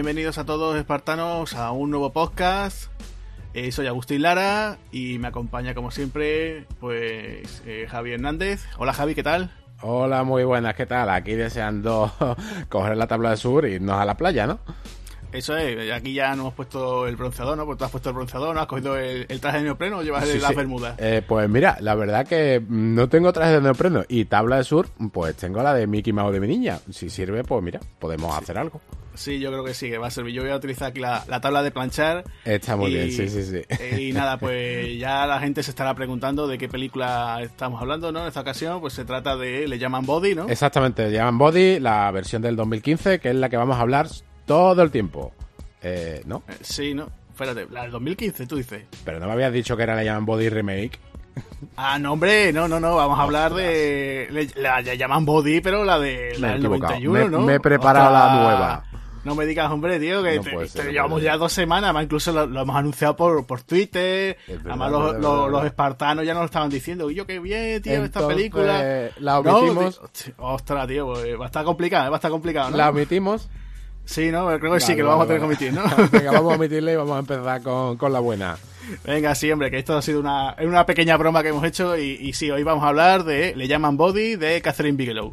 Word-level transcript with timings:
Bienvenidos 0.00 0.38
a 0.38 0.46
todos 0.46 0.78
espartanos 0.78 1.52
a 1.52 1.72
un 1.72 1.90
nuevo 1.90 2.10
podcast. 2.10 2.90
Eh, 3.52 3.70
soy 3.70 3.86
Agustín 3.86 4.22
Lara 4.22 4.78
y 4.90 5.18
me 5.18 5.28
acompaña 5.28 5.74
como 5.74 5.90
siempre 5.90 6.64
pues 6.80 7.62
eh, 7.66 7.86
Javi 7.86 8.12
Hernández. 8.12 8.64
Hola 8.78 8.94
Javi, 8.94 9.14
¿qué 9.14 9.22
tal? 9.22 9.50
Hola, 9.82 10.24
muy 10.24 10.44
buenas, 10.44 10.74
¿qué 10.74 10.86
tal? 10.86 11.10
Aquí 11.10 11.34
deseando 11.34 12.10
coger 12.70 12.96
la 12.96 13.08
tabla 13.08 13.28
de 13.28 13.36
sur 13.36 13.68
y 13.68 13.72
irnos 13.72 14.00
a 14.00 14.06
la 14.06 14.16
playa, 14.16 14.46
¿no? 14.46 14.60
Eso 15.32 15.56
es, 15.56 15.92
aquí 15.92 16.12
ya 16.12 16.30
nos 16.30 16.40
hemos 16.40 16.54
puesto 16.54 17.06
el 17.06 17.16
bronceador, 17.16 17.56
¿no? 17.56 17.64
Pues 17.64 17.78
tú 17.78 17.84
has 17.84 17.90
puesto 17.90 18.08
el 18.08 18.14
bronceador, 18.16 18.54
¿no? 18.54 18.60
¿Has 18.60 18.66
cogido 18.66 18.96
el, 18.96 19.26
traje 19.40 19.58
de 19.58 19.64
neopreno 19.64 19.98
o 19.98 20.02
llevas 20.02 20.26
las 20.34 20.54
bermudas? 20.54 20.96
Eh, 20.98 21.22
pues 21.26 21.48
mira, 21.48 21.78
la 21.80 21.94
verdad 21.94 22.26
que 22.26 22.62
no 22.68 23.08
tengo 23.08 23.32
traje 23.32 23.52
de 23.52 23.60
neopreno 23.60 24.02
y 24.08 24.24
tabla 24.24 24.56
de 24.56 24.64
sur, 24.64 24.88
pues 25.12 25.36
tengo 25.36 25.62
la 25.62 25.74
de 25.74 25.86
Mickey 25.86 26.12
Mouse 26.12 26.32
de 26.32 26.40
mi 26.40 26.48
niña. 26.48 26.80
Si 26.90 27.10
sirve, 27.10 27.44
pues 27.44 27.62
mira, 27.62 27.80
podemos 27.98 28.36
hacer 28.36 28.58
algo. 28.58 28.80
Sí, 29.14 29.38
yo 29.38 29.50
creo 29.50 29.64
que 29.64 29.74
sí, 29.74 29.90
que 29.90 29.98
va 29.98 30.06
a 30.06 30.10
servir. 30.10 30.34
Yo 30.34 30.42
voy 30.42 30.50
a 30.50 30.56
utilizar 30.56 30.88
aquí 30.88 31.00
la, 31.00 31.24
tabla 31.40 31.62
de 31.62 31.70
planchar. 31.70 32.24
Está 32.44 32.76
muy 32.76 32.92
bien, 32.92 33.10
sí, 33.12 33.28
sí, 33.28 33.42
sí. 33.42 33.62
Y 34.00 34.12
nada, 34.12 34.36
pues 34.40 34.98
ya 34.98 35.26
la 35.26 35.40
gente 35.40 35.62
se 35.62 35.70
estará 35.70 35.94
preguntando 35.94 36.48
de 36.48 36.58
qué 36.58 36.68
película 36.68 37.38
estamos 37.42 37.80
hablando, 37.80 38.12
¿no? 38.12 38.22
En 38.22 38.28
esta 38.28 38.40
ocasión, 38.40 38.80
pues 38.80 38.94
se 38.94 39.04
trata 39.04 39.36
de 39.36 39.68
Le 39.68 39.78
llaman 39.78 40.06
Body, 40.06 40.34
¿no? 40.34 40.48
Exactamente, 40.48 41.08
Le 41.10 41.12
llaman 41.12 41.38
Body, 41.38 41.80
la 41.80 42.10
versión 42.10 42.42
del 42.42 42.56
2015, 42.56 43.20
que 43.20 43.30
es 43.30 43.36
la 43.36 43.48
que 43.48 43.56
vamos 43.56 43.76
a 43.76 43.80
hablar 43.80 44.08
todo 44.50 44.82
el 44.82 44.90
tiempo. 44.90 45.32
Eh, 45.80 46.22
¿No? 46.26 46.42
Eh, 46.48 46.56
sí, 46.60 46.92
¿no? 46.92 47.08
Espérate, 47.30 47.68
la 47.70 47.82
del 47.82 47.92
2015, 47.92 48.48
tú 48.48 48.56
dices. 48.56 48.82
Pero 49.04 49.20
no 49.20 49.26
me 49.26 49.32
habías 49.32 49.52
dicho 49.52 49.76
que 49.76 49.84
era 49.84 49.94
la 49.94 50.02
llaman 50.02 50.26
Body 50.26 50.48
Remake. 50.48 50.98
Ah, 51.76 52.00
no, 52.00 52.14
hombre, 52.14 52.52
no, 52.52 52.66
no, 52.66 52.80
no, 52.80 52.96
vamos 52.96 53.16
a 53.16 53.22
hablar 53.22 53.54
de. 53.54 54.50
La, 54.56 54.80
llaman 54.80 55.24
Body, 55.24 55.60
pero 55.60 55.84
la, 55.84 56.00
de, 56.00 56.36
la 56.40 56.54
del 56.54 56.64
91, 56.64 57.28
¿no? 57.28 57.40
Me 57.42 57.54
he 57.54 57.60
preparado 57.60 58.12
la 58.12 58.34
nueva. 58.34 58.84
No 59.22 59.36
me 59.36 59.46
digas, 59.46 59.70
hombre, 59.70 60.00
tío, 60.00 60.20
que 60.22 60.40
llevamos 60.90 61.22
ya 61.22 61.36
dos 61.36 61.52
semanas, 61.52 61.94
incluso 62.02 62.32
lo, 62.32 62.60
hemos 62.60 62.74
anunciado 62.74 63.14
por, 63.14 63.46
por 63.46 63.62
Twitter. 63.62 64.36
además, 64.64 64.90
los, 64.90 65.64
espartanos 65.64 66.26
ya 66.26 66.34
nos 66.34 66.40
lo 66.40 66.46
estaban 66.46 66.70
diciendo. 66.70 67.08
Y 67.08 67.14
yo, 67.14 67.24
qué 67.24 67.38
bien, 67.38 67.80
tío, 67.82 68.04
esta 68.04 68.26
película. 68.26 69.10
La 69.20 69.38
omitimos. 69.38 70.00
ostras, 70.38 70.88
tío, 70.88 71.06
pues, 71.06 71.38
va 71.38 71.44
a 71.44 71.46
estar 71.46 71.64
complicado, 71.64 72.10
va 72.10 72.16
a 72.16 72.18
estar 72.18 72.32
complicado, 72.32 72.70
¿no? 72.70 72.76
La 72.76 72.90
omitimos. 72.90 73.48
Sí, 74.10 74.32
¿no? 74.32 74.58
Creo 74.58 74.74
que 74.74 74.80
sí, 74.80 74.96
que 74.96 75.04
lo 75.04 75.10
vamos 75.10 75.24
a 75.24 75.26
tener 75.28 75.40
que 75.40 75.46
omitir, 75.46 75.72
¿no? 75.72 75.84
Venga, 76.10 76.32
vamos 76.32 76.52
a 76.52 76.56
omitirle 76.56 76.94
y 76.94 76.96
vamos 76.96 77.14
a 77.14 77.20
empezar 77.20 77.62
con, 77.62 77.96
con, 77.96 78.12
la 78.12 78.18
buena. 78.18 78.56
Venga, 79.04 79.36
sí, 79.36 79.52
hombre, 79.52 79.70
que 79.70 79.78
esto 79.78 79.96
ha 79.96 80.02
sido 80.02 80.18
una, 80.18 80.56
una 80.60 80.84
pequeña 80.84 81.16
broma 81.16 81.44
que 81.44 81.50
hemos 81.50 81.62
hecho 81.62 81.96
y, 81.96 82.18
y 82.20 82.32
sí, 82.32 82.50
hoy 82.50 82.64
vamos 82.64 82.82
a 82.82 82.88
hablar 82.88 83.22
de 83.22 83.54
Le 83.54 83.68
llaman 83.68 83.96
Body 83.96 84.34
de 84.34 84.60
Catherine 84.62 84.96
Bigelow. 84.96 85.32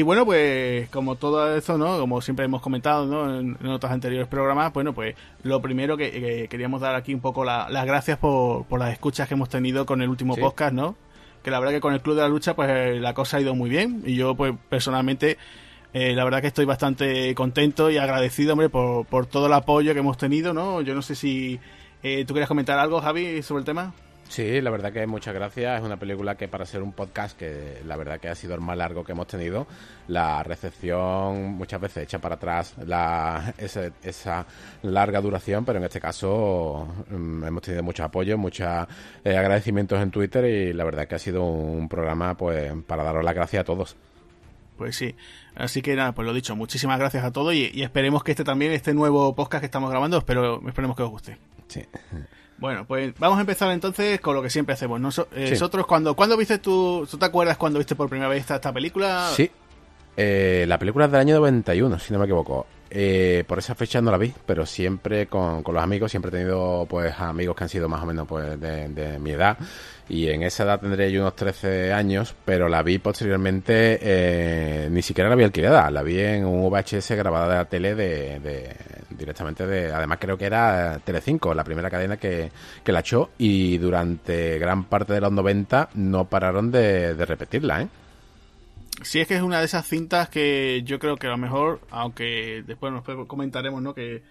Y 0.00 0.02
bueno, 0.02 0.24
pues 0.24 0.88
como 0.88 1.16
todo 1.16 1.54
eso, 1.54 1.76
¿no? 1.76 1.98
Como 1.98 2.22
siempre 2.22 2.46
hemos 2.46 2.62
comentado, 2.62 3.04
¿no? 3.04 3.38
En, 3.38 3.66
otros 3.66 3.92
anteriores 3.92 4.28
programas, 4.28 4.72
bueno, 4.72 4.94
pues 4.94 5.14
lo 5.42 5.60
primero 5.60 5.98
que, 5.98 6.48
queríamos 6.48 6.80
dar 6.80 6.94
aquí 6.94 7.12
un 7.12 7.20
poco 7.20 7.44
las 7.44 7.84
gracias 7.84 8.16
por, 8.16 8.64
las 8.78 8.92
escuchas 8.94 9.28
que 9.28 9.34
hemos 9.34 9.50
tenido 9.50 9.84
con 9.84 10.00
el 10.00 10.08
último 10.08 10.36
podcast, 10.36 10.72
¿no? 10.72 10.96
Que 11.42 11.50
la 11.50 11.60
verdad 11.60 11.74
que 11.74 11.80
con 11.82 11.92
el 11.92 12.00
Club 12.00 12.16
de 12.16 12.22
la 12.22 12.28
Lucha, 12.28 12.56
pues 12.56 12.98
la 12.98 13.12
cosa 13.12 13.36
ha 13.36 13.40
ido 13.42 13.54
muy 13.54 13.68
bien. 13.68 14.02
Y 14.06 14.14
yo, 14.14 14.34
pues 14.36 14.54
personalmente, 14.70 15.36
eh, 15.92 16.14
la 16.14 16.24
verdad 16.24 16.40
que 16.40 16.46
estoy 16.46 16.64
bastante 16.64 17.34
contento 17.34 17.90
y 17.90 17.98
agradecido, 17.98 18.54
hombre, 18.54 18.70
por, 18.70 19.04
por 19.04 19.26
todo 19.26 19.48
el 19.48 19.52
apoyo 19.52 19.92
que 19.92 20.00
hemos 20.00 20.16
tenido, 20.16 20.54
¿no? 20.54 20.80
Yo 20.80 20.94
no 20.94 21.02
sé 21.02 21.14
si 21.14 21.60
eh, 22.02 22.24
tú 22.24 22.32
quieres 22.32 22.48
comentar 22.48 22.78
algo, 22.78 23.02
Javi, 23.02 23.42
sobre 23.42 23.60
el 23.60 23.66
tema. 23.66 23.92
Sí, 24.30 24.60
la 24.60 24.70
verdad 24.70 24.92
que 24.92 25.04
muchas 25.08 25.34
gracias. 25.34 25.80
Es 25.80 25.84
una 25.84 25.96
película 25.96 26.36
que 26.36 26.46
para 26.46 26.64
ser 26.64 26.82
un 26.82 26.92
podcast 26.92 27.36
que 27.36 27.82
la 27.84 27.96
verdad 27.96 28.20
que 28.20 28.28
ha 28.28 28.34
sido 28.36 28.54
el 28.54 28.60
más 28.60 28.76
largo 28.76 29.02
que 29.02 29.10
hemos 29.10 29.26
tenido, 29.26 29.66
la 30.06 30.44
recepción 30.44 31.54
muchas 31.54 31.80
veces 31.80 32.04
echa 32.04 32.20
para 32.20 32.36
atrás 32.36 32.76
la, 32.86 33.52
esa, 33.58 34.46
larga 34.82 35.20
duración, 35.20 35.64
pero 35.64 35.80
en 35.80 35.84
este 35.84 36.00
caso 36.00 36.86
mm, 37.10 37.42
hemos 37.42 37.60
tenido 37.60 37.82
mucho 37.82 38.04
apoyo, 38.04 38.38
muchos 38.38 38.68
eh, 39.24 39.36
agradecimientos 39.36 40.00
en 40.00 40.12
Twitter 40.12 40.44
y 40.44 40.72
la 40.74 40.84
verdad 40.84 41.08
que 41.08 41.16
ha 41.16 41.18
sido 41.18 41.42
un 41.42 41.88
programa 41.88 42.36
pues 42.36 42.72
para 42.86 43.02
daros 43.02 43.24
las 43.24 43.34
gracias 43.34 43.62
a 43.62 43.64
todos. 43.64 43.96
Pues 44.76 44.94
sí, 44.94 45.16
así 45.56 45.82
que 45.82 45.96
nada, 45.96 46.12
pues 46.12 46.24
lo 46.24 46.32
dicho, 46.32 46.54
muchísimas 46.54 47.00
gracias 47.00 47.24
a 47.24 47.32
todos 47.32 47.52
y, 47.52 47.82
esperemos 47.82 48.22
que 48.22 48.30
este 48.30 48.44
también, 48.44 48.70
este 48.70 48.94
nuevo 48.94 49.34
podcast 49.34 49.60
que 49.60 49.66
estamos 49.66 49.90
grabando, 49.90 50.18
espero, 50.18 50.62
esperemos 50.68 50.96
que 50.96 51.02
os 51.02 51.10
guste. 51.10 51.36
Sí. 51.66 51.82
Bueno, 52.60 52.84
pues 52.86 53.14
vamos 53.18 53.38
a 53.38 53.40
empezar 53.40 53.70
entonces 53.72 54.20
con 54.20 54.34
lo 54.34 54.42
que 54.42 54.50
siempre 54.50 54.74
hacemos. 54.74 55.00
Eh, 55.32 55.50
nosotros, 55.50 55.86
cuando, 55.86 56.14
¿cuándo 56.14 56.36
viste 56.36 56.58
tú, 56.58 57.08
tú 57.10 57.16
te 57.16 57.24
acuerdas 57.24 57.56
cuando 57.56 57.78
viste 57.78 57.96
por 57.96 58.08
primera 58.08 58.28
vez 58.28 58.42
esta, 58.42 58.56
esta 58.56 58.72
película? 58.72 59.30
Sí, 59.34 59.50
eh, 60.16 60.66
la 60.68 60.78
película 60.78 61.06
es 61.06 61.12
del 61.12 61.20
año 61.20 61.34
91, 61.36 61.98
si 61.98 62.12
no 62.12 62.18
me 62.18 62.26
equivoco. 62.26 62.66
Eh, 62.90 63.44
por 63.46 63.58
esa 63.58 63.74
fecha 63.74 64.02
no 64.02 64.10
la 64.10 64.18
vi, 64.18 64.34
pero 64.44 64.66
siempre 64.66 65.28
con, 65.28 65.62
los 65.64 65.82
amigos, 65.82 66.10
siempre 66.10 66.28
he 66.28 66.32
tenido 66.32 66.86
pues 66.90 67.18
amigos 67.20 67.56
que 67.56 67.64
han 67.64 67.70
sido 67.70 67.88
más 67.88 68.02
o 68.02 68.06
menos 68.06 68.26
pues 68.26 68.60
de, 68.60 69.18
mi 69.20 69.30
edad 69.30 69.56
y 70.10 70.28
en 70.28 70.42
esa 70.42 70.64
edad 70.64 70.80
tendré 70.80 71.12
yo 71.12 71.20
unos 71.20 71.36
13 71.36 71.92
años, 71.92 72.34
pero 72.44 72.68
la 72.68 72.82
vi 72.82 72.98
posteriormente, 72.98 73.98
eh, 74.02 74.88
ni 74.90 75.02
siquiera 75.02 75.30
la 75.30 75.36
vi 75.36 75.44
alquilada, 75.44 75.88
la 75.88 76.02
vi 76.02 76.18
en 76.18 76.44
un 76.44 76.68
VHS 76.68 77.12
grabada 77.12 77.48
de 77.48 77.54
la 77.54 77.64
tele 77.66 77.94
de, 77.94 78.74
directamente 79.10 79.68
de, 79.68 79.92
además 79.92 80.18
creo 80.20 80.36
que 80.36 80.46
era 80.46 80.98
Telecinco, 81.04 81.54
la 81.54 81.62
primera 81.62 81.88
cadena 81.88 82.16
que, 82.16 82.50
que 82.82 82.90
la 82.90 83.00
echó 83.00 83.30
y 83.38 83.78
durante 83.78 84.58
gran 84.58 84.84
parte 84.84 85.12
de 85.12 85.20
los 85.20 85.30
90 85.30 85.90
no 85.94 86.24
pararon 86.24 86.72
de, 86.72 87.14
de 87.14 87.24
repetirla, 87.24 87.82
¿eh? 87.82 87.88
Sí, 89.02 89.20
es 89.20 89.28
que 89.28 89.36
es 89.36 89.42
una 89.42 89.60
de 89.60 89.64
esas 89.64 89.86
cintas 89.86 90.28
que 90.28 90.82
yo 90.84 90.98
creo 90.98 91.16
que 91.16 91.28
a 91.28 91.30
lo 91.30 91.38
mejor, 91.38 91.80
aunque 91.90 92.64
después 92.66 92.92
nos 92.92 93.04
comentaremos, 93.26 93.80
¿no? 93.80 93.94
Que, 93.94 94.22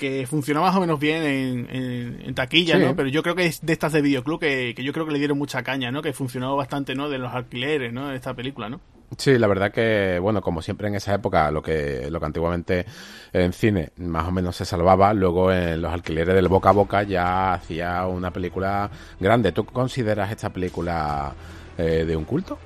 que 0.00 0.26
funciona 0.26 0.60
más 0.60 0.74
o 0.74 0.80
menos 0.80 0.98
bien 0.98 1.22
en, 1.22 2.18
en, 2.24 2.34
taquilla, 2.34 2.78
¿no? 2.78 2.96
Pero 2.96 3.10
yo 3.10 3.22
creo 3.22 3.34
que 3.34 3.44
es 3.44 3.60
de 3.60 3.74
estas 3.74 3.92
de 3.92 4.00
videoclub 4.00 4.40
que, 4.40 4.72
que 4.74 4.82
yo 4.82 4.94
creo 4.94 5.04
que 5.04 5.12
le 5.12 5.18
dieron 5.18 5.36
mucha 5.36 5.62
caña, 5.62 5.92
¿no? 5.92 6.00
Que 6.00 6.14
funcionó 6.14 6.56
bastante, 6.56 6.94
¿no? 6.94 7.10
De 7.10 7.18
los 7.18 7.34
alquileres, 7.34 7.92
¿no? 7.92 8.08
De 8.08 8.16
esta 8.16 8.32
película, 8.32 8.70
¿no? 8.70 8.80
Sí, 9.18 9.36
la 9.36 9.46
verdad 9.46 9.70
que, 9.70 10.18
bueno, 10.20 10.40
como 10.40 10.62
siempre 10.62 10.88
en 10.88 10.94
esa 10.94 11.12
época, 11.12 11.50
lo 11.50 11.62
que, 11.62 12.08
lo 12.10 12.18
que 12.18 12.26
antiguamente 12.26 12.86
en 13.32 13.52
cine 13.52 13.90
más 13.98 14.26
o 14.26 14.30
menos 14.30 14.56
se 14.56 14.64
salvaba, 14.64 15.12
luego 15.12 15.52
en 15.52 15.82
los 15.82 15.92
alquileres 15.92 16.34
del 16.34 16.48
boca 16.48 16.70
a 16.70 16.72
boca 16.72 17.02
ya 17.02 17.52
hacía 17.52 18.06
una 18.06 18.32
película 18.32 18.90
grande. 19.18 19.52
¿Tú 19.52 19.66
consideras 19.66 20.30
esta 20.30 20.50
película 20.50 21.34
eh, 21.76 22.04
de 22.06 22.16
un 22.16 22.24
culto? 22.24 22.58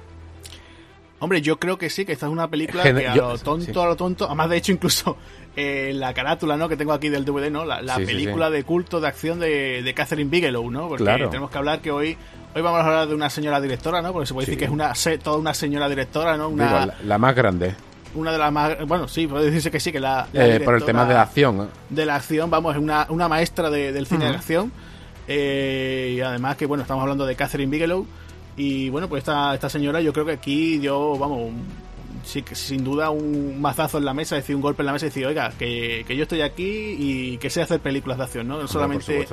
Hombre, 1.19 1.41
yo 1.41 1.59
creo 1.59 1.79
que 1.79 1.89
sí, 1.89 2.05
que 2.05 2.13
esta 2.13 2.27
es 2.27 2.33
una 2.33 2.51
película 2.51 2.83
que 2.83 3.09
a 3.09 3.17
lo 3.17 3.39
tonto, 3.39 3.83
a 3.83 3.87
lo 3.87 3.97
tonto, 3.97 4.27
además 4.27 4.51
de 4.51 4.57
hecho 4.59 4.73
incluso 4.73 5.17
eh, 5.57 5.93
la 5.95 6.15
carátula, 6.15 6.57
¿no? 6.57 6.69
Que 6.69 6.77
tengo 6.77 6.93
aquí 6.93 7.09
del 7.09 7.25
DVD, 7.25 7.51
¿no? 7.51 7.65
La, 7.65 7.97
película 7.97 8.51
de 8.51 8.65
culto 8.65 9.01
de 9.01 9.09
acción 9.09 9.41
de, 9.41 9.83
de 9.83 9.95
Catherine 9.95 10.31
Bigelow, 10.31 10.71
¿no? 10.71 10.89
Porque 10.89 11.05
tenemos 11.05 11.51
que 11.51 11.59
hablar 11.59 11.81
que 11.81 11.91
hoy 11.91 12.17
hoy 12.55 12.63
vamos 12.63 12.81
a 12.81 12.87
hablar 12.87 13.09
de 13.09 13.15
una 13.15 13.31
señora 13.31 13.61
directora, 13.61 14.01
¿no? 14.01 14.13
Porque 14.13 14.27
se 14.27 14.35
puede 14.35 14.47
decir 14.47 14.59
que 14.59 14.65
es 14.67 14.71
una 14.71 14.93
toda 15.23 15.39
una 15.39 15.55
señora 15.55 15.89
directora, 15.89 16.37
¿no? 16.37 16.49
Una, 16.49 16.95
la, 17.03 17.19
más 17.19 17.35
grande. 17.35 17.75
Una 18.15 18.31
de 18.31 18.39
las 18.39 18.53
más... 18.53 18.87
Bueno, 18.87 19.09
sí, 19.09 19.27
puede 19.27 19.47
decirse 19.47 19.71
que 19.73 19.81
sí, 19.81 19.91
que 19.91 19.99
la... 19.99 20.29
Eh, 20.33 20.61
por 20.65 20.77
el 20.77 20.85
tema 20.85 21.05
de 21.05 21.15
la 21.15 21.23
acción. 21.23 21.69
De 21.91 22.07
la 22.07 22.15
acción, 22.15 22.49
vamos, 22.49 22.77
es 22.77 22.81
una, 22.81 23.07
una 23.09 23.29
maestra 23.29 23.71
del 23.71 24.07
cine 24.07 24.27
de 24.27 24.31
acción. 24.31 24.73
Eh, 25.27 26.15
y 26.17 26.21
además 26.21 26.57
que, 26.57 26.67
bueno, 26.67 26.83
estamos 26.83 27.03
hablando 27.03 27.27
de 27.27 27.35
Catherine 27.35 27.71
Bigelow. 27.71 28.07
Y 28.57 28.89
bueno, 28.91 29.09
pues 29.09 29.23
esta, 29.23 29.53
esta 29.53 29.69
señora 29.69 30.01
yo 30.01 30.13
creo 30.13 30.25
que 30.25 30.33
aquí 30.33 30.79
dio, 30.79 31.19
vamos, 31.19 31.51
sí, 32.25 32.45
sin 32.53 32.85
duda 32.85 33.11
un 33.11 33.61
mazazo 33.61 33.99
en 33.99 34.05
la 34.05 34.15
mesa, 34.15 34.37
decir, 34.37 34.57
un 34.57 34.63
golpe 34.63 34.83
en 34.83 34.87
la 34.87 34.93
mesa 34.93 35.07
y 35.07 35.09
decir, 35.11 35.27
oiga, 35.27 35.53
que, 35.59 36.05
que 36.07 36.17
yo 36.17 36.23
estoy 36.25 36.41
aquí 36.41 36.97
y 36.99 37.39
que 37.39 37.51
sé 37.51 37.63
hacer 37.63 37.81
películas 37.81 38.19
de 38.19 38.25
acción, 38.25 38.49
¿no? 38.49 38.61
No 38.61 38.69
solamente 38.69 39.27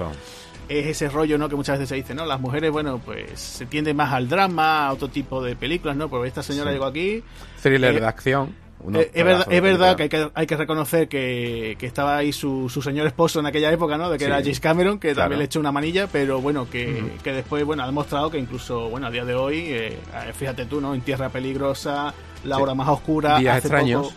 es 0.70 0.88
ese 0.88 1.10
rollo, 1.10 1.38
¿no? 1.38 1.50
Que 1.50 1.56
muchas 1.56 1.78
veces 1.78 1.90
se 1.90 1.96
dice, 1.96 2.14
¿no? 2.16 2.26
Las 2.26 2.40
mujeres, 2.40 2.72
bueno, 2.72 3.00
pues 3.04 3.40
se 3.40 3.66
tienden 3.66 3.96
más 3.96 4.14
al 4.14 4.30
drama, 4.30 4.88
a 4.88 4.94
otro 4.94 5.10
tipo 5.10 5.44
de 5.44 5.56
películas, 5.56 5.98
¿no? 5.98 6.10
Pero 6.10 6.26
esta 6.26 6.44
señora 6.44 6.72
llegó 6.72 6.86
aquí. 6.86 7.24
Thriller 7.62 8.00
de 8.00 8.08
acción. 8.08 8.56
Eh, 8.94 9.12
es 9.14 9.24
verdad, 9.24 9.48
es 9.52 9.62
verdad 9.62 9.96
que 9.96 10.04
hay, 10.04 10.10
que 10.10 10.32
hay 10.34 10.48
que 10.48 10.58
reconocer 10.58 11.08
que, 11.08 11.76
que 11.78 11.86
estaba 11.86 12.18
ahí 12.18 12.32
su, 12.32 12.70
su, 12.70 12.82
señor 12.82 13.06
esposo 13.08 13.40
en 13.40 13.46
aquella 13.46 13.72
época, 13.72 13.98
¿no? 13.98 14.10
De 14.10 14.18
que 14.18 14.26
era 14.26 14.38
James 14.38 14.60
Cameron, 14.60 15.00
que 15.00 15.14
también 15.14 15.40
le 15.40 15.46
echó 15.46 15.60
una 15.60 15.72
manilla, 15.72 16.08
pero 16.08 16.42
bueno, 16.42 16.70
que, 16.70 17.04
que, 17.24 17.32
después, 17.32 17.64
bueno, 17.64 17.84
ha 17.84 17.86
demostrado 17.86 18.32
que 18.32 18.40
incluso, 18.40 18.90
bueno, 18.90 19.08
a 19.08 19.12
día 19.12 19.26
de 19.26 19.36
hoy, 19.36 19.66
eh, 19.68 19.98
fíjate 20.34 20.66
tú, 20.66 20.82
¿no? 20.82 20.96
En 20.96 21.02
Tierra 21.02 21.30
Peligrosa, 21.30 22.14
La 22.44 22.58
Hora 22.58 22.74
Más 22.74 22.90
Oscura. 22.90 23.38
Días 23.40 23.58
extraños. 23.58 24.14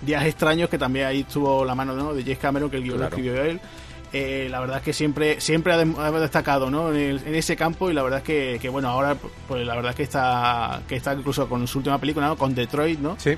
días 0.00 0.24
extraños, 0.24 0.70
que 0.70 0.78
también 0.78 1.06
ahí 1.06 1.24
tuvo 1.24 1.64
la 1.64 1.74
mano, 1.74 1.94
¿no? 1.94 2.14
De 2.14 2.22
James 2.22 2.38
Cameron, 2.38 2.70
que 2.70 2.78
el 2.78 2.84
guion 2.84 2.98
lo 2.98 3.04
escribió 3.04 3.42
él. 3.42 3.60
Eh, 4.10 4.48
la 4.50 4.60
verdad 4.60 4.78
es 4.78 4.82
que 4.82 4.94
siempre 4.94 5.38
siempre 5.38 5.74
ha, 5.74 6.10
destacado 6.12 6.70
¿no? 6.70 6.94
en, 6.94 7.34
ese 7.34 7.56
campo 7.56 7.90
y 7.90 7.92
la 7.92 8.02
verdad 8.02 8.20
es 8.20 8.24
que, 8.24 8.58
que, 8.58 8.70
bueno 8.70 8.88
ahora 8.88 9.14
pues 9.46 9.66
la 9.66 9.74
verdad 9.74 9.90
es 9.90 9.96
que 9.96 10.02
está 10.04 10.80
que 10.88 10.96
está 10.96 11.12
incluso 11.12 11.46
con 11.46 11.66
su 11.66 11.76
última 11.76 11.98
película 11.98 12.26
¿no? 12.28 12.36
con 12.36 12.54
Detroit 12.54 12.98
no 13.00 13.16
sí 13.18 13.36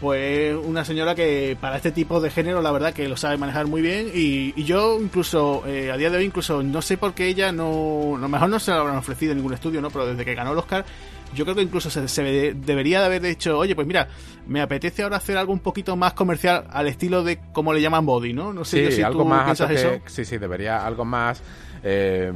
pues 0.00 0.54
una 0.54 0.84
señora 0.84 1.14
que 1.14 1.56
para 1.60 1.76
este 1.76 1.90
tipo 1.90 2.20
de 2.20 2.30
género 2.30 2.60
la 2.60 2.70
verdad 2.70 2.92
que 2.92 3.08
lo 3.08 3.16
sabe 3.16 3.36
manejar 3.36 3.66
muy 3.66 3.82
bien. 3.82 4.10
Y, 4.14 4.52
yo 4.64 4.98
incluso 5.00 5.62
eh, 5.66 5.90
a 5.92 5.96
día 5.96 6.10
de 6.10 6.18
hoy 6.18 6.24
incluso 6.24 6.62
no 6.62 6.82
sé 6.82 6.96
por 6.96 7.14
qué 7.14 7.28
ella 7.28 7.52
no 7.52 8.16
a 8.16 8.18
lo 8.18 8.28
mejor 8.28 8.48
no 8.48 8.58
se 8.58 8.72
lo 8.72 8.78
habrán 8.78 8.96
ofrecido 8.96 9.32
en 9.32 9.38
ningún 9.38 9.54
estudio 9.54 9.80
no 9.80 9.90
pero 9.90 10.06
desde 10.06 10.24
que 10.24 10.34
ganó 10.34 10.52
el 10.52 10.58
Oscar 10.58 10.84
yo 11.34 11.44
creo 11.44 11.54
que 11.54 11.62
incluso 11.62 11.88
se, 11.88 12.22
debería 12.54 13.00
de 13.00 13.06
haber 13.06 13.22
dicho 13.22 13.56
oye 13.56 13.76
pues 13.76 13.86
mira 13.86 14.08
me 14.48 14.60
apetece 14.60 15.04
ahora 15.04 15.18
hacer 15.18 15.36
algo 15.36 15.52
un 15.52 15.60
poquito 15.60 15.94
más 15.94 16.14
comercial 16.14 16.64
al 16.70 16.88
estilo 16.88 17.22
de 17.22 17.38
como 17.52 17.72
le 17.72 17.80
llaman 17.80 18.04
body 18.04 18.32
no 18.32 18.52
no 18.52 18.64
sé 18.64 18.90
si 18.90 19.02
algo 19.02 19.24
más 19.24 19.60
eso. 19.60 20.00
sí 20.06 20.24
sí 20.24 20.38
debería 20.38 20.84
algo 20.84 21.04
más 21.04 21.40
eh, 21.88 22.32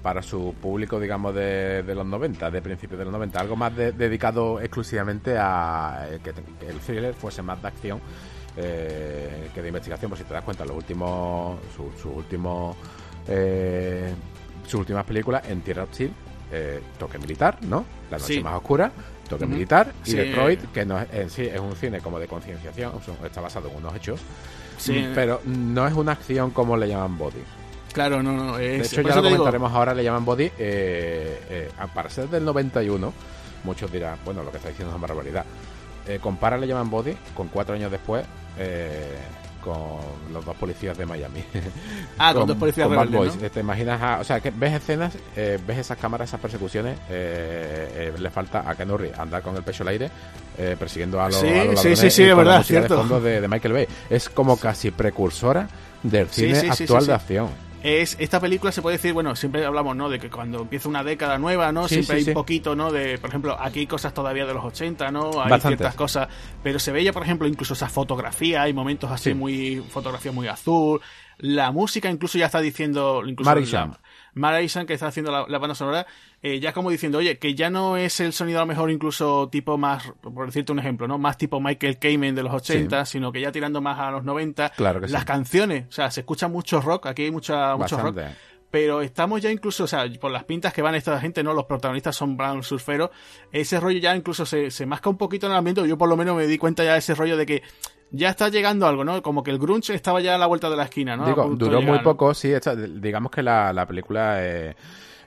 para 0.00 0.22
su 0.22 0.54
público, 0.54 0.98
digamos, 0.98 1.34
de, 1.34 1.84
los 1.94 2.06
90, 2.06 2.50
de 2.50 2.62
principios 2.62 2.98
de 2.98 3.04
los 3.04 3.12
90. 3.12 3.38
Algo 3.38 3.54
más 3.54 3.76
dedicado 3.76 4.62
exclusivamente 4.62 5.36
a 5.38 6.06
eh, 6.10 6.20
que, 6.24 6.30
el 6.66 6.78
thriller 6.78 7.12
fuese 7.12 7.42
más 7.42 7.60
de 7.60 7.68
acción 7.68 8.00
eh, 8.56 9.50
que 9.52 9.60
de 9.60 9.68
investigación. 9.68 10.08
Pues 10.08 10.22
si 10.22 10.26
te 10.26 10.32
das 10.32 10.42
cuenta, 10.42 10.64
los 10.64 10.74
últimos, 10.74 11.60
sus 11.76 12.06
últimos, 12.06 12.78
sus 14.66 14.80
últimas 14.80 15.04
películas 15.04 15.42
en 15.50 15.60
Tierra 15.60 15.82
Hostil, 15.82 16.10
toque 16.98 17.18
militar, 17.18 17.58
¿no? 17.60 17.84
La 18.10 18.16
noche 18.16 18.42
más 18.42 18.54
oscura, 18.54 18.90
toque 19.28 19.44
militar 19.44 19.92
y 20.06 20.14
Detroit, 20.14 20.72
que 20.72 20.86
no 20.86 20.98
en 21.12 21.28
sí 21.28 21.42
es 21.42 21.60
un 21.60 21.76
cine 21.76 22.00
como 22.00 22.18
de 22.18 22.26
concienciación, 22.26 22.92
está 23.22 23.42
basado 23.42 23.68
en 23.68 23.76
unos 23.76 23.94
hechos, 23.96 24.22
pero 25.14 25.42
no 25.44 25.86
es 25.86 25.92
una 25.92 26.12
acción 26.12 26.52
como 26.52 26.74
le 26.78 26.88
llaman 26.88 27.18
body. 27.18 27.63
Claro, 27.94 28.22
no, 28.22 28.32
no. 28.32 28.58
Es, 28.58 28.90
de 28.90 29.00
hecho, 29.00 29.08
ya 29.08 29.14
lo 29.14 29.22
comentaremos 29.22 29.72
ahora, 29.72 29.94
le 29.94 30.02
llaman 30.02 30.24
Body. 30.24 30.50
Eh, 30.58 31.40
eh, 31.48 31.70
para 31.94 32.10
ser 32.10 32.28
del 32.28 32.44
91, 32.44 33.12
muchos 33.62 33.90
dirán, 33.90 34.18
bueno, 34.24 34.42
lo 34.42 34.50
que 34.50 34.56
está 34.56 34.68
diciendo 34.68 34.92
es 34.92 34.98
una 34.98 35.06
barbaridad. 35.06 35.44
Eh, 36.06 36.18
compara 36.20 36.58
le 36.58 36.66
llaman 36.66 36.90
Body 36.90 37.16
con 37.34 37.48
cuatro 37.48 37.74
años 37.74 37.90
después 37.90 38.26
eh, 38.58 39.14
con 39.62 40.32
los 40.32 40.44
dos 40.44 40.56
policías 40.56 40.98
de 40.98 41.06
Miami. 41.06 41.42
Ah, 42.18 42.34
con, 42.34 42.48
dos 42.48 42.56
policías 42.56 42.90
de 42.90 42.96
Miami. 42.96 43.28
¿Te 43.30 43.60
imaginas? 43.60 44.20
o 44.20 44.24
sea, 44.24 44.40
que 44.40 44.50
ves 44.50 44.74
escenas, 44.74 45.16
ves 45.36 45.78
esas 45.78 45.96
cámaras, 45.96 46.28
esas 46.28 46.40
persecuciones, 46.40 46.98
le 47.08 48.30
falta 48.30 48.68
a 48.68 48.74
Ken 48.74 48.90
andar 49.16 49.40
con 49.40 49.56
el 49.56 49.62
pecho 49.62 49.84
al 49.84 49.88
aire 49.88 50.10
persiguiendo 50.78 51.20
a 51.20 51.28
los, 51.28 51.40
sí, 51.40 51.48
sí, 51.76 51.96
sí, 51.96 52.10
sí, 52.10 52.24
de 52.24 52.34
verdad, 52.34 52.62
cierto. 52.64 52.94
De 52.94 53.00
fondo 53.00 53.20
de, 53.20 53.46
Michael 53.46 53.74
Bay. 53.74 53.88
Es 54.10 54.28
como 54.28 54.56
casi 54.56 54.90
precursora 54.90 55.68
del 56.02 56.28
cine 56.28 56.68
actual 56.70 57.06
de 57.06 57.12
acción 57.14 57.73
es 57.84 58.16
esta 58.18 58.40
película 58.40 58.72
se 58.72 58.80
puede 58.80 58.96
decir, 58.96 59.12
bueno, 59.12 59.36
siempre 59.36 59.62
hablamos, 59.64 59.94
¿no? 59.94 60.08
De 60.08 60.18
que 60.18 60.30
cuando 60.30 60.62
empieza 60.62 60.88
una 60.88 61.04
década 61.04 61.36
nueva, 61.36 61.70
¿no? 61.70 61.86
siempre 61.86 62.16
hay 62.16 62.24
un 62.28 62.32
poquito, 62.32 62.74
¿no? 62.74 62.90
De, 62.90 63.18
por 63.18 63.28
ejemplo, 63.28 63.56
aquí 63.60 63.80
hay 63.80 63.86
cosas 63.86 64.14
todavía 64.14 64.46
de 64.46 64.54
los 64.54 64.64
80, 64.64 65.10
¿no? 65.10 65.32
Hay 65.42 65.60
ciertas 65.60 65.94
cosas, 65.94 66.28
pero 66.62 66.78
se 66.78 66.92
veía, 66.92 67.12
por 67.12 67.22
ejemplo, 67.22 67.46
incluso 67.46 67.74
esa 67.74 67.90
fotografía, 67.90 68.62
hay 68.62 68.72
momentos 68.72 69.10
así 69.10 69.34
muy, 69.34 69.84
fotografía 69.90 70.32
muy 70.32 70.48
azul, 70.48 71.02
la 71.38 71.72
música 71.72 72.10
incluso 72.10 72.38
ya 72.38 72.46
está 72.46 72.60
diciendo, 72.60 73.22
incluso 73.26 73.50
Maraysan, 74.34 74.86
que 74.86 74.94
está 74.94 75.08
haciendo 75.08 75.46
la, 75.46 75.58
banda 75.58 75.74
sonora, 75.74 76.06
eh, 76.46 76.60
ya 76.60 76.74
como 76.74 76.90
diciendo, 76.90 77.16
oye, 77.16 77.38
que 77.38 77.54
ya 77.54 77.70
no 77.70 77.96
es 77.96 78.20
el 78.20 78.34
sonido 78.34 78.58
a 78.58 78.62
lo 78.62 78.66
mejor 78.66 78.90
incluso 78.90 79.48
tipo 79.48 79.78
más, 79.78 80.12
por 80.20 80.44
decirte 80.44 80.72
un 80.72 80.78
ejemplo, 80.78 81.08
¿no? 81.08 81.16
Más 81.16 81.38
tipo 81.38 81.58
Michael 81.58 81.98
Kamen 81.98 82.34
de 82.34 82.42
los 82.42 82.52
80, 82.52 83.06
sino 83.06 83.32
que 83.32 83.40
ya 83.40 83.50
tirando 83.50 83.80
más 83.80 83.98
a 83.98 84.10
los 84.10 84.24
90. 84.24 84.68
Claro 84.76 85.00
que 85.00 85.08
Las 85.08 85.24
canciones, 85.24 85.86
o 85.88 85.92
sea, 85.92 86.10
se 86.10 86.20
escucha 86.20 86.46
mucho 86.46 86.82
rock, 86.82 87.06
aquí 87.06 87.22
hay 87.22 87.30
mucha, 87.30 87.74
mucho 87.76 87.96
rock 87.96 88.20
pero 88.70 89.00
estamos 89.00 89.40
ya 89.40 89.52
incluso, 89.52 89.84
o 89.84 89.86
sea, 89.86 90.04
por 90.20 90.32
las 90.32 90.44
pintas 90.44 90.72
que 90.74 90.82
van 90.82 90.96
esta 90.96 91.18
gente, 91.20 91.42
¿no? 91.44 91.54
Los 91.54 91.64
protagonistas 91.64 92.14
son 92.16 92.36
Brown 92.36 92.62
Surfero, 92.62 93.10
ese 93.50 93.80
rollo 93.80 94.00
ya 94.00 94.14
incluso 94.14 94.44
se, 94.44 94.70
se 94.70 94.84
masca 94.84 95.08
un 95.08 95.16
poquito 95.16 95.46
en 95.46 95.52
el 95.52 95.58
ambiente, 95.58 95.86
yo 95.88 95.96
por 95.96 96.08
lo 96.08 96.16
menos 96.16 96.36
me 96.36 96.46
di 96.46 96.58
cuenta 96.58 96.84
ya 96.84 96.94
de 96.94 96.98
ese 96.98 97.14
rollo 97.14 97.38
de 97.38 97.46
que 97.46 97.62
ya 98.10 98.28
está 98.28 98.50
llegando 98.50 98.86
algo, 98.86 99.02
¿no? 99.02 99.22
Como 99.22 99.42
que 99.42 99.50
el 99.50 99.58
grunge 99.58 99.94
estaba 99.94 100.20
ya 100.20 100.34
a 100.34 100.38
la 100.38 100.46
vuelta 100.46 100.68
de 100.68 100.76
la 100.76 100.82
esquina, 100.82 101.16
¿no? 101.16 101.24
Digo, 101.24 101.44
duró 101.54 101.80
muy 101.80 102.00
poco, 102.00 102.34
sí. 102.34 102.52
digamos 102.96 103.30
que 103.30 103.42
la, 103.42 103.72
la 103.72 103.86
película 103.86 104.44
eh, 104.44 104.74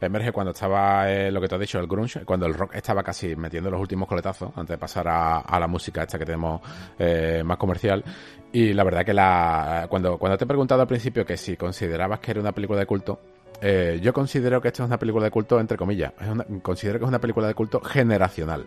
emerge 0.02 0.32
cuando 0.32 0.52
estaba 0.52 1.12
eh, 1.12 1.32
lo 1.32 1.42
que 1.42 1.48
te 1.48 1.56
has 1.56 1.62
dicho, 1.62 1.80
el 1.80 1.88
grunge, 1.88 2.26
cuando 2.26 2.46
el 2.46 2.54
rock 2.54 2.76
estaba 2.76 3.04
casi 3.04 3.36
metiendo 3.36 3.70
los 3.70 3.80
últimos 3.80 4.08
coletazos 4.08 4.52
antes 4.56 4.76
de 4.76 4.78
pasar 4.78 5.08
a, 5.08 5.60
la 5.60 5.68
música 5.68 6.04
esta 6.04 6.18
que 6.20 6.26
tenemos 6.26 6.62
eh, 7.00 7.42
más 7.46 7.58
comercial. 7.58 8.04
Y 8.52 8.74
la 8.74 8.84
verdad 8.84 9.06
que 9.06 9.14
la 9.14 9.88
cuando, 9.90 10.18
cuando 10.18 10.38
te 10.38 10.46
he 10.46 10.48
preguntado 10.48 10.82
al 10.82 10.88
principio 10.88 11.26
que 11.26 11.38
si 11.38 11.58
considerabas 11.58 12.20
que 12.20 12.32
era 12.32 12.40
una 12.40 12.54
película 12.54 12.80
de 12.80 12.86
culto, 12.86 13.20
yo 14.02 14.14
considero 14.14 14.62
que 14.62 14.68
esto 14.68 14.84
es 14.84 14.88
una 14.88 15.00
película 15.00 15.26
de 15.26 15.32
culto, 15.32 15.60
entre 15.60 15.78
comillas. 15.78 16.14
considero 16.62 17.00
que 17.00 17.06
es 17.06 17.10
una 17.10 17.20
película 17.20 17.48
de 17.48 17.56
culto 17.56 17.82
generacional. 17.82 18.66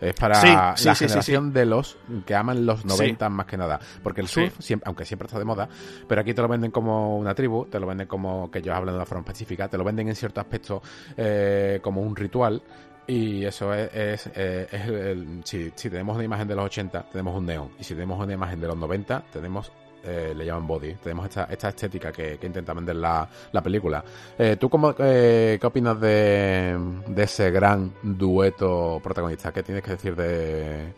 Es 0.00 0.14
para 0.14 0.74
la 0.76 0.94
generación 0.94 1.52
de 1.52 1.66
los 1.66 1.96
que 2.24 2.34
aman 2.34 2.66
los 2.66 2.84
90 2.84 3.28
más 3.28 3.46
que 3.46 3.56
nada. 3.56 3.80
Porque 4.02 4.20
el 4.20 4.28
surf, 4.28 4.54
siempre, 4.60 4.86
aunque 4.86 5.04
siempre 5.04 5.26
está 5.26 5.38
de 5.38 5.44
moda, 5.44 5.68
pero 6.08 6.20
aquí 6.20 6.34
te 6.34 6.42
lo 6.42 6.48
venden 6.48 6.70
como 6.70 7.16
una 7.16 7.34
tribu, 7.34 7.66
te 7.66 7.78
lo 7.80 7.86
venden 7.86 8.06
como 8.06 8.50
que 8.50 8.58
ellos 8.58 8.74
hablan 8.74 8.94
de 8.94 8.96
una 8.96 9.06
forma 9.06 9.22
específica, 9.22 9.68
te 9.68 9.78
lo 9.78 9.84
venden 9.84 10.08
en 10.08 10.14
cierto 10.14 10.40
aspecto 10.40 10.82
eh, 11.16 11.80
como 11.82 12.00
un 12.02 12.14
ritual. 12.14 12.62
Y 13.08 13.44
eso 13.44 13.72
es, 13.72 13.88
es, 13.94 14.30
eh, 14.34 15.16
si, 15.44 15.70
si 15.76 15.90
tenemos 15.90 16.16
una 16.16 16.24
imagen 16.24 16.48
de 16.48 16.56
los 16.56 16.64
80, 16.64 17.06
tenemos 17.10 17.36
un 17.36 17.46
neón. 17.46 17.70
Y 17.78 17.84
si 17.84 17.94
tenemos 17.94 18.18
una 18.18 18.32
imagen 18.32 18.60
de 18.60 18.66
los 18.66 18.76
90, 18.76 19.26
tenemos 19.32 19.70
eh, 20.06 20.34
le 20.34 20.44
llaman 20.44 20.66
body. 20.66 20.94
Tenemos 20.94 21.26
esta, 21.26 21.44
esta 21.44 21.68
estética 21.68 22.12
que, 22.12 22.38
intenta 22.42 22.72
vender 22.72 22.96
la, 22.96 23.28
la 23.52 23.62
película. 23.62 24.04
Eh, 24.38 24.56
¿Tú 24.58 24.68
cómo, 24.70 24.94
eh, 24.98 25.58
qué 25.60 25.66
opinas 25.66 26.00
de, 26.00 26.76
de 27.06 27.22
ese 27.22 27.50
gran 27.50 27.92
dueto 28.02 29.00
protagonista? 29.02 29.52
¿Qué 29.52 29.62
tienes 29.62 29.82
que 29.82 29.90
decir 29.92 30.14
de, 30.14 30.92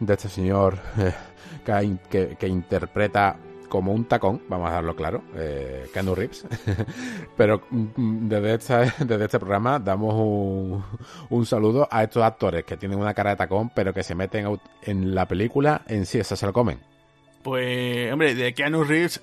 de 0.00 0.12
este 0.12 0.28
señor 0.28 0.78
que, 1.64 2.36
que, 2.38 2.48
interpreta 2.48 3.36
como 3.68 3.92
un 3.92 4.04
tacón, 4.04 4.42
vamos 4.48 4.70
a 4.70 4.74
darlo 4.74 4.94
claro, 4.94 5.22
eh, 5.34 5.86
Reeves. 5.94 6.46
Pero 7.36 7.62
mm, 7.70 8.28
desde, 8.28 8.54
esta, 8.54 8.80
desde 9.04 9.24
este 9.24 9.38
programa 9.38 9.78
damos 9.78 10.14
un, 10.14 10.84
un, 11.30 11.46
saludo 11.46 11.88
a 11.90 12.04
estos 12.04 12.22
actores 12.22 12.64
que 12.64 12.76
tienen 12.76 12.98
una 12.98 13.14
cara 13.14 13.30
de 13.30 13.36
tacón, 13.36 13.70
pero 13.74 13.92
que 13.92 14.02
se 14.02 14.14
meten 14.14 14.58
en 14.82 15.14
la 15.14 15.26
película 15.26 15.82
en 15.86 16.06
sí, 16.06 16.18
eso 16.18 16.36
se 16.36 16.46
lo 16.46 16.52
comen. 16.52 16.95
Pues, 17.46 18.12
hombre, 18.12 18.34
de 18.34 18.54
Keanu 18.54 18.82
Reeves, 18.82 19.20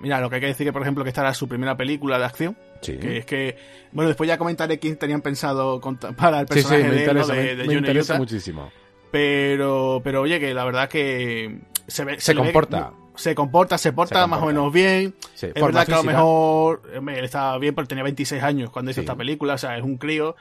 mira, 0.00 0.22
lo 0.22 0.30
que 0.30 0.36
hay 0.36 0.40
que 0.40 0.46
decir 0.46 0.66
que, 0.66 0.72
por 0.72 0.80
ejemplo, 0.80 1.04
que 1.04 1.10
esta 1.10 1.20
era 1.20 1.34
su 1.34 1.46
primera 1.46 1.76
película 1.76 2.18
de 2.18 2.24
acción. 2.24 2.56
Sí. 2.80 2.96
Que 2.96 3.18
es 3.18 3.26
que, 3.26 3.58
bueno, 3.92 4.08
después 4.08 4.26
ya 4.26 4.38
comentaré 4.38 4.78
quién 4.78 4.96
tenían 4.96 5.20
pensado 5.20 5.78
para 6.16 6.40
el 6.40 6.46
personaje 6.46 6.82
sí, 6.82 6.88
sí, 6.88 6.94
me 6.94 7.00
interesa, 7.00 7.34
de, 7.34 7.56
de, 7.56 7.64
me, 7.66 7.74
interesa 7.74 8.16
muchísimo. 8.16 8.72
Pero, 9.10 10.00
pero 10.02 10.22
oye, 10.22 10.40
que 10.40 10.54
la 10.54 10.64
verdad 10.64 10.88
que 10.88 11.60
se 11.86 12.06
ve, 12.06 12.18
se, 12.18 12.34
comporta. 12.34 12.94
se 13.16 13.34
comporta, 13.34 13.76
se 13.76 13.92
porta 13.92 14.26
más 14.26 14.42
o 14.42 14.46
menos 14.46 14.72
bien. 14.72 15.14
es 15.34 15.52
verdad 15.52 15.84
que 15.84 15.92
a 15.92 15.96
lo 15.98 16.04
mejor 16.04 16.90
él 16.94 17.22
estaba 17.22 17.58
bien 17.58 17.74
porque 17.74 17.88
tenía 17.88 18.04
26 18.04 18.42
años 18.42 18.70
cuando 18.70 18.92
hizo 18.92 19.00
esta 19.00 19.14
película, 19.14 19.52
o 19.52 19.58
sea, 19.58 19.76
es 19.76 19.84
un 19.84 19.98
crío 19.98 20.36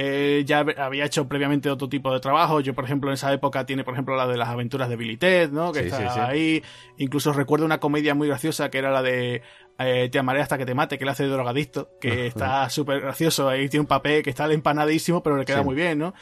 eh, 0.00 0.44
ya 0.46 0.60
había 0.60 1.04
hecho 1.04 1.26
previamente 1.26 1.68
otro 1.68 1.88
tipo 1.88 2.12
de 2.14 2.20
trabajo. 2.20 2.60
Yo, 2.60 2.72
por 2.72 2.84
ejemplo, 2.84 3.10
en 3.10 3.14
esa 3.14 3.32
época 3.32 3.66
tiene, 3.66 3.82
por 3.82 3.94
ejemplo, 3.94 4.14
la 4.14 4.28
de 4.28 4.36
las 4.36 4.48
aventuras 4.48 4.88
de 4.88 4.94
Billy 4.94 5.16
Ted, 5.16 5.50
¿no? 5.50 5.72
Que 5.72 5.88
está 5.88 6.28
ahí. 6.28 6.62
Incluso 6.98 7.32
recuerdo 7.32 7.66
una 7.66 7.80
comedia 7.80 8.14
muy 8.14 8.28
graciosa 8.28 8.70
que 8.70 8.78
era 8.78 8.92
la 8.92 9.02
de 9.02 9.42
eh, 9.78 10.08
Te 10.10 10.18
amaré 10.18 10.40
hasta 10.40 10.58
que 10.58 10.66
te 10.66 10.74
mate, 10.74 10.98
que 10.98 11.04
le 11.04 11.10
hace 11.10 11.24
de 11.24 11.30
drogadicto, 11.30 11.90
que 12.00 12.26
está 12.26 12.68
súper 12.70 13.00
gracioso. 13.00 13.48
Ahí 13.48 13.68
tiene 13.68 13.82
un 13.82 13.86
papel 13.86 14.22
que 14.22 14.30
está 14.30 14.50
empanadísimo, 14.52 15.22
pero 15.22 15.36
le 15.36 15.44
queda 15.44 15.62
muy 15.62 15.74
bien, 15.74 15.98
¿no? 15.98 16.14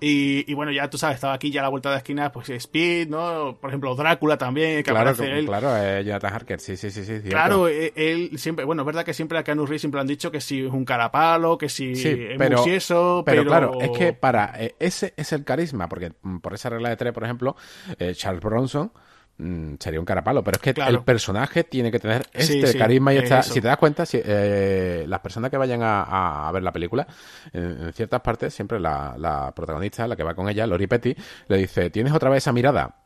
y, 0.00 0.50
y, 0.50 0.54
bueno, 0.54 0.72
ya 0.72 0.88
tú 0.90 0.98
sabes, 0.98 1.16
estaba 1.16 1.34
aquí 1.34 1.50
ya 1.50 1.60
a 1.60 1.64
la 1.64 1.68
vuelta 1.68 1.88
de 1.90 1.94
la 1.94 1.98
esquina, 1.98 2.32
pues 2.32 2.48
Speed, 2.50 3.08
¿no? 3.08 3.56
Por 3.60 3.70
ejemplo, 3.70 3.94
Drácula 3.94 4.36
también, 4.36 4.78
que 4.78 4.90
claro, 4.90 5.10
aparece 5.10 5.38
él. 5.38 5.46
Claro, 5.46 5.76
eh, 5.76 6.04
Jonathan 6.04 6.32
Harker, 6.32 6.60
sí, 6.60 6.76
sí, 6.76 6.90
sí. 6.90 7.04
sí 7.04 7.20
claro, 7.28 7.68
eh, 7.68 7.92
él 7.96 8.38
siempre, 8.38 8.64
bueno, 8.64 8.82
es 8.82 8.86
verdad 8.86 9.04
que 9.04 9.14
siempre 9.14 9.38
a 9.38 9.44
Keanu 9.44 9.66
Reeves 9.66 9.82
siempre 9.82 10.00
han 10.00 10.06
dicho 10.06 10.30
que 10.30 10.40
si 10.40 10.64
es 10.64 10.72
un 10.72 10.84
carapalo, 10.84 11.58
que 11.58 11.68
si 11.68 11.92
es 11.92 12.38
pero, 12.38 12.64
pero, 12.64 13.22
pero, 13.24 13.44
claro, 13.44 13.80
es 13.80 13.90
que 13.90 14.12
para 14.12 14.52
eh, 14.58 14.74
ese 14.78 15.14
es 15.16 15.32
el 15.32 15.44
carisma, 15.44 15.88
porque 15.88 16.12
mm, 16.22 16.38
por 16.38 16.54
esa 16.54 16.70
regla 16.70 16.88
de 16.88 16.96
tres, 16.96 17.12
por 17.12 17.24
ejemplo, 17.24 17.56
eh, 17.98 18.14
Charles 18.14 18.42
Bronson 18.42 18.92
mm, 19.38 19.74
sería 19.78 20.00
un 20.00 20.06
carapalo, 20.06 20.42
pero 20.42 20.56
es 20.56 20.62
que 20.62 20.80
el 20.80 21.02
personaje 21.02 21.64
tiene 21.64 21.90
que 21.90 21.98
tener 21.98 22.26
este 22.32 22.76
carisma 22.76 23.14
y 23.14 23.18
esta. 23.18 23.42
Si 23.42 23.60
te 23.60 23.68
das 23.68 23.76
cuenta, 23.76 24.06
si, 24.06 24.20
eh, 24.24 25.04
las 25.08 25.20
personas 25.20 25.50
que 25.50 25.56
vayan 25.56 25.80
a, 25.82 26.50
ver 26.52 26.62
la 26.62 26.72
película, 26.72 27.06
en, 27.52 27.92
ciertas 27.92 28.20
partes, 28.20 28.54
siempre 28.54 28.80
la, 28.80 29.14
la, 29.18 29.52
protagonista, 29.54 30.06
la 30.06 30.16
que 30.16 30.22
va 30.22 30.34
con 30.34 30.48
ella, 30.48 30.66
Lori 30.66 30.86
Petty, 30.86 31.14
le 31.48 31.56
dice: 31.56 31.90
¿Tienes 31.90 32.12
otra 32.12 32.30
vez 32.30 32.38
esa 32.38 32.52
mirada? 32.52 33.03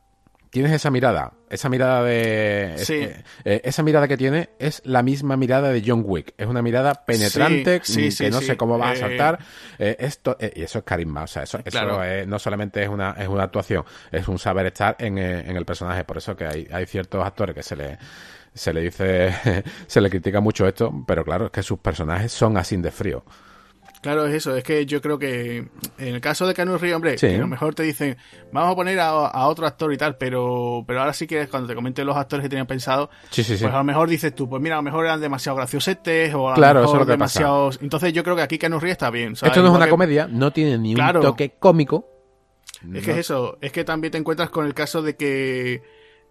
Tienes 0.49 0.71
esa 0.71 0.89
mirada, 0.89 1.33
esa 1.49 1.69
mirada 1.69 2.03
de... 2.03 2.75
Eh, 3.45 3.61
esa 3.63 3.83
mirada 3.83 4.07
que 4.07 4.17
tiene 4.17 4.49
es 4.59 4.81
la 4.85 5.03
misma 5.03 5.37
mirada 5.37 5.69
de 5.69 5.83
John 5.85 6.03
Wick. 6.05 6.33
Es 6.37 6.47
una 6.47 6.61
mirada 6.61 7.05
penetrante 7.05 7.79
mm, 7.79 8.17
que 8.17 8.29
no 8.31 8.41
sé 8.41 8.57
cómo 8.57 8.77
va 8.77 8.89
a 8.89 8.93
eh, 8.93 8.97
saltar. 8.97 9.39
Eh, 9.77 9.95
esto, 9.99 10.37
y 10.39 10.61
eso 10.61 10.79
es 10.79 10.85
carisma. 10.85 11.23
O 11.23 11.27
sea, 11.27 11.43
eso, 11.43 11.59
no 12.27 12.39
solamente 12.39 12.83
es 12.83 12.89
una, 12.89 13.11
es 13.11 13.27
una 13.27 13.43
actuación, 13.43 13.83
es 14.11 14.27
un 14.27 14.39
saber 14.39 14.67
estar 14.67 14.95
en, 14.99 15.17
en 15.17 15.55
el 15.55 15.65
personaje. 15.65 16.03
Por 16.03 16.17
eso 16.17 16.35
que 16.35 16.45
hay, 16.45 16.67
hay 16.71 16.85
ciertos 16.85 17.25
actores 17.25 17.55
que 17.55 17.63
se 17.63 17.75
le 17.75 17.97
se 18.53 18.73
le 18.73 18.81
dice, 18.81 19.63
se 19.87 20.01
le 20.01 20.09
critica 20.09 20.41
mucho 20.41 20.67
esto, 20.67 20.91
pero 21.07 21.23
claro, 21.23 21.45
es 21.45 21.51
que 21.51 21.63
sus 21.63 21.79
personajes 21.79 22.31
son 22.31 22.57
así 22.57 22.75
de 22.77 22.91
frío. 22.91 23.23
Claro, 24.01 24.25
es 24.25 24.33
eso. 24.33 24.55
Es 24.55 24.63
que 24.63 24.85
yo 24.85 25.01
creo 25.01 25.19
que 25.19 25.57
en 25.97 26.15
el 26.15 26.21
caso 26.21 26.47
de 26.47 26.53
Canu 26.53 26.77
Río, 26.77 26.95
hombre, 26.95 27.17
a 27.21 27.37
lo 27.37 27.47
mejor 27.47 27.75
te 27.75 27.83
dicen, 27.83 28.17
vamos 28.51 28.71
a 28.71 28.75
poner 28.75 28.97
a, 28.99 29.47
otro 29.47 29.67
actor 29.67 29.91
y 29.91 29.97
tal, 29.97 30.15
pero 30.15 30.85
pero 30.87 31.01
ahora 31.01 31.13
sí 31.13 31.27
que 31.27 31.47
cuando 31.47 31.67
te 31.67 31.75
comenten 31.75 32.05
los 32.05 32.15
actores 32.15 32.43
que 32.43 32.49
tenían 32.49 32.67
pensado, 32.67 33.09
pues 33.33 33.61
a 33.63 33.77
lo 33.77 33.83
mejor 33.83 34.07
dices 34.07 34.33
tú, 34.33 34.47
pues 34.47 34.61
mira, 34.61 34.75
a 34.75 34.79
lo 34.79 34.83
mejor 34.83 35.05
eran 35.05 35.19
demasiado 35.19 35.57
graciosetes 35.57 36.33
o 36.33 36.49
a 36.49 36.57
lo 36.57 36.81
mejor 36.81 37.05
demasiados... 37.05 37.79
Entonces 37.81 38.13
yo 38.13 38.23
creo 38.23 38.35
que 38.35 38.41
aquí 38.41 38.57
Canu 38.57 38.79
Río 38.79 38.91
está 38.91 39.09
bien. 39.09 39.33
Esto 39.33 39.61
no 39.61 39.69
es 39.69 39.75
una 39.75 39.89
comedia, 39.89 40.27
no 40.27 40.51
tiene 40.51 40.77
ni 40.77 40.95
un 40.95 41.21
toque 41.21 41.55
cómico. 41.59 42.07
Es 42.93 43.03
que 43.03 43.11
es 43.11 43.17
eso, 43.17 43.57
es 43.59 43.73
que 43.73 43.83
también 43.83 44.11
te 44.11 44.17
encuentras 44.17 44.49
con 44.49 44.65
el 44.65 44.73
caso 44.73 45.01
de 45.01 45.17
que 45.17 45.81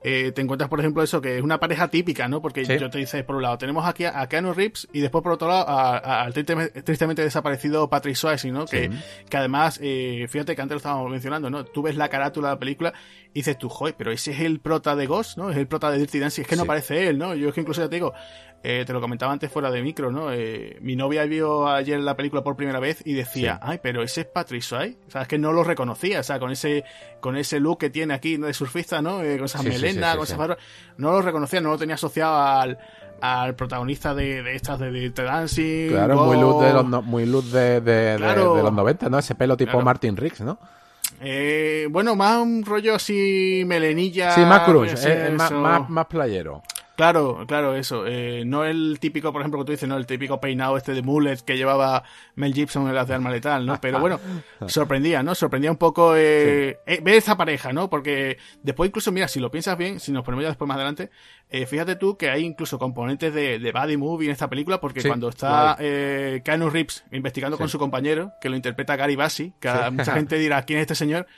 eh, 0.00 0.30
te 0.32 0.42
encuentras, 0.42 0.70
por 0.70 0.78
ejemplo, 0.78 1.02
eso, 1.02 1.20
que 1.20 1.38
es 1.38 1.42
una 1.42 1.58
pareja 1.58 1.88
típica, 1.88 2.28
¿no? 2.28 2.40
Porque 2.40 2.64
yo 2.64 2.90
te 2.90 2.98
dice, 2.98 3.24
por 3.24 3.36
un 3.36 3.42
lado, 3.42 3.58
tenemos 3.58 3.84
aquí 3.86 4.04
a, 4.04 4.26
Keanu 4.28 4.52
Reeves 4.54 4.88
y 4.92 5.00
después, 5.00 5.22
por 5.22 5.32
otro 5.32 5.48
lado, 5.48 5.66
al 5.68 6.32
tristemente, 6.32 7.22
desaparecido 7.22 7.88
Patrick 7.90 8.14
Swayze, 8.14 8.50
¿no? 8.52 8.66
Que, 8.66 8.90
que 9.28 9.36
además, 9.36 9.80
eh, 9.82 10.26
fíjate 10.28 10.54
que 10.54 10.62
antes 10.62 10.74
lo 10.74 10.78
estábamos 10.78 11.10
mencionando, 11.10 11.50
¿no? 11.50 11.64
Tú 11.64 11.82
ves 11.82 11.96
la 11.96 12.08
carátula 12.08 12.48
de 12.48 12.54
la 12.54 12.58
película 12.58 12.94
y 13.32 13.40
dices 13.40 13.58
tú, 13.58 13.68
joder, 13.68 13.94
pero 13.98 14.12
ese 14.12 14.30
es 14.30 14.40
el 14.40 14.60
prota 14.60 14.94
de 14.94 15.06
Ghost, 15.06 15.36
¿no? 15.36 15.50
Es 15.50 15.56
el 15.56 15.66
prota 15.66 15.90
de 15.90 15.98
Dirty 15.98 16.20
Dancing, 16.20 16.42
es 16.42 16.48
que 16.48 16.56
no 16.56 16.64
parece 16.64 17.08
él, 17.08 17.18
¿no? 17.18 17.34
Yo 17.34 17.48
es 17.48 17.54
que 17.54 17.60
incluso 17.60 17.82
ya 17.82 17.88
te 17.88 17.96
digo, 17.96 18.14
eh, 18.62 18.84
te 18.84 18.92
lo 18.92 19.00
comentaba 19.00 19.32
antes 19.32 19.52
fuera 19.52 19.70
de 19.70 19.82
micro, 19.82 20.10
¿no? 20.10 20.32
Eh, 20.32 20.78
mi 20.80 20.96
novia 20.96 21.24
vio 21.24 21.68
ayer 21.68 22.00
la 22.00 22.16
película 22.16 22.42
por 22.42 22.56
primera 22.56 22.80
vez 22.80 23.02
y 23.04 23.12
decía, 23.12 23.60
ay, 23.62 23.78
pero 23.80 24.02
ese 24.02 24.22
es 24.22 24.26
Patrick 24.26 24.62
Swayze. 24.62 24.98
O 25.06 25.10
sea, 25.10 25.22
es 25.22 25.28
que 25.28 25.38
no 25.38 25.52
lo 25.52 25.62
reconocía, 25.62 26.20
o 26.20 26.22
sea, 26.24 26.40
con 26.40 26.50
ese, 26.50 26.84
con 27.20 27.36
ese 27.36 27.60
look 27.60 27.78
que 27.78 27.90
tiene 27.90 28.14
aquí 28.14 28.36
de 28.36 28.52
surfista, 28.52 29.00
¿no? 29.00 29.22
Eh, 29.22 29.36
con 29.36 29.44
esa 29.44 29.62
melena, 29.62 30.16
con 30.16 30.24
esa 30.24 30.56
no 30.96 31.12
lo 31.12 31.22
reconocía, 31.22 31.60
no 31.60 31.70
lo 31.70 31.78
tenía 31.78 31.94
asociado 31.94 32.36
al, 32.36 32.78
al 33.20 33.54
protagonista 33.54 34.12
de, 34.14 34.42
de 34.42 34.56
estas 34.56 34.80
de 34.80 34.90
Dirty 34.90 35.22
Dancing. 35.22 35.90
Claro, 35.90 36.24
muy 36.24 36.40
luz 36.40 36.60
de 36.60 36.72
los, 36.72 37.04
muy 37.04 37.26
luz 37.26 37.52
de, 37.52 37.80
de, 37.80 38.18
los 38.18 38.72
90, 38.72 39.08
¿no? 39.08 39.18
Ese 39.20 39.36
pelo 39.36 39.56
tipo 39.56 39.80
Martin 39.82 40.16
Riggs, 40.16 40.40
¿no? 40.40 40.58
Eh, 41.20 41.86
bueno, 41.90 42.14
más 42.14 42.38
un 42.38 42.64
rollo 42.64 42.94
así 42.94 43.62
melenilla. 43.66 44.34
Sí, 44.34 44.40
más 44.40 44.60
cruz, 44.60 44.92
más, 45.36 45.50
más, 45.52 45.88
más, 45.88 46.06
playero. 46.06 46.62
Claro, 46.98 47.44
claro, 47.46 47.76
eso. 47.76 48.08
Eh, 48.08 48.42
no 48.44 48.64
el 48.64 48.98
típico, 48.98 49.32
por 49.32 49.40
ejemplo, 49.40 49.60
que 49.60 49.66
tú 49.66 49.70
dices, 49.70 49.88
no 49.88 49.96
el 49.96 50.04
típico 50.04 50.40
peinado 50.40 50.76
este 50.76 50.94
de 50.94 51.02
mullet 51.02 51.36
que 51.46 51.56
llevaba 51.56 52.02
Mel 52.34 52.52
Gibson 52.52 52.88
en 52.88 52.94
la 52.96 53.04
de 53.04 53.14
Arma 53.14 53.30
Letal, 53.30 53.64
¿no? 53.64 53.80
Pero 53.80 54.00
bueno, 54.00 54.18
sorprendía, 54.66 55.22
¿no? 55.22 55.36
Sorprendía 55.36 55.70
un 55.70 55.76
poco 55.76 56.16
eh, 56.16 56.80
eh, 56.86 57.00
ver 57.00 57.14
esa 57.14 57.36
pareja, 57.36 57.72
¿no? 57.72 57.88
Porque 57.88 58.38
después 58.64 58.88
incluso, 58.88 59.12
mira, 59.12 59.28
si 59.28 59.38
lo 59.38 59.48
piensas 59.48 59.78
bien, 59.78 60.00
si 60.00 60.10
nos 60.10 60.24
ponemos 60.24 60.42
ya 60.42 60.48
después 60.48 60.66
más 60.66 60.74
adelante, 60.74 61.10
eh, 61.50 61.66
fíjate 61.66 61.94
tú 61.94 62.16
que 62.16 62.30
hay 62.30 62.44
incluso 62.44 62.80
componentes 62.80 63.32
de, 63.32 63.60
de 63.60 63.70
body 63.70 63.96
movie 63.96 64.26
en 64.26 64.32
esta 64.32 64.50
película, 64.50 64.80
porque 64.80 65.00
cuando 65.04 65.28
está 65.28 65.76
eh, 65.78 66.42
Keanu 66.44 66.68
Reeves 66.68 67.04
investigando 67.12 67.56
con 67.58 67.68
su 67.68 67.78
compañero, 67.78 68.32
que 68.40 68.48
lo 68.48 68.56
interpreta 68.56 68.96
Gary 68.96 69.14
Bassi, 69.14 69.52
que 69.60 69.70
mucha 69.92 70.14
gente 70.14 70.36
dirá, 70.36 70.62
¿quién 70.62 70.80
es 70.80 70.82
este 70.82 70.96
señor? 70.96 71.28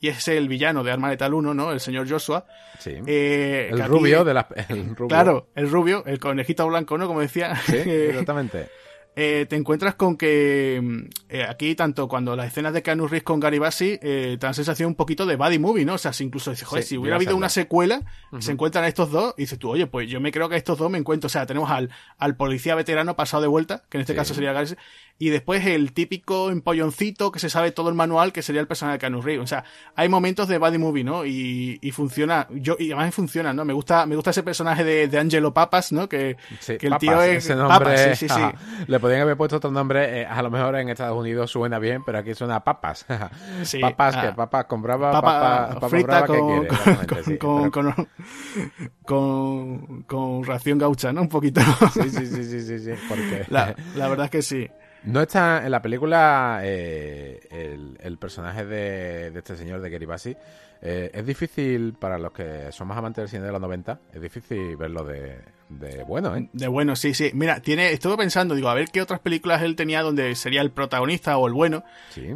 Y 0.00 0.08
es 0.08 0.26
el 0.28 0.48
villano 0.48 0.82
de 0.82 0.92
Arma 0.92 1.10
Letal 1.10 1.34
1, 1.34 1.54
¿no? 1.54 1.72
El 1.72 1.80
señor 1.80 2.08
Joshua. 2.08 2.46
Sí. 2.78 2.94
Eh, 3.06 3.68
el 3.70 3.84
rubio 3.84 4.24
de 4.24 4.34
la... 4.34 4.48
El 4.68 4.96
rubio. 4.96 5.08
Claro, 5.08 5.48
el 5.54 5.70
rubio, 5.70 6.04
el 6.06 6.18
conejito 6.18 6.66
blanco, 6.66 6.96
¿no? 6.96 7.06
Como 7.06 7.20
decía. 7.20 7.54
Sí, 7.66 7.76
exactamente. 7.86 8.68
Eh, 9.16 9.46
te 9.48 9.56
encuentras 9.56 9.96
con 9.96 10.16
que 10.16 10.80
mm, 10.82 11.00
eh, 11.28 11.42
aquí, 11.42 11.74
tanto 11.74 12.06
cuando 12.06 12.36
las 12.36 12.46
escenas 12.46 12.72
de 12.72 12.82
Keanu 12.82 13.08
Reeves 13.08 13.24
con 13.24 13.40
Gary 13.40 13.58
Bassi, 13.58 13.98
eh, 14.00 14.36
te 14.38 14.46
dan 14.46 14.54
sensación 14.54 14.88
un 14.88 14.94
poquito 14.94 15.26
de 15.26 15.34
body 15.34 15.58
movie, 15.58 15.84
¿no? 15.84 15.94
O 15.94 15.98
sea, 15.98 16.12
si 16.12 16.24
incluso 16.24 16.50
dices, 16.50 16.66
joder, 16.66 16.84
si 16.84 16.96
hubiera 16.96 17.16
habido 17.16 17.36
una 17.36 17.48
secuela, 17.48 18.02
se 18.38 18.52
encuentran 18.52 18.84
estos 18.84 19.10
dos, 19.10 19.34
y 19.36 19.42
dices 19.42 19.58
tú, 19.58 19.70
oye, 19.70 19.86
pues 19.86 20.08
yo 20.08 20.20
me 20.20 20.30
creo 20.30 20.48
que 20.48 20.56
estos 20.56 20.78
dos 20.78 20.90
me 20.90 20.98
encuentro, 20.98 21.26
o 21.26 21.30
sea, 21.30 21.44
tenemos 21.44 21.70
al, 21.70 21.90
al 22.18 22.36
policía 22.36 22.76
veterano 22.76 23.16
pasado 23.16 23.42
de 23.42 23.48
vuelta, 23.48 23.82
que 23.90 23.98
en 23.98 24.02
este 24.02 24.14
caso 24.14 24.32
sería 24.32 24.52
Gary, 24.52 24.76
y 25.20 25.28
después 25.28 25.66
el 25.66 25.92
típico 25.92 26.50
empolloncito 26.50 27.30
que 27.30 27.38
se 27.38 27.50
sabe 27.50 27.72
todo 27.72 27.90
el 27.90 27.94
manual, 27.94 28.32
que 28.32 28.40
sería 28.40 28.62
el 28.62 28.66
personaje 28.66 28.94
de 28.94 29.00
Keanu 29.00 29.20
Reeves. 29.20 29.44
O 29.44 29.46
sea, 29.46 29.64
hay 29.94 30.08
momentos 30.08 30.48
de 30.48 30.56
body 30.56 30.78
movie, 30.78 31.04
¿no? 31.04 31.26
Y, 31.26 31.78
y 31.82 31.90
funciona, 31.90 32.46
yo, 32.50 32.76
y 32.78 32.90
además 32.90 33.14
funciona, 33.14 33.52
¿no? 33.52 33.66
Me 33.66 33.74
gusta, 33.74 34.06
me 34.06 34.14
gusta 34.16 34.30
ese 34.30 34.42
personaje 34.42 34.82
de, 34.82 35.08
de 35.08 35.18
Angelo 35.18 35.52
Papas, 35.52 35.92
¿no? 35.92 36.08
Que, 36.08 36.38
que 36.64 36.86
el 36.86 36.96
tío 36.96 37.20
es 37.20 37.44
ese 37.44 37.54
nombre, 37.54 38.16
sí, 38.16 38.26
sí, 38.26 38.34
sí. 38.34 38.40
Le 38.86 38.98
podrían 38.98 39.20
haber 39.20 39.36
puesto 39.36 39.56
otro 39.56 39.70
nombre, 39.70 40.22
eh, 40.22 40.26
a 40.26 40.40
lo 40.40 40.50
mejor 40.50 40.76
en 40.76 40.88
Estados 40.88 41.18
Unidos 41.18 41.50
suena 41.50 41.78
bien, 41.78 42.02
pero 42.02 42.16
aquí 42.16 42.34
suena 42.34 42.64
papas. 42.64 43.04
papas, 43.82 44.16
que 44.16 44.26
ah. 44.26 44.34
papas 44.34 44.64
compraba, 44.64 45.12
papas 45.12 45.74
papa, 45.74 45.88
frita 45.90 46.24
con, 46.24 46.66
con, 47.36 47.70
con, 47.70 48.08
con, 49.04 50.02
con, 50.04 50.44
ración 50.44 50.78
gaucha, 50.78 51.12
¿no? 51.12 51.20
Un 51.20 51.28
poquito. 51.28 51.60
sí, 51.92 52.08
sí, 52.08 52.24
sí, 52.26 52.42
sí, 52.42 52.60
sí, 52.62 52.78
sí, 52.78 52.92
porque... 53.06 53.44
la, 53.48 53.74
la 53.96 54.08
verdad 54.08 54.24
es 54.24 54.30
que 54.30 54.40
sí. 54.40 54.66
No 55.04 55.22
está 55.22 55.64
en 55.64 55.70
la 55.70 55.80
película 55.80 56.60
eh, 56.62 57.96
el, 58.00 58.18
personaje 58.18 58.66
de, 58.66 59.28
este 59.28 59.56
señor 59.56 59.80
de 59.80 59.90
Gary 59.90 60.06
Bassi. 60.06 60.36
Eh, 60.82 61.10
es 61.12 61.26
difícil 61.26 61.94
para 61.98 62.18
los 62.18 62.32
que 62.32 62.72
somos 62.72 62.96
amantes 62.96 63.22
del 63.22 63.28
cine 63.28 63.44
de 63.44 63.52
los 63.52 63.60
90, 63.60 64.00
es 64.14 64.20
difícil 64.22 64.76
verlo 64.76 65.04
de, 65.04 65.42
bueno, 66.06 66.34
¿eh? 66.34 66.48
De 66.54 66.68
bueno, 66.68 66.96
sí, 66.96 67.12
sí. 67.12 67.30
Mira, 67.34 67.60
tiene, 67.60 67.92
estuve 67.92 68.16
pensando, 68.16 68.54
digo, 68.54 68.70
a 68.70 68.74
ver 68.74 68.88
qué 68.90 69.02
otras 69.02 69.20
películas 69.20 69.62
él 69.62 69.76
tenía 69.76 70.02
donde 70.02 70.34
sería 70.34 70.62
el 70.62 70.70
protagonista 70.70 71.36
o 71.36 71.46
el 71.46 71.52
bueno. 71.52 71.84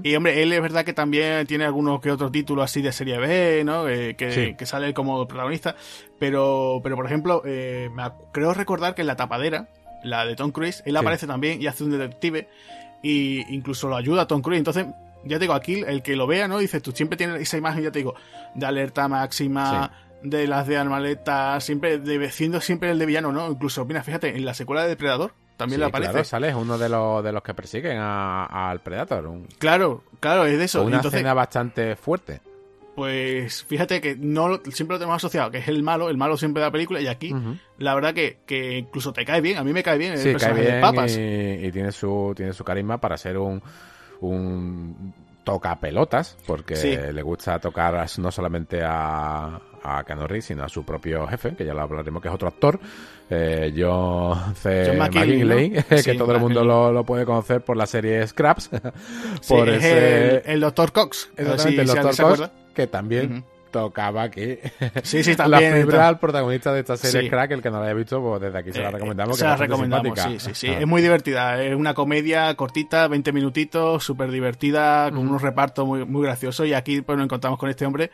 Y 0.03 0.15
hombre, 0.15 0.43
él 0.43 0.53
es 0.53 0.61
verdad 0.61 0.85
que 0.85 0.93
también 0.93 1.47
tiene 1.47 1.65
algunos 1.65 2.01
que 2.01 2.11
otros 2.11 2.33
títulos 2.33 2.65
así 2.65 2.83
de 2.83 2.93
serie 2.93 3.19
B, 3.19 3.63
¿no? 3.65 3.89
Eh, 3.89 4.15
que, 4.15 4.55
que, 4.59 4.67
sale 4.67 4.93
como 4.93 5.27
protagonista. 5.27 5.75
Pero, 6.19 6.81
pero 6.83 6.97
por 6.97 7.07
ejemplo, 7.07 7.43
me 7.45 8.11
creo 8.33 8.53
recordar 8.53 8.95
que 8.95 9.01
en 9.01 9.09
la 9.09 9.17
tapadera 9.17 9.69
la 10.05 10.25
de 10.25 10.37
Tom 10.37 10.53
Cruise, 10.53 10.83
él 10.87 10.97
aparece 10.97 11.27
también 11.27 11.61
y 11.61 11.67
hace 11.67 11.85
un 11.85 11.91
detective 11.91 12.49
y 13.03 13.55
incluso 13.55 13.89
lo 13.89 13.97
ayuda 13.97 14.23
a 14.23 14.27
Tom 14.27 14.41
Cruise. 14.41 14.59
Entonces, 14.59 14.87
ya 15.25 15.39
te 15.39 15.45
digo, 15.45 15.55
aquí 15.55 15.83
el 15.87 16.03
que 16.03 16.17
lo 16.17 16.27
vea, 16.27 16.49
¿no? 16.49 16.59
Dices, 16.59 16.83
tú 16.83 16.93
siempre 16.93 17.17
tienes 17.17 17.41
esa 17.41 17.57
imagen, 17.57 17.83
ya 17.83 17.91
te 17.91 17.99
digo, 17.99 18.15
de 18.55 18.67
alerta 18.67 19.09
máxima, 19.09 19.91
de 20.23 20.47
las 20.47 20.67
de 20.67 20.77
Armaleta, 20.77 21.61
siempre, 21.61 21.99
de, 21.99 22.31
siendo 22.31 22.61
siempre 22.61 22.91
el 22.91 22.99
de 22.99 23.07
villano, 23.07 23.33
¿no? 23.33 23.51
Incluso, 23.51 23.85
mira, 23.85 24.03
fíjate, 24.03 24.37
en 24.37 24.45
la 24.45 24.55
secuela 24.55 24.83
de 24.83 24.89
Depredador 24.89 25.33
también 25.57 25.81
le 25.81 25.87
aparece. 25.87 26.13
Claro, 26.13 26.25
sale, 26.25 26.49
es 26.49 26.55
uno 26.55 26.79
de 26.79 26.89
los, 26.89 27.23
de 27.23 27.33
los 27.33 27.43
que 27.43 27.55
persiguen 27.55 27.99
al 27.99 28.81
Predator. 28.81 29.31
Claro, 29.59 30.03
claro, 30.21 30.47
es 30.47 30.59
de 30.59 30.65
eso. 30.65 30.83
Una 30.83 31.01
escena 31.01 31.35
bastante 31.35 31.97
fuerte. 31.97 32.41
Pues 32.95 33.65
fíjate 33.65 34.01
que 34.01 34.17
no 34.17 34.61
siempre 34.71 34.95
lo 34.95 34.99
tenemos 34.99 35.17
asociado, 35.17 35.51
que 35.51 35.59
es 35.59 35.69
el 35.69 35.83
malo, 35.83 36.09
el 36.09 36.17
malo 36.17 36.37
siempre 36.37 36.61
de 36.61 36.69
la 36.69 36.73
película, 36.73 37.01
y 37.01 37.09
aquí 37.09 37.35
la 37.79 37.95
verdad 37.95 38.15
que, 38.15 38.39
que, 38.47 38.79
incluso 38.79 39.13
te 39.13 39.25
cae 39.25 39.41
bien, 39.41 39.59
a 39.59 39.65
mí 39.65 39.73
me 39.73 39.83
cae 39.83 39.99
bien 39.99 40.13
el 40.13 40.37
cae 40.37 40.55
bien 40.55 40.75
de 40.75 40.81
Papas. 40.81 41.13
Y, 41.13 41.73
tiene 41.73 41.91
su, 41.91 42.33
tiene 42.37 42.53
su 42.53 42.63
carisma 42.63 42.99
para 42.99 43.17
ser 43.17 43.37
un, 43.39 43.61
un 44.21 45.13
toca 45.43 45.79
pelotas, 45.79 46.37
porque 46.47 47.13
le 47.13 47.23
gusta 47.23 47.59
tocar 47.59 48.07
no 48.19 48.31
solamente 48.31 48.81
a, 48.83 49.61
a 49.83 50.05
Keanu 50.05 50.27
sino 50.41 50.65
a 50.65 50.69
su 50.69 50.85
propio 50.85 51.27
jefe, 51.27 51.55
que 51.55 51.65
ya 51.65 51.75
lo 51.75 51.83
hablaremos, 51.83 52.23
que 52.23 52.29
es 52.29 52.35
otro 52.35 52.49
actor, 52.49 52.81
eh, 53.29 53.73
John 53.77 54.55
C. 54.55 54.97
McKinley, 54.97 55.73
que 56.05 56.15
todo 56.15 56.33
el 56.33 56.41
mundo 56.41 56.65
lo, 56.65 57.05
puede 57.05 57.27
conocer 57.27 57.61
por 57.61 57.77
la 57.77 57.87
serie 57.87 58.27
Scraps. 58.27 58.71
por 59.49 59.69
ese... 59.69 60.43
el, 60.51 60.61
Dr. 60.61 60.93
Cox. 60.93 61.31
el 61.37 61.47
Dr. 61.87 62.17
Cox, 62.17 62.51
que 62.75 62.87
también 62.87 63.45
tocaba 63.75 64.23
aquí 64.23 64.59
sí, 65.03 65.25
sí, 65.25 65.35
también, 65.35 65.73
la 65.75 65.81
fibra 65.81 66.07
al 66.07 66.21
protagonista 66.21 66.73
de 66.73 66.81
esta 66.81 66.97
serie 66.97 67.29
Crack, 67.29 67.51
el 67.51 67.61
que 67.61 67.71
no 67.71 67.81
la 67.81 67.87
haya 67.87 67.95
visto, 67.95 68.23
pues 68.23 68.41
desde 68.41 68.57
aquí 68.57 68.73
se 68.73 68.81
la 68.81 68.91
eh, 68.91 68.93
recomendamos. 68.93 69.37
se 69.37 69.45
la 69.45 69.57
recomendamos, 69.57 70.21
sí, 70.21 70.39
sí, 70.39 70.51
sí. 70.55 70.69
Ah. 70.69 70.79
Es 70.79 70.87
muy 70.87 71.03
divertida, 71.03 71.61
es 71.61 71.75
una 71.75 71.93
comedia 71.93 72.55
cortita, 72.55 73.09
20 73.09 73.33
minutitos, 73.33 74.05
súper 74.05 74.31
divertida, 74.31 75.11
con 75.11 75.27
unos 75.27 75.43
repartos 75.43 75.85
muy, 75.85 76.05
muy 76.05 76.23
graciosos 76.23 76.69
y 76.69 76.73
aquí 76.73 77.01
pues 77.01 77.19
nos 77.19 77.25
encontramos 77.25 77.59
con 77.59 77.69
este 77.69 77.85
hombre 77.85 78.13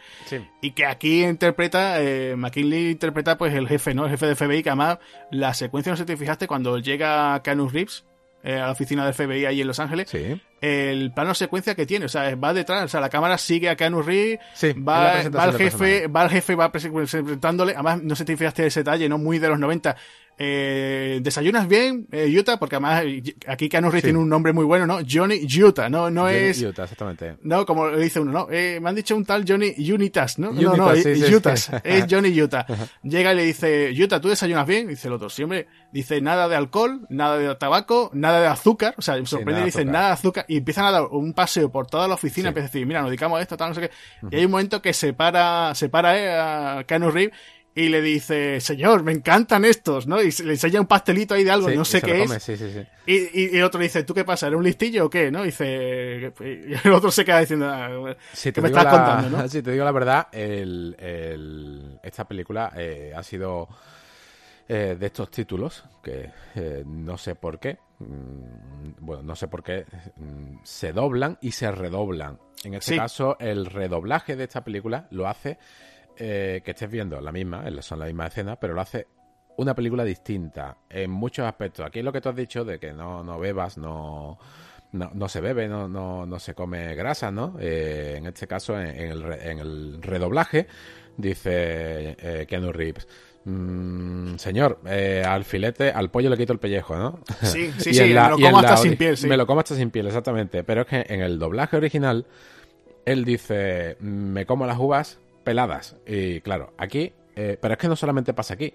y 0.62 0.70
que 0.70 0.86
aquí 0.86 1.24
interpreta, 1.24 2.00
eh, 2.00 2.36
McKinley 2.36 2.92
interpreta 2.92 3.36
pues 3.36 3.52
el 3.52 3.68
jefe, 3.68 3.92
¿no? 3.92 4.04
El 4.04 4.12
jefe 4.12 4.28
de 4.28 4.36
FBI, 4.36 4.62
que 4.62 4.70
además 4.70 4.98
la 5.30 5.52
secuencia, 5.52 5.92
no 5.92 5.96
sé 5.98 6.04
si 6.04 6.06
te 6.06 6.16
fijaste, 6.16 6.46
cuando 6.46 6.78
llega 6.78 7.38
Canus 7.42 7.74
Reeves, 7.74 8.06
eh, 8.42 8.54
a 8.54 8.64
la 8.64 8.72
oficina 8.72 9.04
del 9.04 9.12
FBI 9.12 9.44
ahí 9.44 9.60
en 9.60 9.66
Los 9.66 9.78
Ángeles, 9.78 10.08
sí 10.08 10.40
el 10.60 11.12
plano 11.12 11.34
secuencia 11.34 11.74
que 11.74 11.86
tiene, 11.86 12.06
o 12.06 12.08
sea, 12.08 12.34
va 12.36 12.52
detrás, 12.52 12.84
o 12.84 12.88
sea, 12.88 13.00
la 13.00 13.08
cámara 13.08 13.38
sigue 13.38 13.68
a 13.68 13.76
Keanu 13.76 14.02
Reeves, 14.02 14.40
va, 14.76 15.22
va 15.28 15.42
al 15.44 15.54
jefe, 15.54 16.06
va 16.06 16.22
al 16.22 16.30
jefe, 16.30 16.54
va 16.54 16.70
presentándole, 16.70 17.72
además, 17.72 18.02
no 18.02 18.14
sé 18.14 18.20
si 18.20 18.26
te 18.26 18.36
fijaste 18.36 18.66
ese 18.66 18.80
detalle, 18.80 19.08
¿no? 19.08 19.18
Muy 19.18 19.38
de 19.38 19.48
los 19.48 19.58
90, 19.58 19.96
eh, 20.42 21.20
desayunas 21.22 21.68
bien, 21.68 22.06
eh, 22.10 22.34
Utah, 22.34 22.58
porque 22.58 22.76
además 22.76 23.04
aquí 23.46 23.68
Keanu 23.68 23.90
Reeves 23.90 24.04
tiene 24.04 24.18
un 24.18 24.28
nombre 24.30 24.54
muy 24.54 24.64
bueno, 24.64 24.86
¿no? 24.86 25.00
Johnny 25.06 25.46
Utah, 25.62 25.90
no, 25.90 26.08
no 26.08 26.30
es. 26.30 26.62
Utah, 26.62 26.84
exactamente. 26.84 27.36
No, 27.42 27.66
como 27.66 27.90
dice 27.90 28.20
uno, 28.20 28.32
¿no? 28.32 28.48
Eh, 28.50 28.80
me 28.80 28.88
han 28.88 28.94
dicho 28.94 29.14
un 29.14 29.26
tal 29.26 29.44
Johnny 29.46 29.74
Unitas, 29.92 30.38
¿no? 30.38 30.50
no, 30.50 30.74
no, 30.74 30.92
Utah, 30.94 31.52
es 31.84 32.06
Johnny 32.08 32.40
Utah. 32.40 32.64
Llega 33.02 33.34
y 33.34 33.36
le 33.36 33.42
dice, 33.44 33.92
Utah, 33.92 34.18
¿tú 34.18 34.30
desayunas 34.30 34.66
bien? 34.66 34.88
Dice 34.88 35.08
el 35.08 35.12
otro, 35.12 35.28
siempre, 35.28 35.66
dice 35.92 36.22
nada 36.22 36.48
de 36.48 36.56
alcohol, 36.56 37.06
nada 37.10 37.36
de 37.36 37.54
tabaco, 37.56 38.10
nada 38.14 38.40
de 38.40 38.46
azúcar, 38.46 38.94
o 38.96 39.02
sea, 39.02 39.22
sorprende, 39.26 39.62
dice 39.62 39.84
nada 39.84 40.06
de 40.06 40.12
azúcar, 40.14 40.46
y 40.48 40.56
empiezan 40.56 40.86
a 40.86 40.90
dar 40.90 41.02
un 41.02 41.34
paseo 41.34 41.70
por 41.70 41.86
toda 41.86 42.08
la 42.08 42.14
oficina, 42.14 42.48
empieza 42.48 42.64
a 42.64 42.70
decir, 42.70 42.86
mira, 42.86 43.02
nos 43.02 43.10
dedicamos 43.10 43.38
a 43.38 43.42
esto, 43.42 43.58
tal, 43.58 43.68
no 43.68 43.74
sé 43.74 43.82
qué. 43.82 43.90
Y 44.30 44.36
hay 44.36 44.46
un 44.46 44.52
momento 44.52 44.80
que 44.80 44.94
se 44.94 45.12
para, 45.12 45.74
se 45.74 45.90
para 45.90 46.18
eh, 46.18 46.30
a 46.30 46.84
Keanu 46.84 47.10
Reeves 47.10 47.36
y 47.74 47.88
le 47.88 48.02
dice, 48.02 48.60
señor, 48.60 49.04
me 49.04 49.12
encantan 49.12 49.64
estos, 49.64 50.06
¿no? 50.06 50.20
Y 50.20 50.32
le 50.44 50.52
enseña 50.52 50.80
un 50.80 50.86
pastelito 50.86 51.34
ahí 51.34 51.44
de 51.44 51.52
algo, 51.52 51.70
no 51.70 51.84
sé 51.84 52.02
qué 52.02 52.24
es. 52.24 52.48
y, 53.06 53.40
y, 53.40 53.56
el 53.56 53.62
otro 53.62 53.80
dice, 53.80 54.02
¿tú 54.02 54.12
qué 54.12 54.24
pasa? 54.24 54.48
¿Eres 54.48 54.58
un 54.58 54.64
listillo 54.64 55.06
o 55.06 55.10
qué? 55.10 55.30
¿No? 55.30 55.44
dice, 55.44 56.32
y 56.40 56.88
el 56.88 56.92
otro 56.92 57.10
se 57.10 57.24
queda 57.24 57.40
diciendo, 57.40 57.68
ah, 57.68 58.16
¿qué 58.42 58.60
me 58.60 58.68
estás 58.68 58.86
contando, 58.86 59.30
no? 59.30 59.48
Si 59.48 59.62
te 59.62 59.72
digo 59.72 59.84
la 59.84 59.92
verdad, 59.92 60.28
el, 60.32 61.98
esta 62.02 62.26
película 62.26 62.72
eh, 62.76 63.12
ha 63.16 63.22
sido 63.22 63.68
eh, 64.68 64.96
de 64.98 65.06
estos 65.06 65.30
títulos, 65.30 65.84
que 66.02 66.30
eh, 66.54 66.84
no 66.86 67.18
sé 67.18 67.34
por 67.34 67.58
qué, 67.58 67.78
mm, 67.98 68.94
bueno, 69.00 69.22
no 69.22 69.34
sé 69.34 69.48
por 69.48 69.62
qué, 69.62 69.84
mm, 70.16 70.58
se 70.62 70.92
doblan 70.92 71.38
y 71.40 71.52
se 71.52 71.70
redoblan. 71.70 72.38
En 72.62 72.74
este 72.74 72.96
caso, 72.96 73.36
el 73.40 73.66
redoblaje 73.66 74.36
de 74.36 74.44
esta 74.44 74.62
película 74.62 75.08
lo 75.10 75.26
hace 75.26 75.58
eh, 76.16 76.62
que 76.64 76.70
estés 76.72 76.90
viendo 76.90 77.20
la 77.20 77.32
misma, 77.32 77.64
son 77.80 77.98
la 77.98 78.06
misma 78.06 78.26
escena, 78.26 78.56
pero 78.56 78.74
lo 78.74 78.80
hace 78.80 79.06
una 79.56 79.74
película 79.74 80.04
distinta 80.04 80.76
en 80.88 81.10
muchos 81.10 81.46
aspectos. 81.46 81.86
Aquí 81.86 81.98
es 81.98 82.04
lo 82.04 82.12
que 82.12 82.20
tú 82.20 82.28
has 82.28 82.36
dicho 82.36 82.64
de 82.64 82.78
que 82.78 82.92
no, 82.92 83.22
no 83.22 83.38
bebas, 83.38 83.76
no, 83.76 84.38
no, 84.92 85.28
se 85.28 85.40
bebe, 85.40 85.68
no, 85.68 85.88
no, 85.88 86.26
no 86.26 86.38
se 86.38 86.54
come 86.54 86.94
grasa, 86.94 87.30
¿no? 87.30 87.56
Eh, 87.60 88.14
en 88.16 88.26
este 88.26 88.46
caso, 88.46 88.80
en, 88.80 88.88
el, 88.88 89.32
en, 89.32 89.58
el, 89.58 90.02
redoblaje, 90.02 90.66
dice 91.16 92.16
eh, 92.18 92.46
Keanu 92.48 92.72
Reeves. 92.72 93.06
Mm, 93.44 94.36
señor, 94.36 94.80
eh, 94.86 95.24
al 95.26 95.44
filete, 95.44 95.90
al 95.90 96.10
pollo 96.10 96.28
le 96.28 96.36
quito 96.36 96.52
el 96.52 96.58
pellejo, 96.58 96.96
¿no? 96.96 97.20
Sí, 97.42 97.72
sí, 97.78 97.94
sí, 97.94 98.00
me 98.02 98.28
lo 98.28 98.36
como 98.36 98.58
hasta 98.58 98.76
sin 98.76 98.96
piel, 98.96 99.16
Me 99.26 99.36
lo 99.36 99.46
como 99.46 99.60
hasta 99.60 99.74
sin 99.74 99.90
piel, 99.90 100.06
exactamente. 100.06 100.64
Pero 100.64 100.82
es 100.82 100.86
que 100.86 101.06
en 101.08 101.20
el 101.20 101.38
doblaje 101.38 101.76
original, 101.76 102.26
él 103.06 103.24
dice, 103.24 103.96
me 104.00 104.44
como 104.44 104.66
las 104.66 104.78
uvas, 104.78 105.18
peladas. 105.50 105.96
Y 106.06 106.40
claro, 106.42 106.74
aquí, 106.78 107.12
eh, 107.34 107.58
pero 107.60 107.74
es 107.74 107.78
que 107.78 107.88
no 107.88 107.96
solamente 107.96 108.32
pasa 108.32 108.54
aquí, 108.54 108.72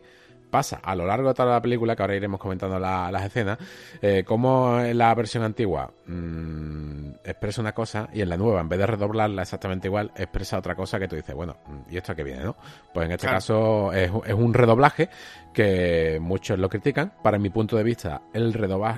pasa 0.50 0.82
a 0.84 0.94
lo 0.94 1.06
largo 1.06 1.30
de 1.30 1.34
toda 1.34 1.54
la 1.54 1.62
película, 1.62 1.96
que 1.96 2.04
ahora 2.04 2.18
iremos 2.18 2.38
comentando 2.38 2.78
las 2.78 3.24
escenas, 3.24 3.58
eh, 4.02 4.26
como 4.26 4.82
en 4.82 4.98
la 4.98 5.16
versión 5.16 5.44
antigua 5.44 5.90
mm, 6.06 7.12
expresa 7.24 7.62
una 7.62 7.72
cosa 7.72 8.10
y 8.12 8.20
en 8.20 8.28
la 8.28 8.36
nueva, 8.36 8.60
en 8.60 8.68
vez 8.68 8.78
de 8.78 8.88
redoblarla 8.88 9.44
exactamente 9.44 9.88
igual, 9.88 10.12
expresa 10.18 10.58
otra 10.58 10.76
cosa 10.76 11.00
que 11.00 11.08
tú 11.08 11.16
dices, 11.16 11.34
bueno, 11.34 11.56
mm, 11.66 11.94
¿y 11.94 11.96
esto 11.96 12.12
a 12.12 12.16
qué 12.16 12.26
viene, 12.26 12.44
no? 12.44 12.58
Pues 12.94 13.06
en 13.06 13.14
este 13.14 13.28
caso 13.28 13.94
es, 13.94 14.12
un 14.12 14.54
redoblaje 14.54 15.08
que 15.54 16.20
muchos 16.22 16.60
lo 16.60 16.68
critican. 16.68 17.14
Para 17.24 17.40
mi 17.40 17.50
punto 17.50 17.78
de 17.78 17.84
vista, 17.84 18.24
el, 18.34 18.54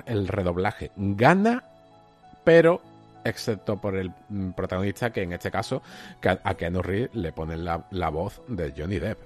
el 0.06 0.26
redoblaje 0.26 0.90
gana, 0.96 1.62
pero 2.42 2.82
excepto 3.28 3.80
por 3.80 3.96
el 3.96 4.12
mm, 4.28 4.50
protagonista, 4.50 5.10
que 5.10 5.22
en 5.22 5.32
este 5.32 5.50
caso 5.50 5.82
a 6.44 6.54
Keanu 6.54 6.82
Reeves 6.82 7.14
le 7.14 7.32
ponen 7.32 7.64
la, 7.64 8.08
voz 8.10 8.42
de 8.48 8.72
Johnny 8.76 8.98
Depp. 8.98 9.18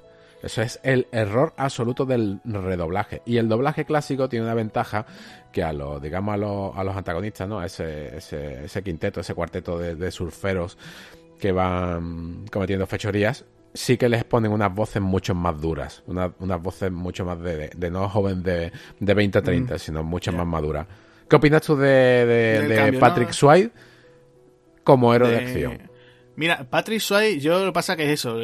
Eso 0.42 0.60
es 0.60 0.80
el 0.82 1.06
error 1.12 1.54
absoluto 1.56 2.04
del 2.04 2.40
redoblaje. 2.44 3.22
Y 3.24 3.36
el 3.36 3.48
doblaje 3.48 3.84
clásico 3.84 4.28
tiene 4.28 4.44
una 4.44 4.54
ventaja 4.54 5.06
que 5.52 5.62
a 5.62 5.72
los, 5.72 6.02
digamos, 6.02 6.34
a 6.34 6.84
los, 6.84 6.96
antagonistas, 6.96 7.48
¿no? 7.48 7.62
Ese, 7.62 8.16
ese, 8.16 8.82
quinteto, 8.82 9.20
ese 9.20 9.34
cuarteto 9.34 9.78
de, 9.78 10.10
surferos 10.10 10.76
que 11.38 11.52
van 11.52 12.44
cometiendo 12.50 12.88
fechorías, 12.88 13.44
sí 13.72 13.96
que 13.96 14.08
les 14.08 14.24
ponen 14.24 14.50
unas 14.50 14.74
voces 14.74 15.00
mucho 15.00 15.32
más 15.32 15.60
duras. 15.60 16.02
unas 16.06 16.62
voces 16.62 16.90
mucho 16.90 17.24
más 17.24 17.40
de, 17.40 17.70
no 17.90 18.08
joven 18.08 18.42
de, 18.42 18.72
de 18.98 19.14
20 19.14 19.42
30, 19.42 19.74
mm. 19.74 19.78
sino 19.78 20.02
mucho 20.02 20.32
más 20.32 20.46
maduras. 20.46 20.88
¿Qué 21.32 21.36
opinas 21.36 21.62
tú 21.62 21.76
de, 21.76 22.94
Patrick 23.00 23.30
Swayze? 23.32 23.70
Como 24.84 25.14
héroe 25.14 25.30
de, 25.30 25.36
acción. 25.36 25.92
Mira, 26.34 26.64
Patrick 26.68 27.00
Swayze, 27.00 27.40
yo 27.40 27.58
lo 27.60 27.66
que 27.66 27.72
pasa 27.72 27.94
que 27.94 28.04
es 28.04 28.20
eso, 28.20 28.36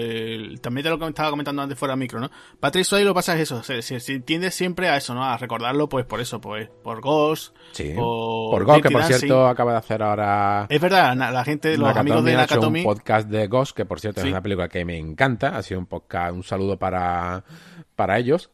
también 0.60 0.84
te 0.84 0.90
lo 0.90 1.08
estaba 1.08 1.30
comentando 1.30 1.62
antes 1.62 1.78
fuera 1.78 1.92
del 1.92 2.00
micro, 2.00 2.20
¿no? 2.20 2.30
Patrick 2.60 2.84
Swayze 2.84 3.04
lo 3.04 3.12
que 3.12 3.16
pasa 3.16 3.34
es 3.34 3.40
eso, 3.40 3.62
se, 3.62 3.80
se, 3.80 4.20
tiende 4.20 4.50
siempre 4.50 4.88
a 4.88 4.96
eso, 4.96 5.14
¿no? 5.14 5.24
A 5.24 5.38
recordarlo, 5.38 5.88
pues 5.88 6.04
por 6.04 6.20
eso, 6.20 6.38
pues 6.38 6.68
por 6.82 7.00
Ghost, 7.00 7.56
sí. 7.72 7.94
por, 7.94 8.64
Ghost, 8.64 8.82
que 8.82 8.90
por 8.90 9.04
cierto 9.04 9.46
acaba 9.48 9.72
de 9.72 9.78
hacer 9.78 10.02
ahora... 10.02 10.66
Es 10.68 10.80
verdad, 10.80 11.16
la 11.16 11.44
gente, 11.44 11.78
los 11.78 11.96
amigos 11.96 12.24
de 12.24 12.34
Nakatomi... 12.34 12.80
un 12.80 12.84
podcast 12.84 13.28
de 13.28 13.46
Ghost, 13.46 13.74
que 13.74 13.86
por 13.86 14.00
cierto 14.00 14.20
es 14.20 14.26
una 14.26 14.42
película 14.42 14.68
que 14.68 14.84
me 14.84 14.98
encanta, 14.98 15.56
ha 15.56 15.62
sido 15.62 15.80
un 15.80 15.86
podcast, 15.86 16.34
un 16.34 16.42
saludo 16.42 16.78
para, 16.78 17.44
para 17.96 18.18
ellos, 18.18 18.50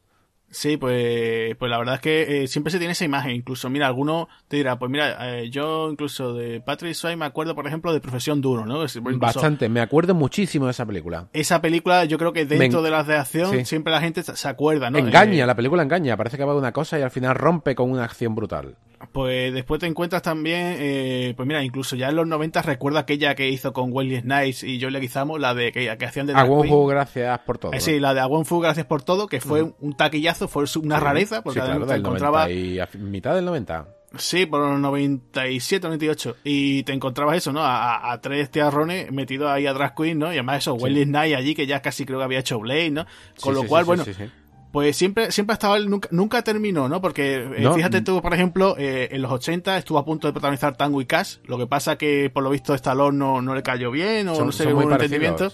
Sí, 0.55 0.77
pues, 0.77 1.57
pues 1.57 1.69
la 1.69 1.79
verdad 1.79 1.97
es 1.97 2.01
que 2.01 2.45
eh, 2.45 2.47
siempre 2.47 2.71
se 2.71 2.79
tiene 2.79 2.93
esa 2.93 3.05
imagen. 3.05 3.33
Incluso, 3.33 3.69
mira, 3.69 3.89
alguno 3.89 4.29
te 4.47 4.57
dirá, 4.57 4.79
pues 4.79 4.89
mira, 4.89 5.41
eh, 5.41 5.51
yo 5.51 5.91
incluso 5.91 6.33
de 6.33 6.61
Patrick 6.61 6.95
Swayze 6.95 7.17
me 7.17 7.25
acuerdo, 7.25 7.57
por 7.57 7.67
ejemplo, 7.67 7.93
de 7.93 8.01
Profesión 8.01 8.41
Duro, 8.41 8.65
¿no? 8.65 8.85
Bastante, 9.19 9.69
me 9.69 9.81
acuerdo 9.81 10.15
muchísimo 10.15 10.67
de 10.67 10.71
esa 10.71 10.87
película. 10.87 11.27
Esa 11.33 11.61
película, 11.61 12.05
yo 12.05 12.19
creo 12.19 12.33
que 12.33 12.47
dentro 12.47 12.83
de 12.83 12.91
las 12.91 13.07
de 13.09 13.17
acción, 13.17 13.67
siempre 13.67 13.93
la 13.93 14.01
gente 14.01 14.23
se 14.23 14.49
acuerda, 14.49 14.91
¿no? 14.91 14.99
Engaña, 14.99 15.43
eh, 15.43 15.47
la 15.47 15.57
película 15.57 15.83
engaña, 15.83 16.17
parece 16.17 16.37
que 16.37 16.45
va 16.45 16.53
de 16.53 16.61
una 16.61 16.73
cosa 16.73 17.01
y 17.01 17.03
al 17.03 17.11
final 17.11 17.35
rompe 17.35 17.75
con 17.75 17.91
una 17.91 18.05
acción 18.05 18.37
brutal. 18.37 18.77
Pues 19.13 19.53
después 19.53 19.81
te 19.81 19.87
encuentras 19.87 20.23
también, 20.23 20.77
eh, 20.79 21.35
pues 21.37 21.47
mira, 21.47 21.63
incluso 21.63 21.97
ya 21.97 22.09
en 22.09 22.17
los 22.17 22.27
90 22.27 22.63
recuerdo 22.63 22.99
aquella 22.99 23.35
que 23.35 23.49
hizo 23.49 23.73
con 23.73 23.93
Wesley 23.93 24.21
Snipes 24.21 24.63
y 24.65 24.81
Joe 24.81 24.91
Leguizamo, 24.91 25.39
la 25.39 25.55
de 25.55 25.73
que, 25.73 25.91
hacían 25.91 26.27
de 26.27 26.35
Fu, 26.35 26.87
gracias 26.87 27.39
por 27.41 27.59
todo. 27.59 27.73
Eh, 27.73 27.81
sí, 27.81 28.01
la 28.01 28.15
de 28.15 28.23
Fu, 28.45 28.61
gracias 28.61 28.87
por 28.87 29.03
todo, 29.03 29.27
que 29.27 29.41
fue 29.41 29.63
un 29.63 29.97
taquillazo, 29.97 30.49
fue 30.49 30.65
una 30.83 31.01
rareza, 31.01 31.43
porque 31.43 31.61
sí, 31.61 31.67
claro, 31.67 31.87
te 31.87 31.95
encontraba... 31.95 32.51
y 32.51 32.79
a 32.79 32.89
mitad 32.99 33.35
del 33.35 33.45
90. 33.45 33.87
Sí, 34.17 34.47
por 34.47 34.61
los 34.61 34.79
97, 34.79 35.87
98. 35.87 36.37
Y 36.45 36.85
te 36.85 36.93
encontrabas 36.93 37.37
eso, 37.37 37.53
¿no? 37.53 37.61
A, 37.65 38.17
tres 38.23 38.51
tiarrones 38.51 39.11
metidos 39.11 39.51
ahí 39.51 39.67
a 39.67 39.73
Drag 39.73 39.95
Queen, 39.95 40.19
¿no? 40.19 40.27
Y 40.27 40.37
además 40.37 40.59
eso, 40.59 40.75
Wesley 40.75 41.05
Snipes 41.05 41.37
allí, 41.37 41.55
que 41.55 41.67
ya 41.67 41.83
casi 41.83 42.05
creo 42.05 42.19
que 42.19 42.25
había 42.25 42.39
hecho 42.39 42.61
Blade, 42.61 42.91
¿no? 42.91 43.07
Con 43.41 43.55
lo 43.55 43.65
cual, 43.65 43.85
bueno 43.85 44.05
pues 44.75 44.97
siempre, 44.97 45.31
siempre 45.31 45.53
ha 45.53 45.55
estado, 45.55 45.79
nunca, 45.79 46.09
nunca 46.11 46.43
terminó, 46.43 46.89
¿no? 46.89 47.01
Porque 47.01 47.37
eh, 47.37 47.71
fíjate 47.77 48.01
tú, 48.01 48.21
por 48.21 48.35
ejemplo, 48.35 48.75
eh, 48.77 49.09
en 49.13 49.23
los 49.23 49.31
80 49.31 49.79
estuvo 49.79 49.99
a 49.99 50.05
punto 50.05 50.27
de 50.27 50.33
protagonizar 50.33 50.77
Tango 50.77 51.01
y 51.01 51.07
Cash, 51.07 51.37
lo 51.45 51.59
que 51.59 51.69
pasa 51.69 51.95
que 51.95 52.29
por 52.29 52.43
lo 52.43 52.51
visto 52.51 52.75
Stallone 52.75 53.17
no, 53.17 53.41
no 53.41 53.55
le 53.55 53.63
cayó 53.63 53.93
bien 53.93 54.27
o 54.27 54.45
no 54.45 54.51
sé, 54.51 54.73
hubo 54.73 54.85
un 54.85 54.93
entendimiento. 54.93 55.53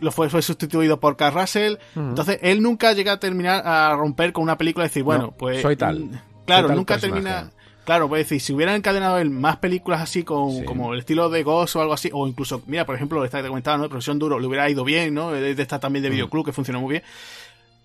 lo 0.00 0.10
fue, 0.10 0.30
fue 0.30 0.40
sustituido 0.40 0.98
por 0.98 1.18
Carl 1.18 1.38
Russell. 1.38 1.76
Entonces, 1.94 2.38
él 2.40 2.62
nunca 2.62 2.94
llega 2.94 3.12
a 3.12 3.20
terminar 3.20 3.62
a 3.62 3.94
romper 3.94 4.32
con 4.32 4.42
una 4.42 4.56
película 4.56 4.86
y 4.86 4.88
decir, 4.88 5.02
bueno, 5.02 5.34
pues. 5.36 5.60
Soy 5.60 5.76
tal. 5.76 6.22
Claro, 6.46 6.74
nunca 6.74 6.96
termina. 6.96 7.50
Claro, 7.84 8.08
puede 8.08 8.22
decir, 8.22 8.40
si 8.40 8.54
hubieran 8.54 8.76
encadenado 8.76 9.18
él 9.18 9.28
más 9.28 9.58
películas 9.58 10.00
así, 10.00 10.22
con, 10.22 10.64
como 10.64 10.94
el 10.94 11.00
estilo 11.00 11.28
de 11.28 11.42
Ghost 11.42 11.76
o 11.76 11.82
algo 11.82 11.92
así, 11.92 12.08
o 12.10 12.26
incluso, 12.26 12.62
mira, 12.66 12.86
por 12.86 12.94
ejemplo, 12.94 13.22
esta 13.22 13.36
que 13.36 13.42
te 13.42 13.48
comentaba, 13.50 13.76
¿no? 13.76 13.90
Profesión 13.90 14.18
Duro, 14.18 14.40
le 14.40 14.46
hubiera 14.46 14.70
ido 14.70 14.82
bien, 14.82 15.12
¿no? 15.12 15.30
De, 15.30 15.50
esta 15.50 15.78
también 15.78 16.02
de 16.02 16.08
videoclub, 16.08 16.46
que 16.46 16.52
funcionó 16.54 16.80
muy 16.80 16.92
bien 16.92 17.02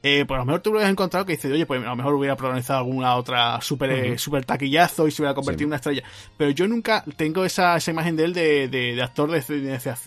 eh, 0.01 0.23
pues 0.25 0.37
a 0.37 0.41
lo 0.41 0.45
mejor 0.45 0.61
tú 0.61 0.71
lo 0.71 0.79
has 0.79 0.89
encontrado 0.89 1.25
que 1.25 1.33
dices, 1.33 1.51
oye, 1.51 1.65
pues 1.65 1.81
a 1.83 1.89
lo 1.89 1.95
mejor 1.95 2.13
hubiera 2.13 2.37
protagonizado 2.37 2.79
alguna 2.79 3.15
otra 3.15 3.59
super, 3.61 4.17
super 4.17 4.45
taquillazo 4.45 5.07
y 5.07 5.11
se 5.11 5.21
hubiera 5.21 5.35
convertido 5.35 5.65
en 5.65 5.69
una 5.69 5.75
estrella. 5.75 6.03
Pero 6.37 6.51
yo 6.51 6.67
nunca 6.67 7.03
tengo 7.17 7.43
esa, 7.43 7.75
esa 7.75 7.91
imagen 7.91 8.15
de 8.15 8.23
él 8.23 8.33
de, 8.33 8.67
de, 8.69 9.01
actor 9.01 9.29
de, 9.29 9.41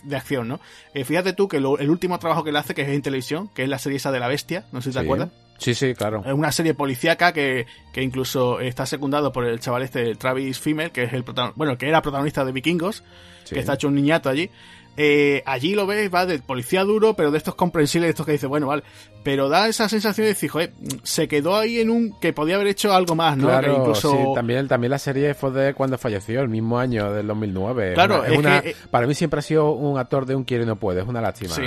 de, 0.03 0.15
acción, 0.15 0.47
¿no? 0.47 0.59
Eh, 0.95 1.03
fíjate 1.03 1.33
tú 1.33 1.47
que 1.47 1.57
el 1.57 1.65
último 1.65 2.17
trabajo 2.17 2.43
que 2.43 2.49
él 2.49 2.55
hace, 2.55 2.73
que 2.73 2.81
es 2.81 2.89
en 2.89 3.01
televisión, 3.03 3.49
que 3.53 3.63
es 3.63 3.69
la 3.69 3.77
serie 3.77 3.97
esa 3.97 4.11
de 4.11 4.19
la 4.19 4.27
bestia, 4.27 4.65
no 4.71 4.81
sé 4.81 4.89
si 4.91 4.97
te 4.97 5.03
acuerdas. 5.03 5.29
Sí, 5.59 5.75
sí, 5.75 5.93
claro. 5.93 6.23
Es 6.25 6.33
una 6.33 6.51
serie 6.51 6.73
policíaca 6.73 7.31
que, 7.31 7.67
que 7.93 8.01
incluso 8.01 8.59
está 8.59 8.85
secundado 8.85 9.31
por 9.31 9.45
el 9.45 9.59
chaval 9.59 9.83
este, 9.83 10.15
Travis 10.15 10.59
Fimmel, 10.59 10.91
que 10.91 11.03
es 11.03 11.13
el 11.13 11.23
bueno, 11.55 11.77
que 11.77 11.87
era 11.87 12.01
protagonista 12.01 12.43
de 12.43 12.51
Vikingos, 12.51 13.03
que 13.47 13.59
está 13.59 13.75
hecho 13.75 13.87
un 13.87 13.95
niñato 13.95 14.29
allí. 14.29 14.49
Eh, 14.95 15.41
allí 15.45 15.73
lo 15.73 15.87
ves, 15.87 16.13
va 16.13 16.25
de 16.25 16.39
policía 16.39 16.83
duro, 16.83 17.15
pero 17.15 17.31
de 17.31 17.37
estos 17.37 17.55
comprensibles, 17.55 18.07
de 18.07 18.11
estos 18.11 18.25
que 18.25 18.33
dice, 18.33 18.47
bueno, 18.47 18.67
vale. 18.67 18.83
Pero 19.23 19.49
da 19.49 19.67
esa 19.67 19.89
sensación 19.89 20.25
de 20.25 20.33
decir, 20.33 20.49
joder, 20.49 20.73
se 21.03 21.27
quedó 21.27 21.55
ahí 21.55 21.79
en 21.79 21.89
un 21.89 22.19
que 22.19 22.33
podía 22.33 22.55
haber 22.55 22.67
hecho 22.67 22.93
algo 22.93 23.15
más, 23.15 23.37
¿no? 23.37 23.47
Claro, 23.47 23.77
incluso... 23.79 24.11
sí, 24.11 24.17
también, 24.35 24.67
también 24.67 24.91
la 24.91 24.99
serie 24.99 25.33
fue 25.33 25.51
de 25.51 25.73
cuando 25.73 25.97
falleció, 25.97 26.41
el 26.41 26.49
mismo 26.49 26.77
año 26.77 27.11
del 27.11 27.27
2009. 27.27 27.93
Claro, 27.93 28.23
es, 28.23 28.37
una, 28.37 28.59
eh, 28.59 28.75
para 28.91 29.07
mí 29.07 29.15
siempre 29.15 29.39
ha 29.39 29.43
sido 29.43 29.71
un 29.71 29.97
actor 29.97 30.25
de 30.25 30.35
un 30.35 30.43
quiere 30.43 30.63
y 30.63 30.67
no 30.67 30.75
puede, 30.75 31.01
es 31.01 31.07
una 31.07 31.21
lástima. 31.21 31.55
Sí. 31.55 31.63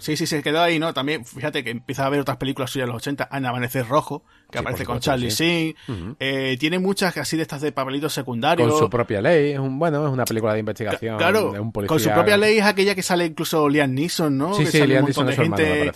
Sí, 0.00 0.16
sí, 0.16 0.26
se 0.26 0.42
quedó 0.42 0.62
ahí, 0.62 0.78
¿no? 0.78 0.92
También, 0.92 1.24
fíjate 1.24 1.62
que 1.62 1.70
empieza 1.70 2.06
a 2.06 2.08
ver 2.08 2.20
otras 2.20 2.36
películas 2.38 2.70
suyas 2.70 2.86
de 2.86 2.92
los 2.92 3.02
80, 3.02 3.28
En 3.32 3.46
Amanecer 3.46 3.86
Rojo, 3.86 4.24
que 4.50 4.58
aparece 4.58 4.84
con 4.84 4.98
Charlie 4.98 5.30
sí. 5.30 5.76
eh, 6.18 6.56
tiene 6.58 6.78
muchas 6.78 7.16
así 7.16 7.36
de 7.36 7.42
estas 7.42 7.60
de 7.60 7.72
papelitos 7.72 8.12
secundarios. 8.12 8.68
Con 8.68 8.78
su 8.78 8.90
propia 8.90 9.20
ley, 9.20 9.52
es 9.52 9.58
un, 9.58 9.78
bueno, 9.78 10.06
es 10.06 10.12
una 10.12 10.24
película 10.24 10.54
de 10.54 10.60
investigación. 10.60 11.18
Claro, 11.18 11.52
de 11.52 11.60
un 11.60 11.72
policía... 11.72 11.88
con 11.88 12.00
su 12.00 12.10
propia 12.10 12.36
ley 12.36 12.58
es 12.58 12.64
aquella 12.64 12.94
que 12.94 13.02
sale 13.02 13.26
incluso 13.26 13.68
Liam 13.68 13.92
Neeson, 13.92 14.36
¿no? 14.36 14.54
Sí, 14.54 14.64
que 14.64 14.70
sí, 14.70 14.86
Liam 14.86 15.04
Neeson 15.04 15.26
de 15.26 15.32
gente. 15.34 15.92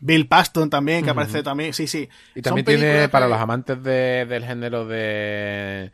Bill 0.00 0.28
Paston 0.28 0.70
también, 0.70 1.04
que 1.04 1.10
aparece 1.10 1.42
también, 1.42 1.72
sí, 1.72 1.86
sí. 1.86 2.08
Y 2.34 2.42
también 2.42 2.64
tiene, 2.64 3.08
para 3.08 3.26
los 3.28 3.38
amantes 3.38 3.82
de, 3.82 4.26
del 4.26 4.44
género 4.44 4.86
de 4.86 5.90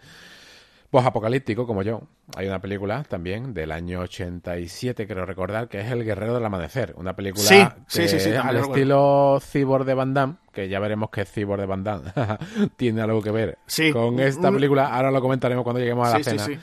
pues 0.93 1.07
apocalíptico 1.07 1.67
como 1.67 1.83
yo. 1.83 2.03
Hay 2.37 2.47
una 2.47 2.61
película 2.61 3.03
también 3.05 3.55
del 3.55 3.73
año 3.73 4.01
87, 4.01 5.07
creo 5.07 5.25
recordar, 5.25 5.67
que 5.71 5.81
es 5.81 5.91
El 5.91 6.05
Guerrero 6.05 6.35
del 6.35 6.45
Amanecer. 6.45 6.93
Una 6.99 7.17
película 7.17 7.43
sí, 7.43 7.65
sí, 7.87 8.21
sí, 8.21 8.31
al 8.33 8.59
estilo 8.59 9.41
Cyborg 9.41 9.87
de 9.87 9.95
Van 9.95 10.13
Damme, 10.13 10.35
que 10.53 10.69
ya 10.69 10.81
veremos 10.81 11.09
que 11.09 11.25
Cyborg 11.25 11.63
de 11.63 11.67
Van 11.67 11.83
Damme 11.83 12.13
tiene 12.77 13.01
algo 13.01 13.23
que 13.23 13.31
ver 13.31 13.57
con 13.91 14.21
esta 14.21 14.53
película. 14.53 14.95
Ahora 14.95 15.11
lo 15.11 15.23
comentaremos 15.23 15.65
cuando 15.65 15.81
lleguemos 15.81 16.07
a 16.07 16.19
la 16.19 16.25
cena. 16.25 16.61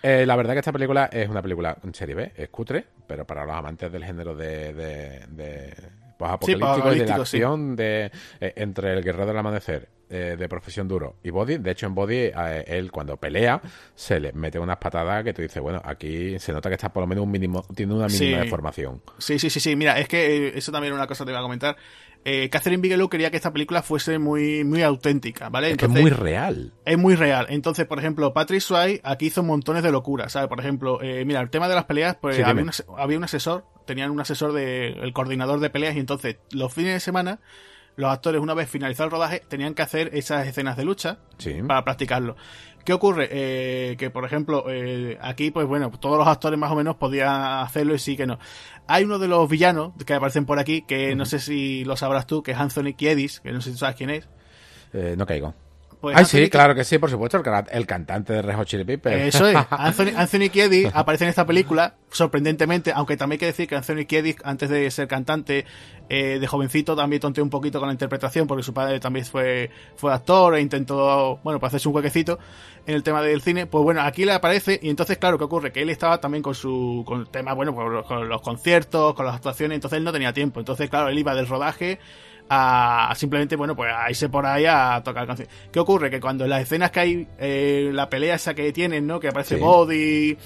Eh, 0.00 0.26
la 0.26 0.36
verdad 0.36 0.52
que 0.52 0.60
esta 0.60 0.72
película 0.72 1.06
es 1.06 1.28
una 1.28 1.42
película 1.42 1.76
en 1.82 1.92
serie 1.92 2.14
B, 2.14 2.32
es 2.36 2.50
cutre, 2.50 2.86
pero 3.08 3.26
para 3.26 3.44
los 3.44 3.56
amantes 3.56 3.90
del 3.90 4.04
género 4.04 4.36
de, 4.36 4.74
de, 4.74 5.74
pues, 6.16 6.30
apocalíptico 6.30 6.92
y 6.92 6.98
de 7.00 7.06
la 7.06 7.16
acción 7.16 7.74
de, 7.74 8.12
eh, 8.40 8.52
entre 8.54 8.92
el 8.92 9.02
guerrero 9.02 9.26
del 9.26 9.38
amanecer 9.38 9.88
eh, 10.14 10.36
de 10.38 10.46
profesión 10.46 10.86
duro 10.86 11.16
y 11.22 11.30
Body. 11.30 11.56
De 11.56 11.70
hecho, 11.70 11.86
en 11.86 11.94
Body, 11.94 12.16
eh, 12.16 12.64
él 12.66 12.92
cuando 12.92 13.16
pelea, 13.16 13.62
se 13.94 14.20
le 14.20 14.34
mete 14.34 14.58
unas 14.58 14.76
patadas 14.76 15.24
que 15.24 15.32
tú 15.32 15.40
dices, 15.40 15.62
bueno, 15.62 15.80
aquí 15.82 16.38
se 16.38 16.52
nota 16.52 16.68
que 16.68 16.74
está 16.74 16.92
por 16.92 17.02
lo 17.02 17.06
menos 17.06 17.24
un 17.24 17.30
mínimo, 17.30 17.64
tiene 17.74 17.94
una 17.94 18.08
mínima 18.08 18.40
de 18.40 18.48
formación. 18.50 19.00
Sí, 19.16 19.38
sí, 19.38 19.48
sí, 19.48 19.58
sí. 19.58 19.74
Mira, 19.74 19.98
es 19.98 20.08
que 20.08 20.48
eh, 20.48 20.52
eso 20.54 20.70
también 20.70 20.92
es 20.92 20.98
una 20.98 21.06
cosa 21.06 21.24
que 21.24 21.28
te 21.28 21.32
iba 21.32 21.38
a 21.38 21.42
comentar. 21.42 21.76
Catherine 22.50 22.80
Bigelow 22.80 23.08
quería 23.08 23.30
que 23.30 23.36
esta 23.36 23.52
película 23.52 23.82
fuese 23.82 24.18
muy, 24.18 24.62
muy 24.62 24.82
auténtica, 24.82 25.48
¿vale? 25.48 25.72
es 25.72 25.76
que 25.78 25.86
es 25.86 25.90
muy 25.90 26.10
real. 26.10 26.72
Es 26.84 26.96
muy 26.96 27.16
real. 27.16 27.46
Entonces, 27.48 27.86
por 27.86 27.98
ejemplo, 27.98 28.32
Patrick 28.32 28.60
Swayze 28.60 29.00
aquí 29.02 29.26
hizo 29.26 29.42
montones 29.42 29.82
de 29.82 29.90
locuras, 29.90 30.30
¿sabes? 30.30 30.48
Por 30.48 30.60
ejemplo, 30.60 31.00
mira, 31.00 31.40
el 31.40 31.50
tema 31.50 31.68
de 31.68 31.74
las 31.74 31.86
peleas, 31.86 32.16
pues 32.20 32.38
había, 32.38 32.62
un, 32.62 32.70
había, 32.96 33.18
un, 33.18 33.24
asesor, 33.24 33.64
tenían 33.86 34.10
un 34.10 34.20
asesor 34.20 34.52
de, 34.52 34.88
el 34.90 35.12
coordinador 35.12 35.58
de 35.58 35.70
peleas 35.70 35.96
y 35.96 35.98
entonces 35.98 36.36
los 36.52 36.72
fines 36.72 36.92
de 36.92 37.00
semana 37.00 37.40
los 37.96 38.10
actores, 38.10 38.40
una 38.40 38.54
vez 38.54 38.68
finalizado 38.68 39.06
el 39.06 39.10
rodaje, 39.12 39.42
tenían 39.48 39.74
que 39.74 39.82
hacer 39.82 40.10
esas 40.14 40.46
escenas 40.46 40.76
de 40.76 40.84
lucha 40.84 41.18
para 41.66 41.84
practicarlo. 41.84 42.36
¿Qué 42.84 42.92
ocurre? 42.92 43.28
Eh, 43.30 43.96
que, 43.96 44.10
por 44.10 44.24
ejemplo, 44.24 44.64
eh, 44.68 45.16
aquí, 45.20 45.50
pues 45.50 45.66
bueno, 45.66 45.90
todos 45.90 46.18
los 46.18 46.26
actores 46.26 46.58
más 46.58 46.72
o 46.72 46.74
menos 46.74 46.96
podían 46.96 47.42
hacerlo 47.42 47.94
y 47.94 47.98
sí 47.98 48.16
que 48.16 48.26
no. 48.26 48.38
Hay 48.88 49.04
uno 49.04 49.18
de 49.18 49.28
los 49.28 49.48
villanos 49.48 49.92
que 50.04 50.14
aparecen 50.14 50.46
por 50.46 50.58
aquí, 50.58 50.82
que 50.82 51.14
no 51.14 51.24
sé 51.24 51.38
si 51.38 51.84
lo 51.84 51.96
sabrás 51.96 52.26
tú, 52.26 52.42
que 52.42 52.52
es 52.52 52.58
Anthony 52.58 52.94
Kiedis, 52.96 53.40
que 53.40 53.52
no 53.52 53.60
sé 53.60 53.70
si 53.72 53.78
sabes 53.78 53.94
quién 53.94 54.10
es. 54.10 54.28
Eh, 54.92 55.14
no 55.16 55.26
caigo. 55.26 55.54
Pues 56.02 56.26
sí, 56.26 56.50
claro 56.50 56.74
que 56.74 56.82
sí, 56.82 56.98
por 56.98 57.08
supuesto, 57.10 57.40
el, 57.70 57.86
cantante 57.86 58.32
de 58.32 58.42
Red 58.42 58.56
Hot 58.56 58.66
Chili 58.66 58.82
Peppers. 58.82 59.36
Eso 59.36 59.46
es. 59.46 59.56
Anthony, 59.70 60.08
Anthony 60.16 60.50
Kiedis 60.50 60.88
aparece 60.92 61.22
en 61.22 61.30
esta 61.30 61.46
película, 61.46 61.94
sorprendentemente, 62.10 62.90
aunque 62.92 63.16
también 63.16 63.36
hay 63.36 63.38
que 63.38 63.46
decir 63.46 63.68
que 63.68 63.76
Anthony 63.76 64.04
Kiedis, 64.04 64.34
antes 64.42 64.68
de 64.68 64.90
ser 64.90 65.06
cantante, 65.06 65.64
eh, 66.08 66.40
de 66.40 66.46
jovencito, 66.48 66.96
también 66.96 67.20
tonteó 67.20 67.44
un 67.44 67.50
poquito 67.50 67.78
con 67.78 67.86
la 67.86 67.92
interpretación, 67.92 68.48
porque 68.48 68.64
su 68.64 68.74
padre 68.74 68.98
también 68.98 69.24
fue, 69.24 69.70
fue 69.94 70.12
actor 70.12 70.56
e 70.56 70.60
intentó, 70.60 71.38
bueno, 71.44 71.60
pues 71.60 71.70
hacerse 71.70 71.88
un 71.88 71.94
huequecito 71.94 72.36
en 72.84 72.96
el 72.96 73.04
tema 73.04 73.22
del 73.22 73.40
cine. 73.40 73.66
Pues 73.66 73.84
bueno, 73.84 74.02
aquí 74.02 74.24
le 74.24 74.32
aparece, 74.32 74.80
y 74.82 74.90
entonces, 74.90 75.18
claro, 75.18 75.38
¿qué 75.38 75.44
ocurre? 75.44 75.70
Que 75.70 75.82
él 75.82 75.90
estaba 75.90 76.20
también 76.20 76.42
con 76.42 76.56
su 76.56 77.04
con 77.06 77.20
el 77.20 77.28
tema, 77.28 77.54
bueno, 77.54 77.76
con 77.76 78.28
los 78.28 78.42
conciertos, 78.42 79.14
con 79.14 79.24
las 79.24 79.36
actuaciones, 79.36 79.76
entonces 79.76 79.98
él 79.98 80.04
no 80.04 80.12
tenía 80.12 80.32
tiempo. 80.32 80.58
Entonces, 80.58 80.90
claro, 80.90 81.10
él 81.10 81.18
iba 81.20 81.32
del 81.36 81.46
rodaje 81.46 82.00
a, 82.54 83.14
simplemente, 83.16 83.56
bueno, 83.56 83.74
pues 83.74 83.90
a 83.94 84.10
irse 84.10 84.28
por 84.28 84.44
ahí 84.44 84.66
a 84.66 85.00
tocar 85.02 85.26
canciones. 85.26 85.52
¿Qué 85.72 85.80
ocurre? 85.80 86.10
Que 86.10 86.20
cuando 86.20 86.44
en 86.44 86.50
las 86.50 86.62
escenas 86.62 86.90
que 86.90 87.00
hay, 87.00 87.28
eh, 87.38 87.90
la 87.92 88.10
pelea 88.10 88.34
esa 88.34 88.52
que 88.54 88.72
tienen, 88.72 89.06
¿no? 89.06 89.18
Que 89.18 89.28
aparece 89.28 89.56
Body, 89.56 90.36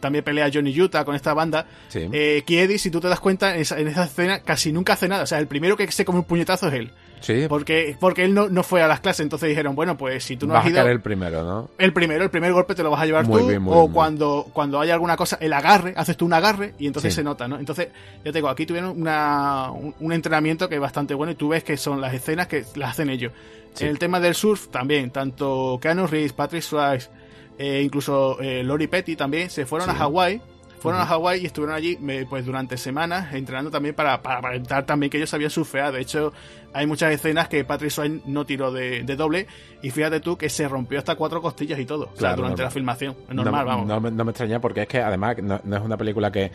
también 0.00 0.24
pelea 0.24 0.50
Johnny 0.52 0.78
Utah 0.80 1.04
con 1.04 1.14
esta 1.14 1.34
banda, 1.34 1.66
sí. 1.88 2.08
eh, 2.12 2.42
Kiedi, 2.46 2.78
si 2.78 2.90
tú 2.90 3.00
te 3.00 3.08
das 3.08 3.20
cuenta, 3.20 3.54
en 3.54 3.60
esa, 3.60 3.78
en 3.78 3.88
esa 3.88 4.04
escena 4.04 4.40
casi 4.40 4.72
nunca 4.72 4.94
hace 4.94 5.08
nada. 5.08 5.24
O 5.24 5.26
sea, 5.26 5.38
el 5.38 5.46
primero 5.46 5.76
que 5.76 5.90
se 5.90 6.04
come 6.04 6.20
un 6.20 6.24
puñetazo 6.24 6.68
es 6.68 6.74
él. 6.74 6.92
Sí. 7.20 7.46
Porque, 7.48 7.96
porque 7.98 8.24
él 8.24 8.34
no, 8.34 8.48
no 8.48 8.62
fue 8.62 8.82
a 8.82 8.88
las 8.88 9.00
clases, 9.00 9.20
entonces 9.20 9.48
dijeron, 9.48 9.74
bueno, 9.74 9.96
pues 9.96 10.24
si 10.24 10.36
tú 10.36 10.46
no 10.46 10.54
vas 10.54 10.64
has 10.64 10.70
ido. 10.70 10.80
A 10.80 10.90
el 10.90 11.00
primero, 11.00 11.42
¿no? 11.42 11.70
El 11.78 11.92
primero, 11.92 12.24
el 12.24 12.30
primer 12.30 12.52
golpe 12.52 12.74
te 12.74 12.82
lo 12.82 12.90
vas 12.90 13.00
a 13.02 13.06
llevar 13.06 13.26
tú. 13.26 13.50
o 13.66 13.92
cuando, 13.92 14.46
cuando 14.52 14.80
hay 14.80 14.90
alguna 14.90 15.16
cosa, 15.16 15.38
el 15.40 15.52
agarre, 15.52 15.94
haces 15.96 16.16
tú 16.16 16.26
un 16.26 16.32
agarre 16.32 16.74
y 16.78 16.86
entonces 16.86 17.14
se 17.14 17.22
nota, 17.24 17.48
¿no? 17.48 17.58
Entonces, 17.58 17.88
ya 18.24 18.32
te 18.32 18.38
digo, 18.38 18.48
aquí 18.48 18.66
tuvieron 18.66 19.00
una, 19.00 19.70
un, 19.70 20.12
entrenamiento 20.12 20.68
que 20.68 20.76
es 20.76 20.80
bastante 20.80 21.14
bueno 21.14 21.32
y 21.32 21.34
tú 21.34 21.48
ves 21.48 21.64
que 21.64 21.76
son 21.76 22.00
las 22.00 22.14
escenas 22.14 22.46
que 22.46 22.64
las 22.76 22.90
hacen 22.90 23.10
ellos. 23.10 23.32
En 23.78 23.88
el 23.88 23.98
tema 23.98 24.20
del 24.20 24.34
surf 24.34 24.68
también, 24.68 25.10
tanto 25.10 25.78
Keanu 25.80 26.06
Reeves, 26.06 26.32
Patrick 26.32 26.62
Swayze, 26.62 27.10
eh, 27.58 27.82
incluso 27.84 28.40
eh, 28.40 28.62
Lori 28.62 28.86
Petty 28.86 29.16
también 29.16 29.50
se 29.50 29.66
fueron 29.66 29.90
a 29.90 29.94
Hawái 29.94 30.40
fueron 30.86 31.02
a 31.02 31.06
Hawái 31.06 31.42
y 31.42 31.46
estuvieron 31.46 31.74
allí 31.74 31.98
pues 32.28 32.46
durante 32.46 32.76
semanas 32.76 33.34
entrenando 33.34 33.70
también 33.70 33.94
para, 33.94 34.22
para 34.22 34.38
aparentar 34.38 34.86
también 34.86 35.10
que 35.10 35.16
ellos 35.16 35.30
sabían 35.30 35.50
surfear. 35.50 35.92
De 35.92 36.00
hecho, 36.00 36.32
hay 36.72 36.86
muchas 36.86 37.12
escenas 37.12 37.48
que 37.48 37.64
Patrick 37.64 37.90
Swayze 37.90 38.22
no 38.26 38.44
tiró 38.46 38.70
de, 38.70 39.02
doble 39.16 39.46
y 39.82 39.90
fíjate 39.90 40.20
tú 40.20 40.36
que 40.36 40.48
se 40.48 40.68
rompió 40.68 40.98
hasta 40.98 41.16
cuatro 41.16 41.42
costillas 41.42 41.78
y 41.78 41.86
todo. 41.86 42.10
durante 42.16 42.62
la 42.62 42.70
filmación. 42.70 43.16
Es 43.28 43.34
normal, 43.34 43.64
no, 43.64 43.86
vamos. 43.86 44.12
No, 44.12 44.24
me 44.24 44.30
extraña 44.30 44.60
porque 44.60 44.82
es 44.82 44.88
que 44.88 45.00
además 45.00 45.36
no, 45.42 45.56
es 45.56 45.82
una 45.82 45.96
película 45.96 46.30
que, 46.30 46.52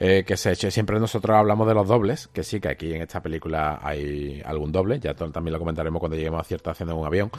eh, 0.00 0.24
que 0.26 0.36
se 0.36 0.52
eche. 0.52 0.70
Siempre 0.70 0.98
nosotros 0.98 1.36
hablamos 1.36 1.66
de 1.68 1.74
los 1.74 1.86
dobles, 1.86 2.28
que 2.28 2.44
sí 2.44 2.60
que 2.60 2.68
aquí 2.68 2.94
en 2.94 3.02
esta 3.02 3.20
película 3.20 3.80
hay 3.82 4.40
algún 4.44 4.72
doble. 4.72 5.00
Ya 5.00 5.14
también 5.14 5.52
lo 5.52 5.58
comentaremos 5.58 6.00
cuando 6.00 6.16
lleguemos 6.16 6.40
a 6.40 6.44
cierta 6.44 6.70
escena 6.70 6.92
en 6.92 6.98
un 6.98 7.06
avión. 7.06 7.30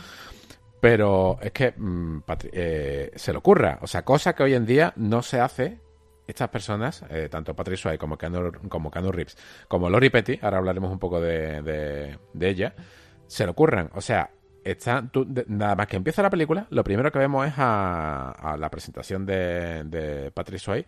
Pero 0.80 1.40
es 1.42 1.52
que 1.52 1.74
mm, 1.76 2.20
eh, 2.52 3.12
se 3.16 3.32
le 3.32 3.38
ocurra. 3.38 3.80
O 3.82 3.88
sea, 3.88 4.04
cosa 4.04 4.36
que 4.36 4.44
hoy 4.44 4.54
en 4.54 4.66
día 4.66 4.94
no 4.96 5.24
se 5.24 5.40
hace 5.40 5.87
estas 6.28 6.50
personas, 6.50 7.04
eh, 7.10 7.30
tanto 7.30 7.56
Patrick 7.56 7.80
Swayze 7.80 7.98
como 7.98 8.18
Keanu, 8.18 8.52
como 8.70 8.92
Reeves, 8.92 9.38
como 9.68 9.90
Lori 9.90 10.10
Petty, 10.10 10.40
ahora 10.42 10.58
hablaremos 10.58 10.92
un 10.92 11.00
poco 11.00 11.22
de, 11.22 11.62
de, 11.62 12.50
ella, 12.50 12.76
se 13.28 13.46
le 13.46 13.52
ocurran. 13.52 13.90
O 13.94 14.02
sea, 14.02 14.30
está, 14.64 15.04
nada 15.48 15.76
más 15.76 15.88
que 15.88 15.96
empieza 15.96 16.22
la 16.22 16.30
película, 16.30 16.68
lo 16.70 16.84
primero 16.84 17.12
que 17.12 17.20
vemos 17.20 17.48
es 17.48 17.54
a, 17.58 18.56
la 18.60 18.70
presentación 18.70 19.26
de, 19.26 19.84
de 19.86 20.32
Patrick 20.32 20.60
Swayze 20.60 20.88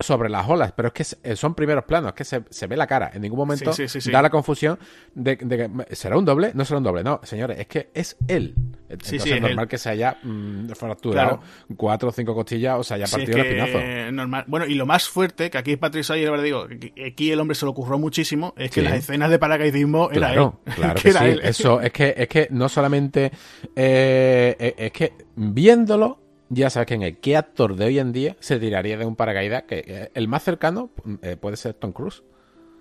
sobre 0.00 0.28
las 0.28 0.48
olas, 0.48 0.72
pero 0.72 0.88
es 0.88 0.94
que 0.94 1.30
eh, 1.30 1.36
son 1.36 1.54
primeros 1.54 1.84
planos, 1.84 2.12
es 2.16 2.28
que 2.28 2.42
se, 2.50 2.66
ve 2.66 2.76
la 2.76 2.86
cara. 2.86 3.12
En 3.14 3.22
ningún 3.22 3.38
momento 3.38 3.70
da 4.10 4.22
la 4.22 4.30
confusión 4.30 4.78
de, 5.14 5.38
que 5.38 5.94
será 5.94 6.18
un 6.18 6.24
doble, 6.24 6.50
no 6.54 6.64
será 6.64 6.78
un 6.78 6.84
doble. 6.84 7.04
No, 7.04 7.20
señores, 7.22 7.58
es 7.60 7.66
que 7.66 7.90
es 7.94 8.16
él. 8.26 8.54
Entonces 8.88 9.24
es 9.24 9.40
normal 9.40 9.68
que 9.68 9.78
se 9.78 9.90
haya 9.90 10.18
mm, 10.22 10.70
fracturado 10.70 11.40
cuatro 11.76 12.08
o 12.08 12.12
cinco 12.12 12.34
costillas 12.34 12.78
o 12.78 12.84
se 12.84 12.94
haya 12.94 13.06
partido 13.06 13.38
el 13.38 13.46
espinazo. 13.46 14.12
Normal. 14.12 14.44
Bueno, 14.48 14.66
y 14.66 14.74
lo 14.74 14.84
más 14.84 15.08
fuerte, 15.08 15.48
que 15.48 15.58
aquí 15.58 15.76
Patrick 15.76 16.04
Swayze, 16.04 16.28
verdad 16.28 16.44
digo, 16.44 16.66
aquí 17.06 17.30
el 17.30 17.40
hombre 17.40 17.54
se 17.54 17.64
lo 17.64 17.70
ocurrió 17.70 17.98
muchísimo, 17.98 18.52
es 18.56 18.70
que 18.70 18.82
las 18.82 18.94
escenas 18.94 19.30
de 19.30 19.38
paracaidismo 19.38 20.10
era 20.10 20.34
él. 20.34 20.50
Claro, 20.74 20.94
que, 21.00 21.12
sí. 21.12 21.38
Eso 21.42 21.80
es 21.80 21.92
que, 21.92 22.14
es 22.16 22.28
que 22.28 22.48
no 22.50 22.68
solamente 22.68 23.30
eh, 23.76 24.56
eh, 24.58 24.74
es 24.76 24.92
que 24.92 25.12
viéndolo 25.36 26.23
ya 26.48 26.70
sabes 26.70 26.86
quién 26.86 27.02
es. 27.02 27.18
¿Qué 27.20 27.36
actor 27.36 27.76
de 27.76 27.86
hoy 27.86 27.98
en 27.98 28.12
día 28.12 28.36
se 28.40 28.58
tiraría 28.58 28.96
de 28.96 29.04
un 29.04 29.16
paracaídas? 29.16 29.64
Que 29.64 29.84
eh, 29.86 30.10
el 30.14 30.28
más 30.28 30.42
cercano 30.42 30.90
eh, 31.22 31.36
puede 31.36 31.56
ser 31.56 31.74
Tom 31.74 31.92
Cruise. 31.92 32.22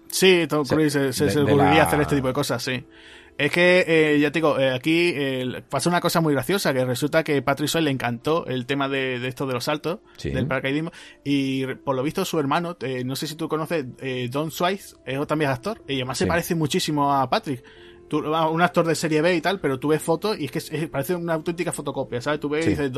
Sí, 0.08 0.46
Tom 0.48 0.66
Cruise 0.66 0.94
se, 0.94 1.14
se, 1.14 1.24
a 1.24 1.84
hacer 1.84 2.02
este 2.02 2.16
tipo 2.16 2.28
de 2.28 2.34
cosas, 2.34 2.62
sí. 2.62 2.86
Es 3.36 3.52
que, 3.52 3.84
eh, 3.88 4.20
ya 4.20 4.32
te 4.32 4.38
digo, 4.38 4.58
aquí 4.76 5.16
pasa 5.68 5.90
una 5.90 6.00
cosa 6.00 6.22
muy 6.22 6.34
graciosa, 6.34 6.72
que 6.72 6.86
resulta 6.86 7.24
que 7.24 7.42
Patrick 7.42 7.68
Swayze 7.68 7.86
le 7.86 7.90
encantó 7.90 8.46
el 8.46 8.68
tema 8.68 8.88
de, 8.88 9.28
esto 9.28 9.48
de 9.48 9.54
los 9.54 9.64
saltos, 9.64 10.02
del 10.24 10.46
paracaidismo, 10.46 10.92
y 11.24 11.66
por 11.66 11.96
lo 11.96 12.04
visto 12.04 12.26
su 12.26 12.40
hermano, 12.40 12.78
no 13.06 13.16
sé 13.16 13.26
si 13.26 13.34
tú 13.34 13.50
conoces, 13.50 13.86
Don 14.30 14.52
Swayze, 14.52 14.98
es 15.04 15.26
también 15.26 15.50
actor, 15.50 15.82
y 15.88 15.96
además 15.96 16.20
se 16.20 16.28
parece 16.28 16.54
muchísimo 16.54 17.12
a 17.12 17.28
Patrick. 17.28 17.64
Un 18.20 18.62
actor 18.62 18.86
de 18.86 18.96
serie 18.96 19.22
B 19.22 19.36
y 19.36 19.42
tal, 19.42 19.60
pero 19.60 19.80
tú 19.80 19.90
ves 19.90 20.02
fotos 20.02 20.38
y 20.40 20.46
es 20.46 20.52
que 20.52 20.88
parece 20.88 21.16
una 21.16 21.34
auténtica 21.34 21.72
fotocopia, 21.72 22.22
¿sabes? 22.22 22.40
Tú 22.40 22.50
ves 22.50 22.66
y 22.66 22.70
dices, 22.72 22.92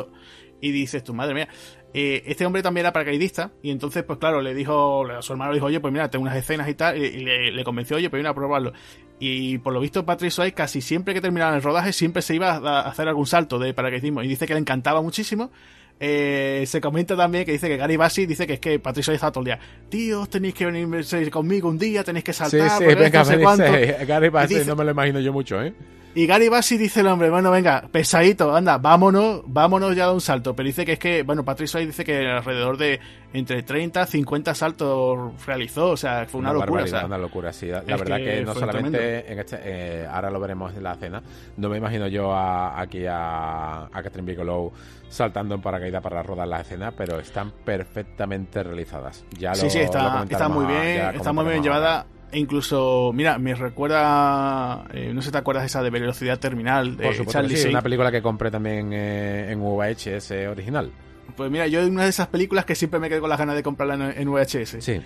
y 0.61 0.71
dices, 0.71 1.03
tu 1.03 1.13
madre 1.13 1.33
mía. 1.33 1.47
Eh, 1.93 2.23
este 2.25 2.45
hombre 2.45 2.61
también 2.61 2.85
era 2.85 2.93
paracaidista 2.93 3.51
y 3.61 3.71
entonces, 3.71 4.03
pues 4.03 4.19
claro, 4.19 4.41
le 4.41 4.53
dijo, 4.53 5.05
a 5.07 5.21
su 5.21 5.33
hermano 5.33 5.51
le 5.51 5.57
dijo, 5.57 5.67
oye, 5.67 5.79
pues 5.79 5.93
mira, 5.93 6.09
tengo 6.09 6.23
unas 6.23 6.35
escenas 6.35 6.67
y 6.67 6.73
tal, 6.73 6.97
y, 6.97 7.23
le, 7.51 7.63
convenció, 7.63 7.97
oye, 7.97 8.09
pues 8.09 8.19
viene 8.19 8.29
a 8.29 8.33
probarlo. 8.33 8.73
Y 9.19 9.59
por 9.59 9.73
lo 9.73 9.79
visto, 9.79 10.05
Patrick 10.05 10.31
Swayze 10.31 10.53
casi 10.53 10.81
siempre 10.81 11.13
que 11.13 11.21
terminaba 11.21 11.55
el 11.55 11.61
rodaje, 11.61 11.93
siempre 11.93 12.21
se 12.21 12.35
iba 12.35 12.55
a 12.55 12.81
hacer 12.81 13.07
algún 13.07 13.25
salto 13.25 13.59
de 13.59 13.73
paracaidismo 13.73 14.21
y 14.23 14.27
dice 14.27 14.45
que 14.45 14.53
le 14.53 14.59
encantaba 14.59 15.01
muchísimo 15.01 15.51
eh, 15.99 16.63
se 16.67 16.81
comenta 16.81 17.15
también 17.15 17.45
que 17.45 17.53
dice 17.53 17.67
que 17.67 17.77
Gary 17.77 17.95
Bassi 17.95 18.25
dice 18.25 18.45
que 18.45 18.53
es 18.53 18.59
que 18.59 18.79
Patricio 18.79 19.13
está 19.13 19.31
todo 19.31 19.41
el 19.41 19.45
día. 19.45 19.59
Tíos, 19.89 20.29
tenéis 20.29 20.53
que 20.53 20.65
venir 20.65 21.31
conmigo 21.31 21.69
un 21.69 21.77
día, 21.77 22.03
tenéis 22.03 22.25
que 22.25 22.33
saltar. 22.33 22.69
Sí, 22.79 22.85
sí, 22.89 22.95
venga, 22.95 23.23
no 23.23 24.05
Gary 24.07 24.29
Bassi 24.29 24.65
no 24.65 24.75
me 24.75 24.83
lo 24.83 24.91
imagino 24.91 25.19
yo 25.19 25.31
mucho, 25.31 25.61
¿eh? 25.61 25.73
Y 26.17 26.27
Gary 26.27 26.47
Bassi 26.47 26.77
dice 26.77 27.01
el 27.01 27.07
hombre, 27.07 27.29
bueno, 27.29 27.51
venga, 27.51 27.89
pesadito, 27.91 28.55
anda, 28.55 28.77
vámonos, 28.77 29.41
vámonos 29.47 29.93
ya 29.97 30.07
de 30.07 30.13
un 30.13 30.21
salto. 30.21 30.55
Pero 30.55 30.67
dice 30.67 30.85
que 30.85 30.93
es 30.93 30.99
que, 30.99 31.23
bueno, 31.23 31.43
Patricio 31.43 31.77
ahí 31.77 31.85
dice 31.85 32.05
que 32.05 32.25
alrededor 32.25 32.77
de 32.77 33.01
entre 33.33 33.63
30, 33.63 34.05
50 34.05 34.55
saltos 34.55 35.45
realizó, 35.45 35.89
o 35.89 35.97
sea, 35.97 36.25
fue 36.25 36.39
una, 36.39 36.53
locura. 36.53 36.85
Una 37.05 37.17
locura, 37.17 37.51
sí. 37.51 37.67
La, 37.67 37.81
verdad 37.81 38.15
que, 38.15 38.45
no 38.45 38.53
solamente 38.53 39.29
en 39.29 39.39
este, 39.39 39.57
eh, 39.61 40.07
ahora 40.09 40.29
lo 40.29 40.39
veremos 40.39 40.73
en 40.73 40.83
la 40.83 40.95
cena, 40.95 41.21
no 41.57 41.67
me 41.67 41.79
imagino 41.79 42.07
yo 42.07 42.33
aquí 42.33 43.05
a, 43.05 43.83
a 43.83 44.01
Catherine 44.01 44.31
Bigelow 44.31 44.71
saltando 45.09 45.55
en 45.55 45.61
paracaídas 45.61 46.01
para 46.01 46.23
rodar 46.23 46.47
la 46.47 46.61
escena, 46.61 46.91
pero 46.91 47.19
están 47.19 47.51
perfectamente 47.51 48.63
realizadas. 48.63 49.25
Ya 49.37 49.53
sí, 49.53 49.69
sí, 49.69 49.79
está, 49.79 50.23
está 50.29 50.47
muy 50.47 50.65
bien, 50.65 51.15
está 51.15 51.33
muy 51.33 51.43
bien 51.43 51.61
llevada. 51.61 52.05
E 52.31 52.39
incluso, 52.39 53.11
mira, 53.13 53.37
me 53.37 53.55
recuerda, 53.55 54.85
eh, 54.93 55.11
no 55.13 55.21
sé 55.21 55.27
si 55.27 55.31
te 55.31 55.37
acuerdas 55.37 55.65
esa 55.65 55.81
de 55.81 55.89
Velocidad 55.89 56.39
Terminal 56.39 56.97
de 56.97 57.11
Por 57.11 57.27
Charlie 57.27 57.55
sí, 57.55 57.69
una 57.69 57.81
película 57.81 58.11
que 58.11 58.21
compré 58.21 58.51
también 58.51 58.91
eh, 58.93 59.51
en 59.51 59.61
VHS 59.61 60.31
original. 60.49 60.91
Pues 61.35 61.49
mira, 61.49 61.67
yo 61.67 61.81
es 61.81 61.87
una 61.87 62.03
de 62.03 62.09
esas 62.09 62.27
películas 62.27 62.65
que 62.65 62.75
siempre 62.75 62.99
me 62.99 63.09
quedo 63.09 63.21
con 63.21 63.29
las 63.29 63.39
ganas 63.39 63.55
de 63.55 63.63
comprarla 63.63 64.13
en, 64.15 64.29
VHS. 64.29 64.77
Sí. 64.79 65.01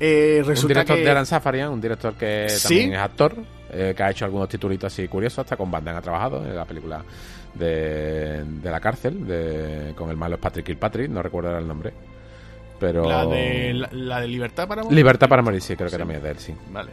Eh, 0.00 0.42
resulta 0.44 0.62
un 0.62 0.68
director 0.68 0.96
que... 0.96 1.04
de 1.04 1.10
Alan 1.10 1.26
Safarian, 1.26 1.70
un 1.70 1.80
director 1.80 2.14
que 2.14 2.48
también 2.62 2.94
es 2.94 2.98
actor, 2.98 3.34
que 3.70 4.02
ha 4.02 4.10
hecho 4.10 4.24
algunos 4.24 4.48
titulitos 4.48 4.92
así 4.92 5.06
curiosos, 5.06 5.40
hasta 5.40 5.56
con 5.56 5.70
Van 5.70 5.86
ha 5.88 6.02
trabajado 6.02 6.44
en 6.44 6.56
la 6.56 6.64
película 6.64 7.04
de, 7.54 8.44
la 8.62 8.80
cárcel, 8.80 9.26
de, 9.26 9.92
con 9.94 10.10
el 10.10 10.16
malo 10.16 10.38
Patrick 10.38 10.66
Kilpatrick, 10.66 11.08
no 11.08 11.22
recuerdo 11.22 11.56
el 11.56 11.66
nombre. 11.66 11.92
Pero... 12.84 13.08
La 13.08 13.24
de, 13.24 13.86
la, 13.92 14.20
de 14.20 14.28
Libertad 14.28 14.68
para 14.68 14.82
Morir. 14.82 14.96
Libertad 14.96 15.28
para 15.28 15.42
Morir, 15.42 15.62
sí, 15.62 15.74
creo 15.74 15.90
que 15.90 15.96
también 15.96 16.18
es 16.18 16.24
de 16.24 16.30
él, 16.30 16.38
sí. 16.38 16.54
Vale. 16.70 16.90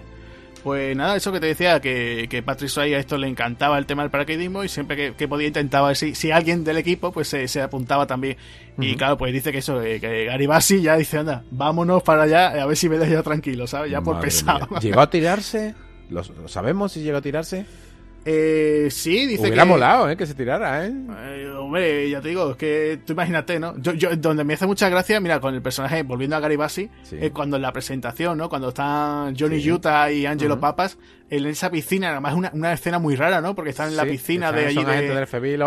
Pues 0.63 0.95
nada, 0.95 1.15
eso 1.15 1.32
que 1.32 1.39
te 1.39 1.47
decía, 1.47 1.80
que, 1.80 2.27
que 2.30 2.43
Patrick 2.43 2.69
Swayze 2.69 2.95
a 2.95 2.99
esto 2.99 3.17
le 3.17 3.27
encantaba 3.27 3.80
el 3.80 3.88
tema 3.88 4.04
del 4.04 4.12
paracaidismo 4.12 4.63
y 4.63 4.69
siempre 4.69 5.15
que, 5.15 5.27
podía 5.27 5.47
intentaba, 5.47 5.93
si, 5.95 6.13
si 6.13 6.30
alguien 6.30 6.63
del 6.63 6.77
equipo 6.77 7.12
pues 7.12 7.27
se, 7.30 7.62
apuntaba 7.62 8.06
también. 8.06 8.38
Y 8.77 8.95
claro, 8.95 9.17
pues 9.17 9.34
dice 9.34 9.51
que 9.51 9.58
eso, 9.58 9.82
eh, 9.82 9.99
que 9.99 10.25
Gary 10.25 10.45
Bassi 10.45 10.82
ya 10.82 10.95
dice, 10.97 11.17
anda, 11.17 11.43
vámonos 11.49 12.04
para 12.04 12.23
allá, 12.23 12.49
a 12.62 12.65
ver 12.65 12.77
si 12.77 12.89
me 12.89 12.97
dejo 12.97 13.23
tranquilo, 13.23 13.65
¿sabes? 13.65 13.91
Ya 13.91 14.01
por 14.01 14.19
pesado. 14.19 14.67
¿Llegó 14.80 15.01
a 15.01 15.10
tirarse? 15.10 15.73
¿Lo, 16.10 16.23
sabemos 16.47 16.91
si 16.91 17.01
llegó 17.01 17.17
a 17.17 17.21
tirarse? 17.21 17.65
Eh, 18.23 18.88
sí, 18.91 19.25
dice 19.25 19.47
Hubiera 19.47 19.65
molado, 19.65 20.10
¿eh? 20.10 20.15
Que 20.15 20.27
se 20.27 20.36
tirara, 20.36 20.86
¿eh? 20.86 20.93
¿eh? 20.93 21.53
Hombre, 21.57 22.10
ya 22.10 22.21
te 22.21 22.29
digo, 22.29 22.51
es 22.51 22.57
que 22.57 22.99
tú 23.05 23.13
imagínate, 23.13 23.60
¿no? 23.60 23.75
Yo, 23.79 23.93
yo, 23.93 24.15
donde 24.15 24.43
me 24.43 24.53
hace 24.53 24.67
mucha 24.67 24.89
gracia, 24.89 25.19
mira, 25.19 25.39
con 25.39 25.55
el 25.55 25.62
personaje, 25.62 26.03
volviendo 26.03 26.36
a 26.36 26.39
Gary 26.39 26.55
Bassi, 26.55 26.89
es 27.12 27.31
cuando 27.31 27.55
en 27.55 27.63
la 27.63 27.73
presentación, 27.73 28.38
¿no? 28.38 28.47
Cuando 28.49 28.69
están 28.69 29.36
Johnny 29.38 29.71
Utah 29.71 30.12
y 30.12 30.25
Angelo 30.25 30.60
Papas 30.60 30.97
en 31.31 31.45
esa 31.45 31.71
piscina, 31.71 32.12
además 32.12 32.34
es 32.34 32.38
una, 32.38 32.51
una, 32.53 32.73
escena 32.73 32.99
muy 32.99 33.15
rara, 33.15 33.39
¿no? 33.41 33.55
Porque 33.55 33.69
están 33.71 33.88
en 33.88 33.95
la 33.95 34.03
piscina 34.03 34.51
de 34.51 34.67
allí. 34.67 34.84
De... 34.84 35.13
del 35.13 35.25
FBI 35.25 35.57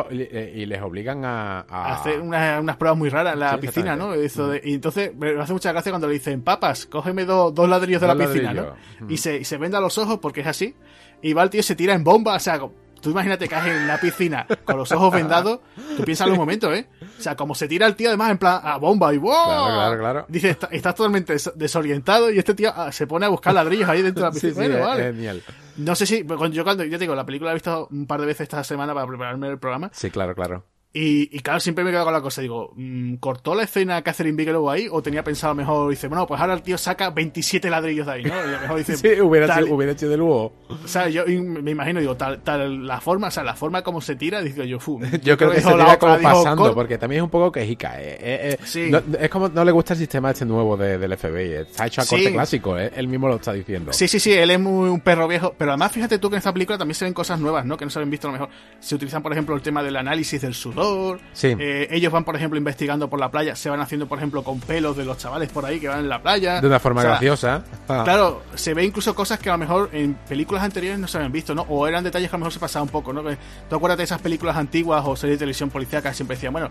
y, 0.55 0.67
les 0.67 0.83
obligan 0.83 1.25
a, 1.25 1.61
hacer 1.61 2.21
unas, 2.21 2.61
unas, 2.61 2.77
pruebas 2.77 2.99
muy 2.99 3.09
raras 3.09 3.33
en 3.33 3.40
la 3.40 3.59
piscina, 3.59 3.97
¿no? 3.97 4.14
Eso 4.14 4.49
de, 4.49 4.61
y 4.62 4.75
entonces 4.75 5.12
me 5.17 5.40
hace 5.40 5.53
mucha 5.53 5.73
gracia 5.73 5.90
cuando 5.90 6.07
le 6.07 6.14
dicen, 6.14 6.43
Papas, 6.43 6.87
cógeme 6.87 7.25
dos 7.25 7.69
ladrillos 7.69 8.01
de 8.01 8.07
la 8.07 8.17
piscina, 8.17 8.53
¿no? 8.53 8.75
Y 9.09 9.17
se, 9.17 9.38
y 9.38 9.45
se 9.45 9.57
venda 9.57 9.81
los 9.81 9.99
ojos 9.99 10.19
porque 10.21 10.43
es 10.43 10.47
así 10.47 10.77
y 11.25 11.33
va 11.33 11.43
el 11.43 11.51
tío 11.51 11.63
se 11.63 11.75
tira 11.75 11.95
en 11.95 12.05
bomba, 12.05 12.35
o 12.35 12.39
sea, 12.39 12.61
tú 13.01 13.11
imagínate 13.11 13.49
que 13.49 13.55
en 13.55 13.87
la 13.87 13.99
piscina 13.99 14.47
con 14.65 14.77
los 14.77 14.93
ojos 14.93 15.11
vendados, 15.11 15.61
tú 15.97 16.05
piensas 16.05 16.29
un 16.29 16.37
momento, 16.37 16.73
¿eh? 16.73 16.87
O 17.19 17.23
sea, 17.23 17.35
como 17.35 17.55
se 17.55 17.67
tira 17.67 17.87
el 17.87 17.97
tío 17.97 18.09
además 18.09 18.33
en 18.33 18.39
plan 18.39 18.61
a 18.63 18.77
bomba 18.77 19.13
y 19.15 19.17
¡wow! 19.17 19.33
Claro, 19.33 19.75
claro, 19.75 19.99
claro. 19.99 20.27
Dice, 20.29 20.51
estás 20.71 20.95
totalmente 20.95 21.35
desorientado 21.55 22.31
y 22.31 22.39
este 22.39 22.55
tío 22.55 22.71
ah, 22.77 22.93
se 22.93 23.07
pone 23.07 23.25
a 23.25 23.31
buscar 23.31 23.55
ladrillos 23.55 23.89
ahí 23.89 24.03
dentro 24.03 24.23
de 24.23 24.29
la 24.29 24.33
piscina. 24.33 24.55
bueno, 24.55 24.81
vale. 24.81 25.03
Genial. 25.05 25.43
No 25.79 25.95
sé 25.95 26.05
si, 26.05 26.27
yo 26.53 26.65
cuando, 26.65 26.85
yo 26.85 26.99
digo, 26.99 27.15
la 27.15 27.25
película 27.25 27.49
la 27.49 27.53
he 27.53 27.57
visto 27.57 27.89
un 27.91 28.07
par 28.07 28.21
de 28.21 28.27
veces 28.27 28.43
esta 28.43 28.63
semana 28.63 28.93
para 28.93 29.07
prepararme 29.07 29.49
el 29.49 29.59
programa. 29.59 29.91
Sí, 29.95 30.11
claro, 30.11 30.35
claro. 30.35 30.65
Y, 30.97 31.41
claro, 31.41 31.59
siempre 31.59 31.83
me 31.83 31.91
quedo 31.91 32.05
con 32.05 32.13
la 32.13 32.21
cosa. 32.21 32.41
Digo, 32.41 32.71
mm, 32.77 33.17
¿cortó 33.17 33.57
la 33.57 33.65
escena 33.65 34.01
Catherine 34.03 34.37
Bigelow 34.37 34.71
ahí? 34.71 34.87
¿O 34.89 35.03
tenía 35.03 35.25
pensado 35.25 35.53
mejor? 35.53 35.91
Dice, 35.91 36.07
bueno, 36.07 36.25
pues 36.25 36.41
ahora 36.41 36.55
el 36.55 36.63
tío 36.63 36.79
saca 36.79 37.11
27 37.11 37.69
ladrillos 37.69 38.07
de 38.07 38.13
ahí, 38.13 38.23
¿no? 38.23 38.35
Y 38.45 38.61
mejor 38.61 38.79
dice, 38.79 38.97
sí, 38.97 39.21
hubiera, 39.21 39.59
hecho, 39.59 39.75
hubiera 39.75 39.93
hecho 39.93 40.09
de 40.09 40.17
luego. 40.17 40.53
O 40.69 40.87
sea, 40.87 41.09
yo 41.09 41.25
me 41.27 41.73
imagino, 41.73 41.99
digo, 41.99 42.17
tal, 42.17 42.43
tal, 42.43 42.87
la 42.87 43.01
forma, 43.01 43.27
o 43.27 43.31
sea, 43.33 43.43
la 43.43 43.55
forma 43.57 43.83
como 43.83 44.01
se 44.01 44.15
tira, 44.15 44.41
digo 44.41 44.63
yo, 44.63 44.79
fu. 44.79 45.01
Yo 45.21 45.37
creo 45.37 45.51
que, 45.51 45.63
se 45.63 45.73
tira 45.73 45.99
como 45.99 46.17
pasando, 46.21 46.73
porque 46.73 46.97
también 46.97 47.23
es 47.23 47.25
un 47.25 47.31
poco 47.31 47.51
quejica. 47.51 48.01
Eh, 48.01 48.17
eh, 48.21 48.51
eh 48.53 48.59
sí. 48.63 48.93
es 49.19 49.29
como 49.31 49.49
no 49.49 49.65
le 49.65 49.73
gusta 49.73 49.95
el 49.95 49.99
sistema 49.99 50.31
este 50.31 50.45
nuevo 50.45 50.77
de, 50.77 50.97
del 50.97 51.17
FBI. 51.17 51.55
Está 51.55 51.87
hecho 51.87 52.03
a 52.03 52.07
corte 52.07 52.33
clásico, 52.33 52.79
eh, 52.79 52.93
él 52.95 53.09
mismo 53.09 53.27
lo 53.27 53.35
está 53.35 53.53
diciendo. 53.53 53.93
Sí, 53.93 54.07
sí, 54.07 54.21
sí, 54.21 54.33
él 54.33 54.49
es 54.49 54.61
muy, 54.61 54.89
un 54.91 55.01
perro 55.01 55.27
viejo. 55.27 55.55
Pero 55.59 55.73
además, 55.73 55.91
fíjate 55.91 56.21
tú 56.21 56.31
que 56.31 56.37
en 56.37 56.39
esta 56.39 56.53
película 56.53 56.79
también 56.79 56.95
se 56.95 57.05
ven 57.05 57.15
cosas 57.15 57.41
nuevas, 57.41 57.67
¿no? 57.67 57.77
Que 57.77 57.85
no 57.85 57.91
se 57.91 57.99
habían 57.99 58.11
visto 58.11 58.29
a 58.29 58.31
lo 58.31 58.39
mejor. 58.39 58.49
Se 58.79 58.95
utilizan, 58.95 59.25
por 59.25 59.33
ejemplo, 59.33 59.57
el 59.57 59.63
tema 59.63 59.83
del 59.83 59.97
análisis 59.97 60.41
del 60.41 60.55
sudor. 60.55 60.84
Sí. 61.33 61.55
Eh, 61.59 61.88
ellos 61.90 62.12
van, 62.12 62.25
por 62.25 62.37
ejemplo, 62.37 62.59
investigando 62.59 63.09
por 63.09 63.20
la 63.20 63.31
playa, 63.31 63.57
se 63.57 63.70
van 63.70 63.81
haciendo, 63.81 64.07
por 64.07 64.18
ejemplo, 64.18 64.42
con 64.42 64.61
pelos 64.61 64.97
de 64.97 65.05
los 65.05 65.18
chavales 65.18 65.51
por 65.51 65.64
ahí 65.64 65.81
que 65.81 65.88
van 65.88 66.01
en 66.01 66.09
la 66.09 66.23
playa. 66.23 66.61
De 66.61 66.66
una 66.66 66.81
forma 66.81 67.03
graciosa. 67.03 67.64
Ah. 67.88 68.03
Claro, 68.14 68.42
se 68.55 68.75
ve 68.75 68.85
incluso 68.85 69.14
cosas 69.14 69.38
que 69.38 69.49
a 69.49 69.53
lo 69.53 69.59
mejor 69.59 69.90
en 69.92 70.14
películas 70.29 70.62
anteriores 70.62 70.99
no 70.99 71.09
se 71.09 71.16
habían 71.16 71.33
visto, 71.33 71.55
¿no? 71.55 71.62
O 71.62 71.87
eran 71.87 72.05
detalles 72.05 72.29
que 72.29 72.37
a 72.37 72.38
lo 72.38 72.40
mejor 72.40 72.53
se 72.53 72.61
pasaba 72.61 72.83
un 72.83 72.88
poco, 72.88 73.12
¿no? 73.12 73.23
Tú 73.23 73.77
acuérdate 73.77 74.03
de 74.03 74.05
esas 74.05 74.20
películas 74.20 74.57
antiguas 74.57 75.03
o 75.07 75.16
series 75.16 75.38
de 75.38 75.44
televisión 75.44 75.70
policíaca 75.70 76.12
siempre 76.12 76.37
decían, 76.37 76.53
bueno, 76.53 76.70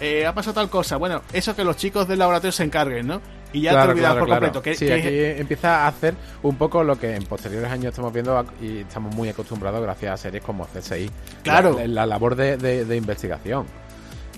eh, 0.00 0.26
ha 0.26 0.34
pasado 0.34 0.54
tal 0.54 0.70
cosa, 0.70 0.96
bueno, 0.96 1.22
eso 1.32 1.54
que 1.54 1.64
los 1.64 1.76
chicos 1.76 2.08
del 2.08 2.18
laboratorio 2.18 2.52
se 2.52 2.64
encarguen, 2.64 3.06
¿no? 3.06 3.20
Y 3.52 3.62
ya 3.62 3.72
te 3.72 3.90
olvidas 3.90 4.16
por 4.16 4.28
completo. 4.28 4.62
Que, 4.62 4.74
sí, 4.74 4.90
aquí 4.90 5.08
empieza 5.08 5.84
a 5.84 5.88
hacer 5.88 6.14
un 6.42 6.56
poco 6.56 6.84
lo 6.84 6.98
que 6.98 7.16
en 7.16 7.24
posteriores 7.24 7.70
años 7.70 7.86
estamos 7.86 8.12
viendo 8.12 8.44
y 8.62 8.78
estamos 8.78 9.14
muy 9.14 9.28
acostumbrados 9.28 9.82
gracias 9.82 10.12
a 10.12 10.16
series 10.16 10.44
como 10.44 10.66
CSI. 10.66 11.10
Claro. 11.42 11.78
La, 11.86 12.06
labor 12.06 12.36
de 12.36 12.96
investigación. 12.96 13.66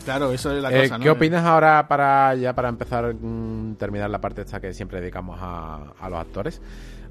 Claro, 0.05 0.33
eso 0.33 0.55
es 0.55 0.63
la 0.63 0.73
eh, 0.73 0.89
cosa. 0.89 0.99
¿Qué 0.99 1.11
opinas 1.11 1.45
ahora 1.45 1.87
para 1.87 2.35
ya 2.35 2.55
para 2.55 2.69
empezar 2.69 3.15
mm, 3.15 3.77
terminar 3.77 4.11
la 4.11 4.21
parte 4.21 4.43
esta 4.43 4.61
que 4.61 4.73
siempre 4.75 5.01
dedicamos 5.01 5.39
a, 5.41 5.93
a 6.01 6.09
los 6.09 6.21
actores? 6.21 6.61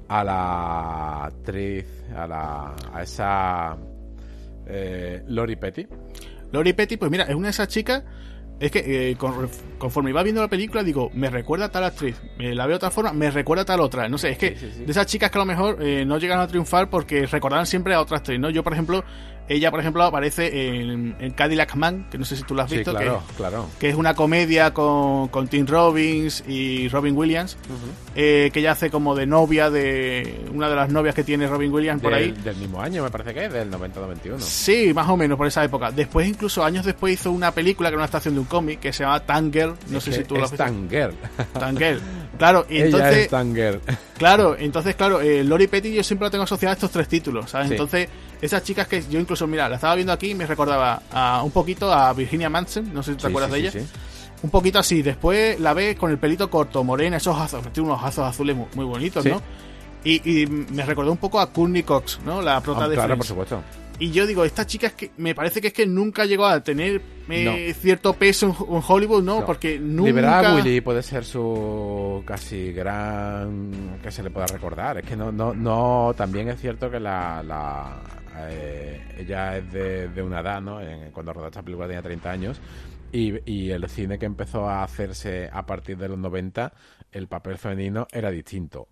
A 0.08 0.24
la 0.24 1.24
actriz, 1.24 1.86
a, 2.14 2.26
la, 2.26 2.74
a 2.92 3.02
esa 3.02 3.76
eh, 4.66 5.22
Lori 5.28 5.56
Petty. 5.56 5.86
Lori 6.50 6.72
Petty, 6.74 6.96
pues 6.96 7.10
mira, 7.10 7.24
es 7.24 7.34
una 7.34 7.46
de 7.46 7.52
esas 7.52 7.68
chicas 7.68 8.02
es 8.62 8.70
que 8.70 9.10
eh, 9.10 9.16
conforme 9.76 10.10
iba 10.10 10.22
viendo 10.22 10.40
la 10.40 10.46
película, 10.46 10.84
digo, 10.84 11.10
me 11.14 11.28
recuerda 11.28 11.64
a 11.64 11.68
tal 11.72 11.82
actriz, 11.82 12.14
me 12.38 12.54
la 12.54 12.64
veo 12.64 12.74
de 12.74 12.76
otra 12.76 12.92
forma, 12.92 13.12
me 13.12 13.28
recuerda 13.28 13.62
a 13.62 13.64
tal 13.64 13.80
otra. 13.80 14.08
No 14.08 14.18
sé, 14.18 14.30
es 14.30 14.38
que 14.38 14.52
de 14.52 14.88
esas 14.88 15.06
chicas 15.06 15.32
que 15.32 15.38
a 15.38 15.40
lo 15.40 15.46
mejor 15.46 15.82
eh, 15.82 16.04
no 16.06 16.16
llegan 16.16 16.38
a 16.38 16.46
triunfar 16.46 16.88
porque 16.88 17.26
recordaban 17.26 17.66
siempre 17.66 17.92
a 17.92 18.00
otra 18.00 18.18
actriz, 18.18 18.38
¿no? 18.38 18.50
Yo, 18.50 18.62
por 18.62 18.72
ejemplo, 18.72 19.02
ella, 19.48 19.70
por 19.70 19.80
ejemplo, 19.80 20.02
aparece 20.04 20.80
en, 20.80 21.32
Cadillac 21.34 21.74
Man, 21.74 22.06
que 22.10 22.18
no 22.18 22.24
sé 22.24 22.36
si 22.36 22.42
tú 22.44 22.54
la 22.54 22.64
has 22.64 22.70
visto. 22.70 22.92
claro, 22.92 23.22
que, 23.28 23.34
claro. 23.34 23.66
Que 23.78 23.88
es 23.88 23.96
una 23.96 24.14
comedia 24.14 24.72
con, 24.72 25.28
con 25.28 25.48
Tim 25.48 25.66
Robbins 25.66 26.44
y 26.46 26.88
Robin 26.88 27.16
Williams, 27.16 27.56
eh, 28.14 28.50
que 28.52 28.60
ella 28.60 28.72
hace 28.72 28.90
como 28.90 29.14
de 29.14 29.26
novia 29.26 29.70
de 29.70 30.46
una 30.52 30.68
de 30.68 30.76
las 30.76 30.90
novias 30.90 31.14
que 31.14 31.24
tiene 31.24 31.46
Robin 31.46 31.72
Williams 31.72 32.02
por 32.02 32.14
ahí. 32.14 32.30
Del 32.30 32.56
mismo 32.56 32.80
año, 32.80 33.02
me 33.02 33.10
parece 33.10 33.34
que 33.34 33.46
es, 33.46 33.52
del 33.52 33.70
90-91. 33.70 34.38
Sí, 34.40 34.92
más 34.94 35.08
o 35.08 35.16
menos 35.16 35.36
por 35.36 35.46
esa 35.46 35.64
época. 35.64 35.90
Después, 35.90 36.28
incluso 36.28 36.64
años 36.64 36.84
después, 36.84 37.14
hizo 37.14 37.30
una 37.32 37.52
película 37.52 37.88
que 37.88 37.94
era 37.94 38.00
una 38.00 38.06
estación 38.06 38.34
de 38.34 38.40
un 38.40 38.46
cómic 38.46 38.80
que 38.80 38.92
se 38.92 39.02
llama 39.02 39.20
Tanger. 39.20 39.74
No 39.88 40.00
sé 40.00 40.12
si 40.12 40.24
tú 40.24 40.36
lo 40.36 40.44
has 40.44 40.50
visto. 40.50 40.64
Tanger. 40.64 41.14
Tanger. 41.52 42.00
Claro, 42.38 42.66
y 42.70 42.78
entonces. 42.78 43.16
es 43.16 43.28
Tanger. 43.28 43.80
Claro, 44.16 44.56
entonces, 44.56 44.94
claro, 44.94 45.20
eh, 45.20 45.42
Lori 45.42 45.66
Petty 45.66 45.92
yo 45.92 46.04
siempre 46.04 46.26
la 46.26 46.30
tengo 46.30 46.44
asociada 46.44 46.72
a 46.72 46.74
estos 46.74 46.90
tres 46.90 47.08
títulos, 47.08 47.50
¿sabes? 47.50 47.70
Entonces 47.72 48.08
esas 48.42 48.64
chicas 48.64 48.88
que 48.88 49.02
yo 49.08 49.20
incluso, 49.20 49.46
mira, 49.46 49.68
la 49.68 49.76
estaba 49.76 49.94
viendo 49.94 50.12
aquí 50.12 50.30
y 50.30 50.34
me 50.34 50.46
recordaba 50.46 51.00
a, 51.12 51.42
un 51.44 51.52
poquito 51.52 51.92
a 51.92 52.12
Virginia 52.12 52.50
Manson, 52.50 52.92
no 52.92 53.00
sé 53.00 53.12
si 53.12 53.18
te 53.18 53.28
acuerdas 53.28 53.52
de 53.52 53.58
ella. 53.60 53.72
Un 54.42 54.50
poquito 54.50 54.80
así, 54.80 55.00
después 55.00 55.60
la 55.60 55.72
ves 55.72 55.96
con 55.96 56.10
el 56.10 56.18
pelito 56.18 56.50
corto, 56.50 56.82
morena, 56.82 57.18
esos 57.18 57.36
ojos, 57.36 57.72
tiene 57.72 57.88
unos 57.88 58.02
ojos 58.02 58.18
azules 58.18 58.56
muy, 58.74 58.84
bonitos, 58.84 59.24
¿no? 59.24 59.40
Y, 60.04 60.46
me 60.46 60.84
recordó 60.84 61.12
un 61.12 61.18
poco 61.18 61.38
a 61.38 61.52
Courtney 61.52 61.84
Cox, 61.84 62.18
¿no? 62.26 62.42
La 62.42 62.60
prota 62.60 62.84
ah, 62.84 62.88
de 62.88 62.96
Claro, 62.96 63.16
por 63.16 63.26
supuesto. 63.26 63.62
Y 64.00 64.10
yo 64.10 64.26
digo, 64.26 64.44
esta 64.44 64.66
chica 64.66 64.88
es 64.88 64.94
que 64.94 65.12
me 65.18 65.32
parece 65.32 65.60
que 65.60 65.68
es 65.68 65.72
que 65.72 65.86
nunca 65.86 66.24
llegó 66.24 66.46
a 66.46 66.60
tener 66.60 67.00
eh, 67.28 67.72
cierto 67.78 68.14
peso 68.14 68.46
en, 68.46 68.82
Hollywood, 68.84 69.22
¿no? 69.22 69.46
Porque 69.46 69.78
nunca... 69.78 70.08
Liberar 70.08 70.46
a 70.46 70.54
Willy 70.56 70.80
puede 70.80 71.04
ser 71.04 71.24
su 71.24 72.24
casi 72.26 72.72
gran... 72.72 74.00
que 74.02 74.10
se 74.10 74.24
le 74.24 74.30
pueda 74.30 74.48
recordar. 74.48 74.98
Es 74.98 75.04
que 75.04 75.14
no, 75.14 75.30
no, 75.30 75.54
no... 75.54 76.12
También 76.16 76.48
es 76.48 76.60
cierto 76.60 76.90
que 76.90 76.98
la... 76.98 77.44
la 77.44 78.00
eh, 78.36 79.16
ella 79.18 79.56
es 79.58 79.72
de, 79.72 80.22
una 80.22 80.40
edad, 80.40 80.60
¿no? 80.60 80.80
cuando 81.12 81.32
rodó 81.32 81.46
esta 81.46 81.62
película 81.62 81.86
tenía 81.86 82.02
30 82.02 82.30
años. 82.30 82.60
Y, 83.12 83.34
y, 83.44 83.70
el 83.70 83.86
cine 83.90 84.18
que 84.18 84.24
empezó 84.24 84.68
a 84.68 84.82
hacerse 84.82 85.50
a 85.52 85.66
partir 85.66 85.98
de 85.98 86.08
los 86.08 86.18
90, 86.18 86.72
el 87.12 87.28
papel 87.28 87.58
femenino 87.58 88.06
era 88.10 88.30
distinto. 88.30 88.88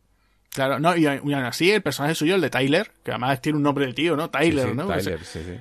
Claro, 0.51 0.81
no, 0.81 0.97
y, 0.97 1.07
aún 1.07 1.33
así 1.35 1.71
el 1.71 1.83
personaje 1.83 2.15
suyo, 2.15 2.35
el 2.35 2.41
de 2.41 2.51
Tyler, 2.51 2.91
que 3.05 3.13
además 3.13 3.41
tiene 3.41 3.57
un 3.57 3.63
nombre 3.63 3.87
de 3.87 3.93
tío, 3.93 4.17
¿no? 4.17 4.31
Tyler, 4.31 4.75
¿no? 4.75 4.89
Tyler, 4.89 5.25
sí, 5.25 5.41
sí. 5.45 5.59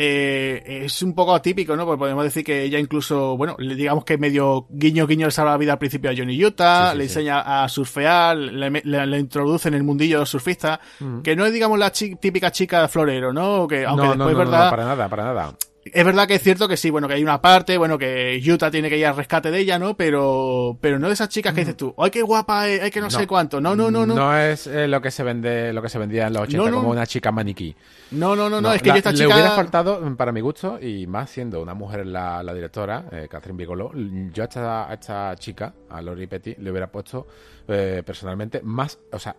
Eh, 0.00 0.84
es 0.84 1.02
un 1.02 1.12
poco 1.12 1.34
atípico, 1.34 1.74
¿no? 1.74 1.84
Porque 1.84 1.98
podemos 1.98 2.22
decir 2.22 2.44
que 2.44 2.62
ella 2.62 2.78
incluso, 2.78 3.36
bueno, 3.36 3.56
digamos 3.58 4.04
que 4.04 4.16
medio 4.16 4.68
guiño 4.70 5.08
guiño 5.08 5.26
le 5.26 5.32
salva 5.32 5.50
la 5.50 5.56
vida 5.56 5.72
al 5.72 5.78
principio 5.80 6.08
a 6.08 6.14
Johnny 6.16 6.44
Utah, 6.44 6.94
le 6.94 7.04
enseña 7.04 7.64
a 7.64 7.68
surfear, 7.68 8.36
le, 8.36 9.18
introduce 9.18 9.66
en 9.66 9.74
el 9.74 9.82
mundillo 9.82 10.24
surfista, 10.24 10.78
mm. 11.00 11.22
que 11.22 11.34
no 11.34 11.44
es, 11.44 11.52
digamos, 11.52 11.80
la 11.80 11.90
típica 11.90 12.52
chica 12.52 12.86
florero, 12.86 13.32
¿no? 13.32 13.66
Que, 13.66 13.84
aunque 13.84 14.04
no, 14.04 14.10
después, 14.10 14.32
no, 14.34 14.38
¿verdad? 14.38 14.64
No, 14.66 14.70
para 14.70 14.84
nada, 14.84 15.08
para 15.08 15.24
nada. 15.24 15.54
Es 15.92 16.04
verdad 16.04 16.26
que 16.26 16.34
es 16.34 16.42
cierto 16.42 16.68
que 16.68 16.76
sí, 16.76 16.90
bueno, 16.90 17.08
que 17.08 17.14
hay 17.14 17.22
una 17.22 17.40
parte, 17.40 17.78
bueno, 17.78 17.98
que 17.98 18.40
Utah 18.46 18.70
tiene 18.70 18.88
que 18.88 18.98
ir 18.98 19.06
al 19.06 19.16
rescate 19.16 19.50
de 19.50 19.58
ella, 19.58 19.78
¿no? 19.78 19.96
Pero, 19.96 20.78
pero 20.80 20.98
no 20.98 21.08
de 21.08 21.14
esas 21.14 21.28
chicas 21.28 21.54
que 21.54 21.60
dices 21.60 21.76
tú, 21.76 21.94
¡ay, 21.98 22.10
qué 22.10 22.22
guapa! 22.22 22.62
Hay 22.62 22.90
que 22.90 23.00
no, 23.00 23.10
sé 23.10 23.26
cuánto. 23.26 23.60
No, 23.60 23.74
no, 23.74 23.90
no, 23.90 24.06
no. 24.06 24.14
No 24.14 24.36
es 24.36 24.66
eh, 24.66 24.88
lo 24.88 25.00
que 25.00 25.10
se 25.10 25.22
vende, 25.22 25.72
lo 25.72 25.82
que 25.82 25.88
se 25.88 25.98
vendía 25.98 26.26
en 26.26 26.32
los 26.32 26.42
80 26.42 26.70
como 26.70 26.90
una 26.90 27.06
chica 27.06 27.32
maniquí. 27.32 27.74
No, 28.12 28.34
no, 28.34 28.48
no, 28.48 28.60
no, 28.60 28.72
es 28.72 28.82
que 28.82 28.88
yo 28.90 28.96
esta 28.96 29.12
chica... 29.12 29.28
Le 29.28 29.34
hubiera 29.34 29.50
faltado, 29.52 30.16
para 30.16 30.32
mi 30.32 30.40
gusto, 30.40 30.78
y 30.80 31.06
más 31.06 31.30
siendo 31.30 31.60
una 31.62 31.74
mujer 31.74 32.06
la, 32.06 32.42
la 32.42 32.54
directora, 32.54 33.04
eh, 33.12 33.28
Catherine 33.30 33.58
Bigelow, 33.58 33.92
yo 34.32 34.42
a 34.42 34.46
esta, 34.46 34.90
a 34.90 34.94
esta 34.94 35.36
chica, 35.36 35.74
a 35.90 36.00
Lori 36.02 36.26
Petty, 36.26 36.54
le 36.58 36.70
hubiera 36.70 36.90
puesto 36.90 37.26
eh, 37.68 38.02
personalmente 38.04 38.60
más, 38.62 38.98
o 39.12 39.18
sea, 39.18 39.36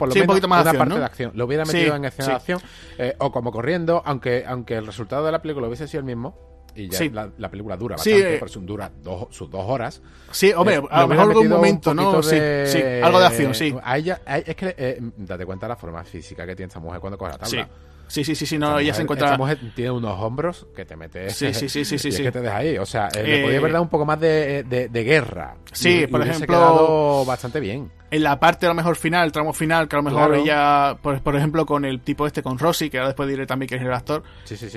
por 0.00 0.08
lo 0.08 0.14
menos 0.14 0.24
un 0.24 0.28
poquito 0.28 0.48
más 0.48 0.62
una 0.62 0.72
parte 0.72 0.98
de 0.98 1.04
acción. 1.04 1.32
Lo 1.34 1.44
hubiera 1.44 1.64
metido 1.66 1.94
en 1.94 2.06
escena 2.06 2.28
de 2.28 2.34
acción 2.34 2.60
eh, 2.96 3.14
o 3.18 3.30
como 3.30 3.52
corriendo, 3.52 4.02
aunque, 4.04 4.44
aunque 4.46 4.76
el 4.76 4.86
resultado 4.86 5.26
de 5.26 5.32
la 5.32 5.42
película 5.42 5.66
hubiese 5.66 5.86
sido 5.86 6.00
el 6.00 6.06
mismo. 6.06 6.48
Y 6.72 6.88
ya 6.88 7.00
la, 7.36 7.50
película 7.50 7.76
dura 7.76 7.96
bastante, 7.96 8.36
eh, 8.36 8.38
por 8.38 8.48
dura 8.64 8.92
sus 9.30 9.50
dos 9.50 9.64
horas. 9.66 10.00
Sí, 10.30 10.52
hombre, 10.52 10.76
eh, 10.76 10.82
a 10.88 11.00
lo 11.02 11.08
mejor 11.08 11.28
algún 11.28 11.48
momento, 11.48 11.92
¿no? 11.92 12.22
Sí, 12.22 12.36
sí, 12.66 12.80
algo 13.02 13.18
de 13.18 13.26
acción, 13.26 13.54
sí. 13.54 13.74
A 13.82 13.98
ella, 13.98 14.20
es 14.24 14.54
que, 14.54 15.02
date 15.16 15.44
cuenta 15.44 15.66
de 15.66 15.70
la 15.70 15.76
forma 15.76 16.04
física 16.04 16.46
que 16.46 16.54
tiene 16.54 16.68
esta 16.68 16.80
mujer 16.80 17.00
cuando 17.00 17.18
coge 17.18 17.32
la 17.32 17.38
tabla. 17.38 17.68
Sí, 18.06 18.24
sí, 18.24 18.34
sí, 18.34 18.46
sí, 18.46 18.58
no, 18.58 18.78
ella 18.78 18.94
se 18.94 19.02
encuentra. 19.02 19.28
Esta 19.28 19.38
mujer 19.38 19.58
tiene 19.74 19.90
unos 19.90 20.18
hombros 20.20 20.66
que 20.74 20.84
te 20.84 20.96
metes. 20.96 21.34
Sí, 21.34 21.52
sí, 21.52 21.68
sí, 21.68 21.84
sí, 21.84 21.98
sí. 21.98 22.08
y 22.08 22.10
es 22.12 22.20
que 22.20 22.32
te 22.32 22.40
deja 22.40 22.56
ahí. 22.56 22.78
O 22.78 22.86
sea, 22.86 23.08
le 23.08 23.42
podía 23.42 23.58
haber 23.58 23.72
dado 23.72 23.82
un 23.82 23.90
poco 23.90 24.06
más 24.06 24.18
de, 24.18 24.64
de, 24.64 25.04
guerra. 25.04 25.56
Sí, 25.72 26.06
por 26.06 26.22
ejemplo. 26.22 26.46
quedado 26.46 27.24
bastante 27.24 27.60
bien 27.60 27.90
en 28.10 28.22
la 28.24 28.40
parte 28.40 28.66
a 28.66 28.70
lo 28.70 28.74
mejor 28.74 28.96
final, 28.96 29.26
el 29.26 29.32
tramo 29.32 29.52
final, 29.52 29.88
que 29.88 29.94
a 29.94 30.00
lo 30.00 30.02
mejor 30.02 30.34
ella, 30.34 30.96
por, 31.00 31.20
por, 31.20 31.36
ejemplo, 31.36 31.64
con 31.64 31.84
el 31.84 32.00
tipo 32.00 32.26
este, 32.26 32.42
con 32.42 32.58
Rossi, 32.58 32.90
que 32.90 32.98
ahora 32.98 33.08
después 33.08 33.28
diré 33.28 33.46
también 33.46 33.68
que 33.68 33.76
es 33.76 33.82
el 33.82 33.92
actor, 33.92 34.24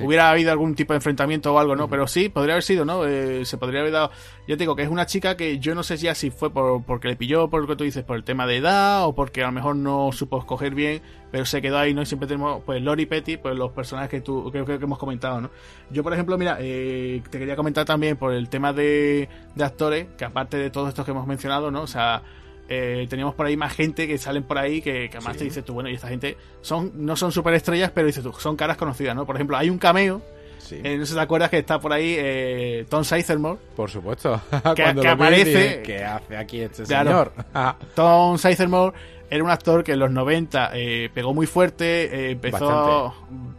hubiera 0.04 0.30
habido 0.30 0.52
algún 0.52 0.76
tipo 0.76 0.94
de 0.94 0.98
enfrentamiento 0.98 1.52
o 1.52 1.58
algo, 1.58 1.76
¿no? 1.76 1.90
Pero 1.90 2.06
sí, 2.06 2.30
podría 2.30 2.54
haber 2.54 2.64
sido, 2.64 2.86
¿no? 2.86 3.06
Eh, 3.08 3.44
se 3.46 3.58
podría 3.58 3.82
haber 3.82 3.92
dado. 3.92 4.12
Yo 4.48 4.56
te 4.56 4.64
digo 4.64 4.76
que 4.76 4.84
es 4.84 4.90
una 4.90 5.08
chica 5.08 5.36
que 5.36 5.58
yo 5.58 5.74
no 5.74 5.82
sé 5.82 5.98
ya 5.98 6.14
si 6.14 6.30
fue 6.30 6.52
por, 6.52 6.84
porque 6.84 7.08
le 7.08 7.16
pilló, 7.16 7.50
por 7.50 7.62
lo 7.62 7.68
que 7.68 7.76
tú 7.76 7.84
dices, 7.84 8.04
por 8.04 8.18
el 8.18 8.24
tema 8.24 8.46
de 8.46 8.58
edad, 8.58 9.08
o 9.08 9.16
porque 9.16 9.42
a 9.42 9.48
lo 9.48 9.52
mejor 9.52 9.76
no 9.78 10.12
supo 10.12 10.38
escoger 10.38 10.76
bien, 10.76 11.02
pero 11.32 11.46
se 11.46 11.60
quedó 11.60 11.80
ahí, 11.80 11.96
¿no? 11.96 12.04
Y 12.04 12.06
siempre 12.06 12.28
tenemos, 12.28 12.62
pues, 12.64 12.84
Lori 12.84 13.08
Petty, 13.08 13.38
pues 13.38 13.56
los 13.56 13.72
personajes 13.72 14.12
que 14.12 14.22
tú, 14.22 14.52
que, 14.52 14.64
que, 14.64 14.74
hemos 14.76 15.00
comentado, 15.00 15.42
¿no? 15.42 15.50
Yo, 15.90 16.04
por 16.04 16.14
ejemplo, 16.14 16.38
mira, 16.38 16.58
eh, 16.60 17.24
te 17.32 17.40
quería 17.40 17.56
comentar 17.56 17.84
también 17.84 18.16
por 18.16 18.32
el 18.32 18.48
tema 18.48 18.74
de, 18.74 19.28
de 19.56 19.64
actores, 19.64 20.08
que 20.18 20.26
aparte 20.26 20.58
de 20.58 20.70
todos 20.70 20.90
estos 20.90 21.04
que 21.04 21.10
hemos 21.10 21.26
mencionado, 21.26 21.72
¿no? 21.72 21.82
O 21.82 21.88
sea, 21.88 22.22
eh, 22.74 23.08
teníamos 23.08 23.36
por 23.36 23.46
ahí 23.46 23.58
más 23.58 23.74
gente 23.74 24.08
que 24.08 24.18
salen 24.18 24.44
por 24.44 24.58
ahí 24.58 24.82
que, 24.82 25.10
además 25.12 25.38
te 25.38 25.44
dices 25.44 25.64
tú, 25.64 25.74
bueno, 25.74 25.90
y 25.90 25.96
esta 25.96 26.08
gente 26.08 26.38
son 26.62 26.92
no 26.96 27.16
son 27.16 27.32
superestrellas, 27.32 27.92
pero 27.92 28.08
dices 28.08 28.24
tú, 28.24 28.34
son 28.34 28.56
caras 28.56 28.78
conocidas, 28.78 29.16
¿no? 29.16 29.26
Por 29.26 29.36
ejemplo, 29.36 29.58
hay 29.58 29.70
un 29.70 29.78
cameo. 29.78 30.22
Eh, 30.72 30.98
no 30.98 31.06
sé 31.06 31.12
si 31.12 31.16
te 31.16 31.22
acuerdas 31.22 31.50
que 31.52 31.60
está 31.60 31.80
por 31.80 31.94
ahí 31.94 32.16
eh, 32.18 32.86
Tom 32.90 33.04
Sizemore. 33.04 33.60
Por 33.76 33.92
supuesto. 33.92 34.42
que, 34.76 35.08
aparece. 35.08 35.84
¿Qué 35.84 36.04
hace 36.04 36.38
aquí 36.38 36.62
este 36.62 36.86
señor? 36.86 37.32
Tom 37.96 38.38
Sizemore 38.38 38.96
era 39.30 39.44
un 39.44 39.52
actor 39.52 39.84
que 39.84 39.92
en 39.92 40.00
los 40.00 40.10
90 40.10 40.72
eh, 40.74 41.10
pegó 41.14 41.34
muy 41.34 41.48
fuerte, 41.48 42.32
empezó... 42.32 43.14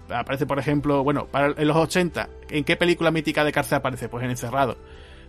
Aparece, 0.09 0.47
por 0.47 0.59
ejemplo, 0.59 1.03
bueno, 1.03 1.27
para, 1.27 1.55
en 1.57 1.67
los 1.67 1.77
80, 1.77 2.29
¿en 2.51 2.65
qué 2.65 2.77
película 2.77 3.11
mítica 3.11 3.43
de 3.45 3.53
cárcel 3.53 3.79
aparece? 3.79 4.09
Pues 4.09 4.23
en 4.25 4.31
Encerrado. 4.31 4.77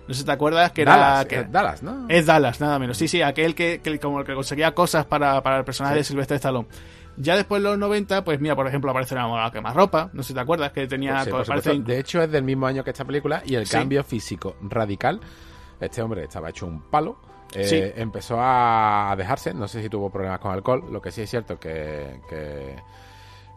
No 0.08 0.14
sé 0.14 0.22
si 0.22 0.26
te 0.26 0.32
acuerdas 0.32 0.72
que 0.72 0.84
era. 0.84 1.26
Que, 1.28 1.40
es 1.40 1.52
Dallas, 1.52 1.82
¿no? 1.82 2.06
Es 2.10 2.26
Dallas, 2.26 2.62
nada 2.62 2.78
menos. 2.80 2.98
Sí, 2.98 3.08
sí, 3.08 3.22
aquel 3.22 3.56
que, 3.56 3.82
como 4.02 4.20
el 4.20 4.26
que 4.26 4.36
conseguía 4.36 4.74
cosas 4.74 5.06
para, 5.06 5.42
para 5.42 5.58
el 5.58 5.66
personaje 5.66 5.96
de 5.96 6.04
Sylvester 6.04 6.36
Stallone. 6.36 6.68
Ya 7.18 7.36
después 7.36 7.64
de 7.64 7.70
los 7.70 7.78
90, 7.78 8.24
pues 8.24 8.42
mira, 8.42 8.56
por 8.56 8.68
ejemplo, 8.68 8.92
aparece 8.92 9.16
la 9.16 9.74
ropa 9.74 10.10
No 10.14 10.22
sé 10.22 10.30
si 10.30 10.34
te 10.34 10.40
acuerdas 10.40 10.72
que 10.72 10.86
tenía. 10.88 11.24
De 11.24 12.00
hecho, 12.00 12.22
es 12.22 12.32
del 12.32 12.44
mismo 12.44 12.68
año 12.68 12.84
que 12.84 12.92
esta 12.92 13.06
película 13.06 13.42
y 13.46 13.56
el 13.56 13.68
cambio 13.68 14.04
físico 14.04 14.58
radical. 14.62 15.20
Este 15.80 16.02
hombre 16.02 16.24
estaba 16.24 16.50
hecho 16.50 16.66
un 16.66 16.82
palo. 16.90 17.18
Eh, 17.54 17.94
empezó 17.96 18.38
a 18.40 19.16
dejarse. 19.18 19.54
No 19.54 19.68
sé 19.68 19.82
si 19.82 19.90
tuvo 19.90 20.10
problemas 20.10 20.40
con 20.40 20.52
alcohol. 20.52 20.84
Lo 20.92 21.02
que 21.02 21.12
sí 21.12 21.22
es 21.22 21.30
cierto 21.30 21.58
que, 21.58 22.20
que 22.30 22.76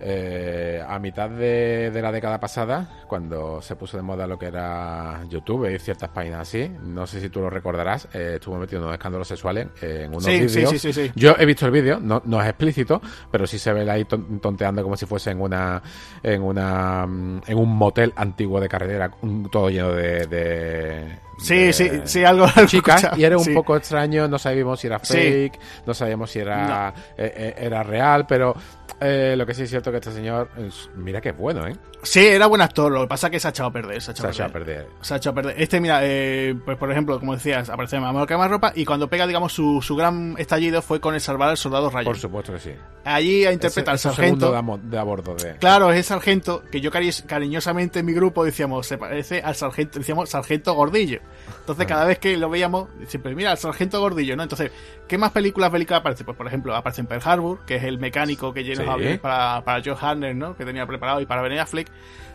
eh, 0.01 0.83
a 0.87 0.99
mitad 0.99 1.29
de, 1.29 1.91
la 2.01 2.13
década 2.13 2.39
pasada, 2.39 3.03
cuando 3.09 3.61
se 3.61 3.75
puso 3.77 3.97
de 3.97 4.03
moda 4.03 4.27
lo 4.27 4.39
que 4.39 4.47
era 4.47 5.25
YouTube 5.29 5.73
y 5.75 5.79
ciertas 5.79 6.11
páginas 6.11 6.43
así, 6.43 6.71
no 6.83 7.07
sé 7.07 7.21
si 7.21 7.29
tú 7.29 7.41
lo 7.41 7.51
recordarás, 7.51 8.09
eh, 8.13 8.35
estuvo 8.37 8.57
metido 8.57 8.79
en 8.79 8.85
unos 8.85 8.95
escándalos 8.95 9.27
sexuales 9.27 9.69
en 9.83 10.11
unos 10.11 10.27
vídeos. 10.27 11.13
Yo 11.17 11.35
he 11.39 11.45
visto 11.45 11.67
el 11.67 11.73
vídeo, 11.73 11.99
no, 12.01 12.23
no, 12.25 12.41
es 12.41 12.49
explícito, 12.49 13.01
pero 13.31 13.47
sí 13.47 13.59
se 13.59 13.73
ve 13.73 13.91
ahí 13.91 14.05
tonteando 14.05 14.83
como 14.83 14.97
si 14.97 15.07
fuese 15.07 15.31
en 15.31 15.41
una 15.41 15.83
en 16.23 16.43
una 16.43 17.03
en 17.03 17.59
un 17.59 17.77
motel 17.77 18.13
antiguo 18.17 18.61
de 18.61 18.69
carretera, 18.69 19.11
todo 19.51 19.71
lleno 19.71 19.93
de, 19.93 21.19
Sí, 21.39 21.73
sí, 21.73 21.91
sí, 22.05 22.25
algo. 22.25 22.47
Chicas, 22.67 23.11
y 23.17 23.25
era 23.25 23.39
un 23.39 23.55
poco 23.55 23.77
extraño, 23.77 24.29
no 24.29 24.39
sabíamos 24.39 24.81
si 24.81 24.87
era 24.87 24.99
fake, 24.99 25.59
no 25.87 25.95
sabíamos 25.95 26.31
si 26.31 26.41
era, 26.41 26.93
eh, 27.17 27.55
era 27.59 27.83
real, 27.83 28.27
pero 28.27 28.55
eh, 29.01 29.35
lo 29.37 29.47
que 29.47 29.55
sí 29.55 29.63
es 29.63 29.71
cierto 29.71 29.91
que 29.93 29.99
este 29.99 30.11
señor, 30.11 30.51
mira 30.97 31.21
que 31.21 31.29
es 31.29 31.37
bueno, 31.37 31.67
¿eh? 31.67 31.77
Sí, 32.03 32.27
era 32.27 32.47
buen 32.47 32.61
actor, 32.61 32.91
lo 32.91 33.03
que 33.03 33.07
pasa 33.07 33.29
es 33.29 33.33
que 33.33 33.41
se 33.41 33.49
ha 33.49 33.51
echado 33.51 33.69
a 33.69 33.73
perder. 33.73 34.03
Se 34.03 34.11
ha 34.11 34.13
echado, 34.13 34.45
a, 34.45 34.49
perder. 34.49 34.89
Se 35.01 35.15
ha 35.15 35.17
echado 35.19 35.33
a 35.33 35.35
perder. 35.35 35.61
Este, 35.61 35.81
mira, 35.81 36.01
eh, 36.03 36.57
pues 36.65 36.77
por 36.77 36.91
ejemplo, 36.91 37.19
como 37.21 37.35
decías, 37.35 37.71
aparece 37.71 37.97
en 37.97 38.03
Mamá 38.03 38.27
más 38.29 38.51
ropa 38.51 38.73
y 38.75 38.85
cuando 38.85 39.09
pega, 39.09 39.27
digamos, 39.27 39.53
su, 39.53 39.81
su 39.83 39.95
gran 39.95 40.35
estallido 40.39 40.83
fue 40.83 41.01
con 41.01 41.15
el 41.15 41.21
salvar 41.21 41.51
al 41.51 41.57
soldado 41.57 41.91
Ryan. 41.91 42.05
Por 42.05 42.19
supuesto 42.19 42.53
que 42.53 42.59
sí. 42.59 42.73
Allí 43.09 43.47
interpreta 43.47 43.93
al 43.93 43.99
sargento. 43.99 44.53
De, 44.53 44.79
de, 44.83 44.99
a 44.99 45.03
bordo 45.03 45.35
de... 45.35 45.57
Claro, 45.57 45.91
es 45.91 45.97
el 45.97 46.05
sargento 46.05 46.63
que 46.71 46.81
yo 46.81 46.91
cariñosamente 46.91 48.01
en 48.01 48.07
mi 48.07 48.13
grupo 48.13 48.45
decíamos, 48.45 48.87
se 48.87 48.99
parece 48.99 49.41
al 49.41 49.55
sargento, 49.55 49.99
decíamos 49.99 50.29
sargento 50.29 50.75
gordillo. 50.75 51.21
Entonces, 51.61 51.85
ah. 51.85 51.89
cada 51.89 52.05
vez 52.05 52.19
que 52.19 52.37
lo 52.37 52.51
veíamos, 52.51 52.89
siempre, 53.07 53.35
mira, 53.35 53.53
el 53.53 53.59
sargento 53.59 53.99
gordillo, 54.01 54.37
¿no? 54.37 54.43
Entonces, 54.43 54.71
¿qué 55.07 55.17
más 55.17 55.33
películas 55.33 55.73
bélicas 55.73 56.01
aparece? 56.01 56.25
Pues, 56.25 56.37
por 56.37 56.47
ejemplo, 56.47 56.77
aparece 56.77 57.01
en 57.01 57.07
Pearl 57.07 57.23
Harbor, 57.25 57.65
que 57.65 57.77
es 57.77 57.85
el 57.85 57.99
mecánico 57.99 58.53
que 58.53 58.63
llena 58.63 58.97
sí. 58.99 59.19
para, 59.19 59.65
para 59.65 59.83
Joe 59.83 59.97
Harner, 59.99 60.37
¿no? 60.37 60.57
Que 60.57 60.65
tenía 60.65 60.87
preparado 60.87 61.21
y 61.21 61.27
para 61.27 61.41
Ben 61.41 61.59
Affleck. 61.59 61.91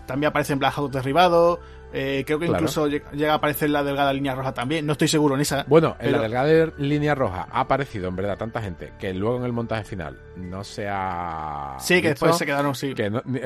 También 0.05 0.29
aparece 0.29 0.53
en 0.53 0.59
Black 0.59 0.73
Hawk 0.75 0.91
Derribado. 0.91 1.59
Eh, 1.95 2.23
creo 2.25 2.39
que 2.39 2.47
incluso 2.47 2.88
llega 2.88 3.34
a 3.34 3.36
aparecer 3.36 3.69
la 3.69 3.84
delgada 3.84 4.12
línea 4.12 4.34
roja 4.34 4.53
también. 4.53 4.86
No 4.86 4.93
estoy 4.93 5.08
seguro 5.08 5.36
en 5.36 5.41
esa. 5.41 5.63
Bueno, 5.67 5.95
en 5.99 6.12
la 6.12 6.19
delgada 6.19 6.73
línea 6.79 7.13
roja 7.13 7.47
ha 7.51 7.62
aparecido 7.62 8.08
en 8.08 8.15
verdad 8.15 8.38
tanta 8.38 8.62
gente 8.62 8.93
que 8.99 9.13
luego 9.13 9.38
en 9.38 9.43
el 9.43 9.53
montaje 9.53 9.84
final 9.84 10.19
no 10.36 10.63
se 10.63 10.88
ha. 10.89 11.77
Sí, 11.79 12.01
que 12.01 12.10
después 12.10 12.36
se 12.36 12.45
quedaron, 12.45 12.73
sí. 12.73 12.95
Que 12.95 13.12
no, 13.12 13.21
me 13.25 13.39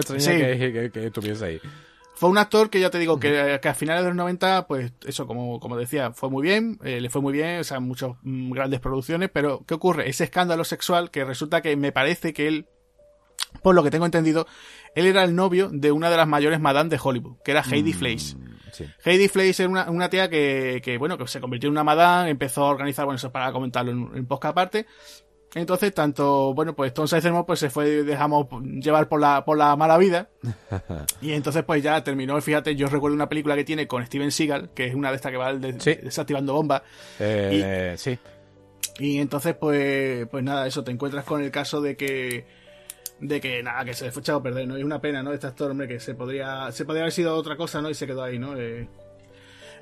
extraña 0.00 0.26
que, 0.26 1.06
estuviese 1.06 1.44
ahí. 1.44 1.60
Fue 2.16 2.30
un 2.30 2.38
actor 2.38 2.70
que 2.70 2.80
ya 2.80 2.90
te 2.90 2.98
digo 2.98 3.20
que, 3.20 3.60
a 3.62 3.74
finales 3.74 4.02
de 4.02 4.08
los 4.08 4.16
90, 4.16 4.66
pues 4.66 4.90
eso, 5.06 5.26
como, 5.26 5.60
como 5.60 5.76
decía, 5.76 6.12
fue 6.12 6.30
muy 6.30 6.42
bien, 6.42 6.78
eh, 6.82 6.98
le 6.98 7.10
fue 7.10 7.20
muy 7.20 7.34
bien, 7.34 7.60
o 7.60 7.64
sea, 7.64 7.78
muchas 7.78 8.12
mm, 8.22 8.52
grandes 8.52 8.80
producciones, 8.80 9.28
pero 9.30 9.64
¿qué 9.66 9.74
ocurre? 9.74 10.08
Ese 10.08 10.24
escándalo 10.24 10.64
sexual 10.64 11.10
que 11.10 11.26
resulta 11.26 11.60
que 11.60 11.76
me 11.76 11.92
parece 11.92 12.32
que 12.32 12.48
él, 12.48 12.66
por 13.62 13.74
lo 13.74 13.82
que 13.82 13.90
tengo 13.90 14.06
entendido, 14.06 14.46
él 14.96 15.06
era 15.06 15.22
el 15.22 15.34
novio 15.34 15.68
de 15.70 15.92
una 15.92 16.10
de 16.10 16.16
las 16.16 16.26
mayores 16.26 16.58
madame 16.58 16.88
de 16.88 16.98
Hollywood, 17.00 17.36
que 17.44 17.52
era 17.52 17.62
Heidi 17.62 17.92
mm, 17.92 17.96
Fleiss. 17.96 18.36
Heidi 19.04 19.28
Fleiss 19.28 19.60
era 19.60 19.68
una, 19.68 19.90
una 19.90 20.08
tía 20.08 20.28
que, 20.28 20.80
que, 20.82 20.96
bueno, 20.98 21.16
que 21.18 21.28
se 21.28 21.38
convirtió 21.38 21.68
en 21.68 21.72
una 21.72 21.84
madame, 21.84 22.30
empezó 22.30 22.64
a 22.64 22.70
organizar, 22.70 23.04
bueno, 23.04 23.16
eso 23.16 23.30
para 23.30 23.52
comentarlo 23.52 23.92
en, 23.92 24.16
en 24.16 24.26
podcast 24.26 24.52
aparte. 24.52 24.86
Entonces, 25.54 25.92
tanto, 25.94 26.54
bueno, 26.54 26.74
pues 26.74 26.94
Tom 26.94 27.06
Sizemore 27.06 27.44
pues 27.46 27.60
se 27.60 27.68
fue, 27.68 28.04
dejamos 28.04 28.46
llevar 28.62 29.08
por 29.08 29.20
la, 29.20 29.44
por 29.44 29.58
la 29.58 29.76
mala 29.76 29.98
vida. 29.98 30.30
y 31.20 31.32
entonces, 31.32 31.62
pues 31.62 31.82
ya 31.82 32.02
terminó, 32.02 32.40
fíjate, 32.40 32.74
yo 32.74 32.88
recuerdo 32.88 33.14
una 33.14 33.28
película 33.28 33.54
que 33.54 33.64
tiene 33.64 33.86
con 33.86 34.04
Steven 34.04 34.32
Seagal, 34.32 34.70
que 34.74 34.86
es 34.86 34.94
una 34.94 35.10
de 35.10 35.16
estas 35.16 35.30
que 35.30 35.38
va 35.38 35.54
desactivando 35.54 36.54
bombas. 36.54 36.82
Eh, 37.20 37.94
sí. 37.98 38.18
Y 38.98 39.18
entonces, 39.18 39.54
pues, 39.54 40.26
pues 40.28 40.42
nada, 40.42 40.66
eso, 40.66 40.84
te 40.84 40.90
encuentras 40.90 41.24
con 41.26 41.42
el 41.42 41.50
caso 41.50 41.82
de 41.82 41.96
que 41.96 42.46
de 43.20 43.40
que 43.40 43.62
nada, 43.62 43.84
que 43.84 43.94
se 43.94 44.06
le 44.06 44.12
fue 44.12 44.20
echado 44.20 44.38
a 44.38 44.42
perder, 44.42 44.68
¿no? 44.68 44.76
Es 44.76 44.84
una 44.84 45.00
pena, 45.00 45.22
¿no? 45.22 45.32
Este 45.32 45.46
actor, 45.46 45.70
hombre, 45.70 45.88
que 45.88 46.00
se 46.00 46.14
podría, 46.14 46.70
se 46.72 46.84
podría 46.84 47.02
haber 47.02 47.12
sido 47.12 47.34
otra 47.34 47.56
cosa, 47.56 47.80
¿no? 47.80 47.90
Y 47.90 47.94
se 47.94 48.06
quedó 48.06 48.22
ahí, 48.22 48.38
¿no? 48.38 48.56
Eh, 48.56 48.86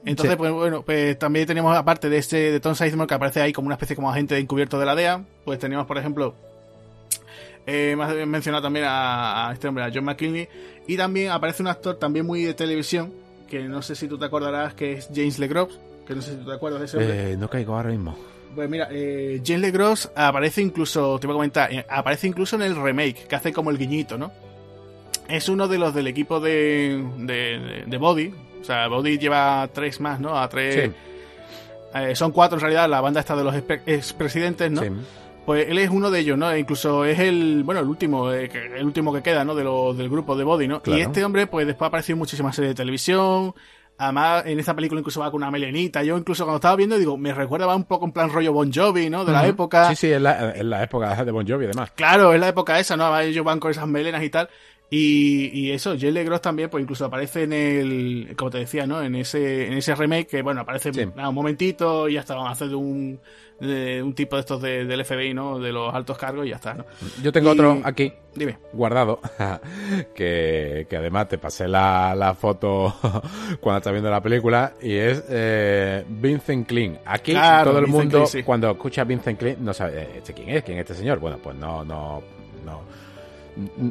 entonces, 0.04 0.36
pues 0.36 0.52
bueno, 0.52 0.82
pues 0.82 1.18
también 1.18 1.46
tenemos, 1.46 1.74
aparte 1.76 2.08
de 2.10 2.18
este, 2.18 2.52
de 2.52 2.60
Tom 2.60 2.74
Sizemore, 2.74 3.06
que 3.06 3.14
aparece 3.14 3.40
ahí 3.40 3.52
como 3.52 3.66
una 3.66 3.74
especie 3.74 3.96
como 3.96 4.10
agente 4.10 4.36
encubierto 4.38 4.78
de 4.78 4.86
la 4.86 4.94
DEA, 4.94 5.24
pues 5.44 5.58
teníamos, 5.58 5.86
por 5.86 5.96
ejemplo, 5.96 6.34
eh, 7.66 7.96
mencionado 8.26 8.64
también 8.64 8.84
a, 8.86 9.50
este 9.52 9.68
hombre, 9.68 9.84
a 9.84 9.90
John 9.92 10.04
McKinney, 10.04 10.48
y 10.86 10.96
también 10.96 11.30
aparece 11.30 11.62
un 11.62 11.68
actor 11.68 11.96
también 11.96 12.26
muy 12.26 12.44
de 12.44 12.52
televisión, 12.52 13.14
que 13.48 13.62
no 13.62 13.80
sé 13.80 13.94
si 13.94 14.06
tú 14.06 14.18
te 14.18 14.26
acordarás, 14.26 14.74
que 14.74 14.92
es 14.92 15.08
James 15.14 15.38
LeGros, 15.38 15.80
que 16.06 16.14
no 16.14 16.20
sé 16.20 16.32
si 16.32 16.36
tú 16.36 16.44
te 16.44 16.52
acuerdas 16.52 16.80
de 16.80 16.86
ese 16.86 16.96
hombre. 16.98 17.32
Eh, 17.32 17.36
no 17.38 17.48
caigo 17.48 17.74
ahora 17.74 17.90
mismo. 17.90 18.18
Pues 18.54 18.70
mira, 18.70 18.88
eh, 18.90 19.40
James 19.44 19.62
LeGros 19.62 20.10
aparece 20.14 20.62
incluso, 20.62 21.18
te 21.18 21.26
voy 21.26 21.34
a 21.34 21.36
comentar, 21.36 21.72
eh, 21.72 21.84
aparece 21.88 22.26
incluso 22.26 22.56
en 22.56 22.62
el 22.62 22.76
remake, 22.76 23.26
que 23.26 23.36
hace 23.36 23.52
como 23.52 23.70
el 23.70 23.78
guiñito, 23.78 24.16
¿no? 24.16 24.32
Es 25.28 25.48
uno 25.48 25.68
de 25.68 25.78
los 25.78 25.94
del 25.94 26.06
equipo 26.06 26.38
de, 26.38 27.02
de, 27.86 27.96
Body. 27.96 28.32
O 28.60 28.64
sea, 28.64 28.88
Body 28.88 29.18
lleva 29.18 29.68
tres 29.72 30.00
más, 30.00 30.20
¿no? 30.20 30.38
A 30.38 30.48
tres. 30.48 30.90
Eh, 31.94 32.14
son 32.14 32.32
cuatro 32.32 32.58
en 32.58 32.60
realidad, 32.60 32.88
la 32.88 33.00
banda 33.00 33.20
está 33.20 33.34
de 33.36 33.44
los 33.44 33.54
expresidentes, 33.86 34.70
¿no? 34.70 34.82
Sí. 34.82 34.88
Pues 35.46 35.68
él 35.68 35.78
es 35.78 35.90
uno 35.90 36.10
de 36.10 36.20
ellos, 36.20 36.38
¿no? 36.38 36.56
Incluso 36.56 37.04
es 37.04 37.18
el, 37.18 37.62
bueno, 37.64 37.80
el 37.80 37.86
último, 37.86 38.32
eh, 38.32 38.50
el 38.76 38.84
último 38.84 39.12
que 39.12 39.22
queda, 39.22 39.44
¿no? 39.44 39.54
De 39.54 39.62
del 39.96 40.08
grupo 40.08 40.36
de 40.36 40.44
Body, 40.44 40.66
¿no? 40.66 40.82
Y 40.86 41.00
este 41.00 41.24
hombre, 41.24 41.46
pues 41.46 41.66
después 41.66 41.88
apareció 41.88 42.14
en 42.14 42.18
muchísimas 42.18 42.56
series 42.56 42.70
de 42.70 42.74
televisión, 42.74 43.54
Además, 43.96 44.44
en 44.46 44.58
esta 44.58 44.74
película 44.74 45.00
incluso 45.00 45.20
va 45.20 45.30
con 45.30 45.42
una 45.42 45.50
melenita. 45.50 46.02
Yo 46.02 46.18
incluso 46.18 46.44
cuando 46.44 46.56
estaba 46.56 46.74
viendo, 46.74 46.98
digo, 46.98 47.16
me 47.16 47.32
recuerda 47.32 47.66
va 47.66 47.76
un 47.76 47.84
poco 47.84 48.06
en 48.06 48.12
plan 48.12 48.30
rollo 48.30 48.52
Bon 48.52 48.72
Jovi, 48.72 49.08
¿no? 49.08 49.24
De 49.24 49.32
la 49.32 49.46
época. 49.46 49.88
Sí, 49.90 49.96
sí, 49.96 50.10
es 50.10 50.20
la, 50.20 50.50
es 50.50 50.64
la 50.64 50.82
época 50.82 51.24
de 51.24 51.30
Bon 51.30 51.46
Jovi, 51.46 51.66
además. 51.66 51.92
Claro, 51.92 52.32
es 52.32 52.40
la 52.40 52.48
época 52.48 52.78
esa, 52.80 52.96
¿no? 52.96 53.16
Ellos 53.18 53.44
van 53.44 53.60
con 53.60 53.70
esas 53.70 53.86
melenas 53.86 54.22
y 54.22 54.30
tal. 54.30 54.48
Y, 54.90 55.50
y 55.52 55.72
eso, 55.72 55.96
Jay 55.98 56.12
Gross 56.12 56.42
también, 56.42 56.68
pues 56.68 56.82
incluso 56.82 57.06
aparece 57.06 57.44
en 57.44 57.52
el, 57.52 58.34
como 58.36 58.50
te 58.50 58.58
decía, 58.58 58.86
¿no? 58.86 59.02
En 59.02 59.14
ese, 59.14 59.66
en 59.66 59.72
ese 59.72 59.94
remake 59.94 60.28
que, 60.28 60.42
bueno, 60.42 60.60
aparece 60.60 60.90
un 60.90 61.34
momentito 61.34 62.08
y 62.08 62.14
ya 62.14 62.20
está, 62.20 62.34
van 62.34 62.48
a 62.48 62.50
hacer 62.50 62.74
un, 62.74 63.18
de 63.60 64.02
un 64.02 64.14
tipo 64.14 64.36
de 64.36 64.40
estos 64.40 64.60
de, 64.60 64.84
del 64.84 65.04
FBI, 65.04 65.32
¿no? 65.32 65.58
De 65.58 65.72
los 65.72 65.92
altos 65.92 66.18
cargos 66.18 66.46
y 66.46 66.50
ya 66.50 66.56
está, 66.56 66.74
¿no? 66.74 66.84
Yo 67.22 67.32
tengo 67.32 67.50
otro 67.50 67.80
aquí, 67.82 68.12
dime, 68.34 68.58
guardado, 68.72 69.20
que, 70.14 70.86
que 70.88 70.96
además 70.96 71.28
te 71.28 71.38
pasé 71.38 71.66
la, 71.66 72.14
la 72.14 72.34
foto 72.34 72.94
cuando 73.60 73.78
estás 73.78 73.92
viendo 73.92 74.10
la 74.10 74.22
película 74.22 74.74
y 74.82 74.94
es 74.94 75.24
eh, 75.28 76.04
Vincent 76.08 76.68
Klein. 76.68 76.98
Aquí 77.06 77.34
todo 77.64 77.78
el 77.78 77.86
mundo, 77.86 78.26
cuando 78.44 78.70
escucha 78.70 79.02
Vincent 79.04 79.38
Klein, 79.38 79.56
no 79.60 79.72
sabe, 79.72 80.02
eh, 80.02 80.08
¿este 80.18 80.34
quién 80.34 80.50
es? 80.50 80.62
¿Quién 80.62 80.78
es 80.78 80.82
este 80.82 80.94
señor? 80.94 81.18
Bueno, 81.18 81.38
pues 81.42 81.56
no, 81.56 81.84
no, 81.84 82.22
no 82.64 82.93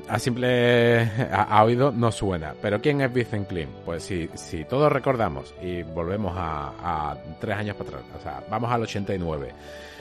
a 0.07 0.20
simple 0.20 0.99
a, 1.32 1.64
oído 1.64 1.91
no 1.91 2.11
suena. 2.11 2.53
Pero 2.61 2.82
¿quién 2.82 3.01
es 3.01 3.14
Vincent 3.14 3.47
Klim? 3.47 3.70
Pues 3.86 4.03
si, 4.03 4.30
si 4.36 4.66
todos 4.66 4.91
recordamos 4.91 5.53
y 5.61 5.84
volvemos 5.84 6.34
a, 6.36 7.16
tres 7.39 7.57
años 7.57 7.76
para 7.76 7.89
atrás, 7.89 8.03
o 8.20 8.22
sea, 8.22 8.43
vamos 8.49 8.72
al 8.72 8.84
89. 8.84 9.51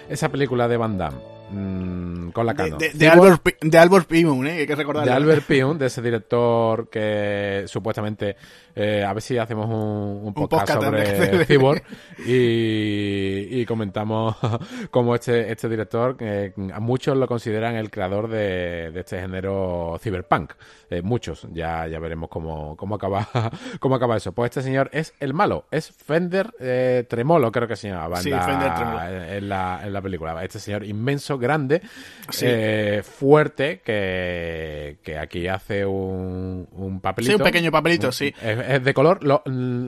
Esa 0.08 0.28
película 0.28 0.68
de 0.68 0.76
Van 0.76 0.98
Damme, 0.98 1.18
mm, 1.50 2.30
con 2.30 2.44
la 2.44 2.54
cano. 2.54 2.76
De, 2.76 3.08
Albert, 3.08 3.46
de 3.60 3.78
Albert 3.78 4.06
Pimun, 4.06 4.46
¿eh? 4.46 4.52
hay 4.58 4.66
que 4.66 4.74
recordar. 4.74 5.04
De 5.04 5.12
Albert 5.12 5.46
Pimun, 5.46 5.78
de 5.78 5.86
ese 5.86 6.02
director 6.02 6.88
que 6.88 7.64
supuestamente 7.66 8.36
eh, 8.74 9.04
a 9.04 9.12
ver 9.12 9.22
si 9.22 9.36
hacemos 9.38 9.66
un, 9.68 10.32
podcast, 10.32 10.72
sobre 10.72 11.44
Cyborg 11.44 11.82
y, 12.26 13.64
comentamos 13.66 14.36
cómo 14.90 15.14
este, 15.14 15.52
este 15.52 15.68
director, 15.68 16.16
que 16.16 16.52
a 16.72 16.80
muchos 16.80 17.16
lo 17.16 17.26
consideran 17.26 17.76
el 17.76 17.90
creador 17.90 18.28
de, 18.28 18.92
este 18.94 19.20
género 19.20 19.98
cyberpunk. 20.02 20.52
Eh, 20.90 21.02
muchos, 21.02 21.46
ya, 21.52 21.86
ya 21.86 21.98
veremos 21.98 22.28
cómo, 22.28 22.76
cómo, 22.76 22.96
acaba, 22.96 23.28
cómo 23.80 23.94
acaba 23.94 24.16
eso. 24.16 24.32
Pues 24.32 24.50
este 24.50 24.62
señor 24.62 24.90
es 24.92 25.14
el 25.20 25.34
malo, 25.34 25.66
es 25.70 25.90
Fender 25.90 26.52
eh, 26.60 27.04
Tremolo, 27.08 27.52
creo 27.52 27.68
que 27.68 27.76
se 27.76 27.88
llama 27.88 28.08
banda 28.08 29.36
en, 29.36 29.48
la, 29.48 29.80
en 29.84 29.92
la 29.92 30.02
película. 30.02 30.42
Este 30.44 30.58
señor 30.58 30.84
inmenso, 30.84 31.38
grande, 31.38 31.82
fuerte, 33.02 33.80
que, 33.84 34.98
que 35.02 35.18
aquí 35.18 35.46
hace 35.46 35.84
un, 35.84 36.68
un 36.72 37.00
papelito. 37.00 37.32
Sí, 37.32 37.36
un 37.36 37.44
pequeño 37.44 37.70
papelito, 37.70 38.12
sí 38.12 38.32
es 38.42 38.61
de 38.62 38.94
color. 38.94 39.22
Lo, 39.24 39.42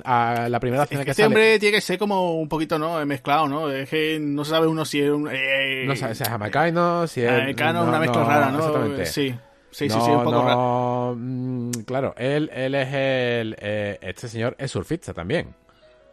a 0.05 0.49
la 0.49 0.61
primera 0.61 0.85
escena 0.85 1.05
que 1.05 1.11
este 1.13 1.25
hombre 1.25 1.59
tiene 1.59 1.77
que 1.77 1.81
ser 1.81 1.99
como 1.99 2.35
un 2.35 2.49
poquito, 2.49 2.79
¿no? 2.79 3.05
Mezclado, 3.07 3.49
¿no? 3.49 3.71
Es 3.71 3.89
que 3.89 4.19
no 4.21 4.45
sabe 4.45 4.67
uno 4.67 4.85
si 4.85 5.01
es 5.03 5.11
un. 5.11 5.29
Eh, 5.31 5.85
no 5.87 5.97
sabe 5.97 6.15
si 6.15 6.23
es 6.23 6.29
jamaicano, 6.29 7.07
si 7.07 7.23
es. 7.23 7.31
Jamaicano, 7.31 7.85
una 7.85 7.99
mezcla 7.99 8.25
rara, 8.25 8.51
¿no? 8.51 8.59
Exactamente. 8.59 9.07
Sí. 9.07 9.35
Sí, 9.71 9.89
sí, 9.91 10.01
sí, 10.01 10.11
un 10.11 10.23
poco 10.23 10.43
raro. 10.45 11.17
Mm, 11.19 11.71
claro, 11.85 12.15
él, 12.17 12.49
él 12.55 12.77
es 12.77 12.89
el. 12.93 13.57
Eh, 13.59 13.99
este 14.03 14.29
señor 14.29 14.55
es 14.57 14.71
surfista 14.71 15.13
también. 15.13 15.53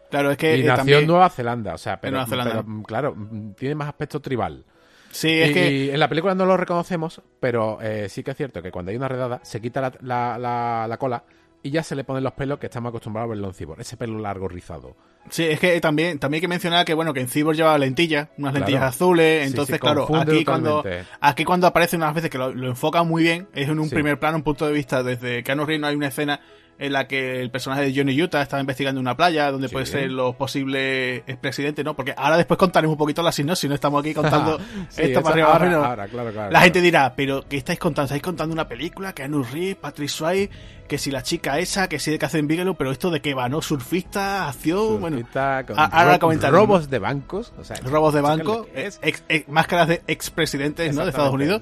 Claro, 0.09 0.32
es 0.32 0.38
que. 0.38 0.57
Y 0.57 0.64
nació 0.64 0.97
en 0.97 1.05
Nueva 1.05 1.30
Zelanda, 1.30 1.76
o 1.76 1.78
sea, 1.78 2.01
pero, 2.01 2.14
Nueva 2.14 2.28
Zelanda. 2.28 2.64
pero 2.64 2.84
claro, 2.84 3.16
tiene 3.55 3.76
más 3.76 3.88
aspecto 3.88 4.20
tribal. 4.20 4.66
Sí, 5.12 5.41
es 5.41 5.51
que. 5.51 5.72
Y 5.72 5.89
en 5.91 5.99
la 5.99 6.09
película 6.09 6.34
no 6.34 6.47
lo 6.47 6.57
reconocemos, 6.57 7.22
pero 7.39 7.80
eh, 7.84 8.09
sí 8.09 8.24
que 8.24 8.32
es 8.32 8.38
cierto 8.38 8.64
que 8.64 8.72
cuando 8.72 8.89
hay 8.89 8.97
una 8.97 9.07
redada, 9.07 9.41
se 9.43 9.62
quita 9.62 9.80
la, 9.80 9.93
la, 10.01 10.38
la, 10.39 10.88
la 10.89 10.97
cola 10.97 11.24
y 11.64 11.72
ya 11.72 11.84
se 11.84 11.95
le 11.95 12.03
ponen 12.03 12.24
los 12.24 12.34
pelos 12.34 12.59
que 12.59 12.68
estamos 12.68 12.89
acostumbrados 12.89 13.28
a 13.28 13.30
verlo 13.30 13.47
en 13.47 13.53
Cyborg, 13.53 13.82
ese 13.82 13.97
pelo 13.97 14.20
largo 14.20 14.47
rizado. 14.47 14.95
Sí, 15.30 15.43
es 15.43 15.59
que 15.59 15.80
también, 15.80 16.18
también 16.18 16.39
hay 16.39 16.41
que 16.41 16.47
mencionar 16.47 16.86
que 16.86 16.93
bueno, 16.93 17.14
que 17.14 17.22
en 17.22 17.28
Cyborg 17.28 17.55
lleva 17.55 17.78
lentillas, 17.78 18.30
unas 18.38 18.53
lentillas 18.53 18.84
azules, 18.84 19.47
entonces 19.47 19.80
claro, 19.80 20.07
aquí 20.16 20.43
cuando, 20.43 20.84
aquí 21.20 21.45
cuando 21.45 21.68
aparece 21.68 21.95
unas 21.95 22.14
veces 22.14 22.30
que 22.30 22.38
lo, 22.38 22.51
lo 22.51 22.68
enfoca 22.68 23.03
muy 23.03 23.24
bien, 23.24 23.47
es 23.53 23.70
en 23.70 23.80
un 23.80 23.89
primer 23.89 24.20
plano, 24.20 24.38
un 24.38 24.43
punto 24.43 24.66
de 24.66 24.74
vista 24.74 25.03
desde 25.03 25.43
Keanu 25.43 25.66
Reeves 25.66 25.82
no 25.82 25.88
hay 25.88 25.95
una 25.95 26.07
escena 26.07 26.41
en 26.82 26.93
la 26.93 27.07
que 27.07 27.39
el 27.39 27.51
personaje 27.51 27.84
de 27.84 27.93
Johnny 27.95 28.20
Utah 28.20 28.41
estaba 28.41 28.59
investigando 28.59 28.99
una 28.99 29.16
playa 29.16 29.51
donde 29.51 29.70
puede 29.70 29.86
ser 29.86 30.12
los 30.12 30.36
posibles 30.36 31.22
expresidentes, 31.28 31.86
¿no? 31.86 31.95
Porque 31.95 32.16
ahora 32.18 32.38
después 32.38 32.57
contaremos 32.57 32.95
un 32.95 32.97
poquito 32.97 33.22
la 33.22 33.32
sinopsis, 33.32 33.70
no 33.70 33.76
estamos 33.76 33.99
aquí 33.99 34.16
contando 34.16 34.59
esto 34.97 35.22
para 35.22 35.36
arriba 35.55 35.88
ahora, 35.88 36.07
claro, 36.07 36.32
claro, 36.32 36.51
La 36.51 36.62
gente 36.62 36.82
dirá, 36.82 37.14
pero 37.16 37.47
¿qué 37.47 37.57
estáis 37.57 37.78
contando? 37.78 38.05
¿Estáis 38.05 38.24
contando 38.24 38.51
una 38.51 38.68
película? 38.68 39.14
que 39.14 39.28
Reeves, 39.28 39.76
Patrick 39.76 40.09
Swayze, 40.09 40.49
que 40.91 40.97
si 40.97 41.09
la 41.09 41.23
chica 41.23 41.57
esa, 41.57 41.87
que 41.87 41.99
si 41.99 42.11
de 42.11 42.19
que 42.19 42.25
hacen 42.25 42.47
Bigelow, 42.47 42.75
pero 42.75 42.91
esto 42.91 43.11
de 43.11 43.21
qué 43.21 43.33
va, 43.33 43.47
¿no? 43.47 43.61
Surfista, 43.61 44.49
acción, 44.49 44.99
Surfista, 44.99 45.63
bueno. 45.65 45.89
ahora 45.89 46.19
comentar. 46.19 46.51
Robos 46.51 46.89
de 46.89 46.99
bancos, 46.99 47.53
o 47.57 47.63
sea, 47.63 47.77
robos 47.77 48.13
de 48.13 48.19
banco, 48.19 48.67
es? 48.75 48.99
máscaras 49.47 49.87
de 49.87 50.01
expresidentes, 50.07 50.93
¿no? 50.93 51.03
De 51.03 51.11
Estados 51.11 51.33
Unidos. 51.33 51.61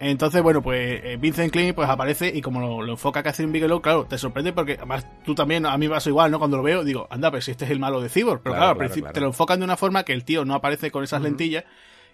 Entonces, 0.00 0.42
bueno, 0.42 0.60
pues 0.60 1.00
eh, 1.02 1.16
Vincent 1.18 1.50
Klein 1.50 1.74
pues 1.74 1.88
aparece 1.88 2.28
y 2.28 2.42
como 2.42 2.82
lo, 2.82 2.92
enfoca 2.92 3.22
Catherine 3.22 3.54
Bigelow, 3.54 3.80
claro, 3.80 4.04
te 4.04 4.18
sorprende 4.18 4.52
porque 4.52 4.74
además 4.74 5.06
tú 5.24 5.34
también, 5.34 5.64
a 5.64 5.78
mí 5.78 5.88
me 5.88 5.94
pasa 5.94 6.10
igual, 6.10 6.30
¿no? 6.30 6.38
Cuando 6.38 6.58
lo 6.58 6.62
veo, 6.62 6.84
digo, 6.84 7.08
anda, 7.08 7.30
pero 7.30 7.40
si 7.40 7.52
este 7.52 7.64
es 7.64 7.70
el 7.70 7.78
malo 7.78 8.02
de 8.02 8.10
Cyborg. 8.10 8.42
Pero 8.42 8.54
claro, 8.54 8.72
al 8.72 8.76
principio 8.76 9.12
te 9.12 9.20
lo 9.20 9.28
enfocan 9.28 9.60
de 9.60 9.64
una 9.64 9.78
forma 9.78 10.04
que 10.04 10.12
el 10.12 10.24
tío 10.24 10.44
no 10.44 10.52
aparece 10.52 10.90
con 10.90 11.02
esas 11.04 11.22
lentillas 11.22 11.64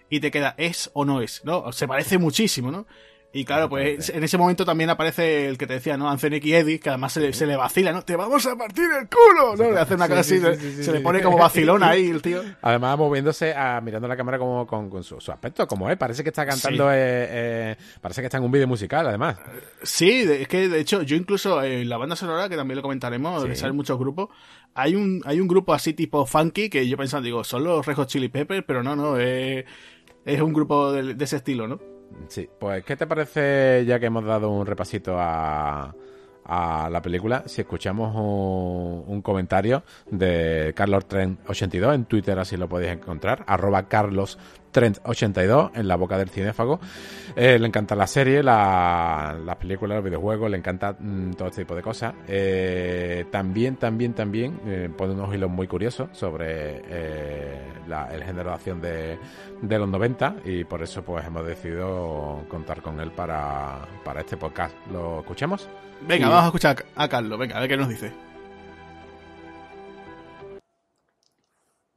y 0.09 0.21
te 0.21 0.31
queda, 0.31 0.55
¿es 0.57 0.89
o 0.93 1.03
no 1.03 1.21
es? 1.21 1.43
¿No? 1.43 1.69
Se 1.73 1.85
parece 1.85 2.17
muchísimo, 2.17 2.71
¿no? 2.71 2.85
Y 3.31 3.45
claro, 3.45 3.69
pues 3.69 4.09
en 4.09 4.23
ese 4.23 4.39
momento 4.39 4.65
también 4.65 4.89
aparece 4.89 5.47
el 5.47 5.59
que 5.59 5.67
te 5.67 5.73
decía, 5.73 5.95
¿no? 5.97 6.09
Anthony 6.09 6.39
y 6.41 6.53
Eddie, 6.53 6.79
que 6.79 6.89
además 6.89 7.13
se, 7.13 7.45
le 7.45 7.55
vacila, 7.55 7.91
¿no? 7.91 8.01
¡Te 8.01 8.15
vamos 8.15 8.43
a 8.47 8.55
partir 8.55 8.85
el 8.85 9.07
culo! 9.07 9.55
¿no? 9.55 9.71
Le 9.71 9.79
hace 9.79 9.93
una 9.93 10.05
así, 10.05 10.39
se 10.39 10.91
le 10.91 10.99
pone 11.01 11.21
como 11.21 11.37
vacilón 11.37 11.83
ahí 11.83 12.09
el 12.09 12.23
tío. 12.23 12.41
Además, 12.63 12.97
moviéndose, 12.97 13.53
a, 13.53 13.81
mirando 13.81 14.07
la 14.07 14.17
cámara 14.17 14.39
como 14.39 14.65
con, 14.65 15.03
su, 15.03 15.17
aspecto, 15.31 15.67
como 15.67 15.91
es. 15.91 15.97
Parece 15.97 16.23
que 16.23 16.29
está 16.29 16.43
cantando, 16.43 16.91
eh, 16.91 16.95
eh, 16.97 17.75
parece 18.01 18.21
que 18.21 18.25
está 18.25 18.37
en 18.37 18.45
un 18.45 18.51
vídeo 18.51 18.67
musical, 18.67 19.05
además. 19.05 19.37
Sí, 19.83 20.25
es 20.27 20.47
que 20.47 20.67
de 20.67 20.79
hecho, 20.79 21.03
yo 21.03 21.15
incluso 21.15 21.63
en 21.63 21.87
la 21.87 21.97
banda 21.97 22.15
sonora, 22.15 22.49
que 22.49 22.55
también 22.55 22.77
lo 22.77 22.81
comentaremos, 22.81 23.45
salen 23.55 23.75
muchos 23.75 23.99
grupos, 23.99 24.29
hay 24.73 24.95
un, 24.95 25.21
hay 25.25 25.39
un 25.39 25.47
grupo 25.47 25.75
así 25.75 25.93
tipo 25.93 26.25
funky 26.25 26.67
que 26.67 26.87
yo 26.87 26.97
pensando, 26.97 27.25
digo, 27.25 27.43
son 27.43 27.63
los 27.63 27.85
Rejos 27.85 28.07
Chili 28.07 28.29
Peppers, 28.29 28.63
pero 28.65 28.81
no, 28.81 28.95
no, 28.95 29.17
es, 29.17 29.65
es 30.25 30.41
un 30.41 30.51
grupo 30.51 30.91
de 30.91 31.23
ese 31.23 31.35
estilo, 31.35 31.67
¿no? 31.67 31.98
Sí, 32.27 32.49
pues 32.59 32.83
¿qué 32.83 32.95
te 32.95 33.07
parece 33.07 33.83
ya 33.85 33.99
que 33.99 34.07
hemos 34.07 34.25
dado 34.25 34.49
un 34.51 34.65
repasito 34.65 35.15
a, 35.17 35.93
la 36.51 36.99
película 37.03 37.43
si 37.45 37.61
escuchamos 37.61 38.11
un, 38.15 39.21
comentario 39.21 39.83
de 40.09 40.73
Carlos 40.75 41.07
Trent 41.07 41.47
82 41.47 41.93
en 41.93 42.05
Twitter 42.05 42.39
así 42.39 42.57
lo 42.57 42.67
podéis 42.67 42.93
encontrar 42.93 43.43
arroba 43.45 43.87
Carlos 43.87 44.39
Trent 44.71 44.99
82 45.03 45.71
en 45.75 45.87
la 45.87 45.95
boca 45.95 46.17
del 46.17 46.29
cinéfago 46.29 46.79
eh, 47.35 47.57
le 47.59 47.67
encanta 47.67 47.95
la 47.95 48.07
serie 48.07 48.43
las 48.43 49.55
películas 49.57 49.97
los 49.97 50.05
videojuegos 50.05 50.49
le 50.49 50.57
encanta 50.57 50.95
mm, 50.97 51.33
todo 51.33 51.47
este 51.47 51.61
tipo 51.61 51.75
de 51.75 51.81
cosas 51.81 52.13
eh, 52.27 53.25
también 53.31 53.77
también 53.77 54.13
también 54.13 54.59
eh, 54.65 54.89
pone 54.95 55.13
unos 55.13 55.33
hilos 55.33 55.49
muy 55.49 55.67
curiosos 55.67 56.09
sobre 56.13 56.77
el 56.79 58.23
género 58.23 58.49
de 58.49 58.55
acción 58.55 58.81
de, 58.81 59.17
de, 59.61 59.79
los 59.79 59.89
90 59.89 60.35
y 60.45 60.63
por 60.63 60.81
eso 60.83 61.03
pues 61.03 61.25
hemos 61.25 61.45
decidido 61.45 62.45
contar 62.47 62.81
con 62.81 62.99
él 62.99 63.11
para, 63.11 63.79
para 64.03 64.21
este 64.21 64.37
podcast 64.37 64.75
¿lo 64.91 65.19
escuchemos? 65.19 65.67
Venga, 66.07 66.29
vamos 66.29 66.43
a 66.43 66.47
escuchar 66.47 66.85
a 66.95 67.07
Carlos, 67.09 67.37
venga, 67.37 67.57
a 67.57 67.59
ver 67.59 67.69
qué 67.69 67.77
nos 67.77 67.89
dice. 67.89 68.11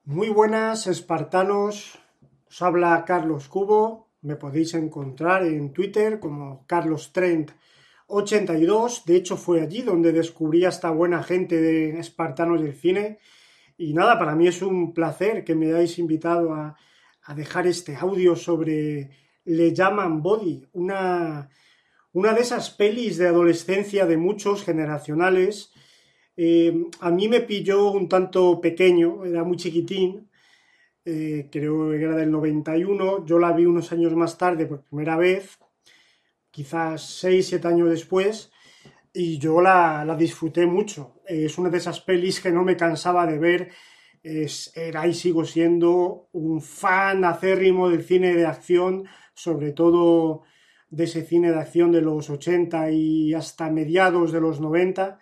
Muy 0.04 0.30
buenas, 0.30 0.88
espartanos. 0.88 2.01
Os 2.52 2.60
habla 2.60 3.02
Carlos 3.06 3.48
Cubo 3.48 4.10
Me 4.20 4.36
podéis 4.36 4.74
encontrar 4.74 5.40
en 5.46 5.72
Twitter 5.72 6.20
como 6.20 6.66
Carlos 6.66 7.10
Trent 7.10 7.50
82. 8.08 9.06
De 9.06 9.16
hecho, 9.16 9.38
fue 9.38 9.62
allí 9.62 9.80
donde 9.80 10.12
descubrí 10.12 10.66
a 10.66 10.68
esta 10.68 10.90
buena 10.90 11.22
gente 11.22 11.58
de 11.58 11.98
Espartanos 11.98 12.60
del 12.60 12.74
Cine. 12.74 13.18
Y 13.78 13.94
nada, 13.94 14.18
para 14.18 14.34
mí 14.34 14.48
es 14.48 14.60
un 14.60 14.92
placer 14.92 15.44
que 15.44 15.54
me 15.54 15.68
hayáis 15.68 15.98
invitado 15.98 16.52
a, 16.52 16.76
dejar 17.34 17.66
este 17.66 17.96
audio 17.96 18.36
sobre 18.36 19.08
Le 19.46 19.72
llaman 19.72 20.22
Body, 20.22 20.68
una, 20.72 21.48
una 22.12 22.34
de 22.34 22.42
esas 22.42 22.68
pelis 22.68 23.16
de 23.16 23.28
adolescencia 23.28 24.04
de 24.04 24.18
muchos 24.18 24.62
generacionales. 24.62 25.72
Eh, 26.36 26.84
a 27.00 27.10
mí 27.10 27.28
me 27.28 27.40
pilló 27.40 27.92
un 27.92 28.10
tanto 28.10 28.60
pequeño, 28.60 29.24
era 29.24 29.42
muy 29.42 29.56
chiquitín, 29.56 30.28
eh, 31.04 31.48
creo 31.50 31.90
que 31.90 32.02
era 32.02 32.16
del 32.16 32.30
91, 32.30 33.26
yo 33.26 33.38
la 33.38 33.52
vi 33.52 33.66
unos 33.66 33.90
años 33.92 34.14
más 34.14 34.38
tarde 34.38 34.66
por 34.66 34.82
primera 34.82 35.16
vez, 35.16 35.58
quizás 36.50 37.02
6, 37.20 37.46
7 37.48 37.68
años 37.68 37.90
después, 37.90 38.52
y 39.12 39.38
yo 39.38 39.60
la, 39.60 40.16
disfruté 40.18 40.66
mucho. 40.66 41.20
Es 41.26 41.58
una 41.58 41.70
de 41.70 41.78
esas 41.78 42.00
pelis 42.00 42.40
que 42.40 42.52
no 42.52 42.64
me 42.64 42.76
cansaba 42.76 43.26
de 43.26 43.38
ver, 43.38 43.70
es, 44.22 44.72
era 44.76 45.06
y 45.06 45.14
sigo 45.14 45.44
siendo 45.44 46.28
un 46.32 46.62
fan 46.62 47.24
acérrimo 47.24 47.88
del 47.90 48.04
cine 48.04 48.34
de 48.34 48.46
acción, 48.46 49.04
sobre 49.34 49.72
todo 49.72 50.42
de 50.88 51.04
ese 51.04 51.24
cine 51.24 51.50
de 51.50 51.58
acción 51.58 51.90
de 51.90 52.02
los 52.02 52.30
80 52.30 52.90
y 52.90 53.34
hasta 53.34 53.70
mediados 53.70 54.30
de 54.30 54.40
los 54.40 54.60
90 54.60 55.18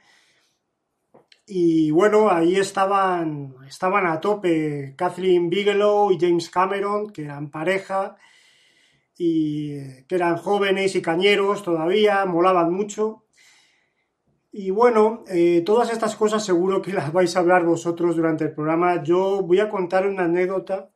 y 1.53 1.91
bueno, 1.91 2.31
ahí 2.31 2.55
estaban, 2.55 3.57
estaban 3.69 4.07
a 4.07 4.21
tope 4.21 4.95
Kathleen 4.97 5.51
Bigelow 5.51 6.13
y 6.13 6.19
James 6.21 6.49
Cameron, 6.49 7.11
que 7.11 7.25
eran 7.25 7.51
pareja 7.51 8.17
y 9.19 10.05
que 10.05 10.15
eran 10.15 10.37
jóvenes 10.37 10.95
y 10.95 11.03
cañeros 11.03 11.65
todavía, 11.65 12.25
molaban 12.25 12.73
mucho. 12.73 13.25
Y 14.53 14.71
bueno, 14.71 15.25
eh, 15.27 15.65
todas 15.67 15.91
estas 15.91 16.15
cosas 16.15 16.45
seguro 16.45 16.81
que 16.83 16.93
las 16.93 17.13
vais 17.13 17.35
a 17.35 17.41
hablar 17.41 17.65
vosotros 17.65 18.15
durante 18.15 18.45
el 18.45 18.53
programa. 18.53 19.03
Yo 19.03 19.43
voy 19.43 19.59
a 19.59 19.69
contar 19.69 20.07
una 20.07 20.27
anécdota. 20.27 20.91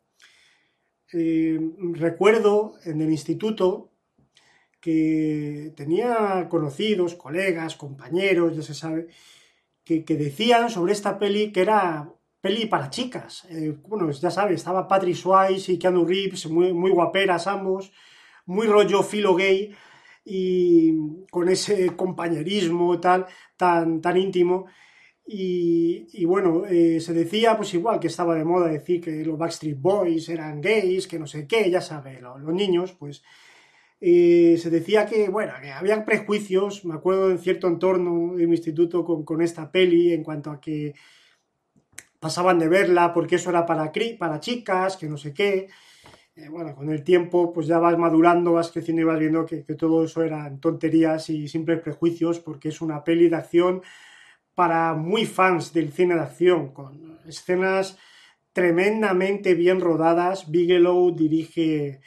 Eh, 1.13 1.59
recuerdo 1.95 2.75
en 2.85 3.01
el 3.01 3.11
instituto 3.11 3.91
que 4.81 5.73
tenía 5.77 6.47
conocidos, 6.49 7.17
colegas, 7.17 7.75
compañeros, 7.75 8.55
ya 8.55 8.63
se 8.63 8.75
sabe, 8.75 9.09
que, 9.85 10.17
decían 10.17 10.71
sobre 10.71 10.93
esta 10.93 11.19
peli 11.19 11.53
que 11.53 11.61
era 11.61 12.11
peli 12.41 12.67
para 12.67 12.91
chicas. 12.91 13.47
Eh, 13.51 13.77
bueno, 13.89 14.11
ya 14.11 14.31
sabes, 14.31 14.57
estaba 14.57 14.89
Patrick 14.89 15.17
Swayze 15.17 15.73
y 15.73 15.79
Keanu 15.79 16.05
Reeves, 16.05 16.47
muy, 16.47 16.73
muy 16.73 16.91
guaperas 16.91 17.47
ambos, 17.47 17.93
muy 18.47 18.67
rollo 18.67 19.03
filo 19.03 19.35
gay 19.35 19.75
y 20.25 21.25
con 21.31 21.49
ese 21.49 21.95
compañerismo 21.97 22.99
tal, 23.01 23.27
tan, 23.57 24.01
tan 24.01 24.17
íntimo. 24.17 24.67
Y, 25.27 26.25
bueno, 26.27 26.67
eh, 26.67 27.01
se 27.01 27.15
decía 27.15 27.57
pues 27.57 27.73
igual 27.73 27.99
que 27.99 28.09
estaba 28.09 28.35
de 28.35 28.45
moda 28.45 28.69
decir 28.69 29.01
que 29.01 29.25
los 29.25 29.39
Backstreet 29.39 29.81
Boys 29.81 30.29
eran 30.29 30.61
gays, 30.61 31.07
que 31.07 31.19
no 31.19 31.27
sé 31.27 31.47
qué, 31.47 31.71
ya 31.71 31.81
sabes, 31.81 32.21
los 32.21 32.53
niños, 32.53 32.93
pues 32.93 33.23
se 34.05 34.71
decía 34.71 35.07
que, 35.07 35.31
bueno, 35.31 35.55
que 35.63 35.73
había 35.73 36.05
prejuicios, 36.05 36.85
me 36.85 36.95
acuerdo 36.95 37.31
en 37.31 37.39
cierto 37.39 37.69
entorno 37.69 38.37
de 38.37 38.47
mi 38.47 38.57
instituto 38.57 39.05
con, 39.25 39.41
esta 39.41 39.71
peli, 39.71 40.13
en 40.13 40.23
cuanto 40.23 40.51
a 40.51 40.61
que 40.61 40.95
pasaban 42.21 42.59
de 42.59 42.69
verla 42.69 43.15
porque 43.15 43.37
eso 43.37 43.51
era 43.51 43.65
para, 43.65 43.91
para 44.19 44.41
chicas, 44.41 44.97
que 44.99 45.09
no 45.09 45.17
sé 45.17 45.33
qué. 45.33 45.69
Eh, 46.37 46.49
bueno, 46.51 46.75
con 46.75 46.91
el 46.91 47.03
tiempo 47.03 47.53
pues 47.53 47.67
ya 47.67 47.79
vas 47.79 47.97
madurando, 47.97 48.53
vas 48.53 48.73
creciendo 48.73 49.03
y 49.03 49.05
vas 49.05 49.19
viendo 49.19 49.47
que, 49.47 49.65
que, 49.65 49.75
todo 49.75 50.05
eso 50.05 50.23
eran 50.23 50.61
tonterías 50.61 51.31
y 51.31 51.49
simples 51.49 51.81
prejuicios 51.81 52.41
porque 52.41 52.71
es 52.71 52.81
una 52.81 53.05
peli 53.05 53.29
de 53.29 53.37
acción 53.37 53.83
para 54.55 54.95
muy 54.95 55.27
fans 55.27 55.73
del 55.73 55.93
cine 55.93 56.15
de 56.15 56.21
acción, 56.21 56.73
con 56.73 57.21
escenas 57.27 57.97
tremendamente 58.53 59.55
bien 59.55 59.81
rodadas. 59.81 60.51
Bigelow 60.51 61.15
dirige 61.15 62.01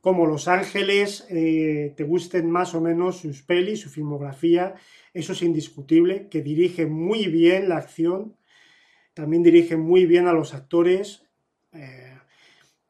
como 0.00 0.26
Los 0.26 0.48
Ángeles, 0.48 1.26
eh, 1.28 1.92
te 1.96 2.04
gusten 2.04 2.50
más 2.50 2.74
o 2.74 2.80
menos 2.80 3.18
sus 3.18 3.42
pelis, 3.42 3.80
su 3.80 3.90
filmografía, 3.90 4.74
eso 5.12 5.32
es 5.32 5.42
indiscutible, 5.42 6.28
que 6.28 6.40
dirige 6.40 6.86
muy 6.86 7.26
bien 7.26 7.68
la 7.68 7.76
acción, 7.76 8.36
también 9.12 9.42
dirige 9.42 9.76
muy 9.76 10.06
bien 10.06 10.26
a 10.26 10.32
los 10.32 10.54
actores. 10.54 11.24
Eh, 11.72 12.16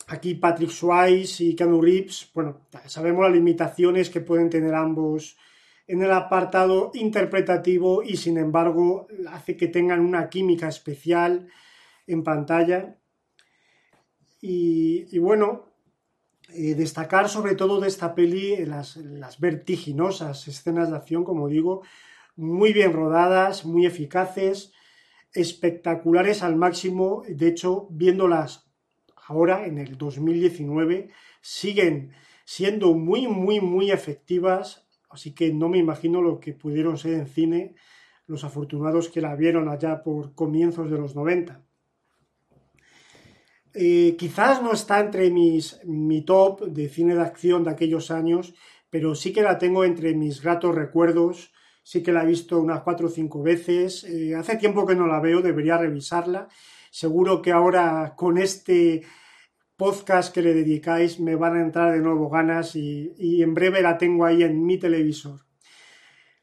aquí 0.06 0.34
Patrick 0.34 0.70
Swayze 0.70 1.44
y 1.44 1.56
Keanu 1.56 1.82
Reeves, 1.82 2.30
bueno, 2.32 2.66
sabemos 2.86 3.24
las 3.24 3.32
limitaciones 3.32 4.10
que 4.10 4.20
pueden 4.20 4.48
tener 4.48 4.74
ambos 4.74 5.36
en 5.88 6.02
el 6.02 6.12
apartado 6.12 6.92
interpretativo 6.94 8.04
y 8.04 8.16
sin 8.16 8.38
embargo 8.38 9.08
hace 9.28 9.56
que 9.56 9.66
tengan 9.66 10.00
una 10.00 10.28
química 10.28 10.68
especial 10.68 11.48
en 12.06 12.22
pantalla. 12.22 12.96
Y, 14.40 15.06
y 15.10 15.18
bueno, 15.18 15.69
destacar 16.54 17.28
sobre 17.28 17.54
todo 17.54 17.80
de 17.80 17.88
esta 17.88 18.14
peli 18.14 18.64
las, 18.66 18.96
las, 18.96 19.40
vertiginosas 19.40 20.48
escenas 20.48 20.90
de 20.90 20.96
acción, 20.96 21.24
como 21.24 21.48
digo, 21.48 21.82
muy 22.36 22.72
bien 22.72 22.92
rodadas, 22.92 23.64
muy 23.64 23.86
eficaces, 23.86 24.72
espectaculares 25.32 26.42
al 26.42 26.56
máximo. 26.56 27.22
De 27.28 27.48
hecho, 27.48 27.86
viéndolas 27.90 28.70
ahora, 29.26 29.66
en 29.66 29.78
el 29.78 29.96
2019, 29.96 31.10
siguen 31.40 32.12
siendo 32.44 32.94
muy, 32.94 33.28
muy, 33.28 33.60
muy 33.60 33.90
efectivas. 33.90 34.86
Así 35.08 35.34
que 35.34 35.52
no 35.52 35.68
me 35.68 35.78
imagino 35.78 36.22
lo 36.22 36.40
que 36.40 36.52
pudieron 36.52 36.98
ser 36.98 37.14
en 37.14 37.26
cine 37.26 37.74
los 38.26 38.44
afortunados 38.44 39.08
que 39.08 39.20
la 39.20 39.34
vieron 39.34 39.68
allá 39.68 40.02
por 40.04 40.34
comienzos 40.34 40.88
de 40.88 40.98
los 40.98 41.16
90. 41.16 41.62
Eh, 43.74 44.16
quizás 44.18 44.62
no 44.62 44.72
está 44.72 45.00
entre 45.00 45.30
mis, 45.30 45.80
mi 45.84 46.22
top 46.22 46.66
de 46.66 46.88
cine 46.88 47.14
de 47.14 47.22
acción 47.22 47.62
de 47.62 47.70
aquellos 47.70 48.10
años, 48.10 48.54
pero 48.90 49.14
sí 49.14 49.32
que 49.32 49.42
la 49.42 49.58
tengo 49.58 49.84
entre 49.84 50.14
mis 50.14 50.42
gratos 50.42 50.74
recuerdos. 50.74 51.52
Sí 51.82 52.02
que 52.02 52.12
la 52.12 52.24
he 52.24 52.26
visto 52.26 52.60
unas 52.60 52.82
cuatro 52.82 53.06
o 53.06 53.10
cinco 53.10 53.42
veces. 53.42 54.04
Eh, 54.04 54.34
hace 54.34 54.56
tiempo 54.56 54.86
que 54.86 54.94
no 54.94 55.06
la 55.06 55.20
veo, 55.20 55.40
debería 55.40 55.78
revisarla. 55.78 56.48
Seguro 56.90 57.40
que 57.40 57.52
ahora 57.52 58.14
con 58.16 58.36
este 58.38 59.02
podcast 59.76 60.34
que 60.34 60.42
le 60.42 60.52
dedicáis 60.52 61.20
me 61.20 61.36
van 61.36 61.56
a 61.56 61.62
entrar 61.62 61.92
de 61.92 62.00
nuevo 62.00 62.28
ganas 62.28 62.76
y, 62.76 63.42
en 63.42 63.54
breve 63.54 63.80
la 63.80 63.96
tengo 63.96 64.26
ahí 64.26 64.42
en 64.42 64.64
mi 64.66 64.76
televisor. 64.78 65.40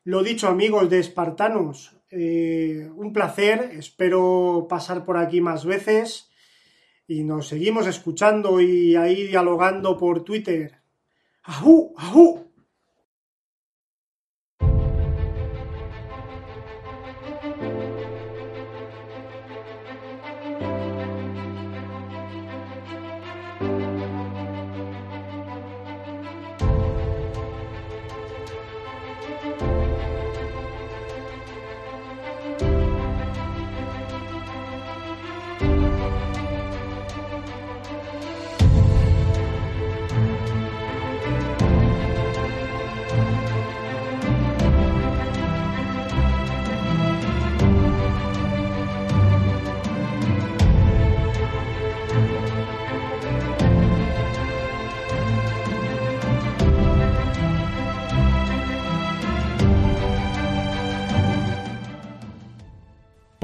Lo 0.04 0.24
dicho 0.24 0.48
amigos 0.48 0.90
de 0.90 1.00
Espartanos, 1.00 2.00
eh, 2.10 2.90
un 2.96 3.14
placer, 3.14 3.74
espero 3.78 4.66
pasar 4.68 5.06
por 5.06 5.18
aquí 5.18 5.42
más 5.42 5.66
veces 5.66 6.32
y 7.08 7.24
nos 7.24 7.48
seguimos 7.48 7.88
escuchando 7.88 8.60
y 8.60 8.96
ahí 8.96 9.28
dialogando 9.28 9.98
por 9.98 10.24
Twitter. 10.24 10.82
¡Ajú! 11.44 12.47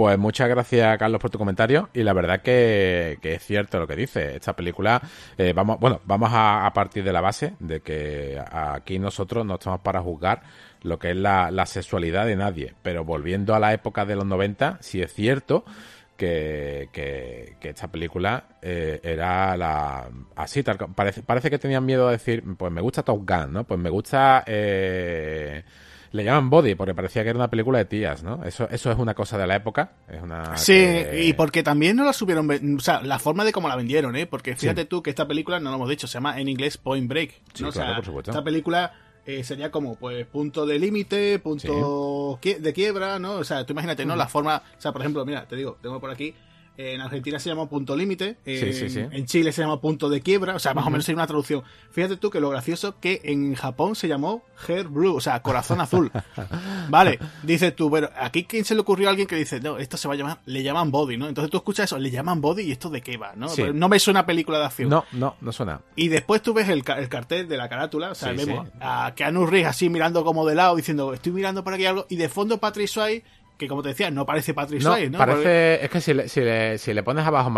Pues 0.04 0.20
muchas 0.20 0.49
gracias, 0.49 0.97
Carlos, 0.97 1.22
por 1.22 1.30
tu 1.30 1.38
comentario. 1.38 1.88
Y 1.93 2.04
la 2.04 2.12
verdad 2.12 2.41
que, 2.41 3.18
es 3.24 3.41
cierto 3.41 3.80
lo 3.80 3.88
que 3.88 3.95
dice. 3.95 4.36
Esta 4.36 4.54
película, 4.54 5.01
eh, 5.38 5.54
vamos, 5.56 5.80
bueno, 5.80 6.01
vamos 6.04 6.30
a, 6.34 6.70
partir 6.76 7.06
de 7.06 7.14
la 7.14 7.22
base 7.22 7.54
de 7.62 7.80
que 7.80 8.38
aquí 8.51 8.99
nosotros 8.99 9.45
no 9.45 9.54
estamos 9.54 9.80
para 9.80 10.01
juzgar 10.01 10.41
lo 10.82 10.99
que 10.99 11.12
es 11.12 11.16
la, 11.16 11.66
sexualidad 11.66 12.26
de 12.26 12.36
nadie. 12.36 12.74
Pero 12.82 13.06
volviendo 13.06 13.56
a 13.56 13.62
la 13.62 13.72
época 13.72 14.04
de 14.04 14.18
los 14.18 14.26
90, 14.26 14.80
sí 14.82 15.01
es 15.01 15.14
cierto 15.14 15.64
que, 16.18 16.89
que, 16.91 17.56
esta 17.62 17.88
película 17.88 18.58
eh, 18.62 18.99
era 19.04 19.56
la 19.56 20.10
así 20.36 20.64
tal 20.64 20.78
parece 20.78 21.24
parece 21.24 21.49
que 21.49 21.60
tenían 21.60 21.86
miedo 21.86 22.10
a 22.10 22.12
decir 22.12 22.43
pues 22.58 22.72
me 22.74 22.82
gusta 22.82 23.04
Top 23.04 23.28
Gun 23.28 23.54
no 23.54 23.64
pues 23.64 23.80
me 23.80 23.89
gusta 23.89 24.43
eh, 24.45 25.64
le 26.14 26.24
llaman 26.24 26.49
Body 26.49 26.76
porque 26.76 26.93
parecía 26.93 27.24
que 27.24 27.30
era 27.30 27.39
una 27.39 27.49
película 27.49 27.80
de 27.80 27.86
tías, 27.86 28.24
¿no? 28.24 28.43
Eso, 28.45 28.70
eso 28.70 28.91
es 28.91 28.99
una 28.99 29.16
cosa 29.16 29.38
de 29.38 29.47
la 29.47 29.55
época. 29.55 29.93
Es 30.07 30.22
una 30.22 30.55
sí, 30.55 30.74
y 31.22 31.34
porque 31.34 31.64
también 31.64 31.97
no 31.97 32.05
la 32.05 32.14
subieron, 32.14 32.49
o 32.78 32.80
sea, 32.80 33.01
la 33.01 33.18
forma 33.18 33.43
de 33.43 33.51
cómo 33.51 33.68
la 33.68 33.76
vendieron, 33.76 34.16
¿eh? 34.16 34.28
Porque 34.28 34.55
fíjate 34.55 34.86
tú 34.86 35.01
que 35.01 35.09
esta 35.09 35.28
película, 35.28 35.59
no 35.59 35.72
lo 35.72 35.78
hemos 35.78 35.89
dicho, 35.89 36.05
se 36.05 36.14
llama 36.14 36.39
en 36.39 36.47
inglés 36.47 36.78
Point 36.78 37.09
Break. 37.09 37.41
¿no? 37.59 37.72
claro, 37.72 37.95
por 37.95 38.05
supuesto. 38.05 38.32
Esta 38.32 38.43
película 38.43 38.93
eh, 39.26 39.43
sería 39.43 39.72
como, 39.72 39.95
pues, 39.95 40.28
punto 40.28 40.68
de 40.68 40.78
límite, 40.78 41.39
punto 41.39 42.39
de 42.43 42.74
quiebra, 42.74 43.18
¿no? 43.18 43.34
O 43.38 43.43
sea, 43.43 43.66
tú 43.66 43.74
imagínate, 43.74 44.05
¿no? 44.05 44.16
La 44.16 44.28
forma, 44.28 44.61
o 44.78 44.82
sea, 44.82 44.91
por 44.91 45.01
ejemplo, 45.01 45.26
mira, 45.26 45.47
te 45.47 45.55
digo, 45.55 45.80
tengo 45.82 45.99
por 45.99 46.11
aquí 46.11 46.36
en 46.78 47.01
Argentina 47.01 47.39
se 47.39 47.49
llama 47.49 47.69
punto 47.69 47.95
límite, 47.95 48.38
en, 48.45 49.26
Chile 49.26 49.51
se 49.51 49.61
llama 49.61 49.80
punto 49.80 50.09
de 50.09 50.21
quiebra, 50.21 50.55
o 50.55 50.59
sea, 50.59 50.74
más 50.74 50.86
o 50.86 50.89
menos 50.89 51.07
hay 51.07 51.15
una 51.15 51.28
traducción. 51.28 51.63
Fíjate 51.91 52.17
tú 52.17 52.30
que 52.30 52.39
lo 52.39 52.49
gracioso 52.49 52.99
que 52.99 53.21
en 53.24 53.53
Japón 53.55 53.95
se 53.95 54.07
llamó 54.07 54.43
Hair 54.67 54.88
Blue, 54.88 55.15
o 55.15 55.21
sea, 55.21 55.41
corazón 55.41 55.82
azul. 55.82 56.11
vale, 56.89 57.19
dices 57.43 57.76
tú, 57.76 57.91
pero 57.91 58.09
aquí 58.19 58.45
quién 58.45 58.65
se 58.65 58.74
le 58.74 58.82
ocurrió 58.82 59.07
a 59.07 59.11
alguien 59.11 59.28
que 59.28 59.36
dice, 59.36 59.59
no, 59.59 59.78
esto 59.78 59.97
se 59.97 60.07
va 60.07 60.15
a 60.15 60.17
llamar, 60.17 60.39
le 60.45 60.63
llaman 60.63 60.89
body, 60.89 61.17
¿no? 61.17 61.28
Entonces 61.28 61.51
tú 61.51 61.57
escuchas 61.57 61.86
eso, 61.86 61.99
le 61.99 62.09
llaman 62.09 62.41
body 62.41 62.63
y 62.63 62.71
esto 62.71 62.89
de 62.89 63.01
qué 63.01 63.17
va, 63.17 63.34
¿no? 63.36 63.47
No 63.74 63.89
me 63.89 63.99
suena 63.99 64.26
película 64.26 64.59
de 64.59 64.65
acción. 64.65 64.89
No, 64.89 65.05
no, 65.11 65.36
no 65.41 65.51
suena. 65.51 65.82
Y 65.95 66.07
después 66.07 66.41
tú 66.41 66.53
ves 66.53 66.69
el, 66.69 66.84
cartel 66.84 67.47
de 67.47 67.57
la 67.57 67.69
carátula, 67.69 68.11
o 68.11 68.15
sea, 68.15 68.32
vemos 68.32 68.67
a 68.80 69.13
Keanu 69.15 69.45
Reeves 69.45 69.67
así 69.67 69.89
mirando 69.89 70.24
como 70.24 70.45
de 70.45 70.55
lado, 70.55 70.76
diciendo, 70.76 71.13
estoy 71.13 71.32
mirando 71.32 71.63
por 71.63 71.74
aquí 71.74 71.86
algo, 71.86 72.05
y 72.09 72.15
de 72.15 72.30
fondo 72.30 72.57
Patrick 72.57 72.88
Swayze 72.88 73.24
que 73.64 73.70
como 73.70 73.82
te 73.82 73.89
decía, 73.89 74.11
no 74.11 74.26
parece 74.26 74.53
Patrick 74.53 74.82
no, 74.82 74.97
¿no? 75.09 75.18
Parece, 75.18 75.84
es 75.84 75.89
que 75.89 76.01
si 76.01 76.14
le, 76.14 76.28
si 76.28 76.41
le, 76.41 76.78
si 76.78 76.93
le 76.93 77.03
pones 77.03 77.26
abajo 77.26 77.49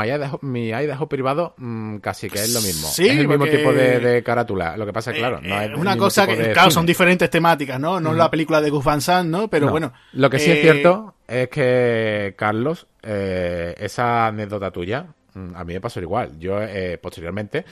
mi 0.42 0.72
hay 0.72 0.88
de 0.88 0.96
privado, 1.08 1.54
mmm, 1.58 1.98
casi 1.98 2.30
que 2.30 2.40
es 2.40 2.54
lo 2.54 2.62
mismo. 2.62 2.88
Sí, 2.88 3.08
es 3.08 3.18
el 3.18 3.28
mismo 3.28 3.46
tipo 3.46 3.74
de, 3.74 4.24
carátula. 4.24 4.78
Lo 4.78 4.86
que 4.86 4.94
pasa 4.94 5.12
es, 5.12 5.18
claro, 5.18 5.40
no 5.42 5.62
es 5.62 5.70
eh, 5.70 5.76
una 5.76 5.98
cosa 5.98 6.28
que, 6.28 6.52
claro, 6.52 6.72
son 6.72 6.86
diferentes 6.86 7.30
temáticas, 7.30 7.80
¿no? 7.80 8.00
No 8.00 8.12
es 8.12 8.18
la 8.18 8.30
película 8.30 8.62
de 8.62 8.70
Gus 8.70 8.84
Van 8.84 9.02
Sant, 9.02 9.30
¿no? 9.30 9.50
Pero 9.50 9.70
bueno. 9.70 9.94
Lo 10.14 10.30
que 10.30 10.40
sí 10.40 10.52
es 10.52 10.58
eh, 10.58 10.62
cierto 10.62 11.16
es 11.28 11.50
que, 11.50 12.36
Carlos, 12.38 12.88
eh, 13.02 13.76
esa 13.78 14.28
anécdota 14.28 14.72
tuya, 14.72 15.08
mm, 15.34 15.56
a 15.56 15.64
mí 15.64 15.74
me 15.74 15.82
pasó 15.82 16.00
igual. 16.02 16.38
Yo, 16.40 16.60
posteriormente, 17.02 17.66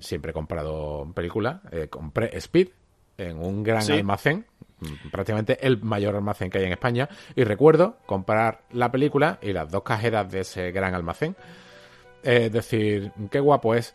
siempre 0.00 0.30
he 0.30 0.34
comprado 0.34 1.10
películas. 1.14 1.60
compré 1.90 2.36
Speed 2.38 2.68
en 3.16 3.38
un 3.38 3.62
gran 3.62 3.88
almacén 3.90 4.44
prácticamente 5.10 5.66
el 5.66 5.80
mayor 5.82 6.14
almacén 6.16 6.50
que 6.50 6.58
hay 6.58 6.64
en 6.64 6.72
España. 6.72 7.08
Y 7.34 7.44
recuerdo 7.44 7.98
comprar 8.06 8.62
la 8.72 8.90
película 8.90 9.38
y 9.42 9.52
las 9.52 9.70
dos 9.70 9.82
cajeras 9.82 10.30
de 10.30 10.40
ese 10.40 10.72
gran 10.72 10.94
almacén. 10.94 11.36
Es 12.22 12.52
decir, 12.52 13.12
qué 13.30 13.40
guapo 13.40 13.74
es. 13.74 13.94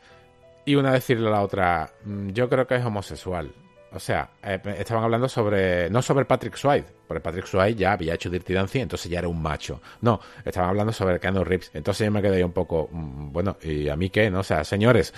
Y 0.65 0.75
una 0.75 0.91
decirle 0.91 1.27
a 1.27 1.32
la 1.32 1.41
otra, 1.41 1.89
mm, 2.03 2.30
yo 2.30 2.47
creo 2.49 2.67
que 2.67 2.75
es 2.75 2.86
homosexual. 2.86 3.51
O 3.91 3.99
sea, 3.99 4.30
eh, 4.43 4.59
estaban 4.77 5.03
hablando 5.03 5.27
sobre. 5.27 5.89
No 5.89 6.01
sobre 6.01 6.25
Patrick 6.25 6.55
Swayze, 6.55 6.93
porque 7.10 7.22
Patrick 7.22 7.47
Swayze 7.47 7.76
ya 7.76 7.93
había 7.93 8.14
hecho 8.14 8.30
Dirty 8.30 8.53
Dancing, 8.53 8.82
entonces 8.82 9.10
ya 9.10 9.18
era 9.18 9.28
un 9.28 9.41
macho. 9.41 9.82
No, 10.01 10.20
estaban 10.45 10.70
hablando 10.70 10.93
sobre 10.93 11.20
Keanu 11.20 11.43
Reeves. 11.43 11.72
Entonces 11.74 12.05
yo 12.05 12.12
me 12.12 12.22
quedé 12.22 12.43
un 12.43 12.51
poco. 12.51 12.88
Mm, 12.91 13.32
bueno, 13.34 13.57
¿y 13.64 13.89
a 13.89 13.95
mí 13.95 14.12
qué? 14.12 14.30
¿No? 14.30 14.41
O 14.41 14.43
sea, 14.43 14.64
señores. 14.64 15.12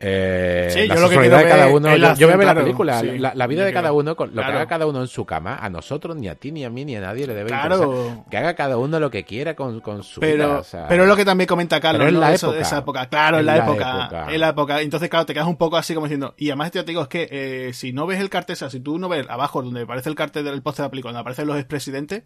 Eh, 0.00 0.86
la 0.88 0.96
sexualidad 0.96 1.38
de 1.38 1.48
cada 1.48 1.68
uno. 1.68 1.96
Yo, 2.16 2.26
voy 2.26 2.34
a 2.34 2.36
ver 2.36 2.46
la 2.48 2.54
película. 2.56 3.00
la, 3.00 3.46
vida 3.46 3.64
de 3.64 3.72
cada 3.72 3.92
uno, 3.92 4.16
lo 4.18 4.28
que 4.28 4.40
haga 4.40 4.66
cada 4.66 4.86
uno 4.86 5.00
en 5.02 5.06
su 5.06 5.24
cama, 5.24 5.58
a 5.62 5.70
nosotros, 5.70 6.16
ni 6.16 6.26
a 6.26 6.34
ti, 6.34 6.50
ni 6.50 6.64
a 6.64 6.68
mí, 6.68 6.84
ni 6.84 6.96
a 6.96 7.00
nadie 7.00 7.28
le 7.28 7.34
debe 7.34 7.50
claro. 7.50 8.24
Que 8.28 8.38
haga 8.38 8.56
cada 8.56 8.76
uno 8.76 8.98
lo 8.98 9.08
que 9.08 9.22
quiera 9.22 9.54
con, 9.54 9.78
con 9.78 10.02
su 10.02 10.18
pero, 10.18 10.62
vida. 10.62 10.86
pero 10.88 11.04
es 11.04 11.08
lo 11.08 11.14
que 11.14 11.24
también 11.24 11.46
comenta 11.46 11.78
Carlos. 11.78 12.08
en 12.08 12.18
la 12.18 12.34
época. 12.34 12.58
esa 12.58 12.78
época. 12.78 13.06
Claro, 13.06 13.38
en, 13.38 13.46
la, 13.46 13.58
época, 13.58 14.26
En 14.30 14.40
la 14.40 14.48
época. 14.48 14.80
Entonces, 14.80 15.08
claro, 15.08 15.26
te 15.26 15.32
quedas 15.32 15.46
un 15.46 15.56
poco 15.56 15.76
así 15.76 15.94
como 15.94 16.06
diciendo. 16.06 16.34
Y 16.36 16.48
además, 16.48 16.72
te 16.72 16.82
digo, 16.82 17.02
es 17.02 17.08
que 17.08 17.28
eh, 17.30 17.72
si 17.72 17.92
no 17.92 18.04
ves 18.04 18.18
el 18.18 18.30
cartel, 18.30 18.54
o 18.54 18.56
sea, 18.56 18.68
si 18.68 18.80
tú 18.80 18.94
uno 18.94 19.08
ve 19.08 19.24
abajo 19.28 19.62
donde 19.62 19.82
aparece 19.82 20.08
el 20.08 20.16
cartel 20.16 20.44
del 20.44 20.60
póster 20.60 20.82
de 20.82 20.86
la 20.86 20.90
película, 20.90 21.12
donde 21.12 21.20
aparecen 21.36 21.46
los 21.46 21.58
expresidentes, 21.58 22.22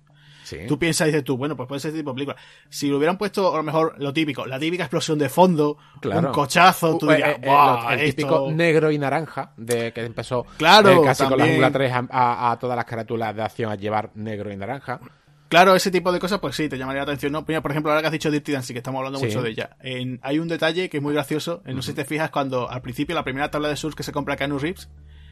tú 0.66 0.78
piensas 0.78 1.08
y 1.08 1.10
dices 1.10 1.24
tú, 1.24 1.36
bueno, 1.36 1.56
pues 1.56 1.68
puede 1.68 1.80
ser 1.80 1.90
ese 1.90 1.98
tipo 1.98 2.10
de 2.10 2.14
película. 2.14 2.36
Si 2.68 2.88
lo 2.88 2.96
hubieran 2.96 3.18
puesto, 3.18 3.52
a 3.52 3.56
lo 3.56 3.62
mejor, 3.62 3.94
lo 3.98 4.12
típico, 4.12 4.46
la 4.46 4.58
típica 4.58 4.84
explosión 4.84 5.18
de 5.18 5.28
fondo, 5.28 5.78
un 6.04 6.26
cochazo, 6.26 6.96
tú 6.98 7.08
dirías, 7.08 7.38
eh, 7.38 7.40
eh, 7.42 8.04
el 8.04 8.14
típico 8.14 8.50
negro 8.50 8.90
y 8.90 8.98
naranja, 8.98 9.52
de 9.56 9.92
que 9.92 10.04
empezó 10.04 10.44
claro, 10.56 11.02
eh, 11.02 11.04
casi 11.04 11.24
con 11.24 11.38
la 11.38 11.46
jungla 11.46 11.70
3 11.70 11.92
a, 12.10 12.58
todas 12.60 12.76
las 12.76 12.84
carátulas 12.84 13.34
de 13.34 13.42
acción 13.42 13.70
a 13.70 13.76
llevar 13.76 14.10
negro 14.14 14.52
y 14.52 14.56
naranja. 14.56 15.00
Claro, 15.48 15.74
ese 15.74 15.90
tipo 15.90 16.12
de 16.12 16.20
cosas, 16.20 16.38
pues 16.38 16.54
sí, 16.54 16.68
te 16.68 16.78
llamaría 16.78 17.00
la 17.00 17.04
atención. 17.04 17.32
No, 17.32 17.44
por 17.44 17.70
ejemplo, 17.72 17.90
ahora 17.90 18.02
que 18.02 18.06
has 18.06 18.12
dicho 18.12 18.30
Dirty 18.30 18.52
Dancing, 18.52 18.72
que 18.72 18.78
estamos 18.78 19.00
hablando 19.00 19.18
mucho 19.18 19.42
de 19.42 19.50
ella. 19.50 19.76
hay 20.22 20.38
un 20.38 20.46
detalle 20.46 20.88
que 20.88 20.98
es 20.98 21.02
muy 21.02 21.12
gracioso. 21.12 21.62
No 21.64 21.82
sé 21.82 21.90
si 21.90 21.96
te 21.96 22.04
fijas 22.04 22.30
cuando 22.30 22.70
al 22.70 22.82
principio 22.82 23.14
la 23.14 23.24
primera 23.24 23.50
tabla 23.50 23.68
de 23.68 23.76
surf 23.76 23.96
que 23.96 24.04
se 24.04 24.12
compra 24.12 24.36
Keanu 24.36 24.58
Reeves, 24.58 24.88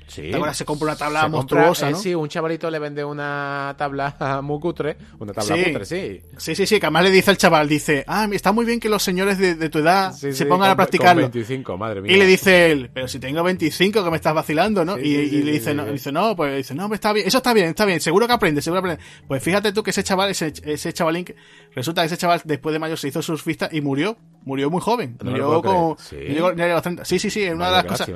Sí. 0.09 0.33
Ahora 0.33 0.55
se 0.55 0.65
compra 0.65 0.87
una 0.87 0.97
tabla 0.97 1.29
monstruosa, 1.29 1.89
eh, 1.89 1.93
¿no? 1.93 1.99
sí, 1.99 2.15
un 2.15 2.29
chavalito 2.29 2.71
le 2.71 2.79
vende 2.79 3.05
una 3.05 3.75
tabla 3.77 4.41
muy 4.43 4.59
cutre, 4.59 4.97
una 5.19 5.33
tabla 5.33 5.57
sí. 5.57 5.65
cutre, 5.65 5.85
sí. 5.85 6.21
Sí, 6.37 6.55
sí, 6.55 6.67
sí, 6.67 6.81
que 6.81 6.87
además 6.87 7.05
le 7.05 7.11
dice 7.11 7.31
al 7.31 7.37
chaval, 7.37 7.69
dice, 7.69 8.05
ah, 8.07 8.27
está 8.33 8.53
muy 8.53 8.65
bien 8.65 8.81
que 8.81 8.89
los 8.89 9.03
señores 9.03 9.39
de, 9.39 9.69
tu 9.69 9.79
edad 9.79 10.13
se 10.13 10.47
pongan 10.47 10.71
a 10.71 10.77
practicarlo. 10.77 11.23
Con 11.23 11.33
25, 11.33 11.77
madre 11.77 12.01
mía. 12.01 12.13
Y 12.13 12.19
le 12.19 12.27
dice 12.27 12.73
él, 12.73 12.91
pero 12.93 13.07
si 13.07 13.19
tengo 13.19 13.43
25 13.43 14.03
que 14.03 14.11
me 14.11 14.17
estás 14.17 14.35
vacilando, 14.35 14.85
¿no? 14.85 14.99
y, 14.99 15.43
le 15.43 15.53
dice, 15.53 15.75
no, 15.75 15.85
dice, 15.87 16.11
no, 16.11 16.35
pues 16.35 16.57
dice, 16.57 16.75
no, 16.75 16.93
está 16.93 17.13
bien, 17.13 17.27
eso 17.27 17.39
está 17.39 17.53
bien, 17.53 17.69
está 17.69 17.85
bien, 17.85 18.01
seguro 18.01 18.27
que 18.27 18.33
aprende, 18.33 18.63
seguro 18.63 18.83
que 18.83 18.89
aprende. 18.93 19.05
Pues 19.27 19.43
fíjate 19.43 19.73
tú 19.73 19.83
que 19.83 19.91
ese 19.91 20.03
chaval, 20.03 20.31
ese, 20.31 20.53
ese 20.65 20.93
chavalín, 20.93 21.27
resulta 21.75 22.03
que 22.03 22.07
ese 22.07 22.17
chaval 22.17 22.41
después 22.45 22.73
de 22.73 22.79
mayo 22.79 22.97
se 22.97 23.09
hizo 23.09 23.23
surfista 23.23 23.69
y 23.71 23.81
murió, 23.81 24.17
murió 24.45 24.71
muy 24.71 24.81
joven, 24.81 25.19
murió 25.23 25.63
como, 25.63 25.97
sí, 25.99 27.19
sí, 27.19 27.31
sí, 27.31 27.43
es 27.43 27.55
una 27.55 27.67
de 27.67 27.73
las 27.73 27.85
cosas. 27.85 28.11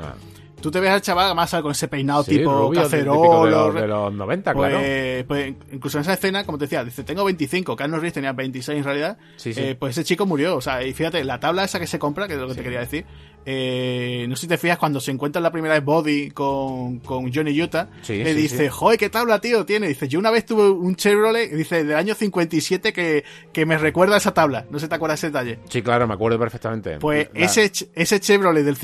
Tú 0.62 0.70
te 0.70 0.80
ves 0.80 0.90
al 0.90 1.02
chaval 1.02 1.34
más 1.34 1.50
con 1.50 1.72
ese 1.72 1.88
peinado 1.88 2.24
tipo 2.24 2.70
cacerolo. 2.70 3.72
De, 3.72 3.86
los, 3.86 4.14
90, 4.14 4.54
pues, 4.54 4.70
claro. 4.70 5.26
Pues 5.26 5.54
incluso 5.72 5.98
en 5.98 6.02
esa 6.02 6.14
escena, 6.14 6.44
como 6.44 6.56
te 6.56 6.64
decía, 6.64 6.84
dice, 6.84 7.04
tengo 7.04 7.24
25, 7.24 7.76
Carlos 7.76 8.00
Reeves 8.00 8.14
tenía 8.14 8.32
26 8.32 8.78
en 8.78 8.84
realidad. 8.84 9.18
Sí, 9.36 9.52
sí. 9.52 9.60
Eh, 9.60 9.74
pues 9.74 9.98
ese 9.98 10.04
chico 10.04 10.24
murió. 10.24 10.56
O 10.56 10.60
sea, 10.60 10.82
y 10.84 10.92
fíjate, 10.92 11.24
la 11.24 11.40
tabla 11.40 11.64
esa 11.64 11.78
que 11.78 11.86
se 11.86 11.98
compra, 11.98 12.28
que 12.28 12.34
es 12.34 12.40
lo 12.40 12.48
que 12.48 12.54
te 12.54 12.62
quería 12.62 12.80
decir, 12.80 13.04
eh, 13.44 14.26
no 14.28 14.36
sé 14.36 14.42
si 14.42 14.48
te 14.48 14.58
fijas, 14.58 14.78
cuando 14.78 15.00
se 15.00 15.10
encuentra 15.10 15.40
la 15.40 15.50
primera 15.50 15.74
vez 15.74 15.84
Body 15.84 16.30
con, 16.30 17.00
con 17.00 17.32
Johnny 17.32 17.60
Utah, 17.60 17.88
le 18.08 18.34
dice, 18.34 18.70
joder, 18.70 18.98
¿qué 18.98 19.10
tabla, 19.10 19.40
tío, 19.40 19.64
tiene? 19.64 19.88
Dice, 19.88 20.08
yo 20.08 20.18
una 20.18 20.30
vez 20.30 20.46
tuve 20.46 20.70
un 20.70 20.96
Chevrolet, 20.96 21.50
dice, 21.50 21.84
del 21.84 21.96
año 21.96 22.14
57 22.14 22.92
que, 22.92 23.24
que 23.52 23.66
me 23.66 23.78
recuerda 23.78 24.14
a 24.14 24.18
esa 24.18 24.34
tabla. 24.34 24.66
No 24.70 24.78
sé 24.78 24.86
si 24.86 24.90
te 24.90 24.94
acuerdas 24.94 25.20
ese 25.20 25.28
detalle. 25.28 25.58
Sí, 25.68 25.82
claro, 25.82 26.06
me 26.06 26.14
acuerdo 26.14 26.38
perfectamente. 26.38 26.98
Pues 26.98 27.28
ese, 27.34 27.70
ese 27.94 28.20
Chevrolet 28.20 28.64
del 28.64 28.76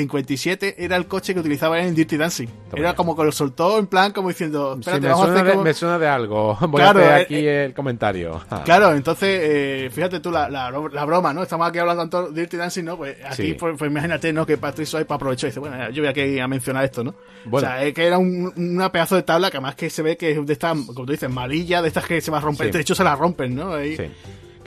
era 0.76 0.96
el 0.96 1.06
coche 1.06 1.34
que 1.34 1.40
utilizaba 1.40 1.80
en 1.80 1.94
Dirty 1.94 2.16
Dancing. 2.16 2.48
Era 2.74 2.94
como 2.94 3.16
que 3.16 3.24
lo 3.24 3.32
soltó 3.32 3.78
en 3.78 3.86
plan 3.86 4.12
como 4.12 4.28
diciendo, 4.28 4.76
espérate, 4.78 5.02
me, 5.02 5.08
vamos 5.08 5.26
suena 5.26 5.40
a 5.40 5.42
hacer 5.42 5.56
de, 5.56 5.64
me 5.64 5.74
suena 5.74 5.98
de 5.98 6.08
algo. 6.08 6.56
Voy 6.68 6.82
a 6.82 6.90
hacer 6.90 7.02
eh, 7.02 7.14
aquí 7.14 7.36
eh, 7.36 7.64
el 7.66 7.74
comentario. 7.74 8.40
Claro, 8.64 8.92
entonces, 8.92 9.40
eh, 9.42 9.90
fíjate 9.90 10.20
tú 10.20 10.30
la, 10.30 10.50
la, 10.50 11.04
broma, 11.04 11.32
¿no? 11.32 11.42
Estamos 11.42 11.68
aquí 11.68 11.78
hablando 11.78 12.02
tanto 12.02 12.30
de 12.30 12.40
Dirty 12.40 12.56
Dancing, 12.56 12.84
¿no? 12.84 12.96
Pues 12.96 13.16
aquí, 13.24 13.54
pues, 13.54 13.76
pues, 13.78 13.90
imagínate, 13.90 14.32
¿no? 14.32 14.44
Que 14.48 14.56
Patrick 14.56 14.88
Swayze 14.88 15.06
aprovechó 15.12 15.46
y 15.46 15.50
dice, 15.50 15.60
bueno, 15.60 15.90
yo 15.90 16.02
voy 16.02 16.08
aquí 16.08 16.38
a 16.38 16.48
mencionar 16.48 16.84
esto, 16.84 17.04
¿no? 17.04 17.14
O 17.50 17.60
sea, 17.60 17.84
es 17.84 17.92
que 17.92 18.06
era 18.06 18.18
un, 18.18 18.52
una 18.56 18.90
pedazo 18.90 19.14
de 19.14 19.22
tabla 19.22 19.50
que 19.50 19.58
además 19.58 19.74
que 19.74 19.90
se 19.90 20.02
ve 20.02 20.16
que 20.16 20.30
es 20.30 20.46
de 20.46 20.52
estas, 20.54 20.72
como 20.72 21.04
tú 21.04 21.12
dices, 21.12 21.30
malilla, 21.30 21.82
de 21.82 21.88
estas 21.88 22.06
que 22.06 22.20
se 22.20 22.30
va 22.30 22.38
a 22.38 22.40
romper. 22.40 22.72
De 22.72 22.80
hecho, 22.80 22.94
se 22.94 23.04
la 23.04 23.14
rompen, 23.14 23.54
¿no? 23.54 23.74
Ahí. 23.74 23.96
Sí 23.96 24.04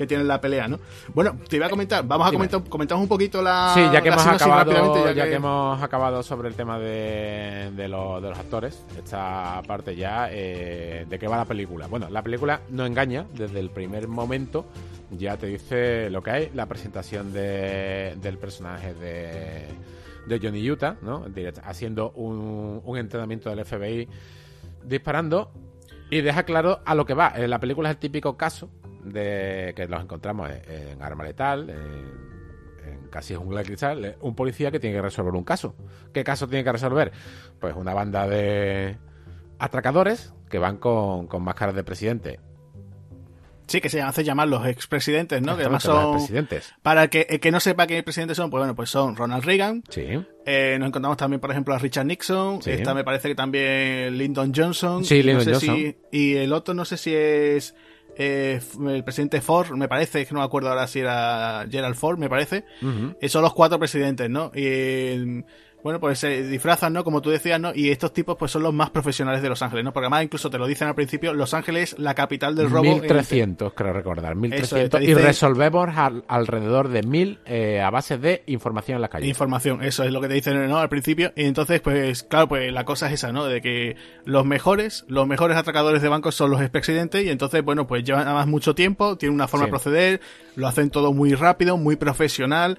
que 0.01 0.07
tienen 0.07 0.27
la 0.27 0.41
pelea, 0.41 0.67
¿no? 0.67 0.79
Bueno, 1.13 1.37
te 1.47 1.57
iba 1.57 1.67
a 1.67 1.69
comentar, 1.69 2.05
vamos 2.05 2.27
a 2.27 2.31
comentar, 2.31 2.63
comentamos 2.67 3.03
un 3.03 3.07
poquito 3.07 3.41
la. 3.41 3.71
Sí, 3.75 3.81
ya 3.93 4.01
que 4.01 4.09
hemos 4.09 4.25
acabado, 4.25 5.13
ya, 5.13 5.25
que... 5.25 5.35
hemos 5.35 5.81
acabado 5.81 6.23
sobre 6.23 6.49
el 6.49 6.55
tema 6.55 6.79
de, 6.79 7.71
de, 7.75 7.87
los, 7.87 8.21
de 8.21 8.29
los 8.29 8.39
actores, 8.39 8.83
esta 8.97 9.61
parte 9.67 9.95
ya, 9.95 10.29
eh, 10.31 11.05
¿de 11.07 11.19
qué 11.19 11.27
va 11.27 11.37
la 11.37 11.45
película? 11.45 11.85
Bueno, 11.85 12.09
la 12.09 12.23
película 12.23 12.61
no 12.69 12.85
engaña 12.85 13.27
desde 13.33 13.59
el 13.59 13.69
primer 13.69 14.07
momento, 14.07 14.65
ya 15.11 15.37
te 15.37 15.45
dice 15.45 16.09
lo 16.09 16.23
que 16.23 16.31
hay, 16.31 16.51
la 16.55 16.65
presentación 16.65 17.31
de, 17.31 18.17
del 18.19 18.39
personaje 18.39 18.95
de, 18.95 19.67
de 20.25 20.39
Johnny 20.41 20.67
Utah, 20.69 20.95
¿no? 21.03 21.25
Haciendo 21.63 22.09
un, 22.15 22.81
un 22.83 22.97
entrenamiento 22.97 23.51
del 23.51 23.63
FBI 23.63 24.07
disparando 24.83 25.51
y 26.09 26.21
deja 26.21 26.41
claro 26.41 26.79
a 26.85 26.95
lo 26.95 27.05
que 27.05 27.13
va. 27.13 27.37
La 27.37 27.59
película 27.59 27.89
es 27.89 27.95
el 27.95 27.99
típico 27.99 28.35
caso 28.35 28.69
de 29.03 29.73
que 29.75 29.87
los 29.87 30.01
encontramos 30.01 30.49
en, 30.49 31.01
Arma 31.01 31.23
Letal, 31.23 31.69
en, 31.69 32.31
Casi 33.09 33.35
Jungla 33.35 33.59
de 33.59 33.65
Cristal, 33.65 34.15
un 34.21 34.35
policía 34.35 34.71
que 34.71 34.79
tiene 34.79 34.95
que 34.95 35.01
resolver 35.01 35.33
un 35.33 35.43
caso. 35.43 35.75
¿Qué 36.13 36.23
caso 36.23 36.47
tiene 36.47 36.63
que 36.63 36.71
resolver? 36.71 37.11
Pues 37.59 37.75
una 37.75 37.93
banda 37.93 38.25
de 38.25 38.97
atracadores 39.59 40.33
que 40.49 40.59
van 40.59 40.77
con, 40.77 41.27
con 41.27 41.43
máscaras 41.43 41.75
de 41.75 41.83
presidente 41.83 42.39
Sí, 43.71 43.79
que 43.79 43.87
se 43.87 44.01
hace 44.01 44.25
llamar 44.25 44.49
los 44.49 44.67
expresidentes, 44.67 45.41
¿no? 45.41 45.55
Que 45.55 45.61
además 45.61 45.83
son. 45.83 46.17
Presidentes. 46.17 46.73
Para 46.81 47.07
que 47.07 47.25
el 47.29 47.39
que 47.39 47.51
no 47.51 47.61
sepa 47.61 47.87
qué 47.87 48.03
presidentes 48.03 48.35
son, 48.35 48.49
pues 48.49 48.59
bueno, 48.59 48.75
pues 48.75 48.89
son 48.89 49.15
Ronald 49.15 49.45
Reagan. 49.45 49.81
Sí. 49.87 50.07
Eh, 50.45 50.75
nos 50.77 50.89
encontramos 50.89 51.15
también, 51.15 51.39
por 51.39 51.51
ejemplo, 51.51 51.73
a 51.73 51.79
Richard 51.79 52.05
Nixon. 52.05 52.61
Sí. 52.61 52.71
Esta 52.71 52.93
me 52.93 53.05
parece 53.05 53.29
que 53.29 53.35
también 53.35 54.17
Lyndon 54.17 54.51
Johnson. 54.53 55.05
Sí, 55.05 55.23
Lyndon 55.23 55.53
Johnson. 55.53 55.95
y 56.11 56.35
el 56.35 56.51
otro 56.51 56.73
no 56.73 56.83
sé 56.83 56.97
si 56.97 57.15
es 57.15 57.73
eh, 58.17 58.59
el 58.87 59.03
presidente 59.03 59.41
Ford, 59.41 59.71
me 59.71 59.87
parece, 59.87 60.25
que 60.25 60.33
no 60.33 60.39
me 60.39 60.45
acuerdo 60.45 60.69
ahora 60.69 60.87
si 60.87 60.99
era 60.99 61.65
Gerald 61.69 61.95
Ford, 61.95 62.17
me 62.17 62.29
parece, 62.29 62.65
son 63.27 63.41
los 63.41 63.53
cuatro 63.53 63.79
presidentes, 63.79 64.29
¿no? 64.29 64.51
Y 64.53 65.43
bueno, 65.83 65.99
pues 65.99 66.19
se 66.19 66.43
disfrazan, 66.43 66.93
¿no? 66.93 67.03
Como 67.03 67.21
tú 67.21 67.29
decías, 67.29 67.59
¿no? 67.59 67.71
Y 67.73 67.89
estos 67.89 68.13
tipos, 68.13 68.37
pues 68.37 68.51
son 68.51 68.63
los 68.63 68.73
más 68.73 68.89
profesionales 68.89 69.41
de 69.41 69.49
Los 69.49 69.61
Ángeles, 69.61 69.83
¿no? 69.83 69.93
Porque 69.93 70.05
además 70.05 70.23
incluso 70.23 70.49
te 70.49 70.57
lo 70.57 70.67
dicen 70.67 70.87
al 70.87 70.95
principio, 70.95 71.33
Los 71.33 71.53
Ángeles, 71.53 71.95
la 71.97 72.13
capital 72.13 72.55
del 72.55 72.69
robo. 72.69 72.83
1300, 72.83 73.73
creo 73.73 73.93
recordar, 73.93 74.35
1300. 74.35 75.01
Y 75.01 75.13
resolvemos 75.13 75.89
alrededor 76.27 76.89
de 76.89 77.03
1000 77.03 77.39
eh, 77.45 77.81
a 77.81 77.89
base 77.89 78.17
de 78.17 78.43
información 78.47 78.95
en 78.95 79.01
la 79.01 79.09
calle. 79.09 79.27
Información, 79.27 79.83
eso 79.83 80.03
es 80.03 80.11
lo 80.11 80.21
que 80.21 80.27
te 80.27 80.35
dicen, 80.35 80.69
¿no? 80.69 80.77
Al 80.77 80.89
principio. 80.89 81.33
Y 81.35 81.45
entonces, 81.45 81.81
pues, 81.81 82.23
claro, 82.23 82.47
pues 82.47 82.71
la 82.71 82.85
cosa 82.85 83.07
es 83.07 83.13
esa, 83.13 83.31
¿no? 83.31 83.45
De 83.45 83.61
que 83.61 83.95
los 84.25 84.45
mejores, 84.45 85.05
los 85.07 85.27
mejores 85.27 85.57
atracadores 85.57 86.01
de 86.01 86.09
bancos 86.09 86.35
son 86.35 86.51
los 86.51 86.61
expresidentes 86.61 87.25
y 87.25 87.29
entonces, 87.29 87.63
bueno, 87.63 87.87
pues 87.87 88.03
llevan 88.03 88.27
además 88.27 88.47
mucho 88.47 88.75
tiempo, 88.75 89.17
tienen 89.17 89.35
una 89.35 89.47
forma 89.47 89.65
de 89.65 89.71
proceder, 89.71 90.21
lo 90.55 90.67
hacen 90.67 90.89
todo 90.89 91.13
muy 91.13 91.33
rápido, 91.33 91.77
muy 91.77 91.95
profesional, 91.95 92.77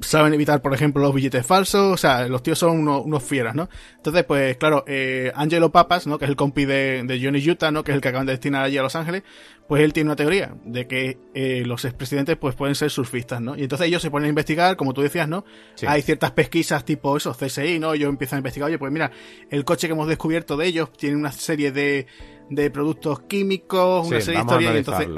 saben 0.00 0.34
evitar, 0.34 0.62
por 0.62 0.74
ejemplo, 0.74 1.02
los 1.02 1.14
billetes 1.14 1.44
falsos, 1.44 1.94
o 1.94 1.96
sea, 1.96 2.26
los 2.28 2.37
tíos 2.42 2.58
son 2.58 2.86
unos, 2.88 3.22
fieras, 3.22 3.54
¿no? 3.54 3.68
Entonces, 3.96 4.24
pues 4.24 4.56
claro, 4.56 4.84
eh, 4.86 5.32
Angelo 5.34 5.70
Papas, 5.70 6.06
¿no? 6.06 6.18
Que 6.18 6.24
es 6.24 6.28
el 6.30 6.36
compi 6.36 6.64
de, 6.64 7.20
Johnny 7.22 7.50
Utah, 7.50 7.70
¿no? 7.70 7.84
Que 7.84 7.92
es 7.92 7.96
el 7.96 8.00
que 8.00 8.08
acaban 8.08 8.26
de 8.26 8.32
destinar 8.32 8.64
allí 8.64 8.78
a 8.78 8.82
Los 8.82 8.96
Ángeles, 8.96 9.22
pues 9.66 9.82
él 9.82 9.92
tiene 9.92 10.08
una 10.08 10.16
teoría 10.16 10.54
de 10.64 10.86
que 10.86 11.18
eh, 11.34 11.62
los 11.66 11.84
expresidentes 11.84 12.36
pues 12.36 12.54
pueden 12.54 12.74
ser 12.74 12.90
surfistas, 12.90 13.40
¿no? 13.40 13.56
Y 13.56 13.62
entonces 13.62 13.86
ellos 13.86 14.02
se 14.02 14.10
ponen 14.10 14.26
a 14.26 14.28
investigar, 14.30 14.76
como 14.76 14.94
tú 14.94 15.02
decías, 15.02 15.28
¿no? 15.28 15.44
Hay 15.86 16.02
ciertas 16.02 16.30
pesquisas 16.32 16.84
tipo 16.84 17.16
eso, 17.16 17.34
CSI, 17.34 17.78
¿no? 17.78 17.94
Ellos 17.94 18.08
empiezan 18.08 18.36
a 18.36 18.40
investigar, 18.40 18.68
oye, 18.68 18.78
pues 18.78 18.92
mira, 18.92 19.10
el 19.50 19.64
coche 19.64 19.86
que 19.86 19.92
hemos 19.92 20.08
descubierto 20.08 20.56
de 20.56 20.66
ellos 20.66 20.92
tiene 20.92 21.16
una 21.16 21.32
serie 21.32 21.72
de, 21.72 22.06
de 22.50 22.70
productos 22.70 23.20
químicos, 23.20 24.06
una 24.08 24.20
serie 24.20 24.40
de 24.40 24.44
historias, 24.44 24.74
y 24.74 24.78
entonces... 24.78 25.08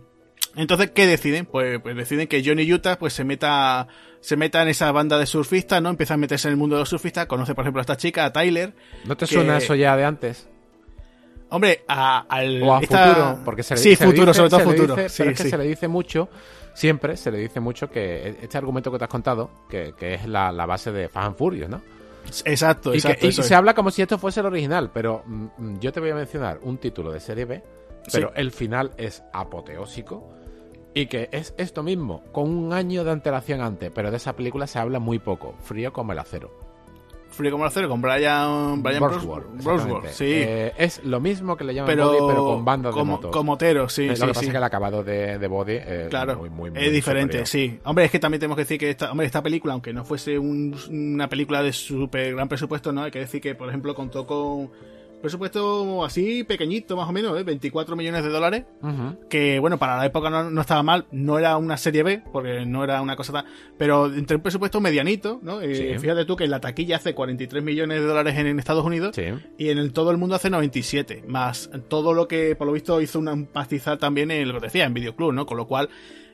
Entonces, 0.56 0.90
¿qué 0.90 1.06
deciden? 1.06 1.46
Pues, 1.46 1.80
pues, 1.80 1.96
deciden 1.96 2.26
que 2.26 2.42
Johnny 2.44 2.70
Utah 2.72 2.98
pues 2.98 3.12
se 3.12 3.24
meta 3.24 3.86
se 4.20 4.36
meta 4.36 4.62
en 4.62 4.68
esa 4.68 4.92
banda 4.92 5.18
de 5.18 5.26
surfistas, 5.26 5.82
¿no? 5.82 5.88
Empieza 5.88 6.14
a 6.14 6.16
meterse 6.16 6.48
en 6.48 6.52
el 6.52 6.58
mundo 6.58 6.76
de 6.76 6.80
los 6.80 6.88
surfistas, 6.88 7.26
conoce 7.26 7.54
por 7.54 7.64
ejemplo 7.64 7.80
a 7.80 7.82
esta 7.82 7.96
chica, 7.96 8.24
a 8.24 8.32
Tyler. 8.32 8.74
¿No 9.04 9.16
te 9.16 9.26
suena 9.26 9.58
eso 9.58 9.74
ya 9.74 9.96
de 9.96 10.04
antes? 10.04 10.48
Hombre, 11.50 11.82
a, 11.88 12.26
al 12.28 12.62
o 12.62 12.74
a 12.74 12.80
futuro, 12.80 13.38
porque 13.44 13.62
se 13.62 13.74
le, 13.74 13.80
sí, 13.80 13.96
futuro, 13.96 14.32
sobre 14.32 14.50
todo 14.50 14.60
futuro. 14.60 14.94
pero 14.94 15.30
es 15.30 15.42
que 15.42 15.48
se 15.48 15.58
le 15.58 15.64
dice 15.64 15.88
mucho, 15.88 16.28
siempre 16.74 17.16
se 17.16 17.32
le 17.32 17.38
dice 17.38 17.58
mucho 17.58 17.90
que 17.90 18.36
este 18.40 18.56
argumento 18.56 18.92
que 18.92 18.98
te 18.98 19.04
has 19.04 19.10
contado, 19.10 19.50
que, 19.68 19.92
es 20.00 20.26
la, 20.26 20.52
base 20.52 20.92
de 20.92 21.08
Fast 21.08 21.26
and 21.26 21.36
Furious, 21.36 21.68
¿no? 21.68 21.82
Exacto, 22.44 22.94
exacto. 22.94 23.26
Y, 23.26 23.32
se 23.32 23.54
habla 23.54 23.74
como 23.74 23.90
si 23.90 24.02
esto 24.02 24.16
fuese 24.18 24.40
el 24.40 24.46
original, 24.46 24.90
pero 24.92 25.24
mm, 25.26 25.46
mm, 25.56 25.80
yo 25.80 25.90
te 25.90 25.98
voy 25.98 26.10
a 26.10 26.14
mencionar 26.14 26.60
un 26.62 26.78
título 26.78 27.10
de 27.10 27.18
serie 27.18 27.46
B, 27.46 27.62
pero 28.12 28.32
el 28.36 28.52
final 28.52 28.92
es 28.96 29.24
apoteósico 29.32 30.39
y 30.94 31.06
que 31.06 31.28
es 31.32 31.54
esto 31.56 31.82
mismo, 31.82 32.22
con 32.32 32.50
un 32.50 32.72
año 32.72 33.04
de 33.04 33.12
antelación 33.12 33.60
antes, 33.60 33.90
pero 33.94 34.10
de 34.10 34.16
esa 34.16 34.34
película 34.34 34.66
se 34.66 34.78
habla 34.78 34.98
muy 34.98 35.18
poco, 35.18 35.54
Frío 35.62 35.92
como 35.92 36.12
el 36.12 36.18
acero. 36.18 36.50
Frío 37.28 37.52
como 37.52 37.64
el 37.64 37.68
acero, 37.68 37.88
con 37.88 38.02
Brian, 38.02 38.82
Brian 38.82 39.02
sí. 40.10 40.24
Eh, 40.26 40.72
es 40.76 41.04
lo 41.04 41.20
mismo 41.20 41.56
que 41.56 41.62
le 41.62 41.74
llaman 41.74 41.86
pero, 41.86 42.08
Body, 42.08 42.18
pero 42.26 42.44
con 42.44 42.64
bandas 42.64 42.94
de 42.94 43.04
motos. 43.04 43.30
Con 43.30 43.46
moteros, 43.46 43.92
sí. 43.92 44.08
Lo 44.08 44.14
que 44.14 44.26
pasa 44.26 44.40
es 44.40 44.50
que 44.50 44.56
el 44.56 44.64
acabado 44.64 45.04
de, 45.04 45.38
de 45.38 45.46
Body 45.46 45.74
es 45.74 46.08
claro, 46.08 46.36
muy, 46.36 46.50
muy, 46.50 46.72
es 46.74 46.92
diferente, 46.92 47.46
sí. 47.46 47.78
Hombre, 47.84 48.06
es 48.06 48.10
que 48.10 48.18
también 48.18 48.40
tenemos 48.40 48.56
que 48.56 48.62
decir 48.62 48.78
que 48.78 48.90
esta, 48.90 49.12
hombre, 49.12 49.26
esta 49.26 49.42
película, 49.42 49.74
aunque 49.74 49.92
no 49.92 50.04
fuese 50.04 50.38
una 50.40 51.28
película 51.28 51.62
de 51.62 51.72
súper 51.72 52.34
gran 52.34 52.48
presupuesto, 52.48 52.90
¿no? 52.90 53.04
Hay 53.04 53.12
que 53.12 53.20
decir 53.20 53.40
que, 53.40 53.54
por 53.54 53.68
ejemplo, 53.68 53.94
contó 53.94 54.26
con 54.26 54.70
presupuesto 55.20 56.04
así 56.04 56.44
pequeñito 56.44 56.96
más 56.96 57.08
o 57.08 57.12
menos, 57.12 57.38
¿eh? 57.38 57.42
24 57.42 57.96
millones 57.96 58.24
de 58.24 58.30
dólares, 58.30 58.64
que 59.28 59.58
bueno, 59.58 59.78
para 59.78 59.96
la 59.96 60.06
época 60.06 60.30
no, 60.30 60.60
estaba 60.60 60.82
mal, 60.82 61.06
no 61.12 61.38
era 61.38 61.56
una 61.56 61.76
serie 61.76 62.02
B, 62.02 62.22
porque 62.32 62.64
no 62.66 62.84
era 62.84 63.00
una 63.00 63.16
cosa 63.16 63.32
tan... 63.32 63.44
Pero 63.78 64.06
entre 64.06 64.36
un 64.36 64.42
presupuesto 64.42 64.80
medianito, 64.80 65.40
¿no? 65.42 65.60
Eh, 65.60 65.98
fíjate 65.98 66.24
tú 66.24 66.36
que 66.36 66.46
la 66.48 66.60
taquilla 66.60 66.96
hace 66.96 67.14
43 67.14 67.62
millones 67.62 68.00
de 68.00 68.06
dólares 68.06 68.36
en, 68.36 68.58
Estados 68.60 68.84
Unidos 68.84 69.16
y 69.56 69.70
en 69.70 69.78
el, 69.78 69.92
todo 69.92 70.10
el 70.10 70.18
mundo 70.18 70.34
hace 70.34 70.50
97, 70.50 71.24
más 71.26 71.70
todo 71.88 72.12
lo 72.12 72.28
que 72.28 72.54
por 72.56 72.66
lo 72.66 72.72
visto 72.74 73.00
hizo 73.00 73.18
un 73.18 73.46
pastizal 73.46 73.98
también 73.98 74.30
en 74.30 74.48
lo 74.48 74.60
que 74.60 74.66
decía, 74.66 74.84
en 74.84 74.94
Videoclub, 74.94 75.32
¿no? 75.32 75.46
Con 75.46 75.56
lo 75.56 75.66
cual 75.66 75.88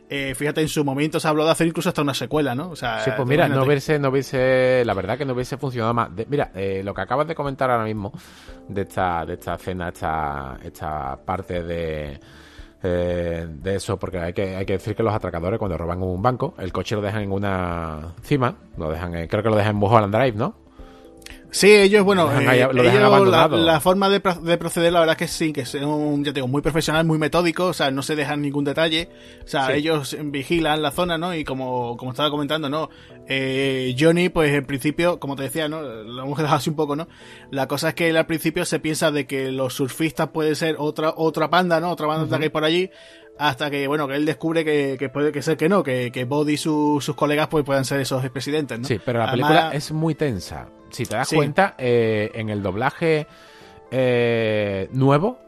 eh, 0.09 0.35
fíjate, 0.35 0.61
en 0.61 0.69
su 0.69 0.85
momento 0.85 1.19
se 1.19 1.27
habló 1.27 1.45
de 1.45 1.51
hacer 1.51 1.67
incluso 1.67 1.89
hasta 1.89 2.03
una 2.03 2.15
secuela, 2.15 2.55
¿no? 2.55 2.71
O 2.71 2.77
sea, 2.77 3.01
sí, 3.01 3.11
pues 3.17 3.29
mira, 3.29 3.49
no 3.49 3.65
hubiese, 3.65 3.99
no 3.99 4.11
hubiese, 4.11 4.85
la 4.85 4.95
verdad 4.95 5.19
que 5.19 5.25
no 5.25 5.33
hubiese 5.33 5.57
funcionado 5.57 5.95
más. 5.95 6.11
mira, 6.29 6.53
eh, 6.55 6.83
lo 6.85 6.95
que 6.95 7.01
acabas 7.01 7.27
de 7.27 7.35
comentar 7.35 7.71
ahora 7.71 7.85
mismo 7.85 8.13
de 8.69 8.83
esta, 8.83 9.27
de 9.27 9.35
esta 9.35 9.55
escena, 9.55 9.89
esta, 9.89 10.59
esta 10.63 11.17
parte 11.17 11.63
de, 11.63 12.21
eh, 12.83 13.47
de 13.49 13.75
eso, 13.75 13.99
porque 13.99 14.19
hay 14.19 14.33
que, 14.33 14.55
hay 14.55 14.65
que 14.65 14.75
decir 14.75 14.95
que 14.95 15.03
los 15.03 15.15
atracadores 15.15 15.59
cuando 15.59 15.77
roban 15.77 16.01
un 16.03 16.23
banco, 16.23 16.55
el 16.59 16.73
coche 16.73 16.95
lo 16.95 17.03
dejan 17.03 17.23
en 17.23 17.33
una 17.33 18.15
cima, 18.23 18.55
lo 18.77 18.91
dejan, 18.91 19.27
creo 19.27 19.43
que 19.43 19.51
lo 19.51 19.57
dejan 19.57 19.73
en 19.73 19.77
Mulholland 19.77 20.15
Drive, 20.15 20.37
¿no? 20.37 20.66
Sí, 21.57 21.73
ellos, 21.73 22.05
bueno, 22.05 22.31
eh, 22.39 22.69
la, 22.75 23.81
forma 23.81 24.11
de, 24.11 24.21
proceder, 24.21 24.93
la 24.93 25.01
verdad 25.01 25.15
es 25.15 25.19
que 25.19 25.27
sí, 25.27 25.55
que 25.55 25.63
es 25.63 25.73
un, 25.73 26.23
ya 26.23 26.35
tengo, 26.35 26.49
muy 26.49 26.61
profesional, 26.61 27.07
muy 27.07 27.17
metódico, 27.17 27.69
o 27.69 27.73
sea, 27.73 27.91
no 27.91 28.03
se 28.03 28.15
dejan 28.15 28.43
ningún 28.43 28.63
detalle, 28.63 29.09
o 29.43 29.49
sea, 29.49 29.73
ellos 29.73 30.15
vigilan 30.23 30.83
la 30.83 30.91
zona, 30.91 31.17
¿no? 31.17 31.35
Y 31.35 31.45
como, 31.45 31.97
como 31.97 32.11
estaba 32.11 32.29
comentando, 32.31 32.69
¿no? 32.69 32.91
Eh, 33.27 33.97
Johnny, 33.99 34.29
pues 34.29 34.53
en 34.53 34.67
principio, 34.67 35.19
como 35.19 35.35
te 35.35 35.45
decía, 35.45 35.67
¿no? 35.67 35.81
Lo 35.81 36.25
hemos 36.25 36.37
dejado 36.37 36.59
así 36.59 36.69
un 36.69 36.77
poco, 36.77 36.95
¿no? 36.95 37.09
La 37.51 37.67
cosa 37.67 37.89
es 37.89 37.95
que 37.95 38.11
él 38.11 38.19
al 38.19 38.27
principio 38.27 38.67
se 38.67 38.79
piensa 38.79 39.11
de 39.11 39.27
que 39.27 39.51
los 39.51 39.73
surfistas 39.73 40.29
puede 40.29 40.57
ser 40.57 40.77
otra, 40.79 41.15
otra 41.17 41.49
panda, 41.49 41.81
¿no? 41.81 41.91
Otra 41.91 42.07
banda 42.07 42.37
que 42.37 42.45
hay 42.45 42.51
por 42.51 42.65
allí, 42.65 42.91
hasta 43.39 43.71
que, 43.71 43.87
bueno, 43.87 44.07
que 44.07 44.17
él 44.17 44.27
descubre 44.27 44.63
que, 44.63 45.09
puede 45.09 45.33
que 45.33 45.41
ser 45.41 45.57
que 45.57 45.71
no, 45.71 45.83
que, 45.83 46.13
que 46.13 46.27
Body 46.27 46.53
y 46.53 46.57
sus 46.59 47.15
colegas 47.17 47.49
pues 47.49 47.65
puedan 47.65 47.87
ser 47.87 48.01
esos 48.01 48.29
presidentes, 48.29 48.79
¿no? 48.79 48.87
Sí, 48.87 49.01
pero 49.03 49.21
la 49.21 49.31
película 49.31 49.71
es 49.73 49.91
muy 49.91 50.15
tensa. 50.15 50.69
Si 50.91 51.05
te 51.07 51.17
das 51.17 51.31
cuenta, 51.33 51.75
eh, 51.79 52.31
en 52.35 52.49
el 52.49 52.63
doblaje 52.63 53.27
eh, 53.91 54.89
nuevo 54.93 55.39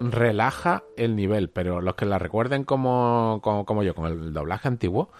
relaja 0.00 0.82
el 0.96 1.14
nivel, 1.16 1.48
pero 1.48 1.80
los 1.80 1.94
que 1.94 2.06
la 2.06 2.18
recuerden 2.18 2.64
como, 2.64 3.40
como, 3.42 3.64
como 3.64 3.82
yo, 3.82 3.94
con 3.94 4.06
el 4.06 4.32
doblaje 4.32 4.68
antiguo, 4.68 5.10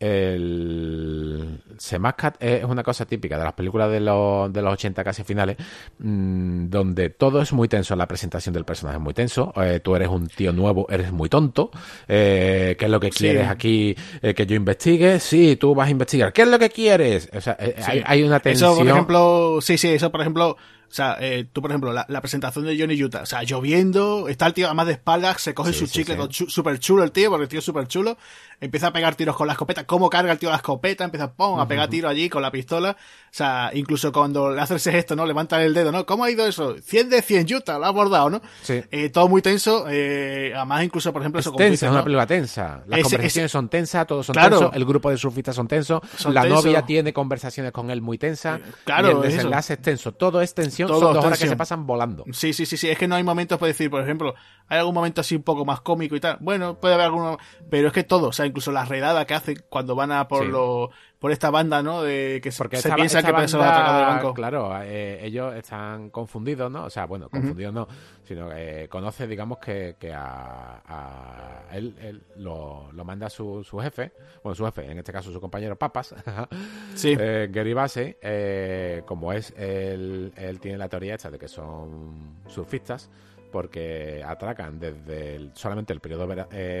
el 0.00 1.60
Semascat 1.78 2.42
es 2.42 2.64
una 2.64 2.82
cosa 2.82 3.06
típica 3.06 3.38
de 3.38 3.44
las 3.44 3.52
películas 3.52 3.90
de 3.90 4.00
los, 4.00 4.52
de 4.52 4.60
los 4.60 4.72
80 4.74 5.04
casi 5.04 5.24
finales, 5.24 5.56
mm, 5.98 6.68
donde 6.68 7.10
todo 7.10 7.40
es 7.40 7.52
muy 7.52 7.68
tenso. 7.68 7.94
La 7.96 8.06
presentación 8.06 8.52
del 8.52 8.64
personaje 8.64 8.98
es 8.98 9.02
muy 9.02 9.14
tenso. 9.14 9.52
Eh, 9.56 9.80
tú 9.80 9.94
eres 9.94 10.08
un 10.08 10.26
tío 10.26 10.52
nuevo, 10.52 10.86
eres 10.90 11.12
muy 11.12 11.28
tonto. 11.28 11.70
Eh, 12.08 12.76
¿Qué 12.78 12.84
es 12.84 12.90
lo 12.90 13.00
que 13.00 13.10
quieres 13.10 13.48
aquí 13.48 13.94
eh, 14.20 14.34
que 14.34 14.46
yo 14.46 14.56
investigue? 14.56 15.20
Sí, 15.20 15.56
tú 15.56 15.74
vas 15.74 15.88
a 15.88 15.90
investigar. 15.90 16.32
¿Qué 16.32 16.42
es 16.42 16.48
lo 16.48 16.58
que 16.58 16.70
quieres? 16.70 17.30
O 17.32 17.40
sea, 17.40 17.56
hay, 17.86 18.02
hay, 18.04 18.22
una 18.22 18.40
tensión. 18.40 18.72
Eso, 18.72 18.78
por 18.78 18.88
ejemplo, 18.88 19.58
sí, 19.60 19.78
sí, 19.78 19.88
eso, 19.88 20.10
por 20.10 20.20
ejemplo, 20.20 20.56
o 20.94 20.96
sea, 20.96 21.16
eh, 21.20 21.44
tú, 21.52 21.60
por 21.60 21.72
ejemplo, 21.72 21.92
la, 21.92 22.20
presentación 22.20 22.66
de 22.66 22.78
Johnny 22.78 23.02
Utah, 23.02 23.22
o 23.22 23.26
sea, 23.26 23.42
lloviendo, 23.42 24.28
está 24.28 24.46
el 24.46 24.54
tío 24.54 24.66
además 24.66 24.86
de 24.86 24.92
espaldas, 24.92 25.42
se 25.42 25.52
coge 25.52 25.72
su 25.72 25.88
chicle, 25.88 26.16
súper 26.30 26.78
chulo 26.78 27.02
el 27.02 27.10
tío, 27.10 27.30
porque 27.30 27.42
el 27.42 27.48
tío 27.48 27.58
es 27.58 27.64
súper 27.64 27.88
chulo, 27.88 28.16
empieza 28.64 28.88
a 28.88 28.92
pegar 28.92 29.14
tiros 29.14 29.36
con 29.36 29.46
la 29.46 29.52
escopeta, 29.52 29.84
cómo 29.84 30.08
carga 30.08 30.32
el 30.32 30.38
tío 30.38 30.48
la 30.48 30.56
escopeta, 30.56 31.04
empieza 31.04 31.32
pum, 31.32 31.60
a 31.60 31.68
pegar 31.68 31.88
tiros 31.88 32.10
allí 32.10 32.30
con 32.30 32.40
la 32.40 32.50
pistola, 32.50 32.96
o 32.98 33.26
sea, 33.30 33.70
incluso 33.74 34.10
cuando 34.10 34.50
le 34.50 34.60
hace 34.60 34.76
ese 34.76 34.90
gesto, 34.90 35.14
¿no? 35.14 35.26
Levanta 35.26 35.62
el 35.62 35.74
dedo, 35.74 35.92
¿no? 35.92 36.06
¿Cómo 36.06 36.24
ha 36.24 36.30
ido 36.30 36.46
eso? 36.46 36.76
100 36.78 37.10
de 37.10 37.22
100 37.22 37.54
Utah, 37.54 37.78
lo 37.78 37.84
ha 37.84 37.88
abordado, 37.88 38.30
¿no? 38.30 38.42
Sí. 38.62 38.82
Eh, 38.90 39.10
todo 39.10 39.28
muy 39.28 39.42
tenso, 39.42 39.86
eh, 39.90 40.52
además 40.56 40.84
incluso, 40.84 41.12
por 41.12 41.20
ejemplo, 41.20 41.40
es 41.40 41.46
eso 41.46 41.54
tensa, 41.54 41.86
es 41.86 41.92
una 41.92 42.02
película 42.02 42.26
tensa. 42.26 42.82
Las 42.86 43.02
conversaciones 43.02 43.52
son 43.52 43.68
tensas, 43.68 44.06
todos 44.06 44.26
son 44.26 44.34
tensos, 44.34 44.70
el 44.72 44.84
grupo 44.84 45.10
de 45.10 45.18
surfistas 45.18 45.54
son 45.54 45.68
tensos, 45.68 46.00
la 46.26 46.44
novia 46.44 46.82
tiene 46.82 47.12
conversaciones 47.12 47.70
con 47.72 47.90
él 47.90 48.00
muy 48.00 48.16
tensas, 48.16 48.60
claro, 48.84 49.08
y 49.08 49.14
el 49.16 49.20
desenlace 49.20 49.74
es 49.74 49.82
tenso, 49.82 50.12
todo 50.12 50.40
es 50.40 50.54
tensión, 50.54 50.88
son 50.88 51.00
dos 51.00 51.24
horas 51.24 51.38
que 51.38 51.48
se 51.48 51.56
pasan 51.56 51.86
volando. 51.86 52.24
Sí, 52.32 52.52
sí, 52.52 52.64
sí, 52.64 52.76
sí. 52.76 52.88
Es 52.88 52.98
que 52.98 53.06
no 53.06 53.14
hay 53.14 53.22
momentos 53.22 53.58
para 53.58 53.68
decir, 53.68 53.90
por 53.90 54.02
ejemplo, 54.02 54.34
hay 54.68 54.78
algún 54.78 54.94
momento 54.94 55.20
así 55.20 55.36
un 55.36 55.42
poco 55.42 55.64
más 55.64 55.80
cómico 55.80 56.16
y 56.16 56.20
tal. 56.20 56.38
Bueno, 56.40 56.80
puede 56.80 56.94
haber 56.94 57.06
alguno, 57.06 57.38
pero 57.70 57.88
es 57.88 57.92
que 57.92 58.04
todo, 58.04 58.28
o 58.28 58.32
sea, 58.32 58.46
incluso 58.46 58.72
la 58.72 58.84
redada 58.84 59.26
que 59.26 59.34
hacen 59.34 59.56
cuando 59.68 59.94
van 59.94 60.10
a 60.10 60.26
por 60.26 60.46
lo, 60.46 60.90
por 61.18 61.32
esta 61.32 61.50
banda, 61.50 61.82
¿no? 61.82 62.02
De 62.02 62.40
que 62.42 62.50
Porque 62.56 62.78
se 62.78 62.92
piensa 62.92 63.22
que 63.22 63.32
banda, 63.32 63.98
del 63.98 64.06
banco. 64.06 64.34
Claro, 64.34 64.70
eh, 64.82 65.20
ellos 65.22 65.54
están 65.54 66.10
confundidos, 66.10 66.70
¿no? 66.70 66.84
O 66.84 66.90
sea, 66.90 67.06
bueno, 67.06 67.28
confundidos 67.28 67.74
no, 67.74 67.88
sino 68.24 68.48
que 68.48 68.84
eh, 68.84 68.88
conoce, 68.88 69.26
digamos, 69.26 69.58
que, 69.58 69.96
que 69.98 70.12
a, 70.12 70.82
a 70.86 71.76
él, 71.76 71.94
él 72.00 72.22
lo, 72.36 72.90
lo, 72.92 73.04
manda 73.04 73.28
su, 73.28 73.62
su 73.64 73.78
jefe, 73.78 74.12
bueno, 74.42 74.54
su 74.54 74.64
jefe, 74.64 74.90
en 74.90 74.98
este 74.98 75.12
caso 75.12 75.30
su 75.30 75.40
compañero 75.40 75.76
Papas, 75.76 76.14
sí. 76.94 77.14
eh, 77.18 77.48
Gary 77.50 77.74
Base, 77.74 78.18
eh, 78.22 79.02
como 79.06 79.32
es, 79.32 79.52
él, 79.56 80.32
él 80.36 80.60
tiene 80.60 80.78
la 80.78 80.88
teoría 80.88 81.14
esta 81.14 81.30
de 81.30 81.38
que 81.38 81.48
son 81.48 82.38
surfistas, 82.46 83.10
porque 83.54 84.20
atracan 84.26 84.80
desde 84.80 85.48
solamente 85.54 85.92
el 85.92 86.00
periodo 86.00 86.26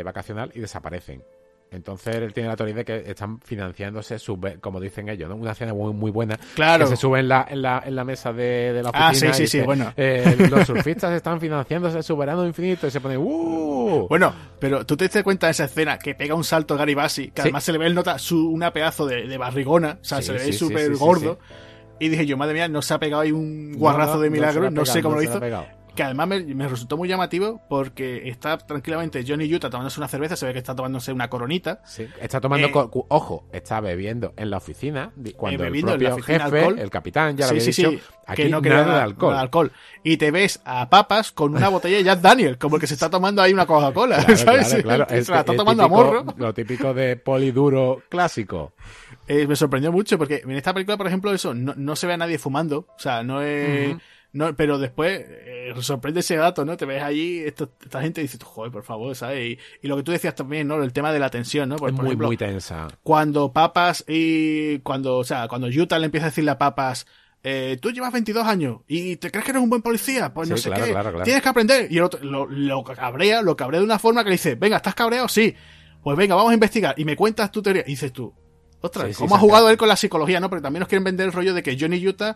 vacacional 0.04 0.50
y 0.56 0.58
desaparecen 0.60 1.22
Entonces 1.70 2.16
él 2.16 2.32
tiene 2.34 2.48
la 2.48 2.56
teoría 2.56 2.74
de 2.74 2.84
que 2.84 2.96
están 3.10 3.40
financiándose, 3.40 4.16
como 4.60 4.80
dicen 4.80 5.08
ellos, 5.08 5.28
¿no? 5.28 5.36
Una 5.36 5.54
cena 5.54 5.72
muy, 5.72 5.92
muy 5.92 6.10
buena. 6.10 6.36
Claro. 6.56 6.84
Que 6.84 6.90
se 6.90 6.96
sube 6.96 7.20
en 7.20 7.28
la, 7.28 7.46
en 7.48 7.62
la, 7.62 7.82
en 7.86 7.94
la 7.94 8.02
mesa 8.04 8.32
de, 8.32 8.72
de 8.72 8.82
la 8.82 8.90
Ah, 8.92 9.10
oficina. 9.10 9.32
sí, 9.34 9.38
sí, 9.38 9.42
y 9.44 9.46
sí, 9.46 9.56
dice, 9.58 9.66
bueno. 9.66 9.92
eh, 9.96 10.48
los 10.50 10.66
surfistas 10.66 11.12
están 11.12 11.40
financiándose 11.40 12.02
su 12.02 12.16
verano 12.16 12.44
infinito 12.46 12.86
y 12.88 12.90
se 12.90 13.00
pone 13.00 13.16
¡Uh! 13.16 14.06
Bueno, 14.08 14.34
pero 14.58 14.84
tú 14.84 14.96
te 14.96 15.04
diste 15.04 15.22
cuenta 15.22 15.46
de 15.46 15.52
esa 15.52 15.64
escena 15.66 15.96
que 15.98 16.14
pega 16.16 16.34
un 16.34 16.44
salto 16.44 16.76
Gary 16.76 16.94
Bassi, 16.94 17.26
que 17.28 17.42
Sí. 17.42 17.48
además 17.48 17.62
se 17.64 17.70
le 17.72 17.78
ve 17.78 17.86
el 17.86 17.94
nota 17.94 18.18
su, 18.18 18.48
una 18.50 18.72
pedazo 18.72 19.06
de, 19.06 19.26
de 19.28 19.38
barrigona, 19.38 19.98
o 20.00 20.04
sea, 20.04 20.18
Sí, 20.18 20.24
se 20.26 20.32
le 20.32 20.38
ve 20.40 20.44
sí, 20.46 20.52
sí, 20.52 20.58
súper 20.58 20.88
sí, 20.88 20.94
sí, 20.94 20.98
gordo. 21.00 21.38
Y 22.00 22.08
dije 22.08 22.26
yo, 22.26 22.36
madre 22.36 22.54
mía, 22.54 22.66
no 22.68 22.82
se 22.82 22.92
ha 22.94 22.98
pegado 22.98 23.22
ahí 23.22 23.30
un 23.32 23.74
guarrazo 23.78 24.14
No, 24.14 24.16
no, 24.16 24.22
de 24.22 24.30
no 24.30 24.34
milagro, 24.34 24.62
la 24.62 24.68
ha 24.68 24.70
no, 24.72 24.84
sé 24.84 25.00
cómo 25.02 25.14
no 25.16 25.20
lo 25.22 25.24
hizo. 25.24 25.40
Que 25.94 26.02
además 26.02 26.26
me, 26.26 26.40
me 26.42 26.66
resultó 26.66 26.96
muy 26.96 27.08
llamativo 27.08 27.60
porque 27.68 28.28
está 28.28 28.58
tranquilamente 28.58 29.24
Johnny 29.26 29.52
Utah 29.54 29.70
tomándose 29.70 30.00
una 30.00 30.08
cerveza, 30.08 30.34
se 30.34 30.44
ve 30.44 30.52
que 30.52 30.58
está 30.58 30.74
tomándose 30.74 31.12
una 31.12 31.30
coronita. 31.30 31.82
Sí, 31.84 32.08
está 32.20 32.40
tomando, 32.40 32.66
Eh, 32.66 32.72
co- 32.72 33.06
ojo, 33.08 33.44
está 33.52 33.80
bebiendo 33.80 34.34
en 34.36 34.50
la 34.50 34.56
oficina 34.56 35.12
di- 35.14 35.34
cuando 35.34 35.62
el 35.64 35.72
en 35.74 35.80
la 35.86 35.90
propio 35.92 36.14
oficina 36.14 36.44
jefe, 36.46 36.58
alcohol. 36.58 36.78
el 36.80 36.90
capitán, 36.90 37.36
ya 37.36 37.44
sí, 37.46 37.54
lo 37.54 37.60
había 37.60 37.72
sí, 37.72 37.82
dicho, 37.82 37.90
sí, 37.92 38.00
aquí 38.26 38.42
que 38.42 38.48
no 38.48 38.60
nada 38.60 38.96
de 38.96 39.02
alcohol. 39.02 39.30
nada 39.30 39.40
de 39.42 39.44
alcohol. 39.44 39.72
Y 40.02 40.16
te 40.16 40.32
ves 40.32 40.60
a 40.64 40.90
papas 40.90 41.30
con 41.30 41.54
una 41.54 41.68
botella 41.68 41.98
de 41.98 42.02
Jack 42.04 42.20
Daniel, 42.20 42.58
como 42.58 42.74
el 42.74 42.80
que 42.80 42.88
se 42.88 42.94
está 42.94 43.08
tomando 43.08 43.40
ahí 43.40 43.52
una 43.52 43.64
Coca-Cola, 43.66 44.16
Claro, 44.24 44.36
¿sabes? 44.36 44.68
claro, 44.68 44.82
claro. 44.82 45.06
Se 45.08 45.18
Es 45.18 45.28
la 45.28 45.38
está 45.40 45.52
el 45.52 45.58
tomando 45.58 45.84
típico- 45.84 46.00
a 46.00 46.04
morro. 46.04 46.24
Lo 46.36 46.54
típico 46.54 46.92
de 46.92 47.16
poliduro 47.16 48.02
clásico. 48.08 48.72
Eh, 49.28 49.46
me 49.46 49.54
sorprendió 49.56 49.92
mucho 49.92 50.18
porque 50.18 50.42
en 50.44 50.50
esta 50.52 50.74
película, 50.74 50.96
por 50.96 51.06
ejemplo, 51.06 51.32
eso, 51.32 51.54
no, 51.54 51.72
no 51.76 51.94
se 51.96 52.06
ve 52.08 52.14
a 52.14 52.16
nadie 52.16 52.36
fumando. 52.38 52.80
O 52.96 52.98
sea, 52.98 53.22
no 53.22 53.40
es. 53.42 53.96
No, 54.34 54.54
pero 54.54 54.78
después 54.78 55.24
eh, 55.26 55.72
sorprende 55.80 56.20
ese 56.20 56.36
dato, 56.36 56.64
¿no? 56.66 56.76
Te 56.76 56.84
ves 56.84 57.02
allí, 57.02 57.38
esto- 57.38 57.70
esta 57.82 58.02
gente 58.02 58.20
dice, 58.20 58.36
joder, 58.44 58.70
por 58.70 58.82
favor, 58.84 59.16
¿sabes? 59.16 59.52
Y, 59.52 59.58
y 59.82 59.88
lo 59.88 59.96
que 59.96 60.02
tú 60.02 60.12
decías 60.12 60.34
también, 60.34 60.68
¿no? 60.68 60.82
El 60.82 60.92
tema 60.92 61.12
de 61.12 61.18
la 61.20 61.30
tensión, 61.30 61.70
¿no? 61.70 61.76
Por, 61.76 61.88
es 61.88 61.94
por 61.94 62.02
muy, 62.04 62.10
ejemplo, 62.10 62.26
muy 62.26 62.36
tensa. 62.36 62.88
cuando 63.02 63.52
Papas 63.52 64.04
y. 64.06 64.80
Cuando, 64.80 65.16
o 65.16 65.24
sea, 65.24 65.48
cuando 65.48 65.68
Utah 65.68 65.98
le 65.98 66.04
empieza 66.06 66.26
a 66.26 66.30
decirle 66.30 66.50
a 66.50 66.58
Papas. 66.58 67.06
Eh, 67.46 67.76
tú 67.80 67.90
llevas 67.90 68.10
22 68.10 68.46
años 68.46 68.78
y 68.88 69.16
te 69.16 69.30
crees 69.30 69.44
que 69.44 69.50
eres 69.50 69.62
un 69.62 69.68
buen 69.68 69.82
policía, 69.82 70.32
pues 70.32 70.48
no 70.48 70.56
sé 70.56 70.70
claro, 70.70 70.84
qué, 70.86 70.90
claro, 70.92 71.10
claro. 71.10 71.24
tienes 71.24 71.42
que 71.42 71.48
aprender. 71.50 71.92
Y 71.92 71.98
el 71.98 72.04
otro 72.04 72.24
lo, 72.24 72.46
lo 72.46 72.82
cabrea, 72.82 73.42
lo 73.42 73.54
cabrea 73.54 73.80
de 73.80 73.84
una 73.84 73.98
forma 73.98 74.24
que 74.24 74.30
le 74.30 74.36
dice, 74.36 74.54
venga, 74.54 74.78
¿estás 74.78 74.94
cabreado? 74.94 75.28
Sí. 75.28 75.54
Pues 76.02 76.16
venga, 76.16 76.34
vamos 76.36 76.52
a 76.52 76.54
investigar. 76.54 76.94
Y 76.98 77.04
me 77.04 77.16
cuentas 77.16 77.52
tu 77.52 77.60
teoría. 77.60 77.82
Y 77.86 77.90
dices 77.90 78.14
tú, 78.14 78.32
ostras, 78.80 79.08
Sí, 79.08 79.12
sí, 79.12 79.18
¿cómo 79.18 79.36
ha 79.36 79.38
jugado 79.38 79.68
él 79.68 79.76
con 79.76 79.88
la 79.88 79.96
psicología, 79.96 80.40
no? 80.40 80.48
Pero 80.48 80.62
también 80.62 80.80
nos 80.80 80.88
quieren 80.88 81.04
vender 81.04 81.26
el 81.26 81.32
rollo 81.34 81.52
de 81.52 81.62
que 81.62 81.76
Johnny 81.78 82.06
Utah 82.08 82.34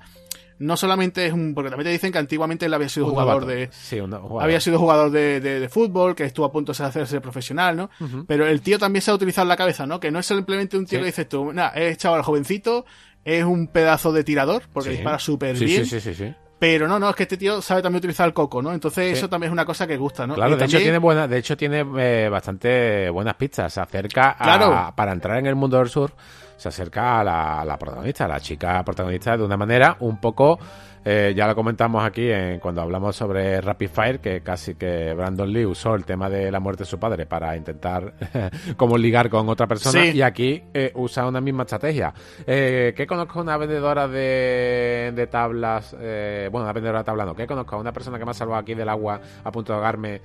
no 0.59 0.77
solamente 0.77 1.27
es 1.27 1.33
un. 1.33 1.55
Porque 1.55 1.71
también 1.71 1.87
te 1.87 1.93
dicen 1.93 2.11
que 2.13 2.19
antiguamente 2.19 2.67
él 2.67 2.75
había 2.75 2.89
sido 2.89 3.07
Un 3.07 3.13
jugador 3.13 3.43
novato. 3.43 3.47
de. 3.59 3.69
Sí, 3.73 4.01
un 4.01 4.11
jugador. 4.13 4.43
Había 4.43 4.61
sido 4.61 4.79
jugador 4.79 5.11
de, 5.11 5.41
de- 5.41 5.61
de 5.61 5.69
fútbol, 5.69 6.15
que 6.15 6.25
estuvo 6.25 6.47
a 6.47 6.53
punto 6.53 6.73
de 6.73 6.85
hacerse 6.85 7.21
profesional, 7.21 7.77
¿no? 7.77 7.91
Pero 8.27 8.47
el 8.47 8.61
tío 8.61 8.79
también 8.79 9.03
se 9.03 9.11
ha 9.11 9.15
utilizado 9.15 9.47
la 9.49 9.57
cabeza, 9.57 9.87
¿no? 9.87 10.01
Que 10.01 10.11
no 10.11 10.19
es 10.19 10.27
simplemente 10.27 10.77
un 10.77 10.87
tío 10.87 10.99
Sí. 10.99 11.03
que 11.03 11.07
dices 11.07 11.29
tú, 11.29 11.53
nada, 11.53 11.71
es 11.71 11.97
chaval 11.99 12.23
jovencito, 12.23 12.85
es 13.25 13.45
un 13.45 13.69
pedazo 13.69 14.13
de 14.13 14.25
tirador, 14.25 14.63
porque 14.73 14.91
Sí. 14.91 14.97
dispara 14.97 15.19
súper 15.19 15.57
bien. 15.57 15.85
sí, 15.85 16.01
sí, 16.01 16.01
sí, 16.01 16.15
sí. 16.15 16.35
Pero 16.61 16.89
no, 16.89 16.99
no, 16.99 17.09
es 17.09 17.15
que 17.15 17.23
este 17.23 17.37
tío 17.37 17.63
sabe 17.63 17.83
también 17.83 17.99
utilizar 17.99 18.27
el 18.27 18.35
coco, 18.35 18.61
¿no? 18.61 18.73
Entonces 18.73 19.13
Sí. 19.13 19.19
eso 19.19 19.29
también 19.29 19.51
es 19.51 19.53
una 19.53 19.65
cosa 19.65 19.87
que 19.87 19.97
gusta, 19.97 20.27
¿no? 20.27 20.35
Claro, 20.35 20.57
Y 20.57 20.59
de 20.59 20.65
hecho 20.65 20.79
tiene 20.79 20.99
buena, 20.99 21.29
de 21.29 21.39
hecho 21.39 21.57
tiene 21.57 21.87
eh, 21.99 22.29
bastante 22.29 23.09
buenas 23.11 23.35
pistas. 23.37 23.73
Se 23.73 23.81
acerca 23.81 24.35
a, 24.37 24.93
para 24.97 25.13
entrar 25.13 25.39
en 25.39 25.47
el 25.47 25.55
mundo 25.55 25.79
del 25.79 25.89
sur, 25.89 26.13
se 26.59 26.69
acerca 26.69 27.21
a 27.21 27.25
la, 27.25 27.61
a 27.61 27.65
la 27.65 27.79
protagonista, 27.79 28.27
a 28.27 28.29
la 28.29 28.41
chica 28.41 28.83
protagonista 28.85 29.35
de 29.37 29.45
una 29.45 29.57
manera 29.57 29.97
un 30.01 30.21
poco, 30.21 30.59
eh, 31.05 31.33
ya 31.35 31.47
lo 31.47 31.55
comentamos 31.55 32.05
aquí 32.05 32.29
en, 32.31 32.59
cuando 32.59 32.83
hablamos 32.83 33.17
sobre 33.17 33.61
Rapid 33.63 33.89
Fire, 33.89 34.21
que 34.21 34.43
casi 34.43 34.75
que 34.75 35.15
Brandon 35.15 35.51
Lee 35.51 35.65
usó 35.65 35.95
el 35.95 36.05
tema 36.05 36.29
de 36.29 36.51
la 36.51 36.61
muerte 36.61 36.83
de 36.83 36.91
su 36.91 36.99
padre 36.99 37.25
para 37.25 37.57
intentar 37.57 38.13
como 38.77 38.99
ligar 38.99 39.31
con 39.31 39.49
otra 39.49 39.67
persona 39.67 40.03
Sí. 40.03 40.11
y 40.17 40.21
aquí 40.23 40.63
eh, 40.75 40.93
usa 40.97 41.27
una 41.27 41.41
misma 41.41 41.63
estrategia. 41.63 42.13
Eh, 42.47 42.93
¿Qué 42.95 43.07
conozco 43.07 43.41
una 43.41 43.57
vendedora 43.57 44.07
de, 44.09 45.13
de 45.15 45.27
tablas? 45.29 45.97
eh, 45.99 46.49
bueno, 46.51 46.65
una 46.65 46.73
vendedora 46.75 46.99
de 46.99 47.05
tablas 47.05 47.27
no. 47.27 47.35
¿Qué 47.35 47.47
conozco? 47.47 47.79
Una 47.79 47.93
persona 47.93 48.19
que 48.19 48.25
me 48.25 48.33
ha 48.33 48.35
salvado 48.35 48.61
aquí 48.61 48.75
del 48.75 48.89
agua 48.89 49.21
a 49.45 49.51
punto 49.53 49.73
de 49.73 49.77
ahogarme 49.79 50.21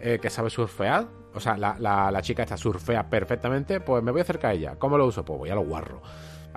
eh, 0.00 0.18
que 0.20 0.28
sabe 0.28 0.50
surfear. 0.50 1.06
O 1.36 1.40
sea, 1.40 1.56
la, 1.56 1.76
la, 1.78 2.10
la 2.10 2.22
chica 2.22 2.42
esta 2.42 2.56
surfea 2.56 3.04
perfectamente. 3.08 3.80
Pues 3.80 4.02
me 4.02 4.10
voy 4.10 4.20
a 4.20 4.22
acercar 4.22 4.50
a 4.52 4.54
ella. 4.54 4.74
¿Cómo 4.78 4.96
lo 4.98 5.06
uso? 5.06 5.24
Pues 5.24 5.38
voy 5.38 5.50
a 5.50 5.54
lo 5.54 5.62
guarro. 5.62 6.00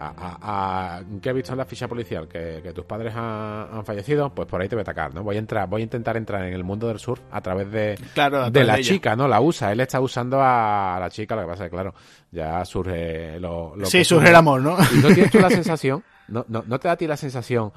A, 0.01 0.07
a- 0.17 0.97
a- 0.99 1.03
¿Qué 1.21 1.29
he 1.29 1.33
visto 1.33 1.51
en 1.51 1.57
la 1.57 1.65
ficha 1.65 1.85
policial? 1.89 2.25
Que, 2.29 2.61
que 2.63 2.71
tus 2.71 2.85
padres 2.85 3.13
han, 3.13 3.67
han 3.73 3.85
fallecido. 3.85 4.33
Pues 4.33 4.47
por 4.47 4.61
ahí 4.61 4.69
te 4.69 4.75
voy 4.75 4.81
a 4.81 4.83
atacar, 4.83 5.13
¿no? 5.13 5.23
Voy 5.23 5.35
a 5.35 5.39
entrar, 5.39 5.67
voy 5.67 5.81
a 5.81 5.83
intentar 5.83 6.15
entrar 6.15 6.45
en 6.45 6.53
el 6.53 6.63
mundo 6.63 6.87
del 6.87 6.99
surf 6.99 7.19
a 7.31 7.41
través 7.41 7.69
de, 7.69 7.99
Claro, 8.13 8.49
de 8.49 8.63
la 8.63 8.77
ella. 8.77 8.87
chica, 8.87 9.15
¿no? 9.17 9.27
La 9.27 9.41
usa. 9.41 9.71
Él 9.73 9.81
está 9.81 9.99
usando 9.99 10.39
a 10.41 10.97
la 11.01 11.09
chica. 11.09 11.35
Lo 11.35 11.41
que 11.41 11.47
pasa 11.49 11.65
es 11.65 11.69
que, 11.69 11.75
claro, 11.75 11.93
ya 12.31 12.63
surge 12.63 13.39
lo, 13.41 13.75
lo 13.75 13.85
Sí, 13.87 13.97
que 13.97 14.05
surge 14.05 14.29
el 14.29 14.35
amor, 14.35 14.61
¿no? 14.61 14.77
y 14.93 14.99
no 14.99 15.09
tienes 15.09 15.31
tú 15.31 15.39
la 15.39 15.49
sensación, 15.49 16.01
no, 16.29 16.45
no, 16.47 16.63
no 16.65 16.79
te 16.79 16.87
da 16.87 16.93
a 16.93 16.97
ti 16.97 17.05
la 17.05 17.17
sensación, 17.17 17.73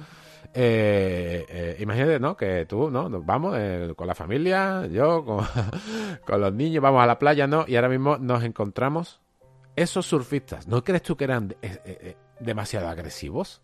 eh, 0.55 1.45
eh, 1.49 1.77
imagínate, 1.81 2.21
¿no? 2.21 2.37
Que 2.37 2.67
tú, 2.67 2.91
¿no? 2.91 3.09
Nos 3.09 3.25
vamos 3.25 3.55
eh, 3.59 3.93
con 3.97 4.07
la 4.07 4.15
familia, 4.15 4.87
yo, 4.87 5.25
con, 5.25 5.45
con 6.27 6.41
los 6.41 6.53
niños, 6.53 6.83
vamos 6.83 7.03
a 7.03 7.07
la 7.07 7.19
playa, 7.19 7.47
¿no? 7.47 7.65
Y 7.67 7.77
ahora 7.77 7.89
mismo 7.89 8.19
nos 8.19 8.43
encontramos 8.45 9.21
esos 9.77 10.05
surfistas. 10.07 10.69
¿No 10.69 10.85
crees 10.85 11.03
tú 11.03 11.17
que 11.17 11.25
eran 11.25 11.55
eh, 11.63 12.17
demasiado 12.41 12.89
agresivos? 12.89 13.63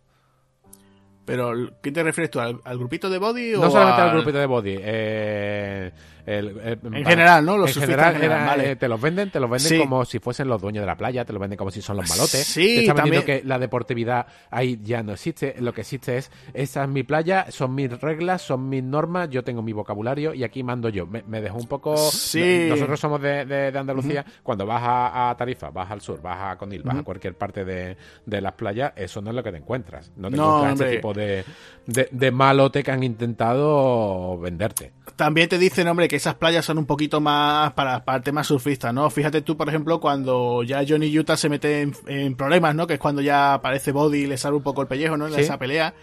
Pero, 1.25 1.53
¿qué 1.83 1.91
te 1.91 2.01
refieres 2.01 2.31
tú? 2.31 2.39
¿Al, 2.39 2.59
al 2.63 2.77
grupito 2.79 3.07
de 3.07 3.19
body 3.19 3.53
o 3.53 3.61
No 3.61 3.69
solamente 3.69 4.01
al 4.01 4.09
al- 4.09 4.15
grupito 4.15 4.39
de 4.39 4.45
body, 4.47 4.77
eh, 4.81 5.91
el- 6.25 6.59
el- 6.59 6.79
En 6.95 7.05
general, 7.05 7.45
¿no? 7.45 7.57
Los 7.57 7.75
en 7.75 7.81
general, 7.83 8.09
en 8.15 8.21
general, 8.21 8.37
era, 8.41 8.47
vale. 8.47 8.71
eh, 8.71 8.75
te 8.75 8.87
los 8.87 8.99
venden, 9.01 9.29
te 9.31 9.39
los 9.39 9.49
venden 9.49 9.67
Sí. 9.69 9.77
como 9.79 10.05
si 10.05 10.19
fuesen 10.19 10.47
los 10.47 10.61
dueños 10.61 10.81
de 10.81 10.85
la 10.87 10.95
playa, 10.97 11.25
te 11.25 11.33
los 11.33 11.39
venden 11.39 11.57
como 11.57 11.71
si 11.71 11.81
son 11.81 11.97
los 11.97 12.09
malotes. 12.09 12.45
Sí, 12.45 12.61
te 12.61 12.79
están 12.81 12.95
vendiendo 12.97 13.21
también- 13.21 13.41
que 13.41 13.47
la 13.47 13.59
deportividad 13.59 14.27
ahí 14.51 14.79
ya 14.83 15.03
no 15.03 15.13
existe. 15.13 15.55
Lo 15.59 15.73
que 15.73 15.81
existe 15.81 16.17
es, 16.17 16.31
esta 16.53 16.83
es 16.83 16.89
mi 16.89 17.03
playa, 17.03 17.47
son 17.49 17.75
mis 17.75 17.89
reglas, 18.01 18.41
son 18.41 18.69
mis 18.69 18.83
normas, 18.83 19.29
yo 19.29 19.43
tengo 19.43 19.61
mi 19.61 19.73
vocabulario 19.73 20.33
y 20.33 20.43
aquí 20.43 20.63
mando 20.63 20.89
yo. 20.89 21.05
Me, 21.07 21.23
me 21.27 21.41
dejó 21.41 21.57
un 21.57 21.67
poco... 21.67 21.95
Sí. 21.97 22.67
Nosotros 22.69 22.99
somos 22.99 23.21
de, 23.21 23.45
de- 23.45 23.71
de 23.71 23.79
Andalucía. 23.79 24.25
Cuando 24.43 24.65
vas 24.65 24.81
a, 24.83 25.29
a 25.29 25.37
Tarifa, 25.37 25.69
vas 25.69 25.89
al 25.91 26.01
sur, 26.01 26.21
vas 26.21 26.53
a 26.53 26.57
Conil, 26.57 26.83
vas 26.83 26.97
a 26.97 27.03
cualquier 27.03 27.35
parte 27.35 27.63
de, 27.65 27.95
de 28.25 28.41
las 28.41 28.53
playas, 28.53 28.93
eso 28.95 29.21
no 29.21 29.29
es 29.29 29.35
lo 29.35 29.43
que 29.43 29.51
te 29.51 29.57
encuentras. 29.57 30.11
No 30.17 30.29
te 30.29 30.37
No, 30.37 30.57
encuentras 30.65 30.73
este 30.73 30.83
hombre. 30.83 30.95
tipo 30.97 31.13
de, 31.13 31.45
de, 31.85 32.09
de 32.11 32.31
malote 32.31 32.83
que 32.83 32.91
han 32.91 33.03
intentado 33.03 34.37
venderte. 34.39 34.91
También 35.15 35.47
te 35.49 35.57
dicen, 35.57 35.87
hombre, 35.87 36.07
que 36.09 36.17
esas 36.17 36.35
playas 36.35 36.65
son 36.65 36.77
un 36.77 36.85
poquito 36.85 37.21
más 37.21 37.71
para, 37.71 38.03
para 38.03 38.17
el 38.17 38.23
tema 38.25 38.43
surfista, 38.43 38.91
¿no? 38.91 39.09
Fíjate 39.09 39.41
tú, 39.41 39.55
por 39.55 39.69
ejemplo, 39.69 40.01
cuando 40.01 40.63
ya 40.63 40.83
Johnny 40.85 41.17
Utah 41.17 41.37
se 41.37 41.47
mete 41.47 41.81
en, 41.83 41.93
en 42.07 42.35
problemas, 42.35 42.75
¿no? 42.75 42.85
Que 42.87 42.95
es 42.95 42.99
cuando 42.99 43.21
ya 43.21 43.53
aparece 43.53 43.93
Body 43.93 44.23
y 44.23 44.27
le 44.27 44.37
sale 44.37 44.57
un 44.57 44.63
poco 44.63 44.81
el 44.81 44.87
pellejo, 44.89 45.15
¿no? 45.15 45.27
En 45.27 45.33
Sí. 45.33 45.39
esa 45.41 45.57
pelea. 45.57 45.93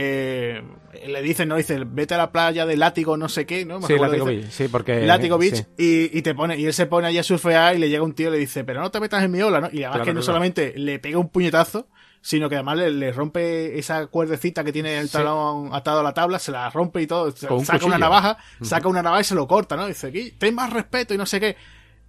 Eh, 0.00 0.62
le 1.06 1.22
dicen, 1.22 1.48
¿no? 1.48 1.56
Dice, 1.56 1.82
vete 1.84 2.14
a 2.14 2.18
la 2.18 2.30
playa 2.30 2.64
de 2.66 2.76
látigo, 2.76 3.16
no 3.16 3.28
sé 3.28 3.46
qué, 3.46 3.64
¿no? 3.64 3.80
Me 3.80 3.86
Sí, 3.86 3.98
Látigo. 3.98 4.26
Beach, 4.26 4.48
sí, 4.50 4.68
porque... 4.68 5.04
Látigo 5.06 5.38
Beach 5.38 5.54
sí. 5.56 5.64
y, 6.12 6.18
y 6.18 6.22
te 6.22 6.34
pone 6.34 6.56
y 6.56 6.66
él 6.66 6.72
se 6.72 6.86
pone 6.86 7.08
allí 7.08 7.18
a 7.18 7.22
surfear 7.24 7.74
y 7.74 7.78
le 7.78 7.88
llega 7.88 8.04
un 8.04 8.12
tío 8.14 8.28
y 8.28 8.32
le 8.32 8.38
dice 8.38 8.62
pero 8.64 8.80
no 8.80 8.90
te 8.90 9.00
metas 9.00 9.24
en 9.24 9.30
mi 9.32 9.42
ola 9.42 9.60
¿no? 9.60 9.66
y 9.72 9.78
además 9.82 9.90
Claro, 9.96 10.04
que 10.04 10.10
no 10.10 10.20
claro. 10.20 10.22
solamente 10.22 10.72
le 10.76 10.98
pega 11.00 11.18
un 11.18 11.28
puñetazo 11.30 11.88
sino 12.20 12.48
que 12.48 12.56
además 12.56 12.78
le, 12.78 12.90
le 12.90 13.12
rompe 13.12 13.78
esa 13.78 14.06
cuerdecita 14.06 14.64
que 14.64 14.72
tiene 14.72 14.98
el 14.98 15.06
Sí. 15.08 15.12
talón 15.12 15.70
atado 15.72 16.00
a 16.00 16.02
la 16.02 16.12
tabla 16.14 16.38
se 16.38 16.50
la 16.52 16.68
rompe 16.70 17.00
y 17.02 17.06
todo 17.06 17.32
un 17.50 17.64
saca 17.64 17.86
una 17.86 17.98
navaja 17.98 18.36
saca 18.62 18.88
una 18.88 19.02
navaja 19.02 19.20
y 19.20 19.24
se 19.24 19.34
lo 19.34 19.46
corta 19.46 19.76
¿no? 19.76 19.86
dice 19.86 20.08
aquí 20.08 20.32
ten 20.32 20.54
más 20.54 20.72
respeto 20.72 21.14
y 21.14 21.18
no 21.18 21.26
sé 21.26 21.38
qué 21.40 21.56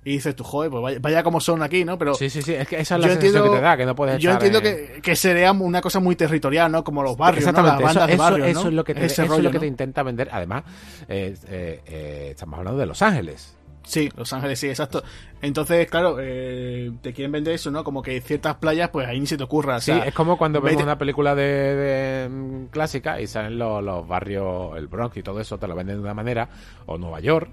y 0.03 0.11
dices 0.13 0.33
tú 0.35 0.43
joder 0.45 0.71
pues 0.71 0.81
vaya, 0.81 0.97
vaya 1.01 1.23
como 1.23 1.39
son 1.41 1.61
aquí 1.61 1.83
¿no? 1.85 1.97
pero 1.97 2.15
Sí, 2.15 2.29
sí, 2.29 2.41
sí, 2.41 2.53
es 2.53 2.67
que 2.67 2.79
esa 2.79 2.95
es 2.95 3.01
la 3.01 3.07
sensación 3.09 3.35
entiendo- 3.35 3.51
que 3.51 3.57
te 3.57 3.63
da, 3.63 3.77
que 3.77 3.85
no 3.85 3.95
puedes 3.95 4.19
yo 4.21 4.31
entiendo 4.31 4.59
en- 4.59 4.63
que, 4.63 5.01
que 5.01 5.15
sería 5.15 5.51
una 5.51 5.81
cosa 5.81 5.99
muy 5.99 6.15
territorial 6.15 6.71
¿no? 6.71 6.83
como 6.83 7.03
los 7.03 7.15
barrios 7.17 7.45
¿no? 7.45 7.51
las 7.51 7.59
Exactamente, 7.59 7.83
bandas 7.83 7.95
eso, 8.03 8.07
de 8.07 8.13
eso- 8.13 8.23
barrios 8.23 8.45
¿no? 8.55 8.59
eso 8.61 8.67
es 8.69 8.73
lo 8.73 8.83
que 8.85 8.95
te, 8.95 9.05
eso 9.05 9.23
es 9.23 9.29
lo 9.29 9.51
que 9.51 9.57
¿no? 9.57 9.59
te 9.59 9.67
intenta 9.67 10.01
vender. 10.03 10.29
Además, 10.31 10.63
eh, 11.07 11.35
eh, 11.49 11.81
eh, 11.85 12.27
estamos 12.31 12.57
hablando 12.59 12.79
de 12.79 12.85
Los 12.85 13.01
Ángeles. 13.01 13.55
Sí, 13.89 14.07
Los 14.15 14.31
Ángeles, 14.33 14.59
sí, 14.59 14.67
exacto. 14.69 15.01
Entonces, 15.41 15.89
claro, 15.89 16.17
eh, 16.21 16.91
te 17.01 17.11
quieren 17.11 17.31
vender 17.31 17.55
eso, 17.55 17.71
¿no? 17.71 17.83
Como 17.83 18.03
que 18.03 18.21
ciertas 18.21 18.55
playas, 18.57 18.89
pues 18.89 19.07
ahí 19.07 19.19
ni 19.19 19.25
se 19.25 19.35
te 19.35 19.43
ocurra. 19.43 19.77
o 19.77 19.81
Sí, 19.81 19.91
es 20.05 20.13
como 20.13 20.37
cuando 20.37 20.61
vemos 20.61 20.79
vete- 20.79 20.83
una 20.83 20.97
película 20.99 21.33
de, 21.33 21.43
de, 21.43 22.29
mm, 22.29 22.65
clásica 22.67 23.19
y 23.19 23.25
salen 23.25 23.57
los, 23.57 23.83
los 23.83 24.07
barrios, 24.07 24.77
el 24.77 24.85
Bronx 24.85 25.17
y 25.17 25.23
todo 25.23 25.39
eso, 25.39 25.57
te 25.57 25.67
lo 25.67 25.73
venden 25.75 25.95
de 25.95 26.03
una 26.03 26.13
manera, 26.13 26.47
o 26.85 26.99
Nueva 26.99 27.19
York, 27.19 27.49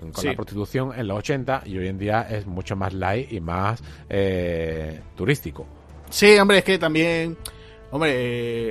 con 0.00 0.12
Sí. 0.14 0.26
la 0.26 0.34
prostitución 0.34 0.92
en 0.98 1.06
los 1.06 1.18
80 1.18 1.62
y 1.66 1.78
hoy 1.78 1.86
en 1.86 1.98
día 1.98 2.22
es 2.28 2.46
mucho 2.46 2.74
más 2.74 2.92
light 2.92 3.30
y 3.32 3.40
más 3.40 3.80
eh, 4.08 5.00
turístico. 5.16 5.66
Sí, 6.10 6.36
hombre, 6.36 6.58
es 6.58 6.64
que 6.64 6.78
también. 6.78 7.36
Hombre, 7.92 8.10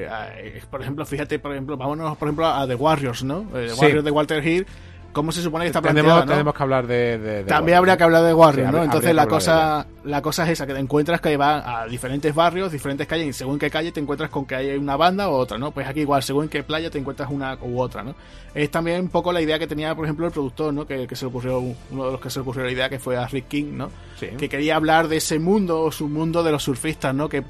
eh, 0.03 0.61
por 0.69 0.81
ejemplo, 0.81 1.05
fíjate, 1.05 1.39
por 1.39 1.53
ejemplo, 1.53 1.77
vámonos, 1.77 2.17
por 2.17 2.27
ejemplo, 2.27 2.45
a 2.47 2.67
The 2.67 2.75
Warriors, 2.75 3.23
¿no? 3.23 3.43
Eh, 3.55 3.67
The 3.67 3.69
Sí. 3.69 3.79
Warriors 3.81 4.03
de 4.03 4.11
Walter 4.11 4.45
Hill. 4.45 4.67
Cómo 5.15 5.31
se 5.31 5.41
supone 5.41 5.63
que 5.63 5.67
está 5.69 5.81
tenemos, 5.81 6.03
planteada, 6.11 6.25
¿no? 6.25 6.31
Tenemos 6.33 6.53
que 6.53 6.63
hablar 6.63 6.85
de... 6.87 7.17
de- 7.17 7.17
de 7.17 7.43
También 7.45 7.77
Warrior, 7.77 7.77
habría 7.77 7.97
que 7.97 8.03
hablar 8.03 8.23
de 8.23 8.33
Warrior, 8.33 8.67
Sí, 8.67 8.75
¿no? 8.75 8.83
Entonces 8.83 9.15
la 9.15 9.25
cosa, 9.27 9.87
la 10.03 10.21
cosa 10.21 10.43
es 10.43 10.49
esa, 10.49 10.67
que 10.67 10.73
te 10.73 10.79
encuentras 10.79 11.21
que 11.21 11.37
va 11.37 11.81
a 11.81 11.87
diferentes 11.87 12.35
barrios, 12.35 12.69
diferentes 12.71 13.07
calles, 13.07 13.27
y 13.27 13.33
según 13.33 13.57
qué 13.57 13.69
calle 13.69 13.93
te 13.93 14.01
encuentras 14.01 14.29
con 14.29 14.45
que 14.45 14.55
hay 14.55 14.75
una 14.77 14.97
banda 14.97 15.29
o 15.29 15.37
otra, 15.37 15.57
¿no? 15.57 15.71
Pues 15.71 15.87
aquí 15.87 16.01
igual, 16.01 16.21
según 16.21 16.49
qué 16.49 16.63
playa 16.63 16.89
te 16.91 16.97
encuentras 16.99 17.29
una 17.31 17.57
u 17.61 17.79
otra, 17.79 18.03
¿no? 18.03 18.13
Es 18.53 18.69
también 18.69 18.99
un 19.01 19.09
poco 19.09 19.31
la 19.31 19.41
idea 19.41 19.57
que 19.57 19.67
tenía, 19.67 19.95
por 19.95 20.03
ejemplo, 20.05 20.25
el 20.27 20.33
productor, 20.33 20.73
¿no? 20.73 20.85
Que, 20.85 21.07
que 21.07 21.15
se 21.15 21.23
le 21.25 21.29
ocurrió, 21.29 21.59
uno 21.59 22.05
de 22.05 22.11
los 22.11 22.19
que 22.19 22.29
se 22.29 22.39
le 22.39 22.41
ocurrió 22.43 22.65
la 22.65 22.71
idea, 22.71 22.89
que 22.89 22.99
fue 22.99 23.15
a 23.17 23.25
Rick 23.27 23.47
King, 23.47 23.71
¿no? 23.77 23.89
Sí. 24.19 24.27
Que 24.37 24.49
quería 24.49 24.75
hablar 24.75 25.07
de 25.07 25.17
ese 25.17 25.39
mundo, 25.39 25.81
o 25.81 25.91
su 25.91 26.07
mundo 26.09 26.43
de 26.43 26.51
los 26.51 26.63
surfistas, 26.63 27.15
¿no? 27.15 27.29
Que 27.29 27.43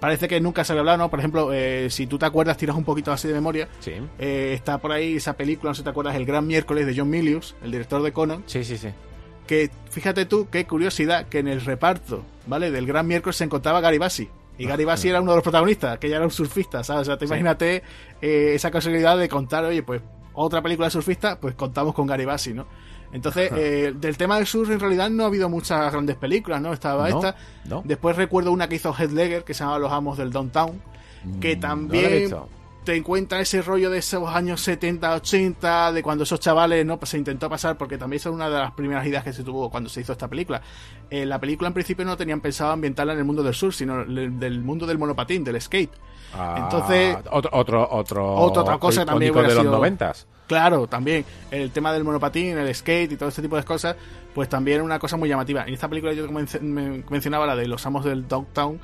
parece 0.00 0.28
que 0.28 0.40
nunca 0.40 0.64
se 0.64 0.72
había 0.72 0.80
hablado, 0.80 0.98
¿no? 0.98 1.10
Por 1.10 1.18
ejemplo, 1.18 1.52
eh, 1.52 1.88
si 1.90 2.06
tú 2.06 2.18
te 2.18 2.26
acuerdas, 2.26 2.56
tiras 2.56 2.76
un 2.76 2.84
poquito 2.84 3.12
así 3.12 3.28
de 3.28 3.34
memoria, 3.34 3.68
Sí, 3.80 3.92
eh, 4.18 4.52
está 4.54 4.78
por 4.78 4.92
ahí 4.92 5.16
esa 5.16 5.34
película, 5.36 5.70
no 5.70 5.74
sé 5.74 5.80
si 5.80 5.84
te 5.84 5.90
acuerdas, 5.90 6.14
El 6.16 6.24
Gran 6.26 6.46
Miércoles 6.46 6.86
de 6.86 6.94
John 6.96 7.10
Milius, 7.10 7.54
el 7.62 7.70
director 7.72 8.02
de 8.02 8.12
Conan, 8.12 8.42
sí, 8.46 8.64
sí, 8.64 8.76
sí. 8.78 8.88
que 9.46 9.70
fíjate 9.90 10.24
tú, 10.26 10.48
qué 10.50 10.64
curiosidad, 10.66 11.26
que 11.28 11.38
en 11.38 11.48
el 11.48 11.60
reparto, 11.60 12.24
¿vale? 12.46 12.70
Del 12.70 12.86
Gran 12.86 13.06
Miércoles 13.06 13.36
se 13.36 13.44
encontraba 13.44 13.80
Gary 13.80 13.98
Bassi. 13.98 14.28
Y 14.60 14.66
Gary 14.66 14.84
Bassi 14.84 15.08
era 15.08 15.20
uno 15.20 15.30
de 15.30 15.36
los 15.36 15.44
protagonistas, 15.44 15.98
que 15.98 16.08
ya 16.08 16.16
era 16.16 16.24
un 16.24 16.32
surfista, 16.32 16.82
¿sabes? 16.82 17.02
O 17.02 17.04
sea, 17.04 17.16
te 17.16 17.26
Sí. 17.26 17.30
imagínate 17.30 17.82
eh, 18.20 18.52
esa 18.54 18.70
casualidad 18.72 19.16
de 19.16 19.28
contar, 19.28 19.64
oye, 19.64 19.84
pues 19.84 20.02
otra 20.34 20.60
película 20.62 20.88
de 20.88 20.90
surfista, 20.90 21.38
pues 21.38 21.54
contamos 21.54 21.94
con 21.94 22.06
Gary 22.08 22.24
Bassi, 22.24 22.54
¿no? 22.54 22.66
Entonces, 23.12 23.50
eh, 23.54 23.94
del 23.96 24.16
tema 24.18 24.36
del 24.36 24.46
surf 24.46 24.70
en 24.70 24.80
realidad 24.80 25.08
no 25.10 25.24
ha 25.24 25.26
habido 25.28 25.48
muchas 25.48 25.90
grandes 25.92 26.16
películas, 26.16 26.60
¿no? 26.60 26.72
Estaba 26.72 27.08
No, 27.08 27.16
esta. 27.16 27.36
no. 27.66 27.82
Después 27.84 28.16
recuerdo 28.16 28.52
una 28.52 28.68
que 28.68 28.76
hizo 28.76 28.92
Heath 28.94 29.12
Ledger, 29.12 29.44
que 29.44 29.54
se 29.54 29.64
llama 29.64 29.78
Los 29.78 29.90
Amos 29.92 30.18
del 30.18 30.30
Downtown, 30.30 30.80
que 31.40 31.56
Mm, 31.56 31.60
también 31.60 32.02
no 32.04 32.08
he 32.10 32.20
visto. 32.20 32.48
te 32.84 32.96
encuentra 32.96 33.40
ese 33.40 33.60
rollo 33.62 33.90
de 33.90 33.98
esos 33.98 34.28
años 34.28 34.60
70, 34.62 35.14
80, 35.14 35.92
de 35.92 36.02
cuando 36.02 36.24
esos 36.24 36.38
chavales 36.40 36.84
no 36.86 36.98
pues, 36.98 37.10
se 37.10 37.18
intentó 37.18 37.48
pasar, 37.50 37.76
porque 37.76 37.98
también 37.98 38.18
esa 38.18 38.28
es 38.28 38.34
una 38.34 38.48
de 38.48 38.58
las 38.58 38.72
primeras 38.72 39.06
ideas 39.06 39.24
que 39.24 39.32
se 39.32 39.42
tuvo 39.42 39.70
cuando 39.70 39.88
se 39.90 40.00
hizo 40.02 40.12
esta 40.12 40.28
película. 40.28 40.60
Eh, 41.10 41.24
la 41.26 41.38
película 41.38 41.68
en 41.68 41.74
principio 41.74 42.04
no 42.04 42.16
tenían 42.16 42.40
pensado 42.40 42.72
ambientarla 42.72 43.14
en 43.14 43.18
el 43.20 43.24
mundo 43.24 43.42
del 43.42 43.54
surf, 43.54 43.74
sino 43.74 44.04
le- 44.04 44.30
del 44.30 44.60
mundo 44.60 44.86
del 44.86 44.98
monopatín, 44.98 45.44
del 45.44 45.60
skate. 45.60 45.90
Ah, 46.34 46.56
Entonces- 46.64 47.16
Otro, 47.30 47.50
otro, 47.52 47.88
otro, 47.90 48.34
Otra- 48.36 48.62
otra 48.62 48.78
cosa 48.78 49.04
también 49.06 49.32
de 49.34 49.42
los 49.42 49.52
sido- 49.54 49.72
noventas. 49.72 50.26
Claro, 50.48 50.86
también 50.88 51.24
el 51.52 51.70
tema 51.70 51.92
del 51.92 52.02
monopatín, 52.02 52.58
el 52.58 52.74
skate 52.74 53.12
y 53.12 53.16
todo 53.16 53.28
este 53.28 53.42
tipo 53.42 53.56
de 53.56 53.62
cosas, 53.62 53.94
pues 54.34 54.48
también 54.48 54.80
una 54.82 54.98
cosa 54.98 55.16
muy 55.16 55.28
llamativa. 55.28 55.62
En 55.64 55.74
esta 55.74 55.88
película 55.88 56.12
yo 56.14 56.26
mencionaba 56.30 57.46
la 57.46 57.54
de 57.54 57.68
los 57.68 57.84
amos 57.86 58.04
del 58.04 58.26
Dogtown, 58.26 58.80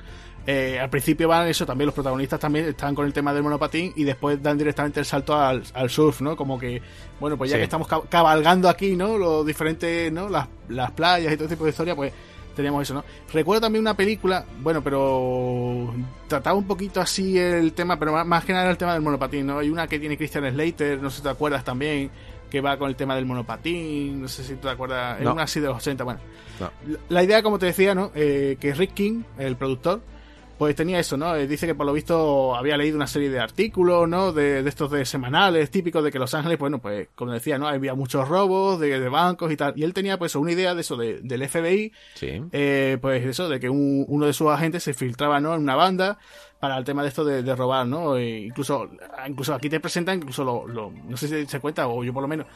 eh, 0.46 0.78
al 0.78 0.90
principio 0.90 1.26
van 1.26 1.48
eso, 1.48 1.64
también 1.64 1.86
los 1.86 1.94
protagonistas 1.94 2.38
también 2.38 2.66
están 2.66 2.94
con 2.94 3.06
el 3.06 3.14
tema 3.14 3.32
del 3.32 3.42
monopatín 3.42 3.94
y 3.96 4.04
después 4.04 4.42
dan 4.42 4.58
directamente 4.58 5.00
el 5.00 5.06
salto 5.06 5.34
al, 5.40 5.62
al 5.72 5.88
surf, 5.88 6.20
¿no? 6.20 6.36
Como 6.36 6.58
que, 6.58 6.82
bueno, 7.18 7.38
pues 7.38 7.50
ya 7.50 7.56
Sí. 7.56 7.60
que 7.60 7.64
estamos 7.64 7.88
cab- 7.88 8.08
cabalgando 8.10 8.68
aquí, 8.68 8.94
¿no? 8.94 9.16
Los 9.16 9.46
diferentes, 9.46 10.12
¿no? 10.12 10.28
Las, 10.28 10.46
las 10.68 10.90
playas 10.90 11.32
y 11.32 11.36
todo 11.38 11.48
tipo 11.48 11.64
de 11.64 11.70
historia, 11.70 11.96
pues 11.96 12.12
teníamos 12.54 12.82
eso, 12.82 12.94
¿no? 12.94 13.04
Recuerdo 13.32 13.62
también 13.62 13.82
una 13.82 13.94
película, 13.96 14.44
bueno, 14.62 14.82
pero 14.82 15.92
trataba 16.28 16.56
un 16.56 16.66
poquito 16.66 17.00
así 17.00 17.38
el 17.38 17.72
tema, 17.72 17.98
pero 17.98 18.24
más, 18.24 18.44
que 18.44 18.52
nada 18.52 18.70
el 18.70 18.76
tema 18.78 18.92
del 18.94 19.02
monopatín, 19.02 19.46
¿no? 19.46 19.58
Hay 19.58 19.70
una 19.70 19.86
que 19.86 19.98
tiene 19.98 20.16
Christian 20.16 20.50
Slater, 20.52 21.00
no 21.02 21.10
sé 21.10 21.18
si 21.18 21.22
te 21.22 21.28
acuerdas 21.28 21.64
también, 21.64 22.10
que 22.50 22.60
va 22.60 22.76
con 22.78 22.88
el 22.88 22.96
tema 22.96 23.14
del 23.16 23.26
monopatín, 23.26 24.22
no 24.22 24.28
sé 24.28 24.44
si 24.44 24.54
te 24.54 24.68
acuerdas, 24.68 25.18
es 25.18 25.24
No. 25.24 25.32
una 25.32 25.42
así 25.42 25.60
de 25.60 25.66
los 25.68 25.76
80, 25.78 26.04
bueno. 26.04 26.20
No. 26.60 26.70
La- 26.86 26.98
La 27.08 27.22
idea, 27.24 27.42
como 27.42 27.58
te 27.58 27.66
decía, 27.66 27.94
¿no? 27.94 28.12
Eh, 28.14 28.56
que 28.60 28.72
Rick 28.74 28.94
King, 28.94 29.22
el 29.38 29.56
productor, 29.56 30.00
pues 30.58 30.74
tenía 30.76 30.98
eso, 31.00 31.16
¿no? 31.16 31.34
Eh, 31.36 31.46
dice 31.46 31.66
que 31.66 31.74
por 31.74 31.86
lo 31.86 31.92
visto 31.92 32.54
había 32.54 32.76
leído 32.76 32.96
una 32.96 33.06
serie 33.06 33.30
de 33.30 33.40
artículos, 33.40 34.08
¿no? 34.08 34.32
De, 34.32 34.62
de 34.62 34.68
estos 34.68 34.90
de 34.90 35.04
semanales 35.04 35.70
típicos 35.70 36.02
de 36.04 36.10
que 36.12 36.18
Los 36.18 36.34
Ángeles, 36.34 36.58
bueno, 36.58 36.78
pues 36.78 37.08
como 37.14 37.32
decía, 37.32 37.58
¿no? 37.58 37.66
Había 37.68 37.94
muchos 37.94 38.28
robos 38.28 38.78
de, 38.80 38.98
de 39.00 39.08
bancos 39.08 39.50
y 39.52 39.56
tal. 39.56 39.72
Y 39.76 39.84
él 39.84 39.92
tenía 39.94 40.18
pues 40.18 40.34
una 40.36 40.52
idea 40.52 40.74
de 40.74 40.80
eso, 40.82 40.96
de, 40.96 41.20
del 41.20 41.42
FBI, 41.48 41.92
Sí. 42.14 42.42
eh, 42.52 42.98
pues 43.00 43.24
eso, 43.26 43.48
de 43.48 43.60
que 43.60 43.68
un- 43.68 44.04
uno 44.08 44.26
de 44.26 44.32
sus 44.32 44.48
agentes 44.48 44.82
se 44.82 44.94
filtraba, 44.94 45.40
¿no? 45.40 45.54
En 45.54 45.60
una 45.62 45.74
banda 45.76 46.18
para 46.64 46.78
el 46.78 46.84
tema 46.84 47.02
de 47.02 47.08
esto 47.08 47.24
de, 47.26 47.42
de 47.42 47.54
robar, 47.54 47.86
¿no? 47.86 48.16
E 48.16 48.38
incluso, 48.46 48.88
incluso 49.28 49.52
aquí 49.54 49.68
te 49.68 49.80
presentan, 49.80 50.16
incluso 50.16 50.42
lo, 50.44 50.66
lo- 50.66 50.90
no 51.06 51.14
sé 51.14 51.28
si 51.28 51.44
se 51.46 51.60
cuenta, 51.60 51.86
o 51.88 52.02
yo 52.02 52.10
por 52.14 52.22
lo 52.22 52.28
menos, 52.28 52.46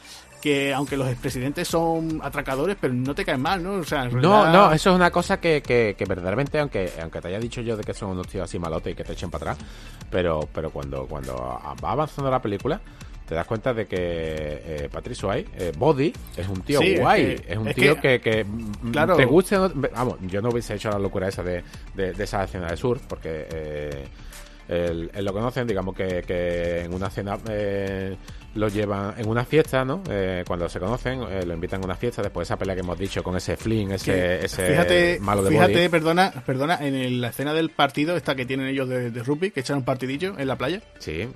que 0.41 0.73
aunque 0.73 0.97
los 0.97 1.07
expresidentes 1.07 1.67
son 1.67 2.19
atracadores, 2.23 2.75
pero 2.81 2.91
no 2.91 3.13
te 3.13 3.23
caen 3.23 3.39
mal, 3.39 3.61
¿no? 3.61 3.73
O 3.73 3.83
sea, 3.83 4.05
en 4.05 4.19
No, 4.19 4.51
no, 4.51 4.73
eso 4.73 4.89
es 4.89 4.95
una 4.95 5.11
cosa 5.11 5.39
que, 5.39 5.61
que, 5.61 5.93
que 5.95 6.05
verdaderamente, 6.05 6.57
aunque, 6.59 6.91
aunque 6.99 7.21
te 7.21 7.27
haya 7.27 7.39
dicho 7.39 7.61
yo 7.61 7.77
de 7.77 7.83
que 7.83 7.93
son 7.93 8.09
unos 8.09 8.27
tíos 8.27 8.45
así 8.45 8.57
malotes 8.57 8.93
y 8.93 8.95
que 8.95 9.03
te 9.03 9.13
echen 9.13 9.29
para 9.29 9.51
atrás, 9.51 9.67
pero, 10.09 10.49
pero 10.51 10.71
cuando, 10.71 11.05
cuando 11.05 11.35
va 11.83 11.91
avanzando 11.91 12.31
la 12.31 12.41
película, 12.41 12.81
te 13.29 13.35
das 13.35 13.45
cuenta 13.45 13.73
de 13.75 13.85
que 13.85 13.95
eh, 13.99 14.89
Patrick 14.91 15.15
Swayze, 15.15 15.47
eh, 15.55 15.71
Body, 15.77 16.11
es 16.35 16.47
un 16.49 16.61
tío 16.61 16.79
Sí, 16.81 16.93
es 16.95 16.99
guay, 16.99 17.35
que- 17.35 17.53
es, 17.53 17.57
un 17.59 17.67
es 17.67 17.75
tío 17.75 17.95
que- 18.01 18.19
que, 18.19 18.31
que, 18.31 18.43
mm, 18.43 18.91
claro. 18.91 19.15
te 19.15 19.25
guste 19.25 19.55
no- 19.55 19.69
vamos, 19.69 20.17
yo 20.27 20.41
no 20.41 20.49
hubiese 20.49 20.73
hecho 20.73 20.89
la 20.89 20.97
locura 20.99 21.27
esa 21.27 21.43
de, 21.43 21.63
de, 21.93 22.13
de 22.13 22.23
esa 22.23 22.43
escena 22.43 22.67
de 22.67 22.75
surf, 22.75 23.03
porque 23.07 23.45
eh, 23.51 25.09
lo 25.21 25.33
conocen, 25.33 25.65
digamos 25.67 25.95
que, 25.95 26.23
que 26.25 26.81
en 26.81 26.93
una 26.93 27.09
cena 27.09 27.37
eh, 27.49 28.15
lo 28.55 28.67
llevan 28.67 29.13
en 29.17 29.27
una 29.27 29.43
fiesta, 29.45 29.83
¿no? 29.83 30.03
Eh, 30.09 30.43
cuando 30.47 30.69
se 30.69 30.79
conocen, 30.79 31.21
eh, 31.23 31.43
lo 31.45 31.53
invitan 31.53 31.81
a 31.81 31.85
una 31.85 31.95
fiesta 31.95 32.21
después 32.21 32.47
de 32.47 32.53
esa 32.53 32.57
pelea 32.59 32.75
que 32.75 32.81
hemos 32.81 32.97
dicho 32.97 33.23
con 33.23 33.35
ese 33.35 33.57
Flynn, 33.57 33.91
ese, 33.91 34.11
que, 34.11 34.45
ese 34.45 34.67
fíjate, 34.67 35.17
malo 35.21 35.41
de 35.43 35.49
fíjate, 35.51 35.73
Body. 35.73 35.89
perdona, 35.89 36.31
perdona, 36.45 36.77
en 36.85 36.93
el- 36.95 37.21
la 37.21 37.29
escena 37.29 37.53
del 37.53 37.69
partido, 37.71 38.15
esta 38.15 38.35
que 38.35 38.45
tienen 38.45 38.67
ellos 38.67 38.87
de, 38.89 39.09
de 39.11 39.23
rugby, 39.23 39.49
que 39.51 39.59
echan 39.61 39.77
un 39.77 39.85
partidillo 39.85 40.37
en 40.37 40.47
la 40.47 40.55
playa, 40.55 40.81
Sí, 40.99 41.27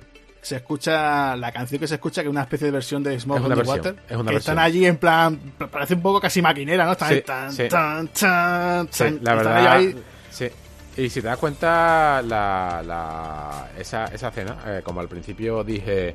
se 0.44 0.56
escucha 0.56 1.34
la 1.36 1.50
canción 1.52 1.80
que 1.80 1.86
se 1.88 1.94
escucha 1.94 2.22
que 2.22 2.28
es 2.28 2.30
una 2.30 2.42
especie 2.42 2.66
de 2.66 2.70
versión 2.72 3.02
de 3.02 3.18
Smoke 3.18 3.38
Es 3.38 3.44
on 3.44 3.46
una 3.52 3.54
the 3.54 3.60
versión, 3.62 3.78
Water 3.94 4.04
es 4.08 4.16
una 4.16 4.30
que 4.30 4.36
están 4.36 4.58
allí 4.58 4.86
en 4.86 4.96
plan 4.98 5.38
parece 5.70 5.94
un 5.94 6.02
poco 6.02 6.20
casi 6.20 6.42
maquinera 6.42 6.84
no 6.84 6.92
están 6.92 7.08
Sí, 7.14 7.22
tan, 7.22 7.52
sí. 7.52 7.68
tan, 7.68 8.08
tan, 8.08 8.88
sí, 8.92 9.04
tan, 9.04 9.18
la 9.22 9.34
verdad. 9.34 9.72
ahí. 9.72 10.02
Sí. 10.30 10.48
Y 10.96 11.08
si 11.10 11.20
te 11.20 11.26
das 11.26 11.38
cuenta, 11.38 12.22
la, 12.22 12.82
la, 12.86 13.70
esa, 13.76 14.04
esa 14.06 14.28
escena, 14.28 14.58
eh, 14.66 14.80
como 14.84 15.00
al 15.00 15.08
principio 15.08 15.64
dije, 15.64 16.14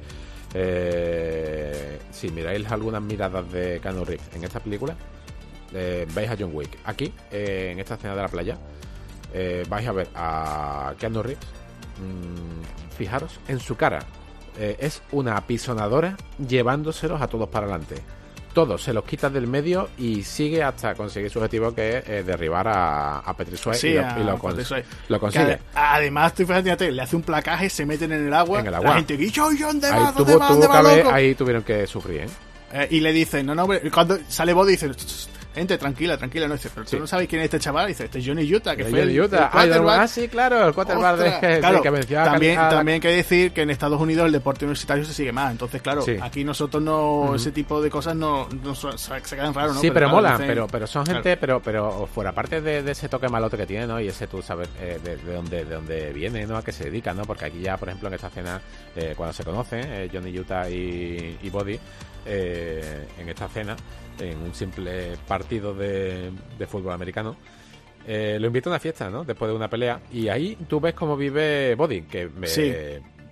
eh, 0.54 2.00
si 2.12 2.30
miráis 2.30 2.70
algunas 2.72 3.02
miradas 3.02 3.52
de 3.52 3.80
Keanu 3.82 4.06
Reeves 4.06 4.30
en 4.34 4.44
esta 4.44 4.60
película, 4.60 4.96
eh, 5.74 6.06
veis 6.14 6.30
a 6.30 6.36
John 6.40 6.52
Wick. 6.54 6.78
Aquí, 6.86 7.14
eh, 7.32 7.70
en 7.74 7.80
esta 7.80 7.96
escena 7.96 8.16
de 8.16 8.22
la 8.22 8.28
playa, 8.30 8.58
vais 9.70 9.88
a 9.88 9.92
ver 9.92 10.08
a 10.16 10.94
Keanu 10.98 11.24
Reeves. 11.24 11.46
Mm, 12.00 12.96
fijaros 12.98 13.40
en 13.48 13.60
su 13.60 13.76
cara. 13.76 14.00
Eh, 14.58 14.76
es 14.80 15.02
una 15.12 15.38
apisonadora 15.38 16.18
llevándoselos 16.46 17.22
a 17.22 17.28
todos 17.28 17.48
para 17.50 17.66
adelante. 17.68 17.96
Todos 18.54 18.82
se 18.84 18.94
los 18.94 19.04
quita 19.06 19.30
del 19.30 19.46
medio 19.46 19.90
y 19.98 20.24
sigue 20.24 20.64
hasta 20.64 20.96
conseguir 20.96 21.30
su 21.30 21.38
objetivo 21.38 21.74
que 21.74 22.00
es 22.00 22.10
eh, 22.10 22.24
derribar 22.24 22.68
a, 22.68 23.20
a 23.20 23.34
Sí, 23.80 23.90
y 23.90 23.94
lo, 23.94 24.06
a 24.08 24.20
y 24.20 24.24
lo 24.24 24.38
Patrick 24.40 24.60
cons- 24.66 24.68
Swayze. 24.68 24.88
lo 25.08 25.20
consigue. 25.20 25.60
Además 25.76 26.34
tú 26.34 26.46
fíjate 26.48 26.92
le 26.92 27.02
hace 27.02 27.16
un 27.16 27.22
placaje 27.22 27.70
se 27.70 27.86
meten 27.86 28.12
en 28.12 28.26
el 28.28 28.34
agua 28.34 28.60
En 28.60 28.66
el 28.66 28.72
la 28.72 28.78
agua. 28.80 28.96
gente 28.96 29.16
yo 29.54 29.68
dónde 29.68 29.88
Ahí, 31.14 31.36
tuvieron 31.36 31.64
que 31.64 31.86
sufrir, 31.86 32.22
¿eh? 32.22 32.28
Eh, 32.74 32.88
y 32.92 33.00
le 33.00 33.14
dicen 33.14 33.46
no 33.46 33.54
no 33.56 33.64
hombre, 33.64 33.90
cuando 33.92 34.18
sale 34.28 34.52
Body 34.54 34.72
dice 34.72 34.90
gente 35.56 35.78
tranquila 35.78 36.16
tranquila 36.18 36.48
no 36.48 36.54
dice 36.54 36.70
pero 36.74 36.86
Sí. 36.86 36.96
tú 36.96 37.02
no 37.02 37.08
sabes 37.08 37.28
quién 37.28 37.42
es 37.42 37.46
este 37.46 37.60
chaval 37.60 37.88
dice 37.88 38.06
este 38.06 38.20
es 38.20 38.26
Johnny 38.28 38.54
Utah 38.54 38.76
que 38.76 38.86
fue 38.86 39.02
el, 39.02 39.08
Johnny 39.10 39.20
Utah. 39.22 39.50
el 39.64 39.74
Ah, 39.74 40.02
ah, 40.04 40.08
sí, 40.08 40.28
claro, 40.28 40.68
el 40.68 40.74
quarterback 40.74 41.18
de- 41.42 41.60
claro, 41.60 41.82
que 41.82 41.90
venció 41.90 42.22
a 42.22 42.26
también, 42.26 42.60
a 42.60 42.70
también 42.70 42.94
hay 42.96 43.00
que 43.00 43.08
decir 43.10 43.52
que 43.52 43.62
en 43.64 43.70
Estados 43.72 44.00
Unidos 44.00 44.28
el 44.28 44.32
deporte 44.32 44.66
universitario 44.66 45.04
se 45.06 45.14
sigue 45.14 45.32
más. 45.32 45.52
Entonces, 45.52 45.82
claro, 45.82 46.02
Sí. 46.04 46.16
aquí 46.22 46.44
nosotros 46.44 46.82
no, 46.84 47.34
ese 47.36 47.52
tipo 47.52 47.82
de 47.82 47.90
cosas 47.90 48.16
no, 48.16 48.48
no 48.64 48.76
se 48.76 48.98
se 48.98 49.36
quedan 49.36 49.54
raros, 49.54 49.76
¿no? 49.76 49.82
Sí, 49.82 49.90
pero, 49.92 50.10
dicen- 50.10 50.48
pero, 50.48 50.68
pero 50.68 50.88
son 50.88 51.04
Claro. 51.04 51.18
gente, 51.24 51.38
pero, 51.38 51.62
pero 51.62 52.08
fuera 52.14 52.32
parte 52.34 52.62
de, 52.62 52.84
de 52.84 52.92
ese 52.92 53.10
toque 53.10 53.28
malote 53.28 53.58
que 53.58 53.66
tiene, 53.66 53.88
¿no? 53.88 54.00
Y 54.00 54.08
ese 54.08 54.28
tú 54.28 54.42
saber 54.42 54.68
eh, 54.80 55.00
de, 55.04 55.18
de 55.18 55.34
dónde, 55.34 55.66
de 55.66 55.76
dónde 55.76 56.14
viene, 56.14 56.46
¿no? 56.46 56.58
A 56.58 56.64
qué 56.64 56.72
se 56.72 56.86
dedica, 56.86 57.14
¿no? 57.14 57.24
Porque 57.24 57.46
aquí 57.46 57.60
ya, 57.60 57.76
por 57.78 57.90
ejemplo, 57.90 58.08
en 58.08 58.14
esta 58.14 58.28
escena, 58.28 58.62
eh, 58.96 59.14
cuando 59.18 59.34
se 59.34 59.44
conocen, 59.44 59.82
eh, 59.86 60.10
Johnny 60.14 60.38
Utah 60.38 60.70
y, 60.70 61.38
y 61.42 61.50
Body, 61.50 61.80
eh, 62.26 63.08
en 63.18 63.30
esta 63.30 63.46
escena, 63.46 63.76
en 64.20 64.38
un 64.42 64.54
simple 64.54 65.18
partido 65.28 65.74
de, 65.74 66.32
de 66.58 66.68
fútbol 66.68 66.94
americano, 66.94 67.36
eh, 68.08 68.38
lo 68.40 68.48
invita 68.48 68.70
a 68.70 68.74
una 68.74 68.80
fiesta, 68.80 69.10
¿no? 69.10 69.24
Después 69.24 69.50
de 69.50 69.56
una 69.56 69.70
pelea, 69.70 70.02
y 70.12 70.30
ahí 70.30 70.58
tú 70.68 70.80
ves 70.80 70.94
cómo 70.94 71.16
vive 71.18 71.76
Body, 71.76 72.02
que 72.04 72.28
me, 72.28 72.48
Sí. 72.48 72.74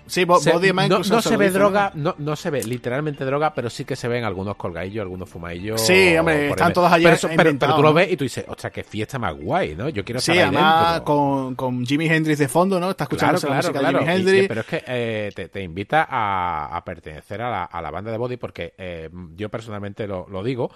Sí, 0.08 0.22
se- 0.22 0.52
Body 0.52 0.72
no, 0.90 1.04
se 1.22 1.38
ve 1.38 1.50
droga, 1.52 1.92
no, 1.94 2.16
no 2.18 2.36
se 2.36 2.50
ve 2.50 2.64
literalmente 2.64 3.24
droga, 3.26 3.54
pero 3.54 3.70
sí 3.70 3.86
que 3.86 3.96
se 3.96 4.08
ven 4.08 4.24
algunos 4.24 4.56
colgadillos, 4.56 5.02
algunos 5.04 5.30
fumadillos. 5.30 5.82
Sí, 5.82 6.16
hombre, 6.18 6.50
están 6.50 6.74
todos 6.74 6.92
allí 6.92 7.04
pero, 7.06 7.18
pero- 7.36 7.58
pero 7.60 7.76
tú 7.76 7.82
lo 7.84 7.94
ves 7.94 8.12
y 8.12 8.18
tú 8.18 8.24
dices, 8.24 8.46
ostras, 8.48 8.72
qué 8.74 8.84
fiesta 8.84 9.20
más 9.20 9.36
guay, 9.36 9.76
¿no? 9.76 9.90
Yo 9.90 10.04
quiero 10.04 10.20
Sí, 10.20 10.32
estar 10.32 10.48
ahí 10.48 10.56
además 10.56 10.94
dentro. 10.96 11.06
con, 11.06 11.56
con 11.56 11.86
Jimi 11.86 12.08
Hendrix 12.08 12.40
de 12.40 12.48
fondo, 12.48 12.80
¿no? 12.80 12.92
Está 12.92 13.04
escuchando 13.06 13.40
Claro, 13.40 13.54
la 13.56 13.62
claro, 13.62 13.74
música 13.74 13.80
claro. 13.80 14.00
de 14.00 14.06
Jimi 14.06 14.14
Y- 14.14 14.20
Hendrix. 14.20 14.44
y- 14.44 14.48
pero 14.48 14.62
es 14.62 14.68
que 14.68 14.84
eh, 14.88 15.32
te, 15.36 15.50
te 15.50 15.62
invita 15.62 16.08
a, 16.10 16.76
a 16.78 16.84
pertenecer 16.84 17.42
a 17.42 17.50
la, 17.50 17.64
a 17.66 17.82
la 17.82 17.92
banda 17.92 18.12
de 18.12 18.18
Body 18.18 18.38
porque 18.38 18.74
eh, 18.78 19.10
yo 19.36 19.50
personalmente 19.50 20.08
lo, 20.08 20.28
lo 20.30 20.44
digo 20.44 20.72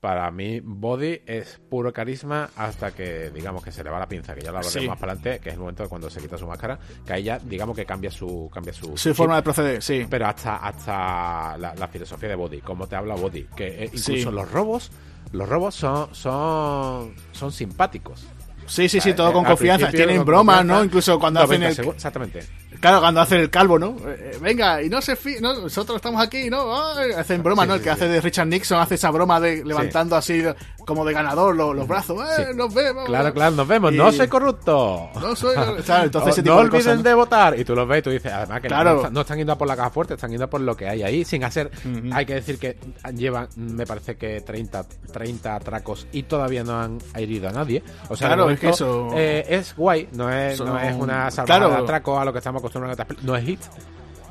para 0.00 0.30
mí, 0.30 0.60
Body 0.60 1.22
es 1.26 1.60
puro 1.68 1.92
carisma 1.92 2.50
hasta 2.56 2.92
que, 2.92 3.30
digamos, 3.30 3.64
que 3.64 3.72
se 3.72 3.82
le 3.82 3.90
va 3.90 3.98
la 3.98 4.08
pinza, 4.08 4.34
que 4.34 4.42
ya 4.42 4.52
lo 4.52 4.58
hablaremos 4.58 4.88
más 4.88 4.98
para 4.98 5.12
adelante, 5.12 5.40
que 5.40 5.48
es 5.48 5.54
el 5.54 5.60
momento 5.60 5.82
de 5.82 5.88
cuando 5.88 6.08
se 6.08 6.20
quita 6.20 6.38
su 6.38 6.46
máscara, 6.46 6.78
que 7.04 7.12
ahí 7.12 7.24
ya, 7.24 7.38
digamos, 7.38 7.74
que 7.74 7.84
cambia 7.84 8.10
su... 8.10 8.48
Cambia 8.52 8.72
su, 8.72 8.96
su 8.96 9.14
forma 9.14 9.36
de 9.36 9.42
proceder, 9.42 9.82
sí. 9.82 10.06
Pero 10.08 10.26
hasta, 10.26 10.56
hasta 10.56 11.56
la, 11.58 11.88
filosofía 11.88 12.28
de 12.28 12.34
Body, 12.36 12.60
cómo 12.60 12.86
te 12.86 12.94
habla 12.94 13.16
Body, 13.16 13.44
que 13.56 13.84
eh, 13.84 13.90
incluso 13.92 14.30
los 14.30 14.50
robos, 14.52 14.92
los 15.32 15.48
robos 15.48 15.74
son, 15.74 16.14
son, 16.14 17.14
son 17.32 17.50
simpáticos. 17.50 18.26
Sí, 18.68 18.88
sí, 18.88 19.00
sí, 19.00 19.14
todo 19.14 19.32
con 19.32 19.44
confianza. 19.44 19.90
Tienen 19.90 20.24
bromas, 20.24 20.64
¿no? 20.64 20.84
Incluso 20.84 21.18
cuando 21.18 21.40
hacen 21.40 21.62
el... 21.62 21.72
Exactamente. 21.72 22.44
Claro, 22.80 23.00
cuando 23.00 23.20
hacen 23.20 23.40
el 23.40 23.50
calvo, 23.50 23.78
¿no? 23.78 23.96
Eh, 24.06 24.32
eh, 24.34 24.38
venga, 24.40 24.80
y 24.82 24.88
no 24.88 25.02
se 25.02 25.16
fi 25.16 25.36
no, 25.40 25.52
nosotros 25.62 25.96
estamos 25.96 26.22
aquí, 26.22 26.48
¿no? 26.48 26.72
hacen 27.16 27.42
broma, 27.42 27.66
¿no? 27.66 27.74
el 27.74 27.82
que 27.82 27.90
hace 27.90 28.06
de 28.06 28.20
Richard 28.20 28.46
Nixon 28.46 28.78
hace 28.78 28.94
esa 28.94 29.10
broma 29.10 29.40
de 29.40 29.64
levantando 29.64 30.14
así 30.14 30.44
como 30.88 31.04
de 31.04 31.12
ganador 31.12 31.54
los, 31.54 31.86
brazos. 31.86 32.18
¡Eh, 32.38 32.54
nos 32.54 32.72
vemos! 32.72 33.04
Claro, 33.04 33.34
claro, 33.34 33.54
nos 33.54 33.68
vemos. 33.68 33.92
No 33.92 34.10
soy 34.10 34.26
corrupto. 34.26 35.10
No 35.20 35.36
soy... 35.36 35.54
entonces 36.02 36.42
no 36.42 36.56
olviden 36.56 37.02
de, 37.02 37.12
votar. 37.12 37.58
Y 37.60 37.64
tú 37.64 37.74
los 37.74 37.86
ves 37.86 37.98
y 37.98 38.02
tú 38.02 38.10
dices, 38.10 38.32
además 38.32 38.62
que 38.62 38.70
no, 38.70 39.20
están 39.20 39.36
yendo 39.36 39.52
a 39.52 39.58
por 39.58 39.68
la 39.68 39.76
caja 39.76 39.90
fuerte, 39.90 40.14
están 40.14 40.30
yendo 40.30 40.48
por 40.48 40.62
lo 40.62 40.74
que 40.74 40.88
hay 40.88 41.02
ahí, 41.02 41.24
sin 41.26 41.44
hacer... 41.44 41.70
Hay 42.12 42.24
que 42.24 42.34
decir 42.34 42.58
que 42.58 42.78
llevan, 43.14 43.48
me 43.56 43.84
parece 43.84 44.16
que 44.16 44.40
30, 44.40 44.86
30 45.12 45.56
atracos 45.56 46.06
y 46.10 46.22
todavía 46.22 46.64
no 46.64 46.80
han 46.80 46.98
herido 47.14 47.50
a 47.50 47.52
nadie. 47.52 47.82
O 48.08 48.16
sea, 48.16 48.28
claro, 48.28 48.48
es 48.48 48.58
que 48.58 48.70
eso... 48.70 49.10
Eh, 49.14 49.44
es 49.46 49.76
guay, 49.76 50.08
no 50.12 50.32
es, 50.32 50.58
no 50.58 50.78
es 50.78 50.96
una 50.96 51.30
salvada 51.30 51.68
de 51.68 51.74
atraco 51.74 52.18
a 52.18 52.24
lo 52.24 52.32
que 52.32 52.38
estamos 52.38 52.60
acostumbrados 52.60 52.98
a 52.98 53.06
no 53.22 53.36
es 53.36 53.44
hit. 53.44 53.60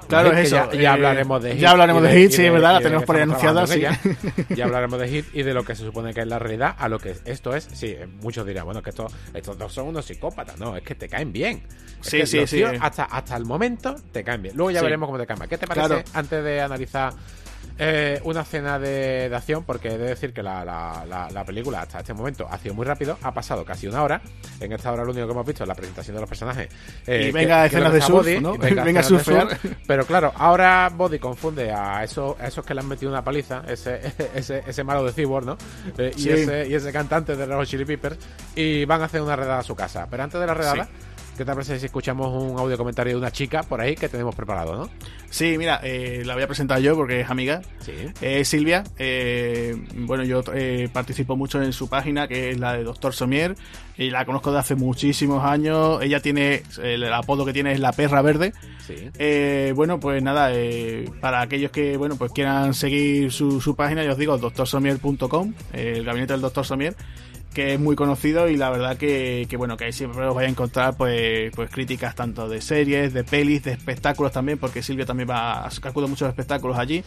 Claro, 0.07 0.31
es 0.31 0.47
eso. 0.47 0.71
Ya, 0.73 0.93
hablaremos 0.93 1.43
de 1.43 1.51
Hit. 1.53 1.59
Ya 1.59 1.71
hablaremos 1.71 2.03
de, 2.03 2.11
Hit, 2.11 2.31
sí, 2.31 2.45
es 2.45 2.51
verdad, 2.51 2.73
la 2.73 2.81
tenemos 2.81 3.03
por 3.03 3.15
ahí 3.15 3.23
anunciada. 3.23 3.67
Sí. 3.67 3.83
Ya, 4.55 4.65
hablaremos 4.65 4.99
de 4.99 5.07
Hit 5.07 5.25
y 5.33 5.43
de 5.43 5.53
lo 5.53 5.63
que 5.63 5.75
se 5.75 5.83
supone 5.83 6.13
que 6.13 6.21
es 6.21 6.27
la 6.27 6.39
realidad 6.39 6.75
a 6.77 6.87
lo 6.89 6.99
que 6.99 7.15
esto 7.25 7.55
es. 7.55 7.67
Sí, 7.73 7.95
muchos 8.21 8.45
dirán, 8.45 8.65
bueno, 8.65 8.81
que 8.81 8.89
estos, 8.89 9.13
estos 9.33 9.57
dos 9.57 9.73
son 9.73 9.87
unos 9.87 10.05
psicópatas. 10.05 10.57
No, 10.59 10.75
es 10.75 10.83
que 10.83 10.95
te 10.95 11.07
caen 11.07 11.31
bien. 11.31 11.63
sí, 12.01 12.25
sí, 12.25 12.47
sí. 12.47 12.63
Hasta, 12.63 13.03
hasta 13.05 13.35
el 13.35 13.45
momento 13.45 13.95
te 14.11 14.23
caen 14.23 14.41
bien. 14.41 14.55
Luego 14.55 14.71
ya 14.71 14.81
veremos 14.81 15.07
cómo 15.07 15.17
te 15.17 15.25
caen 15.25 15.37
¿Qué 15.47 15.57
te 15.57 15.67
parece 15.67 16.03
antes 16.13 16.43
de 16.43 16.61
analizar 16.61 17.13
eh, 17.79 18.19
una 18.23 18.41
escena 18.41 18.79
de, 18.79 19.31
acción, 19.33 19.63
porque 19.63 19.89
he 19.89 19.97
de 19.97 20.07
decir 20.09 20.33
que 20.33 20.41
la, 20.41 20.65
la, 20.65 21.45
película 21.45 21.81
hasta 21.81 21.99
este 21.99 22.13
momento 22.13 22.47
ha 22.49 22.57
sido 22.57 22.73
muy 22.73 22.85
rápido, 22.85 23.17
ha 23.21 23.33
pasado 23.33 23.63
casi 23.63 23.87
una 23.87 24.03
hora. 24.03 24.21
En 24.59 24.71
esta 24.71 24.91
hora 24.91 25.03
lo 25.03 25.11
único 25.11 25.27
que 25.27 25.33
hemos 25.33 25.45
visto 25.45 25.63
es 25.63 25.67
la 25.67 25.75
presentación 25.75 26.15
de 26.15 26.21
los 26.21 26.29
personajes. 26.29 26.69
Eh, 27.05 27.27
y 27.29 27.31
venga 27.31 27.65
escenas 27.65 27.93
de 27.93 28.01
surf, 28.01 28.25
Venga, 28.25 28.99
a 28.99 29.03
surfear. 29.03 29.57
pero 29.85 30.05
claro, 30.05 30.33
ahora 30.35 30.89
Body 30.93 31.19
confunde 31.19 31.71
a 31.71 32.03
esos, 32.03 32.35
esos 32.41 32.65
que 32.65 32.73
le 32.73 32.81
han 32.81 32.87
metido 32.87 33.11
una 33.11 33.23
paliza, 33.23 33.63
ese, 33.67 34.01
ese, 34.35 34.63
ese 34.65 34.83
malo 34.83 35.03
de 35.03 35.13
Cyborg, 35.13 35.45
¿no? 35.45 35.57
Eh, 35.97 36.11
y, 36.17 36.29
ese, 36.29 36.67
y 36.67 36.73
ese 36.73 36.91
cantante 36.91 37.35
de 37.35 37.47
los 37.47 37.67
Chili 37.69 37.85
Peppers, 37.85 38.17
y 38.55 38.85
van 38.85 39.01
a 39.01 39.05
hacer 39.05 39.21
una 39.21 39.35
redada 39.35 39.59
a 39.59 39.63
su 39.63 39.75
casa. 39.75 40.07
Pero 40.09 40.23
antes 40.23 40.39
de 40.39 40.47
la 40.47 40.53
redada... 40.53 40.87
¿Qué 41.37 41.45
te 41.45 41.53
parece 41.53 41.77
si 41.79 41.85
escuchamos 41.85 42.33
un 42.33 42.57
audio 42.57 42.75
comentario 42.79 43.13
de 43.13 43.19
una 43.19 43.29
chica 43.29 43.61
por 43.61 43.79
ahí 43.79 43.93
que 43.93 44.09
tenemos 44.09 44.33
preparado, 44.33 44.75
no? 44.75 44.89
Sí, 45.29 45.55
mira, 45.59 45.79
eh, 45.83 46.23
la 46.25 46.33
voy 46.33 46.41
a 46.41 46.47
presentar 46.47 46.79
yo 46.79 46.95
porque 46.95 47.19
es 47.19 47.29
amiga. 47.29 47.61
Sí. 47.79 47.93
Eh, 48.21 48.43
Silvia. 48.43 48.83
Eh, 48.97 49.75
bueno, 49.97 50.23
yo 50.23 50.41
participo 50.91 51.35
mucho 51.35 51.61
en 51.61 51.73
su 51.73 51.89
página, 51.89 52.27
que 52.27 52.49
es 52.49 52.59
la 52.59 52.73
de 52.73 52.83
Doctor 52.83 53.13
Somier. 53.13 53.55
Y 53.97 54.09
la 54.09 54.25
conozco 54.25 54.51
de 54.51 54.57
hace 54.57 54.73
muchísimos 54.73 55.43
años. 55.43 56.01
Ella 56.01 56.21
tiene, 56.21 56.63
el 56.81 57.13
apodo 57.13 57.45
que 57.45 57.53
tiene 57.53 57.71
es 57.71 57.79
la 57.79 57.91
perra 57.91 58.23
verde. 58.23 58.53
Sí. 58.87 59.11
bueno, 59.75 59.99
pues 59.99 60.23
nada, 60.23 60.51
para 61.21 61.41
aquellos 61.41 61.69
que, 61.69 61.97
bueno, 61.97 62.15
pues 62.15 62.31
quieran 62.31 62.73
seguir 62.73 63.31
su, 63.31 63.61
su 63.61 63.75
página, 63.75 64.03
yo 64.03 64.13
os 64.13 64.17
digo, 64.17 64.37
doctorsomier.com, 64.39 65.53
el 65.73 66.03
gabinete 66.03 66.33
del 66.33 66.41
Doctor 66.41 66.65
Somier 66.65 66.95
que 67.57 67.73
es 67.73 67.79
muy 67.79 67.95
conocido 67.95 68.47
y 68.47 68.55
la 68.55 68.69
verdad 68.69 68.97
que, 68.97 69.47
bueno, 69.57 69.77
que 69.77 69.85
ahí 69.85 69.91
siempre 69.91 70.23
os 70.27 70.35
vais 70.35 70.47
a 70.47 70.51
encontrar 70.51 70.95
pues, 70.95 71.51
pues 71.55 71.71
críticas 71.71 72.13
tanto 72.13 72.47
de 72.47 72.61
series, 72.61 73.15
de 73.15 73.23
pelis, 73.23 73.63
de 73.63 73.71
espectáculos 73.71 74.31
también, 74.31 74.59
porque 74.59 74.83
Silvia 74.83 75.07
también 75.07 75.27
va, 75.27 75.65
acude 75.65 76.05
muchos 76.05 76.29
espectáculos 76.29 76.77
allí 76.77 77.03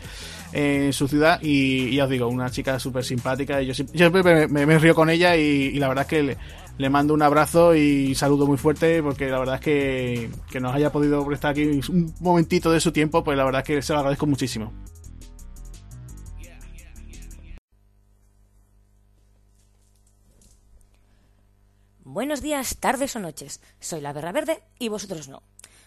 en 0.53 0.93
su 0.93 1.07
ciudad 1.07 1.39
y, 1.41 1.95
ya 1.95 2.03
os 2.03 2.11
digo, 2.11 2.27
una 2.27 2.51
chica 2.51 2.81
súper 2.81 3.05
simpática 3.05 3.63
y 3.63 3.67
yo, 3.67 3.75
siempre 3.75 4.49
me, 4.49 4.79
río 4.81 4.93
con 4.97 5.09
ella 5.09 5.37
y, 5.37 5.79
la 5.79 5.87
verdad 5.87 6.03
es 6.03 6.09
que 6.09 6.37
le, 6.79 6.91
mando 6.91 7.15
un 7.15 7.23
abrazo 7.23 7.77
y 7.77 8.17
saludo 8.17 8.49
muy 8.49 8.59
fuerte 8.59 9.05
porque 9.05 9.29
la 9.29 9.39
verdad 9.39 9.55
es 9.55 9.61
que, 9.61 10.31
que 10.51 10.59
nos 10.59 10.75
haya 10.75 10.91
podido 10.91 11.25
prestar 11.25 11.53
aquí 11.53 11.63
un 11.63 12.13
momentito 12.19 12.73
de 12.73 12.81
su 12.81 12.91
tiempo, 12.91 13.23
pues 13.23 13.39
la 13.39 13.45
verdad 13.45 13.61
es 13.61 13.67
que 13.69 13.83
se 13.83 13.93
lo 13.93 14.01
agradezco 14.01 14.27
muchísimo. 14.27 14.73
Buenos 22.13 22.43
días, 22.43 22.77
tardes 22.81 23.15
o 23.15 23.21
noches. 23.21 23.61
Soy 23.79 24.01
la 24.01 24.13
Berra 24.13 24.33
Verde 24.33 24.65
y 24.81 24.89
vosotros 24.89 25.29
no. 25.29 25.45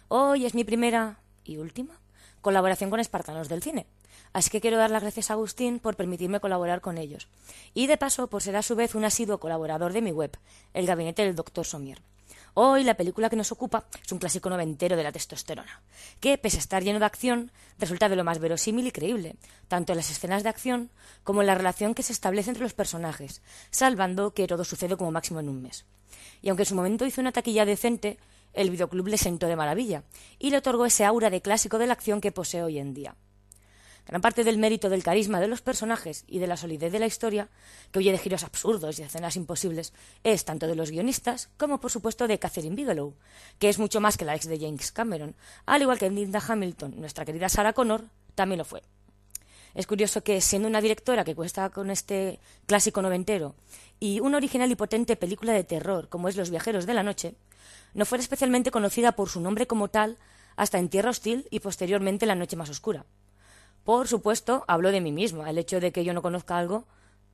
Hoy 0.07 0.45
es 0.45 0.55
mi 0.55 0.63
primera 0.63 1.19
y 1.43 1.57
última 1.57 1.99
colaboración 2.39 2.89
con 2.89 3.01
Espartanos 3.01 3.49
del 3.49 3.61
Cine. 3.61 3.87
Así 4.31 4.49
que 4.49 4.61
quiero 4.61 4.77
dar 4.77 4.89
las 4.89 5.01
gracias 5.01 5.29
a 5.29 5.33
Agustín 5.33 5.79
por 5.79 5.97
permitirme 5.97 6.39
colaborar 6.39 6.79
con 6.79 6.97
ellos. 6.97 7.27
Y 7.73 7.87
de 7.87 7.97
paso 7.97 8.27
por 8.27 8.41
ser 8.41 8.55
a 8.55 8.61
su 8.61 8.77
vez 8.77 8.95
un 8.95 9.03
asiduo 9.03 9.41
colaborador 9.41 9.91
de 9.91 10.01
mi 10.01 10.13
web, 10.13 10.31
el 10.73 10.85
gabinete 10.85 11.25
del 11.25 11.35
Dr. 11.35 11.65
Somier. 11.65 12.01
Hoy 12.55 12.83
la 12.83 12.95
película 12.95 13.29
que 13.29 13.35
nos 13.35 13.51
ocupa 13.51 13.85
es 14.03 14.11
un 14.11 14.19
clásico 14.19 14.49
noventero 14.49 14.95
de 14.95 15.03
la 15.03 15.11
testosterona, 15.11 15.81
que, 16.19 16.37
pese 16.37 16.57
a 16.57 16.59
estar 16.59 16.83
lleno 16.83 16.99
de 16.99 17.05
acción, 17.05 17.51
resulta 17.79 18.09
de 18.09 18.15
lo 18.15 18.23
más 18.23 18.39
verosímil 18.39 18.87
y 18.87 18.91
creíble, 18.91 19.35
tanto 19.67 19.93
en 19.93 19.97
las 19.97 20.11
escenas 20.11 20.43
de 20.43 20.49
acción 20.49 20.91
como 21.23 21.41
en 21.41 21.47
la 21.47 21.55
relación 21.55 21.95
que 21.95 22.03
se 22.03 22.13
establece 22.13 22.51
entre 22.51 22.63
los 22.63 22.73
personajes, 22.73 23.41
salvando 23.71 24.33
que 24.33 24.47
todo 24.47 24.63
sucede 24.63 24.97
como 24.97 25.11
máximo 25.11 25.39
en 25.39 25.49
un 25.49 25.61
mes 25.61 25.85
y 26.43 26.49
aunque 26.49 26.63
en 26.63 26.69
su 26.69 26.75
momento 26.75 27.05
hizo 27.05 27.21
una 27.21 27.31
taquilla 27.31 27.65
decente, 27.65 28.19
el 28.53 28.69
videoclub 28.69 29.07
le 29.07 29.17
sentó 29.17 29.47
de 29.47 29.55
maravilla 29.55 30.03
y 30.37 30.51
le 30.51 30.57
otorgó 30.57 30.85
ese 30.85 31.05
aura 31.05 31.29
de 31.29 31.41
clásico 31.41 31.79
de 31.79 31.87
la 31.87 31.93
acción 31.93 32.21
que 32.21 32.31
posee 32.31 32.61
hoy 32.61 32.77
en 32.77 32.93
día. 32.93 33.15
Gran 34.05 34.21
parte 34.21 34.43
del 34.43 34.57
mérito 34.57 34.89
del 34.89 35.03
carisma 35.03 35.39
de 35.39 35.47
los 35.47 35.61
personajes 35.61 36.25
y 36.27 36.39
de 36.39 36.47
la 36.47 36.57
solidez 36.57 36.91
de 36.91 36.99
la 36.99 37.05
historia, 37.05 37.49
que 37.91 37.99
huye 37.99 38.11
de 38.11 38.17
giros 38.17 38.43
absurdos 38.43 38.99
y 38.99 39.03
escenas 39.03 39.37
imposibles, 39.37 39.93
es 40.23 40.43
tanto 40.43 40.67
de 40.67 40.75
los 40.75 40.91
guionistas 40.91 41.49
como, 41.57 41.79
por 41.79 41.89
supuesto, 41.89 42.27
de 42.27 42.37
Catherine 42.37 42.75
Bigelow, 42.75 43.15
que 43.59 43.69
es 43.69 43.79
mucho 43.79 44.01
más 44.01 44.17
que 44.17 44.25
la 44.25 44.35
ex 44.35 44.47
de 44.47 44.59
James 44.59 44.91
Cameron, 44.91 45.35
al 45.65 45.81
igual 45.81 45.99
que 45.99 46.09
Linda 46.09 46.43
Hamilton, 46.45 46.95
nuestra 46.99 47.23
querida 47.23 47.47
Sarah 47.47 47.73
Connor, 47.73 48.03
también 48.35 48.57
lo 48.57 48.65
fue. 48.65 48.83
Es 49.73 49.87
curioso 49.87 50.21
que, 50.21 50.39
siendo 50.41 50.67
una 50.67 50.81
directora 50.81 51.23
que 51.23 51.33
cuesta 51.33 51.69
con 51.69 51.89
este 51.89 52.39
clásico 52.67 53.01
noventero 53.01 53.55
y 53.99 54.19
una 54.19 54.37
original 54.37 54.69
y 54.69 54.75
potente 54.75 55.15
película 55.15 55.53
de 55.53 55.63
terror 55.63 56.09
como 56.09 56.27
es 56.27 56.35
Los 56.35 56.51
viajeros 56.51 56.85
de 56.85 56.93
la 56.93 57.03
noche, 57.03 57.35
no 57.93 58.05
fuera 58.05 58.21
especialmente 58.21 58.69
conocida 58.69 59.13
por 59.13 59.29
su 59.29 59.39
nombre 59.39 59.65
como 59.65 59.87
tal 59.87 60.17
hasta 60.55 60.77
en 60.77 60.89
Tierra 60.89 61.09
Hostil 61.09 61.47
y 61.49 61.59
posteriormente 61.59 62.25
La 62.25 62.35
Noche 62.35 62.55
Más 62.55 62.69
Oscura. 62.69 63.05
Por 63.83 64.07
supuesto, 64.07 64.63
hablo 64.67 64.91
de 64.91 65.01
mí 65.01 65.11
misma. 65.11 65.49
El 65.49 65.57
hecho 65.57 65.79
de 65.79 65.91
que 65.91 66.03
yo 66.03 66.13
no 66.13 66.21
conozca 66.21 66.57
algo 66.57 66.85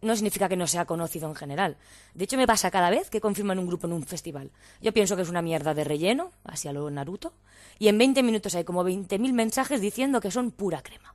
no 0.02 0.16
significa 0.16 0.48
que 0.50 0.56
no 0.56 0.68
sea 0.68 0.86
conocido 0.86 1.28
en 1.28 1.36
general. 1.36 1.78
De 2.14 2.24
hecho, 2.24 2.38
me 2.38 2.48
pasa 2.48 2.72
cada 2.72 2.90
vez 2.90 3.10
que 3.10 3.22
confirman 3.22 3.60
un 3.60 3.68
grupo 3.68 3.88
en 3.88 3.94
un 3.94 4.04
festival. 4.04 4.52
Yo 4.82 4.94
pienso 4.94 5.16
que 5.16 5.24
es 5.24 5.30
una 5.30 5.42
mierda 5.42 5.74
de 5.74 5.84
relleno, 5.84 6.32
así 6.44 6.68
a 6.68 6.74
lo 6.74 6.90
Naruto, 6.90 7.34
y 7.78 7.88
en 7.88 7.98
20 7.98 8.24
minutos 8.24 8.56
hay 8.56 8.64
como 8.64 8.84
20.000 8.84 9.34
mensajes 9.34 9.82
diciendo 9.82 10.22
que 10.22 10.32
son 10.32 10.52
pura 10.52 10.82
crema. 10.82 11.14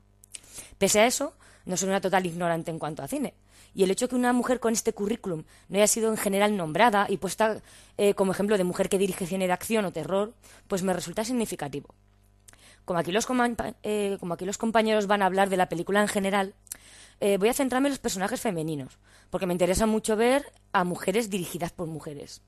Pese 0.78 1.01
a 1.01 1.07
eso, 1.07 1.35
no 1.64 1.76
soy 1.76 1.89
una 1.89 2.01
total 2.01 2.26
ignorante 2.26 2.70
en 2.70 2.78
cuanto 2.78 3.03
a 3.03 3.09
cine. 3.09 3.35
Y 3.74 3.82
el 3.82 3.91
hecho 3.91 4.05
de 4.05 4.11
que 4.11 4.16
una 4.16 4.32
mujer 4.32 4.61
con 4.61 4.72
este 4.72 4.93
currículum 4.93 5.45
no 5.68 5.76
haya 5.76 5.87
sido 5.87 6.11
en 6.11 6.16
general 6.16 6.57
nombrada 6.57 7.07
y 7.09 7.16
puesta 7.16 7.61
eh, 7.97 8.14
como 8.14 8.32
ejemplo 8.32 8.57
de 8.57 8.64
mujer 8.64 8.89
que 8.89 8.99
dirige 8.99 9.26
cine 9.26 9.47
de 9.47 9.53
acción 9.53 9.85
o 9.85 9.93
terror, 9.93 10.35
pues 10.68 10.82
me 10.82 10.93
resulta 10.93 11.24
significativo. 11.24 11.95
Como 12.85 12.99
aquí 12.99 13.12
los, 13.12 13.26
eh, 13.82 14.16
como 14.20 14.35
aquí 14.35 14.45
los 14.45 14.59
compañeros 14.59 15.07
van 15.07 15.22
a 15.22 15.26
hablar 15.26 15.49
de 15.49 15.57
la 15.57 15.68
película 15.68 16.01
en 16.01 16.09
general, 16.09 16.55
eh, 17.20 17.39
voy 17.39 17.49
a 17.49 17.55
centrarme 17.55 17.89
en 17.89 17.93
los 17.93 17.99
personajes 17.99 18.41
femeninos, 18.41 18.99
porque 19.30 19.47
me 19.47 19.55
interesa 19.55 19.87
mucho 19.87 20.16
ver 20.16 20.53
a 20.72 20.85
mujeres 20.85 21.30
dirigidas 21.30 21.72
por 21.72 21.87
mujeres. 21.87 22.43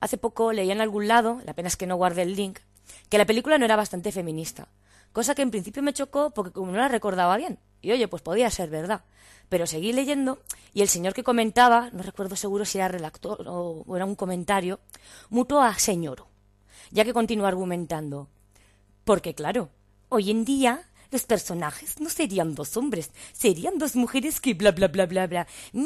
Hace 0.00 0.18
poco 0.18 0.52
leí 0.52 0.70
en 0.70 0.80
algún 0.80 1.08
lado, 1.08 1.40
la 1.44 1.54
pena 1.54 1.68
es 1.68 1.76
que 1.76 1.86
no 1.86 1.96
guarde 1.96 2.22
el 2.22 2.36
link, 2.36 2.58
que 3.08 3.18
la 3.18 3.26
película 3.26 3.58
no 3.58 3.64
era 3.64 3.76
bastante 3.76 4.12
feminista, 4.12 4.68
cosa 5.12 5.34
que 5.34 5.42
en 5.42 5.50
principio 5.50 5.82
me 5.82 5.94
chocó 5.94 6.30
porque 6.30 6.52
como 6.52 6.72
no 6.72 6.78
la 6.78 6.88
recordaba 6.88 7.36
bien. 7.36 7.58
Y 7.80 7.92
oye, 7.92 8.08
pues 8.08 8.22
podía 8.22 8.50
ser 8.50 8.70
verdad. 8.70 9.04
Pero 9.50 9.66
seguí 9.66 9.92
leyendo 9.92 10.38
y 10.72 10.80
el 10.80 10.88
señor 10.88 11.12
que 11.12 11.22
comentaba, 11.22 11.90
no 11.92 12.02
recuerdo 12.02 12.34
seguro 12.34 12.64
si 12.64 12.78
era 12.78 12.88
redactor 12.88 13.44
o, 13.46 13.84
era 13.94 14.06
un 14.06 14.14
comentario, 14.14 14.80
mutó 15.28 15.60
a 15.60 15.78
señor, 15.78 16.26
ya 16.90 17.04
que 17.04 17.12
continuó 17.12 17.46
argumentando. 17.46 18.28
Porque 19.04 19.34
claro, 19.34 19.70
hoy 20.08 20.30
en 20.30 20.44
día 20.44 20.90
los 21.10 21.24
personajes 21.24 22.00
no 22.00 22.08
serían 22.08 22.54
dos 22.54 22.76
hombres, 22.76 23.10
serían 23.32 23.78
dos 23.78 23.94
mujeres 23.94 24.40
que 24.40 24.54
bla 24.54 24.72
bla 24.72 24.88
bla 24.88 25.06
bla 25.06 25.26
bla. 25.26 25.46
Mi 25.72 25.84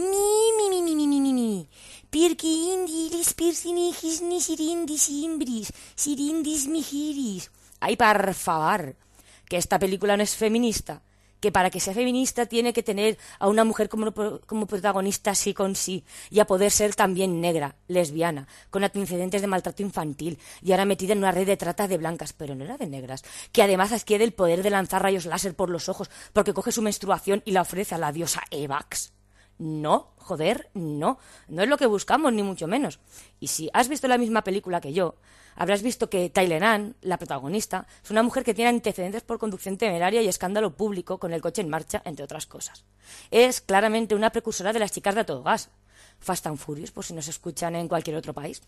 mi 0.56 0.70
mi 0.70 0.82
mi 0.82 0.94
mi 0.94 1.06
mi 1.06 1.20
mi 1.20 1.32
mi. 1.32 1.68
Pirki 2.10 2.72
indilis 2.72 3.34
pirsinigis 3.34 4.22
ni 4.22 4.40
sirindis 4.40 5.08
imbris, 5.08 5.72
sirindis 5.94 6.66
mijiris. 6.68 7.50
Ay, 7.80 7.96
por 7.96 8.34
favor 8.34 8.96
que 9.48 9.56
esta 9.56 9.78
película 9.78 10.16
no 10.16 10.22
es 10.22 10.36
feminista, 10.36 11.02
que 11.40 11.52
para 11.52 11.70
que 11.70 11.80
sea 11.80 11.94
feminista 11.94 12.46
tiene 12.46 12.72
que 12.72 12.82
tener 12.82 13.18
a 13.38 13.48
una 13.48 13.64
mujer 13.64 13.88
como, 13.88 14.12
como 14.46 14.66
protagonista 14.66 15.34
sí 15.34 15.54
con 15.54 15.74
sí 15.74 16.04
y 16.30 16.40
a 16.40 16.46
poder 16.46 16.70
ser 16.70 16.94
también 16.94 17.40
negra, 17.40 17.76
lesbiana, 17.86 18.48
con 18.70 18.84
antecedentes 18.84 19.40
de 19.40 19.46
maltrato 19.46 19.82
infantil 19.82 20.38
y 20.62 20.72
ahora 20.72 20.84
metida 20.84 21.12
en 21.12 21.18
una 21.18 21.32
red 21.32 21.46
de 21.46 21.56
trata 21.56 21.88
de 21.88 21.98
blancas, 21.98 22.32
pero 22.32 22.54
no 22.54 22.64
era 22.64 22.76
de 22.76 22.86
negras, 22.86 23.24
que 23.52 23.62
además 23.62 23.92
adquiere 23.92 24.24
el 24.24 24.32
poder 24.32 24.62
de 24.62 24.70
lanzar 24.70 25.02
rayos 25.02 25.26
láser 25.26 25.54
por 25.54 25.70
los 25.70 25.88
ojos 25.88 26.10
porque 26.32 26.54
coge 26.54 26.72
su 26.72 26.82
menstruación 26.82 27.42
y 27.44 27.52
la 27.52 27.62
ofrece 27.62 27.94
a 27.94 27.98
la 27.98 28.12
diosa 28.12 28.42
Evax. 28.50 29.12
No, 29.58 30.12
joder, 30.16 30.70
no, 30.74 31.18
no 31.48 31.62
es 31.62 31.68
lo 31.68 31.76
que 31.76 31.86
buscamos, 31.86 32.32
ni 32.32 32.44
mucho 32.44 32.68
menos. 32.68 33.00
Y 33.40 33.48
si 33.48 33.68
has 33.72 33.88
visto 33.88 34.06
la 34.06 34.16
misma 34.16 34.44
película 34.44 34.80
que 34.80 34.92
yo, 34.92 35.16
habrás 35.58 35.82
visto 35.82 36.08
que 36.08 36.30
Tyler 36.30 36.62
Ann, 36.62 36.96
la 37.02 37.18
protagonista, 37.18 37.86
es 38.02 38.10
una 38.10 38.22
mujer 38.22 38.44
que 38.44 38.54
tiene 38.54 38.70
antecedentes 38.70 39.22
por 39.22 39.38
conducción 39.38 39.76
temeraria 39.76 40.22
y 40.22 40.28
escándalo 40.28 40.74
público 40.74 41.18
con 41.18 41.32
el 41.32 41.42
coche 41.42 41.62
en 41.62 41.68
marcha, 41.68 42.00
entre 42.04 42.24
otras 42.24 42.46
cosas. 42.46 42.84
Es 43.30 43.60
claramente 43.60 44.14
una 44.14 44.30
precursora 44.30 44.72
de 44.72 44.78
las 44.78 44.92
chicas 44.92 45.16
de 45.16 45.24
todo 45.24 45.42
gas. 45.42 45.68
Fast 46.20 46.46
and 46.46 46.58
Furious, 46.58 46.92
por 46.92 47.04
si 47.04 47.12
nos 47.12 47.28
escuchan 47.28 47.74
en 47.74 47.88
cualquier 47.88 48.16
otro 48.16 48.32
país. 48.32 48.62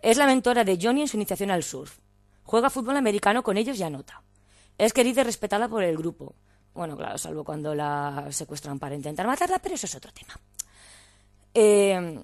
Es 0.00 0.16
la 0.16 0.26
mentora 0.26 0.64
de 0.64 0.78
Johnny 0.80 1.02
en 1.02 1.08
su 1.08 1.16
iniciación 1.16 1.50
al 1.50 1.62
surf. 1.62 1.98
Juega 2.44 2.70
fútbol 2.70 2.96
americano 2.96 3.42
con 3.42 3.58
ellos 3.58 3.78
y 3.78 3.82
anota. 3.82 4.22
Es 4.78 4.92
querida 4.94 5.20
y 5.20 5.24
respetada 5.24 5.68
por 5.68 5.84
el 5.84 5.96
grupo. 5.96 6.34
Bueno, 6.72 6.96
claro, 6.96 7.18
salvo 7.18 7.44
cuando 7.44 7.74
la 7.74 8.26
secuestran 8.30 8.78
para 8.78 8.94
intentar 8.94 9.26
matarla, 9.26 9.58
pero 9.58 9.74
eso 9.74 9.86
es 9.86 9.94
otro 9.94 10.10
tema. 10.12 10.34
Eh, 11.52 12.20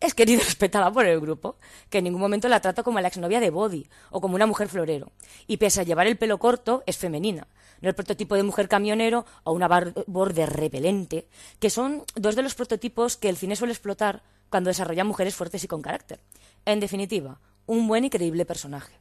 es 0.00 0.14
querida 0.14 0.38
y 0.38 0.44
respetada 0.44 0.92
por 0.92 1.06
el 1.06 1.20
grupo, 1.20 1.56
que 1.90 1.98
en 1.98 2.04
ningún 2.04 2.20
momento 2.20 2.48
la 2.48 2.60
trata 2.60 2.82
como 2.82 3.00
la 3.00 3.08
exnovia 3.08 3.40
de 3.40 3.50
Body 3.50 3.88
o 4.10 4.20
como 4.20 4.36
una 4.36 4.46
mujer 4.46 4.68
florero. 4.68 5.12
Y 5.46 5.56
pese 5.56 5.80
a 5.80 5.84
llevar 5.84 6.06
el 6.06 6.16
pelo 6.16 6.38
corto, 6.38 6.82
es 6.86 6.96
femenina. 6.96 7.48
No 7.80 7.88
el 7.88 7.94
prototipo 7.94 8.34
de 8.34 8.42
mujer 8.42 8.68
camionero 8.68 9.24
o 9.44 9.52
una 9.52 9.68
borde 10.06 10.46
repelente, 10.46 11.28
que 11.58 11.70
son 11.70 12.04
dos 12.14 12.36
de 12.36 12.42
los 12.42 12.54
prototipos 12.54 13.16
que 13.16 13.28
el 13.28 13.36
cine 13.36 13.56
suele 13.56 13.72
explotar 13.72 14.22
cuando 14.50 14.68
desarrolla 14.68 15.04
mujeres 15.04 15.34
fuertes 15.34 15.64
y 15.64 15.68
con 15.68 15.82
carácter. 15.82 16.20
En 16.64 16.80
definitiva, 16.80 17.40
un 17.66 17.86
buen 17.86 18.04
y 18.04 18.10
creíble 18.10 18.44
personaje. 18.44 18.92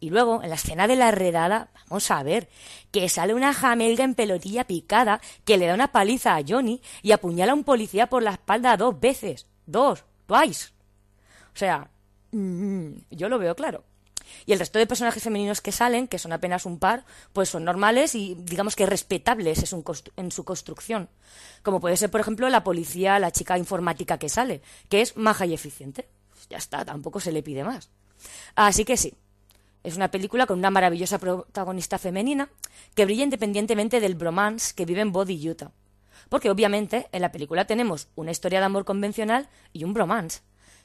Y 0.00 0.08
luego, 0.08 0.42
en 0.42 0.48
la 0.48 0.56
escena 0.56 0.86
de 0.88 0.96
la 0.96 1.10
redada, 1.10 1.70
vamos 1.88 2.10
a 2.10 2.22
ver, 2.22 2.48
que 2.90 3.08
sale 3.10 3.34
una 3.34 3.52
jamelga 3.52 4.04
en 4.04 4.14
pelotilla 4.14 4.64
picada 4.64 5.20
que 5.44 5.58
le 5.58 5.66
da 5.66 5.74
una 5.74 5.92
paliza 5.92 6.36
a 6.36 6.42
Johnny 6.46 6.80
y 7.02 7.12
apuñala 7.12 7.52
a 7.52 7.54
un 7.54 7.64
policía 7.64 8.08
por 8.08 8.22
la 8.22 8.32
espalda 8.32 8.78
dos 8.78 8.98
veces. 8.98 9.46
Dos. 9.66 10.04
O 11.52 11.56
sea, 11.56 11.90
mm, 12.32 12.90
yo 13.10 13.28
lo 13.28 13.38
veo 13.38 13.54
claro. 13.54 13.84
Y 14.46 14.52
el 14.52 14.58
resto 14.58 14.78
de 14.78 14.86
personajes 14.86 15.22
femeninos 15.22 15.60
que 15.60 15.72
salen, 15.72 16.06
que 16.06 16.18
son 16.18 16.32
apenas 16.32 16.66
un 16.66 16.78
par, 16.78 17.04
pues 17.32 17.48
son 17.48 17.64
normales 17.64 18.14
y 18.14 18.36
digamos 18.38 18.76
que 18.76 18.86
respetables 18.86 19.72
en 20.16 20.30
su 20.30 20.44
construcción. 20.44 21.08
Como 21.62 21.80
puede 21.80 21.96
ser, 21.96 22.10
por 22.10 22.20
ejemplo, 22.20 22.48
la 22.48 22.64
policía, 22.64 23.18
la 23.18 23.32
chica 23.32 23.58
informática 23.58 24.18
que 24.18 24.28
sale, 24.28 24.62
que 24.88 25.00
es 25.00 25.16
maja 25.16 25.46
y 25.46 25.54
eficiente. 25.54 26.08
Ya 26.48 26.58
está, 26.58 26.84
tampoco 26.84 27.20
se 27.20 27.32
le 27.32 27.42
pide 27.42 27.64
más. 27.64 27.90
Así 28.54 28.84
que 28.84 28.96
sí, 28.96 29.14
es 29.82 29.96
una 29.96 30.10
película 30.10 30.46
con 30.46 30.58
una 30.58 30.70
maravillosa 30.70 31.18
protagonista 31.18 31.98
femenina 31.98 32.50
que 32.94 33.04
brilla 33.04 33.24
independientemente 33.24 34.00
del 34.00 34.14
bromance 34.14 34.74
que 34.74 34.84
vive 34.84 35.00
en 35.00 35.12
Body 35.12 35.48
Utah. 35.48 35.72
Porque 36.30 36.48
obviamente 36.48 37.08
en 37.12 37.20
la 37.20 37.32
película 37.32 37.66
tenemos 37.66 38.08
una 38.16 38.30
historia 38.30 38.60
de 38.60 38.64
amor 38.64 38.86
convencional 38.86 39.48
y 39.74 39.84
un 39.84 39.92
bromance, 39.92 40.40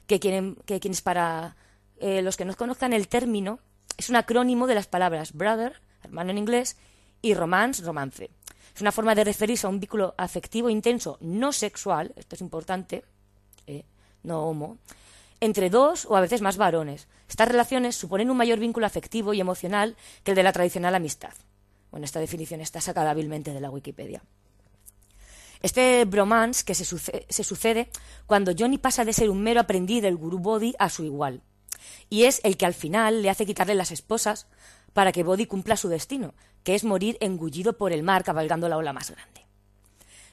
que, 0.06 0.20
que 0.20 0.80
quienes 0.80 1.00
para 1.00 1.56
eh, 1.98 2.20
los 2.20 2.36
que 2.36 2.44
no 2.44 2.54
conozcan 2.54 2.92
el 2.92 3.08
término 3.08 3.60
es 3.96 4.10
un 4.10 4.16
acrónimo 4.16 4.66
de 4.66 4.74
las 4.74 4.88
palabras 4.88 5.32
brother, 5.32 5.80
hermano 6.02 6.32
en 6.32 6.38
inglés, 6.38 6.76
y 7.22 7.32
romance, 7.32 7.82
romance. 7.82 8.30
Es 8.74 8.80
una 8.80 8.92
forma 8.92 9.14
de 9.14 9.24
referirse 9.24 9.66
a 9.66 9.70
un 9.70 9.80
vínculo 9.80 10.14
afectivo 10.18 10.68
intenso, 10.68 11.16
no 11.20 11.52
sexual, 11.52 12.12
esto 12.16 12.34
es 12.34 12.42
importante, 12.42 13.04
eh, 13.66 13.84
no 14.24 14.44
homo, 14.44 14.78
entre 15.40 15.70
dos 15.70 16.06
o 16.06 16.16
a 16.16 16.20
veces 16.20 16.42
más 16.42 16.56
varones. 16.56 17.08
Estas 17.28 17.48
relaciones 17.48 17.96
suponen 17.96 18.30
un 18.30 18.36
mayor 18.36 18.58
vínculo 18.58 18.84
afectivo 18.84 19.32
y 19.32 19.40
emocional 19.40 19.96
que 20.24 20.32
el 20.32 20.34
de 20.34 20.42
la 20.42 20.52
tradicional 20.52 20.94
amistad. 20.94 21.32
Bueno, 21.90 22.04
esta 22.04 22.20
definición 22.20 22.60
está 22.60 22.80
sacada 22.80 23.10
hábilmente 23.10 23.54
de 23.54 23.60
la 23.60 23.70
Wikipedia. 23.70 24.22
Este 25.62 26.04
bromance 26.04 26.64
que 26.64 26.74
se, 26.74 26.84
sucede 26.84 27.88
cuando 28.26 28.52
Johnny 28.56 28.78
pasa 28.78 29.04
de 29.04 29.12
ser 29.12 29.30
un 29.30 29.42
mero 29.42 29.60
aprendiz 29.60 30.02
del 30.02 30.16
gurú 30.16 30.38
Body 30.38 30.74
a 30.78 30.88
su 30.90 31.04
igual. 31.04 31.42
Y 32.10 32.24
es 32.24 32.40
el 32.44 32.56
que 32.56 32.66
al 32.66 32.74
final 32.74 33.22
le 33.22 33.30
hace 33.30 33.46
quitarle 33.46 33.74
las 33.74 33.90
esposas 33.90 34.46
para 34.92 35.12
que 35.12 35.22
Body 35.22 35.46
cumpla 35.46 35.76
su 35.76 35.88
destino, 35.88 36.34
que 36.62 36.74
es 36.74 36.84
morir 36.84 37.16
engullido 37.20 37.76
por 37.76 37.92
el 37.92 38.02
mar 38.02 38.24
cabalgando 38.24 38.68
la 38.68 38.76
ola 38.76 38.92
más 38.92 39.10
grande. 39.10 39.46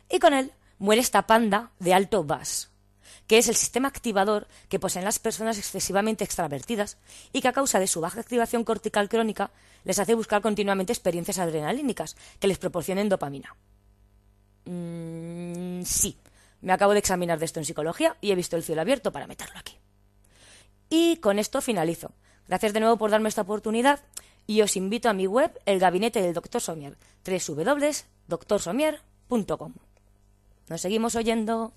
Y 0.10 0.20
con 0.20 0.34
él 0.34 0.52
muere 0.78 1.02
esta 1.02 1.28
panda 1.28 1.72
de 1.80 1.94
alto 1.94 2.24
bas, 2.24 2.70
que 3.28 3.38
es 3.38 3.48
el 3.48 3.56
sistema 3.56 3.88
activador 3.88 4.48
que 4.70 4.80
poseen 4.80 5.06
las 5.06 5.20
personas 5.20 5.58
excesivamente 5.58 6.24
extravertidas 6.24 6.98
y 7.32 7.42
que 7.42 7.48
a 7.48 7.54
causa 7.54 7.80
de 7.80 7.88
su 7.88 8.02
baja 8.02 8.20
activación 8.20 8.64
cortical 8.64 9.10
crónica 9.10 9.52
les 9.84 10.00
hace 10.00 10.16
buscar 10.16 10.42
continuamente 10.42 10.94
experiencias 10.94 11.40
adrenalínicas 11.40 12.16
que 12.40 12.48
les 12.48 12.58
proporcionen 12.58 13.10
dopamina. 13.10 13.56
Mm, 14.66 15.84
sí, 15.84 16.18
me 16.62 16.74
acabo 16.74 16.94
de 16.94 17.00
examinar 17.00 17.40
de 17.40 17.46
esto 17.46 17.60
en 17.60 17.66
psicología 17.66 18.16
y 18.22 18.32
he 18.32 18.36
visto 18.36 18.56
el 18.56 18.64
cielo 18.64 18.82
abierto 18.82 19.12
para 19.12 19.28
meterlo 19.28 19.60
aquí. 19.60 19.78
Y 20.90 21.18
con 21.18 21.38
esto 21.40 21.62
finalizo. 21.62 22.12
Gracias 22.48 22.74
de 22.74 22.80
nuevo 22.80 22.98
por 22.98 23.12
darme 23.12 23.30
esta 23.30 23.42
oportunidad 23.42 24.00
y 24.48 24.62
os 24.62 24.76
invito 24.76 25.10
a 25.10 25.14
mi 25.14 25.28
web, 25.28 25.52
el 25.66 25.80
gabinete 25.80 26.22
del 26.22 26.34
Dr. 26.34 26.62
Somier, 26.62 26.98
www.drsomier.com. 27.26 29.74
Nos 30.70 30.82
seguimos 30.82 31.16
oyendo. 31.16 31.74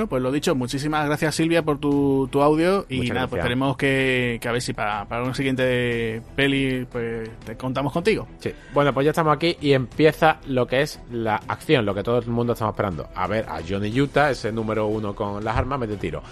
Bueno, 0.00 0.08
pues 0.08 0.22
lo 0.22 0.32
dicho, 0.32 0.54
muchísimas 0.54 1.04
gracias 1.04 1.34
Silvia 1.34 1.62
por 1.62 1.78
tu, 1.78 2.26
tu 2.32 2.40
audio 2.40 2.86
y 2.88 3.10
nada, 3.10 3.26
pues 3.26 3.40
esperemos 3.40 3.76
que, 3.76 4.38
que, 4.40 4.48
a 4.48 4.52
ver 4.52 4.62
si 4.62 4.72
para, 4.72 5.04
para 5.04 5.22
una 5.22 5.34
siguiente 5.34 6.22
peli 6.34 6.86
pues 6.90 7.28
te 7.44 7.54
contamos 7.58 7.92
contigo. 7.92 8.26
Sí, 8.38 8.50
bueno, 8.72 8.94
pues 8.94 9.04
ya 9.04 9.10
estamos 9.10 9.36
aquí 9.36 9.58
y 9.60 9.74
empieza 9.74 10.38
lo 10.46 10.66
que 10.66 10.80
es 10.80 11.00
la 11.12 11.36
acción, 11.46 11.84
lo 11.84 11.94
que 11.94 12.02
todo 12.02 12.16
el 12.16 12.28
mundo 12.28 12.54
estamos 12.54 12.72
esperando. 12.72 13.10
A 13.14 13.26
ver, 13.26 13.44
a 13.46 13.60
Johnny 13.60 14.00
Utah, 14.00 14.30
ese 14.30 14.50
número 14.50 14.86
uno 14.86 15.14
con 15.14 15.44
las 15.44 15.54
armas, 15.54 15.78
mete 15.78 15.98
tiro. 15.98 16.22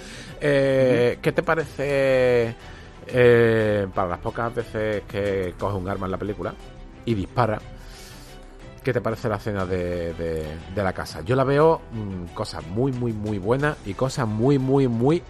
Eh, 0.40 1.18
¿Qué 1.20 1.32
te 1.32 1.42
parece 1.42 2.54
eh, 3.06 3.86
para 3.94 4.08
las 4.08 4.18
pocas 4.20 4.54
veces 4.54 5.02
que 5.06 5.52
coge 5.58 5.76
un 5.76 5.90
arma 5.90 6.06
en 6.06 6.12
la 6.12 6.18
película 6.18 6.54
y 7.04 7.12
dispara? 7.12 7.60
¿Qué 8.88 8.94
te 8.94 9.02
parece 9.02 9.28
la 9.28 9.36
escena 9.36 9.66
de, 9.66 10.14
de, 10.14 10.82
la 10.82 10.94
casa? 10.94 11.20
Yo 11.20 11.36
la 11.36 11.44
veo 11.44 11.82
mm, 11.92 12.32
cosas 12.32 12.66
muy, 12.68 12.90
muy, 12.90 13.12
muy 13.12 13.36
buenas 13.36 13.76
y 13.84 13.92
cosas 13.92 14.26
muy, 14.26 14.58
muy, 14.58 14.88
muy 14.88 15.22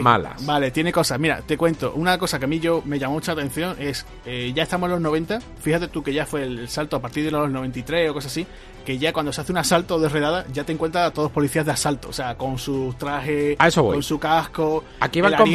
malas. 0.00 0.46
Vale, 0.46 0.70
tiene 0.70 0.92
cosas. 0.92 1.18
Mira, 1.18 1.42
te 1.44 1.56
cuento. 1.56 1.94
Una 1.96 2.16
cosa 2.16 2.38
que 2.38 2.44
a 2.44 2.48
mí 2.48 2.60
yo 2.60 2.80
me 2.84 3.00
llamó 3.00 3.14
mucha 3.14 3.32
atención 3.32 3.74
es, 3.80 4.06
eh, 4.24 4.52
ya 4.54 4.62
estamos 4.62 4.86
en 4.86 4.92
los 4.92 5.00
90, 5.00 5.40
fíjate 5.60 5.88
tú 5.88 6.04
que 6.04 6.12
ya 6.12 6.26
fue 6.26 6.44
el 6.44 6.68
salto 6.68 6.94
a 6.94 7.00
partir 7.00 7.24
de 7.24 7.32
los 7.32 7.50
93 7.50 8.08
o 8.08 8.14
cosas 8.14 8.30
así, 8.30 8.46
que 8.84 8.98
ya 8.98 9.12
cuando 9.12 9.32
se 9.32 9.40
hace 9.40 9.50
un 9.50 9.58
asalto 9.58 9.98
de 9.98 10.08
redada, 10.08 10.46
ya 10.52 10.62
te 10.62 10.72
encuentras 10.72 11.08
a 11.08 11.12
todos 11.12 11.32
policías 11.32 11.66
de 11.66 11.72
asalto, 11.72 12.08
o 12.08 12.12
sea, 12.12 12.36
con 12.36 12.56
sus 12.56 12.96
trajes, 12.98 13.56
con 13.74 14.02
su 14.04 14.20
casco, 14.20 14.84
aquí 15.00 15.20
van 15.20 15.34
con 15.34 15.50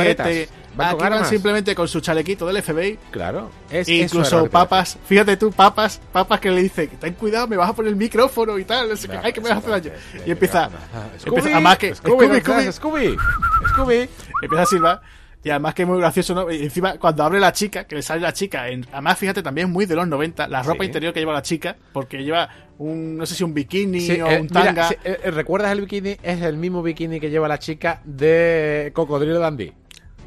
Aquí 0.78 0.96
van 1.10 1.26
simplemente 1.26 1.76
con 1.76 1.88
su 1.88 2.00
chalequito 2.00 2.46
del 2.46 2.62
FBI. 2.62 3.00
Claro. 3.12 3.50
Es, 3.70 3.88
incluso 3.90 4.50
papas, 4.50 4.98
fíjate 5.06 5.38
tú, 5.38 5.52
papas, 5.52 6.00
papas 6.12 6.40
que 6.40 6.52
le 6.52 6.62
dicen, 6.62 6.90
ten 7.00 7.14
cuidado, 7.14 7.48
me 7.48 7.58
vas 7.58 7.70
a 7.70 7.74
poner 7.74 7.92
el 7.92 7.96
micrófono 7.98 8.58
y 8.58 8.64
tal, 8.66 8.90
ay, 9.24 9.34
que 9.34 9.42
me 9.42 9.50
vas 9.50 9.58
a 9.58 9.60
hacer 9.60 9.72
daño. 9.72 9.92
Y 10.26 10.32
empieza, 10.32 10.70
empieza, 11.26 11.58
a 11.58 11.60
más 11.60 11.78
que, 11.78 11.96
Scooby, 11.96 12.42
Scooby, 12.42 12.72
Scooby, 12.72 13.18
Scooby, 13.70 14.10
empieza 14.42 14.64
a 14.64 14.66
silbar 14.66 15.02
Y 15.44 15.50
además 15.50 15.74
que 15.74 15.84
es 15.84 15.88
muy 15.88 16.00
gracioso, 16.00 16.34
¿no? 16.36 16.52
Y 16.52 16.64
encima, 16.64 16.98
cuando 16.98 17.24
abre 17.24 17.40
la 17.40 17.52
chica, 17.54 17.86
que 17.86 17.96
le 17.96 18.02
sale 18.02 18.22
la 18.22 18.34
chica, 18.34 18.68
en, 18.70 18.86
además 18.92 19.18
fíjate, 19.18 19.42
también 19.44 19.68
es 19.68 19.74
muy 19.74 19.86
de 19.86 19.96
los 19.96 20.08
90, 20.08 20.48
la 20.48 20.64
ropa 20.64 20.84
Sí. 20.84 20.88
interior 20.88 21.14
que 21.14 21.20
lleva 21.20 21.34
la 21.34 21.42
chica, 21.42 21.76
porque 21.94 22.24
lleva 22.24 22.50
un, 22.80 23.18
no 23.18 23.26
sé 23.26 23.36
si 23.36 23.44
un 23.44 23.54
bikini 23.54 24.02
Sí, 24.02 24.22
o 24.22 24.28
eh, 24.28 24.40
un 24.42 24.48
mira, 24.48 24.64
tanga. 24.66 24.88
sí, 24.90 24.96
eh, 25.04 25.32
¿Recuerdas 25.32 25.72
el 25.72 25.82
bikini? 25.82 26.18
Es 26.22 26.42
el 26.42 26.58
mismo 26.58 26.84
bikini 26.84 27.20
que 27.20 27.30
lleva 27.30 27.48
la 27.48 27.60
chica 27.60 28.02
de 28.04 28.92
Cocodrilo 28.94 29.40
Dandy. 29.40 29.74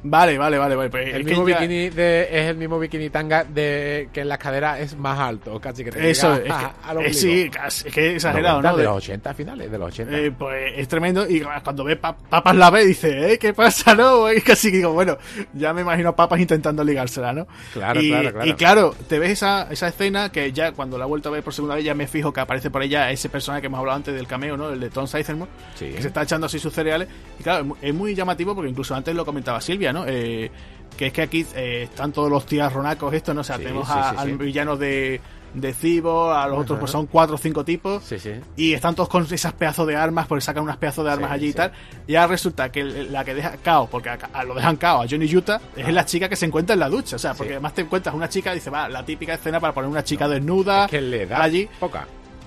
Vale, 0.02 0.38
vale, 0.38 0.56
vale, 0.58 0.74
vale. 0.76 0.90
Pues 0.90 1.14
El 1.14 1.24
mismo 1.24 1.46
ya- 1.48 1.58
bikini 1.58 1.90
de, 1.90 2.22
es 2.30 2.46
el 2.50 2.56
mismo 2.56 2.78
bikini 2.78 3.10
tanga 3.10 3.44
de 3.44 4.08
que 4.12 4.20
en 4.22 4.28
las 4.28 4.38
caderas 4.38 4.80
es 4.80 4.96
más 4.96 5.18
alto, 5.18 5.60
casi 5.60 5.84
que 5.84 5.90
te 5.92 6.10
Eso, 6.10 6.34
llega 6.36 6.44
es 6.46 6.50
a- 6.52 6.98
que- 6.98 7.06
eh, 7.06 7.14
sí, 7.14 7.50
casi- 7.50 7.88
es 7.88 7.94
que 7.94 8.06
es 8.10 8.14
exagerado, 8.16 8.62
90, 8.62 8.70
¿no? 8.70 8.76
De 8.76 8.82
De- 8.82 8.88
los 8.88 8.96
80 8.96 9.34
finales, 9.34 9.70
de 9.70 9.78
los 9.78 9.88
80. 9.88 10.16
Eh, 10.18 10.30
pues 10.32 10.72
es 10.76 10.88
tremendo 10.88 11.28
y 11.28 11.40
cuando 11.62 11.84
ve 11.84 11.96
pa- 11.96 12.16
papas 12.16 12.56
la 12.56 12.70
ve 12.70 12.86
dice, 12.86 13.32
¿eh? 13.34 13.38
¿Qué 13.38 13.52
pasa, 13.52 13.94
no? 13.94 14.30
Y 14.32 14.40
casi 14.40 14.70
digo, 14.70 14.92
bueno, 14.92 15.18
ya 15.52 15.72
me 15.74 15.82
imagino 15.82 16.16
papas 16.16 16.40
intentando 16.40 16.82
ligársela, 16.82 17.32
¿no? 17.32 17.46
Claro, 17.72 18.00
y, 18.00 18.08
claro, 18.08 18.32
claro. 18.32 18.46
Y 18.48 18.54
claro, 18.54 18.94
te 19.08 19.18
ves 19.18 19.30
esa, 19.32 19.66
esa 19.70 19.88
escena 19.88 20.30
que 20.32 20.50
ya 20.52 20.72
cuando 20.72 20.96
la 20.96 21.04
he 21.04 21.08
vuelto 21.08 21.28
a 21.28 21.32
ver 21.32 21.42
por 21.42 21.52
segunda 21.52 21.74
vez 21.74 21.84
ya 21.84 21.94
me 21.94 22.06
fijo 22.06 22.32
que 22.32 22.40
aparece 22.40 22.70
por 22.70 22.82
ella 22.82 23.10
ese 23.10 23.28
personaje 23.28 23.60
que 23.60 23.66
hemos 23.66 23.78
hablado 23.80 23.96
antes 23.96 24.14
del 24.14 24.26
cameo, 24.26 24.56
¿no? 24.56 24.70
El 24.70 24.80
de 24.80 24.88
Tom 24.90 25.06
Sizemore, 25.06 25.50
Sí. 25.74 25.90
que 25.90 26.00
se 26.00 26.08
está 26.08 26.22
echando 26.22 26.46
así 26.46 26.58
sus 26.58 26.72
cereales. 26.72 27.08
Y 27.38 27.42
claro, 27.42 27.76
es 27.82 27.94
muy 27.94 28.14
llamativo 28.14 28.54
porque 28.54 28.70
incluso 28.70 28.94
antes 28.94 29.14
lo 29.14 29.24
comentaba 29.24 29.60
Silvia, 29.60 29.89
¿no? 29.92 30.04
Eh, 30.06 30.50
que 30.96 31.06
es 31.06 31.12
que 31.12 31.22
aquí 31.22 31.46
eh, 31.54 31.84
están 31.84 32.12
todos 32.12 32.30
los 32.30 32.44
tías 32.46 32.72
ronacos 32.72 33.12
estos, 33.14 33.34
¿no? 33.34 33.40
O 33.40 33.44
sea, 33.44 33.56
Sí, 33.56 33.62
tenemos 33.62 33.86
sí, 33.86 33.94
a- 33.96 34.10
sí, 34.10 34.16
al 34.18 34.36
villano 34.36 34.76
de, 34.76 35.20
de 35.54 35.72
Cibo, 35.72 36.30
a 36.32 36.46
los 36.46 36.58
otros 36.60 36.78
pues 36.78 36.90
son 36.92 37.06
cuatro 37.06 37.36
o 37.36 37.38
cinco 37.38 37.64
tipos. 37.64 38.04
Sí, 38.04 38.18
sí. 38.18 38.32
Y 38.56 38.74
están 38.74 38.94
todos 38.94 39.08
con 39.08 39.26
esas 39.32 39.52
pedazos 39.54 39.86
de 39.86 39.96
armas, 39.96 40.26
porque 40.26 40.42
sacan 40.42 40.62
unas 40.62 40.76
pedazos 40.76 41.04
de 41.04 41.10
armas 41.12 41.30
Sí, 41.30 41.34
allí 41.34 41.48
y 41.48 41.52
tal. 41.54 41.72
Y 42.06 42.14
ahora 42.16 42.28
resulta 42.32 42.70
que 42.70 42.84
la 42.84 43.24
que 43.24 43.34
deja 43.34 43.52
cao, 43.62 43.86
porque 43.90 44.10
a- 44.10 44.18
a- 44.32 44.44
lo 44.44 44.54
dejan 44.54 44.76
cao 44.76 45.02
a 45.02 45.06
Johnny 45.08 45.34
Utah, 45.34 45.60
es 45.74 45.92
la 45.92 46.04
chica 46.04 46.28
que 46.28 46.36
se 46.36 46.46
encuentra 46.46 46.74
en 46.74 46.80
la 46.80 46.88
ducha. 46.88 47.16
O 47.16 47.18
sea, 47.18 47.32
porque 47.34 47.52
además 47.54 47.72
te 47.74 47.80
encuentras 47.82 48.14
una 48.14 48.28
chica, 48.28 48.52
dice, 48.52 48.68
va, 48.68 48.88
la 48.88 49.04
típica 49.04 49.34
escena 49.34 49.58
para 49.58 49.72
poner 49.72 49.88
una 49.90 50.04
chica 50.04 50.28
desnuda 50.28 50.84
Es 50.84 50.90
que 50.90 51.00
le 51.00 51.26
da 51.26 51.42
allí. 51.42 51.68
poca. 51.80 52.06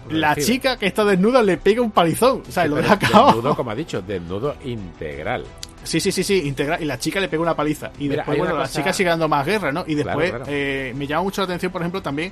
La 0.10 0.36
chica 0.36 0.78
que 0.78 0.86
está 0.88 1.06
desnuda 1.06 1.42
le 1.42 1.56
pega 1.58 1.82
un 1.82 1.92
palizón. 1.92 2.44
O 2.48 2.52
sea, 2.52 2.66
lo 2.68 2.76
deja 2.76 3.00
cao. 3.00 3.28
Desnudo, 3.28 3.56
como 3.56 3.72
ha 3.72 3.76
dicho, 3.76 4.02
desnudo 4.02 4.56
integral. 4.66 5.46
Sí, 5.84 6.00
sí, 6.00 6.12
sí, 6.12 6.24
sí, 6.24 6.44
integral. 6.48 6.82
Y 6.82 6.86
la 6.86 6.98
chica 6.98 7.20
le 7.20 7.28
pega 7.28 7.42
una 7.44 7.56
paliza. 7.56 7.92
Y 8.00 8.04
Mira, 8.10 8.18
después, 8.18 8.38
bueno, 8.38 8.56
la 8.56 8.62
cosa- 8.64 8.80
chica 8.80 8.94
sigue 8.94 9.10
dando 9.10 9.28
más 9.28 9.46
guerra, 9.46 9.72
¿no? 9.72 9.84
Y 9.88 9.96
después 9.96 10.30
Claro, 10.30 10.46
claro. 10.46 10.52
eh, 10.58 10.94
me 10.96 11.08
llama 11.08 11.24
mucho 11.24 11.42
la 11.42 11.46
atención, 11.46 11.72
por 11.72 11.82
ejemplo, 11.82 12.02
también 12.02 12.32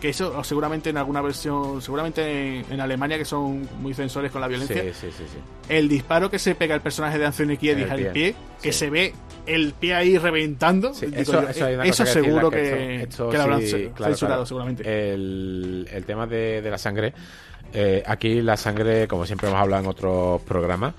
que 0.00 0.08
eso 0.08 0.42
seguramente 0.42 0.90
en 0.90 0.96
alguna 0.96 1.20
versión, 1.22 1.80
seguramente 1.80 2.58
en, 2.58 2.64
en 2.72 2.80
Alemania 2.80 3.16
que 3.18 3.24
son 3.24 3.68
muy 3.80 3.94
censores 3.94 4.32
con 4.32 4.40
la 4.40 4.48
violencia, 4.48 4.82
sí, 4.82 4.90
sí, 5.00 5.12
sí. 5.16 5.38
el 5.68 5.88
disparo 5.88 6.28
que 6.28 6.40
se 6.40 6.56
pega 6.56 6.74
el 6.74 6.80
personaje 6.80 7.18
de 7.18 7.26
Anthony 7.26 7.56
Kiedis 7.56 7.88
al 7.88 8.06
pie, 8.08 8.34
que 8.60 8.72
se 8.72 8.90
ve 8.90 9.14
el 9.46 9.74
pie 9.74 9.94
ahí 9.94 10.18
reventando. 10.18 10.92
Sí, 10.92 11.06
digo 11.06 11.20
eso, 11.22 11.32
yo, 11.42 11.48
eso 11.50 11.76
cosa 11.86 12.04
que 12.04 12.10
seguro 12.10 12.50
que, 12.50 12.96
esto- 13.02 13.08
esto 13.10 13.28
que 13.30 13.36
lo 13.36 13.42
habrán 13.44 13.60
claro, 13.94 14.12
censurado, 14.12 14.44
seguramente. 14.46 15.12
El, 15.14 15.88
el 15.92 16.04
tema 16.04 16.26
de, 16.26 16.62
de 16.62 16.70
la 16.70 16.78
sangre. 16.78 17.12
eh, 17.72 18.02
aquí 18.04 18.42
la 18.42 18.56
sangre, 18.56 19.06
como 19.06 19.24
siempre 19.24 19.48
hemos 19.48 19.60
hablado 19.60 19.82
en 19.84 19.88
otros 19.88 20.42
programas, 20.42 20.94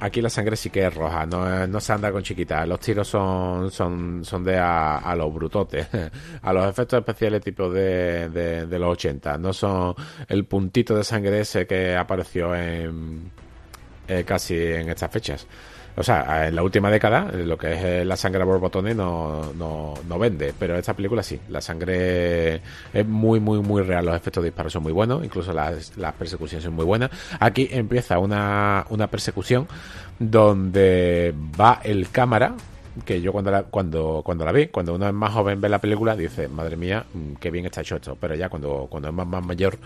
aquí 0.00 0.20
la 0.20 0.30
sangre 0.30 0.56
sí 0.56 0.70
que 0.70 0.86
es 0.86 0.94
roja, 0.94 1.26
no, 1.26 1.80
se 1.80 1.92
anda 1.92 2.12
con 2.12 2.22
chiquitas. 2.22 2.66
Los 2.68 2.80
tiros 2.80 3.08
son, 3.08 3.70
son, 3.70 4.24
son 4.24 4.44
de 4.44 4.56
a, 4.56 4.98
a 4.98 5.14
los 5.14 5.32
brutotes, 5.32 5.88
a 6.42 6.52
los 6.52 6.68
efectos 6.68 6.98
especiales 6.98 7.42
tipo 7.42 7.70
de, 7.70 8.28
de, 8.28 8.66
de 8.66 8.78
los 8.78 8.92
80. 8.92 9.38
No 9.38 9.52
son 9.52 9.94
el 10.28 10.44
puntito 10.44 10.96
de 10.96 11.04
sangre 11.04 11.40
ese 11.40 11.66
que 11.66 11.96
apareció 11.96 12.54
en 12.54 13.30
eh, 14.08 14.24
casi 14.24 14.56
en 14.56 14.88
estas 14.88 15.10
fechas. 15.10 15.46
O 15.98 16.02
sea, 16.02 16.46
en 16.48 16.54
la 16.54 16.62
última 16.62 16.90
década, 16.90 17.30
lo 17.32 17.56
que 17.56 17.72
es 17.72 17.82
eh, 17.82 18.04
la 18.04 18.16
sangre 18.16 18.42
a 18.42 18.44
borbotones 18.44 18.94
no, 18.94 19.52
no, 19.54 19.94
no 20.06 20.18
vende, 20.18 20.52
pero 20.58 20.76
esta 20.76 20.94
película 20.94 21.22
sí. 21.22 21.40
La 21.48 21.62
sangre 21.62 22.60
es 22.92 23.06
muy, 23.06 23.40
muy, 23.40 23.60
muy 23.60 23.82
real. 23.82 24.04
Los 24.04 24.14
efectos 24.14 24.42
de 24.44 24.50
disparo 24.50 24.68
son 24.68 24.82
muy 24.82 24.92
buenos, 24.92 25.24
incluso 25.24 25.54
las, 25.54 25.96
las 25.96 26.12
persecuciones 26.12 26.64
son 26.64 26.74
muy 26.74 26.84
buenas. 26.84 27.10
Aquí 27.40 27.68
empieza 27.70 28.18
una, 28.18 28.84
una 28.90 29.06
persecución 29.06 29.66
donde 30.18 31.34
va 31.58 31.80
el 31.82 32.10
cámara. 32.10 32.54
Que 33.04 33.20
yo 33.20 33.30
cuando 33.30 33.50
la, 33.50 33.62
cuando, 33.64 34.22
cuando 34.24 34.44
la 34.44 34.52
vi, 34.52 34.68
cuando 34.68 34.94
uno 34.94 35.06
es 35.06 35.12
más 35.12 35.32
joven 35.32 35.60
ve 35.60 35.68
la 35.68 35.80
película, 35.80 36.16
dice, 36.16 36.48
madre 36.48 36.76
mía, 36.76 37.04
mm, 37.12 37.34
qué 37.34 37.50
bien 37.50 37.66
está 37.66 37.80
hecho 37.82 37.96
esto. 37.96 38.16
Pero 38.20 38.34
ya 38.34 38.48
cuando, 38.48 38.86
cuando 38.90 39.08
es 39.08 39.14
más, 39.14 39.26
más 39.26 39.44
mayor, 39.44 39.78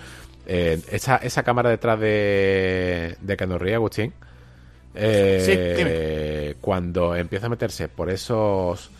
eh, 0.47 0.81
esa, 0.91 1.17
esa 1.17 1.43
cámara 1.43 1.71
detrás 1.71 1.99
de, 1.99 3.17
de 3.21 3.37
Keanu 3.37 3.59
Reeves, 3.59 3.77
Agustín, 3.77 4.13
eh, 4.95 6.55
cuando 6.61 7.15
empieza 7.15 7.47
a 7.47 7.51
meterse 7.51 7.89
por 7.89 8.11
esos 8.11 8.91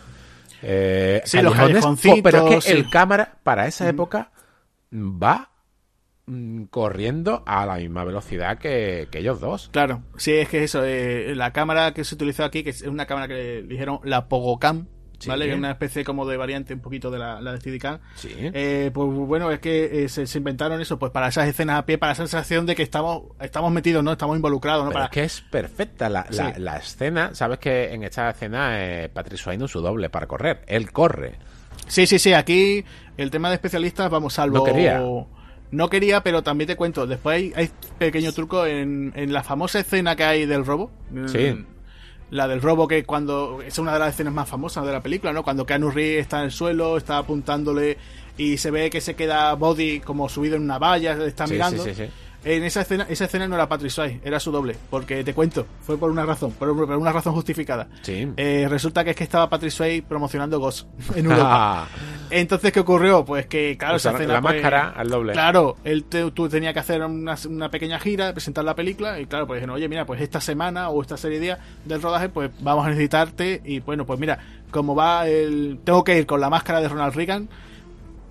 eh, 0.61 1.21
Sí, 1.25 1.37
callejones, 1.37 1.85
oh, 1.85 1.95
pero 2.23 2.47
es 2.47 2.55
que 2.55 2.61
sí. 2.61 2.77
el 2.77 2.89
cámara 2.89 3.37
para 3.43 3.67
esa 3.67 3.89
época 3.89 4.31
va 4.93 5.49
mm, 6.27 6.63
corriendo 6.65 7.43
a 7.45 7.65
la 7.65 7.75
misma 7.75 8.03
velocidad 8.03 8.57
que, 8.59 9.07
que 9.11 9.19
ellos 9.19 9.39
dos. 9.39 9.69
Claro, 9.71 10.03
sí, 10.17 10.33
es 10.33 10.49
que 10.49 10.63
eso, 10.63 10.83
eh, 10.85 11.33
la 11.35 11.51
cámara 11.51 11.93
que 11.93 12.03
se 12.03 12.15
utilizó 12.15 12.43
aquí, 12.43 12.63
que 12.63 12.69
es 12.71 12.81
una 12.83 13.05
cámara 13.05 13.27
que 13.27 13.33
le 13.33 13.63
dijeron 13.63 13.99
la 14.03 14.27
Pogocam, 14.27 14.87
Sí. 15.21 15.29
¿vale? 15.29 15.45
Que 15.45 15.51
es 15.51 15.57
una 15.57 15.71
especie 15.71 16.03
como 16.03 16.25
de 16.27 16.35
variante 16.37 16.73
un 16.73 16.81
poquito 16.81 17.09
de 17.11 17.19
la, 17.19 17.39
la 17.39 17.53
de 17.53 17.59
Steadicam. 17.59 17.99
Sí. 18.15 18.29
Eh, 18.37 18.91
pues 18.93 19.07
bueno, 19.09 19.49
es 19.51 19.59
que 19.59 20.03
eh, 20.03 20.09
se, 20.09 20.27
se 20.27 20.37
inventaron 20.39 20.81
eso, 20.81 20.99
pues 20.99 21.11
para 21.11 21.27
esas 21.29 21.47
escenas 21.47 21.77
a 21.79 21.85
pie, 21.85 21.97
para 21.97 22.11
esa 22.13 22.23
sensación 22.27 22.65
de 22.65 22.75
que 22.75 22.83
estamos, 22.83 23.23
estamos 23.39 23.71
metidos, 23.71 24.03
¿no? 24.03 24.11
Estamos 24.11 24.35
involucrados, 24.35 24.83
¿no? 24.85 24.89
Pero 24.89 24.93
Para... 24.99 25.05
es 25.05 25.11
que 25.11 25.23
es 25.23 25.41
perfecta 25.41 26.09
la, 26.09 26.25
la- 26.29 26.53
Sí. 26.53 26.59
la 26.61 26.77
escena. 26.77 27.35
Sabes 27.35 27.59
que 27.59 27.93
en 27.93 28.03
esta 28.03 28.29
escena 28.31 28.83
eh, 28.83 29.09
Patrick 29.09 29.37
Swayze 29.39 29.65
es 29.65 29.71
su 29.71 29.81
doble 29.81 30.09
para 30.09 30.27
correr. 30.27 30.61
Él 30.67 30.91
corre. 30.91 31.35
Sí, 31.87 32.05
sí, 32.07 32.19
sí, 32.19 32.33
aquí 32.33 32.83
el 33.17 33.29
tema 33.31 33.49
de 33.49 33.55
especialistas, 33.55 34.09
vamos, 34.09 34.33
salvo... 34.33 34.57
No 34.57 34.63
quería. 34.63 35.01
No 35.71 35.89
quería, 35.89 36.21
pero 36.21 36.43
también 36.43 36.67
te 36.67 36.75
cuento, 36.75 37.07
después 37.07 37.35
hay, 37.37 37.53
hay 37.55 37.69
pequeño 37.97 38.33
truco 38.33 38.65
en, 38.65 39.13
en 39.15 39.31
la 39.31 39.41
famosa 39.41 39.79
escena 39.79 40.17
que 40.17 40.25
hay 40.25 40.45
del 40.45 40.65
robo. 40.65 40.91
Sí. 41.27 41.65
La 42.31 42.47
del 42.47 42.61
robo 42.61 42.87
que 42.87 43.03
cuando... 43.03 43.61
Es 43.61 43.77
una 43.77 43.93
de 43.93 43.99
las 43.99 44.13
escenas 44.13 44.33
más 44.33 44.49
famosas 44.49 44.85
de 44.85 44.91
la 44.91 45.01
película, 45.01 45.31
¿no? 45.33 45.43
Cuando 45.43 45.65
Keanu 45.65 45.91
Reeves 45.91 46.21
está 46.21 46.39
en 46.39 46.45
el 46.45 46.51
suelo, 46.51 46.97
está 46.97 47.17
apuntándole 47.19 47.97
y 48.37 48.57
se 48.57 48.71
ve 48.71 48.89
que 48.89 49.01
se 49.01 49.15
queda 49.15 49.53
Body 49.53 49.99
como 49.99 50.27
subido 50.29 50.55
en 50.55 50.63
una 50.63 50.79
valla, 50.79 51.13
está 51.25 51.45
Sí, 51.45 51.53
mirando. 51.53 51.83
sí, 51.83 51.93
sí, 51.93 52.05
sí. 52.05 52.11
En 52.43 52.63
esa 52.63 52.81
escena, 52.81 53.05
esa 53.07 53.25
escena 53.25 53.47
no 53.47 53.53
era 53.53 53.69
Patrick 53.69 53.91
Swayze, 53.91 54.19
era 54.23 54.39
su 54.39 54.51
doble, 54.51 54.75
porque 54.89 55.23
te 55.23 55.33
cuento, 55.35 55.67
fue 55.81 55.97
por 55.99 56.09
una 56.09 56.25
razón, 56.25 56.51
por, 56.53 56.75
por 56.75 56.89
una 56.97 57.11
razón 57.11 57.33
justificada. 57.35 57.87
Sí. 58.01 58.27
Eh, 58.35 58.65
resulta 58.67 59.03
que 59.03 59.11
es 59.11 59.15
que 59.15 59.23
estaba 59.23 59.47
Patrick 59.47 59.71
Swayze 59.71 60.01
promocionando 60.01 60.59
Ghost 60.59 60.87
en 61.15 61.25
Europa. 61.25 61.87
Entonces, 62.31 62.71
¿qué 62.71 62.79
ocurrió? 62.79 63.23
Pues 63.25 63.45
que, 63.45 63.77
claro, 63.77 63.97
esa 63.97 64.09
Usaron 64.09 64.21
escena, 64.21 64.33
la 64.35 64.41
pues, 64.41 64.53
máscara 64.55 64.89
al 64.89 65.09
doble. 65.09 65.33
Claro, 65.33 65.77
él 65.83 66.05
te- 66.05 66.31
tú 66.31 66.49
tenía 66.49 66.73
que 66.73 66.79
hacer 66.79 67.03
una, 67.03 67.35
una 67.47 67.69
pequeña 67.69 67.99
gira, 67.99 68.31
presentar 68.33 68.63
la 68.65 68.73
película, 68.75 69.19
y 69.19 69.27
claro, 69.27 69.45
pues 69.45 69.57
dijeron, 69.59 69.75
oye, 69.75 69.87
mira, 69.87 70.05
pues 70.05 70.19
esta 70.21 70.41
semana 70.41 70.89
o 70.89 71.01
esta 71.01 71.17
serie 71.17 71.37
de 71.39 71.43
días 71.45 71.59
del 71.85 72.01
rodaje, 72.01 72.29
pues 72.29 72.49
vamos 72.61 72.85
a 72.85 72.89
necesitarte, 72.89 73.61
y 73.65 73.81
bueno, 73.81 74.05
pues 74.05 74.19
mira, 74.19 74.39
como 74.71 74.95
va 74.95 75.27
el. 75.27 75.79
Tengo 75.83 76.03
que 76.03 76.17
ir 76.17 76.25
con 76.25 76.41
la 76.41 76.49
máscara 76.49 76.81
de 76.81 76.87
Ronald 76.87 77.13
Reagan, 77.13 77.49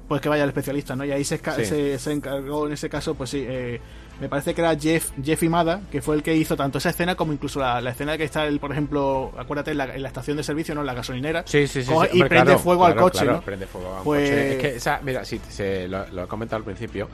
pues 0.08 0.20
que 0.20 0.28
vaya 0.28 0.42
el 0.42 0.48
especialista, 0.48 0.96
¿no? 0.96 1.04
Y 1.04 1.12
ahí 1.12 1.22
se, 1.22 1.36
Sí. 1.38 1.64
se, 1.64 1.98
se 1.98 2.12
encargó 2.12 2.66
en 2.66 2.72
ese 2.72 2.88
caso, 2.88 3.14
pues 3.14 3.30
sí, 3.30 3.44
eh, 3.46 3.80
me 4.20 4.28
parece 4.28 4.54
que 4.54 4.60
era 4.60 4.76
Jeff, 4.78 5.10
Jeff 5.22 5.42
Imada, 5.42 5.80
que 5.90 6.02
fue 6.02 6.14
el 6.16 6.22
que 6.22 6.34
hizo 6.36 6.56
tanto 6.56 6.78
esa 6.78 6.90
escena 6.90 7.14
como 7.14 7.32
incluso 7.32 7.58
la, 7.60 7.80
la 7.80 7.90
escena 7.90 8.16
que 8.18 8.24
está, 8.24 8.44
el, 8.46 8.60
por 8.60 8.70
ejemplo, 8.72 9.32
acuérdate, 9.38 9.70
en 9.72 9.78
la, 9.78 9.94
en 9.94 10.02
la 10.02 10.08
estación 10.08 10.36
de 10.36 10.42
servicio, 10.42 10.74
¿no? 10.74 10.82
En 10.82 10.86
la 10.86 10.94
gasolinera. 10.94 11.42
Sí, 11.46 11.66
sí, 11.66 11.82
sí. 11.82 11.90
Coge 11.92 12.10
sí, 12.12 12.18
y 12.18 12.24
prende 12.24 12.44
claro, 12.44 12.58
fuego 12.58 12.84
al 12.86 12.92
claro, 12.92 13.06
coche, 13.06 13.22
claro, 13.24 13.36
¿no? 13.38 13.42
prende 13.42 13.66
fuego 13.66 13.96
al 13.96 14.02
Pues- 14.02 14.30
coche. 14.30 14.52
Es 14.52 14.58
que, 14.58 14.76
esa, 14.76 15.00
mira, 15.02 15.24
sí, 15.24 15.40
se, 15.48 15.88
lo, 15.88 16.06
lo 16.08 16.24
he 16.24 16.26
comentado 16.26 16.58
al 16.58 16.64
principio. 16.64 17.08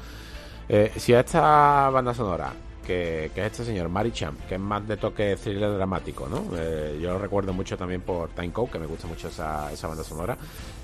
Eh, 0.69 0.93
si 0.97 1.15
a 1.15 1.21
esta 1.21 1.89
banda 1.91 2.13
sonora, 2.13 2.53
que, 2.85 3.31
que 3.35 3.41
es 3.41 3.47
este 3.53 3.65
señor, 3.65 3.89
Mari 3.89 4.13
Champ, 4.13 4.41
que 4.49 4.55
es 4.55 4.61
más 4.61 4.87
de 4.87 4.97
toque 4.97 5.37
thriller 5.37 5.73
dramático, 5.75 6.29
¿no? 6.29 6.45
Eh, 6.57 6.99
yo 7.01 7.13
lo 7.13 7.19
recuerdo 7.19 7.53
mucho 7.53 7.77
también 7.77 8.01
por 8.01 8.31
Time 8.31 8.53
Code, 8.53 8.71
que 8.73 8.79
me 8.79 8.87
gusta 8.87 9.07
mucho 9.07 9.29
esa, 9.29 9.73
esa 9.73 9.89
banda 9.89 10.05
sonora. 10.05 10.37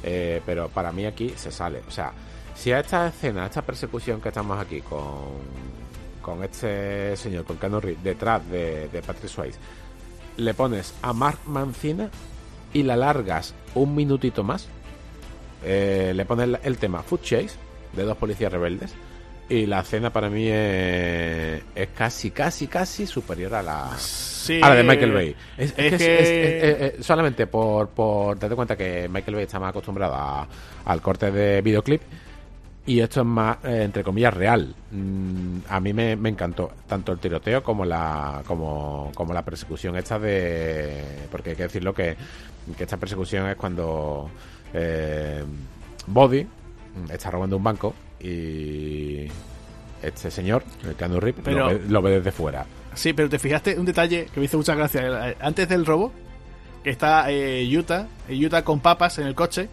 Eh, 0.03 0.41
pero 0.47 0.69
para 0.69 0.91
mí 0.93 1.05
aquí 1.05 1.33
se 1.37 1.51
sale. 1.53 1.81
O 1.87 1.91
sea, 1.91 2.13
si 2.55 2.73
a 2.73 2.81
esta 2.81 3.09
escena, 3.09 3.45
a 3.45 3.47
esta 3.47 3.63
persecución 3.63 4.21
que 4.21 4.29
estamos 4.29 4.59
aquí 4.61 4.81
con, 4.81 5.01
con 6.23 6.43
este 6.45 7.17
señor, 7.17 7.45
con 7.45 7.57
Keanu 7.59 7.81
Reeves, 7.81 8.03
detrás 8.03 8.49
de, 8.51 8.89
de 8.89 9.03
Patrick 9.03 9.29
Swayze, 9.31 9.59
le 10.39 10.55
pones 10.55 10.95
a 11.03 11.13
Mark 11.13 11.39
Mancina 11.47 12.09
y 12.73 12.85
la 12.85 12.97
largas 12.97 13.55
un 13.75 13.95
minutito 13.95 14.43
más, 14.45 14.67
eh, 15.65 16.13
le 16.15 16.25
pones 16.25 16.59
el, 16.63 16.79
tema 16.79 17.03
Food 17.03 17.21
Chase 17.21 17.51
de 17.93 18.05
dos 18.05 18.17
policías 18.17 18.51
rebeldes 18.51 18.95
y 19.49 19.67
la 19.67 19.81
escena 19.81 20.11
para 20.11 20.31
mí 20.31 20.47
es, 20.49 21.63
es 21.75 21.89
casi, 21.95 22.31
casi, 22.31 22.67
casi 22.69 23.07
superior 23.07 23.55
a 23.55 23.63
la, 23.63 23.91
Sí, 23.99 24.61
a 24.63 24.71
la 24.71 24.75
de 24.77 24.83
Michael 24.85 25.13
Bay. 25.13 25.37
Es, 25.59 25.75
es 25.77 25.95
que 25.99 26.95
es 26.99 27.05
solamente 27.07 27.47
por, 27.47 27.89
por 27.91 28.39
darte 28.39 28.57
cuenta 28.57 28.77
que 28.77 29.09
Michael 29.09 29.35
Bay 29.35 29.45
está 29.45 29.61
más 29.61 29.71
acostumbrado 29.71 30.15
a- 30.15 30.49
al 30.87 31.03
corte 31.03 31.31
de 31.31 31.61
videoclip 31.61 32.01
Y 32.85 32.99
esto 33.01 33.21
es 33.21 33.27
más, 33.27 33.59
eh, 33.65 33.83
entre 33.85 34.03
comillas, 34.03 34.35
real. 34.35 34.75
Mm, 34.91 35.59
a 35.69 35.79
mí 35.79 35.93
me, 35.93 36.13
encantó 36.13 36.73
tanto 36.89 37.13
el 37.13 37.19
tiroteo 37.19 37.63
como 37.63 37.85
la 37.85 38.43
como, 38.47 39.13
como 39.15 39.33
la 39.33 39.45
persecución 39.45 39.97
esta 39.97 40.19
de... 40.19 41.05
Porque 41.31 41.51
hay 41.51 41.57
que 41.57 41.63
decirlo 41.65 41.95
que, 41.95 42.17
que 42.77 42.83
esta 42.83 42.97
persecución 42.97 43.47
es 43.49 43.57
cuando 43.57 44.29
eh, 44.75 45.45
Body 46.07 46.47
está 47.11 47.31
robando 47.31 47.57
un 47.57 47.63
banco 47.63 47.95
y 48.19 49.27
este 50.03 50.31
señor, 50.31 50.65
el 50.85 50.97
Keanu 50.97 51.21
Reeves, 51.21 51.89
lo, 51.89 52.03
ve, 52.03 52.11
desde 52.11 52.33
fuera. 52.33 52.67
Sí, 52.95 53.13
pero 53.13 53.29
te 53.29 53.39
fijaste 53.39 53.79
un 53.79 53.87
detalle 53.87 54.27
que 54.27 54.41
me 54.41 54.47
hizo 54.47 54.57
mucha 54.57 54.75
gracia. 54.75 55.37
Antes 55.41 55.69
del 55.69 55.87
robo, 55.87 56.13
que 56.83 56.91
está 56.91 57.31
eh, 57.31 57.65
Utah, 57.77 58.09
Utah 58.29 58.65
con 58.65 58.81
papas 58.81 59.19
en 59.19 59.29
el 59.29 59.37
coche 59.37 59.69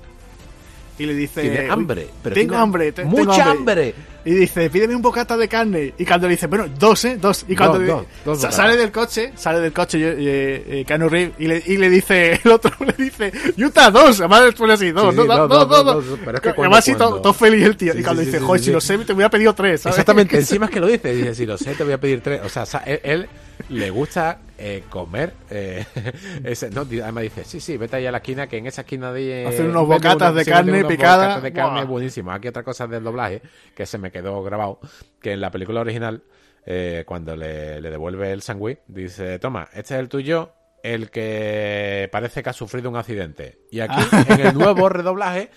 y 1.00 1.06
le 1.06 1.14
dice... 1.16 1.42
Tiene 1.42 1.70
hambre. 1.70 2.08
Pero 2.22 2.36
tengo 2.36 2.56
hambre. 2.56 2.94
mucha 3.06 3.50
hambre. 3.50 3.96
Y 4.26 4.34
dice, 4.34 4.70
pídeme 4.70 4.96
un 4.96 5.02
bocata 5.02 5.38
de 5.38 5.48
carne. 5.48 5.94
Y 5.98 6.06
cuando 6.06 6.28
le 6.28 6.34
dice, 6.34 6.48
bueno, 6.48 6.68
dos, 6.78 7.06
¿eh? 7.06 7.18
Dos. 7.20 7.46
Y 7.48 7.56
cuando 7.56 8.06
sale 8.36 8.76
del 8.76 8.92
coche, 8.92 9.32
sale 9.36 9.60
del 9.62 9.72
coche 9.72 9.98
eh, 9.98 10.86
eh, 10.86 11.32
y 11.40 11.48
le, 11.48 11.64
y 11.66 11.78
le 11.78 11.90
dice, 11.90 12.40
el 12.44 12.52
otro 12.52 12.72
le 12.86 12.94
dice, 13.04 13.32
Utah, 13.58 13.90
dos. 13.90 14.20
Además 14.20 14.44
después 14.44 14.72
así, 14.72 14.92
dos, 14.92 15.16
dos, 15.16 15.26
dos, 15.26 15.50
dos, 15.50 15.86
dos, 15.86 16.20
Pero 16.24 16.38
es 16.38 16.42
que 16.42 16.50
además 16.50 16.80
así 16.80 16.96
todo, 16.96 17.34
feliz 17.34 17.66
el 17.66 17.78
tío. 17.78 17.98
y 17.98 18.04
cuando 18.04 18.22
dice, 18.22 18.40
joder, 18.40 18.62
si 18.62 18.72
lo 18.72 18.82
sé, 18.82 18.98
te 19.00 19.14
voy 19.14 19.24
a 19.24 19.30
pedir 19.30 19.52
tres. 19.54 19.86
Exactamente, 19.86 20.36
encima 20.38 20.66
es 20.66 20.72
que 20.72 20.80
lo 20.80 20.88
dice. 20.88 21.14
Dice, 21.14 21.34
si 21.34 21.46
lo 21.46 21.58
sé, 21.58 21.74
te 21.76 21.84
voy 21.84 21.94
a 21.94 21.98
pedir 22.00 22.22
tres. 22.22 22.42
O 22.44 22.50
sea, 22.50 22.84
él 22.84 23.28
le 23.70 23.90
gusta 23.90 24.38
eh, 24.60 24.84
comer. 24.90 25.34
Eh, 25.50 25.86
ese, 26.44 26.70
no, 26.70 26.82
además 26.82 27.24
dice, 27.24 27.44
sí, 27.46 27.60
sí, 27.60 27.78
vete 27.78 27.96
ahí 27.96 28.06
a 28.06 28.12
la 28.12 28.18
esquina, 28.18 28.48
que 28.48 28.58
en 28.58 28.68
esa 28.68 28.82
esquina 28.82 29.12
de... 29.12 29.48
Hacer 29.48 29.70
unos 29.70 29.88
bocatas 29.88 30.36
de 30.36 30.46
carne 30.46 30.84
picada. 30.86 31.40
de 31.40 31.54
carne 31.54 31.86
buenísimo. 31.86 32.32
Aquí 32.32 32.48
otra 32.48 32.64
cosa 32.64 32.88
del 32.88 33.04
doblaje, 33.04 33.42
que 33.76 33.86
se 33.86 33.98
me 33.98 34.12
quedó 34.12 34.44
grabado, 34.44 34.80
que 35.22 35.32
en 35.32 35.42
la 35.42 35.50
película 35.50 35.82
original, 35.82 36.24
eh, 36.66 37.04
cuando 37.08 37.36
le, 37.36 37.82
le 37.82 37.90
devuelve 37.90 38.32
el 38.32 38.42
sándwich, 38.42 38.80
dice, 38.88 39.40
toma, 39.40 39.70
este 39.74 39.96
es 39.96 40.00
el 40.00 40.10
tuyo, 40.10 40.54
el 40.84 41.10
que 41.10 42.10
parece 42.12 42.44
que 42.44 42.50
ha 42.50 42.54
sufrido 42.54 42.90
un 42.90 42.96
accidente. 42.96 43.60
Y 43.72 43.80
aquí, 43.80 44.02
en 44.30 44.40
el 44.40 44.54
nuevo 44.56 44.90
redoblaje, 44.90 45.50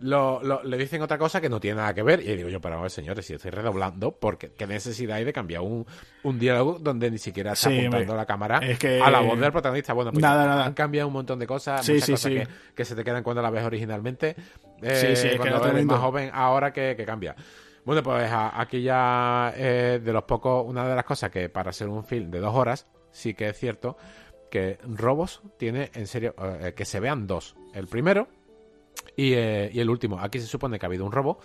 lo, 0.00 0.62
le 0.62 0.76
dicen 0.76 1.02
otra 1.02 1.18
cosa 1.18 1.40
que 1.40 1.48
no 1.48 1.60
tiene 1.60 1.76
nada 1.76 1.94
que 1.94 2.02
ver. 2.02 2.20
Y 2.20 2.36
digo 2.36 2.48
yo, 2.48 2.60
pero 2.60 2.80
ver, 2.80 2.90
señores, 2.90 3.26
si 3.26 3.34
estoy 3.34 3.50
redoblando, 3.50 4.12
porque 4.12 4.52
qué 4.52 4.66
necesidad 4.66 5.16
hay 5.16 5.24
de 5.24 5.32
cambiar 5.32 5.62
un, 5.62 5.86
un 6.22 6.38
diálogo 6.38 6.78
donde 6.78 7.10
ni 7.10 7.18
siquiera 7.18 7.52
está 7.52 7.68
apuntando 7.70 8.16
la 8.16 8.26
cámara 8.26 8.58
a 8.58 9.10
la 9.10 9.20
voz 9.20 9.38
del 9.38 9.52
protagonista? 9.52 9.92
Bueno, 9.92 10.12
pues 10.12 10.24
han 10.24 10.74
cambiado 10.74 11.08
un 11.08 11.14
montón 11.14 11.38
de 11.38 11.46
cosas, 11.46 11.88
muchas 11.88 12.10
cosas 12.10 12.32
que, 12.74 12.84
se 12.84 12.94
te 12.94 13.04
quedan 13.04 13.22
cuando 13.22 13.42
la 13.42 13.50
ves 13.50 13.64
originalmente. 13.64 14.36
Eh, 14.82 15.34
cuando 15.36 15.66
eres 15.66 15.84
más 15.84 16.00
joven, 16.00 16.30
ahora 16.32 16.72
que, 16.72 16.96
cambia. 17.06 17.34
Bueno, 17.84 18.02
pues 18.02 18.30
aquí 18.32 18.82
ya 18.82 19.52
eh, 19.56 20.00
de 20.02 20.12
los 20.12 20.24
pocos, 20.24 20.64
una 20.66 20.86
de 20.88 20.94
las 20.94 21.04
cosas 21.04 21.30
que 21.30 21.48
para 21.48 21.72
ser 21.72 21.88
un 21.88 22.04
film 22.04 22.30
de 22.30 22.40
dos 22.40 22.54
horas, 22.54 22.86
sí 23.10 23.34
que 23.34 23.48
es 23.48 23.58
cierto 23.58 23.96
que 24.50 24.78
Robos 24.84 25.42
tiene 25.56 25.90
en 25.94 26.06
serio 26.06 26.34
eh, 26.60 26.74
que 26.76 26.84
se 26.84 27.00
vean 27.00 27.26
dos. 27.26 27.56
El 27.72 27.86
primero, 27.86 28.28
eh, 29.34 29.70
y, 29.72 29.80
el 29.80 29.90
último, 29.90 30.18
aquí 30.18 30.40
se 30.40 30.46
supone 30.46 30.78
que 30.78 30.86
ha 30.86 30.88
habido 30.88 31.04
un 31.04 31.12
robo. 31.12 31.40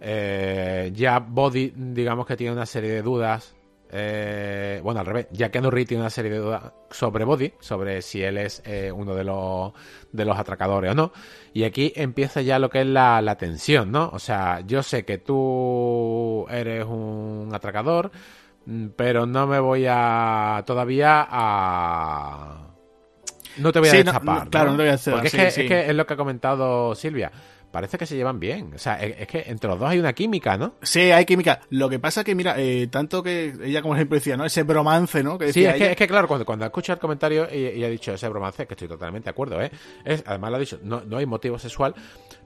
Eh, 0.00 0.90
ya 0.94 1.18
Body, 1.18 1.72
digamos 1.74 2.26
que 2.26 2.36
tiene 2.36 2.52
una 2.52 2.66
serie 2.66 2.90
de 2.90 3.02
dudas. 3.02 3.54
Eh, 3.90 4.80
bueno, 4.82 5.00
al 5.00 5.06
revés, 5.06 5.28
ya 5.32 5.50
que 5.50 5.60
tiene 5.60 6.02
una 6.02 6.10
serie 6.10 6.30
de 6.30 6.38
dudas 6.38 6.72
sobre 6.90 7.24
Body, 7.24 7.54
sobre 7.58 8.02
si 8.02 8.22
él 8.22 8.36
es 8.36 8.62
uno 8.94 9.14
de 9.14 9.24
los, 9.24 9.72
de 10.12 10.24
los 10.24 10.38
atracadores 10.38 10.92
o 10.92 10.94
no. 10.94 11.12
Y 11.54 11.64
aquí 11.64 11.92
empieza 11.96 12.42
ya 12.42 12.58
lo 12.58 12.68
que 12.68 12.82
es 12.82 12.86
la, 12.86 13.22
la 13.22 13.36
tensión, 13.36 13.90
¿no? 13.90 14.10
O 14.12 14.18
sea, 14.18 14.60
yo 14.60 14.82
sé 14.82 15.04
que 15.04 15.18
tú 15.18 16.46
eres 16.50 16.84
un 16.84 17.50
atracador, 17.52 18.10
mm, 18.66 18.88
pero 18.96 19.26
no 19.26 19.46
me 19.46 19.58
voy 19.58 19.86
a 19.88 20.62
todavía 20.66 21.26
a 21.28 22.68
no 23.58 23.72
te 23.72 23.80
voy 23.80 23.88
a 23.88 23.92
destapar. 23.92 24.48
claro, 24.48 24.70
no 24.70 24.76
te 24.76 24.82
voy 24.82 24.90
a 24.90 24.94
hacer. 24.94 25.12
Porque 25.12 25.28
es, 25.28 25.34
que, 25.34 25.46
es 25.46 25.54
que 25.54 25.90
es 25.90 25.94
lo 25.94 26.06
que 26.06 26.14
ha 26.14 26.16
comentado 26.16 26.94
Silvia 26.94 27.30
parece 27.70 27.98
que 27.98 28.06
se 28.06 28.16
llevan 28.16 28.40
bien. 28.40 28.72
O 28.74 28.78
sea, 28.78 28.94
es, 28.94 29.26
que 29.26 29.44
entre 29.46 29.68
los 29.68 29.78
dos 29.78 29.88
hay 29.88 29.98
una 29.98 30.12
química, 30.12 30.56
¿no? 30.56 30.74
Sí, 30.82 31.10
hay 31.10 31.24
química. 31.24 31.60
Lo 31.70 31.88
que 31.88 31.98
pasa 31.98 32.24
que, 32.24 32.34
mira, 32.34 32.54
eh, 32.58 32.88
tanto 32.88 33.22
que 33.22 33.54
ella, 33.62 33.82
como 33.82 33.94
ejemplo, 33.94 34.16
decía, 34.16 34.36
¿no? 34.36 34.44
Ese 34.44 34.62
bromance, 34.62 35.22
¿no? 35.22 35.38
sí, 35.52 35.64
es, 35.64 35.74
que, 35.74 35.90
es 35.92 35.96
que, 35.96 36.06
claro, 36.06 36.28
cuando, 36.28 36.44
cuando 36.44 36.64
escucha 36.64 36.94
el 36.94 36.98
comentario 36.98 37.48
y, 37.52 37.82
ha 37.84 37.88
dicho 37.88 38.12
ese 38.12 38.28
bromance, 38.28 38.66
que 38.66 38.74
estoy 38.74 38.88
totalmente 38.88 39.26
de 39.26 39.30
acuerdo, 39.30 39.60
¿eh? 39.60 39.70
Es, 40.04 40.22
además 40.26 40.50
lo 40.50 40.56
ha 40.56 40.60
dicho, 40.60 40.78
no, 40.82 41.02
no 41.02 41.18
hay 41.18 41.26
motivo 41.26 41.58
sexual, 41.58 41.94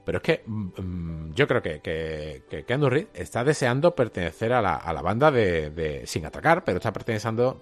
pero 0.05 0.17
es 0.17 0.23
que 0.23 0.43
mm, 0.45 0.67
mm, 0.77 1.33
yo 1.33 1.47
creo 1.47 1.61
que, 1.61 1.79
que, 1.79 2.43
que 2.49 2.63
Keanu 2.65 2.89
Reeves 2.89 3.09
está 3.13 3.43
deseando 3.43 3.95
pertenecer 3.95 4.53
a 4.53 4.61
la, 4.61 4.75
a 4.75 4.93
la 4.93 5.01
banda 5.01 5.31
de, 5.31 5.69
de, 5.69 6.05
sin 6.05 6.25
atacar, 6.25 6.63
pero 6.63 6.77
está 6.77 6.91
perteneciendo, 6.91 7.61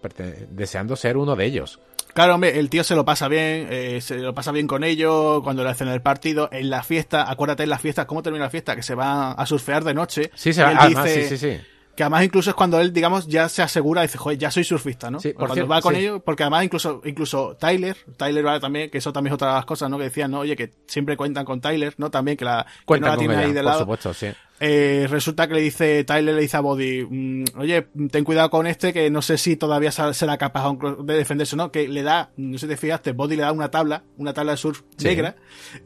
deseando 0.50 0.96
ser 0.96 1.18
uno 1.18 1.36
de 1.36 1.46
ellos. 1.46 1.80
Claro, 2.14 2.36
hombre, 2.36 2.60
el 2.60 2.70
tío 2.70 2.84
se 2.84 2.96
lo 2.96 3.06
pasa 3.06 3.28
bien, 3.28 3.68
eh, 3.70 4.02
se 4.02 4.18
lo 4.18 4.34
pasa 4.34 4.52
bien 4.52 4.68
con 4.68 4.84
ellos, 4.84 5.42
cuando 5.44 5.64
le 5.64 5.70
hacen 5.70 5.88
el 5.88 6.02
partido, 6.02 6.50
en 6.52 6.70
la 6.70 6.84
fiesta, 6.84 7.30
acuérdate 7.30 7.64
en 7.64 7.70
la 7.70 7.80
fiesta, 7.80 8.06
¿cómo 8.08 8.22
termina 8.22 8.46
la 8.46 8.52
fiesta? 8.52 8.76
Que 8.76 8.84
se 8.84 8.96
va 8.96 9.32
a 9.32 9.46
surfear 9.46 9.84
de 9.84 9.94
noche. 9.94 10.32
Sí, 10.36 10.54
se 10.54 10.64
va, 10.64 11.06
sí, 11.08 11.24
sí, 11.30 11.38
sí. 11.38 11.58
Que 11.96 12.04
además 12.04 12.24
incluso 12.24 12.50
es 12.50 12.56
cuando 12.56 12.80
él, 12.80 12.94
digamos, 12.94 13.28
ya 13.28 13.50
se 13.50 13.62
asegura, 13.62 14.02
dice, 14.02 14.18
joder, 14.18 14.38
ya 14.38 14.50
soy 14.50 14.64
surfista, 14.64 15.12
¿no? 15.12 15.20
Sí, 15.20 15.34
cuando 15.34 15.68
va 15.68 15.82
con 15.82 15.96
ellos, 15.96 16.22
porque 16.24 16.44
además 16.44 16.64
incluso, 16.64 17.02
incluso 17.06 17.58
Tyler, 17.60 17.98
Tyler 18.18 18.44
vale 18.44 18.60
también, 18.60 18.90
que 18.90 18.98
eso 18.98 19.12
también 19.12 19.32
es 19.32 19.36
otra 19.36 19.50
de 19.50 19.54
las 19.56 19.66
cosas, 19.66 19.90
¿no? 19.90 19.98
Que 19.98 20.06
decían, 20.06 20.32
¿no? 20.32 20.40
Oye, 20.40 20.56
que 20.56 20.72
siempre 20.88 21.18
cuentan 21.18 21.44
con 21.44 21.60
Tyler, 21.60 21.94
¿no? 21.98 22.10
También 22.10 22.38
que 22.38 22.46
la, 22.46 22.66
que 22.88 23.00
no 23.00 23.08
la 23.08 23.18
tiene 23.18 23.36
ahí 23.36 23.52
de 23.52 23.62
lado. 23.62 23.86
Por 23.86 23.98
supuesto, 23.98 24.14
sí. 24.14 24.28
Eh, 24.64 25.08
resulta 25.10 25.48
que 25.48 25.56
le 25.56 25.60
dice, 25.60 26.04
Tyler 26.04 26.36
le 26.36 26.42
dice 26.42 26.56
a 26.56 26.60
Body, 26.60 27.04
mm, 27.10 27.46
oye, 27.58 27.88
ten 28.12 28.24
cuidado 28.24 28.52
con 28.52 28.68
este, 28.68 28.94
que 28.94 29.10
no 29.10 29.24
sé 29.24 29.40
si 29.40 29.56
todavía 29.56 29.92
será 29.92 30.38
capaz 30.38 30.78
de 31.04 31.16
defenderse 31.16 31.56
o 31.56 31.58
no, 31.58 31.72
que 31.72 31.88
le 31.88 32.04
da, 32.04 32.30
no 32.38 32.60
sé 32.60 32.68
si 32.68 32.70
te 32.70 32.78
fijaste, 32.78 33.14
Body 33.14 33.38
le 33.38 33.42
da 33.42 33.54
una 33.54 33.72
tabla, 33.72 34.04
una 34.18 34.34
tabla 34.34 34.52
de 34.52 34.60
surf 34.60 34.84
negra, 35.04 35.36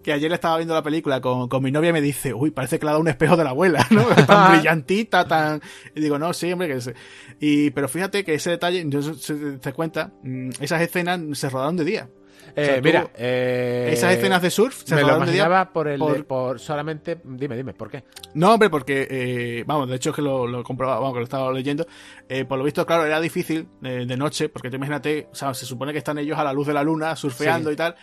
que 0.04 0.12
ayer 0.12 0.30
le 0.30 0.36
estaba 0.36 0.58
viendo 0.58 0.74
la 0.74 0.84
película 0.84 1.22
con, 1.22 1.48
con 1.48 1.64
mi 1.64 1.72
novia 1.72 1.92
y 1.92 1.94
me 1.94 2.02
dice, 2.02 2.34
uy, 2.34 2.52
parece 2.52 2.78
que 2.78 2.86
le 2.86 2.90
ha 2.90 2.92
dado 2.92 3.02
un 3.02 3.08
espejo 3.08 3.38
de 3.38 3.46
la 3.46 3.52
abuela, 3.52 3.88
¿no? 3.92 4.04
tan 4.28 4.52
brillantita, 4.52 5.26
tan... 5.26 5.62
Y 5.96 6.02
digo, 6.02 6.20
no, 6.20 6.34
sí, 6.34 6.52
hombre, 6.52 6.68
que 6.68 6.82
se... 6.82 6.96
Y, 7.40 7.70
pero 7.70 7.88
fíjate 7.88 8.26
que 8.26 8.34
ese 8.34 8.50
detalle, 8.50 8.84
yo 8.90 9.02
se 9.02 9.36
te 9.58 9.72
cuenta, 9.72 10.12
mm, 10.22 10.50
esas 10.60 10.82
escenas 10.82 11.22
se 11.32 11.50
rodaron 11.50 11.78
de 11.78 11.86
día. 11.86 12.10
Eh, 12.56 12.82
mira, 12.84 13.10
eh, 13.16 13.90
esas 13.92 14.14
escenas 14.14 14.42
de 14.42 14.50
surf 14.50 14.84
se 14.86 14.96
me 14.96 15.02
lo 15.02 15.18
imaginaba 15.18 15.72
por 15.72 15.88
el 15.88 16.00
por... 16.26 16.60
solamente 16.60 17.20
dime 17.24 17.56
dime 17.56 17.74
por 17.74 17.90
qué 17.90 18.04
no 18.34 18.54
hombre 18.54 18.70
porque 18.70 19.08
eh, 19.10 19.64
vamos 19.66 19.90
de 19.90 19.96
hecho 19.96 20.12
es 20.12 20.16
que 20.16 20.22
lo, 20.22 20.48
lo 20.48 20.64
comprobaba 20.64 21.00
vamos 21.00 21.14
que 21.14 21.20
lo 21.20 21.24
estaba 21.26 21.52
leyendo. 21.52 21.86
Eh, 22.28 22.46
por 22.46 22.58
lo 22.58 22.64
visto 22.64 22.86
claro 22.86 23.06
era 23.06 23.20
difícil 23.20 23.68
de 23.82 24.18
noche 24.18 24.50
porque 24.50 24.70
te 24.70 24.78
imagínate 24.78 25.28
o 25.32 25.36
sea 25.36 25.54
se 25.54 25.66
supone 25.66 25.92
que 25.92 26.00
están 26.00 26.18
ellos 26.18 26.38
a 26.38 26.44
la 26.44 26.54
luz 26.54 26.68
de 26.68 26.74
la 26.74 26.84
luna 26.84 27.16
surfeando 27.16 27.72
y 27.72 27.76
tal 27.76 27.96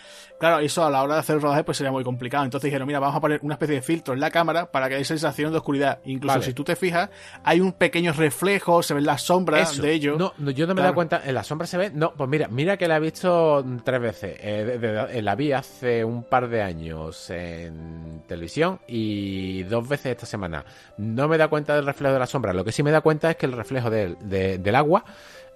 claro 0.42 0.58
eso 0.58 0.84
a 0.84 0.90
la 0.90 1.04
hora 1.04 1.14
de 1.14 1.20
hacer 1.20 1.36
el 1.36 1.42
rodaje 1.42 1.62
pues 1.62 1.78
sería 1.78 1.92
muy 1.92 2.02
complicado. 2.02 2.44
Entonces 2.44 2.66
dijeron 2.66 2.88
mira 2.88 2.98
vamos 2.98 3.14
a 3.14 3.20
poner 3.20 3.38
una 3.42 3.54
especie 3.54 3.76
de 3.76 3.82
filtro 3.82 4.12
en 4.12 4.18
la 4.18 4.32
cámara 4.32 4.72
para 4.72 4.88
que 4.88 4.96
haya 4.96 5.04
sensación 5.04 5.52
de 5.52 5.58
oscuridad 5.58 6.00
incluso 6.04 6.42
si 6.42 6.52
tú 6.52 6.64
te 6.64 6.74
fijas 6.74 7.10
hay 7.44 7.60
un 7.60 7.72
pequeño 7.72 8.12
reflejo 8.12 8.82
se 8.82 8.92
ven 8.92 9.06
las 9.06 9.22
sombras 9.22 9.80
de 9.80 9.92
ellos. 9.92 10.18
No, 10.18 10.32
yo 10.50 10.66
no 10.66 10.74
me 10.74 10.80
he 10.80 10.82
dado 10.82 10.94
cuenta 10.94 11.22
en 11.24 11.34
la 11.34 11.44
sombra 11.44 11.68
se 11.68 11.78
ve 11.78 11.90
no 11.94 12.12
pues 12.14 12.28
mira 12.28 12.48
mira 12.48 12.76
que 12.76 12.88
la 12.88 12.96
he 12.96 13.00
visto 13.00 13.64
tres 13.84 14.00
veces. 14.00 14.36
Eh, 14.40 15.20
la 15.22 15.36
vi 15.36 15.52
hace 15.52 16.04
un 16.04 16.24
par 16.24 16.48
de 16.48 16.60
años 16.60 17.30
en 17.30 18.22
televisión 18.26 18.80
y 18.88 19.62
dos 19.64 19.88
veces 19.88 20.06
esta 20.06 20.26
semana. 20.26 20.64
No 20.98 21.28
me 21.28 21.38
da 21.38 21.46
cuenta 21.46 21.76
del 21.76 21.86
reflejo 21.86 22.14
de 22.14 22.18
la 22.18 22.26
sombra. 22.26 22.52
Lo 22.52 22.64
que 22.64 22.72
sí 22.72 22.82
me 22.82 22.90
da 22.90 23.00
cuenta 23.00 23.30
es 23.30 23.36
que 23.36 23.46
el 23.46 23.52
reflejo 23.52 23.90
del 23.90 24.74
agua 24.74 25.04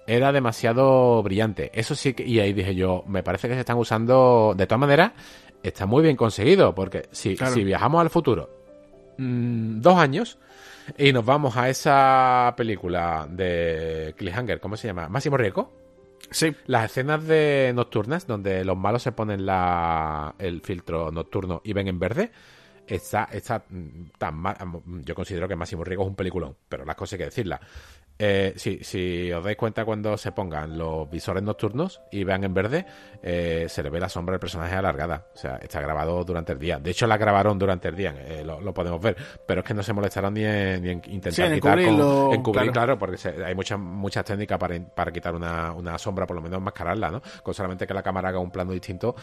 era 0.07 0.31
demasiado 0.31 1.21
brillante. 1.21 1.69
Eso 1.73 1.93
sí 1.93 2.13
que, 2.13 2.25
y 2.25 2.39
ahí 2.39 2.53
dije 2.53 2.73
yo, 2.73 3.03
me 3.07 3.23
parece 3.23 3.47
que 3.47 3.53
se 3.53 3.59
están 3.59 3.77
usando, 3.77 4.53
de 4.57 4.65
todas 4.65 4.79
maneras, 4.79 5.11
está 5.61 5.85
muy 5.85 6.01
bien 6.01 6.15
conseguido, 6.15 6.73
porque 6.73 7.09
si, 7.11 7.35
si 7.35 7.63
viajamos 7.63 8.01
al 8.01 8.09
futuro, 8.09 8.49
mm, 9.17 9.81
dos 9.81 9.97
años, 9.97 10.39
y 10.97 11.11
nos 11.11 11.25
vamos 11.25 11.57
a 11.57 11.69
esa 11.69 12.53
película 12.55 13.27
de 13.29 14.15
Cliffhanger, 14.17 14.61
¿cómo 14.61 14.77
se 14.77 14.87
llama? 14.87 15.09
Máximo 15.09 15.35
Riesgo. 15.35 15.73
Sí. 16.31 16.55
Las 16.65 16.85
escenas 16.85 17.25
de 17.25 17.71
nocturnas, 17.75 18.25
donde 18.25 18.63
los 18.63 18.77
malos 18.77 19.03
se 19.03 19.11
ponen 19.11 19.45
la, 19.45 20.33
el 20.39 20.61
filtro 20.61 21.11
nocturno 21.11 21.61
y 21.63 21.73
ven 21.73 21.87
en 21.87 21.99
verde, 21.99 22.31
está, 22.87 23.25
está 23.31 23.63
tan 24.17 24.35
mal. 24.35 24.55
Yo 25.03 25.15
considero 25.15 25.47
que 25.47 25.55
Máximo 25.55 25.83
Riego 25.83 26.03
es 26.03 26.09
un 26.09 26.15
peliculón, 26.15 26.55
pero 26.67 26.85
las 26.85 26.95
cosas 26.95 27.13
hay 27.13 27.19
que 27.19 27.25
decirlas. 27.25 27.59
Eh, 28.19 28.53
si, 28.55 28.83
si 28.83 29.31
os 29.31 29.43
dais 29.43 29.55
cuenta 29.55 29.85
cuando 29.85 30.17
se 30.17 30.31
pongan 30.31 30.77
los 30.77 31.09
visores 31.09 31.43
nocturnos 31.43 32.01
y 32.11 32.23
vean 32.23 32.43
en 32.43 32.53
verde, 32.53 32.85
eh, 33.21 33.67
se 33.69 33.83
le 33.83 33.89
ve 33.89 33.99
la 33.99 34.09
sombra 34.09 34.33
del 34.33 34.39
personaje 34.39 34.75
alargada. 34.75 35.27
O 35.33 35.37
sea, 35.37 35.57
está 35.57 35.81
grabado 35.81 36.23
durante 36.23 36.53
el 36.53 36.59
día. 36.59 36.79
De 36.79 36.91
hecho, 36.91 37.05
la 37.05 37.17
grabaron 37.17 37.59
durante 37.59 37.89
el 37.89 37.95
día, 37.95 38.15
eh, 38.17 38.43
lo, 38.43 38.73
podemos 38.73 38.99
ver. 39.01 39.15
Pero 39.45 39.61
es 39.61 39.67
que 39.67 39.73
no 39.73 39.83
se 39.83 39.93
molestaron 39.93 40.33
ni 40.33 40.43
en, 40.43 40.85
intentar 40.85 41.53
quitar. 41.53 41.79
en 41.79 42.41
cubrir, 42.41 42.71
claro. 42.71 42.97
porque 42.97 43.17
hay 43.45 43.53
muchas 43.53 43.79
muchas 43.79 44.25
técnicas 44.25 44.57
para, 44.57 44.79
para 44.79 45.11
quitar 45.11 45.35
una, 45.35 45.71
una, 45.73 45.97
sombra, 45.97 46.25
por 46.25 46.35
lo 46.35 46.41
menos 46.41 46.61
mascararla, 46.61 47.11
¿no? 47.11 47.21
Con 47.43 47.53
solamente 47.53 47.85
que 47.85 47.93
la 47.93 48.01
cámara 48.01 48.29
haga 48.29 48.39
un 48.39 48.51
plano 48.51 48.71
distinto, 48.71 49.15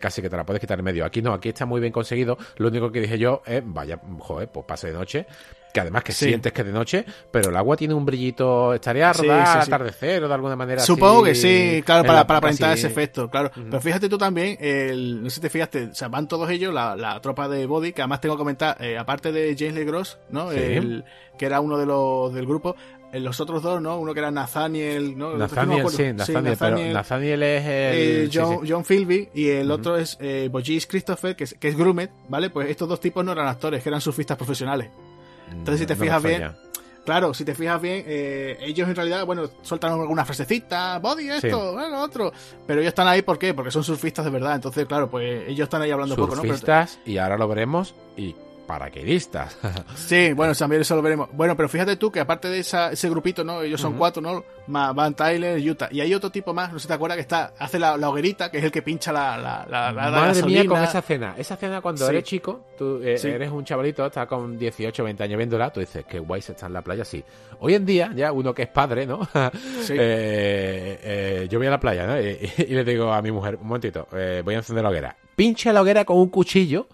casi 0.00 0.20
que 0.20 0.28
te 0.28 0.36
la 0.36 0.44
puedes 0.44 0.60
quitar 0.60 0.78
en 0.78 0.84
medio. 0.84 1.04
Aquí 1.04 1.22
no, 1.22 1.32
aquí 1.32 1.48
está 1.48 1.64
muy 1.64 1.80
bien 1.80 1.92
conseguido. 1.92 2.36
Lo 2.56 2.68
único 2.68 2.90
que 2.92 3.00
dije 3.00 3.18
yo 3.18 3.42
es, 3.46 3.62
vaya, 3.64 3.98
joder, 4.18 4.48
pues 4.48 4.66
pase 4.66 4.88
de 4.88 4.94
noche 4.94 5.26
que 5.72 5.80
además 5.80 6.04
que 6.04 6.12
Sí. 6.12 6.26
sientes 6.26 6.52
que 6.52 6.60
es 6.60 6.66
de 6.66 6.72
noche, 6.72 7.04
pero 7.30 7.50
el 7.50 7.56
agua 7.56 7.76
tiene 7.76 7.94
un 7.94 8.04
brillito, 8.04 8.74
estaría 8.74 9.12
Sí, 9.14 9.22
sí, 9.22 9.28
atardecer 9.30 10.22
o 10.24 10.28
de 10.28 10.34
alguna 10.34 10.54
manera 10.56 10.82
Supongo 10.82 11.22
así, 11.24 11.30
que 11.30 11.34
sí, 11.76 11.82
claro, 11.82 12.04
para, 12.04 12.26
para 12.26 12.38
aparentar 12.38 12.74
ese 12.76 12.86
efecto, 12.88 13.28
claro. 13.30 13.50
Pero 13.54 13.80
fíjate 13.80 14.08
tú 14.08 14.18
también, 14.18 14.56
el, 14.60 15.22
no 15.22 15.30
sé 15.30 15.36
si 15.36 15.40
te 15.40 15.50
fijaste, 15.50 15.84
o 15.84 15.94
sea, 15.94 16.08
van 16.08 16.28
todos 16.28 16.50
ellos, 16.50 16.72
la, 16.74 16.94
la 16.96 17.20
tropa 17.20 17.48
de 17.48 17.66
Body, 17.66 17.92
que 17.92 18.02
además 18.02 18.20
tengo 18.20 18.34
que 18.36 18.40
comentar, 18.40 18.76
eh, 18.80 18.98
aparte 18.98 19.32
de 19.32 19.56
James 19.58 19.74
LeGros, 19.74 20.18
¿no? 20.30 20.52
El, 20.52 21.04
que 21.38 21.46
era 21.46 21.60
uno 21.60 21.78
de 21.78 21.86
los 21.86 22.32
del 22.34 22.46
grupo, 22.46 22.76
eh, 23.12 23.20
los 23.20 23.40
otros 23.40 23.62
dos, 23.62 23.80
¿no? 23.80 23.98
Uno 23.98 24.12
que 24.14 24.20
era 24.20 24.30
Nathaniel, 24.30 25.16
¿no? 25.16 25.36
Nathaniel, 25.36 25.88
sí, 25.88 26.12
Nathaniel, 26.12 26.56
pero 26.58 26.78
Nathaniel 26.78 27.42
es 27.42 27.62
el... 27.64 27.68
eh, 28.26 28.30
John, 28.32 28.58
sí. 28.62 28.70
John 28.72 28.84
Philby 28.84 29.28
y 29.34 29.48
el 29.48 29.70
otro 29.70 29.96
es 29.96 30.16
eh, 30.20 30.48
Bogis 30.50 30.86
Christopher, 30.86 31.34
que 31.36 31.44
es, 31.44 31.54
que 31.58 31.68
es 31.68 31.76
Grumet, 31.76 32.10
¿vale? 32.28 32.50
Pues 32.50 32.68
estos 32.70 32.88
dos 32.88 33.00
tipos 33.00 33.24
no 33.24 33.32
eran 33.32 33.48
actores, 33.48 33.82
que 33.82 33.88
eran 33.88 34.00
surfistas 34.00 34.36
profesionales. 34.36 34.88
Entonces, 35.50 35.80
si 35.80 35.86
te 35.86 35.94
No 35.94 36.02
fijas 36.02 36.22
bien. 36.22 36.52
Claro, 37.04 37.34
si 37.34 37.44
te 37.44 37.54
fijas 37.54 37.82
bien, 37.82 38.04
eh, 38.06 38.58
ellos 38.60 38.88
en 38.88 38.94
realidad, 38.94 39.26
bueno, 39.26 39.50
sueltan 39.62 39.92
alguna 39.92 40.24
frasecita, 40.24 41.00
body 41.00 41.30
esto, 41.30 41.80
eh, 41.80 41.90
lo 41.90 42.00
otro. 42.00 42.32
Pero 42.64 42.80
ellos 42.80 42.90
están 42.90 43.08
ahí, 43.08 43.22
¿por 43.22 43.38
qué? 43.38 43.54
Porque 43.54 43.72
son 43.72 43.82
surfistas 43.82 44.24
de 44.24 44.30
verdad. 44.30 44.54
Entonces, 44.54 44.86
claro, 44.86 45.10
pues 45.10 45.48
ellos 45.48 45.66
están 45.66 45.82
ahí 45.82 45.90
hablando 45.90 46.14
poco, 46.14 46.36
¿no? 46.36 46.42
Surfistas, 46.42 47.00
y 47.04 47.18
ahora 47.18 47.36
lo 47.36 47.48
veremos, 47.48 47.96
y 48.16 48.36
paracaidistas. 48.66 49.56
sí, 49.94 50.32
bueno, 50.32 50.54
también 50.54 50.82
eso 50.82 50.96
lo 50.96 51.02
veremos. 51.02 51.28
Bueno, 51.32 51.56
pero 51.56 51.68
fíjate 51.68 51.96
tú 51.96 52.10
que 52.10 52.20
aparte 52.20 52.48
de 52.48 52.58
esa, 52.60 52.92
ese 52.92 53.08
grupito, 53.10 53.44
¿no? 53.44 53.62
Ellos 53.62 53.80
son 53.80 53.94
cuatro, 53.94 54.22
¿no? 54.22 54.44
Más 54.68 54.94
Van 54.94 55.14
Tyler, 55.14 55.58
Utah. 55.68 55.88
Y 55.90 56.00
hay 56.00 56.14
otro 56.14 56.30
tipo 56.30 56.54
más, 56.54 56.72
no 56.72 56.78
sé 56.78 56.82
si 56.84 56.88
te 56.88 56.94
acuerdas, 56.94 57.16
que 57.16 57.22
está, 57.22 57.52
hace 57.58 57.78
la, 57.78 57.96
la 57.96 58.08
hoguerita, 58.08 58.50
que 58.50 58.58
es 58.58 58.64
el 58.64 58.70
que 58.72 58.82
pincha 58.82 59.12
la, 59.12 59.36
la, 59.36 59.66
la, 59.68 59.92
la 59.92 60.10
Madre 60.10 60.42
mía, 60.44 60.64
con 60.66 60.82
esa 60.82 61.02
cena. 61.02 61.34
Esa 61.36 61.56
cena 61.56 61.80
cuando 61.80 62.04
Sí. 62.06 62.10
eres 62.10 62.24
chico, 62.24 62.66
tú 62.78 63.00
eh, 63.02 63.18
Sí. 63.18 63.28
eres 63.28 63.50
un 63.50 63.64
chavalito, 63.64 64.06
estás 64.06 64.26
con 64.26 64.58
18, 64.58 65.04
20 65.04 65.22
años 65.24 65.36
viéndola, 65.38 65.70
tú 65.72 65.80
dices, 65.80 66.04
qué 66.08 66.18
guay 66.18 66.40
se 66.42 66.52
está 66.52 66.66
en 66.66 66.72
la 66.74 66.82
playa, 66.82 67.04
sí. 67.04 67.22
Hoy 67.60 67.74
en 67.74 67.84
día, 67.86 68.12
ya 68.14 68.32
uno 68.32 68.54
que 68.54 68.62
es 68.62 68.68
padre, 68.68 69.06
¿no? 69.06 69.20
Sí. 69.82 69.94
Eh, 69.98 70.98
eh, 71.02 71.46
yo 71.50 71.58
voy 71.58 71.66
a 71.66 71.70
la 71.70 71.80
playa, 71.80 72.06
¿no? 72.06 72.20
Y, 72.20 72.38
y 72.58 72.66
le 72.74 72.84
digo 72.84 73.12
a 73.12 73.20
mi 73.22 73.30
mujer, 73.32 73.56
un 73.60 73.66
momentito, 73.66 74.06
eh, 74.12 74.42
voy 74.44 74.54
a 74.54 74.58
encender 74.58 74.82
la 74.84 74.90
hoguera. 74.90 75.16
Pincha 75.36 75.72
la 75.72 75.82
hoguera 75.82 76.04
con 76.04 76.18
un 76.18 76.28
cuchillo, 76.28 76.86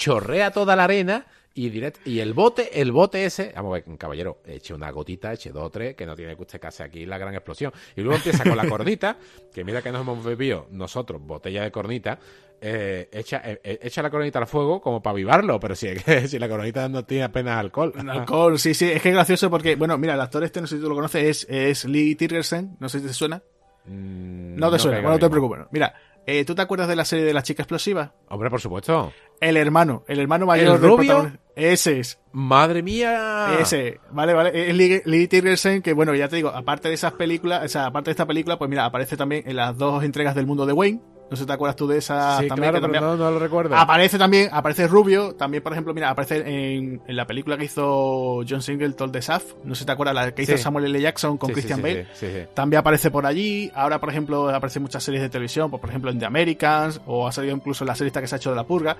chorrea 0.00 0.50
toda 0.50 0.74
la 0.76 0.84
arena 0.84 1.26
y 1.52 1.68
direct, 1.68 2.06
y 2.06 2.20
el 2.20 2.32
bote, 2.32 2.80
el 2.80 2.90
bote 2.90 3.24
ese, 3.24 3.52
vamos 3.54 3.70
a 3.70 3.82
ver, 3.82 3.98
caballero, 3.98 4.38
eche 4.46 4.72
una 4.72 4.90
gotita, 4.90 5.32
eche 5.32 5.50
dos 5.50 5.64
o 5.64 5.70
tres, 5.70 5.94
que 5.94 6.06
no 6.06 6.16
tiene 6.16 6.34
que 6.36 6.42
usted 6.42 6.58
casi 6.60 6.82
aquí 6.82 7.04
la 7.04 7.18
gran 7.18 7.34
explosión. 7.34 7.70
Y 7.96 8.00
luego 8.00 8.16
empieza 8.16 8.44
con 8.44 8.56
la 8.56 8.66
cornita, 8.68 9.18
que 9.52 9.62
mira 9.62 9.82
que 9.82 9.92
nos 9.92 10.00
hemos 10.00 10.24
bebido 10.24 10.68
nosotros, 10.70 11.20
botella 11.20 11.62
de 11.64 11.70
cornita, 11.70 12.18
eh, 12.62 13.08
echa, 13.12 13.42
eh, 13.44 13.60
eh, 13.62 13.78
echa 13.82 14.00
la 14.00 14.10
cornita 14.10 14.38
al 14.38 14.46
fuego 14.46 14.80
como 14.80 15.02
para 15.02 15.12
avivarlo, 15.12 15.60
pero 15.60 15.74
si, 15.74 15.88
si 16.28 16.38
la 16.38 16.48
cornita 16.48 16.88
no 16.88 17.04
tiene 17.04 17.24
apenas 17.24 17.58
alcohol. 17.58 17.92
Alcohol, 18.08 18.58
sí, 18.58 18.72
sí, 18.72 18.86
es 18.90 19.02
que 19.02 19.08
es 19.10 19.14
gracioso 19.14 19.50
porque, 19.50 19.76
bueno, 19.76 19.98
mira, 19.98 20.14
el 20.14 20.20
actor 20.20 20.42
este, 20.44 20.60
no 20.62 20.66
sé 20.66 20.76
si 20.76 20.82
tú 20.82 20.88
lo 20.88 20.94
conoces, 20.94 21.24
es, 21.24 21.46
es 21.50 21.84
Lee 21.84 22.14
Tirgersen, 22.14 22.76
no 22.78 22.88
sé 22.88 23.00
si 23.00 23.06
te 23.08 23.12
suena. 23.12 23.42
Mm, 23.86 24.56
No 24.56 24.70
te 24.70 24.78
suena, 24.78 24.98
bueno, 24.98 25.12
no 25.12 25.18
te 25.18 25.28
preocupes. 25.30 25.60
Mira, 25.72 25.92
eh, 26.26 26.44
¿tú 26.44 26.54
te 26.54 26.62
acuerdas 26.62 26.88
de 26.88 26.96
la 26.96 27.04
serie 27.04 27.24
de 27.24 27.34
la 27.34 27.42
chica 27.42 27.62
explosiva? 27.62 28.14
Hombre, 28.28 28.50
por 28.50 28.60
supuesto. 28.60 29.12
El 29.40 29.56
hermano, 29.56 30.04
el 30.06 30.20
hermano 30.20 30.46
mayor 30.46 30.76
¿El 30.76 30.80
rubio? 30.82 31.32
Ese 31.56 32.00
es, 32.00 32.20
Madre 32.32 32.82
mía. 32.82 33.58
ese, 33.60 34.00
vale, 34.10 34.32
vale. 34.34 34.70
Es 34.70 34.74
Lee, 34.74 35.02
Lee 35.04 35.28
Tirgersen, 35.28 35.82
que 35.82 35.92
bueno, 35.92 36.14
ya 36.14 36.28
te 36.28 36.36
digo, 36.36 36.48
aparte 36.50 36.88
de 36.88 36.94
esas 36.94 37.12
películas, 37.12 37.64
o 37.64 37.68
sea, 37.68 37.86
aparte 37.86 38.10
de 38.10 38.12
esta 38.12 38.26
película, 38.26 38.58
pues 38.58 38.70
mira, 38.70 38.84
aparece 38.84 39.16
también 39.16 39.42
en 39.46 39.56
las 39.56 39.76
dos 39.76 40.04
entregas 40.04 40.34
del 40.34 40.46
mundo 40.46 40.66
de 40.66 40.72
Wayne. 40.72 41.00
No 41.30 41.36
sé 41.36 41.44
si 41.44 41.46
te 41.46 41.52
acuerdas 41.52 41.76
tú 41.76 41.86
de 41.86 41.98
esa 41.98 42.38
Sí, 42.40 42.48
también. 42.48 42.70
claro, 42.72 42.84
que 42.86 42.92
pero 42.92 43.00
también- 43.00 43.18
no, 43.18 43.24
no 43.24 43.30
lo 43.30 43.38
recuerdo. 43.38 43.76
Aparece 43.76 44.18
también, 44.18 44.48
aparece 44.52 44.88
Rubio, 44.88 45.34
también 45.36 45.62
por 45.62 45.72
ejemplo, 45.72 45.94
mira, 45.94 46.10
aparece 46.10 46.38
en, 46.38 47.00
en 47.06 47.16
la 47.16 47.26
película 47.26 47.56
que 47.56 47.64
hizo 47.66 48.40
John 48.48 48.62
Singleton 48.62 49.12
de 49.12 49.22
Saf, 49.22 49.54
no 49.64 49.74
sé 49.76 49.84
te 49.84 49.92
acuerdas, 49.92 50.14
la 50.14 50.34
que 50.34 50.42
hizo 50.42 50.56
Sí. 50.56 50.62
Samuel 50.62 50.86
L. 50.86 51.00
Jackson 51.00 51.38
con 51.38 51.48
Sí, 51.48 51.54
Christian 51.54 51.80
Bale. 51.80 52.06
También 52.52 52.80
aparece 52.80 53.10
por 53.10 53.26
allí. 53.26 53.70
Ahora, 53.74 54.00
por 54.00 54.10
ejemplo, 54.10 54.48
aparece 54.50 54.78
en 54.80 54.82
muchas 54.82 55.04
series 55.04 55.22
de 55.22 55.28
televisión, 55.30 55.70
pues, 55.70 55.80
por 55.80 55.88
ejemplo 55.90 56.10
en 56.10 56.18
The 56.18 56.26
Americans, 56.26 57.00
o 57.06 57.28
ha 57.28 57.32
salido 57.32 57.54
incluso 57.54 57.84
en 57.84 57.88
la 57.88 57.94
serie 57.94 58.08
esta 58.08 58.20
que 58.20 58.26
se 58.26 58.34
ha 58.34 58.38
hecho 58.38 58.50
de 58.50 58.56
la 58.56 58.64
purga. 58.64 58.96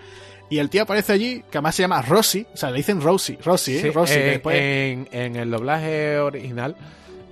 Y 0.48 0.59
el 0.59 0.70
tío 0.70 0.82
aparece 0.82 1.12
allí, 1.12 1.40
que 1.51 1.59
además 1.59 1.74
se 1.74 1.82
llama 1.82 2.01
Rossi, 2.02 2.47
o 2.52 2.57
sea, 2.57 2.70
le 2.70 2.77
dicen 2.78 3.01
Rosie, 3.01 3.39
Rossi, 3.44 3.77
¿eh? 3.78 3.81
Que 3.82 3.89
en, 3.89 4.31
después- 4.35 4.57
en- 4.61 5.09
en 5.12 5.36
el 5.36 5.51
doblaje 5.51 6.19
original, 6.19 6.77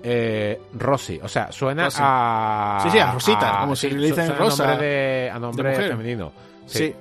eh, 0.03 0.61
Rosy, 0.75 1.19
o 1.23 1.29
sea, 1.29 1.51
suena 1.53 1.85
Rosy. 1.87 1.99
a. 2.01 2.81
Sí, 2.83 2.91
sí, 2.91 2.99
a 2.99 3.13
Rosita, 3.13 3.59
como 3.61 3.77
si 3.77 3.91
le 3.91 4.07
dicen 4.09 4.37
Rosa, 4.37 4.65
A 4.65 4.67
nombre, 4.69 4.87
de, 4.87 5.31
a 5.31 5.39
nombre 5.39 5.69
de 5.71 5.89
femenino. 5.89 6.33
Sí. 6.67 6.79
Sí. 6.79 6.95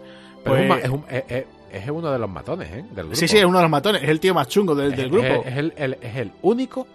Pero 0.44 0.56
es 0.58 0.62
un 0.62 0.68
Pues- 0.68 0.84
es, 0.84 0.90
un- 0.90 1.06
es- 1.10 1.90
uno 1.90 2.12
de 2.12 2.20
los 2.20 2.30
matones, 2.30 2.70
¿eh? 2.72 2.86
Del 2.92 3.06
grupo. 3.06 3.16
Sí, 3.16 3.28
sí, 3.28 3.38
es 3.38 3.46
uno 3.46 3.58
de 3.58 3.64
los 3.64 3.72
matones, 3.72 4.02
es 4.04 4.10
el 4.10 4.20
tío 4.20 4.34
más 4.34 4.48
chungo 4.48 4.74
del, 4.76 4.94
grupo. 5.10 5.44
El, 5.46 5.74
el- 5.78 5.98
es 6.02 6.16
el 6.16 6.32
único 6.42 6.88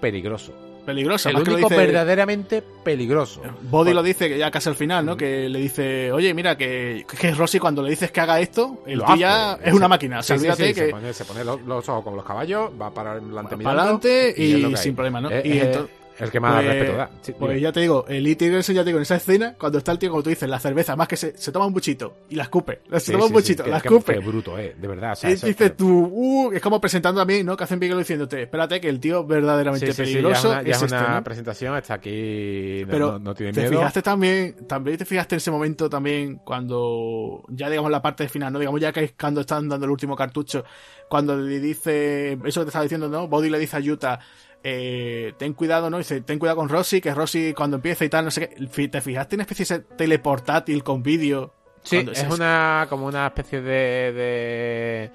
peligroso. 0.00 0.52
Peligroso, 0.86 1.28
el 1.28 1.36
único 1.36 1.56
dice- 1.68 1.76
verdaderamente 1.76 2.62
peligroso. 2.62 3.42
Body 3.70 3.92
lo 3.92 4.02
dice 4.02 4.28
que 4.28 4.38
ya 4.38 4.50
casi 4.50 4.68
al 4.68 4.76
final, 4.76 5.04
¿no? 5.04 5.16
Que 5.16 5.48
le 5.48 5.58
dice, 5.58 6.12
oye, 6.12 6.32
mira, 6.32 6.56
que, 6.56 7.04
que 7.20 7.32
Rossi 7.34 7.58
cuando 7.58 7.82
le 7.82 7.90
dices 7.90 8.10
que 8.12 8.20
haga 8.20 8.40
esto, 8.40 8.82
el 8.86 9.02
tío 9.04 9.16
ya 9.16 9.58
es 9.62 9.74
una 9.74 9.88
máquina. 9.88 10.20
O 10.20 10.22
sea, 10.22 10.38
sí, 10.38 10.46
sí, 10.46 10.52
sí, 10.68 10.74
que 10.74 10.86
se 10.86 10.88
pone, 10.88 11.12
se 11.12 11.24
pone 11.24 11.44
los, 11.44 11.60
los 11.62 11.88
ojos 11.88 12.04
como 12.04 12.16
los 12.16 12.24
caballos, 12.24 12.70
va 12.80 12.90
para 12.94 13.12
adelante 13.12 13.56
para 13.58 13.82
adelante 13.82 14.34
y, 14.36 14.64
hay. 14.64 14.76
sin 14.76 14.94
problema, 14.94 15.20
¿no? 15.20 15.28
Es- 15.30 15.44
y 15.44 15.58
es 15.58 15.64
entonces, 15.66 15.90
el 16.18 16.30
que 16.30 16.40
más 16.40 16.54
pues, 16.62 16.66
respeto 16.66 16.96
da. 16.96 17.10
Sí, 17.22 17.32
pues 17.38 17.60
ya 17.60 17.72
te 17.72 17.80
digo, 17.80 18.04
el 18.08 18.26
E. 18.26 18.36
Tiggerson, 18.36 18.74
ya 18.74 18.82
te 18.82 18.86
digo, 18.88 18.98
en 18.98 19.02
esa 19.02 19.16
escena, 19.16 19.54
cuando 19.58 19.78
está 19.78 19.92
el 19.92 19.98
tío, 19.98 20.10
como 20.10 20.22
tú 20.22 20.30
dices, 20.30 20.48
la 20.48 20.58
cerveza, 20.58 20.96
más 20.96 21.08
que 21.08 21.16
se, 21.16 21.36
se 21.36 21.52
toma 21.52 21.66
un 21.66 21.72
buchito 21.72 22.16
y 22.28 22.34
la 22.36 22.44
escupe. 22.44 22.80
Se 22.92 23.00
Sí, 23.00 23.12
toma 23.12 23.24
sí, 23.24 23.28
un 23.28 23.32
buchito, 23.34 23.66
la 23.66 23.80
que- 23.80 23.88
escupe. 23.88 24.18
bruto, 24.20 24.58
eh, 24.58 24.74
de 24.78 24.88
verdad. 24.88 25.12
o 25.12 25.16
sea, 25.16 25.30
y 25.30 25.34
dices 25.34 25.76
tú, 25.76 25.88
uh, 26.12 26.52
es 26.52 26.60
como 26.60 26.80
presentando 26.80 27.20
también, 27.20 27.44
¿no? 27.46 27.56
Que 27.56 27.64
hacen 27.64 27.78
Bigelow 27.80 27.98
diciéndote, 28.00 28.42
espérate, 28.42 28.80
que 28.80 28.88
el 28.88 29.00
tío 29.00 29.24
verdaderamente 29.26 29.92
peligroso 29.94 30.28
ya 30.32 30.38
es 30.38 30.44
una, 30.44 30.62
ya 30.62 30.70
es 30.70 30.76
es 30.76 30.82
este, 30.82 30.96
una 30.96 31.14
¿no? 31.16 31.24
presentación, 31.24 31.76
está 31.76 31.94
aquí, 31.94 32.82
no- 32.86 32.90
Pero 32.90 33.12
no, 33.12 33.18
no 33.18 33.34
tiene 33.34 33.52
te 33.52 33.60
miedo. 33.62 33.72
fijaste 33.78 34.02
también, 34.02 34.66
también 34.66 34.96
te 34.96 35.04
fijaste 35.04 35.34
en 35.34 35.38
ese 35.38 35.50
momento 35.50 35.88
también 35.90 36.36
cuando 36.44 37.42
ya 37.48 37.68
digamos 37.70 37.90
la 37.90 38.02
parte 38.02 38.28
final, 38.28 38.52
no 38.52 38.58
digamos 38.58 38.80
ya 38.80 38.92
que 38.92 39.04
es 39.04 39.12
cuando 39.18 39.40
están 39.42 39.68
dando 39.68 39.86
el 39.86 39.90
último 39.92 40.16
cartucho, 40.16 40.64
cuando 41.08 41.36
le 41.36 41.60
dice 41.60 42.32
eso 42.44 42.60
que 42.60 42.64
te 42.64 42.68
estaba 42.68 42.82
diciendo, 42.82 43.08
¿no? 43.08 43.28
Body 43.28 43.50
le 43.50 43.58
dice 43.58 43.76
a 43.76 43.80
Yuta, 43.80 44.18
eh, 44.64 45.32
ten 45.38 45.52
cuidado, 45.54 45.90
¿no? 45.90 45.98
Dice, 45.98 46.20
ten 46.22 46.38
cuidado 46.38 46.56
con 46.58 46.68
Rossi, 46.68 47.00
que 47.00 47.14
Rossi 47.14 47.54
cuando 47.54 47.76
empieza 47.76 48.04
y 48.04 48.08
tal, 48.08 48.24
no 48.24 48.30
sé 48.30 48.48
qué. 48.48 48.88
¿Te 48.88 49.00
fijaste 49.00 49.36
una 49.36 49.42
especie 49.44 49.78
de 49.78 49.84
teleportátil 49.96 50.82
con 50.82 51.02
vídeo? 51.02 51.52
Sí, 51.82 51.96
Cuando 51.98 52.12
es 52.12 52.18
ese- 52.18 52.32
una 52.34 52.86
como 52.90 53.06
una 53.06 53.26
especie 53.28 53.60
de, 53.62 54.12
de 54.12 55.10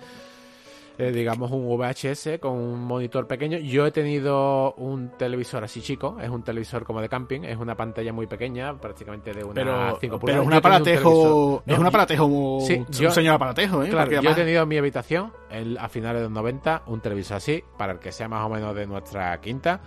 eh, 1.02 1.12
digamos 1.12 1.52
un 1.52 1.66
VHS 1.68 2.40
con 2.40 2.54
un 2.54 2.84
monitor 2.84 3.26
pequeño. 3.28 3.58
Yo 3.58 3.86
he 3.86 3.92
tenido 3.92 4.74
un 4.74 5.10
televisor 5.18 5.64
así 5.64 5.82
chico, 5.82 6.18
es 6.22 6.30
un 6.30 6.44
televisor 6.44 6.84
como 6.84 7.02
de 7.02 7.10
camping, 7.10 7.42
es 7.44 7.58
una 7.58 7.76
pantalla 7.76 8.14
muy 8.14 8.28
pequeña, 8.28 8.74
prácticamente 8.80 9.34
de 9.34 9.44
una 9.44 9.54
Pero, 9.54 9.98
5 10.00 10.00
pero 10.00 10.20
pulgadas. 10.20 10.42
es 10.42 10.48
un 10.48 10.54
aparatejo, 10.54 11.10
televisor- 11.10 11.64
es 11.74 11.80
un 11.80 11.86
aparatejo 11.88 12.28
muy, 12.28 12.66
Sí, 12.66 12.74
un 12.76 12.88
yo- 12.88 13.12
señor 13.12 13.36
aparatejo, 13.36 13.84
¿eh? 13.84 13.90
Claro, 13.90 14.22
yo 14.22 14.30
he 14.32 14.36
tenido 14.36 14.64
en 14.64 14.68
mi 14.70 14.78
habitación, 14.78 15.34
el- 15.50 15.78
a 15.78 15.90
finales 15.90 16.18
de 16.20 16.24
los 16.24 16.32
90, 16.32 16.84
un 16.88 17.02
televisor 17.02 17.38
así, 17.38 17.64
para 17.78 17.94
el 17.94 18.00
que 18.00 18.12
sea 18.12 18.28
más 18.28 18.46
o 18.46 18.50
menos 18.50 18.76
de 18.76 18.86
nuestra 18.88 19.40
quinta, 19.42 19.82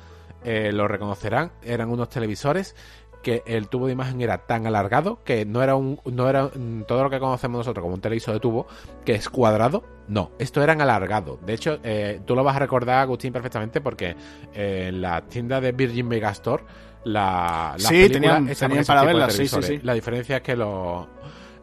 eh, 0.45 0.73
lo 0.73 0.87
reconocerán, 0.89 1.53
eran 1.63 1.89
unos 1.91 2.09
televisores 2.11 2.77
que 3.25 3.43
el 3.47 3.67
tubo 3.67 3.87
de 3.87 3.93
imagen 3.95 4.21
era 4.21 4.39
tan 4.47 4.69
alargado 4.69 5.19
que 5.25 5.45
no 5.45 5.61
era 5.65 5.75
un 5.75 5.99
no 6.05 6.29
era 6.31 6.45
mm, 6.55 6.83
todo 6.87 7.03
lo 7.03 7.11
que 7.11 7.19
conocemos 7.19 7.59
nosotros 7.59 7.83
como 7.83 7.95
un 7.97 8.01
televisor 8.01 8.35
de 8.35 8.39
tubo 8.41 8.69
que 9.05 9.17
es 9.17 9.29
cuadrado 9.29 9.83
no 10.07 10.31
esto 10.39 10.63
eran 10.63 10.81
alargado 10.81 11.41
de 11.45 11.55
hecho 11.55 11.79
eh, 11.83 12.21
tú 12.25 12.37
lo 12.37 12.45
vas 12.45 12.55
a 12.55 12.61
recordar 12.61 12.99
Agustín 13.01 13.33
perfectamente 13.33 13.81
porque 13.81 14.15
eh, 14.55 14.87
en 14.91 15.01
la 15.01 15.23
tienda 15.23 15.61
de 15.61 15.73
Virgin 15.73 16.07
Megastore 16.07 16.63
la, 17.05 17.75
Sí, 17.79 18.09
tenían- 18.09 18.47
tenían 18.47 18.85
para 18.85 19.05
verlas, 19.05 19.33
sí, 19.35 19.47
sí, 19.49 19.63
sí. 19.63 19.81
la 19.83 19.93
diferencia 19.95 20.37
es 20.37 20.43
que 20.43 20.57
los 20.57 21.07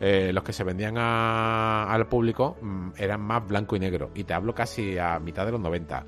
eh, 0.03 0.31
los 0.33 0.43
que 0.43 0.51
se 0.53 0.63
vendían 0.63 0.97
a- 0.97 1.91
al 1.91 2.07
público 2.07 2.57
mm, 2.61 2.89
eran 2.97 3.21
más 3.21 3.47
blanco 3.47 3.75
y 3.75 3.79
negro. 3.79 4.09
Y 4.15 4.23
te 4.23 4.33
hablo 4.33 4.53
casi 4.55 4.97
a 4.97 5.19
mitad 5.19 5.45
de 5.45 5.51
los 5.51 5.61
90. 5.61 6.03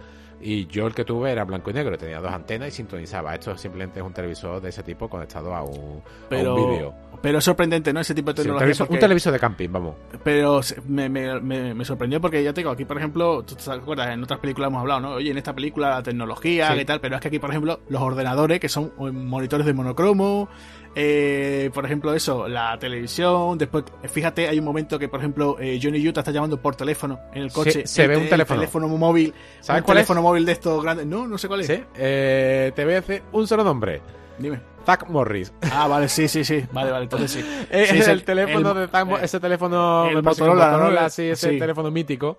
Y 0.45 0.67
yo 0.67 0.87
el 0.87 0.93
que 0.93 1.05
tuve 1.05 1.31
era 1.31 1.45
blanco 1.45 1.69
y 1.69 1.73
negro, 1.73 1.97
tenía 1.97 2.19
dos 2.19 2.31
antenas 2.31 2.67
y 2.67 2.71
sintonizaba. 2.71 3.33
Esto 3.33 3.57
simplemente 3.57 3.99
es 3.99 4.05
un 4.05 4.11
televisor 4.13 4.61
de 4.61 4.69
ese 4.69 4.83
tipo 4.83 5.07
conectado 5.09 5.55
a 5.55 5.63
un, 5.63 6.01
pero, 6.29 6.55
un 6.55 6.71
vídeo. 6.71 6.93
pero 7.21 7.37
es 7.37 7.43
sorprendente, 7.45 7.93
¿no? 7.93 8.01
Ese 8.01 8.13
tipo 8.13 8.33
de 8.33 8.43
Sí, 8.43 8.49
un, 8.49 8.57
tecnología. 8.57 8.85
un 8.89 8.99
televisor 8.99 9.31
de 9.33 9.39
camping, 9.39 9.69
vamos. 9.71 9.95
Pero 10.23 10.59
me, 10.87 11.07
me, 11.07 11.39
me, 11.39 11.73
me 11.73 11.85
sorprendió 11.85 12.19
porque 12.19 12.43
ya 12.43 12.51
te 12.53 12.59
digo, 12.61 12.71
aquí 12.71 12.83
por 12.83 12.97
ejemplo, 12.97 13.43
tú 13.43 13.55
te 13.55 13.71
acuerdas, 13.71 14.09
en 14.09 14.21
otras 14.23 14.39
películas 14.39 14.67
hemos 14.67 14.81
hablado, 14.81 14.99
¿no? 14.99 15.11
Oye, 15.13 15.31
en 15.31 15.37
esta 15.37 15.53
película 15.53 15.89
la 15.91 16.03
tecnología 16.03 16.73
Sí. 16.73 16.79
y 16.81 16.85
tal, 16.85 16.99
pero 16.99 17.15
es 17.15 17.21
que 17.21 17.29
aquí 17.29 17.39
por 17.39 17.49
ejemplo 17.49 17.79
los 17.87 18.01
ordenadores 18.01 18.59
que 18.59 18.67
son 18.69 18.91
eh, 18.99 19.11
monitores 19.11 19.65
de 19.65 19.73
monocromo, 19.73 20.49
eh, 20.95 21.69
por 21.73 21.85
ejemplo 21.85 22.13
eso, 22.13 22.47
la 22.47 22.77
televisión, 22.79 23.57
después, 23.57 23.83
fíjate, 24.03 24.47
hay 24.47 24.59
un 24.59 24.65
momento 24.65 24.97
que 24.99 25.07
por 25.09 25.19
ejemplo 25.19 25.57
eh, 25.59 25.79
Johnny 25.81 26.07
Utah 26.07 26.21
está 26.21 26.31
llamando 26.31 26.61
por 26.61 26.75
teléfono 26.75 27.19
en 27.33 27.43
el 27.43 27.51
coche. 27.51 27.85
se 27.87 28.07
ve 28.07 28.17
un 28.17 28.29
teléfono. 28.29 28.61
El 28.61 28.67
teléfono 28.67 28.87
móvil. 28.89 29.33
¿Sabes 29.59 29.81
un 29.81 29.85
cuál 29.85 29.97
es? 29.97 30.01
teléfono 30.03 30.21
móvil 30.21 30.45
de 30.45 30.51
estos 30.51 30.83
grandes. 30.83 31.05
No, 31.05 31.27
no 31.27 31.37
sé 31.37 31.47
cuál 31.47 31.61
es. 31.61 31.67
¿Sí? 31.67 31.79
Eh, 31.95 32.71
te 32.75 32.83
voy 32.85 32.93
a 32.93 33.01
decir 33.01 33.23
un 33.31 33.47
solo 33.47 33.63
nombre. 33.63 34.01
Dime. 34.37 34.59
Zack 34.85 35.07
Morris. 35.09 35.53
Ah, 35.71 35.87
vale, 35.87 36.09
sí, 36.09 36.27
sí, 36.27 36.43
sí. 36.43 36.63
Vale, 36.73 36.91
vale, 36.91 37.03
entonces 37.03 37.31
sí. 37.31 37.65
Es 37.71 37.89
Sí, 37.89 38.11
el, 38.11 38.23
teléfono 38.23 38.71
el- 38.71 38.77
de 38.79 38.87
Zack 38.87 39.07
eh, 39.09 39.17
ese 39.23 39.39
teléfono 39.39 40.05
el 40.09 41.11
sí, 41.11 41.23
ese 41.29 41.51
Sí. 41.51 41.59
teléfono 41.59 41.89
mítico. 41.89 42.37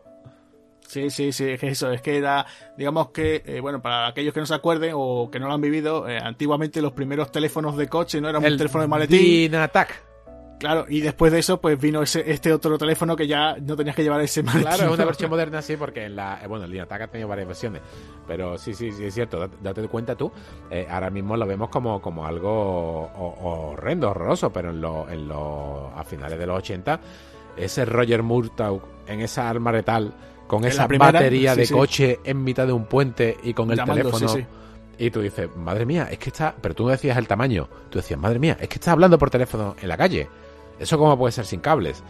Sí, 0.95 1.11
sí, 1.11 1.33
sí, 1.33 1.51
es 1.51 1.61
que 1.61 1.69
eso, 1.69 1.91
es 1.91 2.01
que 2.01 2.17
era, 2.17 2.47
digamos 2.79 3.11
que, 3.11 3.43
eh, 3.45 3.59
bueno, 3.61 3.83
para 3.83 4.07
aquellos 4.07 4.33
que 4.33 4.39
no 4.39 4.47
se 4.47 4.55
acuerden 4.55 4.93
o 4.95 5.29
que 5.29 5.41
no 5.41 5.49
lo 5.49 5.55
han 5.55 5.61
vivido, 5.61 6.09
eh, 6.09 6.19
antiguamente 6.23 6.81
los 6.81 6.93
primeros 6.93 7.33
teléfonos 7.33 7.77
de 7.77 7.89
coche 7.89 8.21
no 8.21 8.29
eran 8.29 8.43
un 8.45 8.57
teléfono 8.57 8.83
de 8.83 8.89
maletín. 8.89 9.51
Dynatac. 9.51 10.05
Claro, 10.61 10.87
y 10.89 11.01
después 11.01 11.33
de 11.33 11.41
eso, 11.41 11.61
pues 11.61 11.79
vino 11.81 12.01
ese, 12.01 12.31
este 12.31 12.53
otro 12.53 12.79
teléfono 12.79 13.17
que 13.17 13.27
ya 13.27 13.57
no 13.61 13.75
tenías 13.77 13.97
que 13.97 14.03
llevar 14.05 14.21
ese 14.21 14.43
maletín. 14.45 14.69
Claro, 14.69 14.85
es 14.85 14.95
una 14.95 15.05
versión 15.11 15.29
moderna, 15.31 15.61
sí, 15.63 15.77
porque 15.77 16.05
en 16.05 16.15
la, 16.17 16.39
eh, 16.43 16.47
bueno, 16.47 16.65
el 16.65 16.71
Dynatac 16.71 17.03
ha 17.03 17.07
tenido 17.09 17.29
varias 17.29 17.49
versiones, 17.49 17.83
pero 18.27 18.57
sí, 18.57 18.73
sí, 18.73 18.93
sí, 18.93 19.05
es 19.05 19.13
cierto, 19.15 19.41
date, 19.41 19.57
date 19.61 19.89
cuenta 19.89 20.15
tú, 20.15 20.31
eh, 20.71 20.87
ahora 20.89 21.11
mismo 21.11 21.37
lo 21.37 21.45
vemos 21.45 21.69
como, 21.71 22.01
como 22.01 22.25
algo 22.25 23.03
ho- 23.03 23.73
horrendo, 23.73 24.11
horroroso, 24.11 24.51
pero 24.53 24.71
en 24.71 24.81
lo, 24.81 25.11
en 25.11 25.27
lo, 25.29 25.91
a 25.95 26.05
finales 26.05 26.39
de 26.39 26.47
los 26.47 26.57
80, 26.59 27.01
ese 27.57 27.85
Roger 27.85 28.23
Murtaugh 28.23 28.81
en 29.07 29.21
esa 29.21 29.51
arma 29.51 29.71
letal, 29.73 30.15
con 30.55 30.65
En 30.65 30.71
esa 30.71 30.89
primera, 30.89 31.13
batería 31.13 31.55
sí, 31.55 31.61
de 31.61 31.67
sí. 31.67 31.75
coche 31.75 32.21
en 32.25 32.43
mitad 32.45 32.67
de 32.67 32.73
un 32.73 32.85
puente 32.87 33.37
y 33.43 33.55
con 33.55 33.71
el 33.71 33.77
Llamando, 33.77 34.11
teléfono. 34.11 34.29
sí. 34.29 34.45
Y 34.97 35.11
tú 35.11 35.21
dices, 35.21 35.49
madre 35.57 35.87
mía, 35.87 36.09
es 36.11 36.19
que 36.19 36.31
está. 36.31 36.55
Pero 36.61 36.75
tú 36.75 36.85
no 36.85 36.91
decías 36.91 37.17
el 37.19 37.27
tamaño. 37.27 37.69
Tú 37.91 37.99
decías, 37.99 38.19
madre 38.19 38.39
mía, 38.39 38.57
es 38.61 38.69
que 38.69 38.77
está 38.77 38.93
hablando 38.93 39.19
por 39.19 39.31
teléfono 39.31 39.75
en 39.81 39.89
la 39.89 39.97
calle. 39.97 40.29
¿Eso 40.79 40.99
cómo 40.99 41.19
puede 41.19 41.33
ser 41.33 41.47
sin 41.47 41.61
cables? 41.61 42.03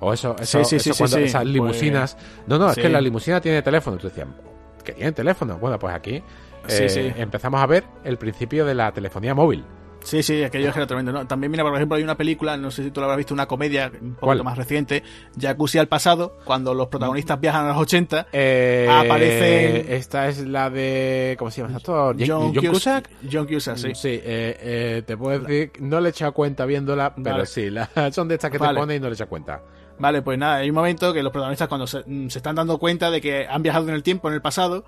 O 0.00 0.12
eso, 0.12 0.34
eso, 0.40 0.64
Sí, 0.64 0.70
sí, 0.70 0.76
eso 0.76 0.92
sí, 0.94 0.98
cuando 0.98 1.18
esas 1.18 1.44
limusinas. 1.46 2.16
No, 2.48 2.58
no, 2.58 2.70
es 2.70 2.76
que 2.76 2.88
la 2.88 3.00
limusina 3.00 3.40
tiene 3.40 3.62
teléfono. 3.62 3.96
Tú 3.96 4.08
decías, 4.08 4.26
que 4.82 4.92
tiene 4.92 5.12
teléfono. 5.12 5.58
Bueno, 5.58 5.78
pues 5.78 5.94
aquí 5.94 6.22
eh, 6.68 7.14
empezamos 7.16 7.60
a 7.60 7.66
ver 7.66 7.84
el 8.04 8.18
principio 8.18 8.64
de 8.64 8.74
la 8.74 8.92
telefonía 8.92 9.34
móvil. 9.34 9.64
Sí, 10.04 10.22
sí, 10.22 10.42
aquello 10.42 10.68
es 10.68 10.72
que 10.74 10.80
era 10.80 10.86
tremendo, 10.86 11.12
¿no? 11.12 11.26
También, 11.26 11.50
mira, 11.50 11.62
por 11.64 11.74
ejemplo, 11.74 11.96
hay 11.96 12.02
una 12.02 12.16
película, 12.16 12.56
no 12.56 12.70
sé 12.70 12.82
si 12.84 12.90
tú 12.90 13.00
la 13.00 13.06
habrás 13.06 13.18
visto, 13.18 13.34
una 13.34 13.46
comedia 13.46 13.90
un 14.00 14.14
¿Cuál? 14.20 14.42
más 14.44 14.58
reciente, 14.58 15.02
Jacuzzi 15.40 15.78
al 15.78 15.88
pasado, 15.88 16.36
cuando 16.44 16.74
los 16.74 16.88
protagonistas 16.88 17.40
viajan 17.40 17.66
a 17.66 17.68
los 17.68 17.78
80, 17.78 18.26
Eh, 18.32 18.88
Aparecen- 18.90 19.84
Esta 19.88 20.28
es 20.28 20.46
la 20.46 20.70
de. 20.70 21.36
¿Cómo 21.38 21.50
se 21.50 21.58
llama 21.62 21.70
ese 21.70 21.76
actor? 21.78 22.16
John, 22.18 22.52
John 22.54 22.66
Cusack. 22.66 23.10
John 23.30 23.46
Cusack, 23.46 23.76
sí. 23.76 23.94
Sí, 23.94 24.08
eh, 24.08 24.56
eh, 24.60 25.02
te 25.06 25.16
puedo 25.16 25.38
decir, 25.40 25.72
no 25.80 26.00
le 26.00 26.08
he 26.08 26.10
echado 26.10 26.32
cuenta 26.32 26.64
viéndola, 26.66 27.14
pero 27.14 27.36
Vale. 27.36 27.46
sí, 27.46 27.70
la- 27.70 27.88
son 28.12 28.28
de 28.28 28.34
estas 28.34 28.50
que 28.50 28.58
Vale. 28.58 28.74
te 28.74 28.80
pone 28.80 28.96
y 28.96 29.00
no 29.00 29.08
le 29.08 29.14
echas 29.14 29.28
cuenta. 29.28 29.62
Vale, 29.98 30.22
pues 30.22 30.36
nada, 30.38 30.56
hay 30.56 30.68
un 30.70 30.74
momento 30.74 31.12
que 31.12 31.22
los 31.22 31.30
protagonistas 31.30 31.68
cuando 31.68 31.86
se, 31.86 32.02
mm, 32.04 32.28
se 32.28 32.38
están 32.38 32.56
dando 32.56 32.78
cuenta 32.78 33.10
de 33.10 33.20
que 33.20 33.46
han 33.46 33.62
viajado 33.62 33.88
en 33.88 33.94
el 33.94 34.02
tiempo, 34.02 34.26
en 34.28 34.34
el 34.34 34.42
pasado, 34.42 34.84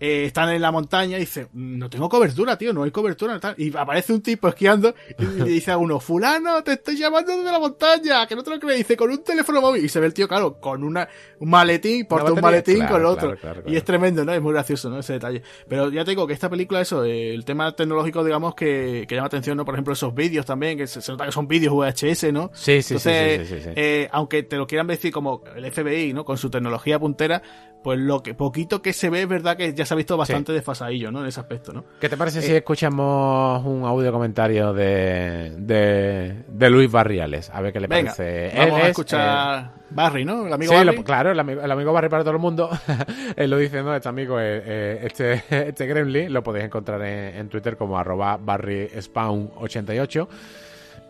eh, 0.00 0.24
están 0.26 0.50
en 0.50 0.60
la 0.60 0.70
montaña 0.70 1.16
y 1.16 1.20
dicen, 1.20 1.48
"Mm, 1.52 1.78
no 1.78 1.88
tengo 1.90 2.08
cobertura, 2.08 2.56
tío, 2.58 2.72
no 2.72 2.82
hay 2.82 2.90
cobertura. 2.90 3.38
tal". 3.40 3.54
Y 3.58 3.76
aparece 3.76 4.12
un 4.12 4.20
tipo 4.22 4.48
esquiando 4.48 4.94
y 5.18 5.24
le 5.24 5.44
dice 5.50 5.70
a 5.70 5.78
uno, 5.78 6.00
fulano, 6.00 6.62
te 6.62 6.72
estoy 6.72 6.96
llamando 6.96 7.36
desde 7.36 7.50
la 7.50 7.58
montaña, 7.58 8.26
que 8.26 8.36
no 8.36 8.42
te 8.42 8.50
lo 8.50 8.58
crees, 8.60 8.78
dice, 8.78 8.96
con 8.96 9.10
un 9.10 9.22
teléfono 9.24 9.60
móvil. 9.60 9.84
Y 9.84 9.88
se 9.88 10.00
ve 10.00 10.06
el 10.06 10.14
tío, 10.14 10.28
claro, 10.28 10.60
con 10.60 10.84
una, 10.84 11.08
un 11.38 11.48
maletín, 11.50 12.06
porta 12.06 12.32
un 12.32 12.40
maletín 12.40 12.76
claro, 12.78 12.92
con 12.92 13.00
el 13.00 13.06
otro. 13.06 13.36
claro, 13.36 13.60
claro, 13.62 13.62
Y 13.70 13.76
es 13.76 13.84
tremendo, 13.84 14.24
¿no? 14.24 14.32
Es 14.32 14.42
muy 14.42 14.52
gracioso, 14.52 14.90
¿no? 14.90 14.98
Ese 14.98 15.14
detalle. 15.14 15.42
Pero 15.68 15.90
ya 15.90 16.04
te 16.04 16.10
digo 16.10 16.26
que 16.26 16.32
esta 16.34 16.50
película, 16.50 16.80
eso, 16.80 17.04
eh, 17.04 17.32
el 17.34 17.44
tema 17.44 17.74
tecnológico, 17.74 18.24
digamos, 18.24 18.54
que, 18.54 19.04
que 19.08 19.14
llama 19.14 19.26
atención, 19.28 19.56
¿no? 19.56 19.64
Por 19.64 19.74
ejemplo, 19.74 19.92
esos 19.94 20.14
vídeos 20.14 20.44
también, 20.46 20.76
que 20.78 20.86
se, 20.86 21.00
se 21.00 21.12
nota 21.12 21.24
que 21.26 21.32
son 21.32 21.48
vídeos 21.48 21.72
VHS, 21.74 22.32
¿no? 22.32 22.50
Sí, 22.54 22.82
sí, 22.82 22.82
sí, 22.82 22.94
Entonces, 22.94 23.48
sí, 23.48 23.54
sí, 23.54 23.60
sí, 23.60 23.64
sí. 23.68 23.70
eh, 23.76 24.08
aunque 24.12 24.42
te 24.42 24.56
lo 24.56 24.66
quieran 24.66 24.86
decir 24.86 25.12
como 25.12 25.42
el 25.54 25.70
FBI, 25.70 26.12
¿no? 26.12 26.24
Con 26.24 26.36
su 26.38 26.50
tecnología 26.50 26.98
puntera, 26.98 27.42
pues 27.82 27.98
lo 27.98 28.22
que 28.22 28.34
poquito 28.34 28.82
que 28.82 28.92
se 28.92 29.10
ve 29.10 29.22
es 29.22 29.28
verdad 29.28 29.56
que 29.56 29.72
ya 29.72 29.85
se 29.86 29.94
ha 29.94 29.96
visto 29.96 30.16
bastante 30.16 30.52
desfasadillo, 30.52 31.10
¿no? 31.10 31.20
En 31.20 31.26
ese 31.26 31.40
aspecto, 31.40 31.72
¿no? 31.72 31.84
¿Qué 32.00 32.08
te 32.08 32.16
parece 32.16 32.42
si 32.42 32.52
Eh, 32.52 32.56
escuchamos 32.58 33.64
un 33.64 33.84
audio 33.84 34.12
comentario 34.12 34.72
de, 34.74 35.54
de, 35.58 36.42
de 36.48 36.70
Luis 36.70 36.90
Barriales? 36.90 37.50
A 37.50 37.60
ver 37.60 37.72
qué 37.72 37.80
le 37.80 37.86
Venga, 37.86 38.12
parece. 38.14 38.52
vamos 38.56 38.68
Él 38.68 38.74
a 38.74 38.82
es, 38.82 38.88
escuchar 38.90 39.70
Barry, 39.90 40.24
¿no? 40.24 40.42
El 40.46 40.50
eh, 40.50 40.54
amigo 40.54 40.72
sí, 40.72 40.78
Barry. 40.84 40.96
lo- 40.96 41.04
claro, 41.04 41.30
el 41.30 41.40
amigo, 41.40 41.62
el 41.62 41.70
amigo 41.70 41.92
Barry 41.92 42.08
para 42.08 42.22
todo 42.24 42.32
el 42.34 42.40
mundo. 42.40 42.68
Él 43.36 43.48
lo 43.50 43.56
dice, 43.58 43.82
¿no? 43.82 43.94
Este 43.94 44.08
amigo, 44.08 44.38
eh, 44.40 44.62
eh, 44.64 45.00
este, 45.04 45.42
este 45.68 45.86
Gremlin, 45.86 46.32
lo 46.32 46.42
podéis 46.42 46.64
encontrar 46.66 47.00
en, 47.02 47.36
en 47.36 47.48
Twitter 47.48 47.76
como 47.76 47.98
arroba 47.98 48.38
barryspawn88. 48.38 50.28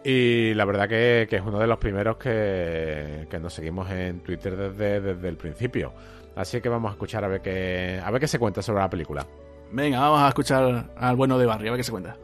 Y 0.05 0.55
la 0.55 0.65
verdad 0.65 0.89
que, 0.89 1.27
que 1.28 1.36
es 1.36 1.43
uno 1.44 1.59
de 1.59 1.66
los 1.66 1.78
primeros 1.78 2.16
que, 2.16 3.27
que 3.28 3.39
nos 3.40 3.53
seguimos 3.53 3.90
en 3.90 4.20
Twitter 4.20 4.57
desde, 4.57 5.01
desde 5.01 5.28
el 5.28 5.36
principio. 5.36 5.93
Así 6.36 6.60
que 6.60 6.68
vamos 6.68 6.90
a 6.90 6.92
escuchar 6.92 7.24
a 7.24 7.28
ver 7.28 7.40
qué, 7.40 8.00
a 8.04 8.10
ver 8.10 8.20
qué 8.20 8.28
se 8.28 8.38
cuenta 8.38 8.60
sobre 8.60 8.80
la 8.80 8.90
película. 8.90 9.26
Venga, 9.72 10.00
vamos 10.00 10.20
a 10.20 10.28
escuchar 10.28 10.90
al 10.94 11.16
bueno 11.16 11.38
de 11.38 11.46
Barry, 11.46 11.68
a 11.68 11.70
ver 11.72 11.80
qué 11.80 11.84
se 11.84 11.90
cuenta. 11.90 12.16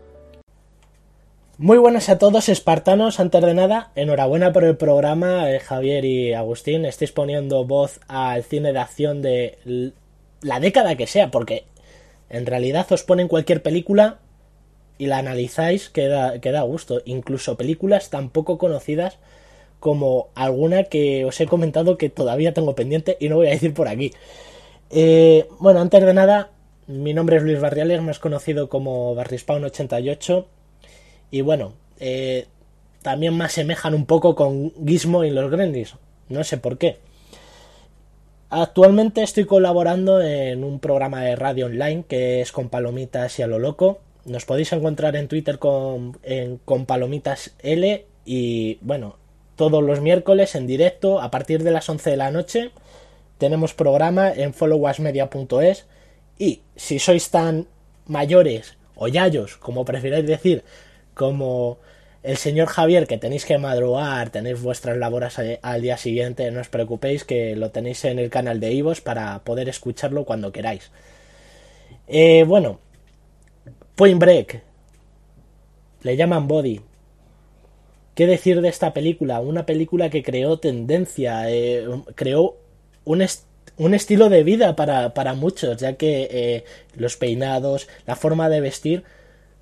Muy 1.56 1.78
buenas 1.78 2.08
a 2.10 2.18
todos, 2.18 2.48
espartanos. 2.48 3.20
Antes 3.20 3.42
de 3.42 3.54
nada, 3.54 3.90
enhorabuena 3.94 4.52
por 4.52 4.64
el 4.64 4.76
programa, 4.76 5.50
eh, 5.50 5.60
Javier 5.60 6.04
y 6.04 6.34
Agustín. 6.34 6.84
Estáis 6.84 7.10
poniendo 7.12 7.64
voz 7.64 8.00
al 8.06 8.42
cine 8.42 8.72
de 8.72 8.78
acción 8.78 9.22
de 9.22 9.92
la 10.42 10.60
década 10.60 10.96
que 10.96 11.06
sea, 11.06 11.30
porque 11.30 11.64
en 12.28 12.44
realidad 12.46 12.86
os 12.90 13.04
ponen 13.04 13.28
cualquier 13.28 13.62
película 13.62 14.18
y 14.98 15.06
la 15.06 15.18
analizáis 15.18 15.88
que 15.88 16.08
da, 16.08 16.38
que 16.38 16.52
da 16.52 16.62
gusto. 16.62 17.00
Incluso 17.06 17.56
películas 17.56 18.10
tan 18.10 18.28
poco 18.28 18.58
conocidas 18.58 19.18
como 19.82 20.28
alguna 20.34 20.84
que 20.84 21.24
os 21.26 21.38
he 21.40 21.46
comentado 21.46 21.98
que 21.98 22.08
todavía 22.08 22.54
tengo 22.54 22.74
pendiente 22.74 23.16
y 23.20 23.28
no 23.28 23.36
voy 23.36 23.48
a 23.48 23.50
decir 23.50 23.74
por 23.74 23.88
aquí. 23.88 24.12
Eh, 24.90 25.48
bueno, 25.58 25.80
antes 25.80 26.02
de 26.04 26.14
nada, 26.14 26.50
mi 26.86 27.12
nombre 27.12 27.36
es 27.36 27.42
Luis 27.42 27.60
Barriales, 27.60 28.00
más 28.00 28.18
conocido 28.20 28.68
como 28.68 29.14
Barrispawn88. 29.16 30.44
Y 31.32 31.40
bueno, 31.40 31.72
eh, 31.98 32.46
también 33.02 33.36
me 33.36 33.44
asemejan 33.44 33.92
un 33.94 34.06
poco 34.06 34.34
con 34.36 34.72
Gizmo 34.86 35.24
y 35.24 35.30
los 35.30 35.50
Gremlins. 35.50 35.96
No 36.28 36.44
sé 36.44 36.58
por 36.58 36.78
qué. 36.78 36.98
Actualmente 38.50 39.22
estoy 39.22 39.46
colaborando 39.46 40.20
en 40.20 40.62
un 40.62 40.78
programa 40.78 41.22
de 41.22 41.36
radio 41.36 41.66
online 41.66 42.04
que 42.06 42.40
es 42.42 42.52
con 42.52 42.68
Palomitas 42.68 43.38
y 43.38 43.42
a 43.42 43.46
lo 43.46 43.58
loco. 43.58 44.00
Nos 44.26 44.44
podéis 44.44 44.72
encontrar 44.72 45.16
en 45.16 45.26
Twitter 45.26 45.58
con, 45.58 46.18
en- 46.22 46.58
con 46.58 46.84
Palomitas 46.86 47.54
L 47.60 48.06
y 48.24 48.78
bueno, 48.82 49.16
todos 49.56 49.82
los 49.82 50.00
miércoles 50.00 50.54
en 50.54 50.66
directo 50.66 51.20
a 51.20 51.30
partir 51.30 51.62
de 51.62 51.70
las 51.70 51.88
11 51.88 52.10
de 52.10 52.16
la 52.16 52.30
noche 52.30 52.70
tenemos 53.38 53.74
programa 53.74 54.32
en 54.32 54.54
followasmedia.es 54.54 55.86
y 56.38 56.60
si 56.76 56.98
sois 56.98 57.30
tan 57.30 57.66
mayores 58.06 58.76
o 58.94 59.08
yayos, 59.08 59.56
como 59.56 59.84
prefiráis 59.84 60.26
decir, 60.26 60.62
como 61.14 61.78
el 62.22 62.36
señor 62.36 62.68
Javier, 62.68 63.06
que 63.06 63.18
tenéis 63.18 63.44
que 63.44 63.58
madrugar, 63.58 64.30
tenéis 64.30 64.62
vuestras 64.62 64.96
labores 64.96 65.36
al 65.60 65.82
día 65.82 65.96
siguiente, 65.96 66.50
no 66.52 66.60
os 66.60 66.68
preocupéis 66.68 67.24
que 67.24 67.56
lo 67.56 67.70
tenéis 67.70 68.04
en 68.04 68.18
el 68.20 68.30
canal 68.30 68.60
de 68.60 68.72
Ivos 68.72 69.00
para 69.00 69.40
poder 69.40 69.68
escucharlo 69.68 70.24
cuando 70.24 70.52
queráis. 70.52 70.90
Eh, 72.06 72.44
bueno, 72.46 72.78
Point 73.96 74.20
Break. 74.20 74.62
Le 76.02 76.16
llaman 76.16 76.46
Body. 76.46 76.80
¿Qué 78.14 78.26
decir 78.26 78.60
de 78.60 78.68
esta 78.68 78.92
película? 78.92 79.40
Una 79.40 79.64
película 79.64 80.10
que 80.10 80.22
creó 80.22 80.58
tendencia, 80.58 81.50
eh, 81.50 81.86
creó 82.14 82.58
un, 83.04 83.24
un 83.78 83.94
estilo 83.94 84.28
de 84.28 84.42
vida 84.42 84.76
para, 84.76 85.14
para 85.14 85.32
muchos, 85.34 85.78
ya 85.78 85.94
que 85.94 86.28
eh, 86.30 86.64
los 86.94 87.16
peinados, 87.16 87.88
la 88.06 88.14
forma 88.14 88.50
de 88.50 88.60
vestir, 88.60 89.04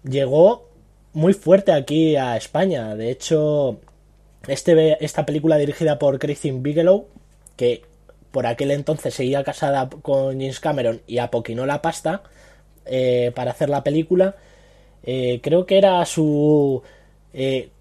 llegó 0.02 0.68
muy 1.12 1.32
fuerte 1.32 1.70
aquí 1.72 2.16
a 2.16 2.36
España. 2.36 2.97
De 2.97 3.10
hecho, 3.12 3.78
este, 4.48 5.05
esta 5.05 5.24
película 5.27 5.56
dirigida 5.56 6.01
por 6.01 6.18
Christine 6.18 6.60
Bigelow, 6.60 7.06
que 7.56 7.82
por 8.32 8.47
aquel 8.47 8.72
entonces 8.72 9.14
seguía 9.14 9.44
casada 9.44 9.89
con 9.89 10.40
James 10.40 10.59
Cameron 10.59 11.02
y 11.06 11.18
apoquinó 11.18 11.66
la 11.66 11.82
pasta 11.82 12.24
eh, 12.85 13.31
para 13.35 13.52
hacer 13.52 13.68
la 13.68 13.85
película, 13.85 14.35
creo 15.02 15.66
que 15.66 15.78
era 15.78 16.05
su 16.05 16.82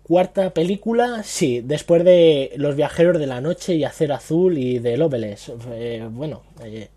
cuarta 0.10 0.56
película, 0.56 1.22
sí, 1.24 1.62
después 1.62 2.04
de 2.04 2.52
Los 2.56 2.76
Viajeros 2.76 3.20
de 3.20 3.28
la 3.28 3.42
Noche 3.42 3.76
y 3.76 3.84
Acero 3.84 4.16
Azul 4.16 4.58
y 4.58 4.80
de 4.80 4.98
Loveless. 4.98 5.52
Eh, 5.72 6.08
bueno, 6.10 6.42
eh, 6.64 6.88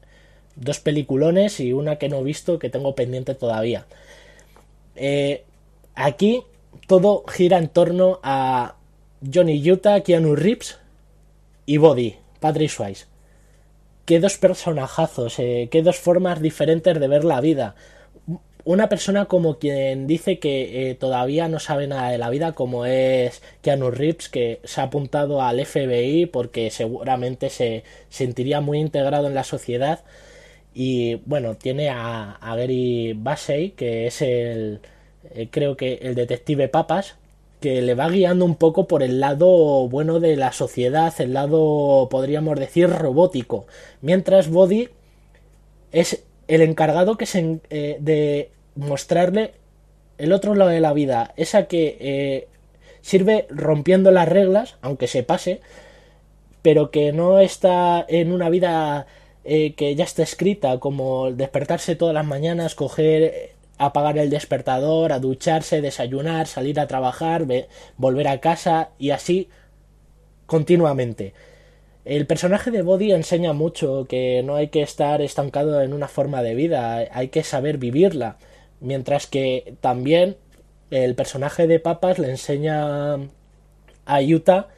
dos 0.56 0.80
peliculones 0.80 1.60
y 1.60 1.74
una 1.74 1.96
que 1.96 2.08
no 2.08 2.20
he 2.20 2.24
visto 2.24 2.58
que 2.58 2.70
tengo 2.70 2.94
pendiente 2.94 3.34
todavía. 3.34 3.84
Eh, 4.96 5.44
aquí 5.94 6.42
todo 6.86 7.24
gira 7.28 7.58
en 7.58 7.68
torno 7.68 8.18
a 8.22 8.76
Johnny 9.30 9.70
Utah, 9.70 10.00
Keanu 10.00 10.34
Reeves 10.34 10.78
y 11.66 11.76
Body, 11.76 12.16
Patrick 12.40 12.70
Swayze. 12.70 13.08
Qué 14.06 14.20
dos 14.20 14.38
personajazos, 14.38 15.38
eh, 15.38 15.68
qué 15.70 15.82
dos 15.82 15.98
formas 15.98 16.40
diferentes 16.40 16.98
de 16.98 17.08
ver 17.08 17.24
la 17.24 17.42
vida. 17.42 17.74
Una 18.64 18.88
persona 18.88 19.24
como 19.24 19.58
quien 19.58 20.06
dice 20.06 20.38
que 20.38 20.90
eh, 20.90 20.94
todavía 20.94 21.48
no 21.48 21.58
sabe 21.58 21.88
nada 21.88 22.10
de 22.10 22.18
la 22.18 22.30
vida, 22.30 22.52
como 22.52 22.86
es 22.86 23.42
Keanu 23.60 23.90
Reeves, 23.90 24.28
que 24.28 24.60
se 24.64 24.80
ha 24.80 24.84
apuntado 24.84 25.42
al 25.42 25.64
FBI 25.64 26.26
porque 26.26 26.70
seguramente 26.70 27.50
se 27.50 27.82
sentiría 28.08 28.60
muy 28.60 28.78
integrado 28.78 29.26
en 29.26 29.34
la 29.34 29.44
sociedad. 29.44 30.04
Y 30.74 31.16
bueno, 31.26 31.56
tiene 31.56 31.90
a, 31.90 32.32
a 32.32 32.56
Gary 32.56 33.14
Basey, 33.14 33.70
que 33.72 34.06
es 34.06 34.22
el, 34.22 34.80
eh, 35.34 35.48
creo 35.50 35.76
que 35.76 35.94
el 36.02 36.14
detective 36.14 36.68
Papas, 36.68 37.16
que 37.60 37.82
le 37.82 37.94
va 37.94 38.08
guiando 38.10 38.44
un 38.44 38.56
poco 38.56 38.86
por 38.86 39.02
el 39.02 39.20
lado 39.20 39.88
bueno 39.88 40.20
de 40.20 40.36
la 40.36 40.52
sociedad, 40.52 41.14
el 41.20 41.32
lado, 41.34 42.08
podríamos 42.10 42.58
decir, 42.58 42.88
robótico. 42.90 43.66
Mientras 44.02 44.50
Body 44.50 44.88
es 45.92 46.24
el 46.54 46.60
encargado 46.60 47.16
que 47.16 47.24
se, 47.24 47.60
eh, 47.70 47.96
de 47.98 48.50
mostrarle 48.74 49.54
el 50.18 50.34
otro 50.34 50.54
lado 50.54 50.70
de 50.70 50.80
la 50.80 50.92
vida, 50.92 51.32
esa 51.38 51.64
que 51.64 51.96
eh, 51.98 52.48
sirve 53.00 53.46
rompiendo 53.48 54.10
las 54.10 54.28
reglas, 54.28 54.76
aunque 54.82 55.06
se 55.06 55.22
pase, 55.22 55.62
pero 56.60 56.90
que 56.90 57.12
no 57.12 57.38
está 57.38 58.04
en 58.06 58.32
una 58.32 58.50
vida 58.50 59.06
eh, 59.44 59.72
que 59.72 59.94
ya 59.94 60.04
está 60.04 60.22
escrita, 60.22 60.78
como 60.78 61.32
despertarse 61.32 61.96
todas 61.96 62.14
las 62.14 62.26
mañanas, 62.26 62.74
coger, 62.74 63.52
apagar 63.78 64.18
el 64.18 64.28
despertador, 64.28 65.12
a 65.12 65.20
ducharse, 65.20 65.80
desayunar, 65.80 66.46
salir 66.46 66.78
a 66.78 66.86
trabajar, 66.86 67.46
volver 67.96 68.28
a 68.28 68.40
casa 68.40 68.90
y 68.98 69.10
así 69.10 69.48
continuamente. 70.44 71.32
El 72.04 72.26
personaje 72.26 72.70
de 72.70 72.82
Body 72.82 73.12
enseña 73.12 73.52
mucho 73.52 74.06
que 74.08 74.42
no 74.42 74.56
hay 74.56 74.68
que 74.68 74.82
estar 74.82 75.22
estancado 75.22 75.82
en 75.82 75.92
una 75.92 76.08
forma 76.08 76.42
de 76.42 76.54
vida, 76.54 76.96
hay 77.12 77.28
que 77.28 77.44
saber 77.44 77.78
vivirla. 77.78 78.38
Mientras 78.80 79.28
que 79.28 79.76
también 79.80 80.36
el 80.90 81.14
personaje 81.14 81.66
de 81.68 81.78
Papas 81.78 82.18
le 82.18 82.30
enseña 82.30 83.14
a 84.04 84.20
Yuta 84.20 84.68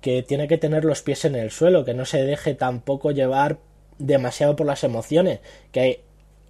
que 0.00 0.22
tiene 0.22 0.48
que 0.48 0.58
tener 0.58 0.84
los 0.84 1.02
pies 1.02 1.24
en 1.24 1.36
el 1.36 1.52
suelo, 1.52 1.84
que 1.84 1.94
no 1.94 2.04
se 2.04 2.24
deje 2.24 2.54
tampoco 2.54 3.12
llevar 3.12 3.58
demasiado 3.98 4.56
por 4.56 4.66
las 4.66 4.82
emociones, 4.82 5.38
que 5.70 6.00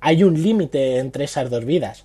hay 0.00 0.24
un 0.24 0.42
límite 0.42 0.98
entre 0.98 1.24
esas 1.24 1.50
dos 1.50 1.66
vidas. 1.66 2.04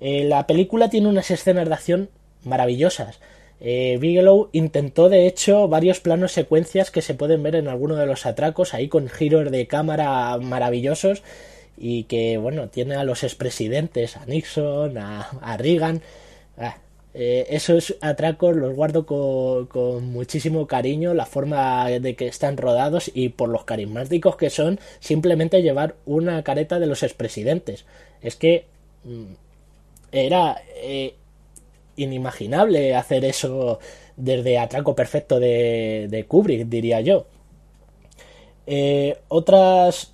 Eh, 0.00 0.24
la 0.24 0.46
película 0.46 0.90
tiene 0.90 1.08
unas 1.08 1.30
escenas 1.30 1.66
de 1.66 1.74
acción 1.74 2.10
maravillosas. 2.44 3.20
Eh, 3.60 3.98
Bigelow 4.00 4.50
intentó 4.52 5.08
de 5.08 5.26
hecho 5.26 5.68
varios 5.68 6.00
planos 6.00 6.32
secuencias 6.32 6.90
que 6.90 7.02
se 7.02 7.14
pueden 7.14 7.42
ver 7.42 7.56
en 7.56 7.68
alguno 7.68 7.96
de 7.96 8.06
los 8.06 8.26
atracos, 8.26 8.74
ahí 8.74 8.88
con 8.88 9.08
giros 9.08 9.50
de 9.50 9.66
cámara 9.66 10.36
maravillosos 10.38 11.22
y 11.76 12.04
que 12.04 12.38
bueno, 12.38 12.68
tiene 12.68 12.96
a 12.96 13.04
los 13.04 13.24
expresidentes, 13.24 14.16
a 14.16 14.26
Nixon, 14.26 14.98
a, 14.98 15.56
Reagan. 15.58 16.02
Ah, 16.58 16.76
eh, 17.14 17.46
esos 17.50 17.96
atracos 18.00 18.56
los 18.56 18.74
guardo 18.74 19.06
con, 19.06 20.04
muchísimo 20.06 20.66
cariño, 20.66 21.14
la 21.14 21.26
forma 21.26 21.88
de 21.88 22.16
que 22.16 22.26
están 22.26 22.56
rodados 22.56 23.10
y 23.14 23.28
por 23.30 23.48
los 23.48 23.64
carismáticos 23.64 24.36
que 24.36 24.50
son, 24.50 24.80
simplemente 25.00 25.62
llevar 25.62 25.94
una 26.06 26.42
careta 26.42 26.78
de 26.80 26.86
los 26.86 27.02
expresidentes. 27.02 27.84
Es 28.20 28.36
que 28.36 28.66
mm, 29.04 29.32
era 30.12 30.60
eh, 30.76 31.14
inimaginable 31.96 32.94
hacer 32.94 33.24
eso 33.24 33.78
desde 34.16 34.58
Atraco 34.58 34.94
Perfecto 34.94 35.40
de, 35.40 36.24
Kubrick, 36.28 36.68
diría 36.68 37.00
yo. 37.00 37.26
Eh, 38.66 39.18
otras 39.28 40.12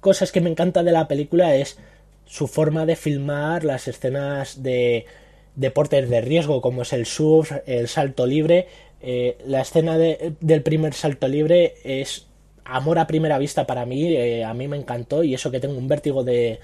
cosas 0.00 0.32
que 0.32 0.40
me 0.40 0.50
encanta 0.50 0.82
de 0.82 0.92
la 0.92 1.06
película 1.06 1.54
es 1.54 1.78
su 2.26 2.48
forma 2.48 2.86
de 2.86 2.96
filmar 2.96 3.64
las 3.64 3.86
escenas 3.88 4.62
de 4.62 5.06
deportes 5.54 6.08
de 6.08 6.20
riesgo 6.20 6.60
como 6.62 6.82
es 6.82 6.92
el 6.92 7.06
surf, 7.06 7.52
el 7.66 7.88
salto 7.88 8.26
libre. 8.26 8.66
Eh, 9.02 9.36
la 9.46 9.60
escena 9.60 9.98
del 9.98 10.62
primer 10.62 10.94
salto 10.94 11.28
libre 11.28 11.74
es 11.84 12.26
amor 12.64 12.98
a 12.98 13.06
primera 13.06 13.38
vista 13.38 13.66
para 13.66 13.84
mí, 13.84 14.14
eh, 14.14 14.44
a 14.44 14.54
mí 14.54 14.68
me 14.68 14.76
encantó 14.76 15.24
y 15.24 15.34
eso 15.34 15.50
que 15.50 15.60
tengo 15.60 15.76
un 15.76 15.88
vértigo 15.88 16.24
de, 16.24 16.60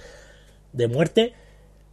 muerte. 0.89 1.35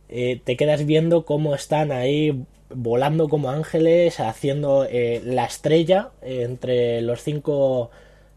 Te 0.07 0.55
quedas 0.55 0.85
viendo 0.85 1.25
cómo 1.25 1.55
están 1.55 1.91
ahí 1.91 2.45
volando 2.69 3.29
como 3.29 3.49
ángeles, 3.49 4.19
haciendo 4.19 4.87
la 5.23 5.45
estrella 5.45 6.11
entre 6.21 7.01
los 7.01 7.21
cinco 7.21 7.91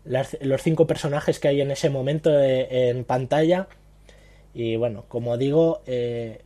los 0.08 0.62
cinco 0.62 0.86
personajes 0.86 1.38
que 1.38 1.48
hay 1.48 1.60
en 1.60 1.70
ese 1.70 1.90
momento 1.90 2.30
eh, 2.38 2.90
en 2.90 3.04
pantalla. 3.04 3.68
Y 4.54 4.76
bueno, 4.76 5.04
como 5.08 5.36
digo, 5.36 5.82
eh, 5.86 6.40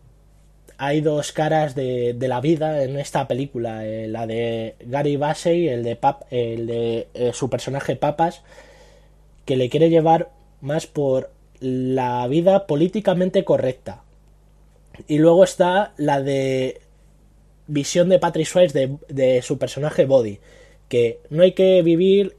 hay 0.78 1.00
dos 1.00 1.32
caras 1.32 1.74
de, 1.74 2.16
la 2.18 2.40
vida 2.40 2.82
en 2.82 2.98
esta 2.98 3.28
película. 3.28 3.86
Eh, 3.86 4.08
la 4.08 4.26
de 4.26 4.74
Gary 4.80 5.16
Bassey, 5.16 5.68
el 5.68 5.84
de, 5.84 5.96
Pap, 5.96 6.22
el 6.30 6.66
de 6.66 7.30
su 7.32 7.48
personaje 7.48 7.96
Papas, 7.96 8.42
que 9.44 9.56
le 9.56 9.68
quiere 9.68 9.90
llevar 9.90 10.30
más 10.60 10.86
por 10.86 11.30
la 11.60 12.26
vida 12.26 12.66
políticamente 12.66 13.44
correcta. 13.44 14.02
Y 15.08 15.18
luego 15.18 15.44
está 15.44 15.92
la 15.96 16.20
de 16.20 16.81
visión 17.66 18.08
de 18.08 18.18
Patrick 18.18 18.46
Swayze 18.46 18.98
de, 19.08 19.42
su 19.42 19.58
personaje 19.58 20.04
Body, 20.04 20.40
que 20.88 21.20
no 21.30 21.42
hay 21.42 21.52
que 21.52 21.82
vivir 21.82 22.36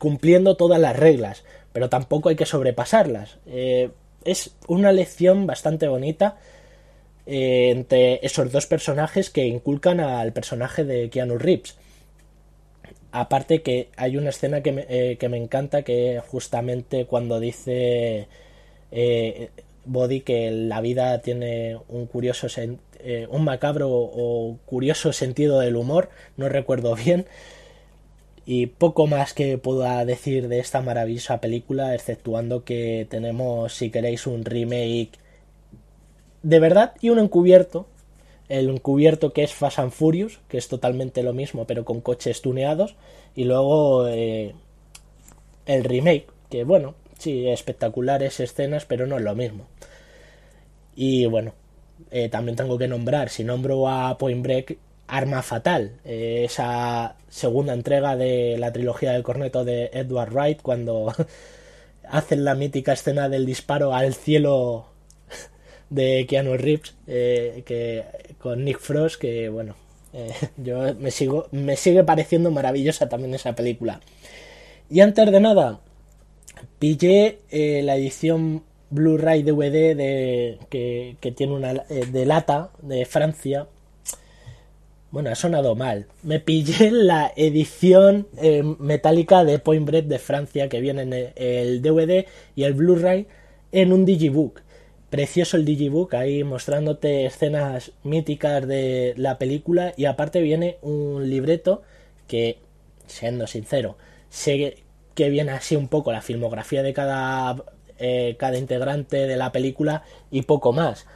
cumpliendo 0.00 0.56
todas 0.56 0.80
las 0.80 0.96
reglas, 0.96 1.44
pero 1.72 1.90
tampoco 1.90 2.30
hay 2.30 2.36
que 2.36 2.46
sobrepasarlas. 2.46 3.36
Eh, 3.46 3.90
es 4.24 4.56
una 4.66 4.92
lección 4.92 5.46
bastante 5.46 5.88
bonita 5.88 6.38
eh, 7.26 7.68
entre 7.70 8.18
esos 8.24 8.50
dos 8.50 8.66
personajes 8.66 9.28
que 9.28 9.46
inculcan 9.46 10.00
al 10.00 10.32
personaje 10.32 10.84
de 10.84 11.10
Keanu 11.10 11.36
Reeves. 11.36 11.76
Aparte 13.12 13.60
que 13.60 13.88
hay 13.96 14.16
una 14.16 14.30
escena 14.30 14.62
que 14.62 14.72
me, 14.72 14.86
eh, 14.88 15.16
que 15.18 15.28
me 15.28 15.36
encanta 15.36 15.82
que 15.82 16.22
justamente 16.26 17.04
cuando 17.04 17.38
dice 17.38 18.26
Body 19.84 20.20
que 20.22 20.50
la 20.50 20.80
vida 20.80 21.20
tiene 21.20 21.76
un 21.88 22.06
curioso 22.06 22.48
un 23.30 23.44
macabro 23.44 23.88
o 23.90 24.58
curioso 24.66 25.12
sentido 25.12 25.60
del 25.60 25.76
humor, 25.76 26.10
no 26.36 26.48
recuerdo 26.48 26.94
bien, 26.94 27.26
y 28.52 28.66
poco 28.66 29.06
más 29.06 29.32
que 29.34 29.58
pueda 29.58 30.04
decir 30.04 30.48
de 30.48 30.58
esta 30.58 30.80
maravillosa 30.80 31.40
película, 31.40 31.94
exceptuando 31.94 32.64
que 32.64 33.06
tenemos, 33.08 33.74
si 33.74 33.90
queréis, 33.90 34.26
un 34.26 34.44
remake 34.44 35.12
de 36.42 36.58
verdad 36.58 36.94
y 37.00 37.10
un 37.10 37.18
encubierto. 37.18 37.86
El 38.48 38.68
encubierto 38.68 39.32
que 39.32 39.44
es 39.44 39.54
Fast 39.54 39.78
and 39.78 39.92
Furious, 39.92 40.40
que 40.48 40.58
es 40.58 40.66
totalmente 40.66 41.22
lo 41.22 41.32
mismo, 41.32 41.66
pero 41.66 41.84
con 41.84 42.00
coches 42.00 42.42
tuneados. 42.42 42.96
Y 43.36 43.44
luego 43.44 44.08
eh, 44.08 44.54
el 45.66 45.84
remake, 45.84 46.26
que 46.48 46.64
bueno, 46.64 46.96
sí, 47.18 47.46
espectaculares 47.46 48.40
escenas, 48.40 48.84
pero 48.84 49.06
no 49.06 49.16
es 49.18 49.22
lo 49.22 49.36
mismo. 49.36 49.66
Y 50.96 51.26
bueno, 51.26 51.54
eh, 52.10 52.28
también 52.28 52.56
tengo 52.56 52.78
que 52.78 52.88
nombrar, 52.88 53.28
si 53.28 53.44
nombro 53.44 53.88
a 53.88 54.18
Point 54.18 54.42
Break, 54.42 54.78
Arma 55.10 55.42
Fatal, 55.42 55.92
eh, 56.04 56.42
esa 56.44 57.16
segunda 57.28 57.72
entrega 57.72 58.16
de 58.16 58.56
la 58.58 58.72
trilogía 58.72 59.12
del 59.12 59.22
corneto 59.22 59.64
de 59.64 59.90
Edward 59.92 60.32
Wright, 60.32 60.62
cuando 60.62 61.12
hacen 62.08 62.44
la 62.44 62.54
mítica 62.54 62.92
escena 62.92 63.28
del 63.28 63.44
disparo 63.44 63.94
al 63.94 64.14
cielo 64.14 64.86
de 65.90 66.26
Keanu 66.28 66.56
Reeves, 66.56 66.94
eh, 67.06 67.62
que, 67.66 68.04
con 68.38 68.64
Nick 68.64 68.78
Frost, 68.78 69.20
que 69.20 69.48
bueno, 69.48 69.74
yo 70.56 70.94
me, 70.94 71.10
sigo, 71.10 71.48
me 71.50 71.76
sigue 71.76 72.04
pareciendo 72.04 72.50
maravillosa 72.50 73.08
también 73.08 73.34
esa 73.34 73.54
película. 73.54 74.00
Y 74.88 75.00
antes 75.00 75.30
de 75.30 75.40
nada, 75.40 75.80
pillé 76.78 77.40
la 77.50 77.96
edición 77.96 78.64
Blu-ray 78.90 79.42
DVD 79.42 79.96
de, 79.96 80.58
que, 80.68 81.32
tiene 81.36 81.54
una 81.54 81.74
de 81.74 82.26
lata 82.26 82.70
de 82.82 83.04
Francia 83.06 83.66
bueno, 85.10 85.30
ha 85.30 85.34
sonado 85.34 85.74
mal. 85.74 86.06
Me 86.22 86.38
pillé 86.38 86.90
la 86.92 87.32
edición 87.34 88.28
eh, 88.38 88.62
metálica 88.78 89.44
de 89.44 89.58
Point 89.58 89.84
Break 89.86 90.06
de 90.06 90.18
Francia 90.18 90.68
que 90.68 90.80
viene 90.80 91.02
en 91.02 91.12
el, 91.12 91.82
DVD 91.82 92.26
y 92.54 92.62
el 92.62 92.74
Blu-ray 92.74 93.26
en 93.72 93.92
un 93.92 94.04
digibook. 94.04 94.60
Precioso 95.10 95.56
el 95.56 95.64
digibook 95.64 96.14
ahí 96.14 96.44
mostrándote 96.44 97.26
escenas 97.26 97.90
míticas 98.04 98.66
de 98.68 99.14
la 99.16 99.38
película 99.38 99.92
y 99.96 100.04
aparte 100.04 100.40
viene 100.40 100.78
un 100.82 101.28
libreto 101.28 101.82
que, 102.28 102.58
siendo 103.06 103.48
sincero, 103.48 103.96
sé 104.28 104.76
que 105.14 105.30
viene 105.30 105.50
así 105.50 105.74
un 105.74 105.88
poco 105.88 106.12
la 106.12 106.22
filmografía 106.22 106.84
de 106.84 106.92
cada, 106.92 107.64
eh, 108.00 108.36
cada 108.38 108.58
integrante 108.58 109.26
de 109.26 109.36
la 109.36 109.52
película 109.52 110.02
y 110.30 110.42
poco 110.42 110.72
más. 110.72 111.06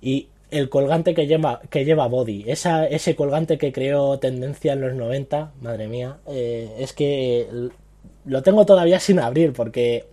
Y 0.00 0.28
el 0.50 0.68
colgante 0.68 1.14
que 1.14 1.26
lleva, 1.26 1.60
que 1.70 1.84
lleva 1.84 2.08
Body, 2.08 2.44
esa, 2.46 2.86
ese 2.86 3.16
colgante 3.16 3.58
que 3.58 3.72
creó 3.72 4.18
tendencia 4.18 4.72
en 4.72 4.80
los 4.80 4.94
90, 4.94 5.52
madre 5.60 5.88
mía, 5.88 6.18
eh, 6.28 6.74
es 6.78 6.92
que 6.92 7.48
lo 8.24 8.42
tengo 8.42 8.66
todavía 8.66 9.00
sin 9.00 9.18
abrir 9.18 9.52
porque 9.52 10.04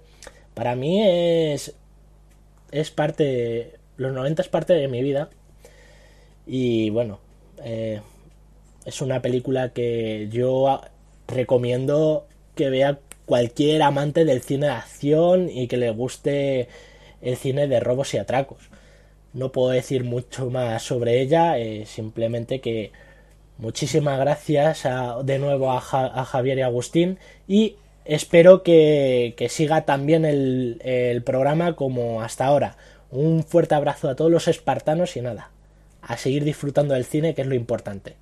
para 0.54 0.76
mí 0.76 1.02
es, 1.04 1.76
es 2.72 2.92
parte, 2.92 3.74
los 3.98 4.14
90 4.14 4.42
es 4.42 4.48
parte 4.50 4.74
de 4.74 4.88
mi 4.88 5.02
vida 5.02 5.30
y 6.46 6.90
bueno, 6.90 7.20
eh, 7.64 8.02
es 8.86 9.02
una 9.02 9.22
película 9.22 9.70
que 9.70 10.28
yo 10.32 10.82
recomiendo 11.28 12.28
que 12.56 12.70
vea 12.70 13.00
cualquier 13.26 13.82
amante 13.82 14.26
del 14.26 14.42
cine 14.42 14.68
de 14.68 14.74
acción 14.74 15.50
y 15.50 15.68
que 15.68 15.78
le 15.78 15.92
guste 15.92 16.68
el 17.22 17.38
cine 17.38 17.68
de 17.68 17.80
robos 17.80 18.14
y 18.14 18.18
atracos 18.18 18.70
no 19.34 19.52
puedo 19.52 19.70
decir 19.70 20.04
mucho 20.04 20.50
más 20.50 20.84
sobre 20.84 21.22
ella, 21.22 21.58
eh, 21.58 21.86
simplemente 21.86 22.62
que 22.62 22.92
muchísimas 23.58 24.20
gracias 24.20 24.84
de 25.24 25.40
nuevo 25.40 25.72
a, 25.72 25.82
Javier 25.82 26.60
y 26.60 26.62
Agustín 26.62 27.18
y 27.48 27.76
espero 28.06 28.64
que, 28.64 29.36
siga 29.50 29.86
también 29.86 30.26
el, 30.26 30.80
el 30.84 31.24
programa 31.24 31.76
como 31.76 32.22
hasta 32.22 32.46
ahora. 32.46 32.78
Un 33.10 33.44
fuerte 33.44 33.76
abrazo 33.76 34.10
a 34.10 34.16
todos 34.16 34.32
los 34.32 34.48
espartanos 34.48 35.16
y 35.18 35.22
nada, 35.22 35.52
a 36.02 36.18
seguir 36.18 36.44
disfrutando 36.44 36.94
del 36.94 37.06
cine, 37.06 37.36
que 37.36 37.42
es 37.42 37.48
lo 37.48 37.56
importante. 37.56 38.16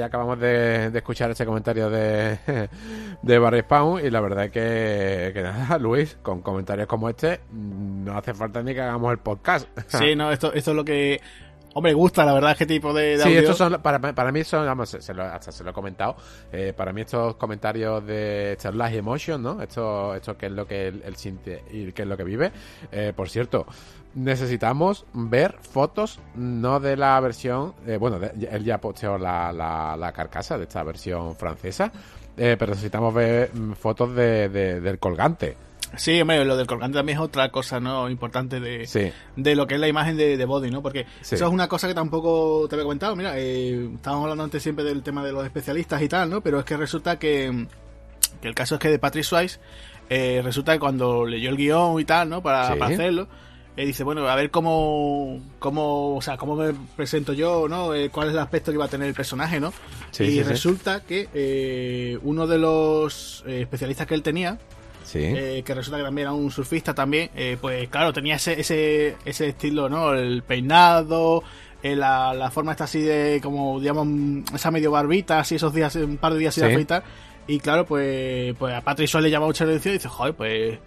Ya 0.00 0.06
acabamos 0.06 0.40
de, 0.40 0.86
escuchar 0.94 1.30
ese 1.30 1.44
comentario 1.44 1.90
de, 1.90 2.38
de 3.22 3.38
Barry 3.38 3.60
Spawn 3.60 4.04
y 4.04 4.10
la 4.10 4.20
verdad 4.20 4.46
es 4.46 4.50
que, 4.50 5.30
que, 5.34 5.42
nada, 5.42 5.78
Luis, 5.78 6.16
con 6.22 6.40
comentarios 6.40 6.88
como 6.88 7.08
este, 7.08 7.40
no 7.52 8.16
hace 8.16 8.32
falta 8.32 8.62
ni 8.62 8.74
que 8.74 8.80
hagamos 8.80 9.12
el 9.12 9.18
podcast. 9.18 9.68
Sí, 9.88 10.14
no, 10.16 10.32
esto, 10.32 10.52
esto 10.52 10.70
es 10.70 10.76
lo 10.76 10.84
que... 10.84 11.20
Hombre, 11.72 11.92
gusta, 11.92 12.24
la 12.24 12.32
verdad, 12.32 12.52
este 12.52 12.66
tipo 12.66 12.92
de, 12.92 13.16
Sí, 13.18 13.32
estos 13.32 13.56
son, 13.56 13.80
para, 13.80 14.00
para 14.00 14.32
mí 14.32 14.42
son, 14.42 14.66
vamos, 14.66 14.88
se 14.88 15.14
lo, 15.14 15.22
hasta 15.22 15.52
se 15.52 15.62
lo 15.62 15.70
he 15.70 15.72
comentado, 15.72 16.16
eh, 16.50 16.72
para 16.76 16.92
mí 16.92 17.02
estos 17.02 17.36
comentarios 17.36 18.04
de 18.04 18.58
Live 18.72 18.96
Emotion, 18.96 19.40
¿no? 19.40 19.62
Esto, 19.62 20.16
esto 20.16 20.36
que 20.36 20.46
es 20.46 20.52
lo 20.52 20.66
que 20.66 20.88
él, 20.88 21.14
siente 21.14 21.62
y 21.70 21.92
que 21.92 22.02
es 22.02 22.08
lo 22.08 22.16
que 22.16 22.24
vive. 22.24 22.50
Eh, 22.90 23.12
por 23.14 23.28
cierto, 23.28 23.66
necesitamos 24.14 25.04
ver 25.12 25.56
fotos, 25.60 26.18
no 26.34 26.80
de 26.80 26.96
la 26.96 27.18
versión, 27.20 27.74
eh, 27.86 27.96
bueno, 27.96 28.18
él 28.18 28.64
ya 28.64 28.78
posteó 28.78 29.18
la, 29.18 29.52
la, 29.52 30.12
carcasa 30.12 30.58
de 30.58 30.64
esta 30.64 30.82
versión 30.82 31.36
francesa, 31.36 31.92
eh, 32.36 32.56
pero 32.58 32.70
necesitamos 32.70 33.14
ver 33.14 33.54
mm, 33.54 33.72
fotos 33.72 34.14
de, 34.14 34.48
del 34.48 34.98
colgante. 34.98 35.56
Sí, 35.96 36.20
hombre, 36.20 36.44
lo 36.44 36.56
del 36.56 36.68
colgante 36.68 36.98
también 36.98 37.18
es 37.18 37.24
otra 37.24 37.50
cosa, 37.50 37.80
¿no? 37.80 38.08
Importante 38.08 38.60
de, 38.60 39.12
de 39.36 39.54
lo 39.56 39.66
que 39.66 39.74
es 39.74 39.80
la 39.80 39.88
imagen 39.88 40.16
de, 40.16 40.44
Body, 40.44 40.70
¿no? 40.70 40.82
Porque 40.82 41.04
eso 41.20 41.34
es 41.34 41.42
una 41.42 41.68
cosa 41.68 41.88
que 41.88 41.94
tampoco 41.94 42.66
te 42.68 42.76
había 42.76 42.84
comentado. 42.84 43.16
Mira, 43.16 43.36
eh, 43.36 43.90
estábamos 43.96 44.24
hablando 44.24 44.44
antes 44.44 44.62
siempre 44.62 44.84
del 44.84 45.02
tema 45.02 45.24
de 45.24 45.32
los 45.32 45.44
especialistas 45.44 46.00
y 46.00 46.08
tal, 46.08 46.30
¿no? 46.30 46.42
Pero 46.42 46.60
es 46.60 46.64
que 46.64 46.76
resulta 46.76 47.18
que, 47.18 47.66
que 48.40 48.48
el 48.48 48.54
caso 48.54 48.76
es 48.76 48.80
que 48.80 48.88
de 48.88 49.00
Patrick 49.00 49.24
Swayze, 49.24 49.58
resulta 50.08 50.72
que 50.74 50.78
cuando 50.78 51.26
leyó 51.26 51.50
el 51.50 51.56
guion 51.56 51.98
y 51.98 52.04
tal, 52.04 52.28
¿no? 52.28 52.40
Para, 52.40 52.76
para 52.76 52.94
hacerlo, 52.94 53.26
eh, 53.80 53.86
dice, 53.86 54.04
bueno, 54.04 54.28
a 54.28 54.34
ver 54.34 54.50
cómo, 54.50 55.40
cómo, 55.58 56.16
o 56.16 56.20
sea, 56.20 56.36
cómo 56.36 56.54
me 56.54 56.74
presento 56.96 57.32
yo, 57.32 57.66
¿no? 57.66 57.94
Eh, 57.94 58.10
cuál 58.10 58.28
es 58.28 58.34
el 58.34 58.40
aspecto 58.40 58.72
que 58.72 58.78
va 58.78 58.84
a 58.84 58.88
tener 58.88 59.08
el 59.08 59.14
personaje, 59.14 59.58
¿no? 59.58 59.72
y 60.18 60.42
resulta 60.42 61.00
que 61.00 61.28
eh, 61.32 62.18
uno 62.22 62.46
de 62.46 62.58
los 62.58 63.42
especialistas 63.46 64.06
que 64.06 64.14
él 64.14 64.22
tenía, 64.22 64.58
que 65.10 65.64
resulta 65.66 65.96
que 65.96 66.04
también 66.04 66.28
era 66.28 66.32
un 66.32 66.50
surfista 66.50 66.94
también, 66.94 67.30
pues 67.60 67.88
claro, 67.88 68.12
tenía 68.12 68.36
ese, 68.36 68.60
ese, 68.60 69.16
ese 69.24 69.48
estilo, 69.48 69.88
¿no? 69.88 70.12
El 70.14 70.42
peinado, 70.42 71.42
la, 71.82 72.34
la, 72.34 72.50
forma 72.50 72.72
está 72.72 72.84
así 72.84 73.00
de, 73.00 73.40
como, 73.42 73.80
digamos, 73.80 74.06
esa 74.54 74.70
medio 74.70 74.90
barbita, 74.90 75.40
así 75.40 75.54
esos 75.54 75.72
días, 75.72 75.94
un 75.96 76.18
par 76.18 76.34
de 76.34 76.38
días 76.40 76.54
sin 76.54 76.64
afeitar. 76.64 77.02
Y 77.46 77.58
claro, 77.60 77.86
pues, 77.86 78.54
pues 78.58 78.74
a 78.74 78.82
Patrick 78.82 79.08
Suárez 79.08 79.24
le 79.24 79.30
llama 79.30 79.46
mucha 79.46 79.64
atención 79.64 79.94
y 79.94 79.98
dice, 79.98 80.08
joder, 80.08 80.34
pues 80.34 80.78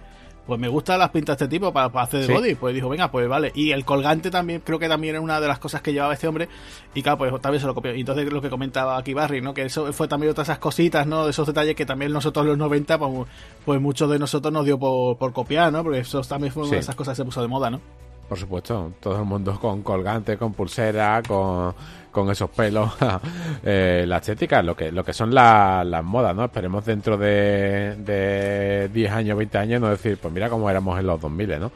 pues 0.45 0.59
me 0.59 0.67
gustan 0.67 0.99
las 0.99 1.09
pintas 1.09 1.37
de 1.37 1.45
este 1.45 1.55
tipo 1.55 1.71
para, 1.71 1.87
hacer 2.01 2.27
de 2.27 2.33
body. 2.33 2.55
Pues 2.55 2.75
dijo, 2.75 2.89
venga, 2.89 3.09
pues 3.09 3.27
vale. 3.29 3.51
Y 3.55 3.71
el 3.71 3.85
colgante 3.85 4.29
también, 4.29 4.61
creo 4.61 4.77
que 4.77 4.89
también 4.89 5.15
era 5.15 5.21
una 5.21 5.39
de 5.39 5.47
las 5.47 5.59
cosas 5.59 5.81
que 5.81 5.93
llevaba 5.93 6.13
este 6.13 6.27
hombre. 6.27 6.49
Y 6.93 7.01
claro, 7.01 7.17
pues 7.17 7.41
también 7.41 7.61
se 7.61 7.67
lo 7.67 7.73
copió. 7.73 7.95
Y 7.95 8.01
entonces 8.01 8.31
lo 8.31 8.41
que 8.41 8.49
comentaba 8.49 8.97
aquí 8.97 9.13
Barry, 9.13 9.41
¿no? 9.41 9.53
Que 9.53 9.63
eso 9.63 9.91
fue 9.93 10.07
también 10.07 10.31
otras 10.31 10.49
esas 10.49 10.59
cositas, 10.59 11.07
¿no? 11.07 11.23
De 11.23 11.31
esos 11.31 11.47
detalles 11.47 11.75
que 11.75 11.85
también 11.85 12.11
nosotros 12.11 12.45
los 12.45 12.57
90, 12.57 12.97
pues, 12.97 13.27
pues 13.65 13.81
muchos 13.81 14.09
de 14.09 14.19
nosotros 14.19 14.51
nos 14.53 14.65
dio 14.65 14.77
por, 14.77 15.33
copiar, 15.33 15.71
¿no? 15.71 15.81
Porque 15.81 15.99
eso 15.99 16.21
también 16.21 16.51
fue 16.51 16.63
una 16.63 16.73
de 16.73 16.79
esas 16.79 16.95
cosas 16.95 17.13
que 17.13 17.21
se 17.21 17.25
puso 17.25 17.41
de 17.41 17.47
moda, 17.47 17.69
¿no? 17.69 17.79
Por 18.27 18.37
supuesto, 18.37 18.93
todo 18.99 19.19
el 19.19 19.25
mundo 19.25 19.57
con 19.59 19.81
colgante, 19.81 20.37
con 20.37 20.53
pulsera, 20.53 21.21
con 21.25 21.73
con 22.13 22.31
esos 22.31 22.49
pelos 22.51 22.93
eh, 23.63 24.05
la 24.07 24.17
estética, 24.17 24.61
lo 24.61 24.75
que, 24.75 24.91
lo 24.91 25.03
que 25.03 25.11
son 25.11 25.33
las 25.33 26.03
modas, 26.03 26.33
¿no? 26.33 26.45
Esperemos 26.45 26.85
dentro 26.85 27.17
de, 27.17 27.95
de 27.97 28.89
10 28.93 29.11
años, 29.11 29.37
20 29.37 29.57
años, 29.57 29.81
no 29.81 29.89
decir, 29.89 30.17
pues 30.21 30.33
mira 30.33 30.49
cómo 30.49 30.69
éramos 30.69 30.97
en 30.97 31.07
los 31.07 31.19
2000, 31.19 31.59
¿no? 31.59 31.71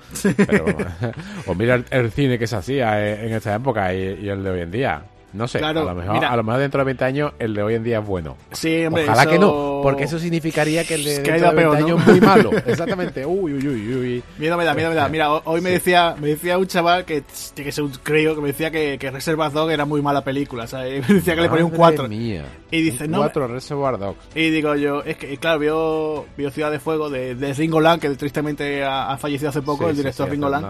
o 1.47 1.55
mira 1.55 1.83
el, 1.89 2.11
cine 2.11 2.39
que 2.39 2.47
se 2.47 2.55
hacía 2.55 3.23
en 3.25 3.33
esta 3.33 3.55
época 3.55 3.93
y 3.93 4.29
el 4.29 4.43
de 4.43 4.49
hoy 4.49 4.61
en 4.61 4.71
día. 4.71 5.01
No 5.33 5.47
sé, 5.47 5.59
a, 5.59 5.73
lo 5.73 5.93
mejor, 5.93 6.23
a 6.23 6.35
lo 6.37 6.43
mejor 6.43 6.61
dentro 6.61 6.79
de 6.79 6.85
20 6.85 7.05
años 7.05 7.33
el 7.37 7.53
de 7.53 7.61
hoy 7.61 7.75
en 7.75 7.83
día 7.83 7.99
es 7.99 8.05
bueno. 8.05 8.37
Sí, 8.51 8.85
hombre, 8.85 9.03
Ojalá 9.03 9.25
que 9.25 9.37
no, 9.37 9.81
porque 9.83 10.03
eso 10.03 10.19
significaría 10.19 10.85
que 10.85 10.95
el 10.95 11.03
de 11.03 11.19
dentro 11.19 11.51
de 11.51 11.55
20 11.55 11.77
años 11.77 11.99
es 12.01 12.07
muy 12.07 12.21
malo. 12.21 12.51
Exactamente. 12.65 13.25
Uy, 13.25 13.53
uy, 13.53 13.67
uy, 13.67 13.95
uy. 13.95 14.23
Miedo 14.37 14.57
me 14.57 14.63
da, 14.63 14.73
miedo 14.73 14.89
me 14.89 14.95
da. 14.95 15.09
Mira, 15.09 15.31
hoy 15.31 15.59
me 15.59 15.71
decía, 15.71 16.15
me 16.19 16.29
decía 16.29 16.57
un 16.57 16.67
chaval 16.67 17.03
que 17.03 17.23
tiene 17.53 17.67
que 17.67 17.71
ser 17.73 17.83
un 17.83 17.91
creo 17.91 18.35
que 18.35 18.41
me 18.41 18.47
decía 18.47 18.71
que, 18.71 18.97
que 18.97 19.11
Reservoir 19.11 19.51
Dog 19.51 19.69
era 19.69 19.85
muy 19.85 20.01
mala 20.01 20.23
película, 20.23 20.65
¿sabes? 20.65 21.07
Me 21.09 21.15
decía 21.15 21.35
que 21.35 21.41
le 21.41 21.49
ponía 21.49 21.65
un 21.65 21.71
4. 21.71 22.07
Mía. 22.07 22.45
Y 22.71 22.81
dice, 22.81 23.07
no. 23.07 23.17
4 23.19 23.47
Reservoir 23.47 23.97
Dogs. 23.97 24.19
Y 24.33 24.49
digo 24.49 24.75
yo, 24.75 25.03
es 25.03 25.17
que, 25.17 25.37
claro, 25.37 25.59
vio, 25.59 26.25
vio 26.37 26.51
Ciudad 26.51 26.71
de 26.71 26.79
Fuego 26.79 27.09
de, 27.09 27.35
de 27.35 27.53
Ringo 27.53 27.79
que 27.99 28.09
tristemente 28.11 28.83
ha, 28.83 29.17
fallecido 29.17 29.49
hace 29.49 29.61
poco, 29.61 29.89
el 29.89 29.95
director 29.95 30.29
Ringo 30.29 30.49
Lang 30.49 30.65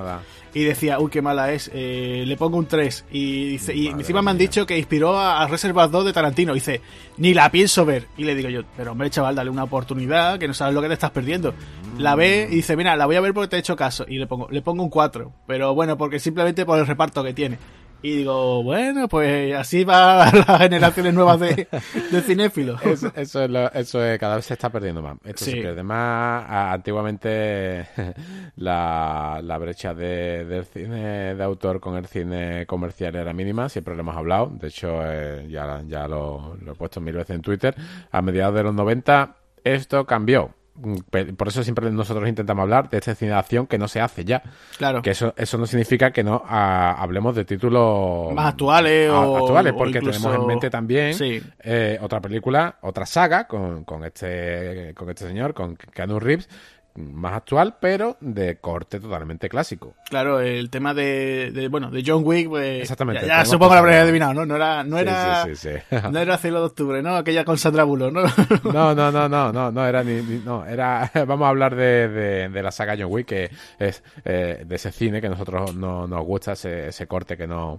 y 0.54 0.64
decía, 0.64 1.00
uy, 1.00 1.10
qué 1.12 1.22
mala 1.22 1.52
es, 1.52 1.70
eh, 1.74 2.24
le 2.26 2.38
pongo 2.38 2.58
un 2.58 2.66
3. 2.66 3.06
Y, 3.12 3.50
dice, 3.50 3.76
y 3.76 3.88
encima 3.88 4.22
me 4.22 4.32
han 4.32 4.38
dicho 4.38 4.66
que 4.66 4.78
inspiró 4.78 5.18
a, 5.20 5.48
Reservoir 5.48 5.90
2 5.90 6.06
de 6.06 6.14
Tarantino. 6.14 6.54
dice, 6.54 6.82
ni 7.18 7.34
la 7.34 7.52
pienso 7.52 7.86
ver. 7.86 8.08
Y 8.18 8.24
le 8.24 8.36
digo 8.36 8.50
yo, 8.50 8.62
pero 8.76 8.92
hombre, 8.92 9.10
chaval, 9.10 9.36
dale 9.36 9.50
una 9.50 9.64
oportunidad, 9.64 10.40
que 10.40 10.48
no 10.48 10.54
sabes 10.54 10.74
lo 10.74 10.82
que 10.82 10.88
te 10.88 10.94
estás 10.94 11.12
perdiendo. 11.12 11.54
La 11.98 12.16
ve 12.16 12.48
y 12.50 12.56
dice, 12.56 12.76
mira, 12.76 12.96
la 12.96 13.06
voy 13.06 13.16
a 13.16 13.22
ver 13.22 13.34
porque 13.34 13.50
te 13.50 13.56
he 13.58 13.60
hecho 13.60 13.76
caso. 13.76 14.06
Y 14.08 14.18
le 14.18 14.28
pongo, 14.28 14.48
le 14.50 14.62
pongo 14.62 14.84
un 14.84 14.90
4. 14.90 15.32
Pero 15.48 15.74
bueno, 15.74 15.98
porque 15.98 16.20
simplemente 16.20 16.66
por 16.66 16.80
el 16.80 16.88
reparto 16.88 17.24
que 17.24 17.34
tiene. 17.34 17.58
Y 18.02 18.18
digo, 18.18 18.64
bueno, 18.64 19.08
pues 19.08 19.56
así 19.56 19.84
va 19.84 20.32
las 20.48 20.58
generaciones 20.60 21.14
nuevas 21.14 21.40
de, 21.40 21.68
de 22.12 22.22
cinéfilos. 22.22 22.82
Eso, 22.86 23.12
eso, 23.16 23.44
es 23.44 23.72
eso 23.74 24.04
es, 24.04 24.20
cada 24.20 24.36
vez 24.36 24.46
se 24.46 24.54
está 24.54 24.70
perdiendo 24.70 25.02
más. 25.02 25.18
Esto 25.24 25.46
sí. 25.46 25.64
Además, 25.64 26.46
antiguamente 26.48 27.88
la, 28.56 29.40
la 29.44 29.58
brecha 29.58 29.94
de, 29.94 30.46
del 30.46 30.66
cine 30.66 31.36
de 31.36 31.44
autor 31.44 31.80
con 31.80 31.96
el 31.96 32.06
cine 32.08 32.66
comercial 32.66 33.16
era 33.16 33.34
mínima, 33.34 33.68
siempre 33.70 33.96
lo 33.96 34.02
hemos 34.02 34.16
hablado. 34.16 34.48
De 34.48 34.68
hecho, 34.68 35.00
eh, 35.04 35.48
ya, 35.50 35.82
ya 35.88 36.08
lo, 36.08 36.56
lo 36.62 36.72
he 36.74 36.76
puesto 36.76 37.02
mil 37.02 37.16
veces 37.16 37.36
en 37.36 37.42
Twitter. 37.42 37.76
A 38.12 38.22
mediados 38.22 38.56
de 38.56 38.64
los 38.64 38.74
90 38.74 39.36
esto 39.64 40.06
cambió 40.06 40.52
por 41.38 41.48
eso 41.48 41.64
siempre 41.64 41.90
nosotros 41.92 42.28
intentamos 42.28 42.64
hablar 42.64 42.90
de 42.90 42.98
esta 42.98 43.16
cine 43.16 43.32
de 43.32 43.38
acción 43.38 43.68
que 43.68 43.78
no 43.78 43.88
se 43.88 44.00
hace 44.00 44.24
ya. 44.26 44.44
Claro. 44.78 45.02
Que 45.02 45.12
eso, 45.12 45.34
eso 45.38 45.58
no 45.58 45.66
significa 45.66 46.12
que 46.12 46.24
no 46.24 46.44
ah, 46.46 46.96
hablemos 47.00 47.36
de 47.36 47.46
títulos 47.46 48.34
más 48.34 48.50
actuales 48.50 49.10
o 49.10 49.38
actuales, 49.38 49.74
porque 49.74 50.00
tenemos 50.00 50.36
en 50.36 50.46
mente 50.46 50.70
también 50.70 51.16
eh, 51.60 51.98
otra 52.02 52.22
película, 52.22 52.76
otra 52.82 53.06
saga 53.06 53.48
con, 53.48 53.84
con 53.84 54.04
este 54.04 54.94
con 54.96 55.10
este 55.10 55.28
señor, 55.28 55.54
con 55.54 55.76
Keanu 55.76 56.20
Reeves, 56.20 56.50
más 56.98 57.34
actual, 57.34 57.76
pero 57.80 58.18
de 58.20 58.58
corte 58.58 59.00
totalmente 59.00 59.50
clásico. 59.50 59.96
Claro, 60.10 60.40
el 60.40 60.70
tema 60.70 60.94
de, 60.94 61.68
bueno, 61.70 61.92
de 61.92 62.04
John 62.06 62.24
Wick, 62.26 62.50
pues 62.50 62.82
Exactamente, 62.82 63.26
ya, 63.26 63.46
supongo 63.46 63.72
que 63.72 63.76
lo 63.76 63.80
habréis 63.80 64.02
adivinado, 64.02 64.34
¿no? 64.34 64.46
No 64.46 64.56
era, 64.56 64.84
no 64.84 64.98
era, 64.98 65.46
no 66.12 66.20
era 66.20 66.38
Cielo 66.38 66.60
de 66.60 66.66
Octubre, 66.66 67.02
¿no? 67.04 67.16
Aquella 67.16 67.46
con 67.46 67.58
Sandra 67.58 67.84
Bullock, 67.84 68.12
¿no? 68.12 68.22
no, 68.74 68.96
no, 68.96 69.12
no, 69.12 69.30
no, 69.30 69.54
no, 69.54 69.72
no 69.72 69.86
era 69.86 70.04
ni, 70.04 70.22
no, 70.44 70.66
era, 70.66 71.12
vamos 71.28 71.46
a 71.46 71.50
hablar 71.50 71.76
de, 71.76 72.50
de, 72.50 72.64
la 72.64 72.72
saga 72.72 72.96
John 72.98 73.12
Wick, 73.12 73.28
que 73.28 73.52
es 73.78 74.04
eh, 74.26 74.64
de 74.66 74.76
ese 74.76 74.92
cine 74.92 75.22
que 75.22 75.28
a 75.28 75.32
nosotros 75.32 75.76
no, 75.76 76.08
nos 76.08 76.26
gusta, 76.26 76.54
ese, 76.54 76.88
ese 76.88 77.06
corte 77.06 77.38
que 77.38 77.46
no, 77.46 77.78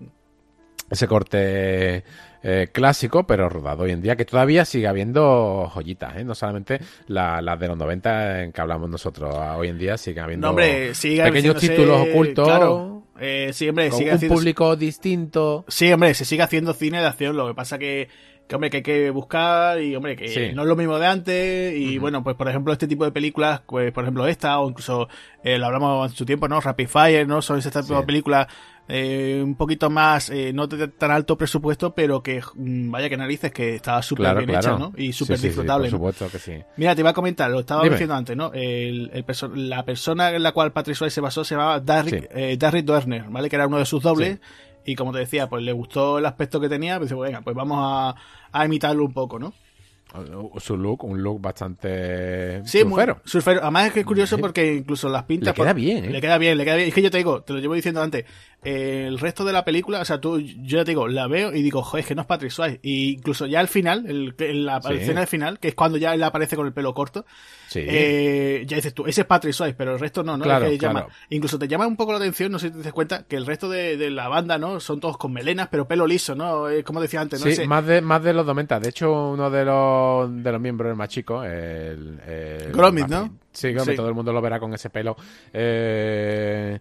ese 0.91 1.09
corte 1.09 2.05
eh, 2.49 2.69
clásico, 2.73 3.27
pero 3.27 3.49
rodado 3.49 3.83
hoy 3.83 3.91
en 3.91 4.01
día, 4.01 4.17
que 4.17 4.25
todavía 4.25 4.65
sigue 4.65 4.87
habiendo 4.89 5.71
joyitas, 5.75 6.17
¿eh? 6.17 6.25
no 6.25 6.35
solamente 6.35 6.81
las 7.07 7.59
de 7.61 7.69
los 7.69 7.77
90 7.77 8.43
en 8.45 8.53
que 8.53 8.61
hablamos 8.61 8.89
nosotros, 8.89 9.35
hoy 9.57 9.69
en 9.69 9.79
día 9.79 9.97
sigue 9.99 10.21
habiendo 10.21 10.55
pequeños 10.55 11.57
títulos 11.59 12.09
ocultos. 12.09 12.47
Claro. 12.47 13.03
Eh, 13.21 13.51
sí, 13.53 13.69
hombre, 13.69 13.91
con 13.91 14.03
un 14.05 14.29
público 14.29 14.77
distinto. 14.77 15.65
Sí, 15.69 15.93
hombre, 15.93 16.15
se 16.15 16.25
sigue 16.25 16.43
haciendo 16.43 16.73
cine 16.73 17.01
de 17.01 17.07
acción. 17.07 17.37
Lo 17.37 17.49
que 17.49 17.55
pasa 17.55 17.79
que 17.79 18.09
que 18.47 18.55
hombre 18.55 18.71
que 18.71 18.79
hay 18.79 18.83
que 18.83 19.11
buscar 19.11 19.79
y 19.79 19.95
hombre 19.95 20.17
que 20.17 20.29
Sí. 20.29 20.53
no 20.55 20.63
es 20.63 20.69
lo 20.69 20.75
mismo 20.75 20.99
de 20.99 21.07
antes 21.07 21.75
y 21.77 21.99
bueno 21.99 22.25
pues 22.25 22.35
por 22.35 22.49
ejemplo 22.49 22.73
este 22.73 22.87
tipo 22.89 23.05
de 23.05 23.13
películas 23.13 23.61
pues 23.67 23.93
por 23.93 24.05
ejemplo 24.05 24.27
esta 24.27 24.59
o 24.61 24.71
incluso 24.71 25.07
eh, 25.45 25.59
lo 25.59 25.67
hablamos 25.67 26.11
en 26.11 26.17
su 26.17 26.25
tiempo 26.25 26.49
no 26.49 26.59
Rapid 26.59 26.89
Fire 26.89 27.29
no 27.29 27.43
son 27.43 27.59
ese 27.59 27.71
tipo 27.71 27.83
Sí. 27.89 27.95
de 27.95 28.03
películas 28.05 28.47
eh, 28.89 29.41
un 29.45 29.55
poquito 29.55 29.91
más 29.91 30.31
eh, 30.31 30.53
no 30.55 30.67
de 30.67 30.89
tan 30.89 31.11
alto 31.11 31.37
presupuesto 31.37 31.95
pero 31.95 32.23
que 32.23 32.41
mm, 32.55 32.91
vaya 32.91 33.09
que 33.11 33.17
narices 33.19 33.53
que 33.53 33.75
estaba 33.75 34.01
súper 34.03 34.25
Claro, 34.25 34.39
bien 34.39 34.49
claro. 34.51 34.67
hecha 34.67 34.79
no 34.79 34.93
y 34.97 35.13
súper 35.13 35.37
Sí, 35.37 35.43
sí, 35.43 35.43
sí, 35.43 35.49
disfrutable 35.49 35.91
por 35.91 35.99
supuesto 35.99 36.29
que 36.31 36.39
sí. 36.39 36.53
Mira, 36.79 36.95
te 36.95 37.03
iba 37.03 37.11
a 37.11 37.15
comentar, 37.15 37.51
lo 37.51 37.61
estaba 37.61 37.83
Dime. 37.83 37.95
diciendo 37.97 38.15
antes, 38.15 38.37
¿no? 38.37 38.51
El, 38.55 39.11
el 39.13 39.25
perso- 39.27 39.55
la 39.55 39.85
persona 39.85 40.31
en 40.31 40.43
la 40.43 40.53
cual 40.53 40.73
Patrick 40.73 40.97
Swayze 40.97 41.15
se 41.15 41.21
basó 41.21 41.45
se 41.45 41.55
llamaba 41.55 41.81
Darryl, 41.81 42.21
Sí. 42.23 42.27
eh, 42.31 42.57
Doerner, 42.83 43.25
¿vale? 43.29 43.49
Que 43.51 43.57
era 43.57 43.67
uno 43.67 43.79
de 43.79 43.85
sus 43.85 44.03
dobles. 44.03 44.39
Y 44.87 44.95
como 44.95 45.13
te 45.13 45.19
decía, 45.19 45.49
pues 45.51 45.63
le 45.63 45.73
gustó 45.73 46.17
el 46.19 46.25
aspecto 46.25 46.59
que 46.61 46.69
tenía, 46.71 46.99
pues 46.99 47.13
venga, 47.15 47.43
pues 47.43 47.55
vamos 47.55 47.79
a, 47.83 48.15
a 48.53 48.65
imitarlo 48.65 49.05
un 49.05 49.13
poco, 49.13 49.39
¿no? 49.39 49.53
Su 50.59 50.79
look, 50.79 51.05
un 51.05 51.23
look 51.23 51.39
bastante 51.43 52.63
Sí, 52.65 52.79
muy- 52.85 52.93
surfero. 52.95 53.21
surfero. 53.25 53.61
Además 53.63 53.89
es 53.89 53.93
que 53.93 54.01
es 54.01 54.07
curioso 54.07 54.39
porque 54.39 54.77
incluso 54.77 55.09
las 55.11 55.25
pintas... 55.25 55.49
Le 55.49 55.55
queda 55.63 55.73
por- 55.73 55.77
bien, 55.77 56.05
¿eh? 56.07 56.11
Le 56.11 56.21
queda 56.23 56.39
bien, 56.39 56.57
le 56.57 56.65
queda 56.65 56.77
bien. 56.77 56.89
Es 56.89 56.95
que 56.95 57.03
yo 57.03 57.11
te 57.11 57.19
digo, 57.19 57.43
te 57.43 57.53
lo 57.53 57.59
llevo 57.59 57.75
diciendo 57.75 58.01
antes, 58.01 58.25
eh, 58.65 59.05
el 59.07 59.19
resto 59.21 59.45
de 59.45 59.53
la 59.53 59.65
película, 59.65 60.01
o 60.01 60.05
sea, 60.05 60.21
tú, 60.21 60.41
yo 60.41 60.79
ya 60.79 60.85
te 60.85 60.91
digo, 60.91 61.07
la 61.07 61.27
veo 61.29 61.55
y 61.55 61.63
digo, 61.63 61.81
joder, 61.83 62.03
es 62.03 62.09
que 62.09 62.15
no 62.15 62.23
es 62.23 62.27
Patrick 62.27 62.51
Swayze. 62.51 62.81
Y 62.83 63.13
incluso 63.13 63.47
ya 63.47 63.61
al 63.61 63.69
final, 63.69 64.05
el, 64.07 64.35
en 64.39 64.65
la 64.67 64.83
Sí. 64.83 64.95
escena 64.95 65.21
del 65.21 65.29
final, 65.29 65.59
que 65.61 65.69
es 65.69 65.75
cuando 65.77 65.97
ya 65.97 66.13
él 66.13 66.23
aparece 66.25 66.57
con 66.57 66.67
el 66.67 66.73
pelo 66.73 66.93
corto, 66.93 67.25
Sí. 67.69 67.81
eh, 67.87 68.65
ya 68.67 68.77
dices 68.77 68.95
tú, 68.95 69.07
ese 69.07 69.21
es 69.21 69.27
Patrick 69.27 69.53
Swayze, 69.55 69.77
pero 69.77 69.93
el 69.93 70.01
resto 70.01 70.23
no, 70.25 70.37
¿no? 70.37 70.45
Claro, 70.45 70.65
Es 70.67 70.73
que 70.73 70.79
llama- 70.79 71.05
claro. 71.05 71.15
incluso 71.31 71.59
te 71.59 71.69
llama 71.69 71.87
un 71.87 71.97
poco 71.97 72.13
la 72.13 72.19
atención, 72.19 72.51
no 72.51 72.59
sé 72.59 72.69
si 72.69 72.75
te 72.75 72.83
das 72.83 72.93
cuenta, 72.93 73.25
que 73.29 73.37
el 73.37 73.47
resto 73.47 73.69
de, 73.69 73.97
de 73.97 74.11
la 74.11 74.27
banda, 74.29 74.59
¿no? 74.59 74.81
Son 74.81 74.99
todos 74.99 75.17
con 75.19 75.33
melenas, 75.33 75.69
pero 75.71 75.87
pelo 75.87 76.07
liso, 76.07 76.35
¿no? 76.35 76.69
Eh, 76.69 76.83
como 76.83 77.01
decía 77.01 77.21
antes, 77.21 77.41
¿no? 77.41 77.47
Sí, 77.47 77.53
Ese- 77.53 77.67
más 77.69 77.87
de, 77.87 78.01
más 78.01 78.23
de 78.25 78.33
los 78.33 78.45
Domenta. 78.45 78.81
De 78.81 78.89
hecho, 78.89 79.31
uno 79.31 79.51
de 79.51 79.65
los, 79.65 80.43
de 80.43 80.51
los 80.53 80.61
miembros, 80.61 80.91
el 80.91 80.97
más 80.97 81.09
chico, 81.11 81.45
el... 81.45 82.19
el 82.27 82.73
Gromit, 82.73 83.07
¿no? 83.07 83.39
Sí, 83.53 83.73
Gromit, 83.73 83.95
todo 83.97 84.09
el 84.09 84.15
mundo 84.15 84.33
lo 84.33 84.41
verá 84.41 84.59
con 84.59 84.73
ese 84.75 84.91
pelo. 84.91 85.17
Eh, 85.53 86.79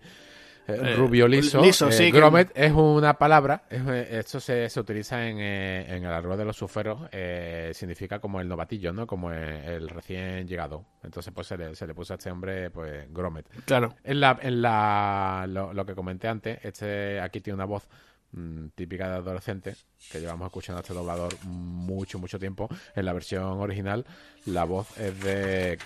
eh, 0.68 0.78
Eh, 0.82 0.96
rubio 0.96 1.28
liso. 1.28 1.62
liso, 1.62 1.88
Eh, 1.90 1.92
sí, 1.92 2.12
que- 2.12 2.18
Gromit 2.18 2.50
es 2.54 2.72
una 2.72 3.14
palabra, 3.18 3.64
es, 3.70 3.82
eh, 3.88 4.20
esto 4.20 4.40
se, 4.40 4.70
se 4.70 4.80
utiliza 4.80 5.28
en, 5.28 5.40
en 5.40 6.04
el 6.04 6.12
argot 6.12 6.38
de 6.38 6.46
los 6.46 6.58
suferos, 6.58 7.08
eh, 7.12 7.72
significa 7.74 8.20
como 8.20 8.42
el 8.42 8.48
novatillo, 8.48 8.92
¿no? 8.94 9.08
Como 9.08 9.32
el, 9.32 9.40
el 9.44 9.90
recién 9.90 10.48
llegado. 10.48 10.86
Entonces, 11.04 11.34
pues 11.34 11.48
se 11.48 11.58
le, 11.58 11.76
se 11.76 11.88
le 11.88 11.94
puso 11.94 12.14
a 12.14 12.18
este 12.18 12.30
hombre, 12.32 12.70
pues, 12.70 13.12
Gromit. 13.14 13.48
Claro. 13.66 13.96
En 14.04 14.20
la, 14.20 14.38
en 14.42 14.62
la 14.62 15.46
lo, 15.48 15.74
lo 15.74 15.86
que 15.86 15.96
comenté 15.96 16.28
antes, 16.28 16.60
este 16.64 17.20
aquí 17.22 17.40
tiene 17.42 17.56
una 17.56 17.66
voz 17.66 17.88
mm, 18.34 18.68
típica 18.76 19.08
de 19.10 19.16
adolescente, 19.16 19.76
que 20.12 20.20
llevamos 20.20 20.48
escuchando 20.48 20.80
a 20.80 20.82
este 20.82 20.94
doblador 20.94 21.34
mucho, 21.46 22.20
mucho 22.20 22.38
tiempo. 22.38 22.68
En 22.96 23.06
la 23.06 23.14
versión 23.14 23.44
original, 23.62 24.06
la 24.46 24.66
voz 24.66 24.98
es 25.00 25.18
de. 25.24 25.78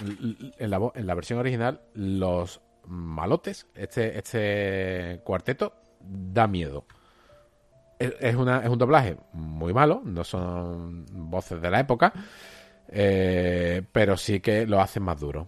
En 0.58 0.70
la, 0.72 0.92
en 0.96 1.06
la 1.08 1.14
versión 1.14 1.38
original, 1.40 1.82
los 1.94 2.60
malotes, 2.88 3.68
este, 3.76 4.18
este 4.18 5.22
cuarteto, 5.24 5.74
da 6.00 6.48
miedo. 6.48 6.86
Es, 8.00 8.14
es 8.20 8.36
una, 8.36 8.60
es 8.64 8.70
un 8.70 8.78
doblaje 8.78 9.18
muy 9.34 9.74
malo, 9.74 10.02
no 10.04 10.24
son 10.24 11.06
voces 11.12 11.62
de 11.62 11.70
la 11.70 11.80
época, 11.80 12.14
eh, 12.90 13.84
pero 13.92 14.18
sí 14.18 14.40
que 14.40 14.66
lo 14.66 14.82
hacen 14.82 15.04
más 15.04 15.20
duro 15.20 15.48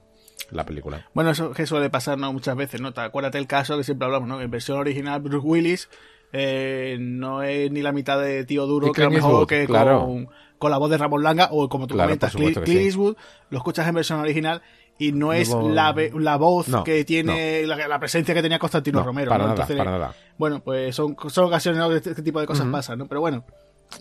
la 0.51 0.65
película. 0.65 1.07
Bueno, 1.13 1.31
eso 1.31 1.51
que 1.51 1.65
suele 1.65 1.89
pasar, 1.89 2.17
¿no? 2.17 2.31
Muchas 2.31 2.55
veces, 2.55 2.79
¿no? 2.79 2.93
Te 2.93 3.01
acuérdate 3.01 3.37
el 3.37 3.47
caso 3.47 3.77
que 3.77 3.83
siempre 3.83 4.05
hablamos, 4.05 4.29
¿no? 4.29 4.41
En 4.41 4.51
versión 4.51 4.77
original, 4.77 5.21
Bruce 5.21 5.45
Willis 5.45 5.89
eh, 6.31 6.97
no 6.99 7.43
es 7.43 7.71
ni 7.71 7.81
la 7.81 7.91
mitad 7.91 8.19
de 8.19 8.43
tío 8.43 8.65
duro 8.65 8.91
que 8.91 9.01
a 9.01 9.05
lo 9.05 9.09
Clint 9.11 9.23
mejor 9.23 9.31
Eastwood, 9.31 9.47
que 9.47 9.65
claro. 9.67 10.05
con, 10.05 10.29
con 10.57 10.71
la 10.71 10.77
voz 10.77 10.89
de 10.89 10.97
Ramón 10.97 11.21
Langa 11.21 11.49
o 11.51 11.69
como 11.69 11.85
tú 11.87 11.93
Claro, 11.93 12.07
comentas, 12.09 12.33
Clint, 12.33 12.57
Clint 12.57 12.79
sí. 12.79 12.85
Eastwood, 12.85 13.15
lo 13.49 13.57
escuchas 13.57 13.87
en 13.87 13.95
versión 13.95 14.19
original 14.19 14.61
y 14.97 15.11
no 15.11 15.33
es 15.33 15.49
No, 15.49 15.69
la, 15.69 15.95
la 16.13 16.37
voz 16.37 16.67
no, 16.67 16.83
que 16.83 17.03
tiene, 17.03 17.65
la, 17.65 17.87
la 17.87 17.99
presencia 17.99 18.33
que 18.33 18.41
tenía 18.41 18.59
Constantino 18.59 18.99
No, 18.99 19.05
Romero, 19.05 19.29
para 19.29 19.43
¿no? 19.45 19.49
nada, 19.49 19.61
Entonces, 19.63 19.77
para 19.77 19.91
nada. 19.91 20.15
Bueno, 20.37 20.61
pues 20.63 20.95
son, 20.95 21.15
son 21.29 21.45
ocasiones 21.45 21.83
que 21.87 21.95
este, 21.97 22.09
este 22.11 22.21
tipo 22.23 22.39
de 22.39 22.45
cosas 22.47 22.63
Ujú. 22.63 22.71
pasan, 22.71 22.99
¿no? 22.99 23.07
Pero 23.07 23.21
bueno, 23.21 23.45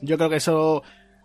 yo 0.00 0.16
creo 0.16 0.28
que 0.30 0.36
eso... 0.36 0.82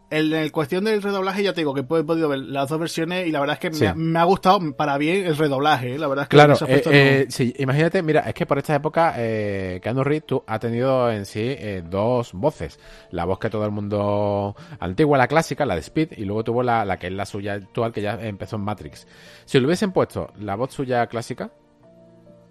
En 0.10 0.32
el 0.32 0.54
cuestión 0.54 0.86
del 0.86 1.02
redoblaje 1.02 1.44
ya 1.44 1.52
te 1.54 1.60
digo 1.60 1.74
que 1.74 1.82
he 1.82 1.84
podido 1.84 2.30
ver 2.30 2.40
las 2.40 2.70
dos 2.70 2.80
versiones 2.80 3.28
y 3.28 3.32
la 3.32 3.42
verdad 3.42 3.56
es 3.56 3.60
que 3.60 3.74
Sí. 3.76 3.82
me, 3.84 3.88
ha, 3.90 3.94
me 3.94 4.20
ha 4.20 4.24
gustado 4.24 4.60
para 4.74 4.98
bien 4.98 5.26
el 5.26 5.36
redoblaje, 5.36 5.96
¿eh? 5.96 6.00
la 6.00 6.08
verdad 6.08 6.24
es 6.24 6.30
que 6.30 6.38
Claro, 6.38 6.54
aspecto 6.54 6.92
eh, 6.92 6.94
no- 6.94 7.00
eh, 7.24 7.26
sí, 7.30 7.54
imagínate, 7.60 8.02
mira, 8.02 8.22
es 8.22 8.34
que 8.34 8.46
por 8.46 8.58
esta 8.58 8.74
época 8.74 9.16
eh, 9.18 9.82
Keanu 9.84 10.06
Reeves 10.06 10.26
tú, 10.26 10.44
ha 10.48 10.60
tenido 10.60 11.12
en 11.12 11.26
sí 11.26 11.42
eh, 11.44 11.84
dos 11.86 12.32
voces. 12.32 12.80
La 13.12 13.26
voz 13.26 13.38
que 13.40 13.50
todo 13.50 13.66
el 13.66 13.72
mundo 13.72 14.56
antigua, 14.80 15.18
la 15.18 15.28
clásica, 15.28 15.66
la 15.66 15.76
de 15.76 15.82
Speed, 15.82 16.14
y 16.16 16.24
luego 16.24 16.42
tuvo 16.46 16.64
la, 16.64 16.86
la 16.86 16.98
que 16.98 17.08
es 17.08 17.14
la 17.14 17.26
suya 17.26 17.56
actual, 17.56 17.92
que 17.92 18.02
ya 18.02 18.14
empezó 18.14 18.56
en 18.56 18.62
Matrix. 18.62 19.06
Si 19.44 19.60
le 19.60 19.66
hubiesen 19.66 19.92
puesto 19.92 20.32
la 20.40 20.56
voz 20.56 20.72
suya 20.74 21.06
clásica, 21.08 21.52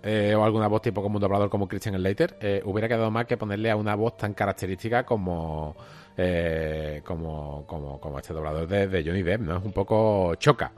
eh, 0.02 0.34
o 0.36 0.44
alguna 0.44 0.68
voz 0.68 0.82
tipo 0.82 1.02
como 1.02 1.16
un 1.16 1.22
doblador 1.22 1.48
como 1.48 1.66
Christian 1.66 1.94
Slater, 1.96 2.36
eh, 2.40 2.60
hubiera 2.66 2.86
quedado 2.86 3.10
más 3.10 3.24
que 3.26 3.38
ponerle 3.38 3.70
a 3.70 3.76
una 3.76 3.94
voz 3.94 4.16
tan 4.18 4.34
característica 4.34 5.04
como 5.04 5.74
eh, 6.16 7.02
como, 7.04 7.64
como, 7.66 8.00
como 8.00 8.18
este 8.18 8.32
doblador 8.32 8.66
de, 8.66 8.88
de 8.88 9.04
Johnny 9.04 9.22
Depp, 9.22 9.40
¿no? 9.42 9.58
Es 9.58 9.64
un 9.64 9.72
poco 9.72 10.34
choca. 10.36 10.72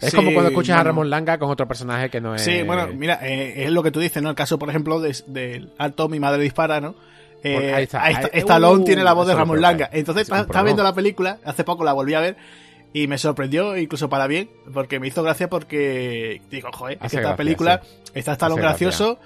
Es 0.00 0.10
Sí, 0.10 0.16
como 0.16 0.32
cuando 0.32 0.50
escuchas 0.50 0.78
a. 0.78 0.82
Ramón 0.82 1.08
Langa 1.08 1.38
con 1.38 1.50
otro 1.50 1.68
personaje 1.68 2.10
que 2.10 2.20
no 2.20 2.34
es. 2.34 2.42
Sí, 2.42 2.62
bueno, 2.62 2.88
mira, 2.88 3.20
eh, 3.22 3.64
es 3.64 3.70
lo 3.70 3.82
que 3.82 3.90
tú 3.92 4.00
dices, 4.00 4.22
¿no? 4.22 4.30
El 4.30 4.34
caso, 4.34 4.58
por 4.58 4.68
ejemplo, 4.68 5.00
del 5.00 5.14
de, 5.28 5.68
Alto 5.78 6.08
Mi 6.08 6.18
Madre 6.18 6.42
Dispara, 6.42 6.80
¿no? 6.80 6.94
Eh, 7.44 7.72
ahí 7.72 7.84
está. 7.84 8.02
ahí 8.02 8.14
Ahí- 8.14 8.30
Stallone 8.40 8.82
uh, 8.82 8.84
tiene 8.84 9.04
la 9.04 9.12
voz 9.12 9.26
de 9.28 9.34
Ramón. 9.34 9.60
Langa. 9.60 9.88
Entonces, 9.92 10.28
Es 10.28 10.36
estaba 10.40 10.62
viendo 10.64 10.82
la 10.82 10.94
película, 10.94 11.38
hace 11.44 11.62
poco 11.62 11.84
la 11.84 11.92
volví 11.92 12.14
a 12.14 12.20
ver, 12.20 12.36
y 12.92 13.06
me 13.06 13.18
sorprendió, 13.18 13.76
incluso 13.76 14.08
para 14.08 14.26
bien, 14.26 14.50
porque 14.72 14.98
me 14.98 15.06
hizo 15.06 15.22
gracia 15.22 15.48
porque, 15.48 16.42
digo, 16.50 16.70
joder, 16.72 16.94
es 16.94 17.00
que 17.00 17.06
esta 17.06 17.20
gracia, 17.20 17.36
película 17.36 17.80
sí. 17.84 18.12
está 18.14 18.32
Stallone 18.32 18.62
gracioso, 18.62 19.18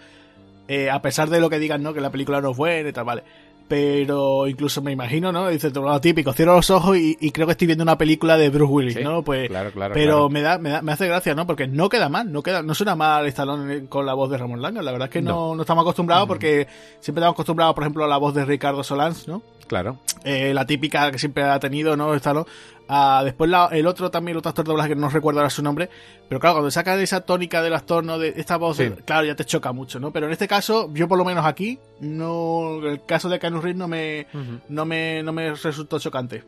eh, 0.67 0.91
a 0.91 1.01
pesar 1.01 1.31
de 1.31 1.41
lo 1.41 1.49
que 1.49 1.59
digan, 1.59 1.83
¿no? 1.83 1.95
Que 1.95 2.01
la 2.01 2.11
película 2.11 2.41
no 2.41 2.51
es 2.51 2.57
buena 2.57 2.89
y 2.89 2.93
tal, 2.93 3.05
vale. 3.05 3.23
Pero 3.69 4.47
incluso 4.47 4.81
me 4.81 4.93
imagino, 4.93 5.31
¿no? 5.31 5.49
Dice 5.49 5.71
lo 5.71 6.01
típico, 6.01 6.33
cierro 6.33 6.57
los 6.57 6.71
ojos 6.71 6.97
y, 6.97 7.17
y 7.21 7.31
creo 7.31 7.47
que 7.47 7.53
estoy 7.53 7.67
viendo 7.67 7.83
una 7.83 7.99
película 7.99 8.37
de 8.39 8.49
Bruce 8.49 8.73
Willis, 8.73 8.95
Sí, 8.95 9.05
¿no? 9.05 9.23
Pues, 9.23 9.49
claro, 9.49 9.71
claro, 9.71 9.95
pero 9.95 10.13
claro. 10.13 10.29
me 10.31 10.41
da, 10.41 10.59
me 10.59 10.71
da, 10.71 10.83
me 10.83 10.93
hace 10.93 11.07
gracia, 11.07 11.35
¿no? 11.35 11.47
Porque 11.47 11.67
no 11.69 11.89
queda 11.89 12.09
mal, 12.09 12.33
no 12.33 12.43
queda, 12.43 12.63
no 12.63 12.75
suena 12.75 12.97
mal 12.97 13.27
Stallone 13.27 13.87
con 13.87 14.07
la 14.07 14.15
voz 14.15 14.31
de 14.31 14.39
Ramón 14.39 14.63
Langa. 14.63 14.83
La 14.83 14.91
verdad 14.91 15.09
es 15.09 15.13
que 15.13 15.23
no, 15.23 15.55
no, 15.55 15.63
estamos 15.63 15.83
acostumbrados 15.83 16.27
porque 16.27 16.67
siempre 17.01 17.21
estamos 17.21 17.35
acostumbrados, 17.35 17.75
por 17.75 17.85
ejemplo, 17.85 18.05
a 18.05 18.09
la 18.09 18.17
voz 18.17 18.35
de 18.35 18.45
Ricardo 18.45 18.83
Solans, 18.83 19.29
¿no? 19.29 19.43
Claro. 19.69 19.99
Eh, 20.25 20.53
la 20.55 20.67
típica 20.67 21.11
que 21.13 21.19
siempre 21.19 21.45
ha 21.45 21.61
tenido, 21.61 21.97
¿no? 21.97 22.15
Stallone. 22.15 22.47
Ah, 22.89 23.21
después 23.23 23.51
la- 23.51 23.69
el 23.71 23.87
otro 23.87 24.11
también, 24.11 24.33
el 24.35 24.39
otro 24.39 24.49
actor 24.49 24.65
de 24.65 24.71
doblaje 24.71 24.89
que 24.89 24.97
no 24.97 25.11
recuerdo 25.11 25.41
ahora 25.41 25.51
su 25.51 25.63
nombre, 25.63 25.91
pero 26.27 26.41
claro, 26.41 26.55
cuando 26.57 26.71
sacas 26.71 26.99
esa 27.01 27.21
tónica 27.21 27.61
del 27.63 27.75
actor, 27.75 28.03
¿no? 28.03 28.19
De 28.19 28.33
esta 28.37 28.57
voz, 28.57 28.79
Sí. 28.79 28.91
claro, 29.05 29.27
ya 29.27 29.37
te 29.37 29.45
choca 29.45 29.73
mucho, 29.73 30.01
¿no? 30.01 30.11
Pero 30.11 30.25
en 30.27 30.33
este 30.33 30.49
caso, 30.49 30.89
yo 30.95 31.07
por 31.07 31.19
lo 31.19 31.25
menos 31.27 31.45
aquí, 31.45 31.79
no, 32.01 32.81
el 32.87 33.05
caso 33.05 33.29
de 33.29 33.39
Keanu 33.39 33.61
Reeves 33.61 33.77
no 33.79 33.89
me, 33.89 34.27
no 34.71 34.87
me, 34.87 35.23
no 35.23 35.33
me 35.35 35.53
resultó 35.55 35.99
chocante. 35.99 36.45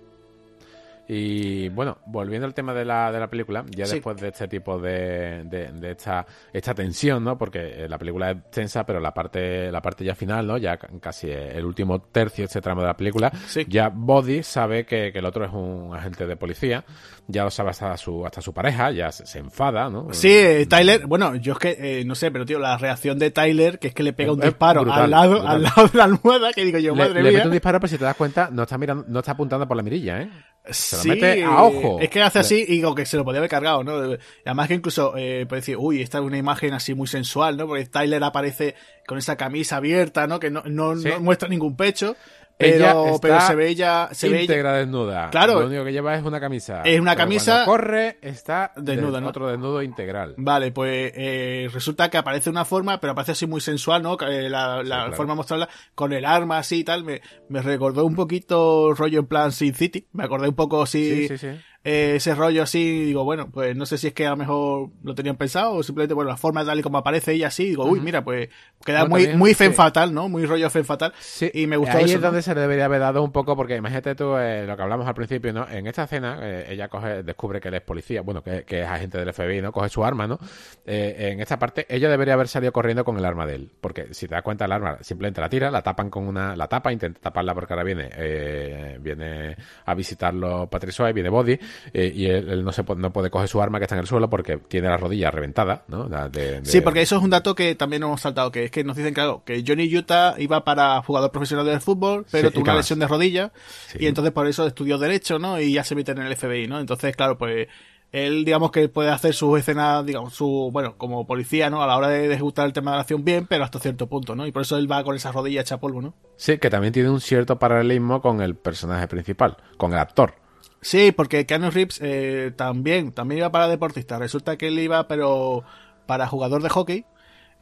Y 1.12 1.68
bueno, 1.70 1.98
volviendo 2.06 2.46
al 2.46 2.54
tema 2.54 2.72
de 2.72 2.84
la, 2.84 3.10
de 3.10 3.18
la 3.18 3.26
película, 3.28 3.64
ya 3.74 3.84
Sí. 3.84 3.94
después 3.94 4.16
de 4.20 4.28
este 4.28 4.46
tipo 4.46 4.78
de, 4.78 5.42
de, 5.42 5.72
de 5.72 5.90
esta, 5.90 6.24
esta 6.52 6.72
tensión, 6.72 7.24
¿no? 7.24 7.36
Porque 7.36 7.58
eh, 7.84 7.88
la 7.88 7.98
película 7.98 8.30
es 8.30 8.36
tensa, 8.52 8.86
pero 8.86 9.00
la 9.00 9.12
parte, 9.12 9.72
la 9.72 9.82
parte 9.82 10.04
ya 10.04 10.14
final, 10.14 10.46
¿no? 10.46 10.56
Ya 10.56 10.76
ca- 10.76 10.88
casi 11.00 11.28
el 11.28 11.64
último 11.64 12.00
tercio 12.00 12.44
este 12.44 12.60
tramo 12.60 12.82
de 12.82 12.86
la 12.86 12.96
película, 12.96 13.32
Sí. 13.48 13.66
ya 13.68 13.88
Body 13.92 14.44
sabe 14.44 14.86
que, 14.86 15.10
que 15.12 15.18
el 15.18 15.24
otro 15.24 15.44
es 15.44 15.52
un 15.52 15.92
agente 15.96 16.28
de 16.28 16.36
policía, 16.36 16.84
ya 17.26 17.42
lo 17.42 17.50
sabe 17.50 17.70
hasta 17.70 17.96
su, 17.96 18.24
hasta 18.24 18.40
su 18.40 18.52
pareja, 18.54 18.92
ya 18.92 19.10
se, 19.10 19.26
se 19.26 19.40
enfada, 19.40 19.90
¿no? 19.90 20.12
Sí, 20.12 20.28
eh, 20.30 20.66
Tyler, 20.66 21.08
bueno, 21.08 21.34
yo 21.34 21.54
es 21.54 21.58
que 21.58 21.70
eh, 22.00 22.04
no 22.04 22.14
sé, 22.14 22.30
pero 22.30 22.46
tío, 22.46 22.60
la 22.60 22.78
reacción 22.78 23.18
de 23.18 23.32
Tyler, 23.32 23.80
que 23.80 23.88
es 23.88 23.94
que 23.94 24.04
le 24.04 24.12
pega 24.12 24.30
un 24.32 24.38
Es 24.38 24.44
disparo 24.46 24.82
brutal, 24.82 25.02
al 25.02 25.10
lado, 25.10 25.30
brutal. 25.32 25.48
al 25.56 25.62
lado 25.64 25.88
de 25.88 25.98
la 25.98 26.04
almohada, 26.04 26.52
que 26.52 26.64
digo 26.64 26.78
yo, 26.78 26.94
Le, 26.94 27.02
madre 27.02 27.14
le 27.22 27.30
mía. 27.30 27.38
mete 27.38 27.48
un 27.48 27.52
disparo, 27.54 27.80
pero 27.80 27.88
si 27.88 27.98
te 27.98 28.04
das 28.04 28.14
cuenta, 28.14 28.48
no 28.52 28.62
está 28.62 28.78
mirando, 28.78 29.04
no 29.08 29.18
está 29.18 29.32
apuntando 29.32 29.66
por 29.66 29.76
la 29.76 29.82
mirilla, 29.82 30.22
¿eh? 30.22 30.30
Se 30.68 30.96
lo 30.96 31.02
Sí, 31.02 31.08
mete 31.08 31.42
a 31.42 31.62
ojo. 31.62 31.98
Es 32.00 32.10
que 32.10 32.22
hace 32.22 32.38
así 32.38 32.64
y 32.68 32.72
digo 32.76 32.94
que 32.94 33.06
se 33.06 33.16
lo 33.16 33.24
podía 33.24 33.38
haber 33.38 33.50
cargado, 33.50 33.82
¿no? 33.82 34.16
Además 34.44 34.68
que 34.68 34.74
incluso 34.74 35.14
eh, 35.16 35.46
puede 35.48 35.60
decir, 35.62 35.76
uy, 35.78 36.02
esta 36.02 36.18
es 36.18 36.24
una 36.24 36.36
imagen 36.36 36.74
así 36.74 36.94
muy 36.94 37.06
sensual, 37.08 37.56
¿no? 37.56 37.66
Porque 37.66 37.86
Tyler 37.86 38.22
aparece 38.22 38.74
con 39.06 39.16
esa 39.18 39.36
camisa 39.36 39.76
abierta, 39.78 40.26
¿no? 40.26 40.38
Que 40.38 40.50
no, 40.50 40.62
no, 40.66 40.94
Sí. 40.96 41.08
no 41.08 41.20
muestra 41.20 41.48
ningún 41.48 41.76
pecho, 41.76 42.14
pero, 42.60 43.18
pero 43.20 43.40
se 43.40 43.54
ve 43.54 43.68
ella, 43.68 44.08
se 44.12 44.28
ve 44.28 44.34
ella- 44.36 44.42
íntegra 44.44 44.72
desnuda. 44.74 45.30
Claro. 45.30 45.60
Lo 45.60 45.66
único 45.66 45.84
que 45.84 45.92
lleva 45.92 46.14
es 46.14 46.22
una 46.22 46.38
camisa. 46.38 46.82
Es 46.84 47.00
una 47.00 47.12
Pero 47.12 47.24
camisa 47.24 47.64
corre, 47.64 48.18
está 48.22 48.72
desnuda, 48.76 49.12
des- 49.18 49.22
¿no? 49.22 49.28
Otro 49.28 49.48
desnudo 49.48 49.82
integral. 49.82 50.34
Vale, 50.36 50.70
pues 50.72 51.12
eh, 51.16 51.68
resulta 51.72 52.08
que 52.10 52.18
aparece 52.18 52.50
una 52.50 52.64
forma, 52.64 53.00
pero 53.00 53.12
aparece 53.12 53.32
así 53.32 53.46
muy 53.46 53.60
sensual, 53.60 54.02
¿no? 54.02 54.16
Eh, 54.20 54.48
La, 54.48 54.76
la 54.78 54.82
claro. 54.84 55.12
forma 55.14 55.32
de 55.32 55.36
mostrarla 55.36 55.68
con 55.94 56.12
el 56.12 56.24
arma 56.24 56.58
así 56.58 56.80
y 56.80 56.84
tal, 56.84 57.02
me, 57.04 57.20
me 57.48 57.62
recordó 57.62 58.04
un 58.04 58.14
poquito 58.14 58.92
rollo 58.94 59.20
en 59.20 59.26
plan 59.26 59.52
Sin 59.52 59.74
City. 59.74 60.06
Me 60.12 60.24
acordé 60.24 60.48
un 60.48 60.54
poco 60.54 60.82
así. 60.82 61.28
Sí, 61.28 61.36
sí, 61.36 61.38
sí. 61.38 61.60
Eh, 61.82 62.12
ese 62.16 62.34
rollo 62.34 62.62
así, 62.62 63.04
digo, 63.04 63.24
bueno, 63.24 63.48
pues 63.50 63.74
no 63.74 63.86
sé 63.86 63.96
si 63.96 64.08
es 64.08 64.12
que 64.12 64.26
a 64.26 64.30
lo 64.30 64.36
mejor 64.36 64.90
lo 65.02 65.14
tenían 65.14 65.36
pensado 65.36 65.72
o 65.72 65.82
simplemente, 65.82 66.12
bueno, 66.12 66.30
la 66.30 66.36
forma 66.36 66.64
tal 66.64 66.78
y 66.78 66.82
como 66.82 66.98
aparece 66.98 67.32
ella 67.32 67.48
así, 67.48 67.66
digo, 67.66 67.86
uy, 67.86 68.00
mira, 68.00 68.22
pues 68.22 68.50
queda 68.84 69.06
muy, 69.06 69.28
muy 69.34 69.54
fen 69.54 69.72
fatal, 69.72 70.12
¿no? 70.12 70.28
Muy 70.28 70.44
rollo 70.44 70.68
fen 70.68 70.84
fatal. 70.84 71.14
Sí, 71.18 71.50
y 71.54 71.66
me 71.66 71.78
gustó 71.78 71.96
ahí 71.96 72.04
eso, 72.04 72.16
es 72.16 72.20
¿no? 72.20 72.26
donde 72.26 72.42
se 72.42 72.54
le 72.54 72.60
debería 72.60 72.84
haber 72.84 73.00
dado 73.00 73.22
un 73.22 73.32
poco, 73.32 73.56
porque 73.56 73.76
imagínate 73.76 74.14
tú 74.14 74.36
eh, 74.36 74.66
lo 74.66 74.76
que 74.76 74.82
hablamos 74.82 75.06
al 75.06 75.14
principio, 75.14 75.52
¿no? 75.52 75.66
En 75.68 75.86
esta 75.86 76.04
escena, 76.04 76.38
eh, 76.42 76.66
ella 76.68 76.88
coge, 76.88 77.22
descubre 77.22 77.60
que 77.60 77.68
él 77.68 77.74
es 77.74 77.82
policía, 77.82 78.20
bueno, 78.20 78.42
que, 78.42 78.64
que 78.64 78.82
es 78.82 78.86
agente 78.86 79.16
del 79.16 79.32
FBI, 79.32 79.62
¿no? 79.62 79.72
Coge 79.72 79.88
su 79.88 80.04
arma, 80.04 80.26
¿no? 80.26 80.38
Eh, 80.84 81.30
en 81.32 81.40
esta 81.40 81.58
parte, 81.58 81.86
ella 81.88 82.10
debería 82.10 82.34
haber 82.34 82.48
salido 82.48 82.72
corriendo 82.72 83.04
con 83.04 83.16
el 83.16 83.24
arma 83.24 83.46
de 83.46 83.54
él, 83.54 83.70
porque 83.80 84.12
si 84.12 84.28
te 84.28 84.34
das 84.34 84.42
cuenta, 84.42 84.66
el 84.66 84.72
arma 84.72 84.98
simplemente 85.00 85.40
la 85.40 85.48
tira, 85.48 85.70
la 85.70 85.80
tapan 85.80 86.10
con 86.10 86.26
una, 86.26 86.54
la 86.56 86.66
tapa, 86.66 86.92
intenta 86.92 87.20
taparla 87.20 87.54
porque 87.54 87.72
ahora 87.72 87.84
viene, 87.84 88.10
eh, 88.16 88.98
viene 89.00 89.56
a 89.86 89.94
visitarlo 89.94 90.68
Patrick 90.68 90.92
Swayze, 90.92 91.14
viene 91.14 91.30
Body, 91.30 91.58
eh, 91.92 92.12
y 92.14 92.26
él, 92.26 92.48
él 92.48 92.64
no 92.64 92.72
se 92.72 92.82
no 92.96 93.12
puede 93.12 93.30
coger 93.30 93.48
su 93.48 93.60
arma 93.62 93.78
que 93.78 93.84
está 93.84 93.94
en 93.94 94.00
el 94.00 94.06
suelo 94.06 94.28
porque 94.30 94.58
tiene 94.58 94.88
la 94.88 94.96
rodilla 94.96 95.30
reventada, 95.30 95.84
¿no? 95.88 96.08
La 96.08 96.28
de- 96.28 96.60
de- 96.60 96.66
Sí, 96.70 96.80
porque 96.80 97.02
eso 97.02 97.16
es 97.16 97.22
un 97.22 97.30
dato 97.30 97.54
que 97.54 97.74
también 97.74 98.02
hemos 98.02 98.20
saltado, 98.20 98.50
que 98.50 98.64
es 98.64 98.70
que 98.70 98.84
nos 98.84 98.96
dicen 98.96 99.14
claro, 99.14 99.42
que 99.44 99.62
Johnny 99.66 99.94
Utah 99.96 100.34
iba 100.38 100.64
para 100.64 101.02
jugador 101.02 101.30
profesional 101.30 101.66
del 101.66 101.80
fútbol, 101.80 102.26
pero 102.30 102.48
Sí, 102.48 102.54
tuvo 102.54 102.60
¿y 102.62 102.64
qué 102.64 102.70
una 102.70 102.78
lesión 102.78 102.98
de 102.98 103.06
rodilla 103.08 103.52
Sí. 103.88 103.98
y 104.00 104.06
entonces 104.06 104.32
por 104.32 104.46
eso 104.46 104.66
estudió 104.66 104.98
derecho, 104.98 105.38
¿no? 105.38 105.60
Y 105.60 105.72
ya 105.72 105.84
se 105.84 105.94
mete 105.94 106.12
en 106.12 106.18
el 106.18 106.32
FBI, 106.36 106.66
¿no? 106.66 106.78
Entonces, 106.80 107.14
claro, 107.16 107.36
pues 107.38 107.68
él 108.12 108.44
digamos 108.44 108.72
que 108.72 108.88
puede 108.88 109.08
hacer 109.10 109.32
sus 109.34 109.56
escenas, 109.60 110.04
digamos, 110.04 110.34
su, 110.34 110.70
bueno, 110.72 110.96
como 110.98 111.28
policía, 111.28 111.70
¿no? 111.70 111.80
A 111.80 111.86
la 111.86 111.96
hora 111.96 112.08
de 112.08 112.26
ejecutar 112.32 112.66
el 112.66 112.72
tema 112.72 112.90
de 112.90 112.96
la 112.96 113.00
acción 113.02 113.24
bien, 113.24 113.46
pero 113.46 113.62
hasta 113.62 113.78
cierto 113.78 114.08
punto, 114.08 114.34
¿no? 114.34 114.48
Y 114.48 114.52
por 114.52 114.62
eso 114.62 114.76
él 114.78 114.90
va 114.90 115.04
con 115.04 115.14
esa 115.14 115.30
rodilla 115.30 115.60
hecha 115.60 115.78
polvo, 115.78 116.02
¿no? 116.02 116.14
Sí, 116.36 116.58
que 116.58 116.70
también 116.70 116.92
tiene 116.92 117.08
un 117.08 117.20
cierto 117.20 117.60
paralelismo 117.60 118.20
con 118.20 118.40
el 118.40 118.56
personaje 118.56 119.06
principal, 119.06 119.56
con 119.76 119.92
el 119.92 119.98
actor. 120.00 120.34
Sí, 120.80 121.12
porque 121.12 121.46
Keanu 121.46 121.70
Reeves 121.70 122.00
eh, 122.02 122.52
también, 122.56 123.12
también 123.12 123.38
iba 123.38 123.52
para 123.52 123.68
deportista. 123.68 124.18
Resulta 124.18 124.56
que 124.56 124.68
él 124.68 124.78
iba, 124.78 125.06
pero 125.08 125.64
para 126.06 126.26
jugador 126.26 126.62
de 126.62 126.70
hockey. 126.70 127.04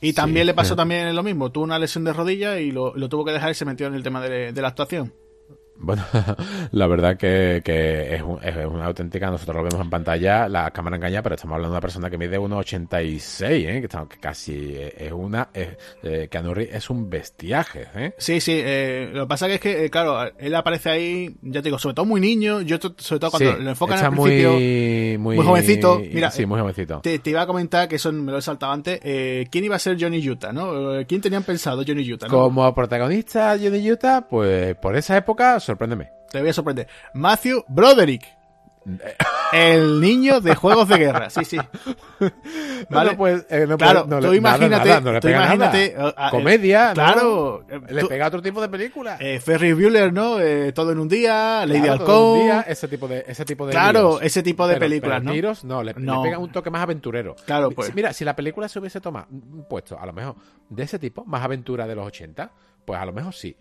Y 0.00 0.12
también 0.12 0.46
le 0.46 0.54
pasó 0.54 0.76
también 0.76 1.14
lo 1.14 1.24
mismo. 1.24 1.50
Tuvo 1.50 1.64
una 1.64 1.78
lesión 1.78 2.04
de 2.04 2.12
rodilla 2.12 2.60
y 2.60 2.70
lo, 2.70 2.94
lo 2.96 3.08
tuvo 3.08 3.24
que 3.24 3.32
dejar 3.32 3.50
y 3.50 3.54
se 3.54 3.64
metió 3.64 3.88
en 3.88 3.94
el 3.94 4.04
tema 4.04 4.20
de, 4.20 4.52
de 4.52 4.62
la 4.62 4.68
actuación. 4.68 5.12
Bueno, 5.80 6.02
la 6.72 6.86
verdad 6.86 7.16
que, 7.16 7.62
que 7.64 8.14
es, 8.16 8.22
un- 8.22 8.42
es 8.42 8.56
una 8.66 8.86
auténtica, 8.86 9.30
nosotros 9.30 9.56
lo 9.56 9.62
vemos 9.64 9.80
en 9.80 9.90
pantalla, 9.90 10.48
la 10.48 10.70
cámara 10.70 10.96
engaña, 10.96 11.22
pero 11.22 11.34
estamos 11.36 11.54
hablando 11.54 11.72
de 11.72 11.76
una 11.76 11.80
persona 11.80 12.10
que 12.10 12.18
mide 12.18 12.38
1,86, 12.38 13.42
¿eh? 13.68 13.80
que, 13.82 13.88
que 13.88 14.20
casi 14.20 14.74
es 14.76 15.12
una, 15.12 15.48
es, 15.54 15.68
eh, 16.02 16.28
es 16.72 16.90
un 16.90 17.08
bestiaje, 17.08 17.86
¿eh? 17.94 18.14
Sí, 18.18 18.40
sí. 18.40 18.60
eh, 18.62 19.10
lo 19.12 19.22
que 19.24 19.28
pasa 19.28 19.46
que 19.46 19.54
es 19.54 19.60
que, 19.60 19.84
eh, 19.84 19.90
claro, 19.90 20.30
él 20.38 20.54
aparece 20.54 20.90
ahí, 20.90 21.36
ya 21.42 21.60
te 21.62 21.68
digo, 21.68 21.78
sobre 21.78 21.94
todo 21.94 22.06
muy 22.06 22.20
niño. 22.20 22.60
Yo, 22.62 22.78
sobre 22.96 23.20
todo 23.20 23.30
cuando 23.30 23.56
Sí, 23.56 23.62
lo 23.62 23.70
enfocan 23.70 23.98
al 23.98 24.10
principio. 24.12 24.52
muy, 24.52 25.16
muy, 25.18 25.36
muy 25.36 25.46
jovencito. 25.46 26.00
Mira, 26.12 26.30
sí, 26.30 26.44
muy 26.46 26.60
jovencito. 26.60 27.00
Te, 27.00 27.18
te 27.18 27.30
iba 27.30 27.42
a 27.42 27.46
comentar, 27.46 27.88
que 27.88 27.96
eso 27.96 28.12
me 28.12 28.32
lo 28.32 28.38
he 28.38 28.42
saltado 28.42 28.72
antes, 28.72 29.00
eh, 29.02 29.46
¿quién 29.50 29.64
iba 29.64 29.76
a 29.76 29.78
ser 29.78 29.96
Johnny 30.00 30.26
Utah, 30.28 30.52
no? 30.52 30.94
Eh, 30.98 31.06
¿Quién 31.06 31.20
tenían 31.20 31.42
pensado 31.44 31.82
Johnny 31.86 32.10
Utah, 32.12 32.26
no? 32.26 32.32
Como 32.32 32.74
protagonista 32.74 33.56
Johnny 33.62 33.90
Utah, 33.90 34.26
pues 34.28 34.74
por 34.76 34.96
esa 34.96 35.16
época, 35.16 35.60
sorpréndeme. 35.68 36.10
Te 36.30 36.40
voy 36.40 36.50
a 36.50 36.52
sorprender. 36.52 36.88
Matthew 37.14 37.64
Broderick. 37.68 38.24
El 39.52 40.00
niño 40.00 40.40
de 40.40 40.54
juegos 40.54 40.88
de 40.88 40.96
guerra, 40.98 41.28
sí, 41.28 41.44
sí. 41.44 41.58
Vale, 42.90 43.14
pues, 43.16 43.44
eh, 43.50 43.66
no 43.68 43.76
Claro, 43.76 44.06
puede- 44.06 44.20
no 44.22 44.28
tú 44.28 44.34
imagínate- 44.34 44.68
nada, 44.70 44.84
nada, 44.84 45.00
no 45.00 45.12
le 45.12 45.20
tú 45.20 45.28
imagínate, 45.28 45.84
eh, 45.86 46.14
ah, 46.16 46.28
Comedia, 46.30 46.88
¿no? 46.88 46.94
claro, 46.94 47.64
eh, 47.68 47.80
Le 47.90 48.00
tú- 48.02 48.08
pega 48.08 48.26
otro 48.28 48.40
tipo 48.40 48.60
de 48.62 48.68
película. 48.70 49.16
Eh, 49.20 49.40
Ferry 49.40 49.72
Bueller, 49.74 50.10
¿no? 50.12 50.40
Eh, 50.40 50.72
todo 50.72 50.92
en 50.92 50.98
un 51.00 51.08
día, 51.08 51.66
Lady 51.66 51.82
Claro, 51.82 52.32
un 52.34 52.40
día, 52.44 52.60
ese 52.66 52.88
tipo 52.88 53.08
de 53.08 53.24
ese 53.26 53.44
tipo 53.44 53.66
de 53.66 53.72
Claro, 53.72 54.00
líos. 54.12 54.22
ese 54.22 54.42
tipo 54.42 54.66
de 54.66 54.74
Pero- 54.74 54.80
películas, 54.86 55.18
pero 55.18 55.24
¿no? 55.24 55.32
tiros 55.32 55.64
no 55.64 55.82
le, 55.82 55.92
le 55.92 56.12
pega 56.22 56.38
un 56.38 56.50
toque 56.52 56.70
más 56.70 56.82
aventurero 56.82 57.36
Claro, 57.46 57.70
pues. 57.70 57.94
mira 57.94 58.12
si 58.14 58.24
la 58.24 58.34
película 58.36 58.68
se 58.68 58.78
hubiese 58.78 59.00
tomado 59.02 59.26
puesto 59.68 59.98
a 59.98 60.06
lo 60.06 60.12
mejor 60.14 60.36
de 60.70 60.82
ese 60.82 60.98
tipo 60.98 61.24
más 61.26 61.42
aventura 61.42 61.86
de 61.86 61.94
los 61.94 62.06
80 62.06 62.50
pues 62.86 62.98
a 62.98 63.04
lo 63.04 63.12
mejor 63.12 63.34
sí 63.34 63.54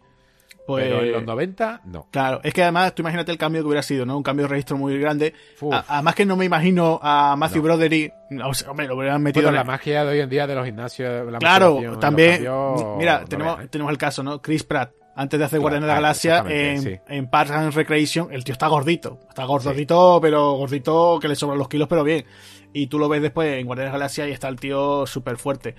Pues, 0.67 0.83
pero 0.85 1.01
en 1.01 1.11
los 1.13 1.23
90 1.23 1.81
no 1.85 2.07
Claro, 2.11 2.41
es 2.43 2.53
que 2.53 2.61
además 2.61 2.93
tú 2.93 3.01
imagínate 3.01 3.31
el 3.31 3.37
cambio 3.37 3.61
que 3.61 3.67
hubiera 3.67 3.81
sido, 3.81 4.05
¿no? 4.05 4.17
Un 4.17 4.23
cambio 4.23 4.43
de 4.45 4.49
registro 4.49 4.77
muy 4.77 4.99
grande. 4.99 5.33
A- 5.71 5.85
además 5.87 6.13
que 6.13 6.25
no 6.25 6.35
me 6.35 6.43
imagino 6.45 6.99
a 7.01 7.35
Matthew 7.37 7.57
No. 7.59 7.63
Broderick, 7.63 8.13
o 8.45 8.53
sea, 8.53 8.69
hombre, 8.71 8.85
lo 8.87 8.97
hubieran 8.97 9.23
metido 9.23 9.45
Bueno, 9.45 9.61
en 9.61 9.65
la 9.67 9.71
magia 9.71 10.03
de 10.03 10.11
hoy 10.11 10.19
en 10.19 10.29
día 10.29 10.45
de 10.45 10.55
los 10.55 10.65
gimnasios 10.65 11.31
la 11.31 11.39
Claro, 11.39 11.79
también, 11.99 12.43
cambios, 12.43 12.97
mira, 12.97 13.19
no 13.21 13.27
tenemos, 13.27 13.61
¿eh? 13.63 13.67
tenemos 13.69 13.91
el 13.91 13.97
caso, 13.97 14.23
¿no? 14.23 14.41
Chris 14.41 14.63
Pratt, 14.63 14.91
antes 15.15 15.39
de 15.39 15.45
hacer 15.45 15.57
Claro, 15.59 15.61
Guardianes 15.61 15.87
de 15.87 15.93
la 15.93 15.95
Galaxia, 16.01 16.43
en, 16.47 16.81
sí. 16.81 16.95
en 17.07 17.29
Parks 17.29 17.51
and 17.51 17.73
Recreation, 17.73 18.27
el 18.33 18.43
tío 18.43 18.51
está 18.53 18.67
gordito. 18.67 19.19
Está 19.29 19.45
gordito, 19.45 20.19
pero 20.21 20.51
gordito 20.53 21.17
que 21.21 21.27
le 21.29 21.35
sobran 21.35 21.57
los 21.57 21.69
kilos, 21.69 21.87
pero 21.87 22.03
bien. 22.03 22.25
Y 22.73 22.87
tú 22.87 22.99
lo 22.99 23.07
ves 23.09 23.21
después 23.21 23.57
en 23.57 23.65
Guardianes 23.65 23.93
de 23.93 23.97
la 23.97 23.99
Galaxia 23.99 24.27
y 24.27 24.31
está 24.33 24.49
el 24.49 24.59
tío 24.59 25.07
súper 25.07 25.37
fuerte. 25.37 25.73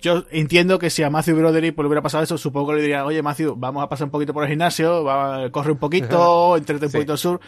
Yo 0.00 0.24
entiendo 0.30 0.78
que 0.78 0.90
si 0.90 1.02
a 1.02 1.10
Matthew 1.10 1.36
Broderick 1.36 1.74
pues, 1.74 1.84
le 1.84 1.88
hubiera 1.88 2.02
pasado 2.02 2.22
eso, 2.24 2.38
supongo 2.38 2.68
que 2.68 2.76
le 2.76 2.82
diría, 2.82 3.04
oye 3.04 3.20
Matthew, 3.22 3.54
vamos 3.56 3.82
a 3.82 3.88
pasar 3.88 4.04
un 4.06 4.10
poquito 4.12 4.32
por 4.32 4.44
el 4.44 4.50
gimnasio, 4.50 5.02
va, 5.02 5.50
corre 5.50 5.72
un 5.72 5.78
poquito, 5.78 6.56
entrete 6.56 6.86
un 6.86 6.90
Sí. 6.92 6.96
poquito 6.98 7.12
al 7.12 7.18
sur. 7.18 7.40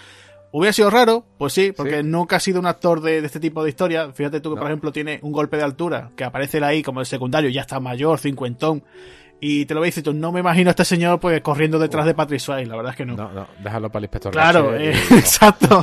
Hubiera 0.52 0.72
sido 0.72 0.90
raro, 0.90 1.24
pues 1.38 1.52
sí, 1.52 1.70
porque 1.70 1.98
Sí. 1.98 2.02
nunca 2.02 2.36
ha 2.36 2.40
sido 2.40 2.58
un 2.58 2.66
actor 2.66 3.00
de, 3.02 3.20
de 3.20 3.26
este 3.26 3.38
tipo 3.38 3.62
de 3.62 3.68
historia. 3.68 4.10
Fíjate 4.12 4.40
tú 4.40 4.50
que, 4.50 4.56
No. 4.56 4.62
por 4.62 4.70
ejemplo, 4.70 4.90
tiene 4.90 5.20
un 5.22 5.30
golpe 5.30 5.56
de 5.56 5.62
altura, 5.62 6.10
que 6.16 6.24
aparece 6.24 6.62
ahí 6.64 6.82
como 6.82 6.98
el 6.98 7.06
secundario, 7.06 7.48
ya 7.50 7.60
está 7.60 7.78
mayor, 7.78 8.18
cincuentón. 8.18 8.82
Y 9.42 9.64
te 9.64 9.72
lo 9.72 9.80
voy 9.80 9.86
a 9.86 9.88
decir 9.88 10.02
tú, 10.02 10.12
no 10.12 10.32
me 10.32 10.40
imagino 10.40 10.68
a 10.68 10.72
este 10.72 10.84
señor 10.84 11.18
pues 11.18 11.40
corriendo 11.40 11.78
detrás 11.78 12.04
de 12.04 12.12
Patrick 12.14 12.40
Swayze, 12.40 12.68
la 12.68 12.76
verdad 12.76 12.90
es 12.92 12.96
que 12.96 13.06
no. 13.06 13.16
no 13.16 13.32
no 13.32 13.48
déjalo 13.62 13.88
para 13.88 14.00
el 14.00 14.04
inspector 14.04 14.32
Claro, 14.32 14.76
eh, 14.76 14.92
y- 15.10 15.14
exacto. 15.18 15.82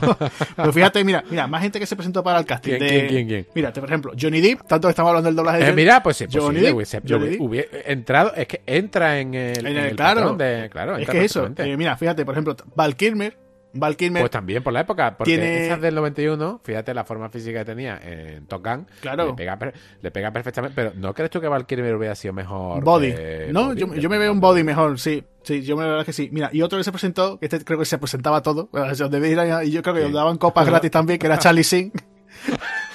Pero 0.56 0.72
fíjate, 0.74 1.04
mira, 1.04 1.24
mira, 1.30 1.48
más 1.48 1.64
gente 1.64 1.80
que 1.80 1.88
se 1.88 1.96
presentó 1.96 2.24
para 2.24 2.38
el 2.40 2.46
casting. 2.46 2.78
¿Quién, 2.78 2.80
de- 2.82 2.88
quién, 2.88 3.08
quién, 3.08 3.28
quién? 3.28 3.48
Mira, 3.56 3.74
por 3.74 3.86
ejemplo, 3.86 4.12
Johnny 4.20 4.42
Depp, 4.42 4.68
tanto 4.68 4.88
que 4.88 4.92
estamos 4.92 5.10
hablando 5.10 5.28
del 5.30 5.36
doblaje 5.36 5.60
de 5.64 5.70
Eh, 5.70 5.74
mira, 5.74 6.04
pues 6.04 6.18
sí, 6.18 6.26
pues 6.28 6.44
Johnny 6.44 6.60
Depp, 6.60 6.76
hubiese, 6.76 7.02
Johnny 7.08 7.38
hubiese 7.40 7.92
entrado, 7.92 8.32
es 8.36 8.48
que 8.48 8.62
entra 8.68 9.20
en 9.20 9.34
el, 9.34 9.58
En 9.60 9.68
en 9.68 9.78
el- 9.78 9.86
el 9.88 9.96
claro, 9.96 10.34
de, 10.36 10.70
claro, 10.72 10.98
es 10.98 11.10
que 11.10 11.26
eso, 11.26 11.50
eh, 11.58 11.76
mira, 11.78 11.98
fíjate, 11.98 12.26
por 12.26 12.36
ejemplo, 12.36 12.56
Val 12.76 12.96
Kilmer, 12.96 13.36
Val 13.74 13.96
Kilmer, 13.96 14.22
Pues 14.24 14.32
también 14.32 14.64
por 14.64 14.74
la 14.74 14.82
época, 14.82 15.16
porque 15.18 15.32
Tiene- 15.34 15.66
esa 15.66 15.76
es 15.76 15.82
del 15.82 15.94
91, 15.96 16.62
fíjate 16.64 16.94
la 16.94 17.04
forma 17.04 17.30
física 17.30 17.60
que 17.60 17.66
tenía 17.66 18.00
en 18.02 18.46
Top 18.48 18.66
Gun, 18.66 18.88
Claro. 19.02 19.28
le, 19.28 19.34
pega, 19.34 19.58
le 20.02 20.12
pega 20.12 20.32
perfectamente, 20.32 20.74
pero 20.76 20.94
¿no 20.96 21.14
crees 21.14 21.30
tú 21.30 21.40
que 21.42 21.48
Val 21.48 21.66
Kilmer 21.66 21.96
hubiera 21.96 22.16
sido 22.16 22.34
mejor? 22.34 22.84
Body. 22.84 23.14
no, 23.52 23.68
Body? 23.68 23.80
yo, 23.82 23.94
yo 23.96 24.10
me 24.10 24.18
veo 24.18 24.32
un 24.32 24.40
body 24.40 24.64
mejor, 24.64 25.00
sí. 25.00 25.24
Sí, 25.44 25.62
yo 25.62 25.78
me 25.78 25.84
la 25.84 25.90
verdad 25.90 26.06
que 26.06 26.12
sí. 26.14 26.30
Mira, 26.32 26.50
y 26.52 26.62
otro 26.62 26.78
que 26.78 26.84
se 26.84 26.92
presentó, 26.92 27.40
que 27.40 27.46
este 27.46 27.64
creo 27.64 27.80
que 27.80 27.86
se 27.86 27.98
presentaba 27.98 28.42
todo, 28.42 28.70
y 29.64 29.72
yo 29.72 29.82
creo 29.82 29.94
que 29.96 30.08
Sí. 30.08 30.12
daban 30.12 30.38
copas 30.38 30.66
gratis 30.68 30.92
también, 30.92 31.20
que 31.20 31.28
era 31.28 31.38
Charlie 31.38 31.64
Singh. 31.64 31.92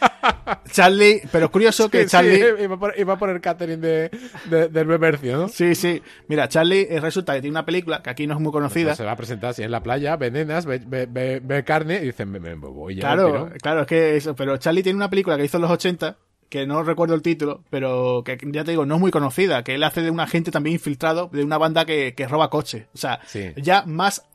Charlie, 0.72 1.22
pero 1.32 1.46
es 1.46 1.50
curioso 1.50 1.90
que 1.90 2.02
Sí, 2.04 2.08
Charlie... 2.10 2.36
sí, 2.36 2.44
iba, 2.64 2.78
por, 2.78 2.94
iba 2.98 3.16
por 3.18 3.30
el 3.30 3.40
catering 3.40 3.80
de, 3.80 4.10
de- 4.46 4.68
del 4.68 4.86
¿no? 5.32 5.48
Sí, 5.48 5.74
sí. 5.74 6.02
Mira, 6.28 6.48
Charlie 6.48 6.86
eh, 6.90 7.00
resulta 7.00 7.34
que 7.34 7.40
tiene 7.40 7.52
una 7.52 7.64
película 7.64 8.02
que 8.02 8.10
aquí 8.10 8.26
no 8.26 8.34
es 8.34 8.40
muy 8.40 8.52
conocida. 8.52 8.94
Se 8.94 9.04
va 9.04 9.12
a 9.12 9.16
presentar 9.16 9.50
así 9.50 9.62
en 9.62 9.70
la 9.70 9.82
playa, 9.82 10.16
ve 10.16 10.30
nenas, 10.30 10.66
ve, 10.66 10.80
ve- 10.86 11.06
ve- 11.10 11.40
ve 11.42 11.64
carne 11.64 11.96
y 12.02 12.06
dicen, 12.06 12.30
me, 12.30 12.38
me 12.40 12.54
voy 12.54 12.96
ya. 12.96 13.00
Claro, 13.00 13.50
claro, 13.62 13.80
es 13.82 13.86
que 13.86 14.16
eso. 14.16 14.34
Pero 14.34 14.56
Charlie 14.56 14.82
tiene 14.82 14.96
una 14.96 15.10
película 15.10 15.36
que 15.36 15.44
hizo 15.44 15.56
en 15.58 15.62
los 15.62 15.70
80, 15.70 16.16
que 16.48 16.66
no 16.66 16.82
recuerdo 16.82 17.14
el 17.14 17.22
título, 17.22 17.62
pero 17.70 18.22
que 18.24 18.38
ya 18.52 18.64
te 18.64 18.70
digo, 18.70 18.86
no 18.86 18.94
es 18.96 19.00
muy 19.00 19.10
conocida, 19.10 19.62
que 19.64 19.74
él 19.74 19.84
hace 19.84 20.00
de 20.02 20.10
un 20.10 20.20
agente 20.20 20.50
también 20.50 20.74
infiltrado 20.74 21.28
de 21.32 21.44
una 21.44 21.58
banda 21.58 21.84
que, 21.84 22.14
que 22.14 22.26
roba 22.26 22.48
coches. 22.50 22.86
O 22.94 22.98
sea, 22.98 23.20
Sí. 23.26 23.52
ya 23.56 23.82
más 23.86 24.26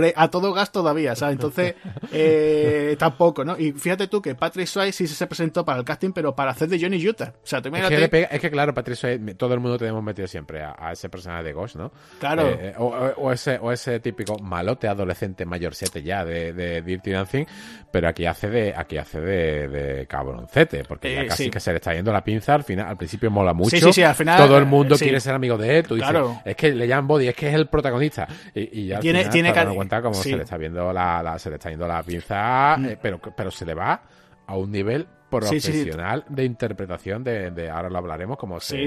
pre- 0.00 0.12
a 0.16 0.28
todo 0.28 0.52
gas 0.52 0.72
todavía, 0.72 1.14
¿sabes? 1.14 1.34
Entonces, 1.34 1.74
eh, 2.12 2.96
tampoco, 2.98 3.44
¿no? 3.44 3.58
Y 3.58 3.72
fíjate 3.72 4.08
tú 4.08 4.20
que 4.20 4.34
Patrick 4.34 4.66
Swayze 4.66 5.06
sí 5.06 5.06
se 5.14 5.26
presentó 5.26 5.64
para 5.64 5.78
el 5.78 5.84
casting, 5.84 6.12
pero 6.12 6.34
para 6.34 6.50
hacer 6.52 6.68
de 6.68 6.80
Johnny 6.80 7.06
Utah. 7.06 7.32
O 7.42 7.46
sea, 7.46 7.60
tú 7.62 7.68
Es 7.74 7.88
que, 7.88 7.98
le 7.98 8.10
pega- 8.10 8.28
es 8.30 8.40
que, 8.40 8.50
claro, 8.50 8.74
Patricio, 8.74 9.08
eh, 9.08 9.18
todo 9.36 9.54
el 9.54 9.60
mundo 9.60 9.78
tenemos 9.78 10.02
metido 10.02 10.26
siempre 10.28 10.62
a, 10.62 10.74
a 10.78 10.92
ese 10.92 11.08
personaje 11.08 11.44
de 11.44 11.52
Ghost, 11.52 11.76
¿no? 11.76 11.92
Claro. 12.18 12.42
Eh, 12.48 12.58
eh, 12.70 12.74
o, 12.78 13.32
ese, 13.32 13.58
o 13.60 13.70
ese 13.72 14.00
típico 14.00 14.38
malote 14.38 14.88
adolescente 14.88 15.44
mayorcete 15.44 16.02
ya 16.02 16.24
de, 16.24 16.52
de 16.52 16.82
Dirty 16.82 17.10
Dancing, 17.10 17.44
pero 17.90 18.08
aquí 18.08 18.26
hace 18.26 18.48
de 18.50 18.74
aquí 18.76 18.98
hace 18.98 19.20
de, 19.20 19.68
de 19.68 20.06
cabroncete, 20.06 20.84
porque 20.84 21.14
ya 21.14 21.22
Eh, 21.22 21.26
casi 21.28 21.44
sí. 21.44 21.50
que 21.50 21.60
se 21.60 21.70
le 21.70 21.76
está 21.76 21.94
yendo 21.94 22.12
la 22.12 22.22
pinza 22.24 22.54
al 22.54 22.64
final, 22.64 22.86
al 22.88 22.96
principio 22.96 23.30
mola 23.30 23.52
mucho. 23.52 23.70
Sí, 23.70 23.80
sí, 23.80 23.92
sí, 23.92 24.02
al 24.02 24.14
final, 24.14 24.36
Todo 24.38 24.58
el 24.58 24.66
mundo 24.66 24.96
quiere 24.96 25.20
ser 25.20 25.34
amigo 25.34 25.56
de 25.56 25.78
él, 25.78 25.86
tú 25.86 25.94
dices, 25.94 26.10
Claro. 26.10 26.40
es 26.44 26.56
que 26.56 26.72
le 26.72 26.86
llaman 26.88 27.06
Body, 27.06 27.28
es 27.28 27.34
que 27.36 27.48
es 27.48 27.54
el 27.54 27.66
protagonista. 27.68 28.26
Y, 28.54 28.80
y 28.80 28.86
ya 28.88 29.00
Tiene- 29.00 29.20
final 29.20 29.32
tiene 29.32 29.52
cuenta 29.84 30.02
como 30.02 30.14
sí. 30.14 30.28
Mm. 30.28 30.32
se 30.32 30.36
le 30.36 30.42
está 30.44 30.56
viendo 30.56 30.92
la, 30.92 31.22
la- 31.22 31.38
se 31.38 31.50
le 31.50 31.56
está 31.56 31.70
yendo 31.70 31.86
la 31.86 32.02
pinza, 32.02 32.76
eh, 32.76 32.98
pero, 33.00 33.18
pero 33.20 33.50
se 33.50 33.64
le 33.66 33.74
va 33.74 34.02
a 34.46 34.56
un 34.56 34.70
nivel 34.70 35.06
profesional 35.30 36.24
de 36.28 36.44
interpretación 36.44 37.24
de, 37.24 37.50
de, 37.50 37.68
ahora 37.68 37.90
lo 37.90 37.98
hablaremos 37.98 38.36
como 38.38 38.60
se, 38.60 38.76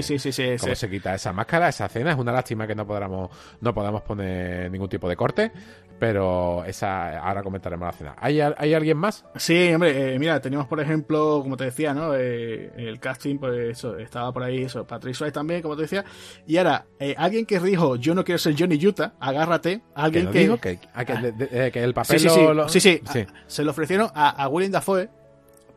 cómo 0.58 0.74
se 0.74 0.88
quita 0.88 1.14
esa 1.14 1.32
máscara 1.32 1.68
esa 1.68 1.86
escena 1.86 2.12
es 2.12 2.16
una 2.16 2.32
lástima 2.32 2.66
que 2.66 2.74
no 2.74 2.86
podamos 2.86 3.28
no 3.60 3.74
podamos 3.74 4.00
poner 4.02 4.70
ningún 4.70 4.88
tipo 4.88 5.08
de 5.08 5.16
corte 5.16 5.52
pero 5.98 6.64
esa 6.64 7.18
ahora 7.18 7.42
comentaremos 7.42 7.86
la 7.86 7.90
escena 7.90 8.16
¿hay, 8.18 8.40
¿hay 8.40 8.74
alguien 8.74 8.96
más? 8.96 9.24
sí 9.36 9.72
hombre 9.72 10.14
eh, 10.14 10.18
mira 10.18 10.40
teníamos 10.40 10.66
por 10.66 10.80
ejemplo 10.80 11.40
como 11.42 11.56
te 11.56 11.64
decía 11.64 11.94
no 11.94 12.14
eh, 12.14 12.72
el 12.76 13.00
casting 13.00 13.38
pues 13.38 13.78
eso 13.78 13.98
estaba 13.98 14.32
por 14.32 14.42
ahí 14.42 14.62
eso 14.62 14.86
Patrick 14.86 15.14
Swayze 15.14 15.32
también 15.32 15.62
como 15.62 15.76
te 15.76 15.82
decía 15.82 16.04
y 16.46 16.56
ahora 16.56 16.86
eh, 16.98 17.14
alguien 17.18 17.46
que 17.46 17.58
dijo 17.60 17.96
yo 17.96 18.14
no 18.14 18.24
quiero 18.24 18.38
ser 18.38 18.54
Johnny 18.58 18.84
Utah 18.84 19.14
agárrate 19.20 19.82
alguien 19.94 20.30
que, 20.30 20.38
dijo 20.40 20.58
que, 20.58 20.78
ah, 20.94 21.04
que, 21.04 21.70
que, 21.72 21.82
el 21.82 21.94
papel 21.94 22.20
sí 22.20 22.28
sí, 22.28 22.40
lo, 22.40 22.68
sí, 22.68 22.80
sí, 22.80 23.00
sí. 23.12 23.26
se 23.46 23.64
lo 23.64 23.70
ofrecieron 23.70 24.10
a, 24.14 24.30
a 24.30 24.48
William 24.48 24.72
Dafoe 24.72 25.10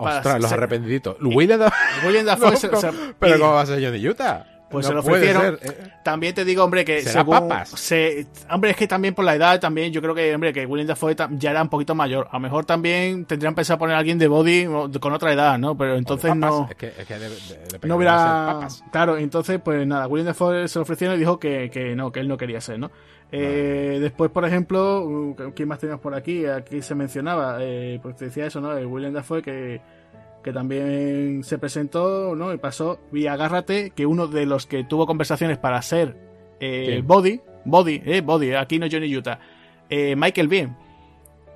Ostras, 0.01 0.41
los 0.41 0.51
arrepentiditos. 0.51 1.17
William 1.21 1.59
Dafoe. 1.59 2.07
William 2.07 2.25
Dafoe 2.25 2.51
no, 2.51 2.57
se, 2.57 2.75
se, 2.75 2.91
pero 3.19 3.37
¿cómo 3.39 3.53
va 3.53 3.61
a 3.61 3.65
ser 3.67 3.83
Johnny 3.83 4.07
Utah? 4.07 4.60
Pues 4.71 4.85
no 4.85 4.89
se 4.89 4.93
lo 4.93 4.99
ofrecieron. 5.01 5.59
Eh. 5.61 5.91
También 6.03 6.33
te 6.33 6.45
digo, 6.45 6.63
hombre, 6.63 6.85
que 6.85 7.01
¿Será 7.01 7.21
según, 7.21 7.49
papas? 7.49 7.69
Se, 7.69 8.25
hombre, 8.49 8.71
es 8.71 8.77
que 8.77 8.87
también 8.87 9.13
por 9.13 9.25
la 9.25 9.35
edad, 9.35 9.59
también 9.59 9.91
yo 9.91 10.01
creo 10.01 10.15
que, 10.15 10.33
hombre, 10.33 10.53
que 10.53 10.65
William 10.65 10.87
Dafoe 10.87 11.15
ya 11.31 11.51
era 11.51 11.61
un 11.61 11.69
poquito 11.69 11.93
mayor. 11.93 12.27
A 12.31 12.37
lo 12.37 12.39
mejor 12.39 12.65
también 12.65 13.25
tendrían 13.25 13.53
pensado 13.53 13.77
poner 13.79 13.95
a 13.95 13.99
alguien 13.99 14.17
de 14.17 14.27
body 14.27 14.65
con 14.99 15.13
otra 15.13 15.33
edad, 15.33 15.57
¿no? 15.59 15.77
Pero 15.77 15.97
entonces 15.97 16.35
no. 16.35 16.67
Es 16.69 16.75
que, 16.75 16.87
es 16.87 17.05
que 17.05 17.19
de, 17.19 17.29
de, 17.29 17.79
de 17.79 17.87
no 17.87 17.97
hubiera. 17.97 18.67
Claro, 18.91 19.17
entonces, 19.17 19.59
pues 19.63 19.85
nada, 19.85 20.07
William 20.07 20.27
Dafoe 20.27 20.67
se 20.67 20.79
lo 20.79 20.83
ofrecieron 20.83 21.17
y 21.17 21.19
dijo 21.19 21.39
que, 21.39 21.69
que 21.69 21.95
no, 21.95 22.11
que 22.11 22.21
él 22.21 22.27
no 22.27 22.37
quería 22.37 22.61
ser, 22.61 22.79
¿no? 22.79 22.91
Eh, 23.31 23.99
después, 24.01 24.29
por 24.29 24.45
ejemplo, 24.45 25.35
¿quién 25.55 25.69
más 25.69 25.79
teníamos 25.79 26.01
por 26.01 26.13
aquí? 26.13 26.45
Aquí 26.45 26.81
se 26.81 26.95
mencionaba, 26.95 27.57
eh, 27.61 27.99
pues 28.01 28.17
te 28.17 28.25
decía 28.25 28.45
eso, 28.45 28.59
¿no? 28.59 28.69
William 28.75 29.13
Dafoe 29.13 29.41
que 29.41 29.81
que 30.43 30.51
también 30.51 31.43
se 31.43 31.57
presentó, 31.57 32.35
¿no? 32.35 32.53
Y 32.53 32.57
pasó, 32.57 32.99
y 33.13 33.27
agárrate, 33.27 33.91
que 33.91 34.05
uno 34.05 34.27
de 34.27 34.45
los 34.45 34.65
que 34.65 34.83
tuvo 34.83 35.05
conversaciones 35.05 35.57
para 35.57 35.81
ser 35.81 36.17
eh, 36.59 37.01
Body, 37.03 37.41
Body, 37.65 38.01
eh, 38.05 38.21
Body, 38.21 38.53
aquí 38.53 38.79
no 38.79 38.87
Johnny 38.91 39.15
Utah, 39.15 39.39
eh, 39.89 40.15
Michael 40.15 40.47
Bien. 40.47 40.75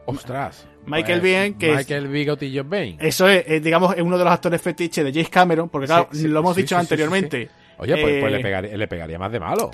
Ostras. 0.05 0.67
Michael 0.85 1.19
pues, 1.19 1.31
Bien, 1.31 1.53
que 1.55 1.75
Michael 1.75 2.07
Bigotillo 2.07 2.63
Bain. 2.63 2.97
Eso 2.99 3.27
es, 3.27 3.43
eh, 3.47 3.59
digamos, 3.59 3.95
es 3.95 4.01
uno 4.01 4.17
de 4.17 4.23
los 4.23 4.33
actores 4.33 4.61
fetiche 4.61 5.03
de 5.03 5.11
James 5.11 5.29
Cameron, 5.29 5.69
porque 5.69 5.87
claro, 5.87 6.09
sí, 6.11 6.19
sí, 6.19 6.27
lo 6.27 6.39
hemos 6.39 6.55
dicho 6.55 6.77
anteriormente. 6.77 7.49
Oye, 7.77 7.97
pues, 7.99 8.21
pues 8.21 8.31
le, 8.31 8.39
pegaría, 8.39 8.77
le, 8.77 8.87
pegaría, 8.87 9.19
más 9.19 9.31
de 9.31 9.39
malo. 9.39 9.71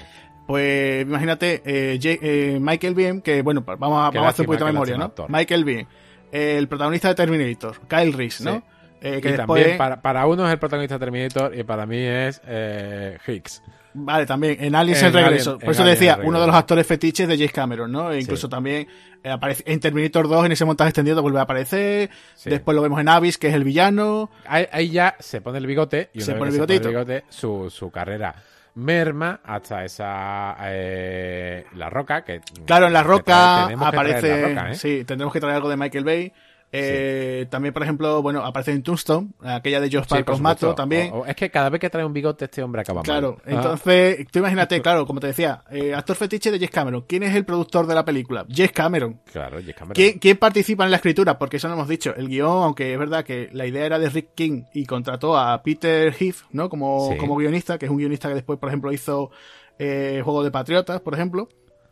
Pues 0.47 1.03
imagínate, 1.03 1.61
eh, 1.65 2.57
Michael 2.59 2.95
Bien, 2.95 3.21
que 3.21 3.41
bueno, 3.41 3.63
pues 3.63 3.77
vamos 3.77 3.99
a, 3.99 4.09
vamos 4.09 4.27
a 4.27 4.29
hacer 4.29 4.43
un 4.43 4.47
poquito 4.47 4.65
de 4.65 4.71
memoria, 4.71 4.97
¿no? 4.97 5.05
Actor. 5.05 5.29
Michael 5.29 5.65
Bien, 5.65 5.87
el 6.31 6.67
protagonista 6.67 7.09
de 7.09 7.15
Terminator, 7.15 7.79
Kyle 7.87 8.13
Reese, 8.13 8.43
¿no? 8.43 8.63
Eh, 9.01 9.19
que 9.19 9.29
y 9.29 9.31
después... 9.31 9.61
también 9.61 9.77
para, 9.77 10.01
para, 10.01 10.27
uno 10.27 10.45
es 10.45 10.53
el 10.53 10.59
protagonista 10.59 10.95
de 10.95 10.99
Terminator 10.99 11.57
y 11.57 11.63
para 11.63 11.85
mí 11.85 11.97
es 11.97 12.39
eh, 12.45 13.17
Hicks. 13.25 13.63
Vale, 13.93 14.25
también 14.25 14.57
en 14.59 14.75
Aliens 14.75 15.01
el 15.03 15.11
regreso. 15.11 15.51
Alien, 15.51 15.65
Por 15.65 15.73
eso 15.73 15.83
decía, 15.83 16.19
uno 16.23 16.39
de 16.39 16.47
los 16.47 16.55
actores 16.55 16.85
fetiches 16.87 17.27
de 17.27 17.35
James 17.35 17.51
Cameron, 17.51 17.91
¿no? 17.91 18.11
E 18.11 18.21
incluso 18.21 18.47
sí. 18.47 18.51
también 18.51 18.87
eh, 19.23 19.29
aparece 19.29 19.63
en 19.65 19.79
Terminator 19.79 20.29
2, 20.29 20.45
en 20.45 20.51
ese 20.53 20.65
montaje 20.65 20.89
extendido, 20.89 21.21
vuelve 21.21 21.39
a 21.39 21.43
aparecer. 21.43 22.09
Sí. 22.35 22.49
Después 22.49 22.75
lo 22.75 22.81
vemos 22.81 23.01
en 23.01 23.09
Abyss, 23.09 23.37
que 23.37 23.47
es 23.47 23.53
el 23.53 23.63
villano. 23.63 24.29
Ahí, 24.45 24.67
ahí 24.71 24.89
ya 24.91 25.15
se 25.19 25.41
pone 25.41 25.57
el 25.57 25.67
bigote 25.67 26.09
y 26.13 26.19
una 26.19 26.25
se 26.25 26.31
vez 26.33 26.39
pone 26.39 26.49
el, 26.49 26.55
se 26.55 26.61
pone 26.61 26.75
el 26.75 26.87
bigote, 26.87 27.23
su, 27.29 27.69
su 27.69 27.91
carrera 27.91 28.35
merma 28.73 29.41
hasta 29.43 29.83
esa 29.83 30.55
eh, 30.61 31.65
la 31.75 31.89
roca 31.89 32.23
que 32.23 32.39
claro 32.65 32.87
en 32.87 32.93
la 32.93 33.03
roca 33.03 33.65
aparece 33.65 34.41
la 34.41 34.47
roca, 34.47 34.71
¿eh? 34.71 34.75
sí 34.75 35.03
tendremos 35.03 35.33
que 35.33 35.41
traer 35.41 35.57
algo 35.57 35.69
de 35.69 35.75
Michael 35.75 36.05
Bay 36.05 36.33
eh, 36.71 37.41
sí. 37.43 37.49
También, 37.49 37.73
por 37.73 37.83
ejemplo, 37.83 38.21
bueno, 38.21 38.45
aparece 38.45 38.71
en 38.71 38.83
Tombstone, 38.83 39.31
aquella 39.43 39.81
de 39.81 39.89
Josh 39.91 40.05
sí, 40.09 40.41
Mato 40.41 40.73
también. 40.73 41.11
O, 41.11 41.19
o 41.19 41.25
es 41.25 41.35
que 41.35 41.49
cada 41.51 41.69
vez 41.69 41.81
que 41.81 41.89
trae 41.89 42.05
un 42.05 42.13
bigote 42.13 42.45
este 42.45 42.63
hombre 42.63 42.81
acaba 42.81 43.01
claro, 43.01 43.33
mal. 43.33 43.41
Claro, 43.41 43.57
entonces, 43.57 44.19
ah. 44.21 44.29
tú 44.31 44.39
imagínate, 44.39 44.81
claro, 44.81 45.05
como 45.05 45.19
te 45.19 45.27
decía, 45.27 45.63
eh, 45.69 45.93
actor 45.93 46.15
fetiche 46.15 46.51
de 46.51 46.59
Jess 46.59 46.69
Cameron. 46.69 47.03
¿Quién 47.07 47.23
es 47.23 47.35
el 47.35 47.45
productor 47.45 47.87
de 47.87 47.95
la 47.95 48.05
película? 48.05 48.45
Jess 48.49 48.71
Cameron. 48.71 49.19
Claro, 49.31 49.61
Jess 49.61 49.75
Cameron. 49.75 49.95
¿Quién, 49.95 50.19
¿Quién, 50.19 50.37
participa 50.37 50.85
en 50.85 50.91
la 50.91 50.97
escritura? 50.97 51.37
Porque 51.37 51.57
eso 51.57 51.67
no 51.67 51.73
hemos 51.73 51.87
dicho. 51.87 52.13
El 52.15 52.29
guion, 52.29 52.63
aunque 52.63 52.93
es 52.93 52.99
verdad 52.99 53.25
que 53.25 53.49
la 53.51 53.65
idea 53.65 53.85
era 53.85 53.99
de 53.99 54.09
Rick 54.09 54.29
King 54.35 54.63
y 54.73 54.85
contrató 54.85 55.37
a 55.37 55.61
Peter 55.63 56.13
Heath, 56.17 56.37
¿no? 56.51 56.69
Como, 56.69 57.09
sí. 57.11 57.17
como 57.17 57.35
guionista, 57.35 57.77
que 57.77 57.85
es 57.85 57.91
un 57.91 57.97
guionista 57.97 58.29
que 58.29 58.35
después, 58.35 58.57
por 58.59 58.69
ejemplo, 58.69 58.93
hizo 58.93 59.31
eh, 59.77 60.21
Juego 60.23 60.43
de 60.43 60.51
Patriotas, 60.51 61.01
por 61.01 61.13
ejemplo. 61.13 61.49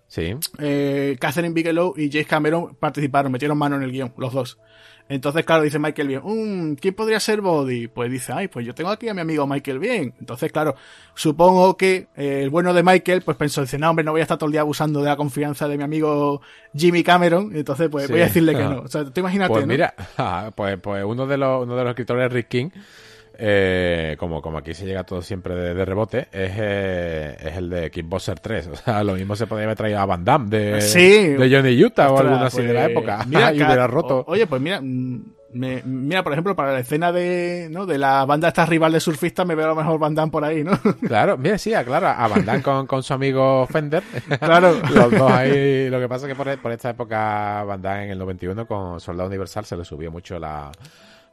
Sí. 0.10 0.36
Eh, 0.58 1.16
Catherine 1.20 1.54
Bigelow 1.54 1.94
y 1.96 2.12
James 2.12 2.28
Cameron 2.28 2.76
participaron, 2.76 3.32
metieron 3.32 3.58
mano 3.58 3.78
en 3.78 3.84
el 3.84 3.92
guion, 3.92 4.14
los 4.18 4.34
dos. 4.34 4.58
Entonces, 5.08 5.44
claro, 5.44 5.64
dice 5.64 5.80
Michael 5.80 6.08
Bien, 6.08 6.22
mmm, 6.24 6.76
¿quién 6.76 6.94
podría 6.94 7.20
ser 7.20 7.42
Body? 7.42 7.88
Pues 7.88 8.12
dice, 8.12 8.32
ay, 8.32 8.48
pues 8.48 8.64
yo 8.64 8.76
tengo 8.76 8.92
aquí 8.92 9.10
a 9.10 9.14
mi 9.16 9.22
amigo 9.22 9.48
Michael 9.48 9.80
Bien. 9.80 10.14
Entonces, 10.20 10.52
claro, 10.52 10.76
supongo 11.16 11.78
que 11.78 12.10
eh, 12.16 12.42
el 12.44 12.52
bueno 12.52 12.76
de 12.76 12.84
Michael, 12.84 13.24
pues 13.24 13.36
pensó, 13.36 13.62
dice, 13.62 13.80
no, 13.80 13.90
hombre, 13.90 14.06
no 14.06 14.12
voy 14.12 14.22
a 14.22 14.24
estar 14.24 14.38
todo 14.38 14.48
el 14.48 14.52
día 14.52 14.62
abusando 14.62 15.00
de 15.02 15.08
la 15.10 15.16
confianza 15.16 15.68
de 15.68 15.78
mi 15.78 15.84
amigo 15.84 16.42
Jimmy 16.76 17.02
Cameron. 17.04 17.56
Entonces, 17.56 17.90
pues 17.90 18.06
sí. 18.06 18.12
voy 18.12 18.22
a 18.22 18.26
decirle 18.26 18.54
que 18.56 18.64
no. 18.64 18.82
O 18.82 18.88
sea, 18.88 19.06
tú 19.06 19.20
imagínate, 19.20 19.50
Pues 19.52 19.66
¿no? 19.66 19.68
mira, 19.68 19.96
pues, 20.56 20.78
pues 20.80 21.04
uno 21.04 21.26
de 21.26 21.38
los, 21.38 21.64
uno 21.64 21.76
de 21.76 21.84
los 21.84 21.90
escritores, 21.90 22.32
Rick 22.32 22.48
King, 22.48 22.70
eh, 23.42 24.18
como, 24.20 24.42
como 24.42 24.58
aquí 24.58 24.74
se 24.74 24.86
llega 24.86 25.06
todo 25.06 25.22
siempre 25.22 25.56
de, 25.56 25.74
de 25.74 25.86
rebote, 25.86 26.28
es, 26.32 26.52
eh, 26.58 27.38
es 27.40 27.58
el 27.58 27.70
de 27.70 27.90
Kickboxer 27.90 28.40
3. 28.40 28.68
O 28.70 28.76
sea, 28.76 29.04
lo 29.04 29.14
mismo 29.14 29.36
se 29.36 29.48
podría 29.48 29.66
haber 29.66 29.78
traído 29.78 30.00
a 30.00 30.06
Van 30.06 30.26
Damme 30.26 30.50
de, 30.50 30.82
sí. 30.82 31.28
de 31.30 31.50
Johnny 31.50 31.84
Utah 31.84 32.12
Ostras, 32.12 32.12
o 32.12 32.18
alguna 32.20 32.46
así 32.48 32.58
pues, 32.58 32.68
de 32.68 32.74
la 32.74 32.86
época. 32.86 33.26
Mira, 33.28 33.54
y 33.54 33.64
hubiera 33.64 33.88
roto. 33.88 34.20
O, 34.20 34.32
oye, 34.32 34.46
pues 34.46 34.62
mira, 34.62 34.82
me, 34.82 35.82
mira, 35.84 36.24
por 36.24 36.34
ejemplo, 36.34 36.56
para 36.56 36.74
la 36.74 36.80
escena 36.80 37.12
de, 37.12 37.70
¿no? 37.72 37.86
de 37.86 37.98
la 37.98 38.26
banda 38.26 38.50
esta 38.50 38.66
rival 38.66 38.92
de 38.92 39.00
surfistas, 39.00 39.46
me 39.46 39.56
veo 39.56 39.66
a 39.66 39.70
lo 39.70 39.76
mejor 39.76 40.00
Van 40.00 40.14
Damme 40.14 40.32
por 40.32 40.44
ahí, 40.44 40.64
¿no? 40.64 40.72
Claro, 41.08 41.38
mira, 41.38 41.58
sí, 41.58 41.72
claro, 41.86 42.08
a 42.08 42.28
Van 42.28 42.46
Damme 42.46 42.62
con, 42.62 42.86
con 42.88 43.02
su 43.04 43.14
amigo 43.14 43.66
Fender. 43.68 44.04
Claro. 44.40 44.74
Los 44.94 45.12
dos 45.12 45.32
ahí. 45.32 45.90
Lo 45.90 46.00
que 46.00 46.10
pasa 46.10 46.28
es 46.28 46.34
que 46.34 46.36
por, 46.36 46.58
por 46.60 46.72
esta 46.72 46.90
época, 46.90 47.64
Van 47.64 47.82
Damme 47.82 48.06
en 48.06 48.12
el 48.12 48.20
91 48.20 48.68
con 48.68 49.00
Soldado 49.00 49.28
Universal 49.28 49.66
se 49.66 49.78
le 49.78 49.86
subió 49.86 50.12
mucho 50.12 50.38
la 50.40 50.72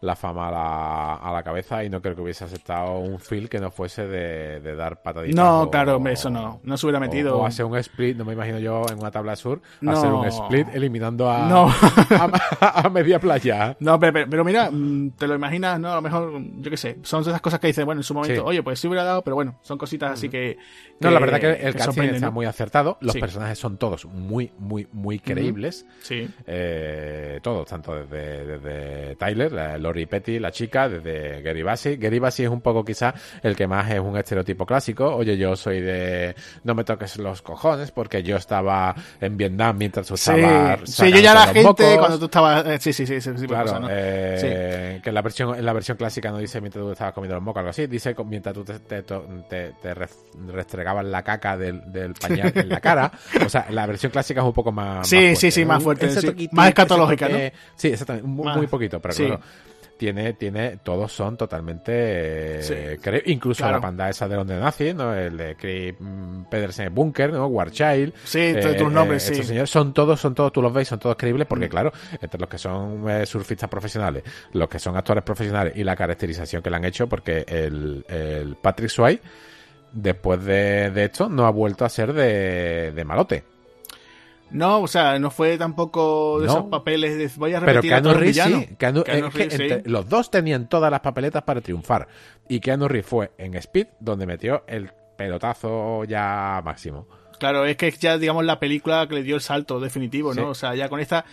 la 0.01 0.15
fama 0.15 0.49
a 0.49 0.51
la, 0.51 1.15
a 1.15 1.33
la, 1.33 1.43
cabeza 1.43 1.83
y 1.83 1.89
no 1.89 2.03
creo 2.03 2.15
que 2.15 2.21
hubiese 2.21 2.45
aceptado 2.45 2.99
un 2.99 3.19
feel 3.19 3.49
que 3.49 3.59
no 3.59 3.71
fuese 3.71 4.07
de, 4.07 4.61
de 4.61 4.77
dar 4.77 5.03
pataditas. 5.03 5.37
No, 5.37 5.63
o, 5.63 5.71
claro, 5.71 6.03
eso 6.09 6.29
no, 6.29 6.61
no 6.63 6.77
se 6.77 6.87
hubiera 6.87 7.01
metido. 7.01 7.39
O, 7.39 7.43
o, 7.43 7.47
hacer 7.47 7.65
un 7.65 7.77
split, 7.79 8.17
no 8.17 8.25
me 8.25 8.35
imagino 8.35 8.59
yo 8.59 8.85
en 8.91 8.99
una 8.99 9.11
tabla 9.11 9.37
sur, 9.37 9.61
no. 9.81 9.93
hacer 9.93 10.13
un 10.13 10.27
split 10.27 10.69
eliminando 10.75 11.31
a, 11.31 11.49
no. 11.49 11.69
a, 12.61 12.87
a, 12.87 12.91
media 12.91 13.19
playa. 13.19 13.77
No, 13.81 13.99
pero, 13.99 14.13
pero, 14.13 14.31
pero, 14.31 14.45
mira, 14.45 14.71
mm, 14.71 15.13
te 15.13 15.27
lo 15.27 15.35
imaginas, 15.35 15.81
¿no? 15.81 15.93
A 15.93 15.97
lo 15.97 16.03
mejor, 16.03 16.43
yo 16.59 16.71
qué 16.71 16.77
sé, 16.77 16.99
son 17.03 17.23
esas 17.23 17.41
cosas 17.41 17.59
que 17.59 17.69
dices, 17.69 17.85
bueno, 17.85 18.01
en 18.01 18.05
su 18.05 18.15
momento, 18.15 18.43
sí. 18.43 18.47
oye, 18.47 18.63
pues 18.63 18.79
sí 18.79 18.89
hubiera 18.89 19.05
dado, 19.05 19.23
pero 19.23 19.35
bueno, 19.37 19.59
son 19.63 19.79
cositas 19.79 20.13
así 20.13 20.29
que. 20.29 20.59
que 21.01 21.07
no, 21.07 21.11
la 21.11 21.21
verdad 21.21 21.41
que 21.41 21.53
el 21.53 21.73
que 21.73 21.79
casting 21.79 22.03
está 22.03 22.27
¿no? 22.27 22.33
muy 22.33 22.47
acertado, 22.47 22.99
los 23.01 23.15
sí. 23.15 23.21
personajes 23.21 23.59
son 23.59 23.79
todos 23.79 24.05
muy, 24.05 24.53
muy, 24.59 24.87
muy 24.93 25.19
creíbles. 25.19 25.87
Sí. 26.01 26.29
Eh, 26.47 27.41
todos, 27.43 27.67
tanto 27.67 27.95
desde, 27.95 28.59
desde 28.59 29.17
Tyler, 29.17 29.53
la 29.53 29.79
Lori 29.87 30.07
Petty, 30.07 30.39
la 30.41 30.51
chica 30.51 30.89
desde 30.89 31.43
Gary 31.43 31.63
Bassi. 31.63 31.97
Gary 31.97 32.19
Bassi 32.19 32.45
es 32.45 32.51
un 32.51 32.61
poco 32.61 32.85
quizá 32.85 33.15
el 33.43 33.55
que 33.55 33.67
más 33.67 33.91
es 33.91 34.01
un 34.01 34.17
estereotipo 34.17 34.67
clásico. 34.67 35.15
Oye, 35.15 35.37
yo 35.37 35.55
soy 35.55 35.81
de 35.81 36.35
no 36.65 36.75
me 36.75 36.85
toques 36.85 37.19
los 37.19 37.41
cojones 37.41 37.93
porque 37.93 38.23
yo 38.23 38.37
estaba 38.37 38.95
en 39.21 39.37
Vietnam 39.37 39.77
mientras 39.79 40.07
tú 40.07 40.17
sí. 40.17 40.33
estabas. 40.33 40.81
Sí, 40.85 41.11
yo 41.13 41.21
ya 41.21 41.35
la 41.35 41.47
gente 41.47 41.63
mocos. 41.63 41.99
cuando 41.99 42.19
tú 42.19 42.25
estabas. 42.25 42.67
Eh, 42.67 42.79
sí, 42.81 42.93
sí, 42.93 43.07
sí, 43.07 43.21
sí, 43.21 43.31
sí 43.37 43.47
claro, 43.47 43.67
cosa, 43.67 43.81
¿no? 43.81 43.89
eh, 43.91 44.37
sí. 44.97 45.03
Que 45.03 45.09
en 45.11 45.15
la 45.15 45.23
versión 45.23 45.55
en 45.55 45.65
la 45.65 45.73
versión 45.73 45.97
clásica 45.97 46.31
no 46.31 46.39
dice 46.39 46.61
mientras 46.61 46.85
tú 46.85 46.91
estabas 46.91 47.15
comiendo 47.15 47.37
los 47.37 47.45
mocos, 47.45 47.61
algo 47.61 47.71
así. 47.71 47.87
Dice 47.87 48.15
mientras 48.25 48.55
tú 48.55 48.65
te, 48.65 48.81
te, 48.81 49.03
te, 49.03 49.73
te 49.81 49.95
restregabas 50.49 51.05
la 51.05 51.23
caca 51.23 51.57
del, 51.57 51.93
del 51.93 52.15
pañal 52.15 52.53
en 52.55 52.69
la 52.69 52.81
cara. 52.81 53.13
O 53.47 53.49
sea, 53.49 53.67
la 53.71 53.87
versión 53.87 54.11
clásica 54.11 54.41
es 54.41 54.47
un 54.47 54.53
poco 54.53 54.73
más. 54.73 55.07
Sí, 55.07 55.17
más 55.17 55.23
fuerte, 55.23 55.37
sí, 55.37 55.51
sí, 55.51 55.65
más 55.65 55.83
fuerte. 55.83 56.11
Sí. 56.11 56.49
Más 56.51 56.69
escatológica, 56.69 57.29
¿no? 57.29 57.39
Sí, 57.77 57.89
exactamente. 57.89 58.27
Muy, 58.27 58.53
muy 58.57 58.67
poquito, 58.67 59.01
pero 59.01 59.15
claro 59.15 59.41
tiene, 59.97 60.35
tiene, 60.35 60.79
todos 60.79 61.13
son 61.13 61.37
totalmente 61.37 62.63
sí, 62.63 62.75
creo, 63.01 63.23
incluso 63.27 63.59
claro. 63.59 63.77
la 63.77 63.81
panda 63.81 64.09
esa 64.09 64.29
de 64.29 64.37
donde 64.37 64.59
nace, 64.59 64.95
¿no? 64.95 65.15
El 65.15 65.37
de 65.37 65.57
Chris 65.57 65.95
Pedersen 66.51 66.95
Bunker, 66.95 67.33
¿no? 67.33 67.47
Warchild. 67.47 68.15
Sí, 68.25 68.41
eh, 68.41 68.75
tus 68.79 68.93
nombres, 68.93 69.29
eh, 69.31 69.35
sí. 69.35 69.43
Señores, 69.43 69.71
son 69.71 69.93
todos, 69.93 70.21
son 70.21 70.35
todos, 70.35 70.53
tú 70.53 70.63
los 70.63 70.73
ves, 70.73 70.89
son 70.89 70.99
todos 70.99 71.17
creíbles, 71.17 71.47
porque 71.47 71.67
mm. 71.67 71.71
claro, 71.71 71.93
entre 72.21 72.41
los 72.41 72.49
que 72.49 72.59
son 72.59 73.09
eh, 73.09 73.27
surfistas 73.27 73.69
profesionales, 73.69 74.23
los 74.53 74.69
que 74.69 74.79
son 74.79 74.97
actores 74.97 75.25
profesionales 75.25 75.73
y 75.77 75.85
la 75.85 75.97
caracterización 75.97 76.63
que 76.63 76.71
le 76.71 76.77
han 76.77 76.85
hecho, 76.85 77.09
porque 77.09 77.45
el, 77.49 78.05
el 78.09 78.57
Patrick 78.57 78.91
Swayze, 78.91 79.23
después 79.93 80.45
de, 80.45 80.91
de, 80.91 81.05
esto, 81.05 81.29
no 81.29 81.47
ha 81.47 81.51
vuelto 81.51 81.85
a 81.85 81.89
ser 81.89 82.13
de, 82.13 82.93
de 82.93 83.05
malote. 83.05 83.56
No, 84.51 84.81
o 84.81 84.87
sea, 84.87 85.19
no 85.19 85.31
fue 85.31 85.59
tampoco 85.59 86.41
de 86.41 86.47
no. 86.47 86.53
esos 86.53 86.65
papeles 86.67 87.19
de 87.19 87.29
voy 87.39 87.53
a 87.55 87.61
repetir 87.61 87.91
Pero 87.91 88.03
Keanu 88.03 88.11
a 88.11 88.15
Reeves 88.15 88.37
villano. 88.37 88.61
sí. 88.61 88.77
Keanu, 88.77 89.03
Keanu 89.05 89.27
es 89.27 89.33
que 89.33 89.39
Reeves, 89.39 89.61
entre, 89.61 89.83
sí. 89.83 89.89
los 89.91 90.09
dos 90.09 90.31
tenían 90.31 90.69
todas 90.69 90.91
las 90.91 91.01
papeletas 91.01 91.43
para 91.43 91.61
triunfar. 91.61 92.07
Y 92.49 92.61
Keanu 92.61 92.87
Reeves 92.89 93.07
fue 93.07 93.33
en 93.39 93.55
Speed 93.57 93.89
donde 94.01 94.27
metió 94.27 94.63
el 94.69 94.91
pelotazo 95.17 96.05
ya 96.05 96.61
máximo. 96.65 97.09
Claro, 97.39 97.67
es 97.67 97.77
que 97.77 97.91
ya, 97.91 98.17
digamos, 98.17 98.45
la 98.45 98.59
película 98.59 99.07
que 99.09 99.17
le 99.17 99.23
dio 99.23 99.35
el 99.35 99.43
salto 99.43 99.79
definitivo, 99.81 100.33
¿no? 100.33 100.43
Sí. 100.43 100.49
O 100.49 100.55
sea, 100.55 100.75
ya 100.75 100.89
con 100.89 101.01
esta 101.01 101.25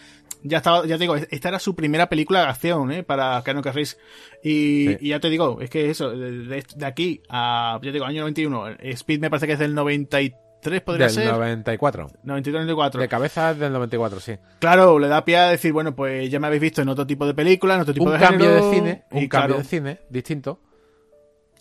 ya 0.45 0.57
estaba, 0.57 0.85
ya 0.85 0.97
te 0.97 1.03
digo, 1.03 1.15
esta 1.15 1.47
era 1.47 1.59
su 1.59 1.73
primera 1.75 2.09
película 2.09 2.41
de 2.41 2.47
acción, 2.47 2.91
¿eh? 2.91 3.03
Para 3.03 3.41
Keanu 3.45 3.61
Reeves. 3.61 3.97
Y, 4.43 4.87
Sí. 4.89 4.97
y 4.99 5.09
ya 5.09 5.21
te 5.21 5.29
digo, 5.29 5.59
es 5.61 5.69
que 5.69 5.89
eso, 5.89 6.09
de, 6.11 6.31
de- 6.45 6.65
de 6.75 6.85
aquí 6.85 7.21
a, 7.29 7.75
ya 7.81 7.87
te 7.87 7.93
digo, 7.93 8.03
año 8.05 8.19
91, 8.21 8.67
Speed 8.79 9.21
me 9.21 9.29
parece 9.29 9.47
que 9.47 9.53
es 9.53 9.59
del 9.59 9.73
93, 9.73 10.33
podría 10.81 11.07
Del 11.07 11.15
ser. 11.15 11.31
94. 11.31 12.07
93, 12.23 12.53
94. 12.65 13.01
De 13.01 13.07
cabeza 13.07 13.53
del 13.53 13.73
94, 13.73 14.19
sí. 14.19 14.35
Claro, 14.59 14.97
le 14.99 15.07
da 15.07 15.23
pie 15.25 15.37
a 15.37 15.49
decir, 15.49 15.71
bueno, 15.73 15.95
pues 15.95 16.29
ya 16.29 16.39
me 16.39 16.47
habéis 16.47 16.61
visto 16.61 16.81
en 16.81 16.89
otro 16.89 17.05
tipo 17.07 17.25
de 17.25 17.33
película, 17.33 17.75
en 17.75 17.81
otro 17.81 17.93
tipo 17.93 18.05
un 18.05 18.13
de 18.13 18.19
cambio 18.19 18.47
género, 18.47 18.65
de 18.69 18.75
cine, 18.75 19.03
un 19.11 19.27
cambio 19.27 19.57
de 19.57 19.63
cine 19.63 19.99
distinto. 20.09 20.59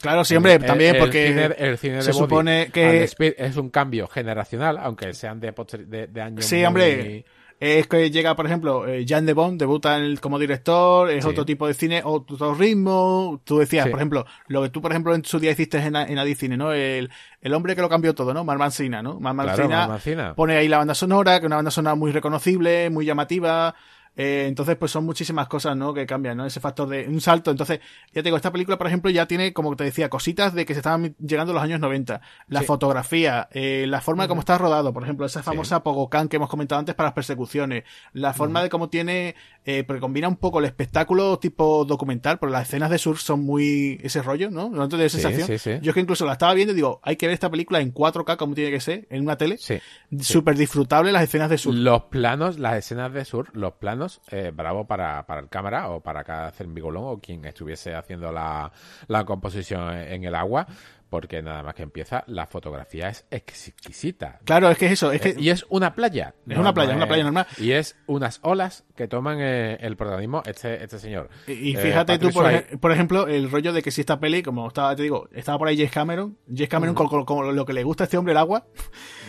Claro, 0.00 0.24
sí, 0.24 0.34
hombre, 0.34 0.54
El- 0.54 0.64
también 0.64 0.96
el 0.96 1.00
porque 1.00 1.28
cine, 1.28 1.44
el 1.58 1.78
cine 1.78 1.94
de 1.96 2.02
se 2.02 2.10
Body 2.12 2.20
supone 2.22 2.70
que 2.72 3.04
es 3.04 3.56
un 3.56 3.70
cambio 3.70 4.08
generacional, 4.08 4.78
aunque 4.78 5.14
sean 5.14 5.38
de, 5.38 5.52
de, 5.86 6.06
de 6.08 6.20
años 6.22 6.44
Sí, 6.44 6.56
muy- 6.56 6.64
hombre. 6.64 7.24
Es 7.64 7.86
que 7.86 8.10
llega, 8.10 8.34
por 8.34 8.44
ejemplo, 8.46 8.88
eh, 8.88 9.04
Jan 9.08 9.24
de 9.24 9.34
Bond 9.34 9.60
debuta 9.60 9.96
en 9.96 10.02
el- 10.04 10.20
como 10.20 10.38
director, 10.38 11.08
es 11.10 11.22
Sí. 11.22 11.30
otro 11.30 11.44
tipo 11.44 11.66
de 11.68 11.74
cine, 11.74 12.02
otro 12.04 12.54
ritmo. 12.54 13.40
Tú 13.44 13.58
decías, 13.58 13.84
Sí. 13.84 13.90
por 13.90 14.00
ejemplo, 14.00 14.26
lo 14.48 14.62
que 14.62 14.70
tú, 14.70 14.82
por 14.82 14.90
ejemplo, 14.90 15.14
en 15.14 15.24
su 15.24 15.38
día 15.38 15.52
hiciste 15.52 15.78
en, 15.78 15.94
en 15.94 16.18
Adicine, 16.18 16.56
¿no? 16.56 16.72
El, 16.72 17.10
el 17.40 17.54
hombre 17.54 17.76
que 17.76 17.82
lo 17.82 17.88
cambió 17.88 18.14
todo, 18.14 18.34
¿no? 18.34 18.42
Mar 18.44 18.58
Mancina, 18.58 19.00
¿no? 19.02 19.20
Mar 19.20 19.34
Claro, 19.34 19.68
Mar 19.68 20.34
pone 20.34 20.56
ahí 20.56 20.66
la 20.66 20.78
banda 20.78 20.94
sonora, 20.94 21.38
que 21.38 21.46
es 21.46 21.48
una 21.48 21.56
banda 21.56 21.70
sonora 21.70 21.94
muy 21.94 22.10
reconocible, 22.10 22.90
muy 22.90 23.06
llamativa. 23.06 23.74
Eh, 24.14 24.44
entonces, 24.46 24.76
pues 24.76 24.90
son 24.92 25.04
muchísimas 25.06 25.48
cosas, 25.48 25.76
¿no? 25.76 25.94
Que 25.94 26.04
cambian, 26.06 26.36
¿no? 26.36 26.44
Ese 26.44 26.60
factor 26.60 26.86
de 26.88 27.08
un 27.08 27.20
salto. 27.20 27.50
Entonces, 27.50 27.80
ya 28.08 28.14
te 28.20 28.24
digo, 28.24 28.36
esta 28.36 28.52
película, 28.52 28.76
por 28.76 28.86
ejemplo, 28.86 29.10
ya 29.10 29.26
tiene, 29.26 29.52
como 29.54 29.74
te 29.74 29.84
decía, 29.84 30.10
cositas 30.10 30.52
de 30.54 30.66
que 30.66 30.74
se 30.74 30.80
estaban 30.80 31.14
llegando 31.18 31.52
los 31.54 31.62
años 31.62 31.80
90. 31.80 32.20
La 32.48 32.60
Sí. 32.60 32.66
fotografía, 32.66 33.48
eh, 33.52 33.86
la 33.88 34.00
forma 34.02 34.24
de 34.24 34.28
cómo 34.28 34.40
está 34.40 34.58
rodado, 34.58 34.92
por 34.92 35.02
ejemplo, 35.04 35.24
esa 35.24 35.42
famosa 35.42 35.82
Pogocan 35.82 36.28
que 36.28 36.36
hemos 36.36 36.50
comentado 36.50 36.78
antes 36.78 36.94
para 36.94 37.06
las 37.08 37.14
persecuciones, 37.14 37.84
la 38.12 38.34
forma 38.34 38.62
de 38.62 38.68
cómo 38.68 38.88
tiene, 38.90 39.34
eh, 39.64 39.84
porque 39.84 40.00
combina 40.00 40.26
un 40.28 40.36
poco 40.36 40.58
el 40.58 40.64
espectáculo 40.64 41.38
tipo 41.38 41.84
documental, 41.84 42.38
porque 42.38 42.52
las 42.52 42.68
escenas 42.68 42.90
de 42.90 42.98
surf 42.98 43.20
son 43.20 43.40
muy 43.44 43.98
ese 44.02 44.20
rollo, 44.22 44.50
¿no? 44.50 44.68
¿No 44.70 44.88
te 44.88 44.96
da 44.96 45.08
Sí, 45.08 45.20
sensación? 45.20 45.46
sí, 45.46 45.58
sí. 45.58 45.78
Yo 45.82 45.90
es 45.90 45.94
que 45.94 46.00
incluso 46.00 46.26
la 46.26 46.32
estaba 46.32 46.54
viendo 46.54 46.72
y 46.72 46.76
digo, 46.76 47.00
hay 47.02 47.16
que 47.16 47.26
ver 47.26 47.34
esta 47.34 47.50
película 47.50 47.80
en 47.80 47.92
4K 47.94 48.36
como 48.36 48.54
tiene 48.54 48.70
que 48.70 48.80
ser, 48.80 49.06
en 49.10 49.22
una 49.22 49.36
tele. 49.36 49.56
Sí. 49.58 49.78
Súper 50.20 50.56
disfrutable 50.56 51.12
las 51.12 51.22
escenas 51.22 51.48
de 51.50 51.58
surf. 51.58 51.76
Los 51.76 52.02
planos, 52.04 52.58
las 52.58 52.76
escenas 52.76 53.12
de 53.12 53.24
sur, 53.24 53.48
los 53.56 53.74
planos, 53.74 54.20
eh, 54.30 54.52
bravo 54.54 54.86
para, 54.86 55.24
para 55.26 55.40
el 55.40 55.48
cámara 55.48 55.90
o 55.90 56.00
para 56.00 56.24
cada 56.24 56.50
cermigolón 56.50 57.04
o 57.06 57.18
quien 57.20 57.44
estuviese 57.44 57.94
haciendo 57.94 58.32
la, 58.32 58.72
la 59.08 59.24
composición 59.24 59.96
en 59.96 60.24
el 60.24 60.34
agua, 60.34 60.66
porque 61.12 61.42
nada 61.42 61.62
más 61.62 61.74
que 61.74 61.82
empieza, 61.82 62.24
la 62.26 62.46
fotografía 62.46 63.10
es 63.10 63.26
exquisita. 63.30 64.38
Claro, 64.46 64.70
es 64.70 64.78
que 64.78 64.86
es 64.86 64.92
eso, 64.92 65.12
es 65.12 65.20
que 65.20 65.28
Eh, 65.28 65.36
y 65.38 65.50
es 65.50 65.66
una 65.68 65.94
playa. 65.94 66.34
Es 66.48 66.56
una 66.56 66.72
playa, 66.72 66.96
una 66.96 67.06
playa 67.06 67.22
normal. 67.22 67.46
Y 67.58 67.72
es 67.72 67.96
unas 68.06 68.40
olas 68.42 68.84
que 68.96 69.08
toman 69.08 69.36
eh, 69.38 69.76
el 69.82 69.94
protagonismo 69.98 70.42
este, 70.46 70.82
este 70.82 70.98
señor. 70.98 71.28
Y 71.46 71.52
y 71.52 71.76
Eh, 71.76 71.80
fíjate 71.80 72.18
tú, 72.18 72.30
por, 72.30 72.44
Swayze. 72.44 72.66
ej- 72.72 72.78
por 72.80 72.92
ejemplo, 72.92 73.26
el 73.26 73.50
rollo 73.50 73.74
de 73.74 73.82
que 73.82 73.90
si 73.90 74.00
esta 74.00 74.18
peli, 74.18 74.42
como 74.42 74.66
estaba, 74.68 74.96
te 74.96 75.02
digo, 75.02 75.28
estaba 75.34 75.58
por 75.58 75.68
ahí 75.68 75.76
James 75.76 75.92
Cameron, 75.92 76.38
James 76.48 76.68
Cameron 76.70 76.94
con, 76.94 77.08
con- 77.08 77.26
con 77.26 77.54
lo 77.54 77.66
que 77.66 77.74
le 77.74 77.84
gusta 77.84 78.04
a 78.04 78.06
este 78.06 78.16
hombre 78.16 78.32
el 78.32 78.38
agua, 78.38 78.64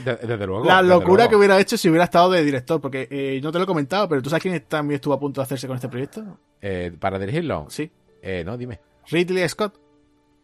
De- 0.05 0.15
desde 0.15 0.47
luego. 0.47 0.63
la 0.63 0.81
locura 0.81 1.25
luego. 1.25 1.29
que 1.31 1.35
hubiera 1.35 1.59
hecho 1.59 1.75
si 1.75 1.89
hubiera 1.89 2.05
estado 2.05 2.31
de 2.31 2.45
director, 2.45 2.79
porque 2.79 3.09
eh, 3.11 3.41
no 3.43 3.51
te 3.51 3.57
lo 3.57 3.65
he 3.65 3.67
comentado, 3.67 4.07
pero 4.07 4.21
¿tú 4.21 4.29
sabes 4.29 4.41
quién 4.41 4.57
también 4.69 4.95
estuvo 4.95 5.13
a 5.13 5.19
punto 5.19 5.41
de 5.41 5.43
hacerse 5.43 5.67
con 5.67 5.75
este 5.75 5.89
proyecto? 5.89 6.39
Eh, 6.61 6.93
para 6.97 7.19
dirigirlo. 7.19 7.65
Sí, 7.69 7.91
Eh, 8.21 8.41
no, 8.45 8.57
dime. 8.57 8.79
Ridley 9.11 9.49
Scott. 9.49 9.82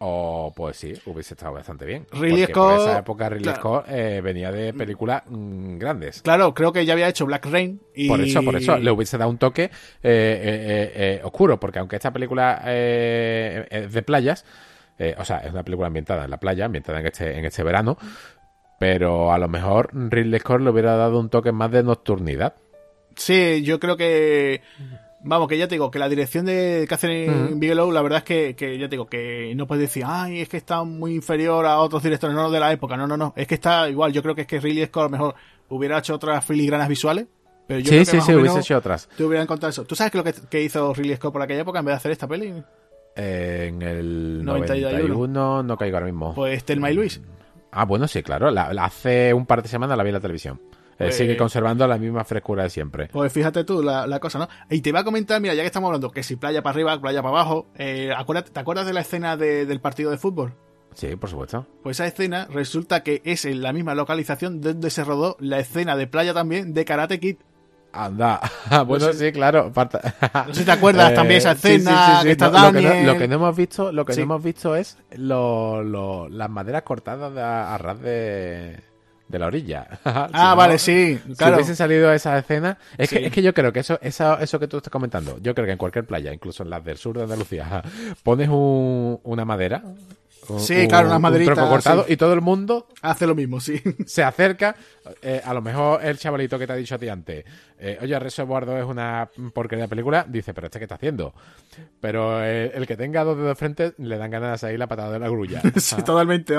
O 0.02 0.54
pues 0.56 0.78
sí, 0.78 0.94
hubiese 1.08 1.34
estado 1.34 1.54
bastante 1.54 1.86
bien. 1.86 2.08
Ridley 2.14 2.46
Porque 2.46 2.54
por 2.54 2.64
Scott- 2.74 2.82
esa 2.88 3.00
época 3.00 3.28
Ridley 3.30 3.44
claro. 3.44 3.60
Scott 3.60 3.86
eh, 3.90 4.22
venía 4.22 4.50
de 4.50 4.74
películas 4.74 5.24
mm, 5.28 5.78
grandes. 5.78 6.22
Claro, 6.22 6.54
creo 6.54 6.72
que 6.72 6.86
ya 6.86 6.94
había 6.94 7.10
hecho 7.10 7.26
Black 7.26 7.46
Rain 7.48 7.82
y... 7.94 8.08
Por 8.08 8.22
eso, 8.22 8.42
por 8.42 8.56
eso, 8.56 8.78
le 8.78 8.92
hubiese 8.92 9.18
dado 9.18 9.30
un 9.30 9.38
toque 9.38 9.64
eh, 9.66 9.70
eh, 10.02 11.22
oscuro, 11.24 11.60
porque 11.60 11.80
aunque 11.80 11.98
esta 11.98 12.12
película 12.14 12.62
es 12.66 13.92
de 13.92 14.02
playas, 14.04 14.46
o 15.18 15.26
sea, 15.26 15.40
es 15.40 15.52
una 15.52 15.64
película 15.64 15.88
ambientada 15.88 16.24
en 16.24 16.32
la 16.32 16.38
playa, 16.40 16.66
ambientada 16.66 17.02
en 17.02 17.08
este, 17.08 17.38
en 17.38 17.44
este 17.44 17.64
verano, 17.64 17.98
pero 18.80 19.34
a 19.34 19.38
lo 19.38 19.50
mejor 19.50 19.90
Ridley 19.94 20.40
Scott 20.40 20.62
le 20.62 20.70
hubiera 20.70 20.96
dado 20.96 21.20
un 21.20 21.30
toque 21.30 21.52
más 21.52 21.72
de 21.72 21.84
nocturnidad. 21.84 22.56
Sí, 23.18 23.64
yo 23.64 23.82
creo 23.82 23.98
que... 23.98 24.62
Vamos, 25.22 25.48
que 25.50 25.58
ya 25.58 25.68
te 25.68 25.76
digo, 25.76 25.92
que 25.92 26.00
la 26.00 26.08
dirección 26.08 26.46
de 26.46 26.86
Catherine 26.88 27.48
Ujú. 27.48 27.60
Bigelow, 27.60 27.92
la 27.92 28.02
verdad 28.02 28.20
es 28.20 28.24
que, 28.24 28.56
que 28.56 28.78
ya 28.78 28.86
te 28.88 28.92
digo, 28.92 29.08
que 29.08 29.54
no 29.56 29.68
puedes 29.68 29.82
decir, 29.82 30.04
ay, 30.08 30.40
es 30.40 30.48
que 30.48 30.56
está 30.58 30.84
muy 30.84 31.14
inferior 31.14 31.66
a 31.66 31.80
otros 31.80 32.02
directores, 32.04 32.36
no 32.36 32.50
de 32.50 32.60
la 32.60 32.72
época, 32.72 32.96
no, 32.96 33.06
no, 33.06 33.18
no, 33.18 33.34
es 33.36 33.46
que 33.46 33.56
está 33.56 33.90
igual, 33.90 34.14
yo 34.14 34.22
creo 34.22 34.34
que 34.34 34.42
es 34.42 34.48
que 34.48 34.62
Ridley 34.62 34.86
Scott 34.86 35.02
a 35.02 35.06
lo 35.06 35.10
mejor 35.10 35.36
hubiera 35.68 35.98
hecho 36.00 36.16
otras 36.16 36.46
filigranas 36.46 36.88
visuales, 36.88 37.28
pero 37.68 37.82
yo 37.82 37.86
sí, 37.86 37.90
creo 37.90 38.00
que 38.00 38.06
sí, 38.12 38.18
más 38.18 38.26
sí, 38.26 38.34
o 38.34 38.40
hubiese 38.40 38.60
hecho 38.60 38.78
otras. 38.78 39.10
te 39.16 39.24
hubiera 39.24 39.44
encontrado 39.44 39.70
eso. 39.72 39.84
¿Tú 39.84 39.94
sabes 39.96 40.12
qué 40.12 40.20
es 40.20 40.26
lo 40.26 40.32
que, 40.32 40.48
que 40.48 40.64
hizo 40.64 40.94
Ridley 40.94 41.18
Scott 41.18 41.34
por 41.34 41.42
aquella 41.42 41.62
época 41.62 41.80
en 41.80 41.86
vez 41.86 41.94
de 41.94 41.98
hacer 41.98 42.12
esta 42.12 42.28
peli? 42.28 42.64
Eh, 43.16 43.66
en 43.68 43.82
el 43.82 44.46
91. 44.46 44.92
91 45.00 45.64
no 45.64 45.78
caigo 45.78 45.98
ahora 45.98 46.06
mismo. 46.06 46.34
Pues 46.34 46.64
Thelma 46.64 46.92
y 46.92 46.94
Luis. 46.94 47.22
Ah, 47.72 47.84
bueno, 47.86 48.08
sí, 48.08 48.24
claro. 48.24 48.50
La, 48.52 48.74
la 48.74 48.86
hace 48.86 49.34
un 49.34 49.46
par 49.46 49.62
de 49.62 49.68
semanas 49.68 49.98
la 49.98 50.04
vi 50.04 50.10
en 50.10 50.14
la 50.16 50.20
televisión. 50.22 50.62
Eh, 51.00 51.06
Pues- 51.06 51.16
sigue 51.16 51.38
conservando 51.38 51.88
la 51.88 51.98
misma 51.98 52.26
frescura 52.26 52.64
de 52.64 52.70
siempre. 52.70 53.08
Pues 53.08 53.32
fíjate 53.32 53.64
tú 53.64 53.82
la, 53.82 54.06
la 54.06 54.20
cosa, 54.20 54.38
¿no? 54.38 54.50
Y 54.70 54.82
te 54.82 54.90
iba 54.90 55.00
a 55.00 55.04
comentar, 55.06 55.40
mira, 55.40 55.54
ya 55.54 55.62
que 55.64 55.68
estamos 55.68 55.88
hablando, 55.88 56.12
que 56.12 56.24
si 56.24 56.36
playa 56.36 56.62
para 56.62 56.74
arriba, 56.74 57.00
playa 57.00 57.22
para 57.22 57.30
abajo, 57.36 57.68
eh, 57.78 58.12
acuérdate- 58.16 58.52
¿te 58.52 58.60
acuerdas 58.60 58.86
de 58.86 58.92
la 58.94 59.00
escena 59.02 59.38
de- 59.38 59.66
del 59.66 59.80
partido 59.80 60.12
de 60.12 60.18
fútbol? 60.18 60.54
Sí, 60.96 61.16
por 61.16 61.30
supuesto. 61.30 61.66
Pues 61.84 61.98
esa 61.98 62.08
escena 62.08 62.48
resulta 62.52 63.02
que 63.04 63.22
es 63.24 63.46
en 63.46 63.62
la 63.62 63.72
misma 63.72 63.96
localización 63.96 64.60
donde 64.60 64.90
se 64.90 65.04
rodó 65.06 65.38
la 65.40 65.60
escena 65.60 65.96
de 65.96 66.08
playa 66.08 66.34
también 66.34 66.74
de 66.74 66.84
Karate 66.84 67.20
Kid. 67.22 67.38
Anda. 67.94 68.40
bueno, 68.86 69.14
sí, 69.14 69.32
claro. 69.32 69.72
No 70.48 70.54
sé 70.54 70.60
si 70.60 70.66
te 70.66 70.72
acuerdas 70.72 71.14
también 71.14 71.38
esa 71.38 71.54
Eh, 71.54 71.56
sí, 71.56 71.62
sí, 71.62 71.74
escena 71.76 72.06
sí, 72.08 72.18
sí. 72.20 72.26
que 72.26 72.32
está 72.32 72.50
No, 72.50 72.60
lo, 72.68 72.74
que 72.74 72.82
no, 72.82 72.90
Daniel. 72.90 73.06
lo 73.08 73.18
que 73.18 73.28
no 73.28 73.36
hemos 73.36 73.56
visto, 73.56 73.92
lo 73.92 74.06
que 74.06 74.16
no 74.18 74.22
hemos 74.24 74.44
visto 74.44 74.76
es 74.76 74.98
lo, 75.16 75.82
lo- 75.84 76.28
las 76.30 76.50
maderas 76.50 76.82
cortadas 76.84 77.34
de- 77.34 77.42
a, 77.42 77.78
ras 77.78 78.00
de, 78.02 78.80
de 79.30 79.40
la 79.40 79.46
orilla. 79.48 79.88
Ah, 80.04 80.54
vale, 80.56 80.78
sí, 80.78 81.20
Si 81.26 81.34
claro. 81.36 81.56
hubiesen 81.56 81.76
salido 81.76 82.12
esa 82.12 82.38
escena, 82.38 82.78
es, 82.98 83.10
Sí. 83.10 83.18
que, 83.18 83.28
es 83.28 83.32
que 83.32 83.42
yo 83.42 83.54
creo 83.54 83.72
que 83.72 83.80
eso, 83.80 83.98
eso, 84.02 84.38
eso 84.40 84.60
que 84.60 84.68
tú 84.68 84.78
estás 84.78 84.92
comentando, 84.92 85.38
yo 85.42 85.54
creo 85.56 85.66
que 85.66 85.72
en 85.74 85.78
cualquier 85.78 86.06
playa, 86.06 86.34
incluso 86.34 86.64
en 86.64 86.70
las 86.72 86.84
del 86.84 86.98
sur 86.98 87.16
de 87.16 87.24
Andalucía, 87.24 87.82
pones 88.24 88.50
un- 88.50 89.20
una 89.24 89.46
madera, 89.46 89.82
un, 90.50 90.60
Sí, 90.60 90.88
claro, 90.88 91.08
unas 91.08 91.18
un 91.18 91.22
maderitas, 91.22 91.56
tronco 91.56 91.72
cortado 91.72 92.04
sí. 92.06 92.14
y 92.14 92.18
todo 92.18 92.34
el 92.34 92.42
mundo 92.42 92.88
Hace 93.02 93.28
lo 93.28 93.36
mismo, 93.36 93.60
sí. 93.60 93.82
se 94.06 94.24
acerca, 94.24 94.76
eh, 95.22 95.42
a 95.44 95.54
lo 95.54 95.62
mejor 95.62 96.04
el 96.04 96.18
chavalito 96.18 96.58
que 96.60 96.68
te 96.68 96.74
ha 96.74 96.76
dicho 96.76 96.96
a 96.96 96.98
ti 96.98 97.08
antes, 97.10 97.46
eh, 97.80 97.98
oye, 98.02 98.18
Reservoir 98.20 98.66
2 98.66 98.80
es 98.80 98.86
una 98.86 99.30
porquería 99.54 99.86
de 99.86 99.90
película, 99.90 100.26
dice, 100.28 100.54
pero 100.54 100.68
este 100.68 100.80
qué 100.80 100.86
está 100.86 100.96
haciendo. 100.96 101.34
Pero 102.02 102.44
eh, 102.44 102.72
el 102.74 102.86
que 102.88 102.98
tenga 102.98 103.24
dos 103.24 103.36
dedos 103.38 103.50
de 103.50 103.56
frente 103.56 103.94
le 103.98 104.18
dan 104.18 104.32
ganas 104.32 104.52
de 104.54 104.58
salir 104.58 104.80
la 104.80 104.88
patada 104.88 105.12
de 105.14 105.20
la 105.20 105.30
grulla. 105.30 105.62
sí, 105.78 105.96
totalmente. 106.04 106.56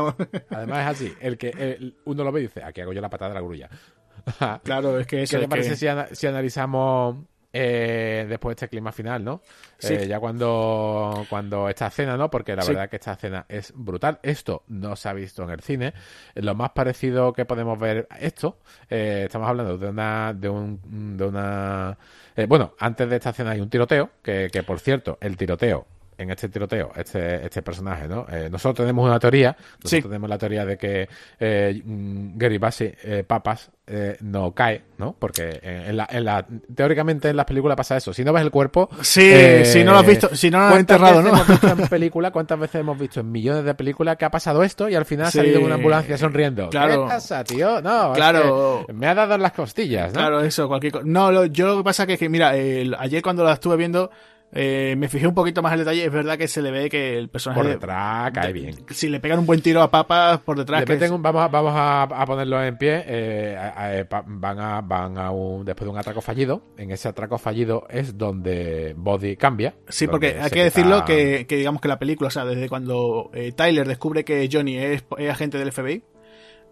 Además 0.51 0.81
es 0.81 0.87
así, 0.87 1.15
el 1.21 1.37
que 1.39 1.49
el- 1.51 1.97
uno 2.05 2.25
lo 2.25 2.33
ve 2.33 2.41
y 2.41 2.43
dice, 2.45 2.63
aquí 2.63 2.81
hago 2.81 2.93
yo 2.93 3.01
la 3.01 3.11
patada 3.11 3.31
de 3.31 3.35
la 3.35 3.41
grulla. 3.41 3.69
Claro, 4.65 4.99
es 5.01 5.07
que 5.07 5.23
eso 5.23 5.33
¿Qué 5.33 5.39
te 5.39 5.45
es 5.45 5.51
parece 5.51 5.71
que- 5.71 5.77
si, 5.77 5.87
ana- 5.87 6.09
si 6.13 6.27
analizamos 6.27 7.17
eh, 7.53 8.27
después 8.29 8.55
este 8.55 8.69
clima 8.69 8.93
final, 8.93 9.25
¿no? 9.25 9.43
Sí. 9.79 9.95
Eh, 9.95 10.07
ya 10.09 10.21
cuando, 10.21 11.27
cuando 11.29 11.69
esta 11.69 11.89
escena, 11.89 12.17
¿no? 12.17 12.31
Porque 12.31 12.55
la 12.55 12.63
Sí. 12.63 12.69
verdad 12.73 12.89
que 12.89 12.97
esta 12.97 13.13
escena 13.13 13.45
es 13.49 13.73
brutal. 13.75 14.19
Esto 14.23 14.63
no 14.69 14.95
se 14.97 15.09
ha 15.09 15.13
visto 15.13 15.43
en 15.43 15.51
el 15.51 15.61
cine. 15.61 15.93
Lo 16.35 16.55
más 16.55 16.71
parecido 16.71 17.33
que 17.33 17.45
podemos 17.45 17.79
ver 17.79 18.07
a 18.11 18.19
esto, 18.19 18.59
eh, 18.89 19.23
estamos 19.27 19.49
hablando 19.49 19.79
de 19.79 19.89
una, 19.89 20.33
de 20.35 20.49
un, 20.49 21.17
de 21.17 21.25
una, 21.25 21.99
eh, 22.37 22.47
bueno, 22.47 22.75
antes 22.79 23.09
de 23.09 23.17
esta 23.17 23.31
escena 23.31 23.51
hay 23.51 23.61
un 23.61 23.71
tiroteo, 23.71 24.11
que, 24.23 24.49
que 24.53 24.63
por 24.63 24.79
cierto, 24.81 25.19
el 25.21 25.37
tiroteo 25.37 25.87
en 26.23 26.31
este 26.31 26.49
tiroteo, 26.49 26.93
este, 26.97 27.45
este 27.45 27.63
personaje, 27.63 28.07
¿no? 28.09 28.27
Eh, 28.31 28.49
nosotros 28.51 28.85
tenemos 28.85 29.07
una 29.07 29.19
teoría, 29.19 29.57
nosotros 29.59 29.91
Sí. 29.91 30.03
tenemos 30.03 30.29
la 30.29 30.39
teoría 30.39 30.65
de 30.65 30.77
que 30.77 31.09
eh, 31.39 31.83
mm, 31.85 32.37
Gary 32.39 32.59
Bassi, 32.59 32.93
eh, 33.05 33.25
Papas, 33.27 33.71
eh, 33.87 34.17
no 34.21 34.53
cae, 34.53 34.83
¿no? 34.99 35.17
Porque 35.19 35.59
en, 35.63 35.97
la, 35.97 36.07
en 36.11 36.25
la- 36.25 36.47
teóricamente 36.77 37.29
en 37.29 37.37
las 37.37 37.45
películas 37.47 37.77
pasa 37.77 37.97
eso. 37.97 38.13
Si 38.15 38.23
no 38.23 38.33
ves 38.33 38.43
el 38.43 38.51
cuerpo... 38.53 38.89
Sí, 39.01 39.23
eh, 39.33 39.65
si 39.65 39.83
no 39.83 39.93
lo 39.93 39.99
has 39.99 40.07
visto, 40.07 40.35
si 40.37 40.49
no 40.51 40.59
lo 40.59 40.65
has 40.67 40.71
¿cuántas 40.75 40.97
enterrado, 40.97 41.23
¿no? 41.23 41.29
hemos 41.31 41.49
visto 41.49 41.69
en 41.69 41.89
película, 41.89 42.31
¿Cuántas 42.31 42.61
veces 42.61 42.81
hemos 42.83 42.97
visto 42.99 43.21
en 43.21 43.33
millones 43.33 43.65
de 43.65 43.75
películas 43.75 44.17
que 44.17 44.25
ha 44.25 44.31
pasado 44.31 44.63
esto 44.63 44.89
y 44.89 44.95
al 44.95 45.05
final 45.07 45.27
ha 45.27 45.31
salido 45.33 45.61
una 45.61 45.75
ambulancia 45.75 46.17
sonriendo? 46.17 46.69
Claro. 46.71 47.05
¿Qué 47.05 47.09
pasa, 47.15 47.43
tío? 47.43 47.81
No, 47.83 48.13
es 48.13 48.17
Claro. 48.17 48.85
que 48.87 48.93
me 48.93 49.07
ha 49.09 49.15
dado 49.15 49.35
en 49.35 49.43
las 49.43 49.53
costillas, 49.53 50.13
¿no? 50.13 50.21
Claro, 50.21 50.41
eso, 50.43 50.69
cualquier 50.69 50.93
cosa. 50.93 51.05
No, 51.07 51.33
lo, 51.33 51.47
yo 51.47 51.67
lo 51.67 51.79
que 51.79 51.85
pasa 51.85 52.07
que 52.07 52.13
es 52.13 52.19
que, 52.21 52.29
mira, 52.29 52.55
el- 52.57 52.95
ayer 52.99 53.23
cuando 53.23 53.43
la 53.43 53.55
estuve 53.55 53.77
viendo, 53.77 54.11
eh, 54.53 54.95
me 54.99 55.09
fijé 55.09 55.27
un 55.27 55.35
poquito 55.35 55.63
más 55.63 55.73
en 55.73 55.79
el 55.81 55.85
detalle. 55.85 56.05
Es 56.07 56.13
verdad 56.13 56.37
que 56.37 56.49
se 56.49 56.61
le 56.63 56.71
ve 56.71 56.89
que 56.89 57.17
el 57.19 57.29
personaje. 57.29 57.61
Por 57.63 57.71
detrás 57.71 58.31
cae 58.33 58.53
bien. 58.53 58.75
Si 58.91 59.09
le 59.09 59.21
pegan 59.21 59.39
un 59.39 59.47
buen 59.47 59.61
tiro 59.63 59.81
a 59.83 59.91
papas 59.91 60.39
por 60.41 60.59
detrás. 60.59 60.81
Le 60.81 60.87
que 60.87 60.93
meten 60.95 61.07
es- 61.07 61.11
un- 61.13 61.23
vamos 61.23 61.43
a, 61.43 61.49
vamos 61.49 61.73
a, 61.75 62.03
a 62.03 62.27
ponerlo 62.27 62.63
en 62.63 62.77
pie. 62.77 63.05
eh, 63.07 63.57
a- 63.57 63.97
eh, 63.97 64.05
pa- 64.05 64.25
van 64.27 64.59
a, 64.59 64.81
van 64.81 65.19
a 65.19 65.31
un, 65.31 65.65
después 65.65 65.87
de 65.87 65.91
un 65.93 65.99
atraco 65.99 66.21
fallido. 66.21 66.63
En 66.77 66.91
ese 66.91 67.09
atraco 67.09 67.39
fallido 67.39 67.87
es 67.91 68.17
donde 68.19 68.95
Body 68.97 69.37
cambia. 69.37 69.75
Sí, 69.89 70.07
porque 70.07 70.39
hay 70.41 70.51
que 70.51 70.65
decirlo 70.65 71.05
que, 71.05 71.47
que 71.47 71.57
digamos 71.57 71.81
que 71.81 71.89
la 71.89 71.99
película, 71.99 72.29
o 72.29 72.31
sea, 72.31 72.45
desde 72.45 72.69
cuando 72.69 73.31
eh, 73.35 73.53
Tyler 73.53 73.87
descubre 73.87 74.25
que 74.25 74.49
Johnny 74.53 74.77
es, 74.79 75.05
es 75.19 75.31
agente 75.31 75.59
del 75.59 75.73
FBI, 75.73 76.03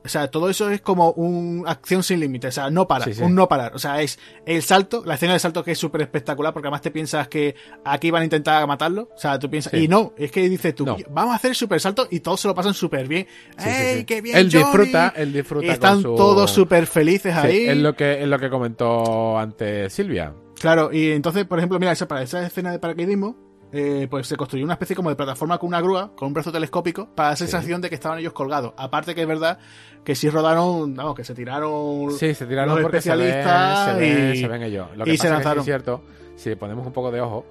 O 0.04 0.08
sea, 0.08 0.30
todo 0.30 0.48
eso 0.48 0.70
es 0.70 0.80
como 0.80 1.10
una 1.12 1.70
acción 1.70 2.02
sin 2.02 2.20
límite, 2.20 2.46
o 2.48 2.52
sea, 2.52 2.70
no 2.70 2.86
parar, 2.86 3.08
Sí, 3.08 3.14
sí. 3.14 3.22
un 3.22 3.34
no 3.34 3.48
parar. 3.48 3.74
O 3.74 3.78
sea, 3.78 4.00
es 4.00 4.18
el 4.46 4.62
salto, 4.62 5.02
la 5.04 5.14
escena 5.14 5.32
del 5.32 5.40
salto 5.40 5.62
que 5.64 5.72
es 5.72 5.78
súper 5.78 6.00
espectacular, 6.02 6.52
porque 6.52 6.68
además 6.68 6.80
te 6.82 6.90
piensas 6.90 7.26
que 7.28 7.56
aquí 7.84 8.10
van 8.10 8.22
a 8.22 8.24
intentar 8.24 8.66
matarlo. 8.66 9.10
O 9.14 9.18
sea, 9.18 9.38
tú 9.38 9.50
piensas, 9.50 9.72
Sí. 9.72 9.78
y 9.84 9.88
no, 9.88 10.14
es 10.16 10.30
que 10.30 10.48
dices 10.48 10.74
tú, 10.74 10.86
No. 10.86 10.96
vamos 11.10 11.32
a 11.32 11.36
hacer 11.36 11.50
el 11.50 11.56
super 11.56 11.80
salto 11.80 12.06
y 12.10 12.20
todos 12.20 12.40
se 12.40 12.48
lo 12.48 12.54
pasan 12.54 12.74
súper 12.74 13.08
bien. 13.08 13.26
¡Ey, 13.58 13.98
sí. 13.98 14.04
qué 14.04 14.20
bien! 14.22 14.36
Él 14.38 14.48
Johnny! 14.50 14.64
disfruta, 14.64 15.12
él 15.16 15.32
disfruta 15.32 15.72
Están 15.72 16.00
su- 16.00 16.14
todos 16.14 16.50
súper 16.50 16.86
felices 16.86 17.34
ahí. 17.34 17.66
es 17.66 17.76
lo 17.76 17.94
que 17.94 18.22
es 18.22 18.28
lo 18.28 18.38
que 18.38 18.48
comentó 18.48 19.36
antes 19.38 19.92
Silvia. 19.92 20.32
Claro, 20.60 20.90
y 20.92 21.10
entonces, 21.10 21.44
por 21.44 21.58
ejemplo, 21.58 21.78
mira, 21.78 21.92
esa, 21.92 22.08
para 22.08 22.22
esa 22.22 22.46
escena 22.46 22.70
de 22.72 22.78
paracaidismo, 22.78 23.36
eh, 23.70 24.06
pues 24.10 24.26
se 24.26 24.34
construyó 24.36 24.64
una 24.64 24.72
especie 24.74 24.96
como 24.96 25.10
de 25.10 25.14
plataforma 25.16 25.58
con 25.58 25.68
una 25.68 25.80
grúa, 25.82 26.16
con 26.16 26.28
un 26.28 26.34
brazo 26.34 26.50
telescópico, 26.50 27.14
para 27.14 27.30
la 27.30 27.36
Sí. 27.36 27.44
sensación 27.44 27.82
de 27.82 27.90
que 27.90 27.96
estaban 27.96 28.18
ellos 28.18 28.32
colgados. 28.32 28.72
Aparte 28.78 29.14
que 29.14 29.20
es 29.20 29.26
verdad 29.28 29.58
que 30.04 30.14
sí 30.14 30.30
rodaron, 30.30 30.94
vamos, 30.94 31.14
que 31.14 31.24
se 31.24 31.34
tiraron 31.34 32.10
Sí, 32.12 32.34
se 32.34 32.46
tiraron 32.46 32.74
los 32.74 32.82
porque 32.82 33.00
se 33.00 33.10
ven, 33.14 33.20
especialistas 33.20 33.84
se 33.86 34.00
ven, 34.00 34.34
y, 34.34 34.38
se 34.38 34.48
ven 34.48 34.62
ellos. 34.62 34.88
Lo 34.96 35.04
que 35.04 35.10
y 35.12 35.16
pasa 35.16 35.22
se 35.22 35.28
es 35.28 35.30
que 35.30 35.34
lanzaron. 35.36 35.58
es 35.58 35.64
cierto, 35.64 36.02
si 36.36 36.54
ponemos 36.54 36.86
un 36.86 36.92
poco 36.92 37.10
de 37.10 37.20
ojo, 37.20 37.44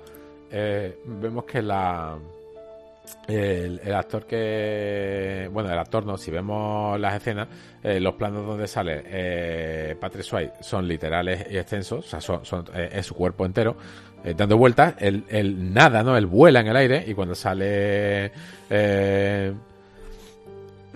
eh, 0.50 1.00
vemos 1.06 1.44
que 1.46 1.62
la 1.62 2.18
el, 3.28 3.82
el 3.84 3.94
actor 3.94 4.26
que 4.26 5.50
bueno 5.52 5.72
el 5.72 5.78
actor 5.78 6.06
no 6.06 6.18
si 6.18 6.32
vemos 6.32 7.00
las 7.00 7.16
escenas 7.16 7.48
eh, 7.84 8.00
los 8.00 8.16
planos 8.16 8.46
donde 8.46 8.68
sale 8.68 9.04
eh, 9.06 9.96
Patrick 10.00 10.24
Swayze 10.24 10.54
son 10.62 10.88
literales 10.88 11.46
y 11.50 11.58
extensos 11.58 12.06
o 12.06 12.10
sea 12.10 12.22
son, 12.22 12.46
son, 12.46 12.66
eh, 12.74 12.90
es 12.94 13.06
su 13.06 13.16
cuerpo 13.16 13.46
entero 13.46 13.78
dando 14.36 14.58
vueltas 14.58 14.96
él 15.00 15.74
nada 15.74 16.04
no 16.04 16.18
él 16.18 16.26
vuela 16.26 16.60
en 16.60 16.68
el 16.68 16.76
aire 16.76 17.06
y 17.08 17.14
cuando 17.14 17.34
sale 17.36 18.32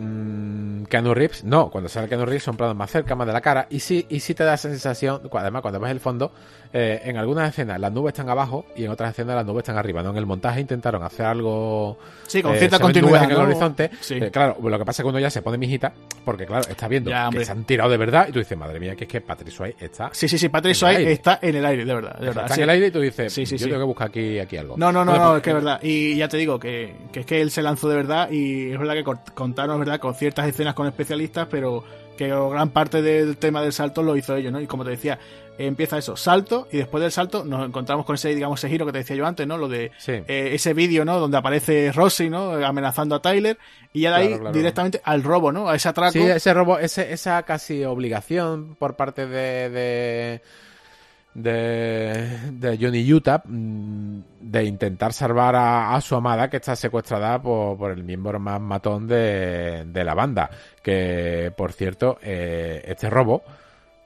eh, 0.01 0.81
mm, 0.81 0.83
Keanu 0.85 1.13
Reeves, 1.13 1.43
no, 1.43 1.69
cuando 1.69 1.89
sale 1.89 2.07
Keanu 2.07 2.25
Reeves 2.25 2.43
son 2.43 2.57
planos 2.57 2.75
más 2.75 2.89
cerca, 2.91 3.15
más 3.15 3.27
de 3.27 3.33
la 3.33 3.41
cara, 3.41 3.67
y 3.69 3.79
sí, 3.79 4.05
y 4.09 4.19
sí 4.19 4.33
te 4.33 4.43
da 4.43 4.55
esa 4.55 4.69
sensación, 4.69 5.21
además 5.31 5.61
cuando 5.61 5.79
ves 5.79 5.91
el 5.91 5.99
fondo, 5.99 6.31
eh, 6.73 7.01
en 7.03 7.17
algunas 7.17 7.49
escenas 7.49 7.79
las 7.79 7.91
nubes 7.91 8.13
están 8.13 8.29
abajo 8.29 8.65
y 8.75 8.85
en 8.85 8.91
otras 8.91 9.11
escenas 9.11 9.35
las 9.35 9.45
nubes 9.45 9.61
están 9.63 9.77
arriba, 9.77 10.01
¿no? 10.03 10.11
En 10.11 10.17
el 10.17 10.25
montaje 10.25 10.61
intentaron 10.61 11.03
hacer 11.03 11.25
algo... 11.25 11.97
Sí, 12.27 12.41
con 12.41 12.55
eh, 12.55 12.59
cierta 12.59 12.79
continuidad. 12.79 13.23
en 13.25 13.31
el 13.31 13.37
¿no? 13.37 13.43
horizonte, 13.43 13.91
Sí. 13.99 14.15
eh, 14.15 14.31
claro, 14.31 14.57
lo 14.61 14.77
que 14.79 14.85
pasa 14.85 15.01
es 15.01 15.03
que 15.05 15.09
uno 15.09 15.19
ya 15.19 15.29
se 15.29 15.41
pone 15.41 15.57
mijita, 15.57 15.93
porque 16.23 16.45
claro, 16.45 16.67
está 16.69 16.87
viendo 16.87 17.09
Ya, 17.09 17.29
que 17.29 17.43
se 17.43 17.51
han 17.51 17.63
tirado 17.65 17.89
de 17.89 17.97
verdad, 17.97 18.27
y 18.29 18.31
tú 18.31 18.39
dices, 18.39 18.57
madre 18.57 18.79
mía, 18.79 18.95
que 18.95 19.03
es 19.03 19.09
que 19.09 19.21
Patrick 19.21 19.51
Swayze 19.51 19.75
está, 19.83 20.09
Sí, 20.13 20.27
sí, 20.27 20.37
sí, 20.37 20.49
Patrick 20.49 20.75
Swayze 20.75 21.11
está 21.11 21.39
en 21.41 21.55
el 21.55 21.65
aire, 21.65 21.85
de 21.85 21.93
verdad. 21.93 22.15
De 22.19 22.27
verdad 22.27 22.43
está 22.45 22.55
sí. 22.55 22.61
en 22.61 22.63
el 22.63 22.69
aire 22.69 22.87
y 22.87 22.91
tú 22.91 22.99
dices, 23.01 23.33
Sí, 23.33 23.45
sí, 23.45 23.57
yo 23.57 23.65
tengo 23.67 23.79
que 23.79 23.85
buscar 23.85 24.07
aquí, 24.07 24.39
aquí 24.39 24.57
algo. 24.57 24.75
No, 24.77 24.91
no, 24.91 25.03
no, 25.03 25.17
no, 25.17 25.35
es 25.37 25.43
que 25.43 25.49
es 25.49 25.55
verdad. 25.55 25.79
Y 25.83 26.15
ya 26.15 26.27
te 26.27 26.37
digo 26.37 26.59
que, 26.59 26.95
que 27.11 27.21
es 27.21 27.25
que 27.25 27.41
él 27.41 27.51
se 27.51 27.61
lanzó 27.61 27.89
de 27.89 27.95
verdad 27.95 28.29
y 28.31 28.71
es 28.71 28.79
verdad 28.79 28.93
que 28.93 29.03
contaron, 29.33 29.75
es 29.75 29.79
verdad, 29.79 29.90
con 29.99 30.15
ciertas 30.15 30.47
escenas 30.47 30.73
con 30.73 30.87
especialistas, 30.87 31.47
pero 31.49 31.83
que 32.17 32.27
gran 32.27 32.69
parte 32.69 33.01
del 33.01 33.37
tema 33.37 33.61
del 33.61 33.73
salto 33.73 34.03
lo 34.03 34.15
hizo 34.15 34.35
ellos, 34.35 34.51
¿no? 34.51 34.61
Y 34.61 34.67
como 34.67 34.83
te 34.83 34.91
decía, 34.91 35.17
empieza 35.57 35.97
eso, 35.97 36.15
salto, 36.15 36.67
y 36.71 36.77
después 36.77 37.01
del 37.01 37.11
salto 37.11 37.43
nos 37.43 37.65
encontramos 37.67 38.05
con 38.05 38.15
ese, 38.15 38.33
digamos, 38.35 38.59
ese 38.59 38.69
giro 38.69 38.85
que 38.85 38.91
te 38.91 38.99
decía 38.99 39.15
yo 39.15 39.25
antes, 39.25 39.45
¿no? 39.47 39.57
Lo 39.57 39.67
de 39.67 39.91
Sí. 39.97 40.11
eh, 40.27 40.49
ese 40.53 40.73
vídeo, 40.73 41.03
¿no? 41.05 41.19
Donde 41.19 41.37
aparece 41.37 41.91
Rossi, 41.91 42.29
¿no? 42.29 42.51
Amenazando 42.65 43.15
a 43.15 43.21
Tyler, 43.21 43.57
y 43.93 44.01
ya 44.01 44.11
de 44.11 44.15
ahí 44.15 44.27
Claro, 44.27 44.41
claro. 44.41 44.55
directamente 44.57 45.01
al 45.03 45.23
robo, 45.23 45.51
¿no? 45.51 45.67
A 45.69 45.75
ese 45.75 45.89
atraco. 45.89 46.13
Sí, 46.13 46.19
ese 46.21 46.53
robo, 46.53 46.77
ese, 46.79 47.11
esa 47.13 47.41
casi 47.43 47.83
obligación 47.85 48.75
por 48.77 48.95
parte 48.95 49.25
de 49.27 49.69
de, 49.69 50.41
de, 51.33 52.51
de 52.51 52.77
Johnny 52.77 53.11
Utah 53.11 53.41
mm, 53.45 54.19
de 54.41 54.63
intentar 54.63 55.13
salvar 55.13 55.55
a, 55.55 55.99
su 56.01 56.15
amada 56.15 56.49
que 56.49 56.57
está 56.57 56.75
secuestrada 56.75 57.41
por, 57.41 57.77
por 57.77 57.91
el 57.91 58.03
miembro 58.03 58.39
más 58.39 58.59
matón 58.59 59.07
de, 59.07 59.85
de 59.85 60.03
la 60.03 60.13
banda. 60.13 60.49
Que, 60.81 61.53
por 61.55 61.71
cierto, 61.73 62.17
eh, 62.21 62.83
este 62.85 63.09
robo, 63.09 63.43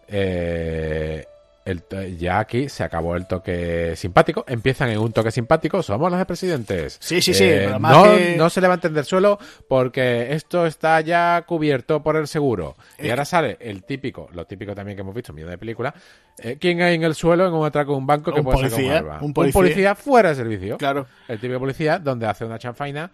eh, 0.07 1.25
el 1.65 1.83
ya 2.17 2.37
aquí 2.39 2.69
se 2.69 2.83
acabó 2.83 3.15
el 3.15 3.25
toque 3.27 3.95
simpático. 3.95 4.45
Empiezan 4.47 4.89
en 4.89 4.99
un 4.99 5.11
toque 5.11 5.31
simpático. 5.31 5.81
Somos 5.81 6.11
los 6.11 6.25
presidentes. 6.25 6.97
Sí, 7.01 7.21
sí, 7.21 7.33
sí, 7.33 7.43
Eh, 7.43 7.63
pero 7.65 7.79
no, 7.79 8.03
que- 8.15 8.35
no 8.37 8.49
se 8.51 8.61
levanten 8.61 8.93
del 8.93 9.03
suelo 9.05 9.39
porque 9.67 10.33
esto 10.33 10.65
está 10.67 11.01
ya 11.01 11.43
cubierto 11.47 12.03
por 12.03 12.15
el 12.17 12.27
seguro. 12.27 12.75
Y 12.99 13.07
Eh. 13.07 13.09
ahora 13.09 13.25
sale 13.25 13.57
el 13.59 13.83
típico, 13.83 14.29
lo 14.33 14.45
típico 14.45 14.75
también 14.75 14.95
que 14.95 15.01
hemos 15.01 15.15
visto 15.15 15.31
en 15.31 15.35
millones 15.37 15.53
de 15.53 15.57
películas. 15.57 15.93
eh, 16.37 16.57
¿Quién 16.59 16.81
hay 16.81 16.95
en 16.95 17.03
el 17.03 17.15
suelo 17.15 17.47
en 17.47 17.53
un 17.53 17.65
atraco 17.65 17.93
de 17.93 17.97
un 17.97 18.05
banco 18.07 18.31
que 18.33 18.39
Un 18.41 18.45
puede 18.45 18.57
sacar 18.57 18.71
policía, 18.71 18.97
arma? 18.97 19.19
un 19.21 19.33
policía. 19.33 19.95
fuera 19.95 20.29
de 20.29 20.35
servicio. 20.35 20.77
Claro. 20.77 21.07
El 21.27 21.39
típico 21.39 21.59
policía 21.59 21.97
donde 21.97 22.27
hace 22.27 22.45
una 22.45 22.59
chanfaina 22.59 23.09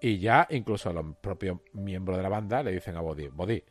y 0.00 0.18
ya 0.20 0.46
incluso 0.50 0.92
los 0.92 1.04
propios 1.20 1.58
miembros 1.72 2.16
de 2.18 2.22
la 2.22 2.28
banda 2.28 2.62
le 2.62 2.70
dicen 2.72 2.96
a 2.96 3.00
Body, 3.00 3.28
Body, 3.28 3.64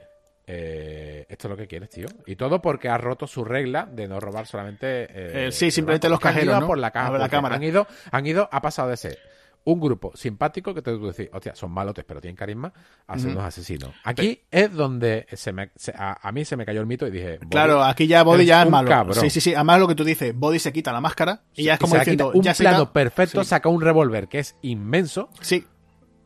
eh, 0.48 1.26
esto 1.30 1.48
es 1.48 1.52
lo 1.52 1.58
que 1.58 1.68
quieres, 1.68 1.90
tío. 1.90 2.08
Y 2.26 2.36
todo 2.38 2.62
porque 2.62 2.88
ha 2.90 2.98
roto 2.98 3.28
su 3.28 3.44
regla 3.44 3.86
de 3.92 4.08
no 4.08 4.20
robar 4.20 4.48
solamente. 4.48 5.04
eh, 5.04 5.48
Eh, 5.48 5.52
sí, 5.52 5.70
simplemente 5.72 6.08
los 6.10 6.20
Que 6.20 6.30
han 6.30 6.34
cajeros, 6.36 6.54
ido 6.54 6.62
¿no? 6.62 6.68
por 6.68 6.78
la 6.78 6.92
caja 6.92 7.18
la 7.18 7.30
cámara. 7.30 7.56
Han 7.56 7.64
ido, 7.64 7.86
han 8.12 8.26
ido, 8.26 8.48
ha 8.52 8.62
pasado 8.62 8.90
de 8.90 8.98
ser 8.98 9.20
un 9.66 9.82
grupo 9.82 10.14
simpático 10.16 10.74
que 10.74 10.82
te 10.82 10.92
tú 10.94 11.08
decir, 11.08 11.30
hostia, 11.34 11.54
son 11.54 11.72
malotes, 11.72 12.06
pero 12.06 12.22
tienen 12.22 12.38
carisma, 12.38 12.72
a 13.06 13.20
ser 13.20 13.32
unos 13.32 13.44
asesinos. 13.44 13.94
Aquí 14.06 14.42
es 14.50 14.72
donde 14.74 15.28
se 15.34 15.52
me, 15.52 15.72
se- 15.76 15.92
a, 15.94 16.18
a 16.26 16.32
mí 16.32 16.46
se 16.46 16.56
me 16.56 16.66
cayó 16.66 16.80
el 16.80 16.88
mito 16.88 17.06
y 17.06 17.12
dije, 17.12 17.38
Claro, 17.52 17.84
aquí 17.84 18.08
ya 18.08 18.24
Body 18.24 18.46
ya 18.46 18.64
es 18.64 18.70
malo. 18.70 18.88
cabrón. 18.88 19.16
Sí, 19.20 19.30
sí, 19.30 19.42
sí. 19.42 19.54
Además 19.54 19.82
lo 19.82 19.90
que 19.90 19.96
tú 19.96 20.06
dices, 20.06 20.34
Body 20.34 20.60
se 20.60 20.72
quita 20.72 20.94
la 20.94 21.02
máscara 21.02 21.42
y 21.54 21.66
ya 21.66 21.74
es 21.74 21.80
como 21.82 21.96
diciendo, 21.98 22.32
un 22.34 22.42
ya 22.44 22.54
plano 22.54 22.94
perfecto, 22.94 23.44
Sí. 23.44 23.50
saca 23.50 23.68
un 23.68 23.82
revólver 23.82 24.30
que 24.30 24.40
es 24.40 24.56
inmenso. 24.62 25.30
Sí. 25.42 25.66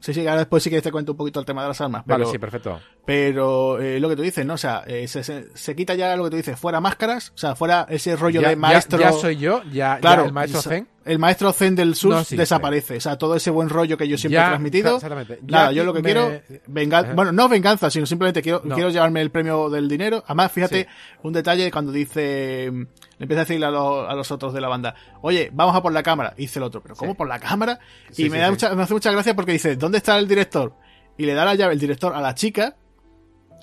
Sí, 0.02 0.14
sí, 0.14 0.22
ahora 0.28 0.40
después 0.40 0.62
sí 0.64 0.70
que 0.70 0.82
te 0.82 0.92
cuento 0.92 1.14
un 1.14 1.18
poquito 1.18 1.40
el 1.40 1.46
tema 1.46 1.62
de 1.62 1.70
las 1.70 1.80
armas. 1.80 2.04
Pero, 2.06 2.20
Vale, 2.20 2.32
sí, 2.32 2.38
perfecto. 2.40 2.80
pero 3.06 3.80
eh, 3.80 4.00
lo 4.00 4.10
que 4.10 4.16
tú 4.16 4.22
dices, 4.24 4.46
¿no? 4.46 4.56
O 4.56 4.58
sea, 4.58 4.84
eh, 4.88 5.08
se, 5.08 5.24
se- 5.24 5.48
se 5.56 5.76
quita 5.76 5.94
ya 5.96 6.16
lo 6.16 6.24
que 6.26 6.30
tú 6.32 6.36
dices, 6.38 6.60
fuera 6.60 6.82
máscaras, 6.82 7.32
o 7.36 7.38
sea, 7.38 7.56
fuera 7.56 7.86
ese 7.90 8.16
rollo 8.16 8.42
Ya, 8.42 8.50
de 8.50 8.56
ya- 8.56 8.60
maestro. 8.60 9.00
ya, 9.00 9.12
soy 9.14 9.38
yo, 9.38 9.62
ya, 9.72 10.00
claro, 10.00 10.24
ya 10.24 10.28
el 10.28 10.34
maestro 10.34 10.62
Zen. 10.62 10.88
El 11.04 11.18
maestro 11.18 11.52
Zen 11.52 11.76
del 11.76 11.96
sur 11.96 12.12
No 12.14 12.24
desaparece. 12.30 12.98
O 12.98 13.02
sea, 13.02 13.18
todo 13.18 13.36
ese 13.36 13.50
buen 13.50 13.70
rollo 13.70 13.98
que 13.98 14.08
yo 14.08 14.18
siempre 14.20 14.36
Ya, 14.36 14.46
he 14.46 14.50
transmitido. 14.50 15.00
Nada, 15.48 15.72
yo 15.72 15.84
lo 15.84 15.94
que 15.94 16.00
me- 16.02 16.06
quiero, 16.14 16.42
venga, 16.68 17.00
Ajá. 17.00 17.14
bueno, 17.14 17.32
no 17.32 17.50
venganza, 17.50 17.90
sino 17.90 18.06
simplemente 18.06 18.42
quiero, 18.44 18.62
No. 18.64 18.76
quiero 18.76 18.92
llevarme 18.92 19.20
el 19.22 19.32
premio 19.32 19.70
del 19.72 19.88
dinero. 19.88 20.24
Además, 20.28 20.52
fíjate, 20.52 20.82
Sí. 20.84 20.88
un 21.24 21.34
detalle 21.34 21.72
cuando 21.72 21.92
dice, 21.92 22.70
le 22.72 22.88
empieza 23.24 23.42
a 23.42 23.46
decirle 23.46 23.66
a, 23.66 23.72
los- 23.72 24.08
a 24.10 24.14
los 24.14 24.30
otros 24.32 24.54
de 24.54 24.62
la 24.62 24.68
banda, 24.68 24.94
oye, 25.22 25.50
vamos 25.54 25.76
a 25.76 25.82
por 25.82 25.92
la 25.92 26.04
cámara. 26.04 26.34
Y 26.38 26.42
dice 26.42 26.60
el 26.60 26.64
otro, 26.64 26.82
pero 26.84 26.96
¿cómo 26.96 27.16
por 27.16 27.28
la 27.28 27.40
cámara? 27.40 27.80
Y 28.16 28.30
me 28.30 28.38
da 28.38 28.52
mucha, 28.52 28.74
me 28.76 28.84
hace 28.84 28.94
mucha 28.94 29.12
gracia 29.12 29.36
porque 29.36 29.54
dice, 29.54 29.76
¿dónde 29.78 29.98
está 29.98 30.20
el 30.20 30.28
director? 30.28 30.76
Y 31.18 31.26
le 31.26 31.34
da 31.34 31.46
la 31.46 31.56
llave 31.56 31.74
el 31.74 31.80
director 31.80 32.14
a 32.14 32.22
la 32.22 32.36
chica 32.36 32.76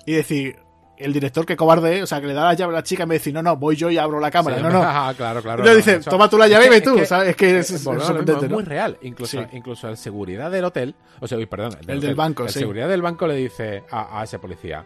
y 0.05 0.11
decir, 0.13 0.57
el 0.99 1.13
director 1.13 1.45
que 1.45 1.55
cobarde 1.55 2.03
o 2.03 2.07
sea, 2.07 2.19
que 2.21 2.27
le 2.27 2.33
da 2.33 2.43
la 2.43 2.53
llave 2.53 2.73
a 2.73 2.77
la 2.77 2.83
chica 2.83 3.03
y 3.03 3.05
me 3.07 3.15
dice, 3.15 3.31
no, 3.31 3.41
no, 3.41 3.55
voy 3.57 3.75
yo 3.75 3.89
y 3.89 3.97
abro 3.97 4.19
la 4.19 4.29
cámara. 4.29 4.57
Sí, 4.57 4.63
no, 4.63 4.69
no. 4.69 4.81
ah, 4.85 5.13
claro, 5.15 5.41
claro. 5.41 5.63
Entonces 5.63 5.85
no, 5.85 5.91
dice, 5.93 6.01
eso- 6.01 6.09
toma 6.11 6.29
tú 6.29 6.37
la 6.37 6.47
llave 6.47 6.67
y 6.67 6.69
ve 6.69 6.81
tú, 6.81 6.95
es 6.95 7.01
que- 7.01 7.05
¿sabes? 7.05 7.29
Es 7.29 8.49
muy 8.49 8.63
real. 8.63 8.97
Incluso, 9.01 9.41
Sí. 9.41 9.47
incluso 9.53 9.87
el 9.89 9.97
seguridad 9.97 10.51
del 10.51 10.65
hotel, 10.65 10.95
o 11.19 11.27
sea, 11.27 11.37
perdón, 11.47 11.77
El 11.87 11.99
del 12.01 12.15
banco, 12.15 12.43
el 12.43 12.49
sí. 12.49 12.59
seguridad 12.59 12.87
del 12.89 13.01
banco 13.01 13.27
le 13.27 13.35
dice 13.35 13.83
a, 13.89 14.19
a 14.19 14.23
ese 14.23 14.39
policía, 14.39 14.85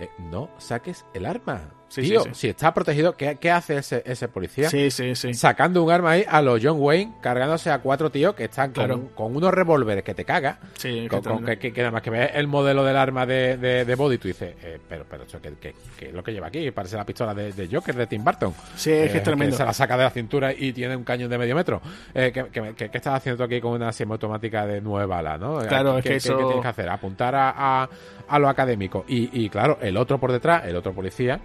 eh, 0.00 0.08
no 0.30 0.50
saques 0.58 1.04
el 1.14 1.26
arma. 1.26 1.62
Sí, 1.94 2.02
Tío, 2.02 2.22
sí, 2.22 2.28
sí. 2.30 2.34
si 2.40 2.48
está 2.48 2.74
protegido, 2.74 3.16
¿qué, 3.16 3.36
qué 3.40 3.50
hace 3.52 3.76
ese, 3.76 4.02
ese 4.04 4.26
policía? 4.26 4.68
Sí, 4.68 4.90
sí, 4.90 5.14
sí. 5.14 5.32
Sacando 5.32 5.82
un 5.84 5.92
arma 5.92 6.10
ahí 6.12 6.24
a 6.28 6.42
los 6.42 6.58
John 6.60 6.76
Wayne, 6.80 7.12
cargándose 7.20 7.70
a 7.70 7.78
cuatro 7.78 8.10
tíos 8.10 8.34
que 8.34 8.44
están 8.44 8.72
con, 8.72 8.84
Claro. 8.84 9.10
con 9.14 9.36
unos 9.36 9.54
revólveres 9.54 10.02
que 10.02 10.12
te 10.14 10.24
caga. 10.24 10.58
Sí, 10.76 11.06
Con, 11.08 11.22
que 11.22 11.28
con- 11.30 11.44
que, 11.44 11.58
que- 11.58 11.72
que 11.72 11.80
nada 11.82 11.92
más 11.92 12.02
que 12.02 12.10
ves 12.10 12.30
el 12.34 12.48
modelo 12.48 12.82
del 12.84 12.96
arma 12.96 13.26
de, 13.26 13.56
de, 13.58 13.84
de 13.84 13.94
Body, 13.94 14.18
tú 14.18 14.26
dices, 14.28 14.54
eh, 14.62 14.78
pero, 14.88 15.04
pero 15.08 15.24
¿qué, 15.60 15.74
es 16.08 16.12
lo 16.12 16.22
que 16.24 16.32
lleva 16.32 16.48
aquí? 16.48 16.68
Parece 16.72 16.96
la 16.96 17.06
pistola 17.06 17.32
de, 17.32 17.52
de 17.52 17.68
Joker 17.74 17.94
de 17.94 18.06
Tim 18.08 18.24
Burton. 18.24 18.52
Sí, 18.74 18.90
es 18.90 19.10
que 19.12 19.18
es 19.18 19.22
Eh, 19.22 19.24
tremendo. 19.24 19.56
se 19.56 19.64
la 19.64 19.72
saca 19.72 19.96
de 19.96 20.02
la 20.04 20.10
cintura 20.10 20.52
y 20.52 20.72
tiene 20.72 20.96
un 20.96 21.04
cañón 21.04 21.30
de 21.30 21.38
medio 21.38 21.54
metro. 21.54 21.80
Eh, 22.12 22.32
¿qué, 22.32 22.90
estás 22.92 23.14
haciendo 23.14 23.36
tú 23.38 23.44
aquí 23.44 23.60
con 23.60 23.70
una 23.72 23.92
semiautomática 23.92 24.66
de 24.66 24.80
nueve 24.80 25.06
balas? 25.06 25.38
¿no? 25.38 25.58
Claro, 25.60 25.92
¿Qué- 25.94 25.98
es 26.00 26.04
que 26.06 26.16
eso- 26.16 26.36
qué 26.38 26.44
tienes 26.44 26.62
que 26.62 26.68
hacer? 26.68 26.88
Apuntar 26.88 27.34
a, 27.36 27.54
a, 27.84 27.88
a 28.28 28.38
lo 28.40 28.48
académico. 28.48 29.04
Y, 29.06 29.30
y 29.44 29.48
claro, 29.48 29.78
el 29.80 29.96
otro 29.96 30.18
por 30.18 30.32
detrás, 30.32 30.64
el 30.66 30.74
otro 30.76 30.92
policía, 30.92 31.40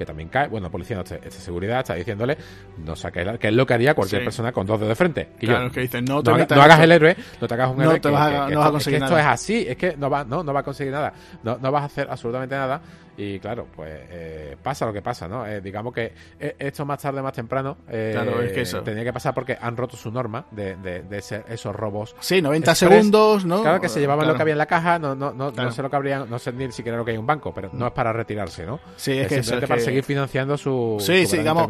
que 0.00 0.06
también 0.06 0.30
cae, 0.30 0.48
bueno, 0.48 0.70
policía 0.70 0.96
no, 0.96 1.02
este 1.02 1.30
seguridad 1.30 1.80
está 1.80 1.92
diciéndole, 1.94 2.38
no 2.78 2.96
saques, 2.96 3.26
la- 3.26 3.36
que 3.36 3.48
es 3.48 3.52
lo 3.54 3.66
que 3.66 3.74
haría 3.74 3.92
cualquier 3.92 4.22
Sí. 4.22 4.24
persona 4.24 4.50
con 4.50 4.66
dos 4.66 4.80
dedos 4.80 4.88
de 4.88 4.94
frente. 4.94 5.28
Yo, 5.42 5.48
Claro, 5.48 5.66
es 5.66 5.72
que 5.74 5.80
dicen, 5.80 6.06
no 6.06 6.22
te 6.22 6.30
no, 6.30 6.36
haga- 6.36 6.46
no 6.56 6.62
hagas 6.62 6.80
el 6.80 6.92
héroe, 6.92 7.16
no 7.38 7.46
te 7.46 7.52
hagas 7.54 7.70
un 7.70 7.76
No 7.76 7.82
héroe. 7.82 8.00
te 8.00 8.08
que- 8.08 8.14
vas 8.14 8.22
a- 8.22 8.30
que- 8.30 8.34
no 8.34 8.40
vas 8.40 8.48
a 8.48 8.48
esto- 8.68 8.72
conseguir 8.72 8.96
es 8.96 9.00
que 9.02 9.04
esto 9.04 9.18
es 9.18 9.26
así, 9.26 9.66
es 9.68 9.76
que 9.76 9.96
no 9.98 10.08
va, 10.08 10.24
no, 10.24 10.42
no 10.42 10.54
va 10.54 10.60
a 10.60 10.62
conseguir 10.62 10.90
nada. 10.94 11.12
No, 11.42 11.58
no 11.60 11.70
vas 11.70 11.82
a 11.82 11.84
hacer 11.84 12.08
absolutamente 12.10 12.54
nada. 12.54 12.80
Y 13.16 13.38
claro, 13.40 13.66
pues 13.74 13.90
eh, 14.10 14.56
pasa 14.62 14.86
lo 14.86 14.92
que 14.92 15.02
pasa, 15.02 15.28
¿no? 15.28 15.46
Eh, 15.46 15.60
digamos 15.60 15.92
que 15.92 16.12
eh, 16.38 16.56
esto 16.58 16.84
más 16.86 17.00
tarde, 17.02 17.20
más 17.22 17.32
temprano, 17.32 17.78
eh, 17.88 18.10
Claro, 18.14 18.40
es 18.40 18.52
que 18.52 18.62
eso. 18.62 18.82
tenía 18.82 19.04
que 19.04 19.12
pasar 19.12 19.34
porque 19.34 19.56
han 19.60 19.76
roto 19.76 19.96
su 19.96 20.10
norma 20.10 20.46
de, 20.50 20.76
de, 20.76 21.02
de 21.02 21.18
ese- 21.18 21.44
esos 21.48 21.74
robos. 21.74 22.14
Sí, 22.20 22.40
90 22.40 22.70
Express. 22.70 22.90
segundos, 22.90 23.44
¿no? 23.44 23.62
Claro 23.62 23.80
que 23.80 23.88
se 23.88 24.00
llevaban 24.00 24.20
Claro. 24.24 24.32
lo 24.32 24.36
que 24.38 24.42
había 24.42 24.52
en 24.54 24.58
la 24.58 24.66
caja, 24.66 24.98
no, 24.98 25.14
no, 25.14 25.32
no, 25.32 25.52
Claro. 25.52 25.68
no 25.68 25.74
sé 25.74 25.82
lo 25.82 25.90
que 25.90 25.96
habrían, 25.96 26.30
no 26.30 26.38
sé 26.38 26.52
ni 26.52 26.70
siquiera 26.72 26.96
lo 26.96 27.04
que 27.04 27.10
hay 27.10 27.16
en 27.16 27.20
un 27.20 27.26
banco, 27.26 27.52
pero 27.54 27.70
no 27.72 27.86
es 27.88 27.92
para 27.92 28.12
retirarse, 28.12 28.64
¿no? 28.64 28.80
Sí, 28.96 29.12
es 29.18 29.28
que 29.28 29.36
eso 29.38 29.54
es 29.56 29.60
para 29.62 29.76
que- 29.76 29.80
seguir 29.84 30.04
financiando 30.04 30.56
su, 30.56 30.96
Sí, 31.00 31.24
su 31.26 31.32
sí, 31.32 31.38
digamos. 31.38 31.68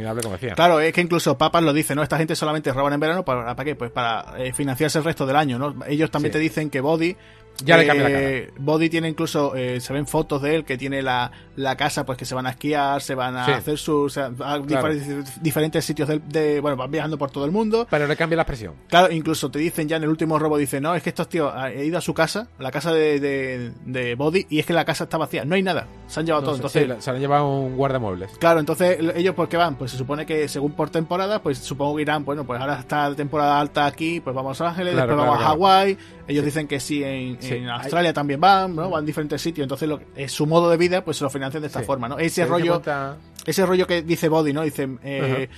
Claro, 0.55 0.81
es 0.81 0.93
que 0.93 1.01
incluso 1.01 1.37
Papas 1.37 1.63
lo 1.63 1.73
dice, 1.73 1.95
¿no? 1.95 2.03
Esta 2.03 2.17
gente 2.19 2.37
solamente 2.37 2.73
roban 2.73 2.93
en 2.93 3.01
verano, 3.01 3.25
¿para, 3.25 3.55
para 3.57 3.65
qué? 3.65 3.75
Pues 3.75 3.91
para 3.91 4.35
eh, 4.39 4.53
financiarse 4.53 4.99
el 4.99 5.05
resto 5.05 5.27
del 5.27 5.37
año, 5.37 5.59
¿no? 5.59 5.75
Ellos 5.87 6.11
también 6.11 6.33
Sí. 6.33 6.39
te 6.39 6.39
dicen 6.39 6.71
que 6.71 6.81
Body 6.81 7.17
Ya 7.65 7.77
le 7.77 7.87
cambia 7.87 8.05
la 8.09 8.15
cara. 8.15 8.29
Eh, 8.31 8.51
Body 8.59 8.89
tiene 8.89 9.09
incluso, 9.09 9.55
eh, 9.55 9.81
se 9.81 9.93
ven 9.93 10.07
fotos 10.07 10.43
de 10.43 10.55
él 10.57 10.65
que 10.65 10.77
tiene 10.79 11.03
la, 11.03 11.31
la 11.57 11.77
casa, 11.77 12.05
pues 12.07 12.17
que 12.19 12.25
se 12.25 12.35
van 12.35 12.47
a 12.47 12.51
esquiar, 12.51 13.01
se 13.03 13.15
van 13.15 13.37
a 13.37 13.45
Sí. 13.47 13.53
hacer 13.53 13.79
sus 13.79 14.17
a 14.19 14.31
diferentes, 14.59 15.43
diferentes 15.43 15.85
sitios 15.85 16.09
de, 16.09 16.19
de- 16.21 16.61
bueno, 16.61 16.77
van 16.77 16.91
viajando 16.91 17.19
por 17.19 17.31
todo 17.31 17.45
el 17.45 17.51
mundo. 17.51 17.87
Pero 17.91 18.07
le 18.07 18.17
cambia 18.17 18.37
la 18.37 18.43
expresión. 18.43 18.75
Claro, 18.89 19.13
incluso 19.13 19.51
te 19.51 19.59
dicen 19.59 19.89
ya 19.89 19.97
en 19.97 20.03
el 20.05 20.09
último 20.09 20.39
robo, 20.39 20.57
dicen, 20.57 20.83
no, 20.83 20.95
es 20.95 21.03
que 21.03 21.11
estos 21.11 21.29
tíos 21.29 21.53
han 21.55 21.79
ido 21.79 21.99
a 21.99 22.01
su 22.01 22.15
casa, 22.15 22.49
la 22.59 22.71
casa 22.71 22.93
de, 22.93 23.21
de, 23.21 23.73
de 23.85 24.15
Body, 24.15 24.47
y 24.51 24.59
es 24.59 24.67
que 24.67 24.73
la 24.73 24.85
casa 24.85 25.05
está 25.05 25.17
vacía, 25.19 25.45
no 25.45 25.55
hay 25.55 25.63
nada, 25.63 25.87
se 26.07 26.21
han 26.21 26.27
llevado 26.27 26.43
No 26.43 26.47
todo. 26.47 26.57
Entonces, 26.57 26.87
sí, 26.97 27.03
se 27.03 27.13
lo 27.13 27.19
lleva 27.19 27.45
un 27.45 27.77
guardamuebles. 27.77 28.31
Claro, 28.39 28.61
entonces 28.61 28.99
ellos 29.15 29.35
por 29.35 29.49
qué 29.49 29.57
van, 29.57 29.77
pues 29.77 29.91
se 29.91 29.97
supone 29.99 30.27
que 30.27 30.49
según 30.49 30.73
por 30.73 30.91
temporada, 30.91 31.43
pues 31.43 31.59
supongo 31.59 31.97
que 31.97 32.03
irán, 32.03 32.25
bueno, 32.25 32.45
pues 32.45 32.61
ahora 32.61 32.79
está 32.81 33.15
temporada 33.15 33.61
alta 33.61 33.87
aquí, 33.87 34.21
pues 34.21 34.35
vamos 34.35 34.61
a 34.61 34.65
Los 34.65 34.71
Ángeles, 34.73 34.95
Claro, 34.95 35.09
después 35.13 35.27
claro, 35.27 35.41
vamos 35.41 35.47
a. 35.47 35.49
Hawái, 35.51 35.99
ellos 36.29 36.45
dicen 36.45 36.67
que 36.69 36.81
sí 36.81 37.03
en, 37.03 37.41
Sí, 37.51 37.63
en 37.63 37.69
Australia 37.69 38.13
también 38.13 38.41
van, 38.41 38.75
¿no? 38.75 38.91
Van 38.91 39.03
a 39.05 39.07
diferentes 39.07 39.41
sitios, 39.43 39.65
entonces 39.65 39.89
lo, 39.89 40.01
es 40.17 40.33
su 40.33 40.47
modo 40.47 40.71
de 40.71 40.77
vida, 40.77 41.05
pues 41.05 41.17
se 41.19 41.25
lo 41.25 41.31
financian 41.31 41.61
de 41.63 41.67
esta 41.69 41.81
Sí. 41.81 41.87
forma, 41.87 42.09
¿no? 42.09 42.17
Se 42.19 42.25
Ese 42.27 42.47
rollo, 42.47 42.73
cuenta- 42.75 43.17
ese 43.47 43.67
rollo 43.67 43.87
que 43.87 44.03
dice 44.03 44.29
Body, 44.29 44.53
¿no? 44.53 44.63
Dice, 44.63 44.89
eh, 45.03 45.49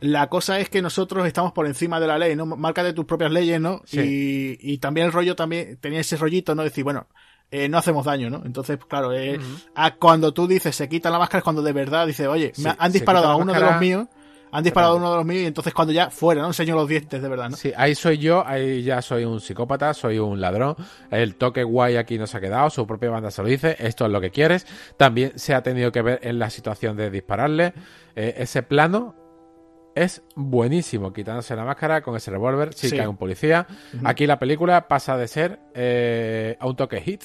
la 0.00 0.28
cosa 0.28 0.60
es 0.60 0.68
que 0.68 0.80
nosotros 0.80 1.26
estamos 1.26 1.52
por 1.52 1.66
encima 1.66 1.98
de 1.98 2.06
la 2.06 2.18
ley, 2.18 2.36
¿no? 2.36 2.46
Marca 2.46 2.82
de 2.84 2.92
tus 2.92 3.04
propias 3.04 3.32
leyes, 3.32 3.60
¿no? 3.60 3.82
Sí. 3.84 4.58
Y, 4.60 4.72
y 4.74 4.78
también 4.78 5.06
el 5.06 5.12
rollo 5.12 5.34
también, 5.34 5.76
tenía 5.80 6.00
ese 6.00 6.16
rollito, 6.16 6.54
¿no? 6.54 6.62
Decir, 6.62 6.84
bueno, 6.84 7.06
eh, 7.50 7.68
no 7.68 7.78
hacemos 7.78 8.04
daño, 8.04 8.28
¿no? 8.30 8.42
Entonces, 8.44 8.78
claro, 8.88 9.12
eh, 9.12 9.40
a 9.74 9.94
cuando 9.94 10.32
tú 10.32 10.46
dices 10.46 10.76
se 10.76 10.88
quita 10.88 11.10
la 11.10 11.18
máscara 11.18 11.38
es 11.38 11.44
cuando 11.44 11.62
de 11.62 11.72
verdad 11.72 12.06
dices, 12.06 12.26
oye, 12.28 12.52
Sí, 12.54 12.62
me 12.62 12.74
han 12.78 12.92
disparado 12.92 13.26
a 13.26 13.36
uno 13.36 13.52
de 13.54 13.60
los 13.60 13.80
míos, 13.80 14.06
han 14.50 14.64
disparado 14.64 14.96
uno 14.96 15.10
de 15.10 15.16
los 15.18 15.24
míos 15.26 15.42
y 15.42 15.46
entonces 15.46 15.72
cuando 15.74 15.92
ya 15.92 16.10
fuera, 16.10 16.40
¿no? 16.42 16.48
Enseño 16.48 16.74
los 16.74 16.88
dientes 16.88 17.20
de 17.22 17.28
verdad, 17.28 17.50
¿no? 17.50 17.56
Sí, 17.56 17.72
ahí 17.76 17.94
soy 17.94 18.18
yo, 18.18 18.46
ahí 18.46 18.82
ya 18.82 19.02
soy 19.02 19.24
un 19.24 19.40
psicópata, 19.40 19.92
soy 19.94 20.18
un 20.18 20.40
ladrón. 20.40 20.74
El 21.10 21.36
toque 21.36 21.62
guay 21.64 21.96
aquí 21.96 22.18
no 22.18 22.26
se 22.26 22.36
ha 22.36 22.40
quedado, 22.40 22.70
su 22.70 22.86
propia 22.86 23.10
banda 23.10 23.30
se 23.30 23.42
lo 23.42 23.48
dice, 23.48 23.76
esto 23.78 24.06
es 24.06 24.12
lo 24.12 24.20
que 24.20 24.30
quieres. 24.30 24.66
También 24.96 25.32
se 25.38 25.54
ha 25.54 25.62
tenido 25.62 25.92
que 25.92 26.02
ver 26.02 26.20
en 26.22 26.38
la 26.38 26.50
situación 26.50 26.96
de 26.96 27.10
dispararle. 27.10 27.72
Eh, 28.16 28.34
ese 28.38 28.62
plano 28.62 29.14
es 29.94 30.22
buenísimo, 30.36 31.12
quitándose 31.12 31.56
la 31.56 31.64
máscara 31.64 32.02
con 32.02 32.14
ese 32.16 32.30
revólver, 32.30 32.72
sí, 32.72 32.88
Sí. 32.90 32.96
cae 32.96 33.08
un 33.08 33.16
policía. 33.16 33.66
Aquí 34.04 34.26
la 34.26 34.38
película 34.38 34.86
pasa 34.86 35.16
de 35.16 35.26
ser 35.26 35.58
eh, 35.74 36.56
a 36.60 36.66
un 36.68 36.76
toque 36.76 37.00
hit. 37.00 37.24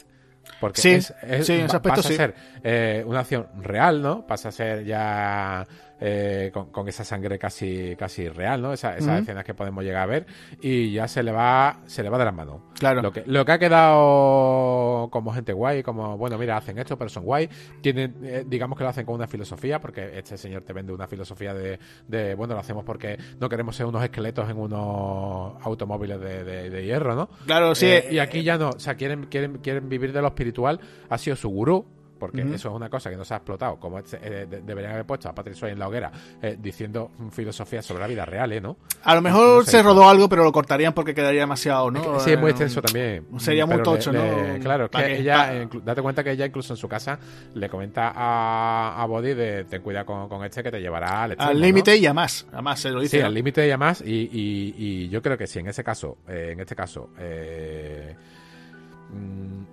Porque 0.60 0.82
Sí, 0.82 0.90
es, 0.90 1.14
es- 1.22 1.46
sí, 1.46 1.54
en 1.54 1.60
ese 1.66 1.68
pa- 1.70 1.76
aspecto 1.78 2.02
pasa 2.02 2.10
a 2.10 2.12
ser 2.18 2.36
eh, 2.64 3.04
una 3.08 3.20
acción 3.22 3.48
real, 3.62 4.02
¿no? 4.02 4.28
Pasa 4.28 4.50
a 4.50 4.52
ser 4.52 4.84
ya 4.84 5.66
eh, 6.00 6.50
con, 6.54 6.70
con 6.72 6.88
esa 6.88 7.04
sangre 7.04 7.38
casi 7.40 7.96
casi 7.96 8.28
real, 8.28 8.62
¿no? 8.62 8.74
Esa- 8.74 8.98
esas 8.98 9.22
escenas 9.22 9.44
que 9.46 9.54
podemos 9.54 9.84
llegar 9.84 10.04
a 10.04 10.06
ver 10.06 10.26
y 10.62 10.92
ya 10.92 11.08
se 11.08 11.24
le 11.24 11.32
va 11.32 11.80
se 11.86 12.04
le 12.04 12.10
va 12.10 12.18
de 12.18 12.26
las 12.26 12.34
manos. 12.34 12.62
Claro. 12.78 13.02
Lo 13.02 13.12
que, 13.14 13.24
lo 13.26 13.46
que 13.46 13.52
ha 13.54 13.60
quedado 13.60 15.10
como 15.12 15.32
gente 15.34 15.54
guay, 15.54 15.84
como, 15.84 16.18
bueno, 16.18 16.38
mira, 16.38 16.58
hacen 16.58 16.78
esto, 16.80 16.98
pero 16.98 17.10
son 17.10 17.24
guay. 17.24 17.50
Tienen, 17.82 18.16
eh, 18.24 18.44
digamos 18.46 18.78
que 18.78 18.84
lo 18.84 18.90
hacen 18.90 19.06
con 19.06 19.16
una 19.16 19.28
filosofía, 19.28 19.80
porque 19.80 20.18
este 20.18 20.38
señor 20.38 20.64
te 20.64 20.74
vende 20.74 20.92
una 20.94 21.08
filosofía 21.08 21.54
de, 21.54 21.80
de, 22.08 22.36
bueno, 22.36 22.54
lo 22.54 22.60
hacemos 22.60 22.84
porque 22.84 23.18
no 23.40 23.48
queremos 23.50 23.76
ser 23.76 23.86
unos 23.86 24.04
esqueletos 24.04 24.50
en 24.50 24.58
unos 24.58 25.54
automóviles 25.62 26.20
de, 26.20 26.44
de- 26.44 26.70
de 26.70 26.86
hierro, 26.86 27.16
¿no? 27.16 27.30
Claro, 27.46 27.76
sí. 27.76 27.86
Eh, 27.88 28.08
y 28.12 28.20
aquí 28.20 28.44
ya 28.44 28.58
no, 28.58 28.70
o 28.72 28.80
sea, 28.80 28.96
quieren, 28.96 29.26
quieren, 29.28 29.58
quieren 29.60 29.88
vivir 29.90 30.12
de 30.14 30.22
lo 30.22 30.28
espiritual, 30.28 30.80
ha 31.10 31.18
sido 31.18 31.36
su 31.36 31.50
gurú. 31.50 31.86
Porque 32.24 32.42
eso 32.56 32.70
es 32.70 32.76
una 32.76 32.90
cosa 32.90 33.10
que 33.10 33.18
no 33.18 33.26
se 33.26 33.34
ha 33.34 33.38
explotado. 33.38 33.76
Como 33.78 34.00
este, 34.00 34.18
eh, 34.22 34.46
de- 34.46 34.62
deberían 34.62 34.94
haber 34.94 35.06
puesto 35.06 35.28
a 35.28 35.36
Patrick 35.36 35.56
Swayze 35.58 35.74
en 35.74 35.80
la 35.80 35.90
hoguera 35.90 36.10
eh, 36.42 36.56
diciendo 36.58 37.12
mm, 37.18 37.28
filosofía 37.30 37.82
sobre 37.82 38.00
la 38.02 38.08
vida 38.08 38.24
real, 38.26 38.52
¿eh? 38.54 38.62
¿no? 38.62 38.78
A 39.04 39.14
lo 39.16 39.22
mejor 39.22 39.58
no 39.60 39.64
sé. 39.66 39.72
se 39.72 39.84
rodó 39.84 40.08
algo, 40.08 40.30
pero 40.30 40.44
lo 40.46 40.52
cortarían 40.54 40.94
porque 40.94 41.14
quedaría 41.14 41.42
demasiado, 41.42 41.92
¿no? 41.92 42.00
Es 42.00 42.08
que 42.08 42.20
sí, 42.22 42.32
es 42.32 42.40
muy 42.40 42.48
Eh, 42.48 42.52
extenso 42.52 42.82
también. 42.82 43.26
Sería 43.40 43.66
muy 43.66 43.76
le- 43.78 43.84
tocho, 43.84 44.12
le- 44.14 44.54
¿no? 44.58 44.60
Claro, 44.64 44.86
es 44.86 44.90
Pa' 44.90 45.04
que 45.04 45.20
ella, 45.20 45.54
eh, 45.62 45.68
date 45.84 46.02
cuenta 46.02 46.24
que 46.24 46.32
ella 46.32 46.46
incluso 46.46 46.72
en 46.74 46.78
su 46.78 46.88
casa 46.88 47.20
le 47.56 47.68
comenta 47.68 48.14
a, 48.16 49.02
a 49.02 49.06
Body 49.06 49.34
de 49.34 49.66
ten 49.66 49.82
cuidado 49.82 50.06
con, 50.06 50.30
con 50.30 50.46
este 50.46 50.64
que 50.64 50.72
te 50.72 50.80
llevará 50.80 51.24
al 51.24 51.32
extremo, 51.34 51.52
Al 51.52 51.60
¿no? 51.60 51.66
límite 51.66 51.98
y 51.98 52.06
a 52.06 52.14
más. 52.14 52.48
A 52.54 52.62
más 52.62 52.80
se 52.80 52.90
lo 52.92 53.02
dice. 53.02 53.18
Sí, 53.18 53.22
al 53.24 53.34
límite 53.34 53.62
y 53.68 53.70
además, 53.70 54.02
y, 54.06 54.30
y, 54.32 54.76
y 54.78 55.10
yo 55.10 55.22
creo 55.22 55.38
que 55.38 55.48
si 55.48 55.60
en 55.60 55.68
ese 55.68 55.84
caso, 55.84 56.18
eh, 56.28 56.52
en 56.54 56.60
este 56.62 56.76
caso, 56.76 57.10
eh, 57.20 58.16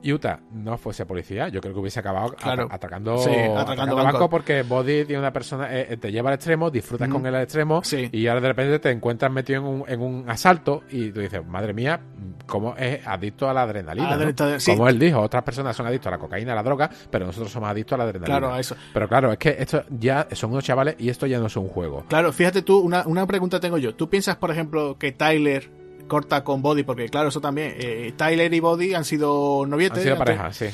Utah 0.03 0.41
no 0.53 0.79
fuese 0.79 1.05
policía, 1.05 1.49
yo 1.49 1.61
creo 1.61 1.75
que 1.75 1.81
hubiese 1.81 2.01
acabado 2.01 2.33
Claro. 2.33 2.65
ata- 2.65 2.75
atracando, 2.75 3.19
Sí, 3.19 3.29
atracando 3.31 3.61
atracando 3.61 3.97
banco. 3.97 4.13
banco 4.13 4.31
porque 4.31 4.63
Body 4.63 5.05
tiene 5.05 5.19
una 5.19 5.31
persona, 5.33 5.69
eh, 5.79 5.99
te 5.99 6.11
lleva 6.11 6.31
al 6.31 6.37
extremo, 6.37 6.71
disfrutas 6.71 7.07
con 7.11 7.27
él 7.27 7.35
al 7.35 7.43
extremo 7.43 7.83
Sí. 7.85 8.09
y 8.11 8.27
ahora 8.27 8.41
de 8.41 8.49
repente 8.49 8.79
te 8.79 8.91
encuentras 8.91 9.31
metido 9.31 9.61
en 9.61 9.67
un, 9.67 9.85
en 9.87 10.01
un 10.01 10.31
asalto 10.31 10.85
y 10.91 11.11
tú 11.13 11.21
dices, 11.21 11.47
madre 11.47 11.75
mía, 11.75 12.01
cómo 12.47 12.75
es 12.79 13.07
adicto 13.07 13.49
a 13.51 13.53
la 13.53 13.63
adrenalina. 13.63 14.19
Como 14.65 14.89
él 14.89 14.99
dijo, 14.99 15.21
otras 15.21 15.43
personas 15.43 15.77
son 15.77 15.87
adictos 15.87 16.07
a 16.09 16.13
la 16.13 16.19
cocaína, 16.19 16.53
a 16.53 16.57
la 16.57 16.63
droga, 16.63 16.89
pero 17.11 17.27
nosotros 17.27 17.53
somos 17.53 17.69
adictos 17.69 17.93
a 17.95 17.99
la 17.99 18.05
adrenalina. 18.05 18.39
Claro, 18.39 18.55
a 18.55 18.59
eso. 18.61 18.75
Pero 18.95 19.07
claro, 19.07 19.33
es 19.33 19.39
que 19.39 19.57
esto 19.59 19.85
ya 19.91 20.27
son 20.33 20.53
unos 20.53 20.65
chavales 20.65 20.97
y 20.99 21.11
esto 21.11 21.27
ya 21.27 21.39
no 21.39 21.47
es 21.47 21.57
un 21.57 21.69
juego. 21.69 22.05
Claro, 22.09 22.33
fíjate 22.33 22.63
tú, 22.63 22.79
una, 22.79 23.07
una 23.07 23.27
pregunta 23.27 23.61
tengo 23.61 23.77
yo. 23.77 23.95
¿Tú 23.95 24.09
piensas, 24.09 24.37
por 24.37 24.51
ejemplo, 24.51 24.97
que 24.99 25.13
Tyler 25.13 25.71
corta 26.11 26.45
con 26.45 26.61
Body? 26.61 26.83
Porque 26.83 27.09
claro, 27.09 27.29
eso 27.31 27.41
también. 27.41 27.75
eh, 27.79 28.13
Tyler 28.17 28.53
y 28.53 28.61
Body 28.61 28.93
han 28.93 29.05
sido 29.07 29.65
novietes. 29.67 29.99
Han 29.99 30.03
sido 30.03 30.15
antes- 30.17 30.37
pareja, 30.37 30.53
sí. 30.53 30.67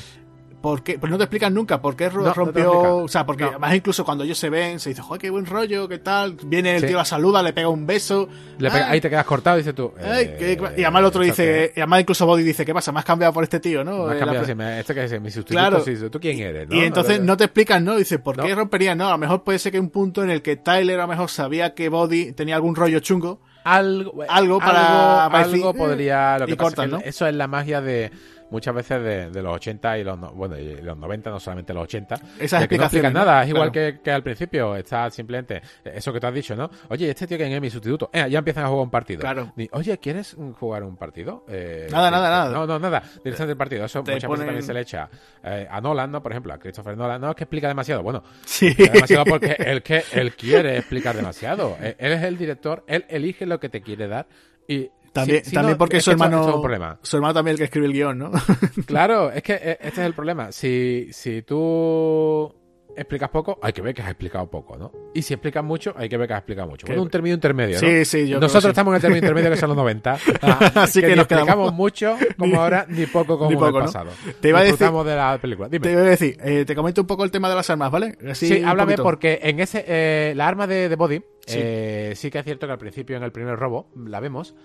¿Por 0.59 0.81
qué? 0.81 0.97
Pues 0.97 1.11
no 1.11 1.17
te 1.19 1.23
explican 1.25 1.53
nunca 1.53 1.79
por 1.79 1.95
qué 1.95 2.09
No, 2.09 2.33
rompió. 2.33 2.97
o 2.97 3.07
sea, 3.07 3.27
porque 3.27 3.43
No. 3.43 3.51
además 3.51 3.75
incluso 3.75 4.03
cuando 4.03 4.23
ellos 4.23 4.39
se 4.39 4.49
ven, 4.49 4.79
se 4.79 4.89
dice, 4.89 5.03
joder, 5.03 5.21
qué 5.21 5.29
buen 5.29 5.45
rollo, 5.45 5.87
qué 5.87 5.99
tal. 5.99 6.35
Viene 6.45 6.73
el 6.75 6.81
Sí. 6.81 6.87
tío, 6.87 6.97
la 6.97 7.05
saluda, 7.05 7.43
le 7.43 7.53
pega 7.53 7.69
un 7.69 7.85
beso. 7.85 8.27
Le 8.57 8.71
pega- 8.71 8.89
ahí 8.89 8.99
te 8.99 9.07
quedas 9.07 9.23
cortado, 9.25 9.57
dices 9.57 9.75
tú. 9.75 9.93
ay, 10.03 10.31
eh, 10.39 10.57
y 10.75 10.81
además 10.81 11.01
el 11.01 11.05
otro 11.05 11.21
¿esto 11.21 11.41
dice, 11.43 11.73
y 11.75 11.79
además 11.79 12.01
incluso 12.01 12.25
Body 12.25 12.41
dice, 12.43 12.65
¿qué 12.65 12.73
pasa? 12.73 12.91
¿Me 12.91 12.99
has 12.99 13.05
cambiado 13.05 13.31
por 13.33 13.43
este 13.43 13.59
tío, 13.59 13.83
no? 13.83 14.07
Me 14.07 14.13
has 14.13 14.19
cambiado, 14.19 14.41
la- 14.41 14.47
sí, 14.47 14.55
me- 14.55 14.79
este 14.79 14.95
que 14.95 15.03
es 15.03 15.11
mi 15.21 15.29
sustituto, 15.29 15.59
Claro. 15.59 15.79
sí, 15.81 15.93
¿tú 16.11 16.19
quién 16.19 16.39
eres? 16.39 16.67
Y 16.71 16.79
entonces 16.79 17.21
no 17.21 17.37
te 17.37 17.43
explican, 17.45 17.85
¿no? 17.85 17.95
Dice, 17.95 18.17
¿por 18.17 18.35
qué 18.41 18.55
rompería? 18.55 18.95
No, 18.95 19.07
a 19.07 19.11
lo 19.11 19.17
mejor 19.19 19.43
puede 19.43 19.59
ser 19.59 19.71
que 19.71 19.77
hay 19.77 19.81
un 19.83 19.91
punto 19.91 20.23
en 20.23 20.31
el 20.31 20.41
que 20.41 20.55
Tyler 20.57 20.97
a 20.99 21.03
lo 21.03 21.07
mejor 21.07 21.29
sabía 21.29 21.75
que 21.75 21.87
Body 21.89 22.31
tenía 22.33 22.55
algún 22.55 22.75
rollo 22.75 22.99
chungo. 22.99 23.41
Algo, 23.75 24.23
Algo 24.27 24.59
para- 24.59 25.25
algo, 25.25 25.37
algo 25.37 25.73
podría. 25.73 26.39
Lo 26.39 26.45
y 26.45 26.47
que 26.49 26.55
pasa 26.55 26.65
cortas, 26.75 26.85
es 26.85 26.91
que 26.91 26.97
¿no? 26.97 27.01
eso 27.09 27.27
es 27.27 27.35
la 27.35 27.47
magia 27.47 27.81
de 27.81 28.11
muchas 28.49 28.73
veces 28.75 29.01
de, 29.03 29.29
de 29.29 29.41
los 29.41 29.55
80 29.55 29.97
y 29.99 30.03
los 30.03 30.17
no- 30.17 30.31
bueno 30.31 30.57
y 30.57 30.81
los 30.81 30.97
90, 30.97 31.29
no 31.29 31.39
solamente 31.39 31.73
los 31.73 31.83
80. 31.83 32.15
Esas 32.39 32.61
de 32.61 32.67
que 32.67 32.77
no 32.77 32.83
explican 32.83 33.13
nada, 33.13 33.43
es 33.43 33.49
igual 33.49 33.71
Claro. 33.71 33.95
que, 33.97 34.01
que 34.01 34.11
al 34.11 34.23
principio, 34.23 34.75
está 34.75 35.09
simplemente 35.09 35.61
eso 35.83 36.11
que 36.13 36.19
tú 36.19 36.27
has 36.27 36.33
dicho, 36.33 36.55
¿no? 36.55 36.69
Oye, 36.89 37.09
este 37.09 37.27
tío 37.27 37.37
que 37.37 37.53
es 37.53 37.61
mi 37.61 37.69
sustituto, 37.69 38.09
eh, 38.13 38.25
ya 38.29 38.39
empiezan 38.39 38.65
a 38.65 38.67
jugar 38.67 38.83
un 38.83 38.89
partido. 38.91 39.19
Claro. 39.21 39.53
Oye, 39.71 39.97
¿quieres 39.97 40.35
jugar 40.59 40.83
un 40.83 40.95
partido? 40.97 41.45
Eh, 41.47 41.87
Nada, 41.91 42.09
nada, 42.11 42.29
nada. 42.29 42.51
No, 42.51 42.65
no, 42.67 42.79
nada. 42.79 43.03
Dirección 43.23 43.47
del 43.47 43.57
partido. 43.57 43.85
Eso 43.85 43.99
muchas 44.01 44.23
ponen- 44.23 44.29
veces 44.29 44.45
también 44.45 44.63
se 44.63 44.73
le 44.73 44.81
echa 44.81 45.09
eh, 45.43 45.67
a 45.69 45.81
Nolan, 45.81 46.11
¿no? 46.11 46.21
Por 46.23 46.31
ejemplo, 46.31 46.53
a 46.53 46.57
Christopher 46.57 46.95
Nolan. 46.97 47.19
No, 47.21 47.29
es 47.31 47.35
que 47.35 47.43
explica 47.43 47.67
demasiado. 47.67 48.03
Bueno, 48.03 48.23
Sí. 48.45 48.67
explica 48.67 48.93
demasiado 48.93 49.25
porque 49.25 49.55
él, 49.59 49.83
que, 49.83 50.03
él 50.13 50.35
quiere 50.35 50.77
explicar 50.77 51.15
demasiado. 51.15 51.77
Él, 51.81 51.95
él 51.99 52.11
es 52.13 52.23
el 52.23 52.37
director, 52.37 52.83
él 52.87 53.05
elige 53.09 53.45
lo 53.45 53.59
que 53.59 53.69
te 53.69 53.81
quiere 53.81 54.07
dar 54.07 54.27
y... 54.67 54.89
También, 55.21 55.43
también 55.43 55.71
no, 55.73 55.77
porque 55.77 55.97
es 55.97 56.03
su 56.03 56.11
que 56.11 56.13
hermano. 56.13 56.47
es 56.49 56.55
problema. 56.55 56.99
Su 57.01 57.17
hermano 57.17 57.33
también 57.33 57.53
el 57.53 57.57
que 57.59 57.63
escribe 57.65 57.85
el 57.87 57.93
guion, 57.93 58.17
¿no? 58.17 58.31
Claro, 58.85 59.31
es 59.31 59.43
que 59.43 59.53
eh, 59.53 59.77
este 59.81 60.01
es 60.01 60.07
el 60.07 60.13
problema. 60.13 60.51
Si, 60.51 61.07
si 61.11 61.41
tú 61.43 62.53
explicas 62.95 63.29
poco, 63.29 63.59
hay 63.61 63.73
que 63.73 63.81
ver 63.83 63.93
que 63.93 64.01
has 64.01 64.09
explicado 64.09 64.49
poco, 64.49 64.75
¿no? 64.75 64.91
Y 65.13 65.21
si 65.21 65.31
explicas 65.35 65.63
mucho, 65.63 65.93
hay 65.95 66.09
que 66.09 66.17
ver 66.17 66.27
que 66.27 66.33
has 66.33 66.39
explicado 66.39 66.67
mucho. 66.67 66.85
Que- 66.87 66.93
Bueno, 66.93 67.03
un 67.03 67.09
término 67.11 67.35
intermedio, 67.35 67.75
¿no? 67.79 67.79
Sí, 67.87 68.05
sí, 68.05 68.21
yo 68.21 68.39
creo 68.39 68.39
Nosotros 68.41 68.63
que 68.63 68.67
sí. 68.67 68.71
estamos 68.71 68.91
en 68.91 68.95
el 68.95 69.01
término 69.01 69.19
intermedio 69.19 69.49
que 69.51 69.57
son 69.57 69.69
los 69.69 69.77
90. 69.77 70.17
Así 70.81 71.01
que 71.01 71.09
ni 71.09 71.15
nos 71.15 71.27
quedamos- 71.27 71.47
explicamos 71.47 71.73
mucho 71.73 72.17
como 72.39 72.59
ahora, 72.59 72.87
ni 72.89 73.05
poco 73.05 73.37
como 73.37 73.51
Ni 73.51 73.55
poco, 73.55 73.67
en 73.69 73.75
el 73.75 73.79
¿no? 73.81 73.85
pasado. 73.85 74.09
Te 74.41 74.49
iba 74.49 74.59
a 74.59 74.63
decir- 74.63 75.03
de 75.03 75.15
la 75.15 75.37
película. 75.39 75.69
Dime. 75.69 75.83
Te 75.83 75.91
iba 75.91 76.01
a 76.01 76.05
decir, 76.05 76.37
eh, 76.43 76.65
te 76.65 76.73
comento 76.75 77.01
un 77.01 77.07
poco 77.07 77.23
el 77.23 77.29
tema 77.29 77.49
de 77.49 77.55
las 77.55 77.69
armas, 77.69 77.91
¿vale? 77.91 78.17
Así 78.31 78.47
Sí, 78.47 78.63
háblame 78.63 78.93
poquito. 78.93 79.03
porque 79.03 79.39
en 79.43 79.59
ese 79.59 79.85
eh, 79.87 80.33
la 80.35 80.47
arma 80.47 80.65
de, 80.65 80.89
de 80.89 80.95
Body 80.95 81.19
Sí. 81.45 81.59
eh, 81.61 82.13
sí 82.15 82.31
que 82.31 82.39
es 82.39 82.45
cierto 82.45 82.65
que 82.65 82.73
al 82.73 82.79
principio 82.79 83.15
en 83.15 83.21
el 83.23 83.31
primer 83.31 83.57
robo 83.57 83.89
la 84.07 84.19
vemos 84.19 84.55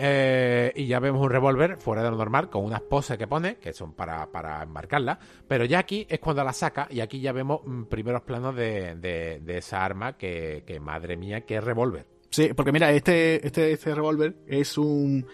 eh, 0.00 0.72
y 0.74 0.86
ya 0.86 0.98
vemos 0.98 1.22
un 1.22 1.30
revólver 1.30 1.76
fuera 1.76 2.02
de 2.02 2.10
lo 2.10 2.16
normal 2.16 2.48
con 2.48 2.64
unas 2.64 2.80
poses 2.80 3.18
que 3.18 3.26
pone 3.26 3.56
que 3.56 3.72
son 3.74 3.92
para, 3.92 4.26
para 4.32 4.62
embarcarla 4.62 5.18
pero 5.46 5.64
ya 5.66 5.78
aquí 5.80 6.06
es 6.08 6.18
cuando 6.20 6.42
la 6.42 6.52
saca 6.54 6.88
y 6.90 7.00
aquí 7.00 7.20
ya 7.20 7.32
vemos 7.32 7.60
mm, 7.64 7.84
primeros 7.84 8.22
planos 8.22 8.56
de, 8.56 8.94
de- 8.96 9.58
esa 9.58 9.84
arma 9.84 10.16
que, 10.16 10.64
que 10.66 10.80
madre 10.80 11.16
mía 11.18 11.42
qué 11.42 11.60
revólver. 11.60 12.06
Sí, 12.30 12.52
porque 12.54 12.72
mira, 12.72 12.90
este, 12.92 13.44
este, 13.46 13.72
este 13.72 13.94
revólver 13.94 14.36
es 14.46 14.78
un, 14.78 15.26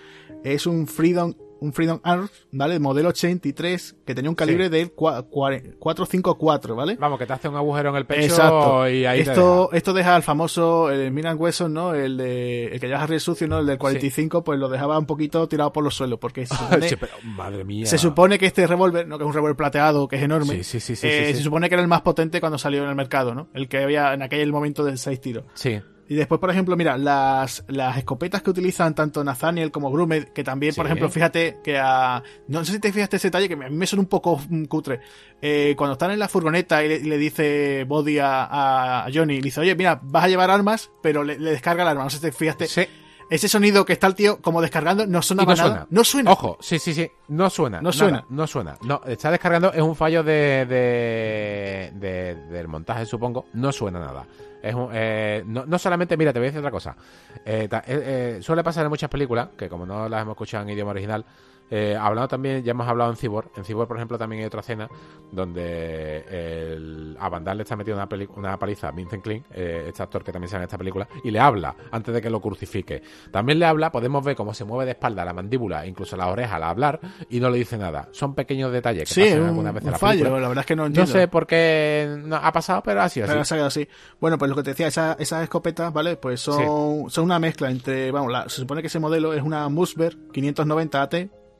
es 0.43 0.66
un 0.66 0.86
Freedom, 0.86 1.34
un 1.60 1.72
Freedom 1.72 2.00
Arms, 2.02 2.30
¿vale? 2.52 2.78
Modelo 2.78 3.08
83, 3.10 3.96
que 4.06 4.14
tenía 4.14 4.28
un 4.30 4.36
calibre 4.36 4.68
del 4.68 4.94
cua- 4.94 5.26
cuare- 5.28 5.76
454, 5.78 6.74
¿vale? 6.76 6.96
vamos 6.96 7.18
que 7.18 7.26
te 7.26 7.32
hace 7.32 7.48
un 7.48 7.56
agujero 7.56 7.90
en 7.90 7.96
el 7.96 8.06
pecho 8.06 8.20
Exacto. 8.22 8.88
y 8.88 9.04
ahí 9.06 9.24
te 9.24 9.30
esto, 9.30 9.64
deja. 9.66 9.76
esto 9.76 9.92
deja 9.92 10.16
al 10.16 10.22
famoso 10.22 10.90
el 10.90 11.10
Miran 11.12 11.36
Wesson, 11.38 11.72
¿no? 11.72 11.94
El 11.94 12.16
de 12.16 12.66
el 12.66 12.80
que 12.80 12.86
lleva 12.88 13.02
Harry 13.02 13.14
el 13.14 13.20
sucio, 13.20 13.46
¿no? 13.48 13.58
El 13.60 13.66
del 13.66 13.78
45, 13.78 14.44
pues 14.44 14.58
lo 14.58 14.68
dejaba 14.68 14.98
un 14.98 15.06
poquito 15.06 15.48
tirado 15.48 15.72
por 15.72 15.82
los 15.84 15.94
suelos, 15.94 16.18
porque 16.18 16.46
se 16.46 16.54
supone, 16.56 16.88
Sí, 16.88 16.96
pero, 16.96 17.12
madre 17.24 17.64
mía 17.64 17.86
se 17.86 17.98
supone 17.98 18.38
que 18.38 18.46
este 18.46 18.66
revólver, 18.66 19.06
¿no? 19.06 19.18
Que 19.18 19.24
es 19.24 19.28
un 19.28 19.34
revólver 19.34 19.56
plateado, 19.56 20.08
que 20.08 20.16
es 20.16 20.22
enorme. 20.22 20.56
Sí, 20.56 20.64
sí, 20.64 20.80
sí, 20.80 20.96
sí, 20.96 21.06
eh, 21.06 21.20
sí, 21.26 21.32
sí. 21.32 21.38
Se 21.38 21.42
supone 21.44 21.68
que 21.68 21.74
era 21.74 21.82
el 21.82 21.88
más 21.88 22.02
potente 22.02 22.40
cuando 22.40 22.58
salió 22.58 22.82
en 22.82 22.88
el 22.90 22.94
mercado, 22.94 23.34
¿no? 23.34 23.48
El 23.54 23.68
que 23.68 23.78
había 23.78 24.12
en 24.14 24.22
aquel 24.22 24.52
momento 24.52 24.84
de 24.84 24.96
seis 24.96 25.20
tiros. 25.20 25.44
sí 25.54 25.80
Y 26.08 26.14
después, 26.14 26.40
por 26.40 26.50
ejemplo, 26.50 26.76
mira, 26.76 26.96
las, 26.96 27.64
las 27.66 27.96
escopetas 27.98 28.40
que 28.42 28.50
utilizan 28.50 28.94
tanto 28.94 29.24
Nathaniel 29.24 29.72
como 29.72 29.90
Grumed, 29.90 30.28
que 30.28 30.44
también, 30.44 30.72
por 30.74 30.86
ejemplo, 30.86 31.08
fíjate 31.10 31.58
que 31.64 31.78
a... 31.78 32.22
No 32.46 32.64
sé 32.64 32.72
si 32.74 32.78
te 32.78 32.92
fijaste 32.92 33.16
ese 33.16 33.26
detalle, 33.28 33.48
que 33.48 33.54
a 33.54 33.56
mí 33.56 33.76
me 33.76 33.86
suena 33.88 34.02
un 34.02 34.08
poco 34.08 34.40
mm, 34.48 34.64
cutre. 34.66 35.00
Eh, 35.42 35.74
cuando 35.76 35.94
están 35.94 36.12
en 36.12 36.20
la 36.20 36.28
furgoneta 36.28 36.84
y 36.84 37.02
le, 37.02 37.18
dice 37.18 37.84
Body 37.88 38.20
a, 38.20 39.04
a 39.04 39.08
Johnny, 39.12 39.36
le 39.36 39.42
dice, 39.42 39.60
oye, 39.60 39.74
mira, 39.74 39.98
vas 40.02 40.24
a 40.24 40.28
llevar 40.28 40.48
armas, 40.50 40.90
pero 41.02 41.24
le, 41.24 41.38
le 41.40 41.50
descarga 41.50 41.82
el 41.82 41.88
arma. 41.88 42.04
No 42.04 42.10
sé 42.10 42.18
si 42.18 42.22
te 42.22 42.32
fijaste. 42.32 42.66
Sí. 42.68 42.86
Ese 43.28 43.48
sonido 43.48 43.84
que 43.84 43.92
está 43.94 44.06
el 44.06 44.14
tío 44.14 44.40
como 44.40 44.62
descargando 44.62 45.04
no 45.04 45.20
suena 45.20 45.42
no 45.42 45.48
nada. 45.50 45.66
suena. 45.68 45.86
No 45.90 46.04
suena. 46.04 46.30
Ojo, 46.30 46.58
sí, 46.60 46.78
sí, 46.78 46.94
sí. 46.94 47.10
No 47.26 47.50
suena. 47.50 47.78
No 47.78 47.90
nada, 47.90 47.92
suena. 47.92 48.24
no 48.30 48.46
suena. 48.46 48.78
No, 48.82 49.00
está 49.04 49.32
descargando. 49.32 49.72
Es 49.72 49.82
un 49.82 49.96
fallo 49.96 50.22
de, 50.22 50.64
de, 50.66 51.92
de- 51.94 52.34
del 52.52 52.68
montaje, 52.68 53.04
supongo. 53.06 53.46
No 53.54 53.72
suena 53.72 53.98
nada. 53.98 54.24
Es 54.62 54.74
un- 54.74 54.90
eh, 54.92 55.42
no, 55.46 55.66
no 55.66 55.78
solamente, 55.78 56.16
mira, 56.16 56.32
te 56.32 56.38
voy 56.38 56.46
a 56.46 56.48
decir 56.48 56.58
otra 56.60 56.70
cosa. 56.70 56.96
Eh, 57.44 57.68
eh, 57.70 57.80
eh, 57.86 58.38
suele 58.42 58.64
pasar 58.64 58.84
en 58.84 58.90
muchas 58.90 59.10
películas, 59.10 59.48
que 59.56 59.68
como 59.68 59.86
no 59.86 60.08
las 60.08 60.22
hemos 60.22 60.32
escuchado 60.32 60.64
en 60.64 60.70
idioma 60.70 60.90
original, 60.92 61.24
eh, 61.70 61.97
hablando 62.01 62.28
también, 62.28 62.62
ya 62.62 62.70
hemos 62.72 62.86
hablado 62.88 63.10
en 63.10 63.16
Cyborg. 63.16 63.51
En 63.56 63.64
Cyborg, 63.64 63.88
por 63.88 63.97
ejemplo, 63.97 64.18
también 64.18 64.40
hay 64.43 64.47
otra 64.47 64.60
escena 64.60 64.88
donde 65.32 66.24
el, 66.28 67.16
a 67.20 67.28
Van 67.28 67.44
le 67.56 67.62
está 67.62 67.76
metiendo 67.76 68.02
una, 68.02 68.26
una 68.36 68.59
paliza 68.59 68.88
a 68.88 68.90
Vincent 68.93 69.22
Klein, 69.22 69.44
eh, 69.52 69.84
este 69.88 70.02
actor 70.02 70.22
que 70.24 70.32
también 70.32 70.48
sale 70.51 70.62
en 70.62 70.66
esta 70.66 70.78
película, 70.78 71.06
y 71.24 71.30
le 71.30 71.40
habla 71.40 71.74
antes 71.90 72.14
de 72.14 72.22
que 72.22 72.30
lo 72.30 72.40
crucifique. 72.40 73.02
También 73.30 73.59
le 73.59 73.66
habla, 73.66 73.90
podemos 73.90 74.24
ver 74.24 74.36
cómo 74.36 74.55
se 74.55 74.64
mueve 74.64 74.84
de 74.84 74.90
espalda 74.93 75.24
la 75.24 75.32
mandíbula, 75.32 75.86
incluso 75.86 76.16
la 76.16 76.28
oreja 76.28 76.56
al 76.56 76.62
hablar, 76.64 77.01
y 77.30 77.40
no 77.40 77.51
le 77.51 77.59
dice 77.59 77.76
nada. 77.78 78.09
Son 78.12 78.34
pequeños 78.34 78.72
detalles 78.72 79.09
que 79.09 79.14
Sí, 79.14 79.20
pasan 79.22 79.43
un, 79.43 79.48
algunas 79.48 79.74
veces 79.74 79.84
en 79.84 79.88
un 79.88 79.93
la 79.93 79.98
fallo. 79.98 80.24
La 80.24 80.48
verdad 80.48 80.59
es 80.60 80.66
que 80.66 80.76
no 80.76 80.82
No 80.82 80.86
entiendo. 80.86 81.12
sé 81.12 81.28
por 81.28 81.47
qué 81.47 82.16
no 82.24 82.36
ha 82.36 82.52
pasado, 82.52 82.82
pero 82.84 83.02
ha 83.02 83.09
sido 83.09 83.26
así. 83.26 83.82
Ha. 83.82 84.16
Bueno, 84.20 84.38
pues 84.38 84.48
lo 84.48 84.56
que 84.56 84.62
te 84.62 84.70
decía, 84.70 84.86
esa- 84.88 85.16
esas 85.18 85.43
escopetas, 85.43 85.93
¿vale? 85.93 86.16
Pues 86.16 86.40
son, 86.40 87.10
son 87.10 87.24
una 87.24 87.38
mezcla 87.38 87.70
entre, 87.70 88.10
vamos, 88.10 88.30
la- 88.32 88.48
se 88.48 88.56
supone 88.60 88.80
que 88.80 88.86
ese 88.88 88.98
modelo 88.98 89.32
es 89.34 89.43
una 89.43 89.68
Musber 89.68 90.16
590 90.32 91.02
AT, 91.02 91.14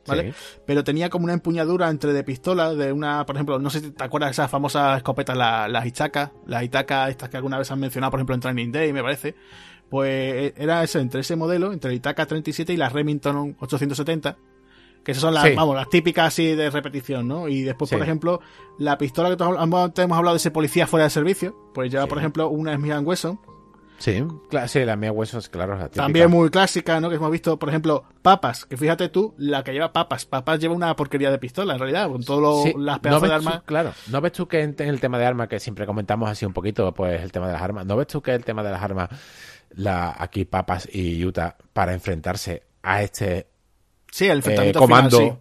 ¿vale? 0.07 0.31
Sí. 0.31 0.37
Pero 0.65 0.83
tenía 0.83 1.09
como 1.09 1.25
una 1.25 1.33
empuñadura 1.33 1.89
entre 1.89 2.13
de 2.13 2.23
pistola, 2.23 2.73
de 2.73 2.91
una, 2.91 3.25
por 3.25 3.35
ejemplo, 3.35 3.59
no 3.59 3.69
sé 3.69 3.79
si 3.81 3.91
te 3.91 4.03
acuerdas 4.03 4.29
de 4.29 4.31
esas 4.31 4.49
famosas 4.51 4.97
escopetas, 4.97 5.35
la- 5.37 5.67
las 5.67 5.85
Ichaka, 5.85 6.31
las 6.45 6.63
Itaka, 6.63 7.09
estas 7.09 7.29
que 7.29 7.37
alguna 7.37 7.57
vez 7.57 7.69
han 7.71 7.79
mencionado, 7.79 8.11
por 8.11 8.19
ejemplo, 8.19 8.35
en 8.35 8.41
Training 8.41 8.71
Day, 8.71 8.93
me 8.93 9.01
parece. 9.03 9.35
Pues 9.89 10.09
eh, 10.11 10.53
era 10.57 10.83
eso, 10.83 10.99
entre 10.99 11.21
ese 11.21 11.35
modelo, 11.35 11.71
entre 11.71 11.91
la 11.91 11.95
Itaka 11.95 12.25
37 12.25 12.73
y 12.73 12.77
la 12.77 12.89
Remington 12.89 13.55
870. 13.59 14.37
Que 15.03 15.11
esas 15.11 15.21
son 15.21 15.33
las, 15.33 15.45
Sí. 15.45 15.53
vamos, 15.55 15.73
las 15.75 15.89
típicas 15.89 16.27
así 16.27 16.53
de 16.53 16.69
repetición, 16.69 17.25
¿no? 17.29 17.47
Y 17.47 17.61
después, 17.61 17.89
por 17.89 18.01
ejemplo, 18.01 18.41
la 18.77 18.97
pistola 18.97 19.29
que 19.29 19.37
todos 19.37 19.55
hemos, 19.63 19.91
hablado 19.97 20.33
de 20.33 20.37
ese 20.37 20.51
policía 20.51 20.85
fuera 20.85 21.05
de 21.05 21.09
servicio, 21.09 21.55
pues 21.73 21.89
lleva, 21.89 22.07
por 22.07 22.17
ejemplo, 22.17 22.49
una 22.49 22.75
Smith 22.75 22.91
Wesson, 23.03 23.39
Sí, 23.99 24.23
sí, 24.67 24.85
la 24.85 24.95
mía 24.95 25.11
huesos, 25.11 25.49
claro, 25.49 25.75
la 25.75 25.89
también 25.89 26.29
muy 26.29 26.49
clásica, 26.49 26.99
¿no? 26.99 27.09
Que 27.09 27.15
hemos 27.15 27.31
visto, 27.31 27.57
por 27.57 27.69
ejemplo, 27.69 28.03
Papas, 28.21 28.65
que 28.65 28.77
fíjate 28.77 29.09
tú, 29.09 29.33
la 29.37 29.63
que 29.63 29.73
lleva 29.73 29.91
Papas. 29.91 30.25
Papas 30.25 30.59
lleva 30.59 30.75
una 30.75 30.95
porquería 30.95 31.31
de 31.31 31.39
pistola, 31.39 31.73
en 31.73 31.79
realidad, 31.79 32.07
con 32.09 32.23
todas 32.23 32.63
Sí, 32.63 32.73
las 32.77 32.97
¿no 32.97 33.01
pedazos 33.01 33.21
de 33.23 33.27
tú- 33.29 33.33
armas. 33.33 33.61
claro, 33.65 33.93
¿no 34.11 34.21
ves 34.21 34.31
tú 34.33 34.47
que 34.47 34.61
en, 34.61 34.75
en 34.77 34.87
el 34.89 34.99
tema 34.99 35.17
de 35.17 35.25
armas, 35.25 35.47
que 35.47 35.59
siempre 35.59 35.85
comentamos 35.87 36.29
así 36.29 36.45
un 36.45 36.53
poquito, 36.53 36.93
pues 36.93 37.21
el 37.23 37.31
tema 37.31 37.47
de 37.47 37.53
las 37.53 37.61
armas, 37.61 37.85
¿no 37.87 37.95
ves 37.95 38.07
tú 38.07 38.21
que 38.21 38.33
el 38.35 38.45
tema 38.45 38.61
de 38.63 38.69
las 38.71 38.81
armas, 38.83 39.09
la, 39.71 40.15
aquí 40.17 40.45
Papas 40.45 40.87
y 40.93 41.25
Utah, 41.25 41.55
para 41.73 41.93
enfrentarse 41.93 42.63
a 42.83 43.01
este 43.01 43.47
Sí, 44.11 44.27
el 44.27 44.41
eh, 44.47 44.73
comando, 44.73 45.17
final, 45.19 45.39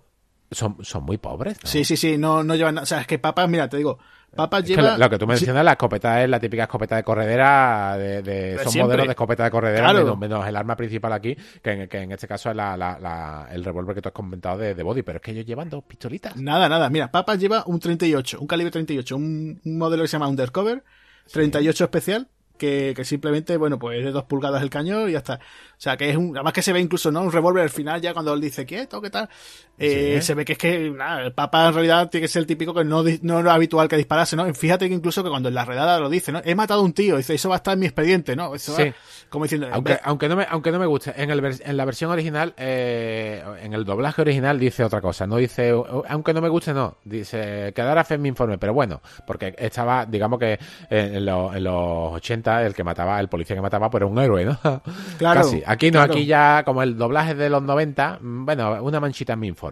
son, 0.51 0.79
son 0.83 1.05
muy 1.05 1.19
pobres? 1.19 1.59
¿no? 1.63 1.69
sí. 1.69 1.85
sí, 1.85 1.97
sí, 1.97 2.13
sí, 2.13 2.19
no, 2.19 2.43
no 2.43 2.55
llevan 2.55 2.77
nada. 2.77 2.83
O 2.85 2.87
sea, 2.87 3.01
es 3.03 3.07
que 3.07 3.19
Papas, 3.19 3.49
mira, 3.49 3.69
te 3.69 3.77
digo, 3.77 3.99
Papas 4.37 4.63
Es 4.63 4.69
que 4.71 4.77
lleva... 4.77 4.93
lo, 4.93 4.99
lo 5.05 5.11
que 5.11 5.19
tú 5.19 5.27
mencionas, 5.27 5.65
la 5.65 5.73
escopeta 5.73 6.23
es 6.23 6.29
la 6.31 6.39
típica 6.39 6.63
escopeta 6.65 6.97
de 6.97 7.03
corredera, 7.03 7.97
de, 7.99 8.23
de- 8.23 8.59
son 8.63 8.73
siempre. 8.73 8.87
modelos 8.89 9.07
de 9.07 9.11
escopeta 9.13 9.45
de 9.45 9.51
corredera, 9.51 9.85
Claro. 9.91 9.99
menos, 10.05 10.19
menos 10.19 10.47
el 10.47 10.57
arma 10.57 10.77
principal 10.77 11.13
aquí, 11.13 11.37
que 11.63 11.71
en, 11.73 11.89
que 11.89 11.99
en 12.03 12.13
este 12.13 12.29
caso 12.29 12.51
es 12.51 12.57
la, 12.57 12.77
la- 12.77 12.99
la- 13.01 13.49
el 13.51 13.65
revólver 13.65 13.95
que 13.95 14.03
tú 14.03 14.09
has 14.09 14.15
comentado 14.15 14.59
de, 14.59 14.75
de 14.75 14.83
Body, 14.83 15.03
pero 15.03 15.17
es 15.17 15.23
que 15.23 15.33
ellos 15.33 15.47
llevan 15.47 15.69
dos 15.71 15.83
pistolitas. 15.85 16.37
Nada, 16.37 16.69
nada. 16.69 16.89
Mira, 16.91 17.11
Papas 17.11 17.39
lleva 17.39 17.65
un 17.67 17.81
38, 17.81 18.39
un 18.41 18.47
calibre 18.47 18.71
38, 18.71 19.17
un, 19.17 19.61
un 19.65 19.79
modelo 19.79 20.03
que 20.03 20.09
se 20.09 20.13
llama 20.13 20.29
Undercover, 20.29 20.85
38 21.33 21.85
especial, 21.85 22.29
que, 22.59 22.95
que 22.97 23.05
simplemente, 23.05 23.57
bueno, 23.59 23.79
pues 23.79 23.99
es 23.99 24.05
de 24.07 24.13
dos 24.13 24.25
pulgadas 24.25 24.63
el 24.63 24.71
cañón 24.71 25.09
y 25.09 25.13
ya 25.13 25.19
está. 25.19 25.35
O 25.35 25.39
sea, 25.79 25.97
que 25.99 26.09
es 26.09 26.17
un, 26.17 26.35
además 26.37 26.55
que 26.55 26.63
se 26.63 26.73
ve 26.73 26.81
incluso, 26.81 27.11
¿no? 27.13 27.21
Un 27.21 27.31
revólver 27.33 27.63
al 27.63 27.71
final 27.71 28.01
ya 28.01 28.15
cuando 28.15 28.33
él 28.33 28.41
dice 28.41 28.65
quieto, 28.65 29.03
¿qué 29.03 29.11
tal? 29.11 29.29
Eh, 29.79 30.19
Sí. 30.21 30.27
Se 30.27 30.35
ve 30.35 30.45
que 30.45 30.53
es 30.53 30.59
que, 30.59 30.91
nada, 30.91 31.23
el 31.23 31.33
Papa 31.33 31.69
en 31.69 31.75
realidad 31.75 32.09
tiene 32.09 32.23
que 32.25 32.29
ser 32.29 32.41
el 32.41 32.47
típico 32.47 32.73
que 32.73 32.85
no, 32.85 33.05
no 33.23 33.41
es 33.41 33.47
habitual 33.47 33.89
que 33.89 33.97
disparase, 33.97 34.35
¿no? 34.37 34.53
Fíjate 34.55 34.89
que 34.89 34.95
incluso 34.95 35.23
que 35.23 35.29
cuando 35.31 35.49
en 35.51 35.55
la 35.55 35.65
redada 35.65 36.01
lo 36.01 36.09
dice, 36.09 36.33
¿no? 36.33 36.41
He 36.45 36.55
matado 36.55 36.81
a 36.81 36.85
un 36.85 36.93
tío, 36.95 37.17
dice, 37.19 37.35
eso 37.35 37.49
va 37.51 37.57
a 37.57 37.59
estar 37.59 37.75
en 37.75 37.81
mi 37.81 37.87
expediente, 37.87 38.35
¿no? 38.37 38.55
Eso 38.55 38.75
Sí. 38.75 38.85
va- 38.85 38.95
como 39.29 39.45
diciendo, 39.45 39.69
Aunque, 39.73 39.99
aunque, 40.05 40.29
no 40.29 40.37
me, 40.37 40.47
aunque 40.49 40.71
no 40.73 40.79
me 40.79 40.87
guste, 40.87 41.13
en, 41.21 41.31
el, 41.31 41.45
en 41.45 41.77
la 41.77 41.85
versión 41.85 42.11
original, 42.11 42.55
eh, 42.57 43.43
en 43.63 43.73
el 43.75 43.85
doblaje 43.85 44.23
original 44.23 44.59
dice 44.59 44.85
otra 44.85 45.01
cosa, 45.01 45.27
no 45.27 45.37
dice, 45.37 45.75
aunque 46.09 46.33
no 46.33 46.41
me 46.41 46.49
guste, 46.49 46.73
no, 46.73 46.97
dice, 47.05 47.73
quedar 47.75 47.99
a 47.99 48.05
fe 48.05 48.15
en 48.15 48.23
mi 48.23 48.29
informe, 48.29 48.57
pero 48.59 48.73
bueno, 48.73 49.03
porque 49.27 49.55
estaba, 49.59 50.07
digamos 50.07 50.39
que 50.39 50.59
en, 50.89 51.25
lo- 51.27 51.53
en 51.55 51.65
los 51.65 52.15
80 52.15 52.65
el 52.65 52.73
que 52.75 52.85
mataba, 52.85 53.19
el 53.21 53.29
policía 53.29 53.57
que 53.57 53.63
mataba, 53.63 53.91
pues 53.91 54.01
era 54.01 54.07
un 54.07 54.19
héroe, 54.19 54.45
¿no? 54.45 54.59
Claro, 55.19 55.41
Casi. 55.43 55.63
Aquí 55.67 55.91
no, 55.91 55.99
claro. 55.99 56.13
aquí 56.15 56.25
ya, 56.27 56.63
como 56.65 56.83
el 56.83 56.97
doblaje 56.97 57.35
de 57.35 57.51
los 57.51 57.63
90, 57.63 58.19
mm, 58.21 58.45
bueno, 58.47 58.83
una 58.83 59.01
manchita 59.01 59.33
en 59.35 59.41
mi 59.41 59.49
informe. 59.49 59.66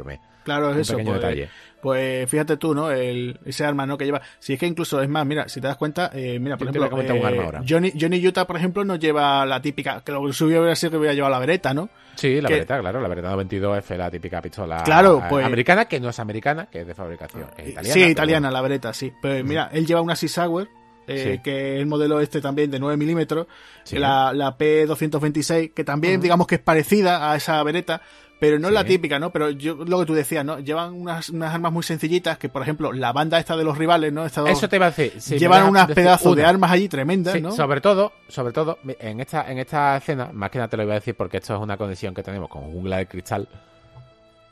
Claro, 0.45 0.71
es 0.71 0.75
Un 0.75 0.81
eso. 0.83 0.93
pequeño 0.95 1.11
pues, 1.13 1.23
detalle. 1.23 1.49
pues 1.81 2.31
fíjate 2.31 2.57
tú, 2.59 2.75
¿no? 2.75 2.91
El, 2.91 3.39
ese 3.47 3.65
arma, 3.65 3.87
¿no? 3.87 3.97
Que 3.97 4.05
lleva. 4.05 4.21
Si 4.39 4.53
es 4.53 4.59
que 4.59 4.67
incluso, 4.67 5.01
es 5.01 5.09
más, 5.09 5.25
mira, 5.25 5.49
si 5.49 5.61
te 5.61 5.67
das 5.69 5.77
cuenta, 5.79 6.11
eh, 6.13 6.39
mira, 6.39 6.59
por 6.59 6.67
Yo 6.67 6.85
ejemplo, 6.85 7.15
un 7.15 7.21
eh, 7.23 7.27
arma 7.27 7.43
ahora. 7.45 7.63
Johnny, 7.67 7.93
Johnny 7.99 8.27
Utah, 8.27 8.47
por 8.47 8.57
ejemplo, 8.57 8.85
no 8.85 8.97
lleva 8.97 9.47
la 9.47 9.63
típica, 9.63 10.03
que 10.05 10.13
lo 10.13 10.31
suyo 10.35 10.59
hubiera 10.61 10.77
sido 10.77 10.91
que 10.93 10.97
hubiera 10.99 11.15
llevado 11.15 11.33
la 11.33 11.39
vereta, 11.39 11.73
¿no? 11.73 11.89
Sí, 12.15 12.41
la 12.43 12.49
Que- 12.49 12.55
Beretta, 12.55 12.79
claro, 12.81 13.01
la 13.01 13.09
Beretta 13.09 13.33
92F, 13.35 13.97
la 13.97 14.11
típica 14.11 14.43
pistola 14.43 14.83
Claro, 14.85 15.19
eh, 15.21 15.27
pues- 15.31 15.45
americana, 15.47 15.87
que 15.87 15.99
no 15.99 16.11
es 16.11 16.19
americana, 16.19 16.67
que 16.71 16.83
es 16.83 16.87
de 16.87 16.95
fabricación, 16.95 17.47
es 17.57 17.71
italiana. 17.71 17.95
sí, 17.95 18.03
italiana, 18.05 18.49
bueno. 18.49 18.53
la 18.59 18.63
vereta, 18.63 18.93
sí. 18.93 19.13
Pero 19.23 19.45
mira, 19.45 19.71
él 19.73 19.87
lleva 19.87 20.01
una 20.03 20.15
Sea 20.15 20.47
eh, 21.07 21.33
Sí. 21.37 21.43
que 21.43 21.75
es 21.75 21.81
el 21.81 21.87
modelo 21.87 22.19
este 22.21 22.41
también 22.41 22.71
de 22.71 22.79
9 22.79 22.97
milímetros, 22.97 23.47
Sí. 23.83 23.99
la, 23.99 24.33
la 24.33 24.57
P226, 24.57 25.73
que 25.75 25.85
también, 25.85 26.19
digamos 26.21 26.47
que 26.47 26.55
es 26.55 26.61
parecida 26.63 27.31
a 27.31 27.37
esa 27.37 27.63
vereta, 27.63 28.01
pero 28.39 28.59
no 28.59 28.69
es 28.69 28.75
la 28.75 28.83
Sí. 28.83 28.89
típica, 28.89 29.19
¿no? 29.19 29.31
Pero 29.31 29.51
yo, 29.51 29.77
lo 29.87 30.01
que 30.01 30.07
tú 30.07 30.15
decías, 30.15 30.45
¿no? 30.45 30.59
Llevan 30.59 30.93
unas, 30.95 31.31
unas 31.31 31.55
armas 31.55 31.73
muy 31.73 31.83
sencillitas, 31.83 32.37
que 32.39 32.49
por 32.49 32.63
ejemplo, 32.63 32.93
la 32.93 33.13
banda 33.13 33.39
esta 33.39 33.57
de 33.57 33.65
los 33.65 33.79
rivales, 33.79 34.13
¿no? 34.13 34.27
Esta 34.27 34.49
Eso 34.51 34.69
te 34.69 34.77
iba 34.77 34.87
a 34.87 34.91
decir. 34.91 35.39
llevan 35.39 35.65
unas 35.69 35.91
pedazos 35.93 36.35
de 36.37 36.45
armas 36.45 36.71
allí 36.73 36.89
tremendas, 36.89 37.35
Sí, 37.35 37.41
¿no? 37.41 37.53
sobre 37.53 37.81
todo, 37.81 38.13
sobre 38.29 38.53
todo, 38.53 38.79
en 38.99 39.21
esta, 39.21 39.51
en 39.51 39.59
esta 39.59 39.97
escena, 39.97 40.31
más 40.33 40.51
que 40.51 40.59
nada 40.59 40.69
te 40.69 40.77
lo 40.77 40.83
iba 40.83 40.93
a 40.93 40.97
decir 40.97 41.15
porque 41.15 41.39
esto 41.39 41.55
es 41.55 41.61
una 41.61 41.77
conexión 41.77 42.13
que 42.15 42.23
tenemos 42.23 42.49
con 42.51 42.63
Jungla 42.63 42.99
de 42.99 43.07
Cristal. 43.07 43.49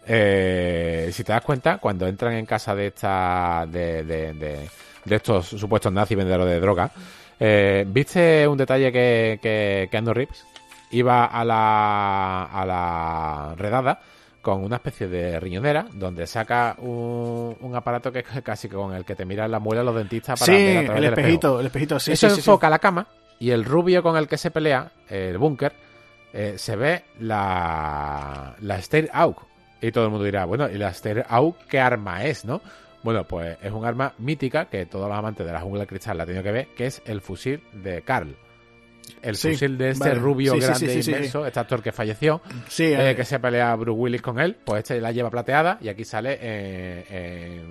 Eh, 0.07 1.11
si 1.13 1.23
te 1.23 1.33
das 1.33 1.43
cuenta, 1.43 1.79
cuando 1.79 2.07
entran 2.07 2.33
en 2.35 2.47
casa 2.47 2.75
de 2.75 2.89
esta, 2.89 3.67
de, 3.69 4.03
de, 4.05 4.33
de, 4.35 4.69
de 5.05 5.17
estos 5.17 5.47
supuestos 5.47 5.93
nazis 5.93 6.17
vendedores 6.17 6.53
de 6.55 6.61
droga, 6.61 6.91
eh, 7.39 7.85
¿viste 7.87 8.47
un 8.49 8.57
detalle 8.59 8.91
que, 8.93 9.39
que, 9.41 9.89
que 9.91 9.97
Ando 9.97 10.13
Reeves 10.15 10.45
iba 10.93 11.27
a 11.27 11.45
la, 11.45 12.45
a 12.45 12.67
la 12.67 13.55
redada 13.57 14.01
con 14.41 14.65
una 14.65 14.77
especie 14.77 15.09
de 15.09 15.39
riñonera 15.39 15.87
donde 15.93 16.27
saca 16.27 16.75
un, 16.79 17.57
un 17.61 17.77
aparato 17.77 18.11
que 18.11 18.21
es 18.21 18.27
casi 18.43 18.69
con 18.69 18.95
el 18.95 19.05
que 19.05 19.15
te 19.15 19.25
miran 19.25 19.51
la 19.51 19.59
muela 19.59 19.83
los 19.83 19.95
dentistas 19.95 20.41
para 20.41 20.53
sí, 20.53 20.65
ver 20.65 20.79
a 20.79 20.85
través 20.85 20.97
el 20.97 21.03
del 21.03 21.13
espejito, 21.13 21.61
el 21.61 21.67
espejito, 21.67 22.01
sí, 22.01 22.13
Eso 22.13 22.31
sí, 22.31 22.41
enfoca 22.41 22.71
la 22.71 22.79
cama 22.79 23.07
y 23.43 23.51
el 23.51 23.65
rubio 23.65 24.05
con 24.05 24.17
el 24.17 24.29
que 24.29 24.39
se 24.39 24.53
pelea, 24.53 24.93
el 25.09 25.37
búnker, 25.37 25.73
eh, 26.33 26.55
se 26.57 26.77
ve 26.77 27.05
la, 27.19 28.55
la 28.61 28.81
Stair 28.81 29.11
Auk. 29.13 29.43
Y 29.81 29.91
todo 29.91 30.05
el 30.05 30.11
mundo 30.11 30.25
dirá, 30.25 30.45
bueno, 30.45 30.71
¿y 30.71 30.79
la 30.79 30.95
Stair 30.95 31.27
Auk 31.29 31.57
qué 31.67 31.81
arma 31.81 32.25
es, 32.25 32.45
no? 32.45 32.61
Bueno, 33.03 33.25
pues 33.25 33.59
es 33.61 33.73
un 33.73 33.85
arma 33.85 34.15
mítica 34.19 34.67
que 34.67 34.87
todos 34.87 35.09
los 35.09 35.19
amantes 35.19 35.45
de 35.45 35.53
la 35.53 35.61
jungla 35.61 35.81
de 35.81 35.87
cristal 35.89 36.17
la 36.17 36.23
han 36.23 36.29
tenido 36.29 36.45
que 36.45 36.53
ver, 36.53 36.69
que 36.77 36.87
es 36.87 37.03
el 37.05 37.21
fusil 37.21 37.61
de 37.73 38.03
Carl. 38.03 38.37
El 39.21 39.37
Sí, 39.37 39.53
fusil 39.53 39.79
de 39.79 39.91
este 39.91 40.09
vale. 40.09 40.21
rubio 40.21 40.55
Sí, 40.55 40.61
grande 40.61 41.03
sí, 41.03 41.11
inmenso, 41.11 41.47
este 41.47 41.61
actor 41.61 41.83
que 41.83 41.93
falleció, 41.93 42.41
Sí, 42.69 42.85
eh, 42.85 43.11
eh, 43.11 43.17
que 43.17 43.25
se 43.25 43.39
pelea 43.39 43.75
Bruce 43.77 43.99
Willis 44.01 44.23
con 44.23 44.39
él, 44.41 44.57
pues 44.65 44.81
este 44.81 45.01
la 45.01 45.13
lleva 45.13 45.31
plateada 45.31 45.79
y 45.81 45.89
aquí 45.89 46.05
sale 46.05 46.39
eh, 46.41 47.63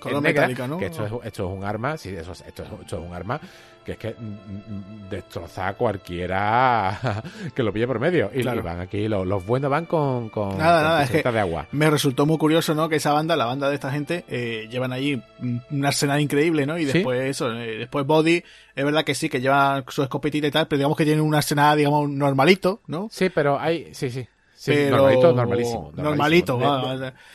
Color 0.00 0.16
en 0.18 0.22
negra, 0.22 0.66
¿no? 0.66 0.78
que 0.78 0.86
esto 0.86 1.04
es, 1.06 1.12
esto 1.26 1.50
es 1.52 1.58
un 1.58 1.64
arma, 1.64 1.96
sí, 1.96 2.10
eso 2.14 2.32
es- 2.32 2.40
esto, 2.46 2.62
es, 2.62 2.68
esto 2.82 2.98
es 2.98 3.06
un 3.08 3.14
arma 3.14 3.40
que 3.84 3.92
es 3.92 3.98
que 3.98 4.10
mm, 4.18 5.04
mm, 5.06 5.08
destroza 5.10 5.68
a 5.68 5.74
cualquiera 5.74 7.22
que 7.54 7.62
lo 7.62 7.72
pille 7.72 7.86
por 7.86 7.98
medio. 8.00 8.30
Y, 8.34 8.42
Claro. 8.42 8.60
y 8.60 8.62
van 8.62 8.80
aquí, 8.80 9.08
los, 9.08 9.26
los 9.26 9.44
buenos 9.44 9.70
van 9.70 9.86
con, 9.86 10.28
con, 10.28 10.56
Nada, 10.58 10.80
con 10.82 10.88
nada, 10.90 11.02
es 11.04 11.10
que- 11.10 11.22
de 11.30 11.40
agua. 11.40 11.66
me 11.72 11.90
resultó 11.90 12.26
muy 12.26 12.38
curioso, 12.38 12.74
¿no? 12.74 12.88
Que 12.88 12.96
esa 12.96 13.12
banda, 13.12 13.36
la 13.36 13.44
banda 13.46 13.68
de 13.68 13.74
esta 13.74 13.90
gente, 13.90 14.24
eh, 14.28 14.68
llevan 14.70 14.92
allí 14.92 15.22
un 15.40 15.84
arsenal 15.84 16.20
increíble, 16.20 16.66
¿no? 16.66 16.78
Y 16.78 16.86
Sí. 16.86 16.92
después 16.92 17.20
eso, 17.22 17.52
eh, 17.52 17.78
después 17.78 18.06
Body, 18.06 18.42
es 18.74 18.84
verdad 18.84 19.04
que 19.04 19.14
sí, 19.14 19.28
que 19.28 19.40
llevan 19.40 19.84
su 19.88 20.02
escopetita 20.02 20.46
y 20.46 20.50
tal, 20.50 20.66
pero 20.68 20.78
digamos 20.78 20.96
que 20.96 21.04
tienen 21.04 21.24
un 21.24 21.34
arsenal, 21.34 21.76
digamos, 21.76 22.08
normalito, 22.08 22.80
¿no? 22.86 23.08
Sí, 23.10 23.28
pero 23.30 23.58
hay, 23.58 23.94
sí, 23.94 24.10
sí. 24.10 24.26
Pero 24.64 24.96
normalito, 24.96 25.32
normalísimo. 25.32 25.92
Normalito, 25.96 26.58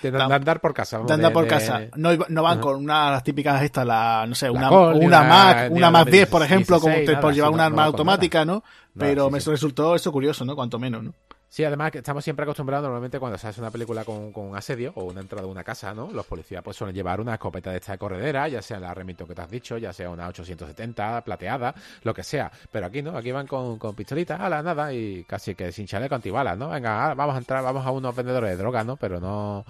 de, 0.01 0.11
de, 0.11 0.21
andar 0.21 0.61
por 0.61 0.73
casa. 0.73 0.99
de 0.99 1.13
andar 1.13 1.33
por 1.33 1.47
casa. 1.47 1.81
No, 1.95 2.11
no 2.27 2.43
van 2.43 2.59
con 2.59 2.75
una 2.75 3.11
las 3.11 3.23
típicas 3.23 3.61
estas, 3.63 3.85
la, 3.85 4.25
no 4.27 4.35
sé, 4.35 4.49
una, 4.49 4.69
una 4.69 5.23
Mac, 5.23 5.71
una 5.71 5.91
Mac 5.91 6.09
10, 6.09 6.27
por 6.27 6.43
ejemplo, 6.43 6.79
como 6.79 6.95
por 7.21 7.33
llevar 7.33 7.51
una 7.51 7.65
arma 7.65 7.85
automática, 7.85 8.45
¿no? 8.45 8.63
Pero 8.97 9.29
me 9.29 9.39
resultó 9.39 9.95
eso 9.95 10.11
curioso, 10.11 10.45
¿no? 10.45 10.55
Cuanto 10.55 10.79
menos, 10.79 11.03
¿no? 11.03 11.13
Sí, 11.47 11.63
además 11.63 11.91
que 11.91 11.99
estamos 11.99 12.23
siempre 12.23 12.43
acostumbrados 12.43 12.83
normalmente 12.83 13.19
cuando 13.19 13.37
se 13.37 13.47
hace 13.47 13.61
una 13.61 13.71
película 13.71 14.03
con, 14.03 14.31
con 14.31 14.55
asedio 14.55 14.91
o 14.95 15.05
una 15.05 15.21
entrada 15.21 15.45
de 15.45 15.51
una 15.51 15.63
casa, 15.63 15.93
¿no? 15.93 16.11
Los 16.11 16.25
policías 16.25 16.61
pues 16.63 16.75
suelen 16.75 16.95
llevar 16.95 17.21
una 17.21 17.35
escopeta 17.35 17.71
de 17.71 17.77
esta 17.77 17.93
de 17.93 17.97
corredera, 17.97 18.47
ya 18.47 18.61
sea 18.61 18.79
la 18.79 18.93
remito 18.93 19.25
que 19.25 19.35
te 19.35 19.41
has 19.41 19.49
dicho, 19.49 19.77
ya 19.77 19.93
sea 19.93 20.09
una 20.09 20.27
870 20.27 21.21
plateada, 21.21 21.73
lo 22.03 22.13
que 22.13 22.23
sea. 22.23 22.51
Pero 22.71 22.87
aquí 22.87 23.01
no, 23.01 23.17
aquí 23.17 23.31
van 23.31 23.47
con, 23.47 23.79
con 23.79 23.95
pistolitas, 23.95 24.39
ala, 24.39 24.61
nada, 24.61 24.91
y 24.91 25.23
casi 25.23 25.55
que 25.55 25.71
sin 25.71 25.87
chaleco 25.87 26.15
antibalas, 26.15 26.57
¿no? 26.57 26.69
Venga, 26.69 27.13
vamos 27.13 27.35
a 27.35 27.37
entrar, 27.37 27.63
vamos 27.63 27.85
a 27.85 27.91
unos 27.91 28.15
vendedores 28.15 28.49
de 28.51 28.57
droga, 28.57 28.83
¿no? 28.83 28.97
Pero 28.97 29.19
no, 29.19 29.63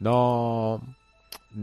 no, 0.00 0.80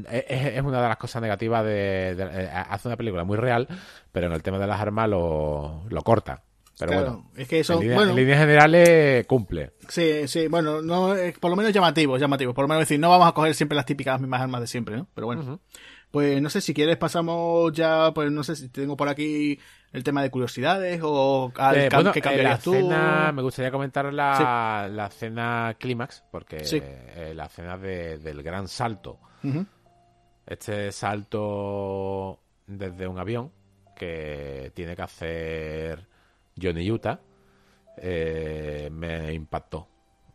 es, 0.09 0.61
una 0.61 0.81
de 0.81 0.87
las 0.87 0.97
cosas 0.97 1.21
negativas 1.21 1.63
de, 1.63 2.11
eh, 2.11 2.49
hace 2.51 2.87
una 2.87 2.97
película 2.97 3.23
muy 3.23 3.37
real, 3.37 3.67
pero 4.11 4.27
en 4.27 4.33
el 4.33 4.43
tema 4.43 4.59
de 4.59 4.67
las 4.67 4.79
armas 4.79 5.09
lo, 5.09 5.83
lo 5.89 6.01
corta. 6.01 6.43
Pero 6.79 6.93
bueno, 6.93 7.29
es 7.35 7.45
que 7.49 7.59
eso, 7.59 7.81
en, 7.81 7.93
bueno, 7.93 8.15
líneas 8.15 8.39
generales 8.39 9.27
cumple. 9.27 9.73
Sí, 9.89 10.29
sí, 10.29 10.47
bueno, 10.47 10.81
no, 10.81 11.13
por 11.41 11.51
lo 11.51 11.57
menos 11.57 11.73
llamativo, 11.73 12.17
llamativo. 12.17 12.53
Por 12.53 12.63
lo 12.63 12.69
menos 12.69 12.83
decir, 12.83 12.97
no 13.01 13.09
vamos 13.09 13.27
a 13.27 13.33
coger 13.33 13.53
siempre 13.53 13.75
las 13.75 13.85
típicas 13.85 14.21
mismas 14.21 14.41
armas 14.41 14.61
de 14.61 14.67
siempre, 14.67 14.95
¿no? 14.95 15.05
Pero 15.13 15.27
bueno. 15.27 15.59
Pues 16.09 16.41
no 16.41 16.49
sé, 16.49 16.61
si 16.61 16.73
quieres 16.73 16.97
pasamos 16.97 17.71
ya, 17.73 18.11
pues 18.15 18.31
no 18.31 18.43
sé 18.43 18.55
si 18.55 18.69
tengo 18.69 18.97
por 18.97 19.09
aquí 19.09 19.59
el 19.91 20.03
tema 20.03 20.23
de 20.23 20.31
curiosidades 20.31 21.01
o 21.03 21.51
al 21.55 21.77
eh, 21.77 21.89
bueno, 21.93 22.11
que 22.11 22.21
cambiarías 22.21 22.63
tú. 22.63 22.73
me 22.73 23.41
gustaría 23.41 23.69
comentar 23.69 24.11
la, 24.11 24.89
la 24.89 25.09
cena 25.09 25.75
clímax, 25.77 26.23
porque 26.31 26.63
eh, 26.63 27.33
la 27.35 27.47
cena 27.49 27.77
del 27.77 28.41
gran 28.41 28.67
salto. 28.69 29.19
Este 30.47 30.91
salto 30.91 32.39
desde 32.65 33.05
un 33.05 33.19
avión 33.19 33.51
que 33.95 34.71
tiene 34.73 34.95
que 34.95 35.01
hacer 35.03 36.08
Johnny 36.61 36.89
Utah, 36.89 37.19
eh, 37.97 38.89
me 38.91 39.33
impactó. 39.33 39.87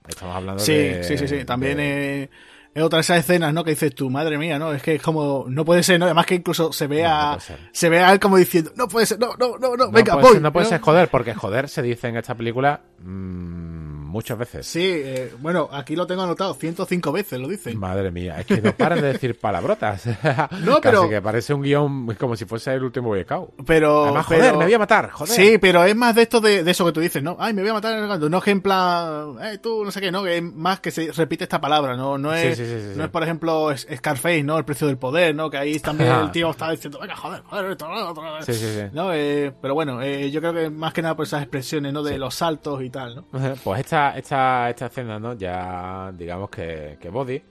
Estamos 0.06 0.36
hablando 0.36 0.62
sí, 0.62 0.74
de. 0.74 1.04
Sí, 1.04 1.16
sí, 1.16 1.28
sí. 1.28 1.44
También 1.44 1.80
es 1.80 2.82
otra 2.82 2.98
de 2.98 3.02
esas 3.02 3.18
escenas, 3.18 3.54
¿no? 3.54 3.62
Que 3.62 3.70
dices 3.70 3.94
tú, 3.94 4.10
madre 4.10 4.36
mía, 4.36 4.58
¿no? 4.58 4.72
Es 4.72 4.82
que 4.82 4.96
es 4.96 5.02
como, 5.02 5.44
no 5.48 5.64
puede 5.64 5.82
ser, 5.82 5.98
¿no? 5.98 6.06
Además 6.06 6.26
que 6.26 6.34
incluso 6.34 6.72
se 6.72 6.86
ve 6.88 7.04
a, 7.04 7.38
se 7.72 7.88
ve 7.88 8.00
a 8.00 8.12
él 8.12 8.18
como 8.18 8.36
diciendo, 8.36 8.72
no 8.76 8.88
puede 8.88 9.06
ser, 9.06 9.18
no, 9.18 9.34
no, 9.38 9.56
no, 9.58 9.76
no, 9.76 9.90
venga, 9.90 10.16
voy. 10.16 10.40
no 10.40 10.52
puede 10.52 10.66
ser 10.66 10.80
joder, 10.80 11.08
porque 11.08 11.34
joder 11.34 11.68
se 11.68 11.82
dice 11.82 12.08
en 12.08 12.16
esta 12.16 12.34
película, 12.34 12.82
mmm, 12.98 13.83
muchas 14.14 14.38
veces. 14.38 14.66
Sí, 14.66 14.80
eh, 14.84 15.34
bueno, 15.40 15.68
aquí 15.72 15.96
lo 15.96 16.06
tengo 16.06 16.22
anotado, 16.22 16.54
105 16.54 17.12
veces 17.12 17.40
lo 17.40 17.48
dicen. 17.48 17.76
Madre 17.78 18.10
mía, 18.10 18.40
es 18.40 18.46
que 18.46 18.62
no 18.62 18.72
paran 18.72 19.00
de 19.00 19.12
decir 19.12 19.38
palabrotas. 19.38 20.06
no, 20.64 20.80
pero... 20.80 21.00
Casi 21.02 21.10
que 21.10 21.20
parece 21.20 21.52
un 21.52 21.62
guion 21.62 22.14
como 22.14 22.36
si 22.36 22.44
fuese 22.44 22.72
el 22.72 22.84
último 22.84 23.08
Boy 23.08 23.26
Pero... 23.66 24.04
Además, 24.04 24.26
joder, 24.26 24.56
me 24.56 24.64
voy 24.64 24.74
a 24.74 24.78
matar, 24.78 25.10
joder. 25.10 25.34
Sí, 25.34 25.58
pero 25.58 25.84
es 25.84 25.96
más 25.96 26.14
de 26.14 26.22
esto 26.22 26.40
de, 26.40 26.60
eso 26.60 26.86
que 26.86 26.92
tú 26.92 27.00
dices, 27.00 27.22
¿no? 27.22 27.36
Ay, 27.38 27.52
me 27.52 27.62
voy 27.62 27.70
a 27.70 27.74
matar 27.74 28.18
No 28.18 28.38
es 28.38 28.46
en 28.46 28.60
plan, 28.60 29.36
eh, 29.42 29.58
tú, 29.58 29.84
no 29.84 29.90
sé 29.90 30.00
qué, 30.00 30.12
¿no? 30.12 30.22
Que 30.22 30.38
es 30.38 30.42
más 30.42 30.80
que 30.80 30.90
se 30.92 31.10
repite 31.12 31.44
esta 31.44 31.60
palabra, 31.60 31.96
¿no? 31.96 32.16
No 32.16 32.32
es, 32.32 32.58
no 32.96 33.04
es 33.04 33.10
por 33.10 33.22
ejemplo, 33.24 33.76
Scarface, 33.76 34.44
¿no? 34.44 34.56
El 34.58 34.64
precio 34.64 34.86
del 34.86 34.96
poder, 34.96 35.34
¿no? 35.34 35.50
Que 35.50 35.58
ahí 35.58 35.80
también 35.80 36.12
el 36.12 36.30
tío 36.32 36.50
está 36.50 36.70
diciendo, 36.70 37.00
venga, 37.00 37.16
joder, 37.16 37.42
joder, 37.42 37.70
esto, 37.72 37.88
otra 37.88 38.32
vez. 38.34 38.46
Sí, 38.46 38.54
sí, 38.54 38.66
sí. 38.66 38.82
¿No? 38.92 39.12
Eh, 39.12 39.52
pero 39.60 39.74
bueno, 39.74 40.00
eh, 40.00 40.30
yo 40.30 40.40
creo 40.40 40.52
que 40.52 40.70
más 40.70 40.92
que 40.92 41.02
nada 41.02 41.16
por 41.16 41.26
esas 41.26 41.42
expresiones, 41.42 41.92
¿no? 41.92 42.02
De 42.02 42.16
los 42.16 42.34
saltos 42.34 42.82
y 42.82 42.90
tal, 42.90 43.16
¿no? 43.16 43.24
Pues 43.62 43.80
esta, 43.80 44.03
esta, 44.10 44.70
esta 44.70 44.86
escena, 44.86 45.18
¿no? 45.18 45.34
Ya 45.34 46.12
digamos 46.16 46.50
que, 46.50 46.98
que 47.00 47.08
Body, 47.08 47.42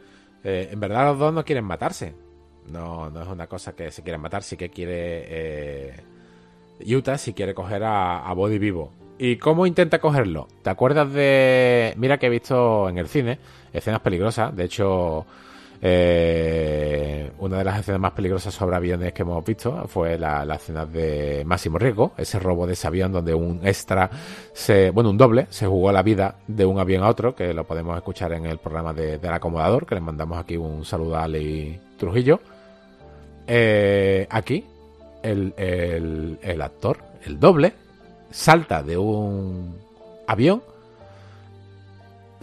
eh, 0.44 0.70
en 0.72 0.80
verdad 0.80 1.06
los 1.06 1.20
dos 1.20 1.34
no 1.34 1.44
quieren 1.46 1.66
matarse. 1.66 2.14
No, 2.68 3.10
no 3.10 3.22
es 3.22 3.28
una 3.28 3.48
cosa 3.48 3.76
que 3.76 3.92
se 3.92 4.04
quieran 4.04 4.22
matar, 4.22 4.44
sí 4.44 4.56
que 4.56 4.70
quiere 4.70 5.26
eh, 5.28 5.94
si 7.18 7.34
quiere 7.34 7.54
coger 7.54 7.84
a 7.84 8.32
Body 8.34 8.58
vivo. 8.58 8.92
¿Y 9.18 9.38
cómo 9.38 9.66
intenta 9.66 10.00
cogerlo? 10.00 10.48
¿Te 10.64 10.70
acuerdas 10.70 11.14
de... 11.14 11.94
Mira 11.98 12.18
que 12.18 12.28
he 12.28 12.30
visto 12.30 12.90
en 12.90 12.98
el 12.98 13.08
cine 13.08 13.40
escenas 13.72 14.02
peligrosas, 14.02 14.56
de 14.56 14.66
hecho 14.66 15.26
eh, 15.86 17.30
una 17.40 17.58
de 17.58 17.64
las 17.66 17.82
escenas 17.82 18.00
más 18.00 18.14
peligrosas 18.14 18.54
sobre 18.54 18.78
aviones 18.78 19.12
que 19.12 19.24
hemos 19.24 19.44
visto 19.44 19.86
fue 19.90 20.18
la, 20.18 20.46
escena 20.56 20.86
de 20.86 21.44
Máximo 21.46 21.78
Riesgo, 21.78 22.14
ese 22.18 22.40
robo 22.40 22.66
de 22.66 22.72
ese 22.72 22.88
avión 22.88 23.12
donde 23.12 23.34
un 23.34 23.60
extra, 23.68 24.10
se, 24.54 24.92
bueno, 24.92 25.10
un 25.10 25.18
doble, 25.18 25.48
se 25.50 25.68
jugó 25.68 25.92
la 25.92 26.02
vida 26.02 26.36
de 26.48 26.66
un 26.66 26.80
avión 26.80 27.04
a 27.04 27.10
otro, 27.10 27.36
que 27.36 27.54
lo 27.54 27.66
podemos 27.66 27.98
escuchar 27.98 28.32
en 28.32 28.46
el 28.46 28.60
programa 28.60 28.94
de, 28.94 29.18
del 29.18 29.34
acomodador, 29.34 29.86
que 29.86 29.96
les 29.96 30.04
mandamos 30.04 30.38
aquí 30.38 30.56
un 30.56 30.86
saludo 30.86 31.18
a 31.18 31.24
Ali 31.26 31.78
Trujillo. 31.98 32.40
Eh, 33.46 34.26
aquí, 34.30 34.64
el, 35.22 35.54
el 35.58 36.62
actor, 36.62 37.00
el 37.26 37.42
doble, 37.42 37.74
salta 38.32 38.84
de 38.84 38.98
un 38.98 39.76
avión 40.28 40.64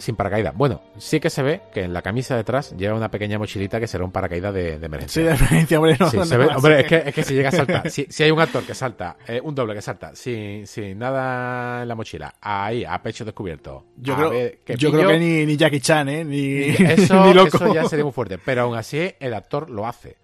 sin 0.01 0.15
paracaídas. 0.15 0.55
Bueno, 0.55 0.81
sí 0.97 1.19
que 1.19 1.29
se 1.29 1.43
ve 1.43 1.61
que 1.73 1.83
en 1.83 1.93
la 1.93 2.01
camisa 2.01 2.35
detrás 2.35 2.75
lleva 2.75 2.95
una 2.95 3.09
pequeña 3.09 3.37
mochilita 3.37 3.79
que 3.79 3.87
será 3.87 4.03
un 4.03 4.11
paracaídas 4.11 4.53
de, 4.53 4.73
emergencia. 4.73 5.07
Sí, 5.07 5.21
de 5.21 5.29
emergencia, 5.29 5.79
hombre, 5.79 5.97
no, 5.99 6.37
ve, 6.37 6.47
hombre, 6.55 6.81
es 6.81 6.87
que, 6.87 7.03
es 7.05 7.15
que 7.15 7.23
si 7.23 7.33
llega 7.35 7.49
a 7.49 7.51
saltar, 7.51 7.89
si, 7.89 8.07
si 8.09 8.23
hay 8.23 8.31
un 8.31 8.39
actor 8.39 8.63
que 8.63 8.73
salta, 8.73 9.17
eh, 9.27 9.39
un 9.41 9.53
doble 9.53 9.75
que 9.75 9.81
salta, 9.81 10.15
sin, 10.15 10.65
sin 10.65 10.97
nada 10.97 11.83
en 11.83 11.87
la 11.87 11.95
mochila, 11.95 12.35
ahí, 12.41 12.83
a 12.83 13.01
pecho 13.01 13.23
descubierto. 13.23 13.85
Yo, 13.97 14.15
creo, 14.15 14.31
que, 14.31 14.75
yo 14.75 14.91
creo 14.91 15.07
que 15.07 15.19
ni, 15.19 15.45
ni 15.45 15.55
Jackie 15.55 15.79
Chan, 15.79 16.09
¿eh? 16.09 16.25
Ni, 16.25 16.69
eso, 16.69 17.23
ni 17.25 17.33
loco. 17.33 17.57
eso 17.57 17.73
ya 17.73 17.85
sería 17.85 18.03
muy 18.03 18.13
fuerte. 18.13 18.37
Pero 18.37 18.63
aún 18.63 18.75
así, 18.75 19.13
el 19.19 19.33
actor 19.33 19.69
lo 19.69 19.87
hace 19.87 20.17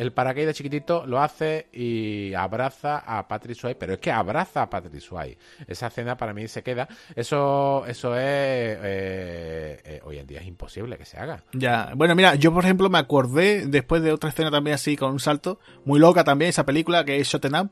el 0.00 0.12
paracaídas 0.14 0.56
chiquitito 0.56 1.04
lo 1.06 1.20
hace 1.20 1.66
y 1.74 2.32
abraza 2.32 3.00
a 3.00 3.28
Patrick 3.28 3.54
Swayze, 3.54 3.76
pero 3.78 3.92
es 3.92 3.98
que 3.98 4.10
abraza 4.10 4.62
a 4.62 4.70
Patrick 4.70 4.98
Swayze. 4.98 5.36
Esa 5.66 5.88
escena 5.88 6.16
para 6.16 6.32
mí 6.32 6.48
se 6.48 6.62
queda. 6.62 6.88
Eso, 7.14 7.84
eso 7.86 8.16
es 8.16 8.22
eh, 8.22 9.80
eh, 9.84 10.00
hoy 10.04 10.16
en 10.16 10.26
día 10.26 10.40
es 10.40 10.46
imposible 10.46 10.96
que 10.96 11.04
se 11.04 11.18
haga. 11.18 11.44
Ya, 11.52 11.92
bueno, 11.94 12.14
mira, 12.14 12.34
yo 12.36 12.50
por 12.50 12.64
ejemplo 12.64 12.88
me 12.88 12.96
acordé 12.96 13.66
después 13.66 14.00
de 14.00 14.12
otra 14.12 14.30
escena 14.30 14.50
también 14.50 14.76
así 14.76 14.96
con 14.96 15.12
un 15.12 15.20
salto, 15.20 15.60
muy 15.84 16.00
loca 16.00 16.24
también 16.24 16.48
esa 16.48 16.64
película 16.64 17.04
que 17.04 17.20
es 17.20 17.28
Shoten 17.28 17.54
Up 17.56 17.70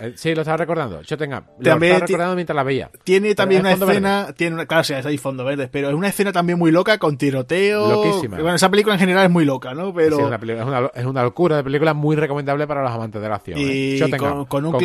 eh, 0.00 0.12
sí, 0.16 0.34
lo 0.34 0.42
estaba 0.42 0.56
recordando. 0.56 1.02
Yo 1.02 1.16
tenga. 1.16 1.44
Lo 1.58 1.72
estaba 1.74 1.98
recordando 1.98 2.34
mientras 2.34 2.56
la 2.56 2.62
veía. 2.62 2.90
Tiene 3.04 3.34
también 3.34 3.60
una 3.60 3.72
escena. 3.72 4.32
Tiene 4.36 4.54
una, 4.54 4.66
claro, 4.66 4.84
sí, 4.84 4.94
hay 4.94 5.18
fondo 5.18 5.44
verde, 5.44 5.68
pero 5.70 5.88
es 5.88 5.94
una 5.94 6.08
escena 6.08 6.32
también 6.32 6.58
muy 6.58 6.72
loca 6.72 6.98
con 6.98 7.16
tiroteo. 7.16 7.90
Loquísima. 7.90 8.38
Bueno, 8.38 8.54
esa 8.54 8.70
película 8.70 8.94
en 8.94 9.00
general 9.00 9.26
es 9.26 9.30
muy 9.30 9.44
loca, 9.44 9.74
¿no? 9.74 9.92
Pero... 9.92 10.16
Sí, 10.16 10.22
es, 10.22 10.28
una, 10.64 10.90
es, 10.94 11.04
una, 11.04 11.22
locura 11.22 11.56
de 11.56 11.64
película 11.64 11.94
muy 11.94 12.16
recomendable 12.16 12.66
para 12.66 12.82
los 12.82 12.90
amantes 12.90 13.20
de 13.20 13.28
la 13.28 13.36
acción. 13.36 13.58
Y 13.58 14.00
¿eh? 14.00 14.16
con, 14.16 14.46
con, 14.46 14.66
un 14.66 14.78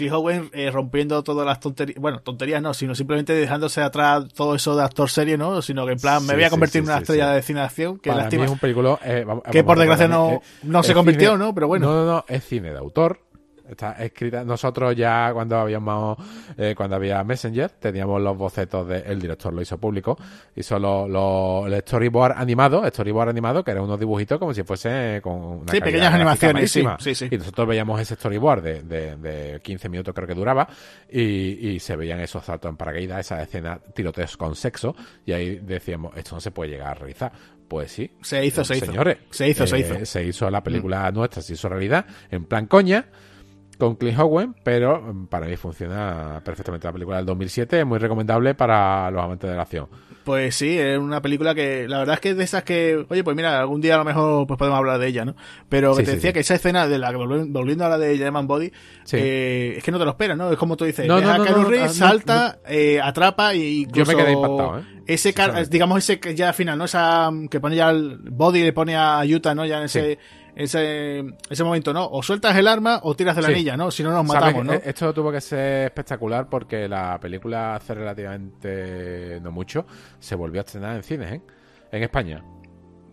Cliff. 0.00 0.12
Owen 0.14 0.48
eh, 0.54 0.70
rompiendo 0.70 1.22
todas 1.22 1.46
las 1.46 1.60
tonterías, 1.60 2.00
bueno, 2.00 2.20
tonterías 2.20 2.62
no, 2.62 2.72
sino 2.72 2.94
simplemente 2.94 3.34
dejándose 3.34 3.82
atrás 3.82 4.24
todo 4.34 4.54
eso 4.54 4.74
de 4.74 4.82
actor 4.82 5.10
serie, 5.10 5.36
¿no? 5.36 5.60
Sino 5.60 5.84
que 5.84 5.92
en 5.92 5.98
plan, 5.98 6.24
me 6.24 6.34
voy 6.34 6.44
a 6.44 6.48
convertir 6.48 6.78
en 6.78 6.86
una 6.86 6.98
estrella 6.98 7.32
de 7.32 7.42
cine 7.42 7.60
de 7.60 7.66
acción, 7.66 7.98
que 7.98 8.08
Para 8.08 8.22
lástima. 8.22 8.46
es 8.46 8.50
un 8.50 8.58
película, 8.58 8.98
eh, 9.04 9.26
que 9.52 9.62
por 9.62 9.78
desgracia 9.78 10.08
no, 10.08 10.40
no 10.62 10.82
se 10.82 10.94
convirtió, 10.94 11.36
¿no? 11.36 11.54
Pero 11.54 11.68
bueno. 11.68 11.86
No, 11.86 11.94
no, 11.94 12.06
no, 12.06 12.24
es 12.28 12.44
cine 12.44 12.70
de 12.70 12.78
autor, 12.78 13.20
Está 13.70 13.92
escrita. 13.92 14.44
Nosotros 14.44 14.96
ya 14.96 15.30
cuando 15.32 15.56
habíamos, 15.56 16.18
eh, 16.56 16.74
cuando 16.76 16.96
había 16.96 17.22
Messenger, 17.22 17.70
teníamos 17.70 18.20
los 18.20 18.36
bocetos 18.36 18.86
de, 18.88 18.98
el 19.00 19.20
director 19.20 19.52
lo 19.52 19.62
hizo 19.62 19.78
público, 19.78 20.18
hizo 20.56 20.78
los, 20.78 21.66
el 21.66 21.80
storyboard 21.80 22.34
animado, 22.36 22.86
storyboard 22.88 23.28
animado, 23.28 23.62
que 23.62 23.70
eran 23.70 23.84
unos 23.84 24.00
dibujitos 24.00 24.38
como 24.38 24.52
si 24.52 24.62
fuese 24.64 25.20
con 25.22 25.34
una 25.34 25.72
Sí, 25.72 25.80
pequeñas 25.80 26.12
animaciones, 26.12 26.70
sí, 26.70 26.84
Y 27.30 27.36
nosotros 27.38 27.68
veíamos 27.68 28.00
ese 28.00 28.16
storyboard 28.16 28.62
de, 28.62 28.82
de, 28.82 29.16
de 29.16 29.60
15 29.60 29.88
minutos 29.88 30.14
creo 30.14 30.26
que 30.26 30.34
duraba, 30.34 30.68
y, 31.08 31.70
y 31.70 31.80
se 31.80 31.96
veían 31.96 32.20
esos 32.20 32.44
saltos 32.44 32.70
en 32.70 32.76
paracaídas, 32.76 33.20
esa 33.20 33.42
escena 33.42 33.78
tiroteos 33.78 34.36
con 34.36 34.56
sexo, 34.56 34.96
y 35.24 35.32
ahí 35.32 35.60
decíamos, 35.62 36.16
esto 36.16 36.34
no 36.34 36.40
se 36.40 36.50
puede 36.50 36.72
llegar 36.72 36.88
a 36.88 36.94
realizar. 36.94 37.32
Pues 37.70 37.92
sí. 37.92 38.10
Se 38.20 38.44
hizo, 38.44 38.64
se 38.64 38.78
hizo. 38.78 38.86
Señores. 38.86 39.18
Se 39.30 39.48
hizo, 39.48 39.64
se 39.64 39.78
hizo. 39.78 39.94
Eh, 39.94 40.04
se 40.04 40.24
hizo 40.24 40.50
la 40.50 40.60
película 40.60 41.08
mm. 41.08 41.14
nuestra, 41.14 41.40
se 41.40 41.52
hizo 41.52 41.68
realidad, 41.68 42.04
en 42.28 42.44
plan 42.46 42.66
coña 42.66 43.06
con 43.80 43.96
Clint 43.96 44.18
Owen, 44.18 44.54
pero 44.62 45.00
mm, 45.00 45.26
para 45.26 45.46
mí 45.46 45.56
funciona 45.56 46.40
perfectamente 46.44 46.86
la 46.86 46.92
película 46.92 47.16
del 47.16 47.26
2007, 47.26 47.80
es 47.80 47.86
muy 47.86 47.98
recomendable 47.98 48.54
para 48.54 49.10
los 49.10 49.24
amantes 49.24 49.50
de 49.50 49.56
la 49.56 49.62
acción. 49.62 49.88
Pues 50.24 50.54
sí, 50.54 50.78
es 50.78 50.98
una 50.98 51.22
película 51.22 51.54
que 51.54 51.88
la 51.88 51.98
verdad 51.98 52.14
es 52.14 52.20
que 52.20 52.30
es 52.30 52.36
de 52.36 52.44
esas 52.44 52.62
que, 52.62 53.04
oye, 53.08 53.24
pues 53.24 53.34
mira, 53.34 53.58
algún 53.58 53.80
día 53.80 53.94
a 53.94 53.98
lo 53.98 54.04
mejor 54.04 54.46
pues 54.46 54.58
podemos 54.58 54.78
hablar 54.78 54.98
de 54.98 55.08
ella, 55.08 55.24
¿no? 55.24 55.34
Pero 55.68 55.96
que 55.96 56.04
te 56.04 56.12
decía 56.12 56.32
que 56.32 56.40
esa 56.40 56.54
escena 56.54 56.86
de 56.86 56.98
la 56.98 57.10
volviendo 57.10 57.84
a 57.84 57.88
la 57.88 57.98
de 57.98 58.16
German 58.18 58.46
Body, 58.46 58.70
eh, 59.12 59.74
es 59.78 59.82
que 59.82 59.90
no 59.90 59.98
te 59.98 60.04
lo 60.04 60.10
esperas, 60.10 60.36
¿no? 60.36 60.52
Es 60.52 60.58
como 60.58 60.76
tú 60.76 60.84
dices, 60.84 61.06
no, 61.06 61.20
no, 61.20 61.38
no, 61.38 61.88
salta, 61.88 62.58
eh, 62.68 63.00
atrapa 63.02 63.54
y 63.54 63.86
Yo 63.90 64.04
me 64.04 64.14
quedé 64.14 64.32
impactado, 64.32 64.78
¿eh? 64.78 64.84
Ese, 65.06 65.34
digamos, 65.68 65.98
ese 65.98 66.20
que 66.20 66.36
ya 66.36 66.48
al 66.48 66.54
final, 66.54 66.78
¿no? 66.78 66.84
Esa 66.84 67.30
que 67.50 67.58
pone 67.58 67.74
ya 67.74 67.90
el 67.90 68.18
Body 68.18 68.62
le 68.62 68.72
pone 68.72 68.94
a 68.94 69.22
Utah, 69.24 69.54
¿no? 69.54 69.66
Ya 69.66 69.78
en 69.78 69.84
ese 69.84 70.18
ese, 70.54 71.24
ese 71.48 71.64
momento, 71.64 71.92
¿no? 71.92 72.06
O 72.06 72.22
sueltas 72.22 72.56
el 72.56 72.66
arma 72.66 73.00
o 73.02 73.14
tiras 73.14 73.36
de 73.36 73.42
la 73.42 73.48
anilla, 73.48 73.76
¿no? 73.76 73.90
Si 73.90 74.02
no 74.02 74.12
nos 74.12 74.24
matamos, 74.24 74.64
¿no? 74.64 74.72
Esto 74.72 75.12
tuvo 75.12 75.32
que 75.32 75.40
ser 75.40 75.86
espectacular 75.86 76.48
porque 76.48 76.88
la 76.88 77.18
película 77.20 77.76
hace 77.76 77.94
relativamente 77.94 79.40
no 79.40 79.50
mucho 79.50 79.86
se 80.18 80.34
volvió 80.34 80.60
a 80.60 80.64
estrenar 80.64 80.96
en 80.96 81.02
cines, 81.02 81.32
¿eh? 81.32 81.40
En 81.92 82.02
España. 82.02 82.42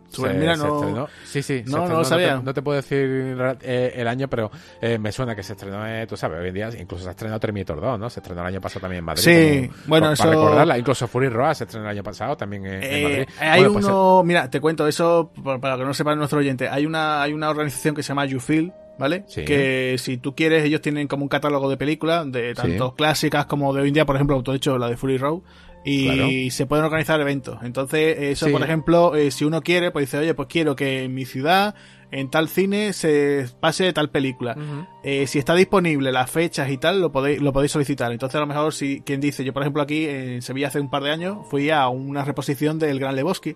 Se, 0.09 0.33
mira, 0.33 0.55
no, 0.55 1.07
Sí, 1.23 1.41
sí, 1.41 1.63
no, 1.65 1.87
no 1.87 1.97
lo 1.97 2.03
sabía. 2.03 2.41
No 2.43 2.53
te, 2.53 2.61
puedo 2.61 2.77
decir 2.77 3.37
eh, 3.61 3.93
el 3.95 4.07
año, 4.07 4.27
pero 4.27 4.51
eh, 4.81 4.97
me 4.97 5.11
suena 5.11 5.35
que 5.35 5.43
se 5.43 5.53
estrenó, 5.53 5.85
eh, 5.85 6.07
tú 6.07 6.15
sabes, 6.15 6.39
hoy 6.39 6.49
en 6.49 6.53
día 6.53 6.69
incluso 6.79 7.03
se 7.03 7.09
ha 7.09 7.11
estrenado 7.11 7.39
Terminator 7.39 7.79
2, 7.79 7.99
¿no? 7.99 8.09
Se 8.09 8.19
estrenó 8.19 8.41
el 8.41 8.47
año 8.47 8.61
pasado 8.61 8.81
también 8.81 8.99
en 8.99 9.05
Madrid. 9.05 9.23
Sí, 9.23 9.69
bueno, 9.85 10.11
eso... 10.11 10.23
Para 10.23 10.35
recordarla, 10.35 10.77
incluso 10.77 11.07
Fury 11.07 11.29
Road 11.29 11.53
se 11.53 11.63
estrenó 11.65 11.85
el 11.85 11.91
año 11.91 12.03
pasado 12.03 12.37
también 12.37 12.65
en, 12.65 13.03
Madrid. 13.03 13.27
Hay 13.39 13.65
pues 13.65 13.85
uno, 13.85 14.23
mira, 14.23 14.49
te 14.49 14.61
cuento 14.61 14.87
eso 14.87 15.31
para 15.61 15.77
que 15.77 15.83
no 15.83 15.93
sepa 15.93 16.15
nuestro 16.15 16.39
oyente. 16.39 16.69
Hay 16.69 16.85
una, 16.85 17.21
hay 17.21 17.33
una 17.33 17.49
organización 17.49 17.95
que 17.95 18.03
se 18.03 18.09
llama 18.09 18.25
YouFeel, 18.25 18.73
¿vale? 18.97 19.25
Que 19.27 19.95
si 19.97 20.17
tú 20.17 20.35
quieres, 20.35 20.63
ellos 20.63 20.81
tienen 20.81 21.07
como 21.07 21.23
un 21.23 21.29
catálogo 21.29 21.69
de 21.69 21.77
películas, 21.77 22.31
de 22.31 22.53
tanto 22.53 22.95
clásicas 22.95 23.45
como 23.45 23.73
de 23.73 23.81
hoy 23.81 23.87
en 23.89 23.93
día, 23.93 24.05
por 24.05 24.15
ejemplo, 24.15 24.41
de 24.41 24.55
hecho, 24.55 24.77
la 24.77 24.89
de 24.89 24.97
Fury 24.97 25.17
Road, 25.17 25.41
y 25.87 26.51
se 26.51 26.65
pueden 26.65 26.85
organizar 26.85 27.19
eventos. 27.21 27.59
Entonces, 27.63 28.17
eso, 28.19 28.49
por 28.51 28.63
ejemplo, 28.63 29.15
eh, 29.15 29.31
si 29.31 29.45
uno 29.45 29.61
quiere, 29.61 29.91
pues 29.91 30.07
dice, 30.07 30.17
oye, 30.17 30.33
pues 30.33 30.47
quiero 30.47 30.75
que 30.75 31.03
en 31.03 31.13
mi 31.13 31.25
ciudad, 31.25 31.75
en 32.11 32.29
tal 32.29 32.49
cine, 32.49 32.93
se 32.93 33.47
pase 33.59 33.91
tal 33.93 34.09
película. 34.09 34.55
Eh, 35.03 35.27
si 35.27 35.39
está 35.39 35.55
disponible 35.55 36.11
las 36.11 36.29
fechas 36.29 36.69
y 36.69 36.77
tal, 36.77 37.01
lo 37.01 37.11
podéis, 37.11 37.41
lo 37.41 37.53
podéis 37.53 37.71
solicitar. 37.71 38.11
Entonces, 38.11 38.35
a 38.35 38.41
lo 38.41 38.47
mejor, 38.47 38.73
si 38.73 39.01
quien 39.01 39.21
dice, 39.21 39.43
yo 39.43 39.53
por 39.53 39.63
ejemplo 39.63 39.81
aquí 39.81 40.05
en 40.05 40.41
Sevilla 40.41 40.67
hace 40.67 40.79
un 40.79 40.89
par 40.89 41.03
de 41.03 41.11
años, 41.11 41.37
fui 41.49 41.69
a 41.69 41.87
una 41.87 42.23
reposición 42.23 42.79
del 42.79 42.99
Gran 42.99 43.15
Lebowski 43.15 43.55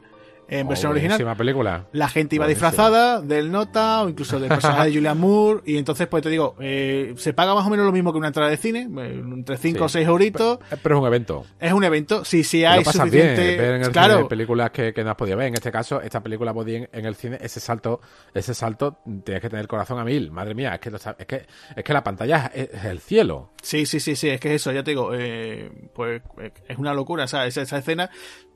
en 0.52 0.68
versión 0.68 0.92
original. 0.92 1.38
película. 1.38 1.86
La 1.94 2.10
gente 2.10 2.36
iba 2.36 2.46
disfrazada 2.46 3.22
del 3.22 3.52
Nota 3.52 4.04
o 4.04 4.10
incluso 4.10 4.40
del 4.40 4.50
personaje 4.50 4.90
de 4.90 4.96
Julian 4.96 5.18
Moore. 5.18 5.62
Y 5.66 5.78
entonces, 5.78 6.08
pues 6.08 6.22
te 6.22 6.30
digo, 6.30 6.56
eh, 6.60 7.14
se 7.18 7.34
paga 7.34 7.56
más 7.56 7.66
o 7.66 7.70
menos 7.70 7.86
lo 7.86 7.92
mismo 7.92 8.12
que 8.12 8.18
una 8.18 8.28
entrada 8.28 8.50
de 8.50 8.58
cine, 8.58 8.82
eh, 9.00 9.22
entre 9.24 9.58
5 9.58 9.86
o 9.86 9.90
6 9.90 10.08
euritos. 10.08 10.60
Pero, 10.84 10.96
es 10.96 11.02
un 11.02 11.08
evento. 11.08 11.46
Es 11.60 11.72
un 11.72 11.84
evento, 11.86 12.26
sí, 12.26 12.44
sí 12.44 12.66
hay 12.66 12.84
suficiente... 12.84 13.58
ver 13.58 13.76
en 13.76 13.82
el 13.84 13.94
cine 13.94 14.26
películas 14.26 14.72
que, 14.72 14.94
no 15.04 15.12
has 15.12 15.16
podido 15.16 15.38
ver. 15.38 15.48
En 15.48 15.54
este 15.54 15.72
caso, 15.72 16.02
esta 16.02 16.22
película 16.22 16.54
podía 16.54 16.90
en, 16.92 17.06
el 17.06 17.16
cine, 17.16 17.38
ese 17.42 17.60
salto, 17.60 18.02
ese 18.34 18.54
salto, 18.54 19.00
tienes 19.24 19.42
que 19.42 19.50
tener 19.50 19.62
el 19.62 19.68
corazón 19.68 20.00
a 20.00 20.04
mil. 20.04 20.32
Madre 20.32 20.54
mía, 20.54 20.76
es 20.76 20.80
que, 20.80 20.90
es 20.90 21.26
que, 21.26 21.46
es 21.76 21.84
que 21.84 21.94
la 21.94 22.04
pantalla 22.04 22.52
es, 22.54 22.84
el 22.86 23.00
cielo. 23.00 23.51
Sí, 23.62 23.86
sí, 23.86 24.00
sí, 24.00 24.16
sí, 24.16 24.30
es 24.30 24.40
que 24.40 24.56
eso, 24.56 24.72
ya 24.72 24.84
te 24.84 24.92
digo, 24.92 25.12
eh, 25.14 25.72
pues 25.94 26.22
es 26.68 26.78
una 26.78 26.94
locura, 26.94 27.28
¿sabes? 27.28 27.50
Esa, 27.56 27.62
esa 27.62 27.78
escena 27.78 28.10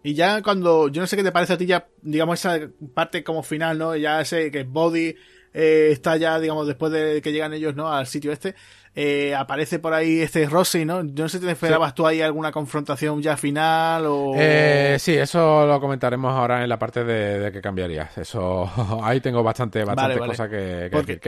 y 0.05 0.13
ya 0.13 0.41
cuando, 0.41 0.87
yo 0.89 1.01
no 1.01 1.07
sé 1.07 1.15
qué 1.15 1.23
te 1.23 1.31
parece 1.31 1.53
a 1.53 1.57
ti 1.57 1.65
ya, 1.65 1.87
digamos, 2.01 2.39
esa 2.39 2.59
parte 2.93 3.23
como 3.23 3.41
final, 3.43 3.77
¿no? 3.77 3.95
Ya 3.95 4.21
ese 4.21 4.51
que 4.51 4.63
Body 4.63 5.15
eh, 5.53 5.89
está 5.91 6.17
ya, 6.17 6.39
digamos, 6.39 6.67
después 6.67 6.91
de 6.91 7.21
que 7.21 7.31
llegan 7.31 7.53
ellos, 7.53 7.75
¿no? 7.75 7.91
Al 7.91 8.05
sitio 8.05 8.31
este, 8.31 8.53
eh, 8.97 9.35
aparece 9.35 9.79
por 9.79 9.93
ahí 9.93 10.21
este 10.21 10.45
Rossi, 10.47 10.85
¿no? 10.85 11.03
Yo 11.03 11.25
no 11.25 11.29
sé 11.29 11.39
si 11.39 11.45
te 11.45 11.51
esperabas 11.51 11.93
tú 11.93 12.07
ahí 12.07 12.21
alguna 12.21 12.53
confrontación 12.53 13.21
ya 13.21 13.35
final 13.35 14.05
o... 14.05 14.31
Eh, 14.35 14.95
sí, 14.99 15.13
eso 15.13 15.65
lo 15.65 15.81
comentaremos 15.81 16.31
ahora 16.33 16.63
en 16.63 16.69
la 16.69 16.79
parte 16.79 17.03
de, 17.03 17.51
que 17.51 17.59
cambiarías. 17.59 18.17
Eso, 18.17 18.71
ahí 19.03 19.19
tengo 19.19 19.43
bastante, 19.43 19.83
bastante 19.83 20.17
cosas 20.19 20.49
que, 20.49 20.87
porque, 20.89 21.19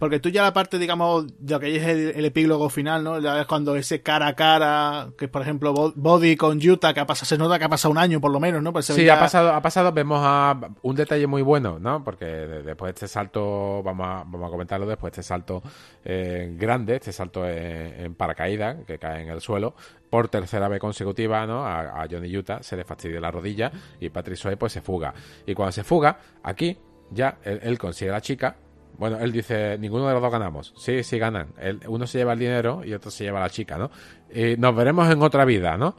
porque, 0.00 0.18
tú 0.18 0.30
ya 0.30 0.42
la 0.42 0.52
parte, 0.52 0.80
digamos, 0.80 1.26
de 1.38 1.54
lo 1.54 1.60
que 1.60 1.76
es 1.76 1.86
el, 1.86 2.24
epílogo 2.24 2.68
final, 2.68 3.04
¿no? 3.04 3.20
Ya 3.20 3.34
ves 3.34 3.46
cuando 3.46 3.76
ese 3.76 4.02
cara 4.02 4.26
a 4.26 4.34
cara, 4.34 5.10
que 5.16 5.28
por 5.28 5.42
ejemplo 5.42 5.92
Body 5.94 6.36
con 6.36 6.58
Utah, 6.58 6.92
que 6.92 7.00
ha 7.00 7.06
pasado, 7.06 7.26
se 7.26 7.38
nota 7.38 7.56
que 7.56 7.66
ha 7.66 7.68
pasado 7.68 7.92
un 7.92 7.98
año 7.98 8.20
por 8.20 8.32
lo 8.32 8.40
menos, 8.40 8.62
¿no? 8.64 8.72
Pues 8.72 8.86
sí, 8.86 9.08
ha 9.08 9.20
pasado, 9.20 9.52
ha 9.52 9.62
pasado, 9.62 9.92
vemos 9.92 10.18
a 10.22 10.58
un 10.82 10.96
detalle 10.96 11.28
muy 11.28 11.42
bueno, 11.42 11.78
¿no? 11.78 12.02
Porque 12.02 12.24
después 12.26 12.88
de 12.88 12.94
este 12.94 13.06
salto, 13.06 13.80
vamos 13.84 14.06
a, 14.08 14.24
vamos 14.26 14.48
a 14.48 14.50
comentarlo 14.50 14.86
después 14.86 15.12
de 15.12 15.20
este 15.20 15.28
salto 15.28 15.62
eh, 16.04 16.52
grande, 16.58 16.96
este 16.96 17.11
salto 17.12 17.48
en, 17.48 18.14
paracaídas, 18.14 18.84
que 18.86 18.98
cae 18.98 19.22
en 19.22 19.28
el 19.28 19.40
suelo, 19.40 19.74
por 20.10 20.28
tercera 20.28 20.68
vez 20.68 20.80
consecutiva, 20.80 21.46
¿no? 21.46 21.66
A, 21.66 22.06
Johnny 22.10 22.36
Utah 22.36 22.62
se 22.62 22.76
le 22.76 22.84
fastidia 22.84 23.20
la 23.20 23.30
rodilla 23.30 23.70
y 24.00 24.08
Patrick 24.10 24.36
Swayze 24.36 24.56
pues 24.56 24.72
se 24.72 24.80
fuga. 24.80 25.14
Y 25.46 25.54
cuando 25.54 25.72
se 25.72 25.84
fuga, 25.84 26.18
aquí 26.42 26.76
ya 27.10 27.38
él, 27.44 27.78
consigue 27.78 28.10
a 28.10 28.14
la 28.14 28.20
chica, 28.20 28.56
bueno, 28.98 29.18
él 29.18 29.32
dice, 29.32 29.78
ninguno 29.78 30.06
de 30.06 30.12
los 30.12 30.22
dos 30.22 30.32
ganamos. 30.32 30.74
Sí, 30.76 31.02
sí 31.02 31.18
ganan. 31.18 31.54
uno 31.86 32.06
se 32.06 32.18
lleva 32.18 32.34
el 32.34 32.38
dinero 32.38 32.82
y 32.84 32.92
otro 32.92 33.10
se 33.10 33.24
lleva 33.24 33.38
a 33.38 33.42
la 33.42 33.50
chica, 33.50 33.78
¿no? 33.78 33.90
Y 34.32 34.56
nos 34.56 34.74
veremos 34.74 35.10
en 35.10 35.22
otra 35.22 35.44
vida, 35.44 35.76
¿no? 35.76 35.96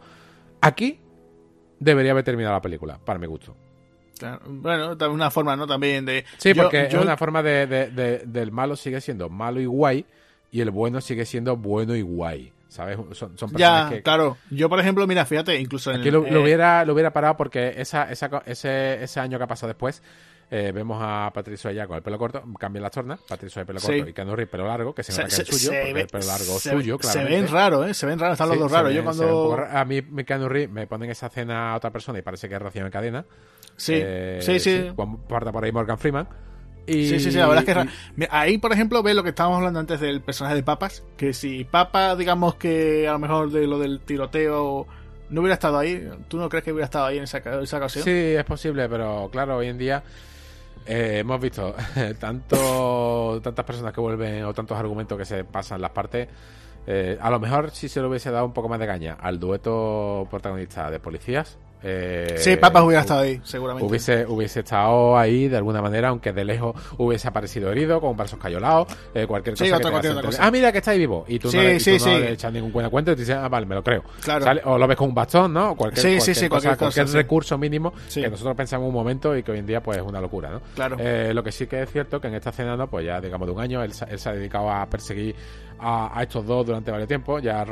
Aquí 0.62 1.00
debería 1.80 2.12
haber 2.12 2.24
terminado 2.24 2.56
la 2.56 2.62
película, 2.62 3.00
para 3.04 3.20
mi 3.20 3.28
gusto. 3.28 3.56
Bueno, 4.46 4.96
una 5.12 5.32
forma, 5.32 5.56
¿no? 5.56 5.68
También 5.68 6.06
de... 6.06 6.24
Sí, 6.38 6.54
porque 6.54 6.86
es 6.86 6.94
una 6.94 7.18
forma 7.18 7.44
de, 7.44 7.68
de, 7.68 8.24
del 8.26 8.52
malo 8.52 8.76
sigue 8.76 9.02
siendo 9.02 9.30
malo 9.30 9.60
y 9.60 9.66
guay 9.66 10.06
y 10.54 10.62
el 10.62 10.70
bueno 10.70 11.02
sigue 11.02 11.26
siendo 11.26 11.58
bueno 11.58 11.96
y 11.96 12.04
guay. 12.04 12.54
¿Sabes? 12.68 12.98
Son, 13.12 13.38
son 13.38 13.52
personas 13.52 13.92
ya, 13.92 14.02
claro. 14.02 14.38
Yo, 14.50 14.70
por 14.70 14.80
ejemplo, 14.80 15.06
mira, 15.06 15.26
fíjate, 15.26 15.60
incluso 15.60 15.92
en 15.92 16.00
Aquí 16.00 16.10
lo, 16.10 16.22
lo, 16.28 16.42
hubiera, 16.42 16.86
lo 16.86 16.94
hubiera 16.94 17.12
parado 17.12 17.38
porque 17.38 17.74
esa, 17.78 18.12
esa, 18.12 18.42
ese, 18.46 19.04
ese 19.04 19.20
año 19.20 19.38
que 19.38 19.44
ha 19.44 19.48
pasado 19.48 19.68
después, 19.68 20.02
eh, 20.50 20.72
vemos 20.72 21.00
a 21.02 21.32
Patricio 21.34 21.70
allá 21.70 21.88
con 21.88 21.98
el 21.98 22.04
pelo 22.04 22.18
corto, 22.18 22.44
cambia 22.60 22.82
las 22.82 22.92
tornas, 22.92 23.20
Patricio 23.28 23.62
de 23.62 23.66
pelo 23.66 23.80
corto 23.80 23.96
y 23.96 24.12
Reeves 24.12 24.48
pelo 24.48 24.68
largo, 24.68 24.94
que 24.94 25.04
se 25.04 25.12
nota 25.12 25.36
que 25.36 25.42
es 25.42 25.48
suyo, 25.48 25.72
porque 25.72 26.02
el 26.02 26.08
pelo 26.08 26.26
largo 26.26 26.60
se, 26.60 26.70
suyo, 26.72 26.98
claro. 26.98 27.20
Se 27.20 27.26
ven 27.26 27.48
raros, 27.48 27.88
¿eh? 27.90 27.94
Se 27.94 28.06
ven 28.06 28.20
raros, 28.20 28.34
están 28.34 28.50
los 28.50 28.60
dos 28.60 28.72
raros. 28.72 28.94
Yo 28.94 29.04
cuando... 29.04 29.58
a 29.72 29.86
mí, 29.86 30.02
Reeves 30.02 30.70
me 30.70 30.88
ponen 30.88 31.10
esa 31.10 31.28
escena 31.28 31.74
a 31.74 31.78
otra 31.78 31.92
persona 31.92 32.20
y 32.20 32.22
parece 32.22 32.48
que 32.48 32.56
es 32.56 32.62
Rocío 32.62 32.86
en 32.86 32.92
cadena. 32.92 33.26
Sí, 33.76 33.94
eh, 33.96 34.40
sí, 34.42 34.60
sí. 34.60 34.92
Parta 35.28 35.52
por 35.52 35.64
ahí 35.64 35.72
Morgan 35.72 35.98
Freeman. 35.98 36.28
Sí, 36.88 37.20
sí, 37.20 37.32
sí, 37.32 37.38
la 37.38 37.48
verdad 37.48 37.64
es 37.68 37.88
que 38.18 38.28
ahí, 38.30 38.58
por 38.58 38.74
ejemplo, 38.74 39.02
ve 39.02 39.14
lo 39.14 39.24
que 39.24 39.30
estábamos 39.30 39.58
hablando 39.58 39.80
antes 39.80 40.00
del 40.00 40.22
personaje 40.22 40.56
de 40.56 40.64
Papas, 40.64 41.04
que 41.16 41.34
si 41.34 41.64
Papa, 41.64 42.16
digamos 42.16 42.56
que 42.56 43.08
a 43.08 43.14
lo 43.14 43.20
mejor 43.20 43.52
de 43.52 43.68
lo 43.68 43.80
del 43.80 44.02
tiroteo 44.02 44.86
no 45.30 45.42
hubiera 45.42 45.54
estado 45.54 45.78
ahí, 45.78 46.10
¿tú 46.28 46.38
no 46.38 46.50
crees 46.50 46.66
que 46.66 46.74
hubiera 46.74 46.86
estado 46.86 47.06
ahí 47.06 47.18
en 47.18 47.24
esa, 47.24 47.38
esa 47.38 47.78
ocasión? 47.78 48.04
Sí, 48.04 48.12
es 48.12 48.44
posible, 48.44 48.90
pero 48.90 49.30
claro, 49.32 49.58
hoy 49.58 49.68
en 49.68 49.78
día 49.78 50.04
eh, 50.86 51.20
hemos 51.20 51.40
visto 51.40 51.74
tanto 52.20 53.40
tantas 53.42 53.66
personas 53.66 53.94
que 53.94 54.02
vuelven 54.02 54.44
o 54.44 54.54
tantos 54.54 54.78
argumentos 54.78 55.18
que 55.18 55.26
se 55.26 55.44
pasan 55.44 55.82
las 55.82 55.92
partes. 55.92 56.28
Eh, 56.86 57.18
a 57.22 57.30
lo 57.30 57.40
mejor 57.40 57.72
si 57.72 57.88
se 57.88 58.02
le 58.02 58.08
hubiese 58.08 58.30
dado 58.30 58.46
un 58.46 58.54
poco 58.54 58.68
más 58.68 58.80
de 58.80 58.88
caña 58.88 59.18
al 59.20 59.40
dueto 59.40 60.28
protagonista 60.30 60.92
de 60.92 61.00
policías, 61.00 61.58
eh, 61.84 62.36
sí, 62.38 62.56
Papas 62.56 62.84
hubiera 62.84 63.02
estado 63.02 63.22
ahí, 63.22 63.42
seguramente. 63.44 63.90
Hubiese, 63.90 64.26
hubiese 64.26 64.62
estado 64.62 65.18
ahí 65.18 65.48
de 65.48 65.58
alguna 65.58 65.82
manera, 65.82 66.10
aunque 66.10 66.32
de 66.32 66.46
lejos 66.46 66.76
hubiese 66.98 67.28
aparecido 67.28 67.72
herido, 67.72 68.00
con 68.00 68.16
brazos 68.16 68.40
cayolados, 68.40 68.88
eh, 69.14 69.28
cualquier 69.28 69.58
cosa. 69.58 69.80
Ah, 70.40 70.52
mira 70.52 70.72
que 70.72 70.78
está 70.78 70.92
ahí 70.92 71.00
vivo. 71.00 71.26
Y 71.28 71.40
tú 71.40 71.52
no, 71.52 71.62
le, 71.62 72.32
echas 72.32 72.54
ningún 72.54 72.72
buena 72.72 72.90
cuenta 72.90 73.12
y 73.12 73.16
te 73.16 73.22
dices, 73.22 73.36
ah, 73.36 73.50
vale, 73.50 73.66
me 73.66 73.76
lo 73.76 73.84
creo. 73.84 74.04
o 74.66 74.78
lo 74.78 74.88
ves 74.88 74.98
con 74.98 75.10
un 75.10 75.16
bastón, 75.16 75.54
¿no? 75.54 75.76
Cualquier, 75.76 76.20
cualquier, 76.50 77.08
recurso 77.10 77.58
mínimo 77.58 77.94
que 78.14 78.30
nosotros 78.30 78.56
pensamos 78.56 78.88
un 78.88 78.94
momento 78.94 79.36
y 79.36 79.44
que 79.44 79.52
hoy 79.52 79.60
en 79.60 79.66
día 79.66 79.82
pues 79.82 79.98
es 79.98 80.04
una 80.04 80.22
locura, 80.22 80.50
¿no? 80.50 80.62
Claro. 80.76 80.98
Eh, 81.00 81.34
lo 81.34 81.44
que 81.44 81.52
sí 81.52 81.68
que 81.68 81.82
es 81.84 81.92
cierto 81.92 82.20
que 82.20 82.28
en 82.28 82.36
esta 82.36 82.50
escena, 82.50 82.76
¿no? 82.78 82.88
pues 82.88 83.06
ya 83.06 83.20
digamos 83.20 83.48
de 83.48 83.54
un 83.54 83.60
año, 83.60 83.84
él, 83.84 83.92
él 84.10 84.20
se 84.20 84.30
ha 84.30 84.34
dedicado 84.34 84.70
a 84.70 84.86
perseguir 84.86 85.36
a, 85.84 86.24
estos 86.24 86.46
dos 86.46 86.66
durante 86.66 86.92
varios 86.92 87.08
tiempos. 87.08 87.42
Ya, 87.42 87.66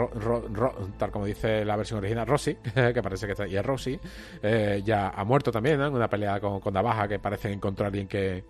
tal 0.98 1.11
como 1.11 1.25
dice 1.25 1.64
la 1.65 1.75
versión 1.75 1.99
original, 1.99 2.27
Rossi, 2.27 2.56
que 2.73 3.01
parece 3.01 3.25
que 3.25 3.31
está, 3.31 3.48
y 3.48 3.56
es 3.56 3.65
Rossi, 3.65 3.99
eh, 4.41 4.81
ya 4.83 5.09
ha 5.09 5.23
muerto 5.23 5.51
también 5.51 5.81
en 5.81 5.93
una 5.93 6.09
pelea 6.09 6.40
con, 6.40 6.59
con 6.59 6.73
Navaja, 6.73 7.07
que 7.07 7.19
parece 7.19 7.51
encontrar 7.51 7.85
a 7.85 7.88
alguien 7.88 8.07
que, 8.07 8.43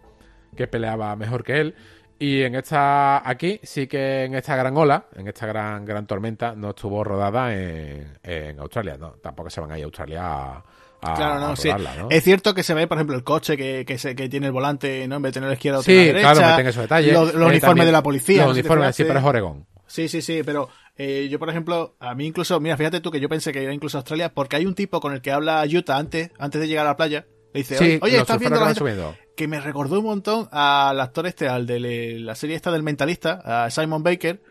que 0.55 0.67
peleaba 0.67 1.15
mejor 1.15 1.43
que 1.43 1.59
él. 1.59 1.75
Y 2.19 2.43
en 2.43 2.53
esta, 2.53 3.27
aquí, 3.27 3.59
sí 3.63 3.87
que 3.87 4.25
en 4.25 4.35
esta 4.35 4.55
gran 4.55 4.77
ola, 4.77 5.05
en 5.15 5.27
esta 5.27 5.47
gran 5.47 5.83
gran 5.85 6.05
tormenta, 6.05 6.53
no 6.55 6.69
estuvo 6.69 7.03
rodada 7.03 7.51
en, 7.51 8.19
en 8.21 8.59
Australia. 8.59 8.95
No, 8.97 9.13
tampoco 9.13 9.49
se 9.49 9.59
van 9.59 9.71
a 9.71 9.77
ir 9.77 9.83
a 9.83 9.85
Australia 9.85 10.21
a, 10.23 10.63
claro, 11.01 11.39
no, 11.39 11.55
sí. 11.55 11.69
Es 12.09 12.23
cierto 12.23 12.53
que 12.53 12.63
se 12.63 12.73
ve, 12.73 12.87
por 12.87 12.97
ejemplo, 12.97 13.15
el 13.15 13.23
coche 13.23 13.57
que, 13.57 13.85
que, 13.85 13.97
se, 13.97 14.15
que 14.15 14.29
tiene 14.29 14.47
el 14.47 14.51
volante, 14.51 15.07
¿no? 15.07 15.17
En 15.17 15.21
vez 15.21 15.31
de 15.31 15.33
tener 15.33 15.49
la 15.49 15.55
izquierda 15.55 15.79
o 15.79 15.83
sí, 15.83 15.95
la 15.95 16.01
derecha. 16.03 16.33
claro, 16.33 16.51
meten 16.51 16.67
esos 16.67 16.81
detalles. 16.83 17.13
Los, 17.13 17.33
los 17.33 17.49
uniformes 17.49 17.85
de 17.85 17.91
la 17.91 18.03
policía. 18.03 18.45
Los 18.45 18.53
uniformes, 18.53 18.95
sí, 18.95 19.03
pero 19.03 19.19
es 19.19 19.25
Oregón. 19.25 19.65
Sí, 19.87 20.07
sí, 20.07 20.21
sí, 20.21 20.41
pero 20.45 20.69
eh, 20.95 21.27
yo, 21.29 21.37
por 21.37 21.49
ejemplo, 21.49 21.95
a 21.99 22.15
mí 22.15 22.25
incluso, 22.25 22.59
mira, 22.59 22.77
fíjate 22.77 23.01
tú 23.01 23.11
que 23.11 23.19
yo 23.19 23.27
pensé 23.27 23.51
que 23.51 23.63
era 23.63 23.73
incluso 23.73 23.97
Australia, 23.97 24.33
porque 24.33 24.55
hay 24.55 24.65
un 24.65 24.75
tipo 24.75 25.01
con 25.01 25.13
el 25.13 25.21
que 25.21 25.31
habla 25.31 25.65
Utah 25.65 25.97
antes, 25.97 26.31
antes 26.37 26.61
de 26.61 26.67
llegar 26.67 26.85
a 26.85 26.89
la 26.91 26.95
playa. 26.95 27.25
Le 27.53 27.59
dice, 27.59 27.99
oye, 28.01 28.17
¿estás 28.17 28.39
viendo 28.39 28.59
la 28.59 28.73
gente? 28.73 28.95
Que 29.35 29.47
me 29.47 29.59
recordó 29.59 29.99
un 29.99 30.05
montón 30.05 30.47
al 30.51 30.99
actor 31.01 31.27
este, 31.27 31.49
al 31.49 31.65
de 31.65 32.19
la 32.19 32.35
serie 32.35 32.55
esta 32.55 32.71
del 32.71 32.83
mentalista, 32.83 33.41
a 33.43 33.69
Simon 33.69 34.03
Baker, 34.03 34.41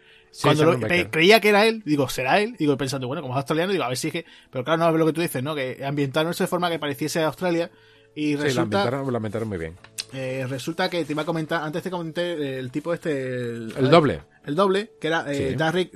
cuando 0.42 0.78
creía 1.10 1.40
que 1.40 1.48
era 1.48 1.66
él, 1.66 1.82
digo, 1.84 2.08
¿será 2.08 2.40
él? 2.40 2.56
Digo, 2.58 2.76
pensando, 2.76 3.06
bueno, 3.06 3.22
como 3.22 3.34
es 3.34 3.38
australiano, 3.38 3.72
digo, 3.72 3.84
a 3.84 3.88
ver 3.88 3.96
si 3.96 4.08
es 4.08 4.12
que. 4.12 4.24
Pero 4.50 4.64
claro, 4.64 4.78
no 4.78 4.90
es 4.90 4.96
lo 4.96 5.06
que 5.06 5.12
tú 5.12 5.20
dices, 5.20 5.42
¿no? 5.42 5.54
Que 5.54 5.84
ambientaron 5.84 6.30
eso 6.30 6.44
de 6.44 6.48
forma 6.48 6.70
que 6.70 6.78
pareciese 6.78 7.22
Australia. 7.22 7.70
Y 8.14 8.36
resulta. 8.36 8.84
Sí, 8.84 8.90
lo 8.90 9.16
ambientaron, 9.16 9.48
muy 9.48 9.58
bien. 9.58 9.76
Eh, 10.12 10.44
resulta 10.48 10.90
que 10.90 11.04
te 11.04 11.12
iba 11.12 11.22
a 11.22 11.26
comentar, 11.26 11.62
antes 11.62 11.82
te 11.82 11.90
comenté 11.90 12.58
el 12.58 12.70
tipo 12.70 12.92
este. 12.92 13.10
El, 13.12 13.90
doble. 13.90 14.22
El 14.44 14.54
doble, 14.54 14.92
que 15.00 15.06
era 15.06 15.24
eh, 15.32 15.54
Darrick, 15.56 15.92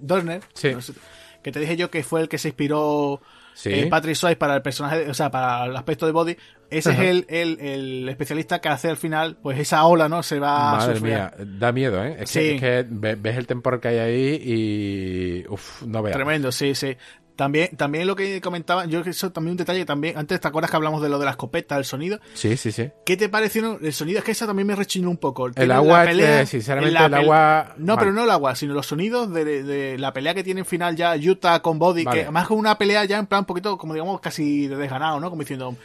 Dorner. 0.00 0.42
Sí. 0.52 0.70
que 1.42 1.52
te 1.52 1.60
dije 1.60 1.76
yo 1.76 1.90
que 1.90 2.02
fue 2.02 2.20
el 2.20 2.28
que 2.28 2.36
se 2.36 2.48
inspiró 2.48 3.22
eh, 3.64 3.86
Patrick 3.88 4.14
Swayze 4.14 4.36
para 4.36 4.56
el 4.56 4.62
personaje, 4.62 5.08
o 5.08 5.14
sea, 5.14 5.30
para 5.30 5.66
el 5.66 5.76
aspecto 5.76 6.06
de 6.06 6.12
Body, 6.12 6.36
ese 6.70 6.92
es 6.92 6.98
el, 6.98 7.26
el, 7.28 7.60
el, 7.60 8.08
especialista 8.08 8.60
que 8.60 8.68
hace 8.68 8.88
al 8.88 8.96
final, 8.96 9.36
pues 9.42 9.58
esa 9.58 9.84
ola, 9.86 10.08
¿no? 10.08 10.22
Se 10.22 10.38
va 10.38 10.76
Madre 10.76 10.98
a 10.98 11.00
mía, 11.00 11.34
da 11.38 11.72
miedo, 11.72 12.04
¿eh? 12.04 12.16
Es, 12.20 12.32
que, 12.32 12.54
es 12.54 12.60
que, 12.60 12.86
ves 12.88 13.36
el 13.36 13.46
temporal 13.46 13.80
que 13.80 13.88
hay 13.88 13.98
ahí 13.98 14.42
y. 14.44 15.48
Uf, 15.48 15.82
no 15.82 16.02
veas. 16.02 16.16
Tremendo, 16.16 16.52
sí, 16.52 16.74
sí. 16.74 16.96
También, 17.38 17.76
también 17.76 18.04
lo 18.08 18.16
que 18.16 18.40
comentaba, 18.40 18.84
yo 18.86 18.98
eso 18.98 19.30
también 19.30 19.52
un 19.52 19.58
detalle 19.58 19.84
también, 19.84 20.18
antes 20.18 20.40
te 20.40 20.48
acuerdas 20.48 20.72
que 20.72 20.76
hablamos 20.76 21.00
de 21.00 21.08
lo 21.08 21.20
de 21.20 21.24
la 21.24 21.30
escopeta, 21.30 21.76
el 21.76 21.84
sonido. 21.84 22.18
Sí, 22.34 22.56
sí, 22.56 22.72
sí. 22.72 22.90
¿Qué 23.06 23.16
te 23.16 23.28
pareció 23.28 23.78
el 23.80 23.92
sonido? 23.92 24.18
Es 24.18 24.24
que 24.24 24.32
esa 24.32 24.44
también 24.44 24.66
me 24.66 24.74
rechinó 24.74 25.08
un 25.08 25.18
poco. 25.18 25.48
El, 25.54 25.70
agua, 25.70 26.02
pelea, 26.02 26.44
sinceramente, 26.46 26.98
el 26.98 27.14
agua. 27.14 27.74
No, 27.76 27.96
pero 27.96 28.12
no 28.12 28.24
el 28.24 28.30
agua, 28.30 28.56
sino 28.56 28.74
los 28.74 28.88
sonidos 28.88 29.32
de, 29.32 29.62
de, 29.62 29.98
la 29.98 30.12
pelea 30.12 30.34
que 30.34 30.42
tiene 30.42 30.62
en 30.62 30.66
final 30.66 30.96
ya 30.96 31.14
Utah 31.14 31.62
con 31.62 31.78
Body, 31.78 32.04
que 32.06 32.22
además 32.22 32.48
con 32.48 32.58
una 32.58 32.76
pelea 32.76 33.04
ya 33.04 33.18
en 33.18 33.26
plan 33.28 33.42
un 33.42 33.46
poquito, 33.46 33.78
como 33.78 33.94
digamos, 33.94 34.20
casi 34.20 34.66
de 34.66 34.74
desganado, 34.74 35.20
¿no? 35.20 35.30
Como 35.30 35.42
diciendo, 35.42 35.76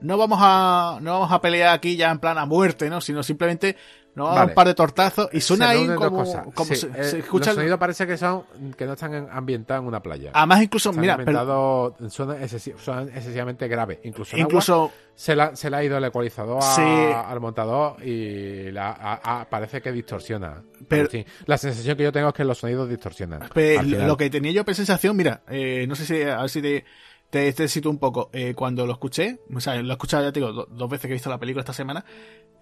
no 0.00 0.18
vamos 0.18 0.38
a, 0.40 0.98
no 1.00 1.12
vamos 1.12 1.32
a 1.32 1.40
pelear 1.40 1.74
aquí 1.74 1.96
ya 1.96 2.10
en 2.10 2.18
plan 2.18 2.38
a 2.38 2.46
muerte, 2.46 2.90
¿no? 2.90 3.00
Sino 3.00 3.22
simplemente 3.22 3.76
no 4.16 4.32
un 4.32 4.54
par 4.54 4.66
de 4.66 4.74
tortazos 4.74 5.28
y 5.32 5.42
suena 5.42 5.68
ahí 5.68 5.86
como, 5.94 6.24
como 6.54 6.74
se, 6.74 6.86
eh, 6.86 7.18
escucha. 7.18 7.50
Los 7.50 7.56
sonidos 7.56 7.78
parece 7.78 8.06
que 8.06 8.16
son 8.16 8.44
que 8.76 8.86
no 8.86 8.94
están 8.94 9.28
ambientados 9.30 9.82
en 9.82 9.88
una 9.88 10.00
playa. 10.00 10.30
Además, 10.32 10.62
incluso, 10.62 10.90
mira. 10.94 11.18
Pero... 11.22 11.94
Son, 12.08 12.32
excesivamente 12.32 13.68
graves. 13.68 13.98
Incluso, 14.04 14.38
incluso 14.38 14.90
se, 15.14 15.36
la, 15.36 15.54
se 15.54 15.68
le 15.68 15.76
ha 15.76 15.84
ido 15.84 15.98
el 15.98 16.04
ecualizador 16.04 16.62
al 16.62 17.40
montador 17.40 18.02
y 18.02 18.70
la, 18.70 19.46
parece 19.50 19.82
que 19.82 19.92
distorsiona. 19.92 20.62
Pero, 20.88 21.10
la 21.44 21.58
sensación 21.58 21.94
que 21.98 22.04
yo 22.04 22.12
tengo 22.12 22.28
es 22.28 22.34
que 22.34 22.44
los 22.44 22.56
sonidos 22.56 22.88
distorsionan. 22.88 23.50
lo 23.52 24.16
que 24.16 24.30
tenía 24.30 24.52
yo 24.52 24.64
sensación, 24.72 25.14
mira, 25.14 25.42
eh, 25.48 25.84
no 25.86 25.94
sé 25.94 26.06
si 26.06 26.22
a 26.22 26.40
ver 26.40 26.50
si 26.50 26.62
te 26.62 26.84
te, 27.30 27.52
te 27.52 27.88
un 27.88 27.98
poco. 27.98 28.30
Eh, 28.32 28.54
cuando 28.54 28.86
lo 28.86 28.92
escuché, 28.92 29.40
o 29.54 29.60
sea, 29.60 29.74
lo 29.82 29.90
he 29.90 29.92
escuchado 29.92 30.24
ya 30.24 30.32
te 30.32 30.40
digo, 30.40 30.66
dos 30.66 30.90
veces 30.90 31.02
que 31.02 31.12
he 31.12 31.12
visto 31.14 31.30
la 31.30 31.38
película 31.38 31.60
esta 31.60 31.72
semana, 31.72 32.04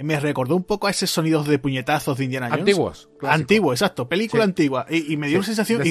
me 0.00 0.18
recordó 0.18 0.56
un 0.56 0.64
poco 0.64 0.86
a 0.86 0.90
esos 0.90 1.10
sonidos 1.10 1.46
de 1.46 1.58
puñetazos 1.58 2.18
de 2.18 2.24
Indiana 2.24 2.48
Jones. 2.48 2.60
Antiguos. 2.60 3.08
Antiguo, 3.22 3.72
exacto. 3.72 4.08
Película 4.08 4.44
antigua. 4.44 4.86
Y, 4.90 5.16
me 5.16 5.28
dio 5.28 5.38
una 5.38 5.46
sensación. 5.46 5.82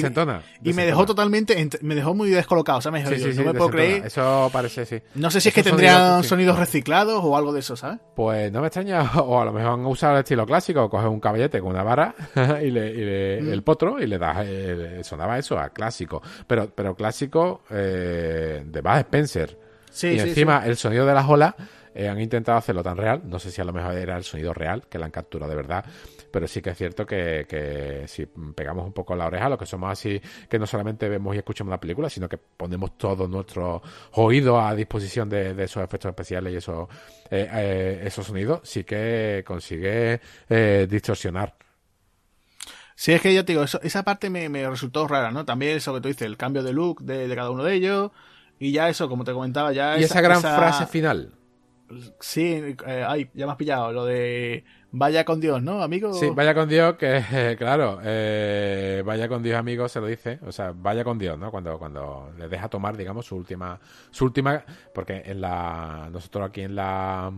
y, 0.62 0.72
me 0.72 0.86
dejó 0.86 1.06
totalmente. 1.06 1.68
Me 1.82 1.94
dejó 1.94 2.14
muy 2.14 2.30
descolocado. 2.30 2.78
O 2.78 2.82
sea, 2.82 2.92
me 2.92 3.02
dijo, 3.02 3.10
no 3.10 3.44
me 3.44 3.54
puedo 3.54 3.70
creer. 3.70 4.06
Eso 4.06 4.50
parece, 4.52 4.86
sí. 4.86 5.00
No 5.14 5.30
sé 5.30 5.40
si 5.40 5.48
es 5.48 5.54
que 5.54 5.62
tendrían 5.62 6.22
sonidos, 6.24 6.58
reciclados 6.58 7.20
o 7.24 7.36
algo 7.36 7.52
de 7.52 7.60
eso, 7.60 7.76
¿sabes? 7.76 8.00
Pues 8.14 8.52
no 8.52 8.60
me 8.60 8.68
extraña. 8.68 9.10
O 9.24 9.40
a 9.40 9.44
lo 9.44 9.52
mejor 9.52 9.72
han 9.72 9.86
usado 9.86 10.14
el 10.14 10.18
estilo 10.20 10.44
clásico. 10.44 10.88
Coges 10.90 11.08
un 11.08 11.20
caballete 11.20 11.60
con 11.60 11.70
una 11.70 11.82
vara 11.82 12.14
y, 12.62 12.70
le, 12.70 13.40
mm. 13.40 13.52
el 13.52 13.62
potro 13.62 14.00
y 14.00 14.06
le 14.06 14.18
das. 14.18 14.46
sonaba 15.06 15.38
eso 15.38 15.58
a 15.58 15.70
clásico. 15.70 16.22
Pero, 16.46 16.70
pero 16.74 16.94
clásico 16.94 17.62
eh, 17.70 18.62
de 18.66 18.80
Bud 18.80 18.98
Spencer. 18.98 19.58
Sí, 19.90 20.08
y 20.08 20.18
encima 20.18 20.66
el 20.66 20.76
sonido 20.76 21.06
de 21.06 21.14
las 21.14 21.28
olas 21.28 21.54
eh, 21.94 22.08
han 22.08 22.20
intentado 22.20 22.58
hacerlo 22.58 22.82
tan 22.82 22.96
real, 22.96 23.22
no 23.24 23.38
sé 23.38 23.50
si 23.50 23.60
a 23.60 23.64
lo 23.64 23.72
mejor 23.72 23.94
era 23.94 24.16
el 24.16 24.24
sonido 24.24 24.52
real, 24.52 24.86
que 24.88 24.98
la 24.98 25.06
han 25.06 25.10
capturado 25.10 25.50
de 25.50 25.56
verdad, 25.56 25.84
pero 26.30 26.46
sí 26.48 26.60
que 26.60 26.70
es 26.70 26.78
cierto 26.78 27.06
que, 27.06 28.04
si 28.06 28.26
pegamos 28.26 28.86
un 28.86 28.92
poco 28.92 29.14
la 29.14 29.26
oreja, 29.26 29.48
lo 29.48 29.58
que 29.58 29.66
somos 29.66 29.90
así, 29.90 30.20
que 30.48 30.58
no 30.58 30.66
solamente 30.66 31.08
vemos 31.08 31.34
y 31.34 31.38
escuchamos 31.38 31.70
la 31.70 31.80
película, 31.80 32.10
sino 32.10 32.28
que 32.28 32.38
ponemos 32.38 32.98
todo 32.98 33.28
nuestro 33.28 33.82
oído 34.12 34.60
a 34.60 34.74
disposición 34.74 35.28
de, 35.28 35.50
esos 35.62 35.82
efectos 35.82 36.10
especiales 36.10 36.52
y 36.52 36.56
esos, 36.56 36.88
eh, 37.30 37.48
eh, 37.52 38.02
esos 38.04 38.26
sonidos, 38.26 38.60
sí 38.64 38.84
que 38.84 39.44
consigue 39.46 40.20
distorsionar 40.88 41.54
Sí, 42.96 43.12
es 43.12 43.20
que 43.20 43.34
ya 43.34 43.44
te 43.44 43.52
digo, 43.52 43.64
esa 43.64 44.02
parte 44.04 44.30
me, 44.30 44.48
resultó 44.68 45.08
rara, 45.08 45.30
¿no? 45.32 45.44
También 45.44 45.76
eso 45.76 45.92
que 45.94 46.00
tú 46.00 46.08
dices, 46.08 46.22
el 46.22 46.36
cambio 46.36 46.62
de 46.62 46.72
look 46.72 47.02
de, 47.02 47.32
cada 47.34 47.50
uno 47.50 47.64
de 47.64 47.74
ellos. 47.74 48.12
Y 48.58 48.72
ya 48.72 48.88
eso, 48.88 49.08
como 49.08 49.24
te 49.24 49.32
comentaba, 49.32 49.72
ya. 49.72 49.98
Y 49.98 50.04
esa, 50.04 50.20
gran 50.20 50.40
frase 50.40 50.86
final. 50.86 51.34
Sí, 52.20 52.62
eh, 52.86 53.04
ay, 53.06 53.30
ya 53.34 53.46
me 53.46 53.52
has 53.52 53.58
pillado, 53.58 53.92
lo 53.92 54.04
de 54.06 54.64
vaya 54.90 55.24
con 55.24 55.40
Dios, 55.40 55.62
¿no, 55.62 55.82
amigo? 55.82 56.14
Sí, 56.14 56.30
vaya 56.34 56.54
con 56.54 56.68
Dios, 56.68 56.96
que 56.96 57.56
claro, 57.58 58.00
eh, 58.02 59.02
vaya 59.04 59.28
con 59.28 59.42
Dios, 59.42 59.58
amigo, 59.58 59.86
se 59.88 60.00
lo 60.00 60.06
dice, 60.06 60.38
o 60.46 60.52
sea, 60.52 60.72
vaya 60.74 61.04
con 61.04 61.18
Dios, 61.18 61.38
¿no? 61.38 61.50
Cuando, 61.50 61.78
cuando 61.78 62.32
le 62.38 62.48
deja 62.48 62.68
tomar, 62.68 62.96
digamos, 62.96 63.26
su 63.26 63.36
última, 63.36 63.78
su 64.10 64.24
última, 64.24 64.64
porque 64.94 65.22
en 65.26 65.40
la, 65.40 66.08
nosotros 66.10 66.48
aquí 66.48 66.62
en 66.62 66.74
la, 66.74 67.30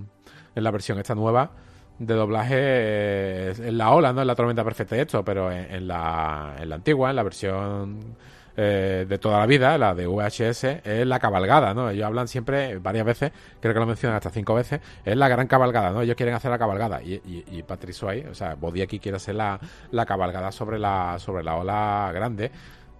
en 0.54 0.62
la 0.62 0.70
versión 0.70 0.98
esta 0.98 1.14
nueva 1.14 1.50
de 1.98 2.14
doblaje, 2.14 3.50
en 3.50 3.78
la 3.78 3.90
ola, 3.90 4.12
¿no? 4.12 4.20
En 4.20 4.26
la 4.26 4.34
tormenta 4.34 4.62
perfecta 4.62 4.96
y 4.96 5.00
esto, 5.00 5.24
pero 5.24 5.50
en, 5.50 5.88
la, 5.88 6.56
en 6.60 6.68
la 6.68 6.74
antigua, 6.76 7.10
en 7.10 7.16
la 7.16 7.22
versión 7.22 8.16
eh, 8.56 9.06
de 9.08 9.18
toda 9.18 9.38
la 9.38 9.46
vida, 9.46 9.76
la 9.78 9.94
de 9.94 10.06
VHS, 10.06 10.64
es 10.84 11.06
la 11.06 11.18
cabalgada, 11.18 11.74
¿no? 11.74 11.90
Ellos 11.90 12.06
hablan 12.06 12.28
siempre, 12.28 12.78
varias 12.78 13.04
veces, 13.04 13.32
creo 13.60 13.74
que 13.74 13.80
lo 13.80 13.86
mencionan 13.86 14.16
hasta 14.16 14.30
cinco 14.30 14.54
veces, 14.54 14.80
es 15.04 15.16
la 15.16 15.28
gran 15.28 15.46
cabalgada, 15.46 15.90
¿no? 15.90 16.02
Ellos 16.02 16.16
quieren 16.16 16.34
hacer 16.34 16.50
la 16.50 16.58
cabalgada 16.58 17.02
y, 17.02 17.14
y, 17.14 17.44
y 17.50 17.62
Patrick 17.62 17.94
Swayze, 17.94 18.28
o 18.28 18.34
sea, 18.34 18.54
Body 18.54 18.82
aquí 18.82 18.98
quiere 18.98 19.16
hacer 19.16 19.34
la, 19.34 19.58
la 19.90 20.06
cabalgada 20.06 20.52
sobre 20.52 20.78
la, 20.78 21.16
sobre 21.18 21.42
la 21.42 21.56
ola 21.56 22.10
grande 22.14 22.50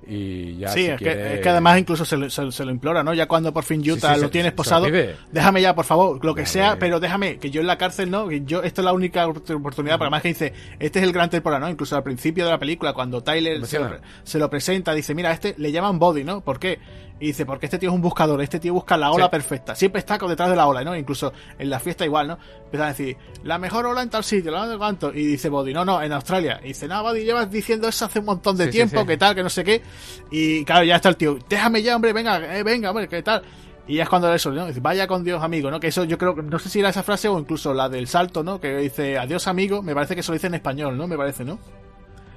y 0.08 0.56
ya 0.58 0.68
sí, 0.68 0.86
es, 0.86 0.98
que, 1.00 1.48
además 1.48 1.78
incluso 1.78 2.04
se 2.04 2.16
lo, 2.16 2.30
se, 2.30 2.64
lo, 2.64 2.70
implora, 2.70 3.02
¿no? 3.02 3.12
Ya 3.12 3.26
cuando 3.26 3.52
por 3.52 3.64
fin 3.64 3.82
Utah 3.88 4.16
lo 4.16 4.30
tienes 4.30 4.52
posado, 4.52 4.86
déjame 5.32 5.60
ya, 5.60 5.74
por 5.74 5.84
favor, 5.84 6.24
lo 6.24 6.34
que 6.34 6.46
sea, 6.46 6.78
pero 6.78 7.00
déjame, 7.00 7.38
que 7.38 7.50
yo 7.50 7.60
en 7.60 7.66
la 7.66 7.76
cárcel, 7.76 8.10
¿no? 8.10 8.28
Que 8.28 8.44
yo, 8.44 8.62
esta 8.62 8.82
es 8.82 8.84
la 8.84 8.92
única 8.92 9.26
oportunidad, 9.26 9.98
para 9.98 10.10
más 10.10 10.22
que 10.22 10.28
dice, 10.28 10.52
este 10.78 11.00
es 11.00 11.04
el 11.04 11.12
gran 11.12 11.28
temporada, 11.30 11.60
¿no? 11.66 11.70
Incluso 11.70 11.96
al 11.96 12.04
principio 12.04 12.44
de 12.44 12.52
la 12.52 12.58
película, 12.58 12.92
cuando 12.92 13.22
Tyler 13.22 13.66
se 13.66 13.78
lo, 13.78 13.90
se 14.22 14.38
lo, 14.38 14.48
presenta, 14.48 14.94
dice, 14.94 15.14
mira, 15.14 15.32
este 15.32 15.54
le 15.58 15.72
llaman 15.72 15.98
Body, 15.98 16.22
¿no? 16.22 16.40
¿Por 16.40 16.60
qué? 16.60 16.78
Y 17.18 17.28
dice, 17.28 17.46
porque 17.46 17.64
este 17.64 17.78
tío 17.78 17.88
es 17.88 17.94
un 17.94 18.02
buscador, 18.02 18.42
este 18.42 18.60
tío 18.60 18.74
busca 18.74 18.98
la 18.98 19.10
ola 19.10 19.30
perfecta. 19.30 19.74
Siempre 19.74 20.00
está 20.00 20.18
detrás 20.18 20.50
de 20.50 20.56
la 20.56 20.66
ola, 20.66 20.84
¿no? 20.84 20.94
Incluso 20.94 21.32
en 21.58 21.70
la 21.70 21.80
fiesta 21.80 22.04
igual, 22.04 22.28
¿no? 22.28 22.38
Empieza 22.64 22.84
a 22.84 22.88
decir, 22.88 23.16
la 23.42 23.56
mejor 23.56 23.86
ola 23.86 24.02
en 24.02 24.10
tal 24.10 24.22
sitio, 24.22 24.50
la 24.50 24.68
de 24.68 24.76
cuánto. 24.76 25.14
Y 25.14 25.24
dice 25.24 25.48
Body, 25.48 25.72
no, 25.72 25.82
no, 25.82 26.02
en 26.02 26.12
Australia. 26.12 26.60
Y 26.62 26.68
dice, 26.68 26.86
no, 26.86 27.02
Body, 27.02 27.24
llevas 27.24 27.50
diciendo 27.50 27.88
eso 27.88 28.04
hace 28.04 28.18
un 28.18 28.26
montón 28.26 28.58
de 28.58 28.68
tiempo, 28.68 29.06
que 29.06 29.16
tal, 29.16 29.34
que 29.34 29.42
no 29.42 29.48
sé 29.48 29.64
qué. 29.64 29.82
Y 30.30 30.64
claro, 30.64 30.84
ya 30.84 30.96
está 30.96 31.08
el 31.08 31.16
tío, 31.16 31.38
déjame 31.48 31.82
ya, 31.82 31.96
hombre, 31.96 32.12
venga, 32.12 32.58
eh, 32.58 32.62
venga, 32.62 32.90
hombre, 32.90 33.08
qué 33.08 33.22
tal. 33.22 33.42
Y 33.88 33.96
ya 33.96 34.02
es 34.02 34.08
cuando 34.08 34.32
eso, 34.34 34.50
¿no? 34.50 34.66
Dice, 34.66 34.80
vaya 34.80 35.06
con 35.06 35.22
Dios, 35.22 35.42
amigo, 35.42 35.70
¿no? 35.70 35.78
Que 35.78 35.88
eso 35.88 36.04
yo 36.04 36.18
creo 36.18 36.34
no 36.34 36.58
sé 36.58 36.68
si 36.68 36.80
era 36.80 36.88
esa 36.88 37.04
frase 37.04 37.28
o 37.28 37.38
incluso 37.38 37.72
la 37.72 37.88
del 37.88 38.08
salto, 38.08 38.42
¿no? 38.42 38.60
Que 38.60 38.76
dice, 38.78 39.16
adiós, 39.16 39.46
amigo. 39.46 39.80
Me 39.80 39.94
parece 39.94 40.14
que 40.14 40.20
eso 40.20 40.32
lo 40.32 40.34
dice 40.34 40.48
en 40.48 40.54
español, 40.54 40.96
¿no? 40.96 41.06
Me 41.06 41.16
parece, 41.16 41.44
¿no? 41.44 41.58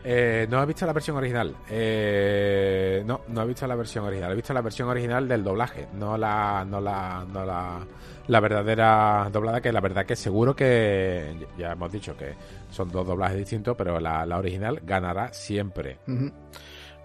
Eh, 0.03 0.47
no 0.49 0.61
he 0.61 0.65
visto 0.65 0.85
la 0.85 0.93
versión 0.93 1.17
original. 1.17 1.55
Eh, 1.69 3.03
no, 3.05 3.21
no 3.27 3.41
he 3.41 3.47
visto 3.47 3.67
la 3.67 3.75
versión 3.75 4.05
original. 4.05 4.31
He 4.31 4.35
visto 4.35 4.53
la 4.53 4.61
versión 4.61 4.89
original 4.89 5.27
del 5.27 5.43
doblaje, 5.43 5.87
no 5.93 6.17
la, 6.17 6.63
no 6.65 6.79
la, 6.79 7.25
no 7.31 7.43
la, 7.43 7.79
la 8.27 8.39
verdadera 8.39 9.29
doblada. 9.31 9.59
Que 9.59 9.71
la 9.71 9.81
verdad 9.81 10.05
que 10.05 10.15
seguro 10.15 10.55
que 10.55 11.47
ya 11.57 11.71
hemos 11.71 11.91
dicho 11.91 12.15
que 12.15 12.35
son 12.69 12.91
dos 12.91 13.07
doblajes 13.07 13.37
distintos, 13.37 13.75
pero 13.75 13.99
la, 13.99 14.23
original 14.37 14.81
ganará 14.83 15.33
siempre. 15.33 15.97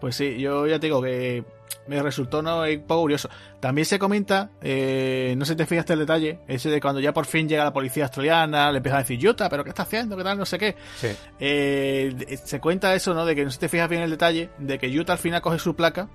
Pues 0.05 0.17
sí, 0.17 0.39
yo 0.39 0.67
ya 0.67 0.79
te 0.79 0.89
digo 0.89 1.01
que 1.01 1.45
me 1.87 2.03
resultó 2.03 2.43
¿no? 2.43 2.61
un 2.61 2.83
poco 2.83 3.01
curioso. 3.01 3.31
También 3.59 3.87
se 3.87 3.99
comenta, 3.99 4.51
eh, 4.61 5.35
no 5.39 5.47
sé 5.47 5.55
si 5.55 5.57
te 5.57 5.65
fijaste 5.65 5.95
el 5.95 6.01
detalle, 6.01 6.41
ese 6.47 6.69
de 6.69 6.79
cuando 6.79 7.01
ya 7.01 7.15
por 7.15 7.25
fin 7.25 7.49
llega 7.49 7.65
la 7.65 7.73
policía 7.73 8.05
australiana, 8.05 8.71
le 8.71 8.77
empieza 8.77 8.99
a 8.99 9.01
decir, 9.01 9.19
Yuta, 9.19 9.49
pero 9.49 9.65
¿qué 9.65 9.71
está 9.71 9.85
haciendo? 9.85 10.15
¿Qué 10.15 10.23
tal? 10.23 10.37
No 10.37 10.45
sé 10.45 10.59
qué. 10.59 10.77
Eh, 11.41 12.39
se 12.45 12.61
cuenta 12.61 12.95
eso, 12.95 13.15
¿no? 13.15 13.25
De 13.25 13.35
que 13.35 13.45
no 13.45 13.51
sé 13.51 13.55
si 13.55 13.61
te 13.61 13.71
fijas 13.71 13.89
bien 13.89 14.03
el 14.03 14.11
detalle, 14.11 14.51
de 14.59 14.79
que 14.79 14.91
Yuta 14.91 15.15
al 15.15 15.19
final 15.19 15.41
coge 15.41 15.59
su 15.59 15.75
placa 15.75 16.07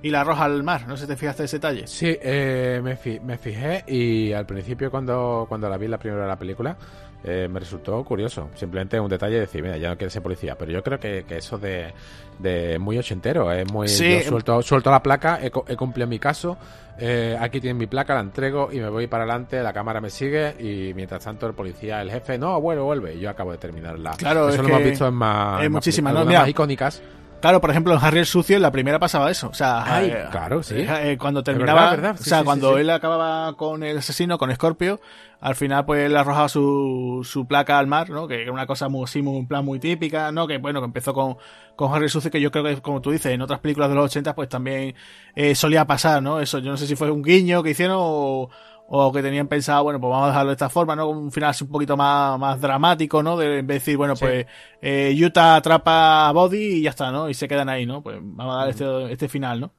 y 0.00 0.08
la 0.08 0.22
arroja 0.22 0.44
al 0.44 0.62
mar. 0.62 0.88
No 0.88 0.96
sé 0.96 1.02
si 1.02 1.08
te 1.08 1.16
fijaste 1.18 1.44
ese 1.44 1.56
detalle. 1.56 1.86
Sí, 1.88 2.16
eh, 2.18 2.80
me, 2.82 2.98
me, 3.20 3.36
fijé 3.36 3.84
y 3.86 4.32
al 4.32 4.46
principio 4.46 4.90
cuando, 4.90 5.44
cuando 5.50 5.68
la 5.68 5.76
vi 5.76 5.86
la 5.86 5.98
primera 5.98 6.22
de 6.22 6.28
la 6.28 6.38
película, 6.38 6.78
eh, 7.24 7.48
me 7.48 7.60
resultó 7.60 8.02
curioso. 8.04 8.50
Simplemente 8.54 8.98
un 8.98 9.08
detalle 9.08 9.34
de 9.34 9.40
decir, 9.40 9.62
mira, 9.62 9.76
ya 9.76 9.90
no 9.90 9.96
quiere 9.96 10.10
ser 10.10 10.22
policía. 10.22 10.56
Pero 10.56 10.72
yo 10.72 10.82
creo 10.82 10.98
que, 10.98 11.24
eso 11.28 11.58
de, 11.58 11.92
de, 12.38 12.78
muy 12.78 12.98
ochentero, 12.98 13.52
es 13.52 13.70
muy. 13.70 13.86
yo 13.86 14.20
suelto, 14.22 14.62
suelto 14.62 14.90
la 14.90 15.02
placa, 15.02 15.38
he, 15.42 15.50
cumplido 15.50 16.08
mi 16.08 16.18
caso. 16.18 16.56
Eh, 16.98 17.36
aquí 17.40 17.60
tiene 17.60 17.78
mi 17.78 17.86
placa, 17.86 18.14
la 18.14 18.20
entrego 18.20 18.70
y 18.72 18.78
me 18.78 18.88
voy 18.88 19.06
para 19.06 19.24
adelante. 19.24 19.62
La 19.62 19.72
cámara 19.72 20.00
me 20.00 20.10
sigue 20.10 20.54
y 20.58 20.92
mientras 20.94 21.24
tanto 21.24 21.46
el 21.46 21.54
policía, 21.54 22.02
el 22.02 22.10
jefe, 22.10 22.38
no, 22.38 22.60
vuelve, 22.60 22.82
vuelve. 22.82 23.14
Y 23.14 23.20
yo 23.20 23.30
acabo 23.30 23.52
de 23.52 23.58
terminarla. 23.58 24.12
Claro, 24.16 24.48
eso 24.48 24.62
lo 24.62 24.68
hemos 24.68 24.84
visto 24.84 25.06
en 25.06 25.14
más, 25.14 25.70
muchísimas, 25.70 26.12
más 26.12 26.48
icónicas. 26.48 27.02
Claro, 27.42 27.60
por 27.60 27.70
ejemplo, 27.70 27.92
en 27.92 27.98
Harry 28.00 28.20
el 28.20 28.26
Sucio, 28.26 28.54
en 28.54 28.62
la 28.62 28.70
primera 28.70 29.00
pasaba 29.00 29.28
eso. 29.28 29.48
O 29.48 29.54
sea, 29.54 30.00
eh, 30.00 30.28
claro, 30.30 30.62
sí. 30.62 30.76
Eh, 30.78 31.16
cuando 31.18 31.42
terminaba. 31.42 32.12
o 32.12 32.16
sea, 32.16 32.44
cuando 32.44 32.78
él 32.78 32.88
acababa 32.88 33.56
con 33.56 33.82
el 33.82 33.98
asesino, 33.98 34.38
con 34.38 34.54
Scorpio, 34.54 35.00
al 35.42 35.56
final, 35.56 35.84
pues 35.84 36.06
él 36.06 36.16
arrojaba 36.16 36.48
su, 36.48 37.20
su 37.24 37.46
placa 37.46 37.78
al 37.78 37.88
mar, 37.88 38.08
¿no? 38.10 38.28
Que 38.28 38.42
era 38.42 38.52
una 38.52 38.66
cosa 38.66 38.88
muy, 38.88 39.04
así, 39.04 39.22
muy, 39.22 39.36
un 39.36 39.48
plan 39.48 39.64
muy 39.64 39.80
típica, 39.80 40.30
¿no? 40.32 40.46
Que 40.46 40.58
bueno, 40.58 40.80
que 40.80 40.86
empezó 40.86 41.12
con, 41.12 41.36
con 41.76 41.92
Harry 41.92 42.08
Sucio, 42.08 42.30
que 42.30 42.40
yo 42.40 42.50
creo 42.52 42.64
que, 42.64 42.80
como 42.80 43.02
tú 43.02 43.10
dices, 43.10 43.32
en 43.32 43.42
otras 43.42 43.60
películas 43.60 43.88
de 43.90 43.96
los 43.96 44.04
80, 44.06 44.34
pues 44.34 44.48
también 44.48 44.94
eh, 45.34 45.54
solía 45.54 45.84
pasar, 45.84 46.22
¿no? 46.22 46.40
Eso, 46.40 46.60
yo 46.60 46.70
no 46.70 46.76
sé 46.76 46.86
si 46.86 46.96
fue 46.96 47.10
un 47.10 47.22
guiño 47.22 47.62
que 47.62 47.70
hicieron 47.70 47.96
o 47.98 48.50
o 48.94 49.10
que 49.10 49.22
tenían 49.22 49.48
pensado, 49.48 49.84
bueno, 49.84 49.98
pues 49.98 50.10
vamos 50.10 50.26
a 50.26 50.28
dejarlo 50.28 50.50
de 50.50 50.54
esta 50.54 50.68
forma, 50.68 50.94
¿no? 50.94 51.08
Un 51.08 51.32
final 51.32 51.54
un 51.62 51.68
poquito 51.68 51.96
más, 51.96 52.38
más 52.38 52.60
dramático, 52.60 53.22
¿no? 53.22 53.38
De, 53.38 53.60
en 53.60 53.66
vez 53.66 53.76
de 53.76 53.80
decir, 53.80 53.96
bueno, 53.96 54.14
pues 54.16 54.46
eh, 54.82 55.16
Utah 55.18 55.56
atrapa 55.56 56.28
a 56.28 56.32
Body 56.32 56.58
y 56.58 56.82
ya 56.82 56.90
está, 56.90 57.10
¿no? 57.10 57.30
Y 57.30 57.34
se 57.34 57.48
quedan 57.48 57.70
ahí, 57.70 57.86
¿no? 57.86 58.02
Pues 58.02 58.18
vamos 58.20 58.54
a 58.54 58.58
dar 58.58 58.68
este, 58.68 59.12
este 59.12 59.28
final, 59.28 59.60
¿no? 59.60 59.72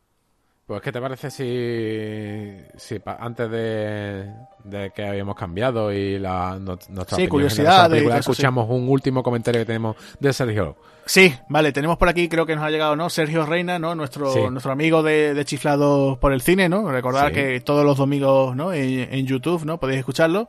Pues, 0.66 0.82
¿qué 0.82 0.94
te 0.94 1.02
parece 1.02 1.30
si, 1.30 2.78
si 2.78 3.02
antes 3.06 3.52
de, 3.52 4.92
que 4.96 5.06
habíamos 5.06 5.36
cambiado 5.36 5.92
y 5.92 6.18
la, 6.18 6.58
nuestra 6.58 7.18
sí, 7.18 7.28
curiosidad 7.28 7.94
escuchamos 7.94 8.70
un 8.70 8.88
último 8.88 9.24
comentario 9.24 9.60
que 9.62 9.66
tenemos 9.66 9.98
de 10.22 10.32
Sergio? 10.32 10.78
Sí, 11.06 11.36
vale, 11.50 11.74
tenemos 11.74 11.98
por 11.98 12.08
aquí, 12.08 12.30
creo 12.30 12.46
que 12.46 12.56
nos 12.56 12.64
ha 12.64 12.70
llegado, 12.70 12.96
¿no? 12.96 13.10
Sergio 13.10 13.46
Reina, 13.46 13.78
¿no? 13.78 13.94
Nuestro, 13.94 14.50
nuestro 14.52 14.72
amigo 14.72 15.04
de, 15.04 15.34
de 15.34 15.44
Chiflados 15.44 16.18
por 16.18 16.32
el 16.32 16.42
Cine, 16.42 16.70
¿no? 16.70 16.90
Recordar 16.90 17.34
que 17.34 17.60
todos 17.60 17.84
los 17.84 17.98
domingos, 17.98 18.56
¿no? 18.56 18.72
En, 18.72 19.28
YouTube, 19.28 19.66
¿no? 19.66 19.82
Podéis 19.82 20.00
escucharlo. 20.00 20.48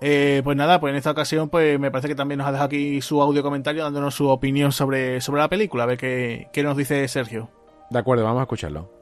Eh, 0.00 0.40
pues 0.42 0.56
nada, 0.56 0.80
pues 0.80 0.90
en 0.90 0.96
esta 0.96 1.12
ocasión, 1.12 1.48
pues 1.48 1.78
me 1.78 1.92
parece 1.92 2.08
que 2.08 2.16
también 2.16 2.38
nos 2.38 2.48
ha 2.48 2.50
dejado 2.50 2.66
aquí 2.66 3.00
su 3.00 3.22
audio 3.22 3.44
comentario 3.44 3.84
dándonos 3.84 4.16
su 4.16 4.28
opinión 4.28 4.72
sobre, 4.72 5.20
sobre 5.20 5.42
la 5.42 5.48
película. 5.48 5.84
A 5.84 5.86
ver 5.86 5.96
qué, 5.96 6.48
qué 6.52 6.64
nos 6.64 6.76
dice 6.76 7.06
Sergio. 7.06 7.48
De 7.90 8.00
acuerdo, 8.00 8.24
vamos 8.24 8.40
a 8.40 8.42
escucharlo. 8.42 8.93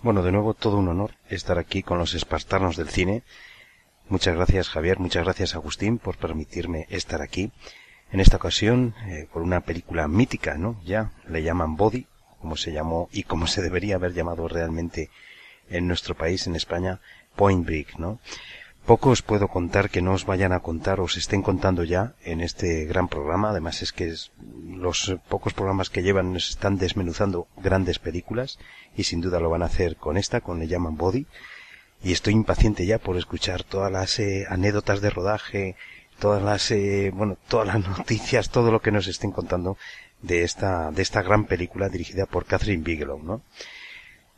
Bueno, 0.00 0.22
de 0.22 0.30
nuevo 0.30 0.54
todo 0.54 0.78
un 0.78 0.86
honor 0.86 1.10
estar 1.28 1.58
aquí 1.58 1.82
con 1.82 1.98
los 1.98 2.14
espartanos 2.14 2.76
del 2.76 2.88
cine. 2.88 3.24
Muchas 4.08 4.36
gracias 4.36 4.68
Javier, 4.68 5.00
muchas 5.00 5.24
gracias 5.24 5.56
Agustín 5.56 5.98
por 5.98 6.16
permitirme 6.16 6.86
estar 6.88 7.20
aquí. 7.20 7.50
En 8.12 8.20
esta 8.20 8.36
ocasión, 8.36 8.94
eh, 9.08 9.26
por 9.32 9.42
una 9.42 9.60
película 9.62 10.06
mítica, 10.06 10.54
¿no? 10.54 10.80
Ya, 10.84 11.10
le 11.28 11.42
llaman 11.42 11.74
Body, 11.74 12.06
como 12.40 12.56
se 12.56 12.72
llamó 12.72 13.08
y 13.10 13.24
como 13.24 13.48
se 13.48 13.60
debería 13.60 13.96
haber 13.96 14.14
llamado 14.14 14.46
realmente 14.46 15.10
en 15.68 15.88
nuestro 15.88 16.14
país, 16.14 16.46
en 16.46 16.54
España, 16.54 17.00
Point 17.34 17.66
Break, 17.66 17.98
¿no? 17.98 18.20
Poco 18.88 19.10
os 19.10 19.20
puedo 19.20 19.48
contar 19.48 19.90
que 19.92 20.00
no 20.00 20.14
os 20.16 20.24
vayan 20.24 20.56
a 20.56 20.64
contar 20.64 20.96
o 20.96 21.04
os 21.04 21.20
estén 21.20 21.44
contando 21.44 21.84
ya 21.84 22.16
en 22.24 22.40
este 22.40 22.88
gran 22.88 23.04
programa. 23.12 23.52
Además 23.52 23.84
es 23.84 23.92
que 23.92 24.16
los 24.64 24.98
pocos 25.28 25.52
programas 25.52 25.90
que 25.92 26.00
llevan 26.00 26.32
están 26.36 26.80
desmenuzando 26.80 27.48
grandes 27.60 27.98
películas 27.98 28.56
y 28.96 29.04
sin 29.04 29.20
duda 29.20 29.40
lo 29.44 29.52
van 29.52 29.60
a 29.60 29.68
hacer 29.68 29.96
con 30.00 30.16
esta, 30.16 30.40
con 30.40 30.58
Le 30.58 30.68
llaman 30.68 30.96
Body. 30.96 31.26
Y 32.02 32.12
estoy 32.12 32.32
impaciente 32.32 32.86
ya 32.86 32.96
por 32.96 33.18
escuchar 33.18 33.62
todas 33.62 33.92
las 33.92 34.18
eh, 34.20 34.46
anécdotas 34.48 35.02
de 35.02 35.10
rodaje, 35.10 35.76
todas 36.18 36.42
las, 36.42 36.70
eh, 36.70 37.12
bueno, 37.12 37.36
todas 37.46 37.66
las 37.66 37.86
noticias, 37.98 38.48
todo 38.48 38.72
lo 38.72 38.80
que 38.80 38.90
nos 38.90 39.06
estén 39.06 39.32
contando 39.32 39.76
de 40.22 40.44
esta, 40.44 40.90
de 40.92 41.02
esta 41.02 41.20
gran 41.20 41.44
película 41.44 41.90
dirigida 41.90 42.24
por 42.24 42.46
Catherine 42.46 42.84
Bigelow, 42.84 43.22
¿no? 43.22 43.42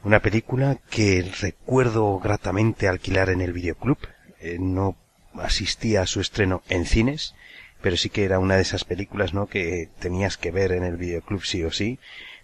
Una 0.02 0.18
película 0.18 0.78
que 0.90 1.22
recuerdo 1.40 2.18
gratamente 2.18 2.88
alquilar 2.88 3.30
en 3.30 3.42
el 3.42 3.52
videoclub 3.52 3.98
eh, 4.40 4.58
no 4.58 4.96
asistía 5.34 6.02
a 6.02 6.06
su 6.06 6.20
estreno 6.20 6.62
en 6.68 6.86
cines, 6.86 7.34
pero 7.82 7.96
sí 7.96 8.10
que 8.10 8.24
era 8.24 8.38
una 8.38 8.56
de 8.56 8.62
esas 8.62 8.84
películas, 8.84 9.32
¿no? 9.34 9.46
Que 9.46 9.88
tenías 9.98 10.36
que 10.36 10.50
ver 10.50 10.72
en 10.72 10.84
el 10.84 10.96
videoclub 10.96 11.44
sí 11.44 11.62
o 11.64 11.70
sí. 11.70 11.98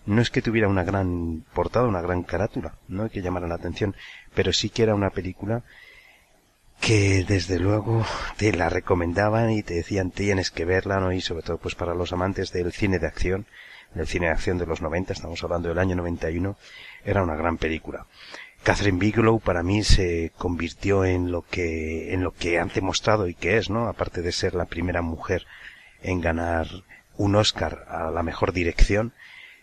No 0.06 0.22
es 0.22 0.30
que 0.30 0.42
tuviera 0.42 0.68
una 0.68 0.84
gran 0.84 1.44
portada, 1.52 1.86
una 1.86 2.00
gran 2.00 2.22
carátula, 2.22 2.74
no 2.86 3.08
que 3.10 3.22
llamar 3.22 3.42
la 3.42 3.56
atención, 3.56 3.96
pero 4.34 4.52
sí 4.52 4.70
que 4.70 4.84
era 4.84 4.94
una 4.94 5.10
película 5.10 5.64
que 6.80 7.24
desde 7.26 7.58
luego 7.58 8.04
te 8.36 8.52
la 8.52 8.68
recomendaban 8.68 9.50
y 9.50 9.62
te 9.62 9.74
decían 9.74 10.10
tienes 10.10 10.50
que 10.50 10.64
verla, 10.64 11.00
¿no? 11.00 11.12
Y 11.12 11.20
sobre 11.20 11.42
todo 11.42 11.58
pues 11.58 11.74
para 11.74 11.94
los 11.94 12.12
amantes 12.12 12.52
del 12.52 12.72
cine 12.72 12.98
de 12.98 13.06
acción, 13.06 13.46
del 13.94 14.06
cine 14.06 14.26
de 14.26 14.32
acción 14.32 14.58
de 14.58 14.66
los 14.66 14.82
90, 14.82 15.12
estamos 15.12 15.42
hablando 15.42 15.68
del 15.68 15.78
año 15.78 15.96
91, 15.96 16.56
era 17.04 17.22
una 17.22 17.34
gran 17.34 17.56
película. 17.56 18.06
Catherine 18.66 18.98
Bigelow 18.98 19.38
para 19.38 19.62
mí 19.62 19.84
se 19.84 20.32
convirtió 20.36 21.04
en 21.04 21.30
lo 21.30 21.42
que, 21.42 22.12
en 22.12 22.24
lo 22.24 22.32
que 22.32 22.58
han 22.58 22.66
demostrado 22.74 23.28
y 23.28 23.34
que 23.34 23.58
es, 23.58 23.70
¿no? 23.70 23.86
Aparte 23.86 24.22
de 24.22 24.32
ser 24.32 24.56
la 24.56 24.64
primera 24.64 25.02
mujer 25.02 25.46
en 26.02 26.20
ganar 26.20 26.66
un 27.16 27.36
Oscar 27.36 27.86
a 27.88 28.10
la 28.10 28.24
mejor 28.24 28.52
dirección, 28.52 29.12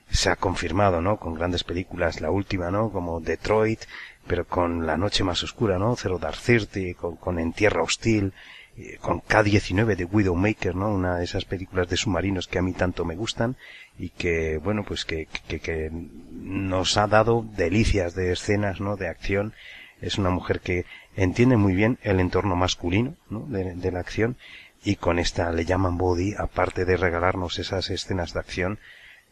se 0.09 0.29
ha 0.29 0.37
confirmado, 0.37 1.01
¿no? 1.01 1.17
Con 1.17 1.33
grandes 1.33 1.65
películas, 1.65 2.21
la 2.21 2.31
última, 2.31 2.71
¿no? 2.71 2.91
Como 2.93 3.19
Detroit, 3.19 3.81
pero 4.25 4.47
con 4.47 4.87
La 4.87 4.95
Noche 4.95 5.25
Más 5.25 5.43
Oscura, 5.43 5.77
¿no? 5.77 5.97
Zero 5.97 6.17
Dark 6.17 6.37
Thirty, 6.37 6.93
con, 6.93 7.17
con 7.17 7.39
En 7.39 7.51
Tierra 7.51 7.83
Hostil, 7.83 8.31
eh, 8.75 8.97
con 9.01 9.19
K-19 9.19 9.95
de 9.95 10.05
Widowmaker, 10.05 10.75
¿no? 10.75 10.89
Una 10.89 11.17
de 11.17 11.25
esas 11.25 11.45
películas 11.45 11.89
de 11.89 11.97
submarinos 11.97 12.47
que 12.47 12.57
a 12.57 12.63
mí 12.63 12.73
tanto 12.73 13.05
me 13.05 13.15
gustan 13.15 13.55
y 13.99 14.09
que, 14.09 14.57
bueno, 14.57 14.83
pues 14.83 15.05
que, 15.05 15.27
que, 15.47 15.59
que 15.59 15.91
nos 16.31 16.97
ha 16.97 17.05
dado 17.05 17.45
delicias 17.55 18.15
de 18.15 18.31
escenas, 18.31 18.81
¿no? 18.81 18.95
De 18.95 19.07
acción. 19.07 19.53
Es 20.01 20.17
una 20.17 20.31
mujer 20.31 20.59
que 20.59 20.85
entiende 21.15 21.55
muy 21.55 21.75
bien 21.75 21.99
el 22.01 22.19
entorno 22.19 22.55
masculino, 22.55 23.15
¿no? 23.29 23.41
De, 23.41 23.91
la 23.91 23.99
acción 23.99 24.37
y 24.83 24.95
con 24.95 25.19
esta 25.19 25.51
le 25.51 25.65
llaman 25.65 25.97
body, 25.97 26.33
aparte 26.37 26.85
de 26.85 26.97
regalarnos 26.97 27.59
esas 27.59 27.89
escenas 27.89 28.33
de 28.33 28.39
acción, 28.39 28.79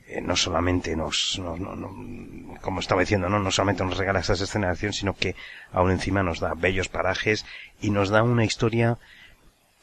eh, 0.08 0.22
no 0.22 0.36
solamente 0.36 0.96
nos, 0.96 1.40
no, 1.40 1.58
no, 1.58 2.56
como 2.62 2.80
estaba 2.80 3.02
diciendo, 3.02 3.28
no, 3.28 3.40
no 3.40 3.52
solamente 3.52 3.84
nos 3.84 3.98
regala 3.98 4.20
esas 4.20 4.40
escenas 4.40 4.68
de 4.68 4.74
acción, 4.74 4.94
sino 4.94 5.16
que 5.16 5.36
aún 5.72 5.92
encima 5.92 6.24
nos 6.24 6.40
da 6.40 6.54
bellos 6.54 6.90
parajes 6.90 7.46
y 7.82 7.90
nos 7.90 8.10
da 8.10 8.24
una 8.24 8.46
historia 8.46 8.98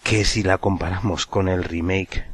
que 0.09 0.25
si 0.25 0.43
la 0.43 0.57
comparamos 0.57 1.27
con 1.27 1.49
el 1.49 1.65
remake 1.65 2.25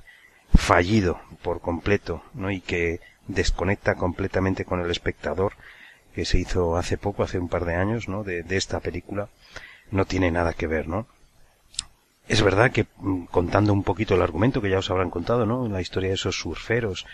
fallido 0.55 1.21
por 1.43 1.61
completo, 1.61 2.23
¿no? 2.33 2.53
Y 2.53 2.61
que 2.61 3.01
desconecta 3.27 3.97
completamente 3.97 4.65
con 4.65 4.81
el 4.81 4.93
espectador, 4.93 5.55
que 6.15 6.25
se 6.25 6.39
hizo 6.39 6.77
hace 6.77 6.99
poco, 6.99 7.25
hace 7.25 7.41
un 7.41 7.49
par 7.49 7.65
de 7.65 7.75
años, 7.75 8.09
¿no? 8.09 8.23
De, 8.23 8.45
de 8.45 8.57
esta 8.57 8.79
película, 8.79 9.29
no 9.91 10.05
tiene 10.05 10.31
nada 10.31 10.53
que 10.53 10.69
ver, 10.69 10.87
¿no? 10.87 11.09
Es 12.29 12.43
verdad 12.43 12.71
que 12.71 12.87
mm, 12.99 13.25
contando 13.25 13.73
un 13.73 13.83
poquito 13.83 14.15
el 14.15 14.23
argumento 14.23 14.63
que 14.63 14.71
ya 14.71 14.79
os 14.79 14.91
habrán 14.91 15.11
contado, 15.11 15.45
¿no? 15.45 15.69
La 15.69 15.81
historia 15.81 16.11
de 16.11 16.15
esos 16.15 16.39
surferos 16.39 17.07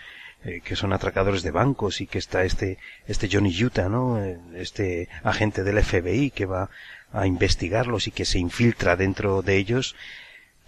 eh, 0.43 0.61
que 0.63 0.75
son 0.75 0.93
atracadores 0.93 1.41
de 1.41 1.49
bancos 1.49 2.01
y 2.01 2.07
que 2.07 2.19
está 2.19 2.43
este 2.43 2.77
este 3.07 3.29
Johnny 3.31 3.51
Utah, 3.63 3.89
¿no? 3.89 4.23
Eh, 4.23 4.39
este 4.53 5.09
agente 5.23 5.63
del 5.63 5.83
FBI 5.83 6.29
que 6.29 6.45
va 6.45 6.69
a 7.13 7.25
investigarlos 7.25 8.07
y 8.07 8.11
que 8.11 8.25
se 8.25 8.37
infiltra 8.37 8.95
dentro 8.95 9.41
de 9.41 9.57
ellos 9.57 9.95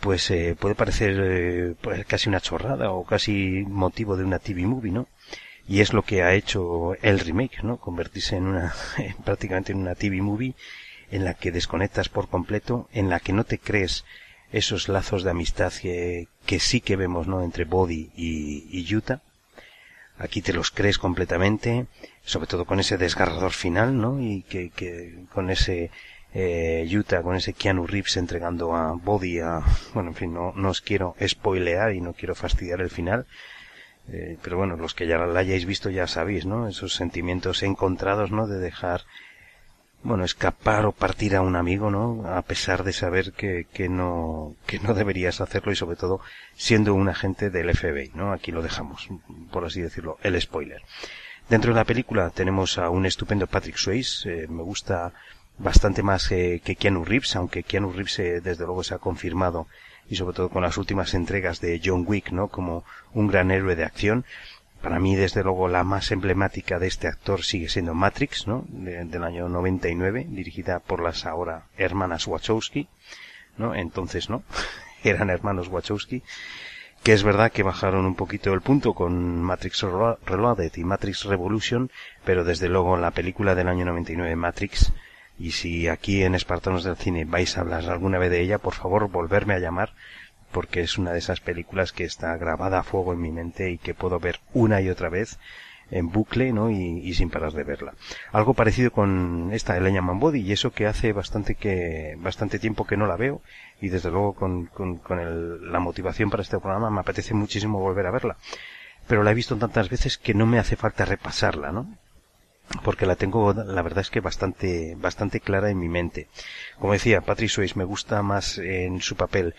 pues 0.03 0.29
eh, 0.31 0.55
puede 0.59 0.75
parecer 0.75 1.15
eh, 1.17 1.75
pues 1.79 2.05
casi 2.05 2.27
una 2.27 2.41
chorrada 2.41 2.91
o 2.91 3.05
casi 3.05 3.63
motivo 3.65 4.17
de 4.17 4.25
una 4.25 4.37
TV 4.37 4.63
movie, 4.67 4.91
¿no? 4.91 5.07
Y 5.65 5.79
es 5.79 5.93
lo 5.93 6.01
que 6.01 6.23
ha 6.23 6.33
hecho 6.33 6.95
el 7.01 7.21
remake, 7.21 7.63
¿no? 7.63 7.77
Convertirse 7.77 8.35
en 8.35 8.47
una, 8.47 8.73
prácticamente 9.23 9.71
en 9.71 9.77
una 9.77 9.95
TV 9.95 10.21
movie 10.21 10.55
en 11.09 11.23
la 11.23 11.35
que 11.35 11.53
desconectas 11.53 12.09
por 12.09 12.27
completo, 12.27 12.89
en 12.91 13.09
la 13.09 13.21
que 13.21 13.31
no 13.31 13.45
te 13.45 13.59
crees 13.59 14.03
esos 14.51 14.89
lazos 14.89 15.23
de 15.23 15.31
amistad 15.31 15.71
que, 15.71 16.27
que 16.45 16.59
sí 16.59 16.81
que 16.81 16.97
vemos, 16.97 17.27
¿no? 17.27 17.41
Entre 17.41 17.63
Body 17.63 18.11
y, 18.17 18.67
y 18.69 18.93
Utah. 18.93 19.21
Aquí 20.19 20.41
te 20.41 20.51
los 20.51 20.69
crees 20.69 20.97
completamente, 20.97 21.85
sobre 22.25 22.47
todo 22.47 22.65
con 22.65 22.81
ese 22.81 22.97
desgarrador 22.97 23.53
final, 23.53 24.01
¿no? 24.01 24.21
Y 24.21 24.43
que, 24.43 24.69
que 24.69 25.23
con 25.33 25.49
ese 25.49 25.91
eh, 26.33 26.87
Utah 26.91 27.21
con 27.21 27.35
ese 27.35 27.53
Keanu 27.53 27.85
Reeves 27.85 28.17
entregando 28.17 28.75
a 28.75 28.93
Body 28.93 29.39
a, 29.39 29.61
bueno, 29.93 30.09
en 30.09 30.15
fin, 30.15 30.33
no, 30.33 30.51
no 30.55 30.69
os 30.69 30.81
quiero 30.81 31.15
spoilear 31.25 31.93
y 31.93 32.01
no 32.01 32.13
quiero 32.13 32.33
fastidiar 32.33 32.81
el 32.81 32.89
final, 32.89 33.27
eh, 34.11 34.37
pero 34.41 34.57
bueno, 34.57 34.75
los 34.75 34.93
que 34.93 35.07
ya 35.07 35.17
la 35.17 35.39
hayáis 35.39 35.65
visto 35.65 35.89
ya 35.89 36.07
sabéis, 36.07 36.45
¿no? 36.45 36.67
Esos 36.67 36.95
sentimientos 36.95 37.63
encontrados, 37.63 38.31
¿no? 38.31 38.47
De 38.47 38.57
dejar, 38.57 39.03
bueno, 40.01 40.25
escapar 40.25 40.85
o 40.85 40.91
partir 40.91 41.35
a 41.35 41.41
un 41.41 41.55
amigo, 41.55 41.91
¿no? 41.91 42.27
A 42.27 42.41
pesar 42.41 42.83
de 42.83 42.93
saber 42.93 43.31
que, 43.33 43.67
que 43.71 43.87
no, 43.87 44.55
que 44.65 44.79
no 44.79 44.93
deberías 44.93 45.39
hacerlo 45.39 45.71
y 45.71 45.75
sobre 45.75 45.95
todo 45.95 46.19
siendo 46.55 46.95
un 46.95 47.09
agente 47.09 47.49
del 47.49 47.73
FBI, 47.73 48.11
¿no? 48.15 48.33
Aquí 48.33 48.51
lo 48.51 48.61
dejamos, 48.61 49.07
por 49.51 49.65
así 49.65 49.81
decirlo, 49.81 50.17
el 50.23 50.39
spoiler. 50.41 50.81
Dentro 51.47 51.73
de 51.73 51.79
la 51.79 51.85
película 51.85 52.29
tenemos 52.29 52.77
a 52.77 52.89
un 52.89 53.05
estupendo 53.05 53.47
Patrick 53.47 53.77
Swayze, 53.77 54.25
eh, 54.29 54.47
me 54.47 54.63
gusta 54.63 55.13
bastante 55.57 56.03
más 56.03 56.27
que, 56.27 56.59
Keanu 56.79 57.05
Reeves, 57.05 57.35
aunque 57.35 57.63
Keanu 57.63 57.91
Reeves 57.91 58.19
eh, 58.19 58.41
desde 58.41 58.65
luego 58.65 58.83
se 58.83 58.95
ha 58.95 58.99
confirmado 58.99 59.67
y 60.09 60.15
sobre 60.15 60.35
todo 60.35 60.49
con 60.49 60.63
las 60.63 60.77
últimas 60.77 61.13
entregas 61.13 61.61
de 61.61 61.81
John 61.83 62.03
Wick, 62.07 62.31
¿no? 62.31 62.47
Como 62.47 62.83
un 63.13 63.27
gran 63.27 63.51
héroe 63.51 63.75
de 63.75 63.85
acción. 63.85 64.25
Para 64.81 64.99
mí, 64.99 65.15
desde 65.15 65.43
luego, 65.43 65.69
la 65.69 65.85
más 65.85 66.11
emblemática 66.11 66.77
de 66.77 66.87
este 66.87 67.07
actor 67.07 67.43
sigue 67.43 67.69
siendo 67.69 67.93
Matrix, 67.93 68.47
¿no? 68.47 68.65
del 68.67 69.23
año 69.23 69.47
99, 69.47 70.25
dirigida 70.29 70.79
por 70.79 71.01
las 71.01 71.25
ahora 71.25 71.67
hermanas 71.77 72.27
Wachowski, 72.27 72.89
¿no? 73.57 73.75
Entonces, 73.75 74.29
¿no? 74.29 74.43
Eran 75.03 75.29
hermanos 75.29 75.69
Wachowski. 75.69 76.21
Que 77.01 77.13
es 77.13 77.23
verdad 77.23 77.51
que 77.51 77.63
bajaron 77.63 78.05
un 78.05 78.15
poquito 78.15 78.53
el 78.53 78.61
punto 78.61 78.93
con 78.93 79.41
Matrix 79.41 79.85
Reloaded 80.25 80.71
y 80.75 80.83
Matrix 80.83 81.25
Revolution, 81.25 81.89
pero 82.23 82.45
desde 82.45 82.69
luego 82.69 82.95
la 82.97 83.11
película 83.11 83.55
del 83.55 83.67
año 83.67 83.83
99, 83.83 84.35
Matrix, 84.37 84.93
y 85.37 85.51
si 85.51 85.87
aquí 85.87 86.23
en 86.23 86.35
Espartanos 86.35 86.83
del 86.83 86.95
Cine 86.95 87.25
vais 87.25 87.57
a 87.57 87.61
hablar 87.61 87.89
alguna 87.89 88.19
vez 88.19 88.31
de 88.31 88.41
ella, 88.41 88.57
por 88.57 88.73
favor 88.73 89.09
volverme 89.09 89.53
a 89.53 89.59
llamar 89.59 89.93
porque 90.53 90.81
es 90.81 90.97
una 90.97 91.11
de 91.11 91.19
esas 91.19 91.41
películas 91.41 91.91
que 91.91 92.05
está 92.05 92.37
grabada 92.37 92.79
a 92.79 92.83
fuego 92.83 93.11
en 93.11 93.21
mi 93.21 93.31
mente 93.31 93.71
y 93.71 93.77
que 93.77 93.95
puedo 93.95 94.19
ver 94.19 94.39
una 94.53 94.79
y 94.79 94.89
otra 94.89 95.09
vez 95.09 95.39
en 95.91 96.09
bucle, 96.09 96.53
¿no? 96.53 96.71
Y, 96.71 97.13
sin 97.13 97.29
parar 97.29 97.51
de 97.51 97.63
verla. 97.63 97.93
Algo 98.31 98.53
parecido 98.53 98.91
con 98.91 99.49
esta 99.51 99.75
Elena 99.75 100.01
Mambodi 100.01 100.39
y 100.39 100.51
eso 100.51 100.71
que 100.71 100.87
hace 100.87 101.11
bastante 101.11 101.55
que, 101.55 102.15
bastante 102.19 102.57
tiempo 102.57 102.85
que 102.85 102.97
no 102.97 103.05
la 103.05 103.17
veo 103.17 103.41
y 103.81 103.89
desde 103.89 104.09
luego 104.09 104.33
con, 104.33 104.67
con, 104.67 104.97
con 104.97 105.19
el, 105.19 105.71
la 105.71 105.79
motivación 105.79 106.29
para 106.29 106.43
este 106.43 106.59
programa 106.59 106.89
me 106.89 107.01
apetece 107.01 107.33
muchísimo 107.33 107.79
volver 107.79 108.07
a 108.07 108.11
verla. 108.11 108.37
Pero 109.07 109.23
la 109.23 109.31
he 109.31 109.35
visto 109.35 109.57
tantas 109.57 109.89
veces 109.89 110.17
que 110.17 110.33
no 110.33 110.45
me 110.45 110.59
hace 110.59 110.77
falta 110.77 111.03
repasarla, 111.03 111.71
¿no? 111.71 111.97
Porque 112.83 113.05
la 113.05 113.15
tengo, 113.15 113.53
la 113.53 113.81
verdad 113.81 114.01
es 114.01 114.09
que 114.09 114.19
bastante, 114.19 114.95
bastante 114.97 115.39
clara 115.39 115.69
en 115.69 115.79
mi 115.79 115.89
mente. 115.89 116.27
Como 116.79 116.93
decía, 116.93 117.21
Patrick 117.21 117.49
Swayze 117.49 117.77
me 117.77 117.83
gusta 117.83 118.21
más 118.21 118.57
en 118.57 119.01
su 119.01 119.15
papel 119.15 119.55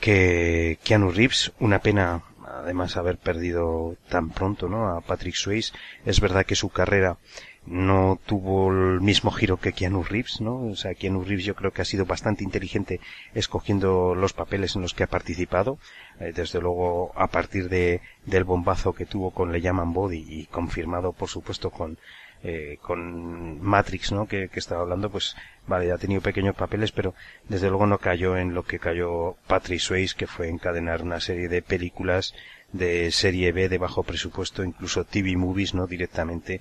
que 0.00 0.78
Keanu 0.82 1.10
Reeves, 1.10 1.52
una 1.60 1.78
pena 1.78 2.22
además 2.46 2.96
haber 2.96 3.18
perdido 3.18 3.96
tan 4.08 4.30
pronto, 4.30 4.68
¿no? 4.68 4.88
A 4.88 5.00
Patrick 5.00 5.34
Swayze. 5.34 5.72
Es 6.04 6.20
verdad 6.20 6.46
que 6.46 6.54
su 6.54 6.68
carrera 6.68 7.18
no 7.66 8.18
tuvo 8.26 8.70
el 8.70 9.00
mismo 9.00 9.30
giro 9.30 9.56
que 9.56 9.72
Keanu 9.72 10.02
Reeves, 10.02 10.40
¿no? 10.40 10.66
O 10.66 10.76
sea, 10.76 10.94
Keanu 10.94 11.24
Reeves 11.24 11.44
yo 11.44 11.54
creo 11.54 11.72
que 11.72 11.82
ha 11.82 11.86
sido 11.86 12.04
bastante 12.04 12.44
inteligente 12.44 13.00
escogiendo 13.34 14.14
los 14.14 14.32
papeles 14.32 14.76
en 14.76 14.82
los 14.82 14.92
que 14.92 15.04
ha 15.04 15.08
participado. 15.08 15.78
Eh, 16.20 16.32
desde 16.34 16.60
luego, 16.60 17.12
a 17.16 17.28
partir 17.28 17.68
de, 17.68 18.02
del 18.26 18.44
bombazo 18.44 18.92
que 18.92 19.06
tuvo 19.06 19.30
con 19.30 19.50
Le 19.50 19.60
llaman 19.60 19.94
Body 19.94 20.24
y 20.28 20.46
confirmado, 20.46 21.12
por 21.12 21.28
supuesto, 21.28 21.70
con, 21.70 21.98
eh, 22.42 22.78
con 22.82 23.60
Matrix, 23.62 24.12
¿no? 24.12 24.26
Que, 24.26 24.48
que, 24.50 24.60
estaba 24.60 24.82
hablando, 24.82 25.08
pues, 25.08 25.34
vale, 25.66 25.90
ha 25.90 25.96
tenido 25.98 26.20
pequeños 26.20 26.54
papeles, 26.54 26.92
pero 26.92 27.14
desde 27.48 27.68
luego 27.68 27.86
no 27.86 27.96
cayó 27.98 28.36
en 28.36 28.52
lo 28.52 28.64
que 28.64 28.78
cayó 28.78 29.36
Patrick 29.46 29.80
Swayze, 29.80 30.14
que 30.14 30.26
fue 30.26 30.50
encadenar 30.50 31.02
una 31.02 31.20
serie 31.20 31.48
de 31.48 31.62
películas 31.62 32.34
de 32.74 33.12
serie 33.12 33.52
B 33.52 33.68
de 33.68 33.78
bajo 33.78 34.02
presupuesto, 34.02 34.64
incluso 34.64 35.04
TV 35.04 35.36
movies, 35.36 35.74
¿no? 35.74 35.86
Directamente. 35.86 36.60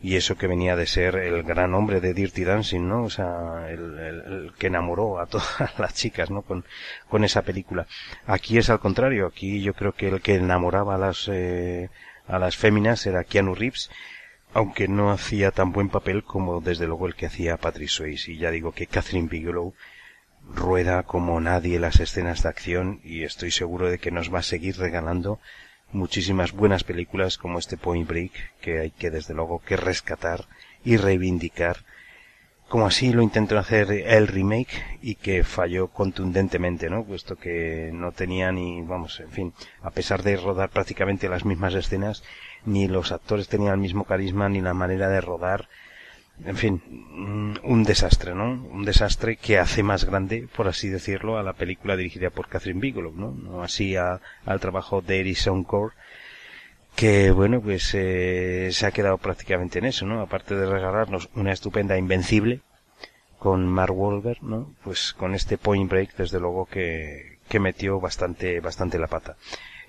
Y 0.00 0.14
eso 0.14 0.36
que 0.36 0.46
venía 0.46 0.76
de 0.76 0.86
ser 0.86 1.16
el 1.16 1.42
gran 1.42 1.74
hombre 1.74 2.00
de 2.00 2.14
Dirty 2.14 2.44
Dancing, 2.44 2.88
¿no? 2.88 3.02
O 3.02 3.10
sea, 3.10 3.66
el, 3.68 3.98
el, 3.98 4.52
que 4.56 4.68
enamoró 4.68 5.18
a 5.18 5.26
todas 5.26 5.48
las 5.78 5.94
chicas, 5.94 6.30
¿no? 6.30 6.42
Con, 6.42 6.64
con 7.08 7.24
esa 7.24 7.42
película. 7.42 7.86
Aquí 8.26 8.56
es 8.56 8.70
al 8.70 8.78
contrario. 8.78 9.26
Aquí 9.26 9.60
yo 9.60 9.74
creo 9.74 9.92
que 9.92 10.08
el 10.08 10.20
que 10.20 10.36
enamoraba 10.36 10.94
a 10.94 10.98
las, 10.98 11.28
eh, 11.28 11.90
a 12.28 12.38
las 12.38 12.56
féminas 12.56 13.04
era 13.06 13.24
Keanu 13.24 13.54
Reeves 13.54 13.90
aunque 14.54 14.88
no 14.88 15.10
hacía 15.10 15.50
tan 15.50 15.72
buen 15.72 15.90
papel 15.90 16.24
como 16.24 16.62
desde 16.62 16.86
luego 16.86 17.06
el 17.06 17.14
que 17.14 17.26
hacía 17.26 17.58
Patrick 17.58 17.90
Swayze. 17.90 18.32
Y 18.32 18.38
ya 18.38 18.50
digo 18.50 18.72
que 18.72 18.86
Catherine 18.86 19.28
Bigelow 19.28 19.74
rueda 20.54 21.02
como 21.02 21.40
nadie 21.40 21.78
las 21.78 22.00
escenas 22.00 22.42
de 22.42 22.48
acción 22.48 23.00
y 23.04 23.24
estoy 23.24 23.50
seguro 23.50 23.90
de 23.90 23.98
que 23.98 24.10
nos 24.10 24.32
va 24.32 24.40
a 24.40 24.42
seguir 24.42 24.78
regalando 24.78 25.38
muchísimas 25.92 26.52
buenas 26.52 26.84
películas 26.84 27.38
como 27.38 27.58
este 27.58 27.76
Point 27.76 28.08
Break 28.08 28.32
que 28.60 28.78
hay 28.80 28.90
que 28.90 29.10
desde 29.10 29.34
luego 29.34 29.60
que 29.60 29.76
rescatar 29.76 30.46
y 30.84 30.96
reivindicar 30.96 31.84
como 32.68 32.86
así 32.86 33.12
lo 33.12 33.22
intentó 33.22 33.58
hacer 33.58 33.90
el 33.90 34.26
remake 34.26 34.98
y 35.00 35.14
que 35.14 35.42
falló 35.42 35.88
contundentemente, 35.88 36.90
¿no? 36.90 37.02
Puesto 37.02 37.36
que 37.36 37.90
no 37.94 38.12
tenía 38.12 38.52
ni, 38.52 38.82
vamos, 38.82 39.20
en 39.20 39.30
fin, 39.30 39.52
a 39.80 39.90
pesar 39.90 40.22
de 40.22 40.36
rodar 40.36 40.68
prácticamente 40.68 41.30
las 41.30 41.46
mismas 41.46 41.72
escenas, 41.72 42.22
ni 42.66 42.86
los 42.86 43.10
actores 43.10 43.48
tenían 43.48 43.72
el 43.72 43.80
mismo 43.80 44.04
carisma 44.04 44.50
ni 44.50 44.60
la 44.60 44.74
manera 44.74 45.08
de 45.08 45.22
rodar 45.22 45.68
en 46.44 46.56
fin, 46.56 46.82
un 47.62 47.84
desastre, 47.84 48.34
¿no? 48.34 48.52
Un 48.70 48.84
desastre 48.84 49.36
que 49.36 49.58
hace 49.58 49.82
más 49.82 50.04
grande, 50.04 50.48
por 50.54 50.68
así 50.68 50.88
decirlo, 50.88 51.38
a 51.38 51.42
la 51.42 51.52
película 51.52 51.96
dirigida 51.96 52.30
por 52.30 52.48
Catherine 52.48 52.80
Bigelow, 52.80 53.12
¿no? 53.14 53.32
No 53.32 53.62
así 53.62 53.96
a, 53.96 54.20
al 54.44 54.60
trabajo 54.60 55.00
de 55.02 55.20
Erison 55.20 55.64
Core, 55.64 55.94
que, 56.94 57.30
bueno, 57.30 57.60
pues 57.60 57.94
eh, 57.94 58.70
se 58.72 58.86
ha 58.86 58.90
quedado 58.90 59.18
prácticamente 59.18 59.78
en 59.78 59.86
eso, 59.86 60.06
¿no? 60.06 60.20
Aparte 60.20 60.54
de 60.54 60.66
regalarnos 60.66 61.28
una 61.34 61.52
estupenda 61.52 61.98
Invencible 61.98 62.60
con 63.38 63.66
Mark 63.66 63.96
Wahlberg, 63.96 64.42
¿no? 64.42 64.74
Pues 64.82 65.12
con 65.12 65.34
este 65.34 65.58
Point 65.58 65.90
Break, 65.90 66.16
desde 66.16 66.40
luego 66.40 66.66
que, 66.66 67.38
que 67.48 67.60
metió 67.60 68.00
bastante, 68.00 68.60
bastante 68.60 68.98
la 68.98 69.06
pata. 69.06 69.36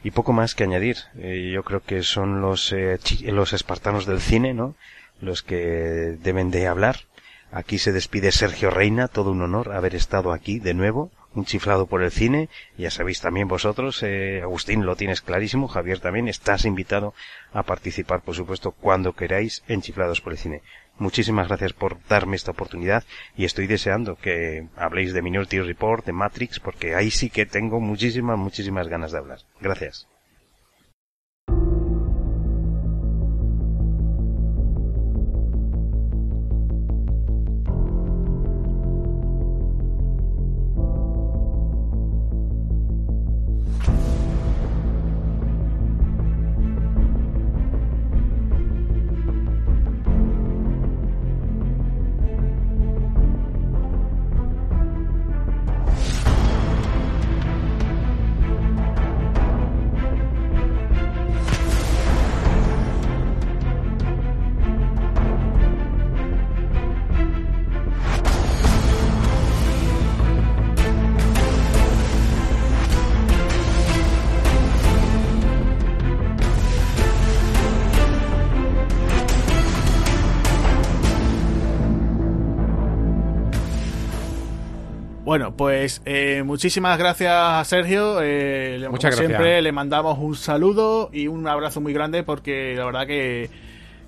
Y 0.04 0.12
poco 0.12 0.34
más 0.34 0.56
que 0.56 0.64
añadir. 0.64 0.98
Eh, 1.18 1.52
yo 1.54 1.64
creo 1.64 1.82
que 1.82 2.04
son 2.04 2.42
los, 2.42 2.72
eh, 2.74 3.00
los 3.24 3.54
espartanos 3.54 4.06
del 4.06 4.22
cine, 4.22 4.54
¿no? 4.54 4.76
Los 5.22 5.44
que 5.44 6.18
deben 6.22 6.52
de 6.52 6.68
hablar. 6.68 6.98
Aquí 7.52 7.80
se 7.80 7.92
despide 7.92 8.32
Sergio 8.32 8.70
Reina, 8.70 9.08
todo 9.08 9.32
un 9.32 9.42
honor 9.42 9.74
haber 9.74 9.96
estado 9.96 10.34
aquí 10.34 10.60
de 10.60 10.76
nuevo, 10.76 11.12
un 11.34 11.46
chiflado 11.46 11.88
por 11.88 12.04
el 12.04 12.12
cine, 12.12 12.50
ya 12.78 12.92
sabéis 12.92 13.22
también 13.22 13.48
vosotros, 13.48 14.02
eh, 14.04 14.42
Agustín 14.42 14.86
lo 14.86 14.96
tienes 14.96 15.22
clarísimo, 15.22 15.68
Javier 15.68 16.00
también, 16.00 16.28
estás 16.28 16.66
invitado 16.66 17.14
a 17.54 17.64
participar, 17.64 18.22
por 18.22 18.36
supuesto, 18.36 18.72
cuando 18.72 19.14
queráis 19.14 19.64
en 19.68 19.82
Chiflados 19.82 20.22
por 20.22 20.34
el 20.34 20.40
Cine. 20.40 20.62
Muchísimas 20.98 21.48
gracias 21.48 21.74
por 21.74 21.98
darme 22.08 22.36
esta 22.36 22.52
oportunidad 22.52 23.04
y 23.38 23.46
estoy 23.46 23.68
deseando 23.68 24.16
que 24.16 24.68
habléis 24.76 25.14
de 25.14 25.22
Minority 25.22 25.62
Report, 25.62 26.06
de 26.06 26.12
Matrix, 26.12 26.60
porque 26.60 26.94
ahí 26.94 27.10
sí 27.10 27.30
que 27.30 27.46
tengo 27.46 27.80
muchísimas, 27.80 28.38
muchísimas 28.38 28.88
ganas 28.90 29.12
de 29.12 29.20
hablar. 29.20 29.40
Gracias. 29.62 30.08
Pues 85.60 86.02
eh, 86.06 86.42
muchísimas 86.46 86.98
gracias 86.98 87.34
a 87.36 87.62
Sergio. 87.66 88.20
Eh, 88.22 88.88
Muchas 88.90 89.14
como 89.14 89.28
siempre 89.28 89.62
le 89.62 89.74
mandamos 89.74 90.18
un 90.18 90.34
saludo 90.38 91.10
y 91.12 91.28
un 91.28 91.46
abrazo 91.50 91.82
muy 91.82 91.92
grande 91.92 92.24
porque 92.24 92.76
la 92.78 92.86
verdad 92.86 93.06
que 93.06 93.50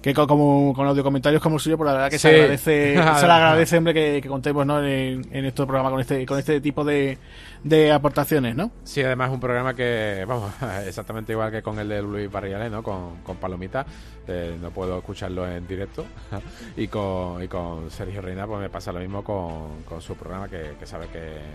que 0.02 0.14
como 0.14 0.74
con 0.74 0.88
audio 0.88 1.04
comentarios 1.04 1.42
como 1.44 1.58
el 1.58 1.62
suyo, 1.62 1.78
pues 1.78 1.88
la 1.88 1.94
verdad 1.94 2.10
que 2.10 2.18
Sí. 2.18 2.28
se 2.30 2.36
agradece, 2.36 2.94
se 3.20 3.28
le 3.28 3.34
agradece, 3.34 3.78
hombre, 3.78 3.94
que, 3.94 4.20
que 4.24 4.30
contemos 4.30 4.66
¿no? 4.66 4.82
en, 4.84 5.28
en 5.32 5.46
este 5.46 5.64
programa 5.66 5.92
con 5.92 6.00
este, 6.00 6.26
con 6.26 6.40
este 6.40 6.60
tipo 6.62 6.84
de, 6.86 7.18
de 7.66 7.92
aportaciones, 7.92 8.56
¿no? 8.56 8.72
Sí, 8.84 9.04
además 9.04 9.28
es 9.28 9.34
un 9.36 9.40
programa 9.42 9.76
que, 9.76 10.26
vamos, 10.28 10.52
exactamente 10.88 11.34
igual 11.34 11.52
que 11.52 11.62
con 11.62 11.78
el 11.78 11.88
de 11.90 12.02
Luis 12.02 12.32
Barriales, 12.32 12.72
¿no? 12.72 12.82
Con, 12.82 13.18
con 13.18 13.36
Palomita, 13.38 13.86
eh, 14.28 14.58
no 14.62 14.72
puedo 14.72 14.98
escucharlo 15.00 15.48
en 15.50 15.68
directo. 15.68 16.06
y, 16.78 16.88
con, 16.88 17.90
Sergio 17.90 18.22
Reina, 18.22 18.46
pues 18.48 18.60
me 18.60 18.70
pasa 18.70 18.92
lo 18.92 19.00
mismo 19.00 19.24
con, 19.24 19.84
con 19.84 20.02
su 20.02 20.16
programa, 20.16 20.48
que, 20.48 20.76
sabe 20.86 21.08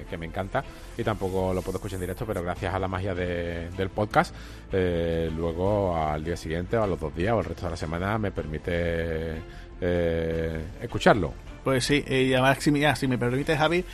que, 0.09 0.17
me 0.17 0.27
encanta. 0.27 0.65
Y 0.97 1.03
tampoco 1.05 1.53
lo 1.55 1.62
puedo 1.62 1.78
escuchar 1.78 1.97
en 1.97 2.03
directo, 2.03 2.27
pero 2.27 2.43
gracias 2.43 2.75
a 2.75 2.78
la 2.78 2.89
magia 2.89 3.15
de- 3.15 3.70
del 3.70 3.91
podcast, 3.91 4.35
eh, 4.73 5.31
luego 5.35 5.97
al 5.97 6.25
día 6.25 6.36
siguiente, 6.36 6.77
o 6.77 6.83
a 6.83 6.86
los 6.86 6.99
dos 7.01 7.15
días, 7.15 7.33
o 7.35 7.39
el 7.41 7.45
resto 7.45 7.65
de 7.67 7.70
la 7.70 7.77
semana, 7.77 8.19
me 8.19 8.31
permite 8.31 9.41
eh, 9.81 10.65
escucharlo. 10.81 11.33
Pues 11.65 11.85
sí, 11.85 12.05
y 12.07 12.33
además, 12.33 12.59
si, 12.61 12.85
ah, 12.85 12.95
si 12.95 13.09
me 13.09 13.19
permite, 13.19 13.57
Javi, 13.57 13.85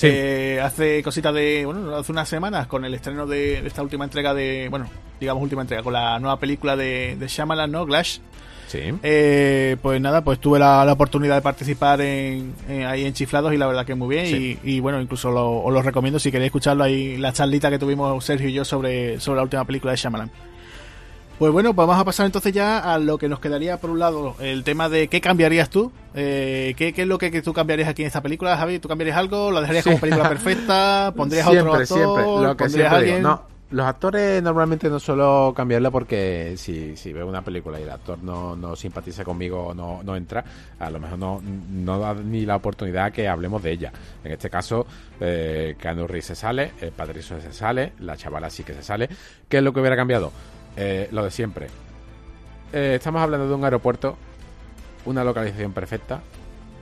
Sí. 0.00 0.08
eh, 0.10 0.60
hace 0.62 1.02
cositas 1.02 1.34
de, 1.34 1.66
bueno, 1.66 1.94
hace 1.94 2.10
unas 2.10 2.26
semanas 2.28 2.66
con 2.66 2.84
el 2.86 2.94
estreno 2.94 3.26
de, 3.26 3.60
de 3.60 3.68
esta 3.68 3.82
última 3.82 4.04
entrega 4.04 4.32
de, 4.32 4.68
bueno, 4.70 4.86
digamos 5.20 5.42
última 5.42 5.60
entrega, 5.60 5.82
con 5.82 5.92
la 5.92 6.18
nueva 6.18 6.38
película 6.38 6.74
de, 6.74 7.16
de 7.18 7.28
Shyamalan, 7.28 7.70
¿no? 7.70 7.84
Glash. 7.84 8.18
Sí. 8.66 8.80
Eh, 9.02 9.76
pues 9.82 10.00
nada, 10.00 10.22
pues 10.24 10.38
tuve 10.38 10.58
la, 10.58 10.84
la 10.84 10.92
oportunidad 10.92 11.34
de 11.34 11.42
participar 11.42 12.00
en, 12.00 12.54
en- 12.68 12.86
ahí 12.86 13.04
en 13.04 13.12
Chiflados 13.12 13.52
y 13.52 13.56
la 13.58 13.66
verdad 13.66 13.84
que 13.84 13.94
muy 13.94 14.08
bien. 14.14 14.26
Sí. 14.26 14.58
Y, 14.64 14.76
y 14.76 14.80
bueno, 14.80 15.00
incluso 15.02 15.30
lo, 15.30 15.62
os 15.64 15.72
lo 15.74 15.82
recomiendo 15.82 16.18
si 16.18 16.30
queréis 16.30 16.46
escucharlo 16.50 16.84
ahí, 16.84 17.16
la 17.18 17.32
charlita 17.32 17.68
que 17.68 17.78
tuvimos 17.78 18.24
Sergio 18.24 18.48
y 18.48 18.52
yo 18.54 18.64
sobre, 18.64 19.20
sobre 19.20 19.36
la 19.36 19.42
última 19.42 19.64
película 19.66 19.90
de 19.90 19.96
Shyamalan. 19.98 20.30
Pues 21.40 21.52
bueno, 21.54 21.72
vamos 21.72 21.96
a 21.96 22.04
pasar 22.04 22.26
entonces 22.26 22.52
ya 22.52 22.78
a 22.80 22.98
lo 22.98 23.16
que 23.16 23.26
nos 23.26 23.40
quedaría 23.40 23.78
por 23.78 23.88
un 23.88 23.98
lado, 23.98 24.36
el 24.40 24.62
tema 24.62 24.90
de 24.90 25.08
qué 25.08 25.22
cambiarías 25.22 25.70
tú, 25.70 25.90
eh, 26.14 26.74
¿qué, 26.76 26.92
qué 26.92 27.02
es 27.02 27.08
lo 27.08 27.16
que, 27.16 27.30
que 27.30 27.40
tú 27.40 27.54
cambiarías 27.54 27.88
aquí 27.88 28.02
en 28.02 28.08
esta 28.08 28.20
película, 28.20 28.58
Javi, 28.58 28.78
¿tú 28.78 28.88
cambiarías 28.88 29.16
algo? 29.16 29.50
¿La 29.50 29.62
dejarías 29.62 29.84
Sí. 29.84 29.88
como 29.90 30.00
película 30.02 30.28
perfecta? 30.28 31.14
¿Pondrías 31.16 31.46
a 31.46 31.50
siempre, 31.50 31.70
otro 31.70 31.80
actor? 31.82 31.96
siempre. 31.96 32.22
Lo 32.24 32.56
que 32.56 32.64
¿Pondrías 32.64 32.70
siempre 32.72 32.86
a 32.86 32.90
alguien? 32.98 33.16
digo. 33.16 33.28
No, 33.30 33.42
los 33.70 33.86
actores 33.86 34.42
normalmente 34.42 34.90
no 34.90 35.00
suelo 35.00 35.54
cambiarla 35.56 35.90
porque 35.90 36.56
si, 36.58 36.94
si 36.94 37.10
veo 37.14 37.26
una 37.26 37.40
película 37.40 37.80
y 37.80 37.84
el 37.84 37.90
actor 37.90 38.18
no, 38.22 38.54
no 38.54 38.76
simpatiza 38.76 39.24
conmigo 39.24 39.68
o 39.68 39.72
no, 39.74 40.02
no 40.02 40.16
entra, 40.16 40.44
a 40.78 40.90
lo 40.90 41.00
mejor 41.00 41.18
no, 41.18 41.40
no 41.70 41.98
da 41.98 42.12
ni 42.12 42.44
la 42.44 42.56
oportunidad 42.56 43.12
que 43.12 43.26
hablemos 43.26 43.62
de 43.62 43.70
ella. 43.72 43.92
En 44.22 44.32
este 44.32 44.50
caso, 44.50 44.86
eh, 45.18 45.74
Reeves 45.80 46.26
se 46.26 46.34
sale, 46.34 46.72
el 46.82 46.92
Patricio 46.92 47.40
se 47.40 47.50
sale, 47.50 47.94
la 48.00 48.14
chavala 48.18 48.50
sí 48.50 48.62
que 48.62 48.74
se 48.74 48.82
sale. 48.82 49.08
¿Qué 49.48 49.56
es 49.56 49.62
lo 49.62 49.72
que 49.72 49.80
hubiera 49.80 49.96
cambiado? 49.96 50.32
Eh, 50.76 51.08
lo 51.10 51.24
de 51.24 51.30
siempre. 51.30 51.66
Eh, 52.72 52.94
estamos 52.96 53.22
hablando 53.22 53.48
de 53.48 53.54
un 53.54 53.64
aeropuerto 53.64 54.16
una 55.04 55.24
localización 55.24 55.72
perfecta, 55.72 56.20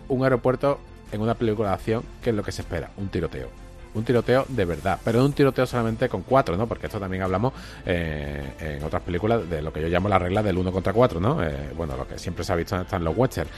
un 0.09 0.25
aeropuerto 0.25 0.81
en 1.13 1.21
una 1.21 1.35
película 1.35 1.69
de 1.69 1.75
acción, 1.75 2.03
que 2.23 2.31
es 2.31 2.37
lo 2.37 2.43
que 2.43 2.53
se 2.53 2.63
espera, 2.63 2.91
un 2.97 3.09
tiroteo. 3.09 3.49
Un 3.95 4.05
tiroteo 4.05 4.45
de 4.49 4.65
verdad, 4.67 5.01
pero 5.03 5.19
no 5.19 5.25
un 5.25 5.33
tiroteo 5.33 5.65
solamente 5.65 6.11
con 6.11 6.23
cuatro, 6.23 6.57
¿no? 6.57 6.67
Porque 6.67 6.87
esto 6.87 7.01
también 7.01 7.23
hablamos 7.23 7.55
eh, 7.87 8.53
en 8.61 8.85
otras 8.85 9.03
películas 9.03 9.49
de 9.49 9.63
lo 9.63 9.73
que 9.73 9.81
yo 9.81 9.89
llamo 9.89 10.11
la 10.11 10.19
regla 10.19 10.43
del 10.43 10.59
uno 10.59 10.71
contra 10.71 10.93
cuatro, 10.93 11.21
¿no? 11.21 11.43
Eh, 11.43 11.71
bueno, 11.75 11.97
lo 11.97 12.07
que 12.07 12.19
siempre 12.19 12.45
se 12.45 12.53
ha 12.53 12.57
visto 12.57 12.79
están 12.79 13.03
los 13.03 13.17
westerns. 13.17 13.51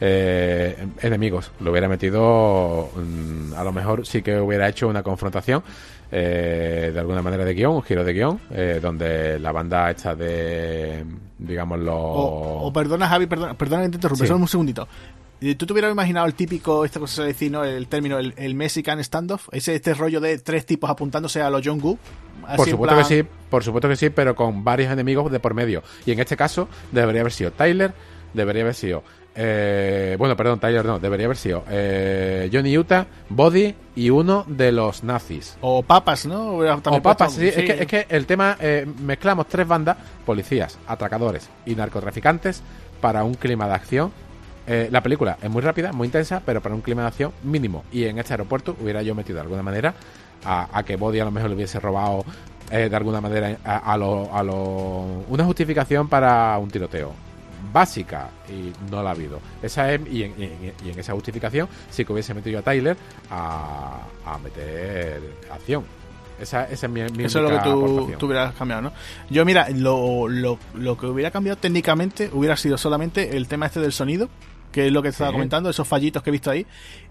Eh, 0.00 0.86
enemigos, 1.00 1.50
lo 1.60 1.70
hubiera 1.70 1.88
metido, 1.88 2.90
mm, 2.94 3.54
a 3.54 3.64
lo 3.64 3.72
mejor 3.72 4.06
sí 4.06 4.22
que 4.22 4.38
hubiera 4.38 4.68
hecho 4.68 4.88
una 4.88 5.02
confrontación 5.02 5.62
de 6.10 6.98
alguna 6.98 7.22
manera 7.22 7.44
de 7.44 7.54
guion, 7.54 7.76
un 7.76 7.82
giro 7.82 8.04
de 8.04 8.12
guion, 8.12 8.40
donde 8.80 9.38
la 9.38 9.52
banda 9.52 9.90
hecha 9.90 10.14
de, 10.14 11.04
digamos, 11.38 11.78
los... 11.80 11.94
O, 11.96 12.72
perdona, 12.72 13.08
Javi, 13.08 13.26
perdona, 13.26 13.54
perdona 13.54 13.82
que 13.84 13.90
te 13.90 13.96
interrumpa, 13.96 14.26
solo 14.26 14.38
un 14.40 14.48
segundito. 14.48 14.88
¿Tú 15.56 15.66
te 15.66 15.72
hubieras 15.72 15.92
imaginado 15.92 16.26
el 16.26 16.34
típico, 16.34 16.84
esta 16.84 16.98
cosa 16.98 17.22
se 17.22 17.28
decir, 17.28 17.52
¿no? 17.52 17.62
El 17.64 17.86
término, 17.86 18.18
el, 18.18 18.34
el 18.36 18.56
Mexican 18.56 19.02
standoff? 19.04 19.48
Ese, 19.52 19.76
este 19.76 19.94
rollo 19.94 20.20
de 20.20 20.38
tres 20.38 20.66
tipos 20.66 20.90
apuntándose 20.90 21.40
a 21.40 21.48
los 21.48 21.62
John 21.64 21.78
Woo. 21.80 21.96
Por 22.56 22.68
supuesto 22.68 22.96
que 22.96 23.04
sí, 23.04 23.24
por 23.48 23.62
supuesto 23.62 23.88
que 23.88 23.94
sí, 23.94 24.10
pero 24.10 24.34
con 24.34 24.64
varios 24.64 24.90
enemigos 24.90 25.30
de 25.30 25.38
por 25.38 25.54
medio. 25.54 25.84
Y 26.06 26.10
en 26.10 26.18
este 26.18 26.36
caso, 26.36 26.68
debería 26.90 27.20
haber 27.20 27.32
sido 27.32 27.52
Tyler, 27.52 27.92
debería 28.34 28.62
haber 28.62 28.74
sido. 28.74 29.04
Eh, 29.40 30.16
bueno, 30.18 30.36
perdón, 30.36 30.58
Tyler 30.58 30.84
no, 30.84 30.98
debería 30.98 31.26
haber 31.26 31.36
sido 31.36 31.62
eh, 31.70 32.50
Johnny 32.52 32.76
Utah, 32.76 33.06
Body 33.28 33.72
y 33.94 34.10
uno 34.10 34.44
de 34.48 34.72
los 34.72 35.04
nazis. 35.04 35.56
O 35.60 35.82
papas, 35.82 36.26
¿no? 36.26 36.58
O 36.58 37.02
papas, 37.02 37.34
sí, 37.34 37.46
Es, 37.46 37.54
que, 37.54 37.82
es 37.82 37.86
que 37.86 38.06
el 38.08 38.26
tema, 38.26 38.56
eh, 38.58 38.84
mezclamos 39.00 39.46
tres 39.46 39.68
bandas, 39.68 39.96
policías, 40.26 40.76
atracadores 40.88 41.48
y 41.66 41.76
narcotraficantes 41.76 42.62
para 43.00 43.22
un 43.22 43.34
clima 43.34 43.68
de 43.68 43.74
acción 43.74 44.12
eh, 44.70 44.88
la 44.92 45.02
película 45.02 45.38
es 45.40 45.48
muy 45.48 45.62
rápida, 45.62 45.92
muy 45.92 46.06
intensa, 46.06 46.42
pero 46.44 46.60
para 46.60 46.74
un 46.74 46.82
clima 46.82 47.00
de 47.00 47.08
acción 47.08 47.32
mínimo. 47.42 47.84
Y 47.90 48.04
en 48.04 48.18
este 48.18 48.34
aeropuerto 48.34 48.76
hubiera 48.78 49.00
yo 49.00 49.14
metido 49.14 49.36
de 49.36 49.42
alguna 49.42 49.62
manera 49.62 49.94
a, 50.44 50.82
que 50.82 50.96
Body 50.96 51.20
a 51.20 51.24
lo 51.24 51.30
mejor 51.30 51.48
le 51.48 51.56
hubiese 51.56 51.80
robado 51.80 52.22
eh, 52.70 52.88
de 52.90 52.96
alguna 52.96 53.22
manera 53.22 53.56
a, 53.64 53.96
lo, 53.96 54.28
a 54.34 54.42
lo, 54.42 55.24
una 55.28 55.44
justificación 55.44 56.06
para 56.08 56.58
un 56.58 56.70
tiroteo 56.70 57.27
básica 57.78 58.30
y 58.48 58.72
no 58.90 59.02
la 59.04 59.10
ha 59.10 59.12
habido. 59.12 59.40
Esa 59.62 59.92
es, 59.92 60.00
y, 60.10 60.24
en, 60.24 60.74
esa 60.96 61.12
justificación 61.12 61.68
sí 61.90 62.04
que 62.04 62.12
hubiese 62.12 62.34
metido 62.34 62.58
a 62.58 62.62
Tyler 62.62 62.96
a, 63.30 64.00
meter 64.42 65.22
acción. 65.48 65.84
Esa, 66.40 66.64
esa, 66.64 66.86
es 66.86 66.92
mi, 66.92 67.00
Eso 67.00 67.38
es 67.38 67.44
lo 67.44 67.50
que 67.50 67.58
tú, 67.64 68.12
tú, 68.18 68.26
hubieras 68.26 68.54
cambiado, 68.54 68.82
¿no? 68.82 68.92
Yo, 69.30 69.44
mira, 69.44 69.68
lo, 69.70 70.28
lo, 70.28 70.58
lo 70.74 70.96
que 70.96 71.06
hubiera 71.06 71.30
cambiado 71.30 71.56
técnicamente 71.56 72.30
hubiera 72.32 72.56
sido 72.56 72.78
solamente 72.78 73.36
el 73.36 73.46
tema 73.46 73.66
este 73.66 73.80
del 73.80 73.92
sonido, 73.92 74.28
que 74.72 74.86
es 74.86 74.92
lo 74.92 75.02
que 75.02 75.08
estaba 75.08 75.32
comentando, 75.32 75.70
esos 75.70 75.86
fallitos 75.86 76.22
que 76.22 76.30
he 76.30 76.32
visto 76.32 76.50
ahí. 76.50 76.66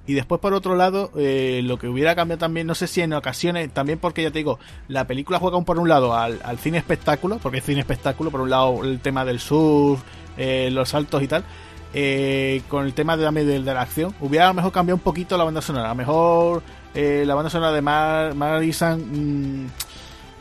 Y 0.08 0.14
después, 0.14 0.40
por 0.40 0.54
otro 0.54 0.76
lado, 0.76 1.12
eh, 1.18 1.60
lo 1.64 1.78
que 1.78 1.90
hubiera 1.90 2.16
cambiado 2.16 2.40
también, 2.40 2.66
no 2.66 2.76
sé 2.76 2.88
si 2.88 3.02
en 3.02 3.12
ocasiones, 3.12 3.70
también 3.74 4.00
porque 4.00 4.24
ya 4.24 4.32
te 4.32 4.40
digo, 4.40 4.58
la 4.88 5.06
película 5.06 5.38
juega 5.38 5.60
por 5.62 5.80
un 5.80 5.90
lado 5.90 6.16
al, 6.16 6.40
cine 6.60 6.78
espectáculo, 6.78 7.40
porque 7.40 7.58
es 7.58 7.66
cine 7.66 7.82
espectáculo, 7.82 8.32
por 8.32 8.40
un 8.40 8.50
lado 8.50 8.86
el 8.86 9.02
tema 9.02 9.26
del 9.26 9.42
surf, 9.42 10.02
eh, 10.38 10.70
los 10.72 10.90
saltos 10.90 11.22
y 11.22 11.28
tal. 11.28 11.44
Eh, 11.94 12.62
con 12.70 12.86
el 12.86 12.94
tema 12.94 13.18
de, 13.18 13.30
de, 13.30 13.60
de, 13.60 13.74
la 13.74 13.82
acción, 13.82 14.16
hubiera 14.22 14.46
a 14.46 14.48
lo 14.50 14.54
mejor 14.54 14.72
cambiado 14.72 14.96
un 14.96 15.04
poquito 15.04 15.38
la 15.38 15.44
banda 15.44 15.62
sonora. 15.62 15.88
A 15.88 15.90
lo 15.90 15.96
mejor 15.96 16.64
la 16.96 17.36
banda 17.36 17.50
sonora 17.50 17.74
de 17.74 17.82
Mar, 17.82 18.34
Marisan. 18.34 19.70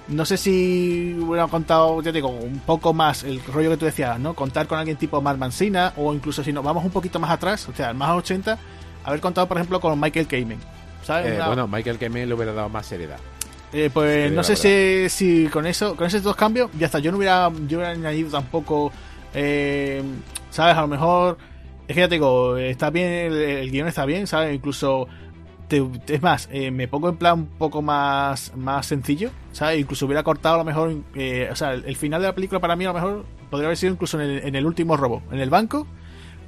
No 0.09 0.25
sé 0.25 0.37
si 0.37 1.17
hubiera 1.21 1.49
contado, 1.49 2.01
ya 2.01 2.13
digo, 2.13 2.29
un 2.29 2.61
poco 2.61 2.95
más 2.95 3.25
el 3.25 3.43
rollo 3.45 3.71
que 3.71 3.77
tú 3.77 3.85
decías, 3.87 4.21
¿no? 4.21 4.35
Contar 4.35 4.69
con 4.69 4.79
alguien 4.79 4.97
tipo 4.97 5.21
Mark 5.21 5.39
Mancina, 5.39 5.93
o 5.97 6.15
incluso 6.15 6.45
si 6.45 6.53
nos 6.53 6.63
vamos 6.63 6.85
un 6.85 6.93
poquito 6.93 7.19
más 7.19 7.33
atrás, 7.33 7.69
o 7.69 7.75
sea, 7.75 7.93
más 7.93 8.11
80, 8.13 8.57
haber 9.07 9.21
contado, 9.21 9.47
por 9.49 9.57
ejemplo, 9.57 9.81
con 9.81 9.99
Michael 9.99 10.27
Kamen. 10.27 10.59
¿sabes? 11.03 11.39
Eh, 11.39 11.43
bueno, 11.47 11.69
Michael 11.69 11.99
Kamen 11.99 12.29
le 12.29 12.35
hubiera 12.35 12.53
dado 12.53 12.69
más 12.69 12.87
seriedad. 12.87 13.19
Eh, 13.73 13.91
pues 13.93 14.33
no 14.33 14.43
sé 14.43 14.57
si, 14.57 15.09
si, 15.09 15.49
con 15.49 15.67
eso, 15.67 15.97
con 15.97 16.07
esos 16.07 16.23
dos 16.23 16.37
cambios, 16.37 16.71
ya 16.79 16.87
está. 16.87 16.99
Yo 16.99 17.11
no 17.11 17.19
hubiera, 17.19 17.51
yo 17.67 17.79
hubiera 17.79 17.91
añadido 17.91 18.31
tampoco, 18.31 18.93
eh, 19.35 20.03
¿sabes? 20.51 20.77
A 20.77 20.83
lo 20.83 20.89
mejor, 20.89 21.39
es 21.87 21.95
que 21.95 22.01
ya 22.01 22.09
te 22.09 22.15
digo, 22.17 22.57
está 22.57 22.91
bien, 22.91 23.09
el, 23.09 23.35
el 23.35 23.71
guion 23.71 23.89
está 23.89 24.05
bien, 24.05 24.27
¿sabes? 24.27 24.55
Incluso 24.55 25.09
es 25.69 26.23
más, 26.23 26.49
eh, 26.53 26.71
me 26.71 26.87
pongo 26.87 27.09
en 27.09 27.17
plan 27.17 27.41
un 27.41 27.47
poco 27.47 27.83
más, 27.83 28.53
más 28.57 28.87
sencillo, 28.87 29.31
¿sabes? 29.53 29.81
Incluso 29.81 30.07
hubiera 30.07 30.23
cortado 30.23 30.57
a 30.57 30.59
lo 30.59 30.65
mejor, 30.65 30.95
eh, 31.15 31.49
o 31.51 31.57
sea, 31.57 31.73
el, 31.73 31.97
final 31.97 32.21
de 32.21 32.29
la 32.29 32.35
película 32.35 32.61
para 32.61 32.77
mí 32.77 32.85
a 32.85 32.89
lo 32.89 32.95
mejor 32.95 33.25
podría 33.51 33.67
haber 33.67 33.77
sido 33.77 33.93
incluso 33.93 34.21
en 34.21 34.31
el, 34.31 34.39
en 34.45 34.55
el 34.55 34.67
último 34.67 34.97
robo, 34.97 35.23
en 35.33 35.41
el 35.41 35.51
banco, 35.51 35.87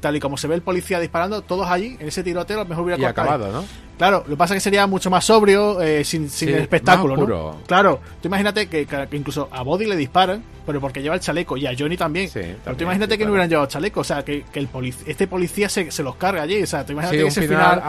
tal 0.01 0.17
y 0.17 0.21
como 0.21 0.37
se 0.37 0.49
ve 0.49 0.55
el 0.55 0.63
policía 0.63 1.01
disparando, 1.01 1.43
todos 1.43 1.69
allí, 1.69 1.97
en 1.99 2.09
ese 2.09 2.23
tiroteo, 2.23 2.61
a 2.61 2.63
lo 2.65 2.69
mejor 2.69 2.85
hubiera 2.85 3.01
y 3.01 3.05
acabado, 3.05 3.53
¿no? 3.53 3.65
Claro, 3.99 4.23
lo 4.27 4.35
que 4.35 4.37
pasa 4.37 4.55
es 4.55 4.59
que 4.59 4.61
sería 4.61 4.87
mucho 4.87 5.11
más 5.11 5.25
sobrio, 5.25 5.81
eh, 5.83 6.05
sin, 6.05 6.31
sin 6.31 6.51
el 6.51 6.61
espectáculo, 6.61 7.17
¿no? 7.17 7.57
Claro, 7.67 8.01
tú 8.23 8.29
imagínate 8.29 8.69
que, 8.69 8.87
incluso 9.13 9.49
a 9.51 9.63
Body 9.63 9.87
le 9.87 9.97
disparan, 9.97 10.41
pero 10.65 10.81
porque 10.81 11.03
lleva 11.03 11.17
el 11.17 11.21
chaleco, 11.21 11.57
y 11.57 11.67
a 11.67 11.73
Johnny 11.77 11.97
también. 11.97 12.31
pero 12.33 12.77
tú 12.77 12.85
imagínate 12.85 13.19
que 13.19 13.25
no 13.25 13.33
hubieran 13.33 13.51
llevado 13.51 13.67
chaleco, 13.67 14.01
o 14.01 14.05
sea, 14.05 14.25
que, 14.25 14.45
el 14.55 14.69
este 15.07 15.27
policía 15.27 15.69
se, 15.69 15.91
se, 15.91 16.03
los 16.05 16.15
carga 16.15 16.43
allí, 16.43 16.63
o 16.63 16.67
sea, 16.67 16.87
tú 16.87 16.93
imagínate 16.93 17.27
ese 17.27 17.49
final, 17.49 17.83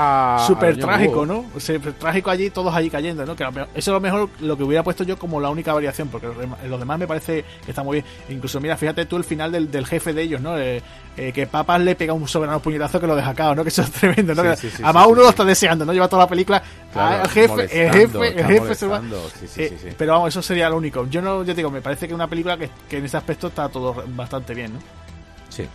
súper 0.48 0.80
trágico, 0.80 1.28
¿no? 1.28 1.46
Súper 1.58 1.94
trágico 1.94 2.32
allí, 2.32 2.50
todos 2.50 2.74
allí 2.74 2.90
cayendo, 2.90 3.24
¿no? 3.24 3.36
Que 3.36 3.44
eso 3.44 3.66
es 3.76 3.88
lo 3.88 4.00
mejor 4.00 4.30
lo 4.40 4.58
que 4.58 4.64
hubiera 4.64 4.84
puesto 4.84 5.04
yo 5.04 5.20
como 5.20 5.40
la 5.40 5.50
única 5.50 5.74
variación, 5.74 6.08
porque 6.08 6.28
lo 6.68 6.78
demás 6.80 6.98
me 6.98 7.06
parece 7.06 7.46
que 7.64 7.72
está 7.72 7.84
muy 7.84 8.02
bien. 8.02 8.06
Incluso, 8.30 8.60
mira, 8.60 8.76
fíjate 8.78 9.06
tú 9.06 9.18
el 9.18 9.24
final 9.24 9.52
del, 9.52 9.70
del 9.70 9.86
jefe 9.86 10.14
de 10.14 10.24
ellos, 10.24 10.42
¿no? 10.42 10.58
Eh, 10.58 10.82
eh, 11.20 11.34
que 11.34 11.48
Papas 11.48 11.82
le 11.82 11.96
pega 11.96 12.14
un 12.14 12.26
soberano 12.30 12.62
puñetazo 12.62 12.98
que 12.98 13.06
lo 13.06 13.14
deja 13.14 13.34
cao, 13.34 13.54
¿no? 13.54 13.64
Que 13.64 13.70
eso 13.70 13.82
es 13.82 13.92
tremendo, 13.92 14.34
¿no? 14.34 14.42
además 14.42 15.08
uno 15.08 15.24
lo 15.24 15.30
está 15.30 15.44
deseando, 15.44 15.84
¿no? 15.86 15.92
Lleva 15.92 16.08
toda 16.08 16.24
la 16.24 16.30
película 16.30 16.64
Ah, 16.96 17.22
el 17.24 17.30
jefe, 17.30 17.62
el 17.64 17.94
jefe, 17.94 18.40
el 18.40 18.46
jefe 18.46 18.76
se 18.76 18.88
va. 18.88 19.02
Eh, 19.58 19.94
pero 19.98 20.14
vamos, 20.14 20.30
eso 20.30 20.42
sería 20.42 20.70
lo 20.70 20.78
único. 20.78 21.06
Yo 21.08 21.22
no, 21.22 21.44
yo 21.44 21.54
digo, 21.54 21.70
me 21.70 21.82
parece 21.82 22.08
que 22.08 22.14
es 22.14 22.16
una 22.16 22.28
película 22.28 22.58
que, 22.58 22.70
que 22.90 22.98
en 22.98 23.06
ese 23.06 23.18
aspecto 23.18 23.48
está 23.48 23.68
todo 23.68 24.04
bastante 24.08 24.54
bien, 24.54 24.74
¿no? 24.74 24.80
Sí. 25.50 25.68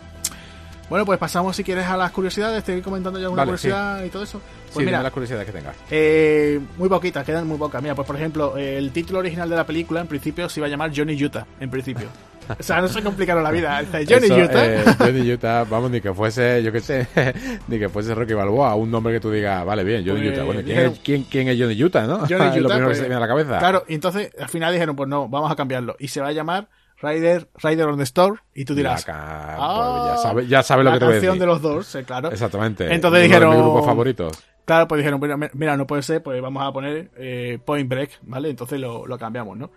Bueno, 0.89 1.05
pues 1.05 1.19
pasamos 1.19 1.55
si 1.55 1.63
quieres 1.63 1.87
a 1.87 1.97
las 1.97 2.11
curiosidades, 2.11 2.65
te 2.65 2.73
voy 2.73 2.83
comentando 2.83 3.19
ya 3.19 3.27
alguna 3.27 3.45
curiosidad 3.45 4.03
y 4.03 4.09
todo 4.09 4.25
eso. 4.25 4.41
Pues 4.73 4.85
mira, 4.85 5.03
las 5.03 5.13
curiosidades 5.13 5.47
que 5.47 5.53
tengas. 5.53 5.77
Eh, 5.91 6.59
muy 6.77 6.89
poquitas, 6.89 7.25
quedan 7.25 7.47
muy 7.47 7.59
pocas. 7.59 7.83
Mira, 7.83 7.95
pues 7.95 8.07
por 8.07 8.17
ejemplo, 8.17 8.57
el 8.57 8.91
título 8.93 9.21
original 9.21 9.49
de 9.49 9.57
la 9.57 9.65
película 9.65 10.01
en 10.01 10.07
principio 10.07 10.49
se 10.49 10.61
iba 10.61 10.67
a 10.67 10.71
llamar 10.71 10.91
Johnny 10.95 11.23
Utah, 11.23 11.47
en 11.61 11.71
principio. 11.71 12.09
o 12.59 12.63
sea, 12.63 12.81
no 12.81 12.89
se 12.89 13.03
complicaron 13.03 13.43
la 13.43 13.51
vida. 13.51 13.83
Johnny 14.09 14.31
Utah. 14.31 14.65
Eh, 14.67 14.85
Johnny 14.99 15.33
Utah, 15.33 15.65
vamos, 15.65 15.91
ni 15.91 16.01
que 16.01 16.13
fuese, 16.13 16.63
yo 16.63 16.73
qué 16.73 16.81
sé, 16.81 17.07
ni 17.69 17.79
que 17.79 17.89
fuese 17.89 18.15
Rocky 18.15 18.35
Balboa, 18.35 18.75
un 18.75 18.91
nombre 18.91 19.13
que 19.13 19.21
tú 19.21 19.31
digas, 19.31 19.65
vale, 19.65 19.85
bien, 19.85 20.05
Johnny 20.07 20.23
pues, 20.23 20.33
Utah. 20.33 20.45
Bueno, 20.45 20.61
¿quién, 20.65 20.79
es, 20.79 20.99
quién, 21.01 21.23
¿quién, 21.25 21.49
es 21.49 21.61
Johnny 21.61 21.83
Utah, 21.83 22.07
no? 22.07 22.19
Johnny 22.21 22.35
Utah. 22.37 22.61
Lo 22.61 22.69
primero 22.69 22.89
que 22.89 22.95
se 22.95 23.01
viene 23.03 23.17
a 23.17 23.21
la 23.21 23.29
cabeza. 23.29 23.59
Claro, 23.59 23.85
y 23.89 23.95
entonces 23.95 24.31
al 24.39 24.49
final 24.49 24.73
dijeron, 24.73 24.97
pues 24.97 25.09
no, 25.09 25.29
vamos 25.29 25.51
a 25.51 25.57
cambiarlo. 25.57 25.97
Y 25.99 26.09
se 26.09 26.21
va 26.21 26.29
a 26.29 26.33
llamar 26.33 26.69
Rider, 27.03 27.49
Rider 27.63 27.87
on 27.87 27.99
the 27.99 28.05
Store, 28.05 28.37
y 28.55 28.65
tú 28.65 28.75
dirás, 28.75 29.05
ah, 29.09 30.31
pues 30.33 30.49
ya 30.49 30.63
sabes 30.63 30.85
lo 30.85 30.93
que 30.93 30.99
te 30.99 31.05
voy 31.05 31.15
a 31.15 31.21
decir. 31.21 31.39
de 31.39 31.47
los 31.47 31.61
dos, 31.61 31.99
claro. 32.07 32.31
Exactamente. 32.31 32.93
Entonces 32.93 33.23
dijeron, 33.23 33.51
de 33.51 33.57
mis 33.57 33.65
grupos 33.65 33.87
favoritos. 33.87 34.45
Claro, 34.65 34.89
pues 34.89 34.99
dijeron, 34.99 35.21
mira, 35.53 35.77
no 35.77 35.87
puede 35.87 36.03
ser, 36.03 36.23
pues 36.23 36.41
vamos 36.41 36.63
a 36.63 36.73
poner 36.73 37.11
eh, 37.17 37.59
Point 37.63 37.89
Break, 37.89 38.11
¿vale? 38.23 38.49
Entonces 38.49 38.81
lo, 38.81 39.07
lo 39.07 39.19
cambiamos, 39.19 39.59
¿no? 39.59 39.71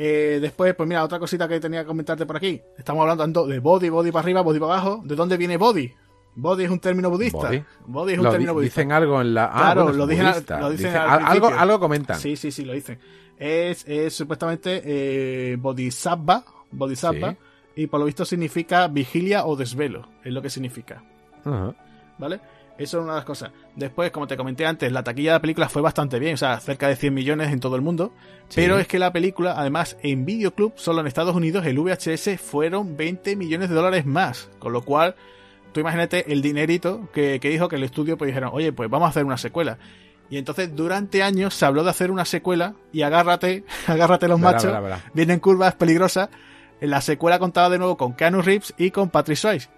Eh, 0.00 0.38
después, 0.40 0.74
pues 0.76 0.88
mira, 0.88 1.02
otra 1.02 1.18
cosita 1.18 1.48
que 1.48 1.58
tenía 1.58 1.80
que 1.80 1.88
comentarte 1.88 2.24
por 2.24 2.36
aquí. 2.36 2.62
Estamos 2.78 3.02
hablando 3.02 3.24
tanto 3.24 3.46
de 3.48 3.58
body, 3.58 3.88
body 3.88 4.12
para 4.12 4.22
arriba, 4.22 4.42
body 4.42 4.60
para 4.60 4.74
abajo. 4.74 5.02
¿De 5.04 5.16
dónde 5.16 5.36
viene 5.36 5.56
body? 5.56 5.92
Body 6.36 6.64
es 6.64 6.70
un 6.70 6.78
término 6.78 7.10
budista. 7.10 7.50
Body, 7.84 8.12
es 8.12 8.18
un 8.20 8.30
término 8.30 8.54
budista. 8.54 8.80
Dicen 8.80 8.92
algo 8.92 9.20
en 9.20 9.34
la. 9.34 9.46
Ah, 9.46 9.72
claro, 9.72 9.92
lo, 9.92 10.06
dicen, 10.06 10.26
lo 10.60 10.70
dicen, 10.70 10.94
algo, 10.94 11.48
algo 11.48 11.80
comentan. 11.80 12.16
Sí, 12.16 12.36
sí, 12.36 12.52
sí, 12.52 12.64
lo 12.64 12.74
dicen. 12.74 13.00
Es, 13.36 13.84
es 13.88 14.14
supuestamente 14.14 14.82
eh, 14.84 15.56
bodhisattva, 15.56 16.44
bodhisattva, 16.70 17.34
y 17.74 17.88
por 17.88 17.98
lo 17.98 18.06
visto 18.06 18.24
significa 18.24 18.86
vigilia 18.86 19.46
o 19.46 19.56
desvelo, 19.56 20.08
es 20.22 20.32
lo 20.32 20.40
que 20.40 20.48
significa. 20.48 21.02
¿Vale? 22.18 22.40
Eso 22.78 22.98
es 22.98 23.02
una 23.04 23.14
de 23.14 23.18
las 23.18 23.24
cosas. 23.24 23.50
Después, 23.74 24.12
como 24.12 24.28
te 24.28 24.36
comenté 24.36 24.64
antes, 24.64 24.90
la 24.92 25.02
taquilla 25.02 25.32
de 25.32 25.36
la 25.36 25.40
película 25.40 25.68
fue 25.68 25.82
bastante 25.82 26.20
bien, 26.20 26.34
o 26.34 26.36
sea, 26.36 26.60
cerca 26.60 26.86
de 26.86 26.94
100 26.94 27.12
millones 27.12 27.52
en 27.52 27.58
todo 27.58 27.74
el 27.74 27.82
mundo. 27.82 28.12
Pero 28.54 28.78
es 28.78 28.86
que 28.86 29.00
la 29.00 29.12
película, 29.12 29.54
además, 29.56 29.96
en 30.02 30.24
Videoclub, 30.24 30.74
solo 30.76 31.00
en 31.00 31.08
Estados 31.08 31.34
Unidos, 31.34 31.66
el 31.66 31.76
VHS 31.78 32.40
fueron 32.40 32.96
20 32.96 33.34
millones 33.34 33.68
de 33.68 33.74
dólares 33.74 34.06
más. 34.06 34.48
Con 34.60 34.72
lo 34.72 34.82
cual, 34.82 35.16
tú 35.72 35.80
imagínate 35.80 36.32
el 36.32 36.40
dinerito 36.40 37.08
que, 37.12 37.40
dijo 37.40 37.68
que 37.68 37.76
el 37.76 37.82
estudio, 37.82 38.16
pues 38.16 38.28
dijeron, 38.28 38.50
oye, 38.52 38.72
pues 38.72 38.88
vamos 38.88 39.06
a 39.06 39.10
hacer 39.10 39.24
una 39.24 39.38
secuela. 39.38 39.78
Y 40.30 40.36
entonces 40.36 40.74
durante 40.76 41.24
años 41.24 41.54
se 41.54 41.66
habló 41.66 41.82
de 41.82 41.90
hacer 41.90 42.12
una 42.12 42.26
secuela 42.26 42.74
y 42.92 43.02
agárrate, 43.02 43.64
agárrate 43.88 44.28
los 44.28 44.38
machos, 44.38 44.72
vienen 45.14 45.40
curvas 45.40 45.74
peligrosas. 45.74 46.28
La 46.80 47.00
secuela 47.00 47.40
contaba 47.40 47.70
de 47.70 47.78
nuevo 47.78 47.96
con 47.96 48.12
Keanu 48.12 48.40
Reeves 48.40 48.72
y 48.78 48.92
con 48.92 49.10
Patrick 49.10 49.36
Swayze. 49.36 49.68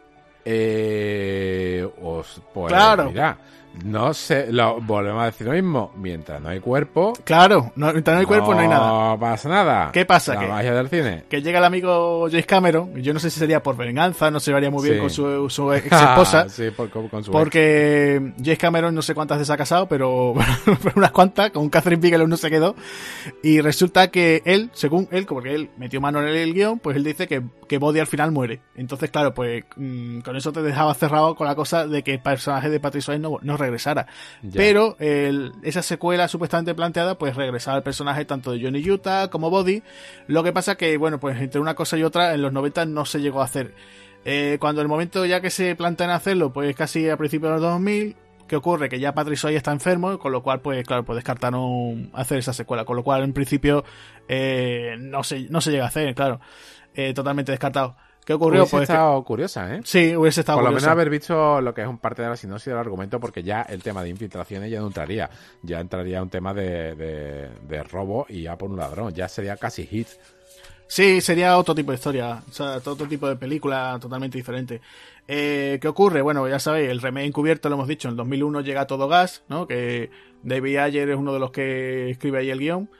Eh, 0.52 1.88
os, 2.02 2.42
pues, 2.52 2.72
claro. 2.72 3.08
Mira, 3.10 3.38
No 3.84 4.12
sé, 4.12 4.52
lo, 4.52 4.81
volvemos 4.81 5.23
a 5.23 5.26
decir 5.26 5.47
lo 5.47 5.52
mismo. 5.52 5.92
Mientras 5.97 6.40
no 6.40 6.49
hay 6.49 6.60
cuerpo. 6.60 7.12
Claro, 7.24 7.73
no, 7.76 7.92
mientras 7.92 8.15
no 8.15 8.20
hay 8.20 8.26
cuerpo 8.26 8.55
no 8.55 8.60
hay 8.60 8.68
nada. 8.68 9.10
No 9.12 9.18
pasa 9.18 9.49
nada. 9.49 9.90
¿Qué 9.92 10.05
pasa? 10.05 10.34
La 10.34 10.40
que, 10.40 10.47
magia 10.49 10.74
del 10.74 10.89
cine. 10.89 11.24
Que 11.28 11.40
llega 11.40 11.58
el 11.58 11.65
amigo 11.65 12.26
James 12.28 12.47
Cameron. 12.47 12.94
Yo 12.97 13.15
no 13.15 13.20
sé 13.20 13.31
si 13.31 13.39
sería 13.39 13.62
por 13.62 13.76
venganza, 13.76 14.31
no 14.31 14.40
se 14.40 14.52
vería 14.52 14.70
muy 14.70 14.82
bien 14.82 14.97
sí. 14.97 15.00
con 15.00 15.10
su, 15.10 15.50
su 15.50 15.73
ex 15.73 15.86
esposa. 15.90 16.49
sí, 16.49 16.70
por, 16.70 16.90
con 16.90 17.24
su 17.24 17.31
porque 17.31 18.16
ex. 18.16 18.34
James 18.44 18.58
Cameron 18.58 18.94
no 18.94 19.02
sé 19.02 19.15
cuántas 19.15 19.39
veces 19.39 19.50
ha 19.50 19.57
casado, 19.57 19.86
pero, 19.86 20.34
pero 20.65 20.94
unas 20.97 21.12
cuantas. 21.12 21.50
Con 21.50 21.68
Catherine 21.70 22.02
Bigelow 22.02 22.26
no 22.26 22.36
se 22.36 22.50
quedó. 22.50 22.74
Y 23.42 23.60
resulta 23.60 24.10
que 24.10 24.42
él, 24.44 24.70
según 24.73 25.08
él, 25.10 25.26
porque 25.26 25.55
él 25.55 25.70
metió 25.76 26.00
mano 26.00 26.20
en 26.20 26.28
el, 26.28 26.36
el 26.36 26.55
guion, 26.55 26.78
pues 26.81 26.97
él 26.97 27.05
dice 27.05 27.26
que, 27.26 27.42
que 27.68 27.78
Body 27.78 28.00
al 28.00 28.07
final 28.07 28.32
muere. 28.32 28.60
Entonces, 28.74 29.10
claro, 29.10 29.32
pues 29.32 29.65
mmm, 29.76 30.20
con 30.20 30.36
eso 30.36 30.52
te 30.52 30.62
dejaba 30.62 30.92
cerrado 30.94 31.34
con 31.34 31.47
la 31.47 31.55
cosa 31.55 31.86
de 31.86 32.02
que 32.02 32.15
el 32.15 32.20
personaje 32.20 32.68
de 32.68 32.81
Patrick 32.81 33.05
Swayze 33.05 33.20
no, 33.20 33.39
no 33.42 33.57
regresara. 33.60 34.06
Ya. 34.42 34.50
Pero 34.56 34.97
el, 34.98 35.52
esa 35.62 35.82
secuela 35.82 36.26
supuestamente 36.26 36.74
planteada, 36.74 37.16
pues 37.16 37.36
regresaba 37.36 37.76
el 37.76 37.82
personaje 37.82 38.24
tanto 38.24 38.52
de 38.52 38.62
Johnny 38.62 38.90
Utah 38.90 39.28
como 39.28 39.50
Body. 39.50 39.82
Lo 40.26 40.42
que 40.42 40.52
pasa 40.52 40.74
que, 40.74 40.97
bueno, 40.97 41.20
pues 41.20 41.40
entre 41.40 41.60
una 41.60 41.74
cosa 41.74 41.97
y 41.97 42.02
otra, 42.02 42.34
en 42.34 42.42
los 42.42 42.52
90 42.52 42.86
no 42.86 43.05
se 43.05 43.20
llegó 43.20 43.40
a 43.40 43.44
hacer. 43.44 43.74
Eh, 44.24 44.58
cuando 44.60 44.82
el 44.82 44.89
momento 44.89 45.24
ya 45.24 45.40
que 45.40 45.50
se 45.50 45.74
plantean 45.76 46.10
hacerlo, 46.10 46.52
pues 46.52 46.74
casi 46.76 47.08
a 47.08 47.16
principios 47.16 47.50
de 47.50 47.60
los 47.60 47.62
2000, 47.62 48.16
¿qué 48.47 48.56
ocurre? 48.56 48.89
Que 48.89 48.98
ya 48.98 49.14
Patrick 49.14 49.39
Swayze 49.39 49.56
está 49.56 49.72
enfermo, 49.72 50.18
con 50.18 50.32
lo 50.32 50.42
cual, 50.42 50.60
pues 50.60 50.84
claro, 50.86 51.05
pues 51.05 51.16
descartaron 51.16 52.10
hacer 52.12 52.39
esa 52.39 52.52
secuela. 52.52 52.84
Con 52.84 52.97
lo 52.97 53.05
cual, 53.05 53.22
en 53.22 53.32
principio, 53.32 53.84
eh, 54.28 54.97
no, 54.98 55.22
se, 55.22 55.48
no 55.48 55.60
se 55.60 55.70
llega 55.70 55.84
a 55.84 55.89
hacer, 55.89 56.14
claro. 56.14 56.40
Eh, 56.94 57.14
totalmente 57.14 57.52
descartado. 57.52 57.97
¿Qué 58.24 58.34
ocurrió? 58.34 58.60
Hubiese 58.62 58.76
pues 58.76 58.89
estado 58.89 59.23
que... 59.23 59.26
curiosa, 59.26 59.74
¿eh? 59.74 59.81
Sí, 59.84 60.15
hubiese 60.15 60.40
estado 60.40 60.58
Por 60.58 60.66
curiosa. 60.66 60.86
lo 60.86 60.90
menos 60.90 60.92
haber 60.92 61.10
visto 61.10 61.60
lo 61.60 61.74
que 61.74 61.82
es 61.82 61.89
un 61.89 61.99
parte 61.99 62.23
de 62.23 62.28
la 62.28 62.36
sinopsis 62.36 62.66
del 62.66 62.78
argumento, 62.78 63.18
porque 63.18 63.42
ya 63.42 63.62
el 63.62 63.82
tema 63.82 64.02
de 64.02 64.10
infiltraciones 64.10 64.70
ya 64.70 64.81
no 64.81 64.86
entraría. 64.86 65.31
Ya 65.62 65.81
entraría 65.81 66.23
un 66.23 66.28
tema 66.31 66.55
de, 66.55 66.94
de, 66.94 67.49
de 67.66 67.82
robo 67.82 68.26
y 68.28 68.42
ya 68.42 68.57
por 68.57 68.70
un 68.70 68.76
ladrón. 68.76 69.12
Ya 69.15 69.28
sería 69.28 69.57
casi 69.57 69.86
hit. 69.86 70.08
Sí, 70.86 71.20
sería 71.20 71.57
otro 71.57 71.73
tipo 71.73 71.92
de 71.92 71.97
historia, 71.99 72.42
o 72.49 72.52
sea, 72.52 72.78
otro 72.78 72.97
tipo 73.07 73.28
de 73.28 73.36
película 73.36 73.97
totalmente 74.00 74.36
diferente. 74.36 74.81
Eh, 75.28 75.78
¿Qué 75.81 75.86
ocurre? 75.86 76.20
Bueno, 76.20 76.49
ya 76.49 76.58
sabéis, 76.58 76.90
el 76.90 77.00
remake 77.00 77.26
encubierto 77.26 77.68
lo 77.68 77.76
hemos 77.76 77.86
dicho, 77.86 78.08
en 78.08 78.16
2001 78.16 78.60
llega 78.62 78.89
todo 78.89 79.07
gas, 79.07 79.44
¿no? 79.49 79.68
Que 79.68 80.10
David 80.42 80.78
Ayer 80.78 81.08
es 81.10 81.16
uno 81.16 81.32
de 81.32 81.39
los 81.39 81.52
que 81.52 82.10
escribe 82.10 82.40
ahí 82.40 82.50
el 82.50 82.58
guion. 82.58 82.90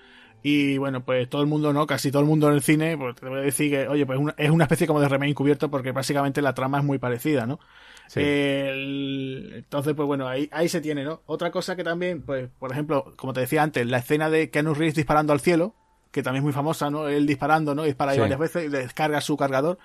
Y 0.43 0.79
bueno, 0.79 1.05
pues 1.05 1.29
todo 1.29 1.43
el 1.43 1.49
mundo, 1.49 1.73
¿no? 1.73 1.87
Casi 1.87 2.11
todo 2.11 2.23
el 2.23 2.29
mundo 2.29 2.49
en 2.49 2.55
el 2.55 2.63
cine, 2.63 2.97
pues 2.97 3.17
te 3.17 3.29
voy 3.29 3.39
a 3.39 3.43
decir 3.43 3.71
que, 3.71 3.89
oye, 3.89 4.07
pues 4.07 4.19
una, 4.19 4.35
es 4.39 4.51
una 4.51 4.65
especie 4.65 4.87
como 4.87 5.01
de 5.01 5.09
remake 5.09 5.31
encubierto 5.31 5.71
porque 5.71 5.93
básicamente 5.93 6.41
la 6.41 6.55
trama 6.55 6.79
es 6.79 6.85
muy 6.85 6.99
parecida, 6.99 7.47
¿no? 7.47 7.61
Sí. 8.09 8.21
El, 8.21 9.53
entonces, 9.57 9.95
pues 9.95 10.07
bueno, 10.07 10.27
ahí, 10.27 10.49
ahí 10.53 10.69
se 10.69 10.81
tiene, 10.81 11.05
¿no? 11.05 11.23
Otra 11.27 11.51
cosa 11.51 11.77
que 11.77 11.85
también, 11.85 12.23
pues, 12.23 12.49
por 12.59 12.73
ejemplo, 12.73 13.13
como 13.17 13.33
te 13.33 13.41
decía 13.41 13.63
antes, 13.63 13.87
la 13.87 13.99
escena 13.99 14.31
de 14.31 14.51
Keanu 14.51 14.75
Reeves 14.75 14.95
disparando 14.95 15.33
al 15.33 15.41
cielo, 15.41 15.75
que 16.11 16.23
también 16.23 16.41
es 16.41 16.45
muy 16.45 16.53
famosa, 16.53 16.91
¿no? 16.91 17.09
Él 17.09 17.27
disparando, 17.27 17.75
¿no? 17.75 17.85
Dispara 17.85 18.13
ahí 18.13 18.17
sí. 18.17 18.23
varias 18.23 18.41
veces 18.41 18.65
y 18.65 18.69
descarga 18.69 19.21
su 19.21 19.37
cargador. 19.37 19.79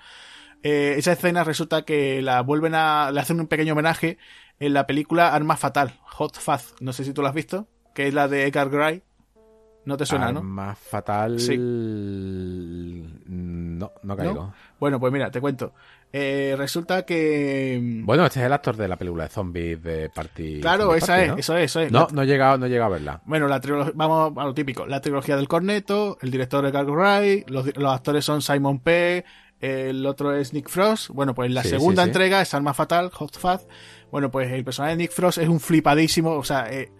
Eh, 0.62 0.94
esa 0.96 1.12
escena 1.12 1.44
resulta 1.44 1.82
que 1.82 2.22
la 2.22 2.40
vuelven 2.40 2.74
a, 2.74 3.10
le 3.12 3.20
hacen 3.20 3.38
un 3.38 3.46
pequeño 3.46 3.74
homenaje 3.74 4.18
en 4.58 4.72
la 4.72 4.86
película 4.86 5.34
Arma 5.34 5.56
Fatal, 5.56 6.00
Hot 6.02 6.36
Fuzz. 6.38 6.74
No 6.80 6.92
sé 6.92 7.04
si 7.04 7.12
tú 7.12 7.22
la 7.22 7.28
has 7.28 7.34
visto, 7.34 7.68
que 7.94 8.08
es 8.08 8.14
la 8.14 8.28
de 8.28 8.46
Edgar 8.46 8.68
Wright. 8.68 9.04
No 9.86 9.96
te 9.96 10.04
suena, 10.04 10.26
Arma 10.26 10.40
¿no? 10.40 10.46
Más 10.46 10.78
fatal. 10.78 11.40
Sí. 11.40 11.56
No, 11.56 13.06
no 14.02 14.16
caigo. 14.16 14.34
¿No? 14.34 14.54
Bueno, 14.78 15.00
pues 15.00 15.12
mira, 15.12 15.30
te 15.30 15.40
cuento. 15.40 15.72
Eh, 16.12 16.54
resulta 16.56 17.04
que. 17.04 17.80
Bueno, 18.04 18.26
este 18.26 18.40
es 18.40 18.46
el 18.46 18.52
actor 18.52 18.76
de 18.76 18.88
la 18.88 18.96
película 18.96 19.24
de 19.24 19.30
zombies 19.30 19.82
de 19.82 20.10
Party. 20.10 20.60
Claro, 20.60 20.92
de 20.92 20.98
esa 20.98 21.14
Party, 21.14 21.22
es, 21.22 21.28
¿no? 21.28 21.36
eso 21.38 21.56
es, 21.56 21.64
eso 21.64 21.80
es. 21.80 21.92
No, 21.92 22.08
no 22.12 22.22
he 22.22 22.26
llegado, 22.26 22.58
no 22.58 22.66
he 22.66 22.68
llegado 22.68 22.90
a 22.90 22.94
verla. 22.94 23.20
Bueno, 23.24 23.48
la 23.48 23.60
vamos 23.94 24.32
a 24.36 24.44
lo 24.44 24.54
típico. 24.54 24.86
La 24.86 25.00
trilogía 25.00 25.36
del 25.36 25.48
corneto, 25.48 26.18
el 26.20 26.30
director 26.30 26.64
es 26.64 26.70
Edgar 26.72 26.86
Wright, 26.86 27.48
los, 27.48 27.76
los 27.76 27.92
actores 27.92 28.24
son 28.24 28.42
Simon 28.42 28.80
Pegg, 28.80 29.24
el 29.60 30.04
otro 30.06 30.34
es 30.34 30.52
Nick 30.52 30.68
Frost. 30.68 31.10
Bueno, 31.10 31.34
pues 31.34 31.50
la 31.50 31.62
Sí, 31.62 31.70
segunda 31.70 32.02
sí, 32.02 32.08
entrega 32.08 32.40
es 32.40 32.52
Arma 32.54 32.74
Fatal, 32.74 33.10
Hot 33.10 33.38
Fuzz. 33.38 33.66
Bueno, 34.10 34.30
pues 34.30 34.50
el 34.50 34.64
personaje 34.64 34.96
de 34.96 35.02
Nick 35.02 35.12
Frost 35.12 35.38
es 35.38 35.48
un 35.48 35.60
flipadísimo, 35.60 36.32
o 36.32 36.44
sea, 36.44 36.70
eh, 36.72 36.90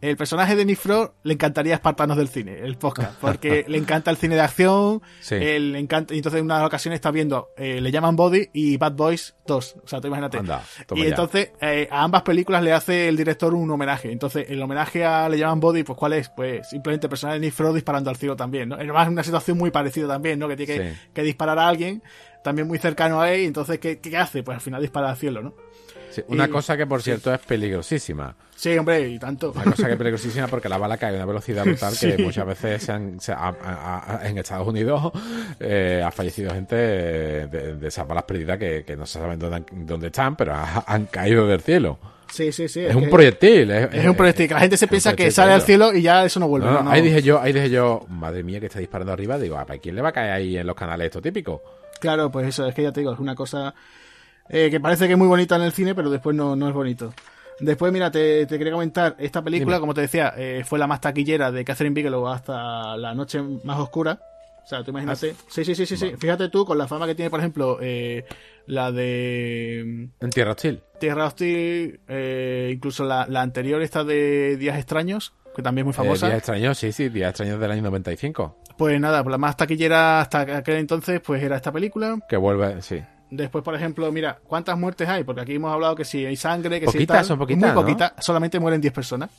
el 0.00 0.16
personaje 0.16 0.54
de 0.56 0.64
Nick 0.64 0.78
Frost 0.78 1.14
le 1.22 1.32
encantaría 1.34 1.74
Espartanos 1.74 2.16
del 2.16 2.28
cine, 2.28 2.58
el 2.60 2.76
podcast, 2.76 3.14
porque 3.20 3.64
le 3.68 3.78
encanta 3.78 4.10
el 4.10 4.16
cine 4.16 4.34
de 4.34 4.40
acción, 4.42 5.02
Sí. 5.20 5.34
él 5.36 5.72
le 5.72 5.78
encanta, 5.78 6.14
y 6.14 6.18
entonces 6.18 6.38
en 6.40 6.44
una 6.44 6.64
ocasión 6.66 6.92
está 6.94 7.10
viendo, 7.10 7.48
eh, 7.56 7.80
le 7.80 7.90
llaman 7.90 8.14
Body 8.16 8.48
y 8.52 8.76
Bad 8.76 8.92
Boys 8.92 9.34
2, 9.46 9.76
o 9.84 9.88
sea, 9.88 10.00
tú 10.00 10.08
imagínate. 10.08 10.38
Anda, 10.38 10.62
y 10.94 11.02
ya. 11.02 11.08
entonces 11.08 11.50
eh, 11.60 11.88
a 11.90 12.02
ambas 12.02 12.22
películas 12.22 12.62
le 12.62 12.72
hace 12.72 13.08
el 13.08 13.16
director 13.16 13.54
un 13.54 13.70
homenaje. 13.70 14.10
Entonces, 14.12 14.46
el 14.50 14.60
homenaje 14.62 15.04
a 15.04 15.28
Le 15.28 15.38
llaman 15.38 15.60
Body, 15.60 15.82
pues 15.84 15.98
¿cuál 15.98 16.12
es? 16.14 16.28
Pues 16.30 16.68
simplemente 16.68 17.06
el 17.06 17.10
personaje 17.10 17.38
de 17.40 17.46
Nick 17.46 17.54
Frost 17.54 17.74
disparando 17.74 18.10
al 18.10 18.16
cielo 18.16 18.36
también, 18.36 18.68
¿no? 18.68 18.74
Además, 18.76 19.08
una 19.08 19.22
situación 19.22 19.56
muy 19.58 19.70
parecida 19.70 20.08
también, 20.08 20.38
¿no? 20.38 20.48
Que 20.48 20.56
tiene 20.56 20.74
que, 20.74 20.90
Sí. 20.90 20.96
que 21.14 21.22
disparar 21.22 21.58
a 21.58 21.68
alguien, 21.68 22.02
también 22.46 22.68
muy 22.68 22.78
cercano 22.78 23.20
a 23.20 23.32
él, 23.32 23.40
entonces, 23.40 23.80
¿qué, 23.80 23.98
qué 23.98 24.16
hace? 24.16 24.42
Pues 24.44 24.54
al 24.54 24.60
final 24.60 24.80
dispara 24.80 25.10
al 25.10 25.16
cielo, 25.16 25.42
¿no? 25.42 25.52
Sí, 26.12 26.22
una 26.28 26.46
y- 26.46 26.48
cosa 26.48 26.76
que, 26.76 26.86
por 26.86 27.02
cierto, 27.02 27.34
es 27.34 27.40
peligrosísima. 27.40 28.36
Sí, 28.54 28.78
hombre, 28.78 29.06
y 29.08 29.18
tanto. 29.18 29.50
Una 29.52 29.64
cosa 29.64 29.86
que 29.86 29.92
es 29.92 29.98
peligrosísima 29.98 30.46
porque 30.46 30.68
la 30.68 30.78
bala 30.78 30.96
cae 30.96 31.12
a 31.12 31.16
una 31.16 31.26
velocidad 31.26 31.64
brutal 31.64 31.92
que 31.98 32.16
muchas 32.22 32.46
veces 32.46 32.82
se 32.84 32.92
han- 32.92 33.20
se 33.20 33.32
en 34.22 34.38
Estados 34.38 34.66
Unidos 34.68 35.12
eh, 35.60 36.02
ha 36.06 36.10
fallecido 36.12 36.52
gente 36.54 36.76
de, 36.76 37.74
de 37.76 37.88
esas 37.88 38.06
balas 38.06 38.22
perdidas 38.24 38.56
que, 38.58 38.84
que 38.86 38.96
no 38.96 39.04
se 39.06 39.18
saben 39.18 39.38
dónde, 39.38 39.64
dónde 39.72 40.06
están, 40.06 40.36
pero 40.36 40.54
ha- 40.54 40.84
han 40.86 41.06
caído 41.06 41.46
del 41.46 41.60
cielo. 41.60 41.98
Sí, 42.32 42.50
sí, 42.50 42.66
sí. 42.68 42.80
Es, 42.84 42.94
un 42.94 43.08
proyectil. 43.10 43.70
Es, 43.70 43.92
Es 43.94 44.06
un 44.06 44.14
proyectil, 44.16 44.48
que 44.48 44.54
la 44.54 44.60
gente 44.60 44.76
se 44.76 44.86
piensa 44.88 45.14
que 45.14 45.30
sale 45.30 45.52
al 45.52 45.62
cielo 45.62 45.92
y 45.94 46.02
ya 46.02 46.24
eso 46.24 46.40
no 46.40 46.48
vuelve. 46.48 46.66
No, 46.66 46.72
no, 46.72 46.78
no, 46.78 46.84
no. 46.84 46.90
Ahí 46.92 47.02
dije 47.02 47.22
yo, 47.22 47.40
ahí 47.40 47.52
dije 47.52 47.70
yo, 47.70 48.04
madre 48.08 48.42
mía 48.42 48.58
que 48.60 48.66
está 48.66 48.78
disparando 48.78 49.12
arriba, 49.12 49.38
digo, 49.38 49.58
¿a 49.58 49.64
quién 49.66 49.94
le 49.94 50.02
va 50.02 50.08
a 50.08 50.12
caer 50.12 50.32
ahí 50.32 50.56
en 50.56 50.66
los 50.66 50.74
canales 50.76 51.06
esto 51.06 51.20
típico? 51.20 51.62
Claro, 51.98 52.30
pues 52.30 52.46
eso, 52.48 52.66
es 52.66 52.74
que 52.74 52.82
ya 52.82 52.92
te 52.92 53.00
digo, 53.00 53.12
es 53.12 53.18
una 53.18 53.34
cosa 53.34 53.74
eh, 54.48 54.68
que 54.70 54.80
parece 54.80 55.06
que 55.06 55.12
es 55.14 55.18
muy 55.18 55.28
bonita 55.28 55.56
en 55.56 55.62
el 55.62 55.72
cine, 55.72 55.94
pero 55.94 56.10
después 56.10 56.34
no, 56.36 56.54
no 56.56 56.68
es 56.68 56.74
bonito. 56.74 57.12
Después, 57.58 57.90
mira, 57.92 58.10
te, 58.10 58.44
te 58.46 58.58
quería 58.58 58.72
comentar, 58.72 59.16
esta 59.18 59.42
película, 59.42 59.76
Dime. 59.76 59.80
como 59.80 59.94
te 59.94 60.02
decía, 60.02 60.34
eh, 60.36 60.62
fue 60.66 60.78
la 60.78 60.86
más 60.86 61.00
taquillera 61.00 61.50
de 61.50 61.64
Catherine 61.64 61.94
Bigelow 61.94 62.28
hasta 62.28 62.96
La 62.98 63.14
Noche 63.14 63.40
Más 63.64 63.78
Oscura. 63.78 64.20
O 64.62 64.68
sea, 64.68 64.82
tú 64.82 64.90
imagínate. 64.90 65.30
Ah, 65.38 65.44
Sí, 65.48 65.64
sí, 65.64 65.74
sí, 65.74 65.86
sí, 65.86 65.96
sí. 65.96 66.12
Fíjate 66.18 66.48
tú, 66.48 66.64
con 66.66 66.76
la 66.76 66.88
fama 66.88 67.06
que 67.06 67.14
tiene, 67.14 67.30
por 67.30 67.38
ejemplo, 67.40 67.78
eh, 67.80 68.24
la 68.66 68.90
de 68.92 69.78
En 70.20 70.30
Tierra 70.30 70.52
Hostil. 70.52 70.82
Tierra 70.98 71.26
Hostil, 71.26 72.00
eh, 72.08 72.72
incluso 72.74 73.04
la, 73.04 73.26
la 73.28 73.42
anterior, 73.42 73.80
esta 73.80 74.02
de 74.04 74.56
Días 74.58 74.76
Extraños, 74.76 75.32
que 75.56 75.62
también 75.62 75.88
es 75.88 75.96
muy 75.96 76.04
Eh, 76.04 76.06
famosa. 76.06 76.26
Días 76.26 76.38
extraños, 76.38 76.78
sí, 76.78 76.92
sí, 76.92 77.08
Días 77.08 77.30
extraños 77.30 77.58
del 77.58 77.70
año 77.70 77.82
95. 77.82 78.56
Pues 78.76 79.00
nada, 79.00 79.22
la 79.24 79.38
más 79.38 79.56
taquillera 79.56 80.20
hasta 80.20 80.40
aquel 80.58 80.76
entonces, 80.76 81.20
pues 81.20 81.42
era 81.42 81.56
esta 81.56 81.72
película. 81.72 82.18
Que 82.28 82.36
vuelve, 82.36 82.82
sí. 82.82 83.02
Después, 83.30 83.64
por 83.64 83.74
ejemplo, 83.74 84.12
mira, 84.12 84.38
¿cuántas 84.46 84.78
muertes 84.78 85.08
hay? 85.08 85.24
Porque 85.24 85.40
aquí 85.40 85.54
hemos 85.56 85.72
hablado 85.72 85.96
que 85.96 86.04
si 86.04 86.24
hay 86.24 86.36
sangre, 86.36 86.78
que 86.78 86.86
si 86.86 86.92
Poquitas, 86.92 87.16
tal. 87.16 87.24
son 87.24 87.38
poquitas, 87.38 87.60
Muy 87.62 87.68
¿no? 87.70 87.74
poquitas, 87.74 88.12
solamente 88.20 88.60
mueren 88.60 88.80
10 88.80 88.92
personas. 88.94 89.30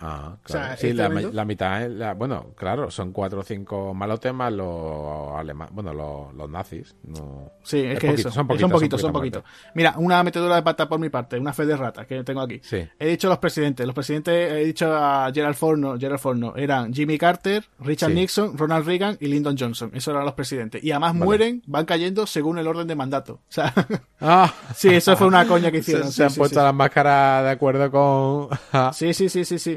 Ah, 0.00 0.36
O 0.44 0.48
sea, 0.48 0.60
claro. 0.60 0.76
sí, 0.80 0.88
¿es 0.88 0.94
la, 1.34 1.44
mitad 1.44 1.86
la, 1.88 2.14
bueno, 2.14 2.46
claro, 2.56 2.90
son 2.90 3.12
cuatro 3.12 3.40
o 3.40 3.42
cinco 3.44 3.94
malotes 3.94 4.34
más 4.34 4.52
los 4.52 5.32
alemanes, 5.36 5.72
bueno, 5.74 5.94
los, 5.94 6.34
los 6.34 6.50
nazis. 6.50 6.96
No, 7.04 7.52
Sí, 7.62 7.78
es, 7.80 7.94
Es 7.94 7.98
que 8.00 8.06
poquito, 8.08 8.28
eso. 8.28 8.34
son 8.34 8.58
Son 8.58 8.70
poquitos, 8.70 9.00
son 9.00 9.12
poquitos. 9.12 9.44
Mira, 9.74 9.94
una 9.96 10.22
metedura 10.22 10.56
de 10.56 10.62
pata 10.62 10.88
por 10.88 10.98
mi 10.98 11.08
parte, 11.10 11.38
una 11.38 11.52
fe 11.52 11.64
de 11.66 11.76
rata 11.76 12.06
que 12.06 12.24
tengo 12.24 12.40
aquí. 12.40 12.60
Sí. 12.62 12.86
He 12.98 13.06
dicho 13.08 13.28
los 13.28 13.38
presidentes. 13.38 13.86
Los 13.86 13.94
presidentes, 13.94 14.52
he 14.52 14.64
dicho 14.64 14.92
a 14.94 15.30
Gerald 15.32 15.54
Ford, 15.56 15.78
no, 15.78 15.98
Gerald 15.98 16.20
Ford 16.20 16.36
no, 16.36 16.56
eran 16.56 16.92
Jimmy 16.92 17.16
Carter, 17.18 17.64
Richard 17.78 18.10
Sí. 18.10 18.14
Nixon, 18.16 18.58
Ronald 18.58 18.86
Reagan 18.86 19.16
y 19.20 19.28
Lyndon 19.28 19.56
Johnson. 19.58 19.90
Esos 19.94 20.12
eran 20.12 20.24
los 20.24 20.34
presidentes. 20.34 20.82
Y 20.82 20.90
además 20.90 21.12
Vale. 21.12 21.24
mueren, 21.24 21.62
van 21.66 21.84
cayendo 21.86 22.26
según 22.26 22.58
el 22.58 22.66
orden 22.66 22.86
de 22.88 22.96
mandato. 22.96 23.34
O 23.34 23.40
sea, 23.52 23.72
Ah, 24.20 24.52
sí, 24.74 24.88
eso 24.88 25.16
fue 25.16 25.26
una 25.26 25.46
coña 25.46 25.70
que 25.70 25.78
hicieron. 25.84 26.06
se 26.08 26.12
sí, 26.12 26.22
han 26.22 26.34
puesto 26.34 26.62
las 26.62 26.74
máscaras 26.74 27.44
de 27.44 27.50
acuerdo 27.50 27.90
con. 27.90 28.48
Sí, 28.92 29.12
sí, 29.14 29.28
sí, 29.28 29.44
sí, 29.44 29.58
sí. 29.58 29.73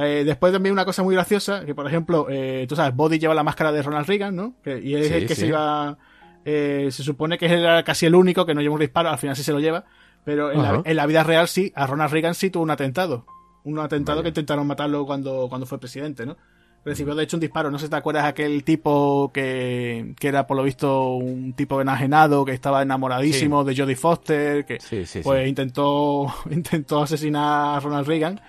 Eh, 0.00 0.22
después 0.24 0.52
también 0.52 0.72
una 0.72 0.84
cosa 0.84 1.02
muy 1.02 1.14
graciosa, 1.14 1.64
que 1.64 1.74
por 1.74 1.86
ejemplo, 1.86 2.26
eh, 2.30 2.66
tú 2.68 2.76
sabes, 2.76 2.94
Body 2.94 3.18
lleva 3.18 3.34
la 3.34 3.42
máscara 3.42 3.72
de 3.72 3.82
Ronald 3.82 4.06
Reagan, 4.06 4.36
¿no? 4.36 4.54
Que- 4.62 4.78
y 4.80 4.94
es 4.94 5.08
Sí, 5.08 5.14
el 5.14 5.26
que 5.26 5.34
sí. 5.34 5.40
se 5.42 5.46
iba... 5.48 5.98
eh, 6.44 6.88
se 6.92 7.02
supone 7.02 7.36
que 7.36 7.46
era 7.46 7.82
casi 7.82 8.06
el 8.06 8.14
único 8.14 8.46
que 8.46 8.54
no 8.54 8.60
lleva 8.60 8.74
un 8.74 8.80
disparo, 8.80 9.10
al 9.10 9.18
final 9.18 9.34
sí 9.36 9.42
se 9.42 9.52
lo 9.52 9.60
lleva, 9.60 9.84
pero 10.24 10.52
en, 10.52 10.62
la, 10.62 10.82
en 10.84 10.96
la 10.96 11.06
vida 11.06 11.22
real 11.24 11.48
sí, 11.48 11.72
a 11.74 11.86
Ronald 11.86 12.12
Reagan 12.12 12.34
sí 12.34 12.48
tuvo 12.50 12.62
un 12.62 12.70
atentado. 12.70 13.26
Un 13.64 13.78
atentado 13.80 14.18
Vaya. 14.18 14.22
que 14.24 14.28
intentaron 14.30 14.66
matarlo 14.66 15.04
cuando, 15.04 15.46
cuando 15.48 15.66
fue 15.66 15.78
presidente, 15.80 16.24
¿no? 16.24 16.36
Recibió 16.84 17.14
de 17.16 17.24
hecho 17.24 17.36
un 17.36 17.40
disparo, 17.40 17.70
no 17.70 17.78
sé 17.78 17.86
si 17.86 17.90
te 17.90 17.96
acuerdas 17.96 18.24
aquel 18.24 18.62
tipo 18.64 19.30
que, 19.34 20.14
que 20.18 20.28
era 20.28 20.46
por 20.46 20.56
lo 20.56 20.62
visto 20.62 21.10
un 21.16 21.52
tipo 21.54 21.80
enajenado, 21.80 22.44
que 22.44 22.52
estaba 22.52 22.80
enamoradísimo 22.82 23.64
de 23.64 23.76
Jodie 23.76 23.96
Foster, 23.96 24.64
que 24.64 24.78
Sí, 24.80 25.04
sí, 25.04 25.20
pues 25.22 25.46
intentó 25.48 26.32
intentó 26.50 27.02
asesinar 27.02 27.76
a 27.76 27.80
Ronald 27.80 28.06
Reagan. 28.06 28.40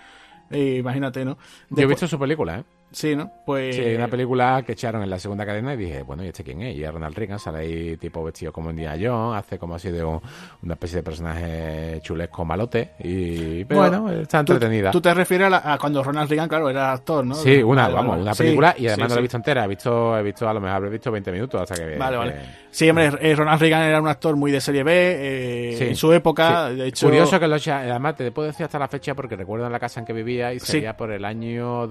Eh, 0.51 0.77
imagínate, 0.79 1.23
¿no? 1.25 1.37
Yo 1.69 1.83
he 1.83 1.85
visto 1.85 2.07
su 2.07 2.17
película, 2.19 2.59
¿eh? 2.59 2.63
Sí, 2.91 3.15
¿no? 3.15 3.31
Pues... 3.45 3.75
Sí, 3.75 3.95
una 3.95 4.07
película 4.07 4.63
que 4.65 4.71
echaron 4.71 5.03
en 5.03 5.09
la 5.09 5.19
segunda 5.19 5.45
cadena 5.45 5.73
y 5.75 5.77
dije, 5.77 6.01
bueno, 6.01 6.23
¿y 6.23 6.27
este 6.27 6.43
quién 6.43 6.61
es? 6.63 6.75
Y 6.75 6.83
es 6.83 6.91
Ronald 6.91 7.15
Reagan, 7.15 7.37
sale 7.39 7.59
ahí 7.59 7.97
tipo 7.97 8.23
vestido 8.23 8.51
como 8.51 8.69
Indiana 8.71 8.97
Jones, 8.99 9.39
hace 9.39 9.59
como 9.59 9.75
así 9.75 9.89
de 9.91 10.03
un- 10.03 10.19
una 10.63 10.73
especie 10.73 10.97
de 10.97 11.03
personaje 11.03 11.99
chulesco 12.01 12.43
malote 12.45 12.91
y 12.99 13.63
bueno, 13.65 14.09
está 14.11 14.39
entretenida. 14.39 14.91
Tú, 14.91 15.01
te 15.01 15.13
refieres 15.13 15.47
a, 15.47 15.49
la- 15.49 15.73
a 15.73 15.77
cuando 15.77 16.03
Ronald 16.03 16.29
Reagan, 16.29 16.49
claro, 16.49 16.69
era 16.69 16.91
actor, 16.93 17.25
¿no? 17.25 17.35
Sí, 17.35 17.61
una, 17.61 17.83
Vale, 17.83 17.93
vamos, 17.93 18.09
vale. 18.11 18.21
una 18.23 18.33
Sí, 18.33 18.43
película 18.43 18.75
y 18.77 18.87
además 18.87 19.05
sí, 19.05 19.09
no 19.09 19.15
la 19.15 19.19
he 19.19 19.21
visto 19.21 19.37
entera, 19.37 19.65
he 19.65 19.67
visto, 19.67 20.17
he 20.17 20.23
visto, 20.23 20.49
a 20.49 20.53
lo 20.53 20.59
mejor 20.59 20.75
habré 20.77 20.89
visto 20.89 21.11
20 21.11 21.31
minutos 21.31 21.61
hasta 21.61 21.75
que... 21.75 21.95
Vale, 21.97 22.17
vale. 22.17 22.35
Sí, 22.71 22.89
hombre, 22.89 23.11
eh, 23.19 23.35
Ronald 23.35 23.61
Reagan 23.61 23.83
era 23.83 24.01
un 24.01 24.07
actor 24.07 24.35
muy 24.35 24.51
de 24.51 24.61
serie 24.61 24.83
B 24.83 24.91
eh, 24.93 25.89
en 25.89 25.95
su 25.95 26.11
época, 26.13 26.69
sí. 26.69 26.75
de 26.75 26.87
hecho... 26.87 27.05
Curioso 27.07 27.39
que 27.39 27.47
lo 27.47 27.55
además 27.55 28.15
te 28.15 28.31
puedo 28.31 28.47
decir 28.47 28.63
hasta 28.65 28.79
la 28.79 28.87
fecha 28.87 29.13
porque 29.15 29.35
recuerdo 29.35 29.65
en 29.65 29.71
la 29.71 29.79
casa 29.79 29.99
en 29.99 30.05
que 30.05 30.13
vivía 30.13 30.53
y 30.53 30.59
sería 30.59 30.95
por 30.97 31.11
el 31.11 31.25
año 31.25 31.87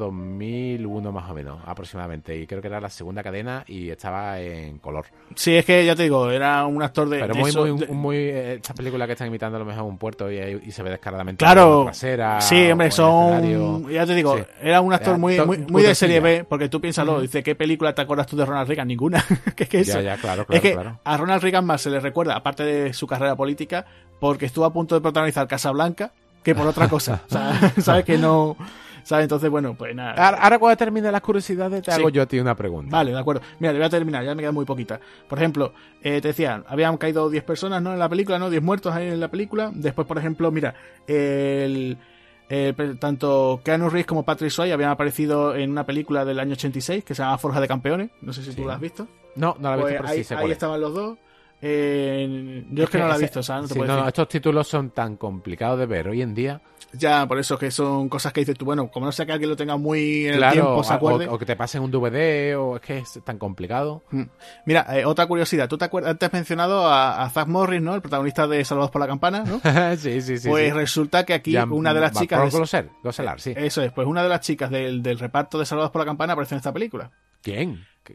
2001 0.89 1.13
más 1.13 1.31
o 1.31 1.35
menos, 1.35 1.59
aproximadamente. 1.67 2.37
Y 2.37 2.47
creo 2.47 2.61
que 2.61 2.69
era 2.69 2.81
la 2.81 2.89
segunda 2.91 3.23
cadena 3.23 3.65
y 3.67 3.91
estaba 3.91 4.41
en 4.41 4.79
color. 4.79 5.07
Sí, 5.35 5.55
es 5.57 5.65
que 5.65 5.85
ya 5.85 5.95
te 5.95 6.03
digo, 6.05 6.31
era 6.31 6.65
un 6.67 6.83
actor 6.83 7.09
de... 7.09 7.21
Pero 7.21 7.35
de 7.35 7.41
muy, 7.41 7.51
eso- 7.51 7.67
muy, 7.67 7.79
de- 7.79 7.87
muy, 7.89 8.17
eh, 8.17 8.55
estas 8.55 8.77
películas 8.77 9.07
que 9.07 9.13
están 9.13 9.29
imitando 9.29 9.57
a 9.57 9.61
lo 9.61 9.65
mejor 9.67 9.85
un 9.85 9.99
puerto 9.99 10.31
y, 10.31 10.39
y 10.65 10.71
se 10.73 10.83
ve 10.83 10.91
descaradamente 10.91 11.45
Claro, 11.45 11.81
la 11.81 11.85
trasera. 11.91 12.41
sí, 12.41 12.71
hombre, 12.71 12.91
son, 12.91 13.89
ya 13.91 14.07
te 14.07 14.15
digo, 14.15 14.37
Sí. 14.39 14.45
era 14.63 14.81
un 14.81 14.93
actor 14.93 15.09
Era 15.11 15.19
muy, 15.19 15.41
muy, 15.41 15.59
muy 15.59 15.83
de 15.83 15.95
serie. 15.95 16.21
B, 16.21 16.45
porque 16.49 16.69
tú 16.69 16.81
piénsalo, 16.81 17.21
dice, 17.21 17.43
¿qué 17.43 17.55
película 17.55 17.95
te 17.95 18.03
acuerdas 18.03 18.27
tú 18.27 18.37
de 18.37 18.45
Ronald 18.45 18.67
Reagan? 18.69 18.89
Ninguna, 18.89 19.25
que 19.57 19.65
es 19.65 19.69
que 19.69 19.81
eso. 19.81 20.01
Ya, 20.01 20.15
ya, 20.15 20.21
claro, 20.21 20.47
es 20.49 20.61
que 20.61 20.73
claro. 20.73 20.99
a 21.05 21.17
Ronald 21.17 21.43
Reagan 21.43 21.65
más 21.65 21.83
se 21.83 21.91
le 21.91 22.01
recuerda, 22.01 22.35
aparte 22.35 22.63
de 22.65 22.93
su 22.93 23.07
carrera 23.07 23.37
política, 23.37 23.85
porque 24.21 24.47
estuvo 24.47 24.65
a 24.65 24.73
punto 24.73 24.95
de 24.95 25.01
protagonizar 25.01 25.47
Casablanca, 25.47 26.13
que 26.43 26.55
por 26.55 26.67
otra 26.67 26.89
cosa, 26.89 27.23
o 27.29 27.31
sea, 27.33 27.73
sabes 27.81 28.05
que 28.05 28.17
no, 28.19 28.57
sabes, 29.09 29.25
entonces 29.25 29.49
bueno, 29.51 29.75
pues 29.75 29.95
nada. 29.95 30.13
Ahora, 30.13 30.39
ahora 30.43 30.59
cuando 30.59 30.77
termine 30.77 31.11
las 31.11 31.21
curiosidades 31.23 31.83
te 31.83 31.91
Sí. 31.93 31.99
hago 32.01 32.11
yo 32.11 32.23
a 32.23 32.27
ti 32.27 32.39
una 32.39 32.55
pregunta. 32.55 32.95
Vale, 32.97 33.13
de 33.13 33.19
acuerdo. 33.19 33.43
Mira, 33.59 33.73
te 33.73 33.79
voy 33.79 33.87
a 33.87 33.91
terminar, 33.91 34.25
ya 34.25 34.35
me 34.35 34.43
queda 34.43 34.53
muy 34.53 34.65
poquita. 34.65 35.01
Por 35.29 35.39
ejemplo, 35.39 35.73
eh, 36.03 36.21
te 36.21 36.29
decían, 36.29 36.65
habían 36.69 36.97
caído 36.99 37.31
10 37.31 37.43
personas, 37.45 37.81
¿no? 37.83 37.93
En 37.93 37.99
la 37.99 38.09
película, 38.09 38.39
¿no? 38.39 38.51
10 38.51 38.63
muertos 38.63 38.95
ahí 38.95 39.09
en 39.09 39.21
la 39.21 39.29
película. 39.29 39.71
Después, 39.75 40.07
por 40.07 40.19
ejemplo, 40.19 40.51
mira, 40.51 40.75
el, 41.07 41.97
el- 42.49 42.99
tanto 42.99 43.61
Keanu 43.65 43.89
Reeves 43.91 44.07
como 44.07 44.25
Patrick 44.25 44.51
Swayze 44.51 44.73
habían 44.73 44.91
aparecido 44.91 45.55
en 45.55 45.71
una 45.71 45.85
película 45.85 46.25
del 46.25 46.39
año 46.41 46.53
86 46.53 47.05
que 47.05 47.15
se 47.15 47.23
llama 47.23 47.39
Forja 47.39 47.61
de 47.61 47.69
Campeones. 47.69 48.11
No 48.23 48.33
sé 48.33 48.43
si 48.43 48.51
tú 48.51 48.63
Sí. 48.63 48.65
la 48.65 48.75
has 48.75 48.81
visto. 48.81 49.09
No, 49.37 49.57
no 49.59 49.71
la 49.71 49.77
he 49.77 49.81
Pues 49.81 49.93
visto, 49.93 50.03
pero 50.03 50.13
ahí 50.13 50.19
sí 50.19 50.25
sé 50.25 50.35
ahí 50.35 50.41
cuál 50.41 50.51
es. 50.51 50.57
estaban 50.57 50.81
los 50.81 50.95
dos. 50.95 51.19
Eh, 51.61 52.65
yo 52.71 52.85
es 52.85 52.91
que 52.91 52.99
no 52.99 53.09
la 53.09 53.17
he 53.17 53.21
visto, 53.21 53.41
o 53.41 53.43
sea, 53.43 53.57
no 53.57 53.63
te 53.63 53.69
sí, 53.69 53.75
puedo 53.75 53.89
no, 53.89 53.97
decir. 53.97 54.09
estos 54.09 54.29
títulos 54.29 54.69
son 54.69 54.91
tan 54.91 55.17
complicados 55.17 55.79
de 55.79 55.87
ver 55.87 56.09
hoy 56.09 56.23
en 56.23 56.35
día. 56.35 56.61
Ya, 56.93 57.27
por 57.27 57.39
eso 57.39 57.59
que 57.59 57.71
son 57.71 58.09
cosas 58.09 58.33
que 58.33 58.41
dices 58.41 58.57
tú, 58.57 58.65
bueno, 58.65 58.91
como 58.91 59.05
no 59.07 59.13
sea 59.13 59.27
que 59.27 59.33
alguien 59.33 59.51
lo 59.51 59.57
tenga 59.57 59.77
muy 59.77 60.27
en 60.27 60.43
el 60.43 60.51
tiempo, 60.53 60.83
se 60.83 60.93
o- 60.93 60.97
acuerde. 60.97 61.29
o, 61.29 61.35
o 61.35 61.39
que 61.39 61.45
te 61.45 61.55
pasen 61.55 61.83
un 61.83 61.91
DVD, 61.91 62.57
o 62.59 62.77
es 62.77 62.83
que 62.83 62.99
es 62.99 63.21
tan 63.25 63.39
complicado. 63.39 64.03
Mm. 64.11 64.23
Mira, 64.65 64.87
eh, 64.99 65.05
otra 65.05 65.27
curiosidad. 65.27 65.69
¿Tú 65.69 65.77
te 65.77 65.85
acuerdas? 65.85 66.13
Antes 66.13 66.29
has 66.29 66.33
mencionado 66.33 66.87
a, 66.87 67.23
a 67.23 67.29
Zach 67.31 67.47
Morris, 67.47 67.83
¿no? 67.83 67.95
El 67.95 68.01
protagonista 68.01 68.47
de 68.47 68.65
Salvados 68.65 68.91
por 68.91 69.01
la 69.01 69.07
Campana, 69.07 69.45
¿no? 69.45 69.61
sí, 69.99 70.23
sí, 70.23 70.39
sí. 70.39 70.49
pues 70.49 70.67
sí. 70.67 70.71
resulta 70.73 71.25
que 71.25 71.35
aquí 71.35 71.53
una 71.57 71.93
de 71.93 72.01
las 72.01 72.13
chicas... 72.13 72.39
de- 72.53 72.89
Goslar, 73.03 73.41
sí. 73.41 73.53
Eso 73.57 73.83
es, 73.83 73.93
pues 73.93 74.07
una 74.07 74.23
de 74.23 74.29
las 74.31 74.41
chicas 74.41 74.71
del, 74.71 75.03
del 75.03 75.19
reparto 75.19 75.59
de 75.59 75.67
Salvados 75.67 75.91
por 75.91 76.01
la 76.01 76.07
Campana 76.07 76.33
aparece 76.33 76.55
en 76.55 76.59
esta 76.59 76.73
película. 76.73 77.11
¿Quién? 77.43 77.85
Si 78.07 78.15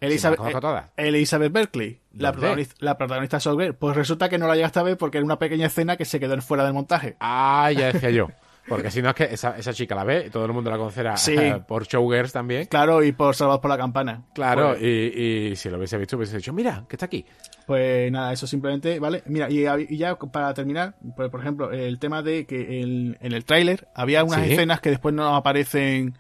Elizabeth, 0.98 1.48
eh, 1.48 1.50
Berkley, 1.52 2.00
la 2.14 2.32
protagonista, 2.32 2.76
la 2.80 2.98
protagonista 2.98 3.38
de 3.38 3.42
Soul 3.42 3.62
Girl. 3.62 3.76
Pues 3.76 3.96
resulta 3.96 4.28
que 4.28 4.40
no 4.40 4.48
la 4.48 4.56
llegaste 4.56 4.80
a 4.80 4.84
ver 4.84 4.98
porque 4.98 5.20
era 5.20 5.26
una 5.26 5.38
pequeña 5.38 5.68
escena 5.68 5.96
que 5.98 6.06
se 6.06 6.20
quedó 6.20 6.40
fuera 6.42 6.64
del 6.66 6.74
montaje. 6.74 7.16
Ah, 7.20 7.72
ya 7.72 7.92
decía 7.92 8.10
yo. 8.10 8.28
Porque 8.68 8.90
si 8.92 9.02
no 9.02 9.10
es 9.10 9.16
que 9.16 9.24
esa, 9.26 9.58
esa 9.58 9.74
chica 9.74 9.94
la 9.96 10.04
ve 10.04 10.26
y 10.28 10.30
todo 10.30 10.46
el 10.46 10.54
mundo 10.54 10.70
la 10.72 10.78
conocerá 10.78 11.18
Sí. 11.18 11.36
por 11.68 11.86
Showgirls 11.86 12.32
también. 12.32 12.66
Claro, 12.68 13.04
y 13.04 13.12
por 13.12 13.36
Salvados 13.36 13.60
por 13.62 13.70
la 13.70 13.78
Campana. 13.78 14.24
Claro, 14.34 14.70
Pues, 14.70 14.82
y, 14.84 15.50
y 15.52 15.56
si 15.56 15.70
lo 15.70 15.78
hubiese 15.78 15.98
visto 15.98 16.16
hubiese 16.18 16.38
dicho, 16.38 16.54
mira, 16.54 16.86
que 16.88 16.96
está 16.96 17.06
aquí. 17.08 17.26
Pues 17.68 18.12
nada, 18.12 18.32
eso 18.34 18.48
simplemente, 18.48 19.00
¿vale? 19.00 19.24
Mira, 19.28 19.50
y, 19.50 19.64
ya 19.98 20.16
para 20.18 20.54
terminar, 20.54 20.96
pues, 21.16 21.30
por 21.30 21.40
ejemplo, 21.42 21.72
el 21.72 22.00
tema 22.00 22.22
de 22.22 22.46
que 22.46 22.82
el- 22.82 23.18
en 23.22 23.34
el 23.34 23.46
tráiler 23.46 23.88
había 23.96 24.24
unas 24.24 24.46
Sí. 24.46 24.54
escenas 24.54 24.80
que 24.82 24.90
después 24.90 25.14
no 25.16 25.36
aparecen, 25.36 26.18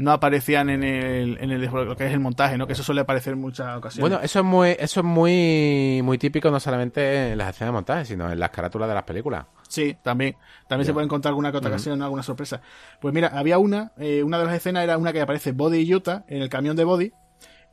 no 0.00 0.12
aparecían 0.12 0.70
en 0.70 0.82
el, 0.82 1.36
en 1.42 1.50
el 1.50 1.66
lo 1.66 1.94
que 1.94 2.06
es 2.06 2.12
el 2.14 2.20
montaje, 2.20 2.56
¿no? 2.56 2.66
Que 2.66 2.72
eso 2.72 2.82
suele 2.82 3.02
aparecer 3.02 3.34
en 3.34 3.40
muchas 3.40 3.76
ocasiones. 3.76 4.00
Bueno, 4.00 4.24
eso 4.24 4.38
es 4.38 4.44
muy, 4.46 4.70
eso 4.70 5.00
es 5.00 5.04
muy, 5.04 6.00
muy 6.02 6.16
típico 6.16 6.50
no 6.50 6.58
solamente 6.58 7.32
en 7.32 7.38
las 7.38 7.50
escenas 7.50 7.68
de 7.68 7.72
montaje, 7.72 8.04
sino 8.06 8.32
en 8.32 8.40
las 8.40 8.48
carátulas 8.48 8.88
de 8.88 8.94
las 8.94 9.04
películas. 9.04 9.44
Sí, 9.68 9.94
también. 10.02 10.36
También 10.66 10.86
se 10.86 10.94
puede 10.94 11.04
encontrar 11.04 11.32
alguna 11.32 11.52
que 11.52 11.58
otra 11.58 11.68
ocasión, 11.68 12.00
alguna 12.00 12.22
sorpresa. 12.22 12.62
Pues 12.98 13.12
mira, 13.12 13.28
había 13.28 13.58
una, 13.58 13.92
eh, 13.98 14.22
una 14.22 14.38
de 14.38 14.46
las 14.46 14.54
escenas 14.54 14.84
era 14.84 14.96
una 14.96 15.12
que 15.12 15.20
aparece 15.20 15.52
Body 15.52 15.80
y 15.80 15.94
Utah 15.94 16.24
en 16.28 16.40
el 16.40 16.48
camión 16.48 16.76
de 16.76 16.84
Body. 16.84 17.12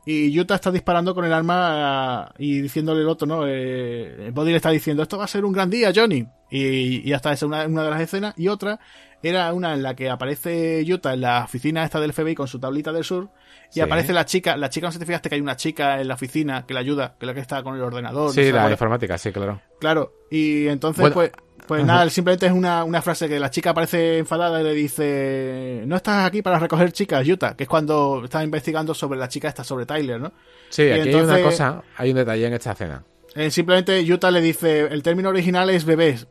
Y 0.04 0.38
Utah 0.38 0.56
está 0.56 0.70
disparando 0.70 1.14
con 1.14 1.24
el 1.24 1.32
arma 1.32 2.30
y 2.38 2.60
diciéndole 2.60 3.00
el 3.00 3.08
otro, 3.08 3.26
¿no? 3.26 3.44
Eh, 3.46 4.30
Body 4.34 4.50
le 4.50 4.56
está 4.56 4.70
diciendo, 4.70 5.02
esto 5.02 5.16
va 5.16 5.24
a 5.24 5.28
ser 5.28 5.46
un 5.46 5.52
gran 5.52 5.70
día, 5.70 5.92
Johnny. 5.94 6.26
Y, 6.50 7.08
y 7.08 7.12
hasta 7.14 7.32
esa 7.32 7.46
una, 7.46 7.66
una 7.66 7.84
de 7.84 7.90
las 7.90 8.00
escenas. 8.02 8.34
Y 8.36 8.48
otra 8.48 8.78
era 9.22 9.52
una 9.52 9.74
en 9.74 9.82
la 9.82 9.94
que 9.96 10.08
aparece 10.10 10.84
Utah 10.86 11.14
en 11.14 11.20
la 11.22 11.44
oficina 11.44 11.84
esta 11.84 12.00
del 12.00 12.12
FBI 12.12 12.34
con 12.34 12.46
su 12.48 12.58
tablita 12.58 12.92
del 12.92 13.04
sur. 13.04 13.28
Y 13.70 13.74
Sí. 13.74 13.80
aparece 13.80 14.12
la 14.12 14.24
chica, 14.24 14.56
la 14.56 14.70
chica, 14.70 14.86
no 14.86 14.92
sé 14.92 14.96
si 14.96 15.00
te 15.00 15.06
fijaste 15.06 15.28
que 15.28 15.34
hay 15.34 15.40
una 15.40 15.56
chica 15.56 16.00
en 16.00 16.08
la 16.08 16.14
oficina 16.14 16.64
que 16.66 16.72
le 16.74 16.80
ayuda, 16.80 17.16
que 17.18 17.24
es 17.24 17.26
la 17.26 17.34
que 17.34 17.40
está 17.40 17.62
con 17.62 17.74
el 17.76 17.82
ordenador. 17.82 18.28
no 18.28 18.32
Sí, 18.32 18.44
sé, 18.44 18.52
la 18.52 18.70
informática, 18.70 19.18
sí, 19.18 19.30
claro. 19.32 19.60
Claro, 19.78 20.12
y 20.30 20.68
entonces, 20.68 21.00
Bueno, 21.02 21.14
pues, 21.14 21.32
pues 21.66 21.82
ajá. 21.82 21.92
nada, 21.92 22.08
simplemente 22.10 22.46
es 22.46 22.52
una, 22.52 22.82
una 22.84 23.02
frase 23.02 23.28
que 23.28 23.38
la 23.38 23.50
chica 23.50 23.74
parece 23.74 24.18
enfadada 24.18 24.60
y 24.60 24.64
le 24.64 24.72
dice: 24.72 25.82
No 25.86 25.96
estás 25.96 26.26
aquí 26.26 26.40
para 26.40 26.58
recoger 26.58 26.92
chicas, 26.92 27.26
Utah, 27.28 27.54
que 27.56 27.64
es 27.64 27.68
cuando 27.68 28.22
estaba 28.24 28.42
investigando 28.44 28.94
sobre 28.94 29.18
la 29.18 29.28
chica 29.28 29.48
esta, 29.48 29.64
sobre 29.64 29.84
Tyler, 29.84 30.18
¿no? 30.20 30.32
Sí, 30.70 30.84
Y 30.84 30.90
aquí 30.92 31.08
hay 31.10 31.14
una 31.16 31.42
cosa, 31.42 31.82
hay 31.96 32.10
un 32.10 32.16
detalle 32.16 32.46
en 32.46 32.54
esta 32.54 32.72
escena. 32.72 33.04
Eh, 33.34 33.50
simplemente 33.50 34.00
Utah 34.10 34.30
le 34.30 34.40
dice: 34.40 34.80
El 34.90 35.02
término 35.02 35.28
original 35.28 35.68
es 35.68 35.84
bebés. 35.84 36.26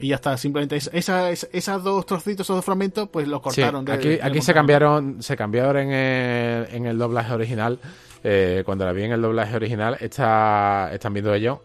Y 0.00 0.08
ya 0.08 0.16
está, 0.16 0.36
simplemente 0.36 0.76
es- 0.76 0.90
esa, 0.92 1.30
es- 1.30 1.48
esas 1.52 1.82
dos 1.84 2.06
trocitos, 2.06 2.46
esos 2.46 2.56
dos 2.56 2.64
fragmentos, 2.64 3.08
pues 3.10 3.28
los 3.28 3.38
Sí, 3.40 3.60
cortaron. 3.60 3.84
de- 3.84 3.92
aquí, 3.92 4.08
del 4.08 4.22
aquí 4.22 4.40
se 4.42 4.54
cambiaron, 4.54 5.22
se 5.22 5.36
cambiaron 5.36 5.76
en 5.76 5.90
el, 5.92 6.74
en 6.74 6.86
el 6.86 6.98
doblaje 6.98 7.32
original. 7.32 7.78
eh, 8.22 8.62
cuando 8.66 8.84
la 8.84 8.92
vi 8.92 9.04
en 9.04 9.12
el 9.12 9.22
doblaje 9.22 9.56
original, 9.56 9.96
está, 9.98 10.90
están 10.92 11.14
viendo 11.14 11.32
ellos 11.32 11.58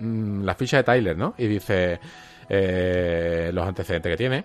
mm, 0.00 0.42
la 0.42 0.56
ficha 0.56 0.78
de 0.78 0.82
Tyler, 0.82 1.16
¿no? 1.16 1.34
Y 1.38 1.46
dice 1.46 2.00
eh, 2.48 3.50
los 3.54 3.66
antecedentes 3.66 4.10
que 4.10 4.16
tiene. 4.16 4.44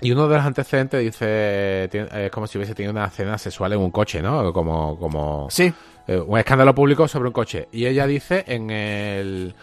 Y 0.00 0.10
uno 0.12 0.26
de 0.28 0.36
los 0.36 0.44
antecedentes 0.46 1.00
dice, 1.00 1.84
es 1.92 2.30
como 2.30 2.46
si 2.46 2.58
hubiese 2.58 2.74
tenido 2.74 2.92
una 2.92 3.08
cena 3.10 3.38
sexual 3.38 3.72
en 3.72 3.80
un 3.80 3.90
coche, 3.90 4.20
¿no? 4.22 4.52
Como, 4.52 4.98
como 4.98 5.48
Sí, 5.50 5.72
eh, 6.08 6.16
un 6.18 6.38
escándalo 6.38 6.74
público 6.74 7.06
sobre 7.08 7.28
un 7.28 7.32
coche. 7.32 7.68
Y 7.72 7.86
ella 7.86 8.06
dice 8.06 8.44
en 8.46 8.70
el 8.70 9.54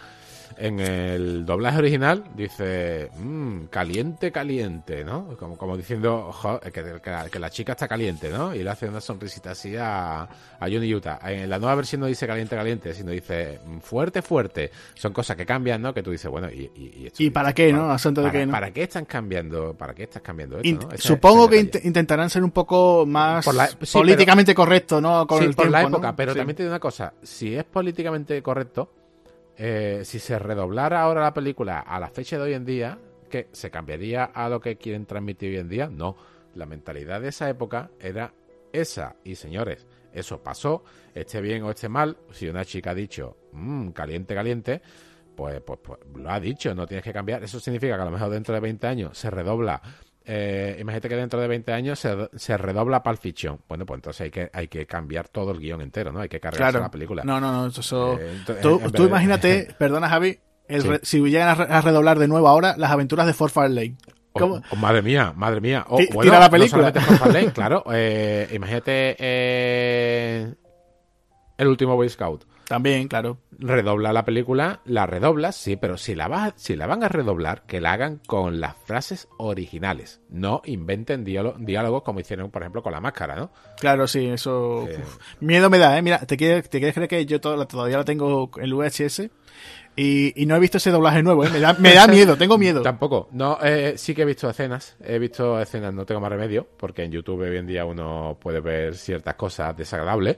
en 0.60 0.78
el 0.78 1.46
doblaje 1.46 1.78
original 1.78 2.24
dice 2.36 3.10
"Mm, 3.18 3.64
caliente 3.70 4.30
caliente 4.30 5.04
no 5.04 5.36
como, 5.38 5.56
como 5.56 5.76
diciendo 5.76 6.30
"Jo, 6.32 6.60
que, 6.60 6.70
que 6.72 7.10
la- 7.10 7.28
que 7.30 7.38
la 7.38 7.50
chica 7.50 7.72
está 7.72 7.88
caliente 7.88 8.28
no 8.30 8.54
y 8.54 8.62
le 8.62 8.70
hace 8.70 8.88
una 8.88 9.00
sonrisita 9.00 9.52
así 9.52 9.74
a, 9.76 10.22
a 10.22 10.28
Johnny 10.60 10.94
Utah 10.94 11.18
en 11.24 11.48
la 11.48 11.58
nueva 11.58 11.74
versión 11.76 12.00
no 12.02 12.06
dice 12.06 12.26
caliente 12.26 12.54
caliente 12.56 12.92
sino 12.94 13.10
dice 13.10 13.58
"Mm, 13.66 13.78
fuerte 13.78 14.22
fuerte 14.22 14.70
son 14.94 15.12
cosas 15.12 15.36
que 15.36 15.46
cambian 15.46 15.80
no 15.80 15.94
que 15.94 16.02
tú 16.02 16.10
dices 16.10 16.30
bueno 16.30 16.48
y, 16.50 16.70
y, 16.74 16.92
y 17.02 17.06
esto- 17.06 17.22
¿Y 17.22 17.30
para 17.30 17.52
qué, 17.54 17.72
no? 17.72 17.90
Asunto 17.90 18.20
de 18.20 18.28
para, 18.28 18.38
qué, 18.40 18.46
¿no? 18.46 18.52
para 18.52 18.70
qué 18.70 18.82
están 18.82 19.06
cambiando 19.06 19.74
para 19.74 19.94
qué 19.94 20.02
estás 20.04 20.22
cambiando 20.22 20.56
esto 20.58 20.68
Int- 20.68 20.82
no? 20.88 20.92
Ese- 20.92 21.08
supongo 21.08 21.50
ese 21.50 21.70
que 21.70 21.78
int- 21.80 21.84
intentarán 21.86 22.28
ser 22.28 22.44
un 22.44 22.50
poco 22.50 23.06
más 23.06 23.46
la- 23.54 23.66
sí, 23.68 23.76
pero- 23.80 23.92
políticamente 23.92 24.54
correcto, 24.54 25.00
¿no? 25.00 25.26
Con 25.26 25.38
sí, 25.38 25.44
el 25.46 25.54
por 25.54 25.70
la 25.70 25.82
época, 25.82 26.14
pero 26.14 26.32
Sí. 26.32 26.38
también 26.38 26.56
te 26.56 26.62
digo 26.64 26.72
una 26.72 26.80
cosa, 26.80 27.14
si 27.22 27.54
es 27.54 27.64
políticamente 27.64 28.42
correcto, 28.42 28.92
eh, 29.62 30.00
si 30.06 30.18
se 30.18 30.38
redoblara 30.38 31.02
ahora 31.02 31.20
la 31.20 31.34
película 31.34 31.80
a 31.80 32.00
la 32.00 32.08
fecha 32.08 32.36
de 32.38 32.44
hoy 32.44 32.54
en 32.54 32.64
día, 32.64 32.98
que 33.28 33.48
se 33.52 33.70
cambiaría 33.70 34.24
a 34.24 34.48
lo 34.48 34.58
que 34.58 34.76
quieren 34.76 35.04
transmitir 35.04 35.50
hoy 35.50 35.58
en 35.58 35.68
día, 35.68 35.90
no. 35.90 36.16
La 36.54 36.64
mentalidad 36.64 37.20
de 37.20 37.28
esa 37.28 37.46
época 37.50 37.90
era 38.00 38.32
esa. 38.72 39.16
Y 39.22 39.34
señores, 39.34 39.86
eso 40.14 40.42
pasó, 40.42 40.82
esté 41.14 41.42
bien 41.42 41.62
o 41.64 41.70
esté 41.70 41.90
mal, 41.90 42.16
si 42.32 42.48
una 42.48 42.64
chica 42.64 42.92
ha 42.92 42.94
dicho, 42.94 43.36
"Mm, 43.52 43.90
caliente, 43.90 44.34
caliente, 44.34 44.80
pues, 45.36 45.60
pues, 45.60 45.78
pues 45.82 46.00
lo 46.14 46.30
ha 46.30 46.40
dicho, 46.40 46.74
no 46.74 46.86
tienes 46.86 47.04
que 47.04 47.12
cambiar. 47.12 47.44
Eso 47.44 47.60
significa 47.60 47.96
que 47.96 48.02
a 48.02 48.06
lo 48.06 48.10
mejor 48.10 48.30
dentro 48.30 48.54
de 48.54 48.60
20 48.60 48.86
años 48.86 49.18
se 49.18 49.28
redobla. 49.30 49.82
Eh, 50.24 50.76
imagínate 50.80 51.08
que 51.08 51.16
dentro 51.16 51.40
de 51.40 51.48
20 51.48 51.72
años 51.72 51.98
se, 51.98 52.28
se 52.36 52.56
redobla 52.56 53.02
Pulp 53.02 53.18
Fiction. 53.18 53.58
Bueno, 53.68 53.86
pues 53.86 53.98
entonces 53.98 54.20
hay 54.22 54.30
que, 54.30 54.50
hay 54.52 54.68
que 54.68 54.86
cambiar 54.86 55.28
todo 55.28 55.50
el 55.52 55.58
guion 55.60 55.80
entero, 55.80 56.12
¿no? 56.12 56.20
Hay 56.20 56.28
que 56.28 56.40
cargarse 56.40 56.72
Claro. 56.72 56.80
la 56.84 56.90
película. 56.90 57.22
No, 57.24 57.40
no, 57.40 57.50
no, 57.52 57.66
eso... 57.68 57.80
eso- 57.80 58.18
Eh, 58.20 58.38
tú, 58.62 58.78
de- 58.78 59.08
imagínate, 59.08 59.74
perdona 59.78 60.08
Javi, 60.08 60.38
el 60.68 60.82
Sí. 60.82 60.88
re- 60.88 61.00
si 61.02 61.20
llegan 61.20 61.48
a, 61.48 61.54
re- 61.54 61.72
a 61.74 61.80
redoblar 61.80 62.18
de 62.18 62.28
nuevo 62.28 62.46
ahora 62.48 62.74
las 62.76 62.90
aventuras 62.90 63.26
de 63.26 63.32
Fort 63.32 63.52
Far 63.52 63.70
Lane. 63.70 63.96
Oh, 64.32 64.60
oh, 64.70 64.76
madre 64.76 65.02
mía, 65.02 65.32
madre 65.34 65.60
mía. 65.60 65.84
Oh, 65.88 65.96
bueno, 66.12 66.20
tira 66.22 66.38
la 66.38 66.44
no 66.46 66.50
película. 66.52 66.92
Fort 66.92 67.18
Farley, 67.18 67.46
claro. 67.52 67.82
eh, 67.92 68.48
imagínate 68.52 69.16
El 71.58 71.66
último 71.66 71.96
Boy 71.96 72.08
Scout. 72.08 72.44
También, 72.70 73.08
claro. 73.08 73.38
Redobla 73.58 74.12
la 74.12 74.24
película, 74.24 74.80
la 74.84 75.04
redoblas, 75.04 75.56
sí, 75.56 75.74
pero 75.74 75.98
si 75.98 76.14
la, 76.14 76.28
vas, 76.28 76.52
si 76.54 76.76
la 76.76 76.86
van 76.86 77.02
a 77.02 77.08
redoblar, 77.08 77.64
que 77.66 77.80
la 77.80 77.94
hagan 77.94 78.20
con 78.28 78.60
las 78.60 78.76
frases 78.84 79.26
originales. 79.38 80.20
No 80.28 80.62
inventen 80.66 81.24
diálogos 81.24 82.04
como 82.04 82.20
hicieron, 82.20 82.52
por 82.52 82.62
ejemplo, 82.62 82.80
con 82.80 82.92
la 82.92 83.00
máscara, 83.00 83.34
¿no? 83.34 83.50
Claro, 83.76 84.06
sí, 84.06 84.24
eso. 84.24 84.86
miedo 85.40 85.68
me 85.68 85.78
da, 85.78 85.98
¿eh? 85.98 86.02
Mira, 86.02 86.20
¿te 86.20 86.36
quieres, 86.36 86.70
te 86.70 86.78
quieres 86.78 86.94
creer 86.94 87.08
que 87.08 87.26
yo 87.26 87.40
todavía 87.40 87.96
la 87.96 88.04
tengo 88.04 88.48
en 88.56 88.70
VHS? 88.70 89.22
Y, 89.96 90.32
no 90.46 90.54
he 90.54 90.60
visto 90.60 90.78
ese 90.78 90.92
doblaje 90.92 91.24
nuevo, 91.24 91.44
¿eh? 91.44 91.50
me, 91.50 91.58
da, 91.58 91.72
me 91.72 91.92
da 91.92 92.06
miedo, 92.06 92.36
tengo 92.36 92.56
miedo. 92.58 92.82
Tampoco. 92.82 93.30
No, 93.32 93.58
eh, 93.64 93.94
sí 93.96 94.14
que 94.14 94.22
he 94.22 94.24
visto 94.24 94.48
escenas. 94.48 94.96
He 95.04 95.18
visto 95.18 95.60
escenas, 95.60 95.92
no 95.92 96.06
tengo 96.06 96.20
más 96.20 96.30
remedio, 96.30 96.68
porque 96.76 97.02
en 97.02 97.10
YouTube 97.10 97.40
hoy 97.40 97.56
en 97.56 97.66
día 97.66 97.84
uno 97.84 98.38
puede 98.40 98.60
ver 98.60 98.94
ciertas 98.94 99.34
cosas 99.34 99.76
desagradables. 99.76 100.36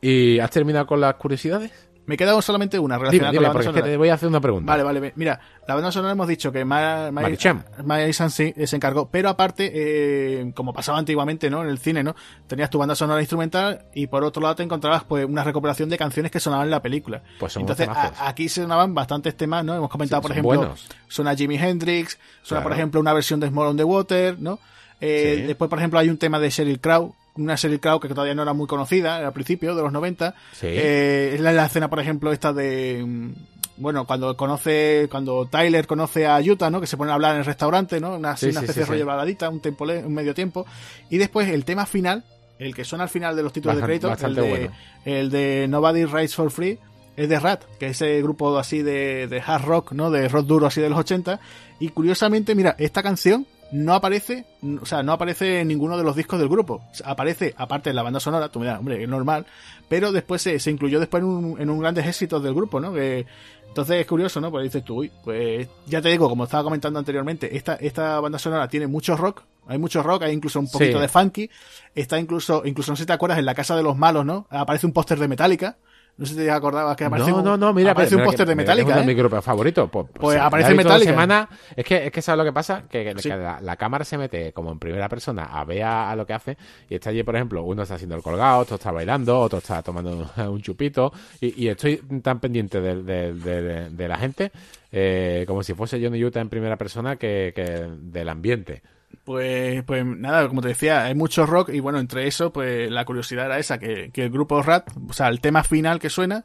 ¿Y 0.00 0.38
has 0.38 0.50
terminado 0.50 0.86
con 0.86 1.00
las 1.00 1.14
curiosidades? 1.14 1.72
Me 2.08 2.16
queda 2.16 2.40
solamente 2.40 2.78
una 2.78 2.96
relacionada 2.96 3.34
con 3.34 3.42
la 3.42 3.48
banda 3.50 3.64
sonora. 3.64 3.84
te 3.84 3.96
voy 3.98 4.08
a 4.08 4.14
hacer 4.14 4.30
una 4.30 4.40
pregunta. 4.40 4.72
Vale, 4.72 4.82
vale. 4.82 5.12
Mira, 5.16 5.38
la 5.66 5.74
banda 5.74 5.92
sonora 5.92 6.12
hemos 6.12 6.26
dicho 6.26 6.50
que 6.50 6.64
Mary 6.64 8.12
Sansi 8.14 8.54
se 8.64 8.76
encargó, 8.76 9.10
pero 9.10 9.28
aparte, 9.28 9.70
eh, 9.74 10.50
como 10.54 10.72
pasaba 10.72 10.96
antiguamente, 10.96 11.50
¿no? 11.50 11.62
En 11.62 11.68
el 11.68 11.76
cine, 11.76 12.02
¿no? 12.02 12.16
Tenías 12.46 12.70
tu 12.70 12.78
banda 12.78 12.94
sonora 12.94 13.20
instrumental 13.20 13.84
y 13.94 14.06
por 14.06 14.24
otro 14.24 14.40
lado 14.40 14.54
te 14.54 14.62
encontrabas 14.62 15.04
pues 15.04 15.26
una 15.26 15.44
recuperación 15.44 15.90
de 15.90 15.98
canciones 15.98 16.32
que 16.32 16.40
sonaban 16.40 16.64
en 16.64 16.70
la 16.70 16.80
película. 16.80 17.22
Pues 17.38 17.54
Entonces, 17.58 17.86
aquí 18.20 18.48
sonaban 18.48 18.94
bastantes 18.94 19.36
temas, 19.36 19.62
¿no? 19.62 19.74
Hemos 19.74 19.90
comentado, 19.90 20.22
por 20.22 20.30
ejemplo, 20.32 20.76
suena 21.08 21.34
Jimi 21.36 21.58
Hendrix, 21.58 22.18
suena, 22.42 22.62
por 22.62 22.72
ejemplo, 22.72 23.00
una 23.00 23.12
versión 23.12 23.38
de 23.38 23.48
Small 23.48 23.66
on 23.66 23.76
the 23.76 23.84
Water, 23.84 24.38
¿no? 24.38 24.58
Eh, 24.98 25.44
después, 25.46 25.68
por 25.68 25.78
ejemplo, 25.78 25.98
hay 25.98 26.08
un 26.08 26.16
tema 26.16 26.40
de 26.40 26.48
Sheryl 26.48 26.80
Crow, 26.80 27.14
una 27.38 27.56
serie 27.56 27.80
Crow 27.80 28.00
que 28.00 28.08
todavía 28.08 28.34
no 28.34 28.42
era 28.42 28.52
muy 28.52 28.66
conocida 28.66 29.16
al 29.26 29.32
principio 29.32 29.74
de 29.74 29.82
los 29.82 29.92
90. 29.92 30.34
Eh, 30.62 31.32
es 31.34 31.40
la, 31.40 31.64
escena, 31.64 31.88
por 31.88 32.00
ejemplo, 32.00 32.32
esta 32.32 32.52
de 32.52 33.02
mm, 33.06 33.32
bueno, 33.78 34.06
cuando 34.06 34.36
conoce, 34.36 35.08
cuando 35.10 35.46
Tyler 35.46 35.86
conoce 35.86 36.26
a 36.26 36.38
Utah, 36.40 36.70
¿no? 36.70 36.80
Que 36.80 36.86
se 36.86 36.96
pone 36.96 37.12
a 37.12 37.14
hablar 37.14 37.34
en 37.34 37.40
el 37.40 37.44
restaurante, 37.44 38.00
¿no? 38.00 38.16
Una, 38.16 38.32
especie 38.32 38.64
de 38.64 38.84
rollo 38.84 39.06
baladita, 39.06 39.48
un 39.48 39.60
tiempo, 39.60 39.84
un 39.84 40.14
medio 40.14 40.34
tiempo. 40.34 40.66
Y 41.10 41.18
después 41.18 41.48
el 41.48 41.64
tema 41.64 41.86
final, 41.86 42.24
el 42.58 42.74
que 42.74 42.84
suena 42.84 43.04
al 43.04 43.10
final 43.10 43.36
de 43.36 43.42
los 43.42 43.52
títulos 43.52 43.76
de 43.76 43.82
crédito, 43.82 44.12
el 44.12 44.34
de, 44.34 44.70
el 45.04 45.30
de 45.30 45.66
Nobody 45.68 46.04
Rides 46.04 46.34
for 46.34 46.50
Free, 46.50 46.78
es 47.16 47.28
de 47.28 47.38
Rat, 47.38 47.64
que 47.78 47.86
es 47.86 48.02
ese 48.02 48.20
grupo 48.22 48.56
así 48.58 48.82
de, 48.82 49.26
de 49.26 49.42
hard 49.44 49.64
rock, 49.64 49.92
¿no? 49.92 50.10
De 50.10 50.28
rock 50.28 50.46
duro 50.46 50.66
así 50.66 50.80
de 50.80 50.88
los 50.88 50.98
80. 50.98 51.40
Y 51.80 51.88
curiosamente, 51.90 52.54
mira, 52.54 52.74
esta 52.78 53.02
canción 53.02 53.46
no 53.70 53.94
aparece, 53.94 54.44
o 54.80 54.86
sea, 54.86 55.02
no 55.02 55.12
aparece 55.12 55.60
en 55.60 55.68
ninguno 55.68 55.96
de 55.96 56.04
los 56.04 56.16
discos 56.16 56.38
del 56.38 56.48
grupo. 56.48 56.82
Aparece, 57.04 57.54
aparte 57.56 57.90
de 57.90 57.94
la 57.94 58.02
banda 58.02 58.20
sonora, 58.20 58.48
tú 58.48 58.60
me 58.60 58.66
das, 58.66 58.78
hombre, 58.78 59.02
es 59.02 59.08
normal, 59.08 59.46
pero 59.88 60.12
después 60.12 60.42
se, 60.42 60.58
se 60.58 60.70
incluyó 60.70 61.00
después 61.00 61.22
en 61.22 61.28
un, 61.28 61.60
en 61.60 61.70
un 61.70 61.78
grandes 61.78 62.06
éxitos 62.06 62.42
del 62.42 62.54
grupo, 62.54 62.80
¿no? 62.80 62.92
Que, 62.92 63.26
entonces 63.68 64.00
es 64.00 64.06
curioso, 64.06 64.40
¿no? 64.40 64.50
Pues 64.50 64.64
dices 64.64 64.82
tú, 64.82 65.00
uy, 65.00 65.12
pues 65.22 65.68
ya 65.86 66.00
te 66.00 66.08
digo, 66.08 66.28
como 66.28 66.44
estaba 66.44 66.64
comentando 66.64 66.98
anteriormente, 66.98 67.56
esta, 67.56 67.74
esta 67.74 68.18
banda 68.18 68.38
sonora 68.38 68.68
tiene 68.68 68.86
mucho 68.86 69.16
rock, 69.16 69.42
hay 69.66 69.78
mucho 69.78 70.02
rock, 70.02 70.22
hay 70.22 70.32
incluso 70.32 70.58
un 70.58 70.70
poquito 70.70 70.98
de 70.98 71.08
funky, 71.08 71.50
está 71.94 72.18
incluso, 72.18 72.62
incluso 72.64 72.90
no 72.92 72.96
sé 72.96 73.02
si 73.02 73.06
te 73.06 73.12
acuerdas, 73.12 73.38
en 73.38 73.44
la 73.44 73.54
casa 73.54 73.76
de 73.76 73.82
los 73.82 73.96
malos, 73.96 74.24
¿no? 74.24 74.46
Aparece 74.50 74.86
un 74.86 74.92
póster 74.92 75.18
de 75.18 75.28
Metallica, 75.28 75.76
no 76.18 76.26
sé 76.26 76.34
si 76.34 76.40
te 76.40 76.50
acordabas 76.50 76.96
que 76.96 77.04
aparece 77.04 77.30
no, 77.30 77.42
no, 77.42 77.56
no, 77.56 77.72
mira, 77.72 77.92
aparece 77.92 78.16
un 78.16 78.24
póster 78.24 78.46
de 78.46 78.56
Metallica. 78.56 78.96
Es 78.96 79.02
¿eh? 79.02 79.06
mi 79.06 79.14
grupo 79.14 79.40
favorito. 79.40 79.86
Pues, 79.86 80.06
pues 80.12 80.38
aparece 80.38 80.74
Metallica. 80.74 81.12
Semana, 81.12 81.48
es 81.76 81.84
que, 81.84 82.06
es 82.06 82.12
que 82.12 82.20
sabes 82.20 82.38
lo 82.38 82.44
que 82.44 82.52
pasa, 82.52 82.82
que, 82.90 83.14
la, 83.62 83.76
cámara 83.76 84.04
se 84.04 84.18
mete 84.18 84.52
como 84.52 84.72
en 84.72 84.80
primera 84.80 85.08
persona 85.08 85.44
a 85.44 85.64
ver 85.64 85.84
a, 85.84 86.16
lo 86.16 86.26
que 86.26 86.32
hace 86.32 86.58
y 86.90 86.96
está 86.96 87.10
allí, 87.10 87.22
por 87.22 87.36
ejemplo, 87.36 87.62
uno 87.62 87.82
está 87.82 87.94
haciendo 87.94 88.16
el 88.16 88.22
colgado, 88.22 88.58
otro 88.58 88.74
está 88.74 88.90
bailando, 88.90 89.38
otro 89.38 89.58
está 89.58 89.80
tomando 89.80 90.28
un 90.50 90.60
chupito 90.60 91.12
y, 91.40 91.68
estoy 91.68 91.98
tan 92.20 92.40
pendiente 92.40 92.80
de, 92.80 94.08
la 94.08 94.16
gente 94.16 94.50
eh, 94.90 95.44
como 95.46 95.62
si 95.62 95.74
fuese 95.74 96.02
Johnny 96.02 96.24
Utah 96.24 96.40
en 96.40 96.48
primera 96.48 96.76
persona 96.76 97.14
que, 97.14 97.52
que 97.54 97.86
del 98.00 98.28
ambiente. 98.28 98.82
Pues, 99.24 99.82
pues 99.84 100.04
nada, 100.04 100.48
como 100.48 100.62
te 100.62 100.68
decía, 100.68 101.04
hay 101.04 101.14
mucho 101.14 101.46
rock 101.46 101.70
y 101.70 101.80
bueno, 101.80 101.98
entre 101.98 102.26
eso, 102.26 102.52
pues 102.52 102.90
la 102.90 103.04
curiosidad 103.04 103.46
era 103.46 103.58
esa, 103.58 103.78
que, 103.78 104.10
el 104.14 104.30
grupo 104.30 104.62
Rat, 104.62 104.90
o 105.08 105.12
sea, 105.12 105.28
el 105.28 105.40
tema 105.40 105.64
final 105.64 105.98
que 105.98 106.10
suena, 106.10 106.44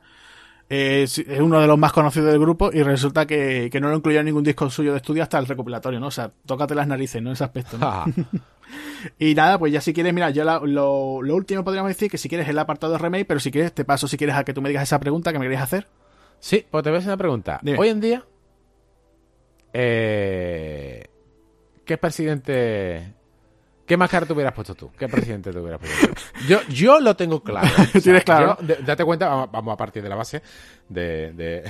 es, 0.69 1.17
uno 1.40 1.61
de 1.61 1.67
los 1.67 1.77
más 1.77 1.93
conocidos 1.93 2.32
del 2.32 2.40
grupo 2.40 2.72
y 2.74 2.83
resulta 2.83 3.25
que, 3.25 3.69
no 3.82 3.90
lo 3.90 3.98
incluía 3.98 4.19
en 4.19 4.25
ningún 4.25 4.43
disco 4.43 4.69
suyo 4.69 4.92
de 4.92 4.98
estudio 4.98 5.24
hasta 5.24 5.40
el 5.40 5.45
recopilatorio, 5.45 6.00
¿no? 6.00 6.08
O 6.08 6.11
sea, 6.11 6.32
tócate 6.45 6.75
las 6.75 6.88
narices, 6.88 7.22
¿no? 7.22 7.30
En 7.30 7.33
ese 7.33 7.43
aspecto, 7.43 7.77
y 9.19 9.35
nada, 9.35 9.59
pues 9.59 9.72
ya 9.72 9.82
si 9.82 9.93
quieres, 9.93 10.14
mira, 10.14 10.30
yo 10.32 10.43
lo, 10.43 11.22
lo, 11.22 11.35
último 11.35 11.64
podríamos 11.64 11.90
decir 11.90 12.09
que 12.09 12.17
si 12.17 12.27
quieres 12.27 12.48
el 12.48 12.59
apartado 12.59 12.93
de 12.93 13.00
remake, 13.00 13.25
pero 13.25 13.40
si 13.40 13.51
quieres 13.51 13.74
te 13.74 13.85
paso 13.85 14.08
si 14.08 14.17
quieres 14.17 14.35
a 14.35 14.43
que 14.43 14.53
tú 14.53 14.61
me 14.61 14.69
digas 14.69 14.83
esa 14.83 15.00
pregunta 15.00 15.32
que 15.32 15.40
me 15.40 15.45
querías 15.45 15.64
hacer. 15.64 15.88
Sí, 16.40 16.66
pues 16.69 16.83
te 16.83 16.90
voy 16.90 16.98
a 16.98 17.00
hacer 17.00 17.09
una 17.09 17.17
pregunta. 17.17 17.61
Hoy 17.77 17.90
en 17.90 18.01
día, 18.01 18.25
eh, 19.72 21.08
¿Qué 21.86 21.98
presidente 21.98 23.14
¿Qué 23.86 23.98
máscara 23.98 24.26
te 24.26 24.32
hubieras 24.32 24.53
puesto 24.53 24.76
tú? 24.76 24.92
¿Qué 24.98 25.10
presidente 25.10 25.52
te 25.52 25.60
hubieras 25.60 25.82
puesto 25.82 26.08
tú? 26.08 26.14
Yo, 26.48 26.62
yo 26.70 27.00
lo 27.02 27.16
tengo 27.16 27.44
claro. 27.44 27.70
¿Tienes 28.02 28.24
claro? 28.24 28.58
date 28.86 29.03
cuenta, 29.03 29.45
vamos 29.45 29.74
a 29.74 29.78
partir 29.78 30.02
de 30.02 30.10
la 30.10 30.16
base 30.16 30.42
de, 30.90 31.64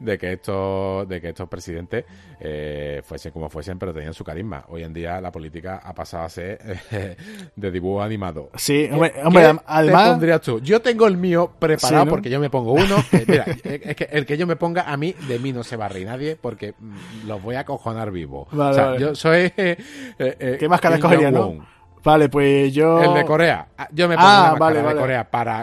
de, 0.00 0.18
que, 0.18 0.32
estos, 0.32 1.08
de 1.08 1.20
que 1.20 1.28
estos 1.28 1.48
presidentes 1.48 2.04
eh, 2.40 3.02
fuesen 3.04 3.32
como 3.32 3.48
fuesen, 3.48 3.78
pero 3.78 3.92
tenían 3.92 4.14
su 4.14 4.24
carisma. 4.24 4.64
Hoy 4.68 4.82
en 4.82 4.92
día 4.92 5.20
la 5.20 5.30
política 5.32 5.80
ha 5.82 5.94
pasado 5.94 6.24
a 6.24 6.28
ser 6.28 6.58
eh, 6.90 7.16
de 7.56 7.70
dibujo 7.70 8.02
animado. 8.02 8.50
Sí, 8.54 8.88
hombre, 8.90 9.12
hombre 9.24 9.54
además... 9.66 10.10
pondrías 10.10 10.40
tú? 10.40 10.60
Yo 10.60 10.80
tengo 10.80 11.06
el 11.06 11.16
mío 11.16 11.52
preparado 11.58 12.06
porque 12.06 12.30
yo 12.30 12.40
me 12.40 12.50
pongo 12.50 12.72
uno. 12.72 12.96
mira, 13.26 13.44
es 13.44 13.96
que 13.96 14.08
el 14.10 14.26
que 14.26 14.36
yo 14.36 14.46
me 14.46 14.56
ponga, 14.56 14.82
a 14.82 14.96
mí, 14.96 15.14
de 15.28 15.38
mí 15.38 15.52
no 15.52 15.62
se 15.62 15.76
va 15.76 15.86
a 15.86 15.88
reír 15.88 16.06
nadie 16.06 16.36
porque 16.36 16.74
mm, 16.78 17.26
los 17.26 17.42
voy 17.42 17.56
a 17.56 17.64
cojonar 17.64 18.10
vivo. 18.10 18.48
o 18.50 18.72
sea, 18.72 18.96
yo 18.96 19.14
soy... 19.14 19.52
Eh, 19.56 20.56
¿Qué 20.58 20.68
máscara 20.68 20.98
no? 21.30 21.75
Vale, 22.06 22.28
pues 22.28 22.72
yo. 22.72 23.02
El 23.02 23.14
de 23.14 23.24
Corea. 23.24 23.66
Ah, 23.76 23.88
yo 23.90 24.08
me 24.08 24.14
pongo 24.14 24.28
ah, 24.28 24.54
vale, 24.56 24.80
de 24.80 24.94
Corea 24.94 25.28
para, 25.28 25.62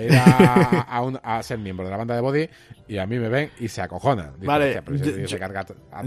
ir 0.00 0.12
a, 1.22 1.42
ser 1.42 1.58
miembro 1.58 1.84
de 1.84 1.90
la 1.90 1.98
banda 1.98 2.14
de 2.14 2.22
Body 2.22 2.48
y 2.88 2.96
a 2.96 3.06
mí 3.06 3.18
me 3.18 3.28
ven 3.28 3.50
y 3.60 3.68
se 3.68 3.82
acojonan. 3.82 4.32
vale. 4.38 4.82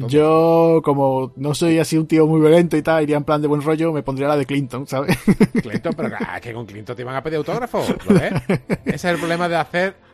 Yo, 0.07 0.81
como 0.83 1.31
no 1.35 1.53
soy 1.53 1.77
así 1.77 1.95
un 1.95 2.07
tío 2.07 2.25
muy 2.25 2.41
violento 2.41 2.75
y 2.75 2.81
tal, 2.81 3.03
iría 3.03 3.17
en 3.17 3.23
plan 3.23 3.39
de 3.39 3.47
buen 3.47 3.61
rollo, 3.61 3.93
me 3.93 4.01
pondría 4.01 4.27
la 4.27 4.35
de 4.35 4.47
Clinton, 4.47 4.87
¿sabes? 4.87 5.15
Clinton, 5.61 5.93
pero 5.95 6.09
ah, 6.19 6.39
que 6.41 6.51
con 6.51 6.65
Clinton 6.65 6.95
te 6.95 7.03
iban 7.03 7.15
a 7.15 7.21
pedir 7.21 7.37
autógrafo. 7.37 7.81
Ese 8.83 8.95
es 8.95 9.05
el 9.05 9.17
problema 9.17 9.47
de 9.47 9.57
hacer 9.57 10.04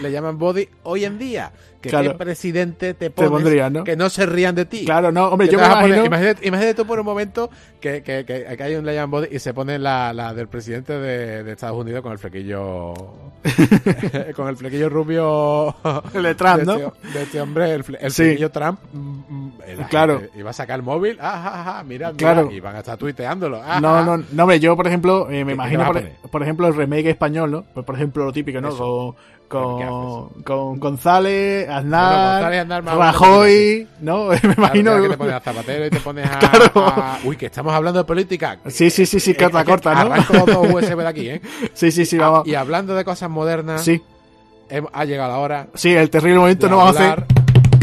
le 0.00 0.12
llaman 0.12 0.38
body 0.38 0.68
hoy 0.84 1.04
en 1.04 1.18
día. 1.18 1.52
Que 1.80 1.88
claro. 1.88 2.18
presidente 2.18 2.92
te 2.92 3.10
pones 3.10 3.42
que 3.86 3.96
no 3.96 4.10
se 4.10 4.26
rían 4.26 4.54
de 4.54 4.66
ti. 4.66 4.84
Claro, 4.84 5.10
no, 5.10 5.28
hombre, 5.28 5.48
yo 5.48 5.58
me 5.58 5.64
imagino... 5.64 6.04
imagínate, 6.42 6.74
tú 6.74 6.84
por 6.84 7.00
un 7.00 7.06
momento 7.06 7.48
que, 7.80 8.02
que, 8.02 8.26
que, 8.26 8.62
hay 8.62 8.74
un 8.74 8.84
le 8.84 8.94
llaman 8.94 9.10
body 9.10 9.28
y 9.34 9.38
se 9.38 9.54
pone 9.54 9.78
la, 9.78 10.12
la 10.12 10.34
del 10.34 10.46
presidente 10.48 10.98
de, 10.98 11.50
Estados 11.50 11.78
Unidos 11.80 12.02
con 12.02 12.12
el 12.12 12.18
flequillo 12.18 12.92
con 14.36 14.48
el 14.48 14.56
flequillo 14.58 14.90
rubio 14.90 15.74
el 16.12 16.22
de 16.22 16.34
Trump, 16.34 16.64
¿no? 16.64 16.76
Este, 16.76 17.18
de 17.18 17.22
este 17.22 17.40
hombre, 17.40 17.72
el, 17.72 17.82
flequillo 17.82 18.50
Trump 18.50 18.78
mm, 18.92 18.98
mm, 18.98 19.52
claro. 19.88 20.20
y 20.34 20.42
va 20.42 20.50
a 20.50 20.52
sacar 20.52 20.80
el 20.80 20.84
móvil, 20.84 21.16
ah, 21.18 21.78
ah, 21.78 21.82
mira, 21.82 22.12
claro. 22.12 22.50
y 22.50 22.60
van 22.60 22.76
a 22.76 22.80
estar 22.80 22.98
tuiteándolo. 22.98 23.62
no, 23.80 24.04
no, 24.04 24.18
no, 24.18 24.42
hombre, 24.42 24.60
yo 24.60 24.76
por 24.76 24.86
ejemplo, 24.86 25.30
eh, 25.30 25.46
me 25.46 25.52
imagino 25.52 25.90
por, 26.30 26.42
ejemplo 26.42 26.68
el 26.68 26.76
remake 26.76 27.06
español, 27.06 27.50
¿no? 27.50 27.64
Pues, 27.72 27.86
por 27.86 27.94
ejemplo 27.94 28.26
lo 28.26 28.32
típico, 28.32 28.60
¿no? 28.60 28.70
Con, 29.50 30.28
con 30.44 30.78
González, 30.78 31.68
Aznar, 31.68 32.84
Rajoy, 32.84 33.88
¿no? 34.00 34.28
Me 34.28 34.54
imagino. 34.56 35.02
que 35.02 35.08
te 35.08 35.16
pones 35.16 35.34
a 35.34 35.40
Zapatero 35.40 35.86
y 35.86 35.90
te 35.90 35.98
pones 35.98 36.30
a, 36.30 37.18
Uy, 37.24 37.36
que 37.36 37.46
estamos 37.46 37.74
hablando 37.74 37.98
de 37.98 38.04
política. 38.04 38.60
Sí, 38.68 38.90
sí, 38.90 39.04
sí, 39.06 39.18
sí, 39.18 39.34
corta, 39.34 39.64
corta, 39.64 39.92
¿no? 39.92 40.12
Arranco 40.12 40.34
dos 40.46 40.72
USB 40.72 40.98
de 40.98 41.08
aquí, 41.08 41.28
¿eh? 41.28 41.40
Sí, 41.74 41.90
sí, 41.90 42.06
sí, 42.06 42.16
ah, 42.18 42.28
vamos. 42.28 42.46
Y 42.46 42.54
hablando 42.54 42.94
de 42.94 43.04
cosas 43.04 43.28
modernas. 43.28 43.82
Sí. 43.82 44.00
Ha 44.92 45.04
llegado 45.04 45.32
la 45.32 45.38
hora. 45.38 45.66
Sí, 45.74 45.92
el 45.96 46.10
terrible 46.10 46.38
momento 46.38 46.68
no 46.68 46.76
vamos 46.76 46.96
a 46.96 47.12
hacer. 47.12 47.24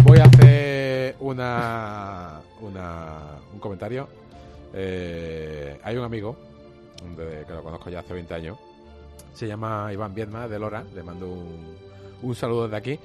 Voy 0.04 0.20
a 0.20 0.24
hacer 0.24 1.18
una. 1.20 2.40
una 2.62 3.16
un 3.54 3.60
comentario. 3.60 4.08
Eh, 4.74 5.78
hay 5.84 5.98
un 5.98 6.06
amigo 6.06 6.38
que 7.46 7.54
lo 7.54 7.62
conozco 7.62 7.90
ya 7.90 8.00
hace 8.00 8.14
20 8.14 8.34
años 8.34 8.58
se 9.38 9.48
llama 9.48 9.94
Iván 9.94 10.16
Viedma 10.16 10.48
de 10.48 10.58
Lora, 10.58 10.84
le 10.96 11.04
mando 11.04 11.30
un, 11.30 12.36
saludo 12.36 12.64
desde 12.64 12.78
aquí. 12.78 13.00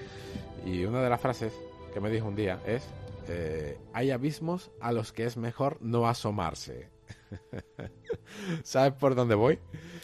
Y 0.64 0.84
una 0.84 1.02
de 1.02 1.10
las 1.10 1.20
frases 1.20 1.52
que 1.92 2.00
me 2.00 2.08
dijo 2.08 2.26
un 2.26 2.34
día 2.34 2.58
es, 2.66 2.88
eh, 3.28 3.76
hay 3.92 4.10
abismos 4.10 4.70
a 4.80 4.92
los 4.92 5.12
que 5.12 5.26
es 5.26 5.36
mejor 5.36 5.76
no 5.82 6.08
asomarse. 6.08 6.88
¿Sabes 8.62 8.94
por 8.94 9.14
dónde 9.14 9.34
voy? 9.34 9.58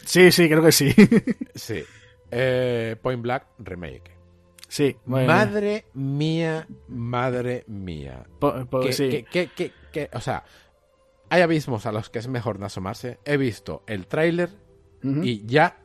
Sí, 0.05 0.31
sí, 0.31 0.47
creo 0.47 0.63
que 0.63 0.71
sí. 0.71 0.93
sí. 1.55 1.83
Eh, 2.29 2.95
Point 3.01 3.23
Black 3.23 3.47
Remake. 3.57 4.15
Sí. 4.67 4.95
Madre 5.05 5.85
mía, 5.95 6.67
madre 6.89 7.63
mía. 7.65 8.27
o 8.39 10.21
sea, 10.21 10.43
hay 11.27 11.41
abismos 11.41 11.87
a 11.87 11.91
los 11.91 12.11
que 12.11 12.19
es 12.19 12.27
mejor 12.27 12.59
no 12.59 12.67
asomarse. 12.67 13.17
He 13.25 13.37
visto 13.37 13.81
el 13.87 14.05
tráiler 14.05 14.51
y 15.01 15.43
ya 15.47 15.79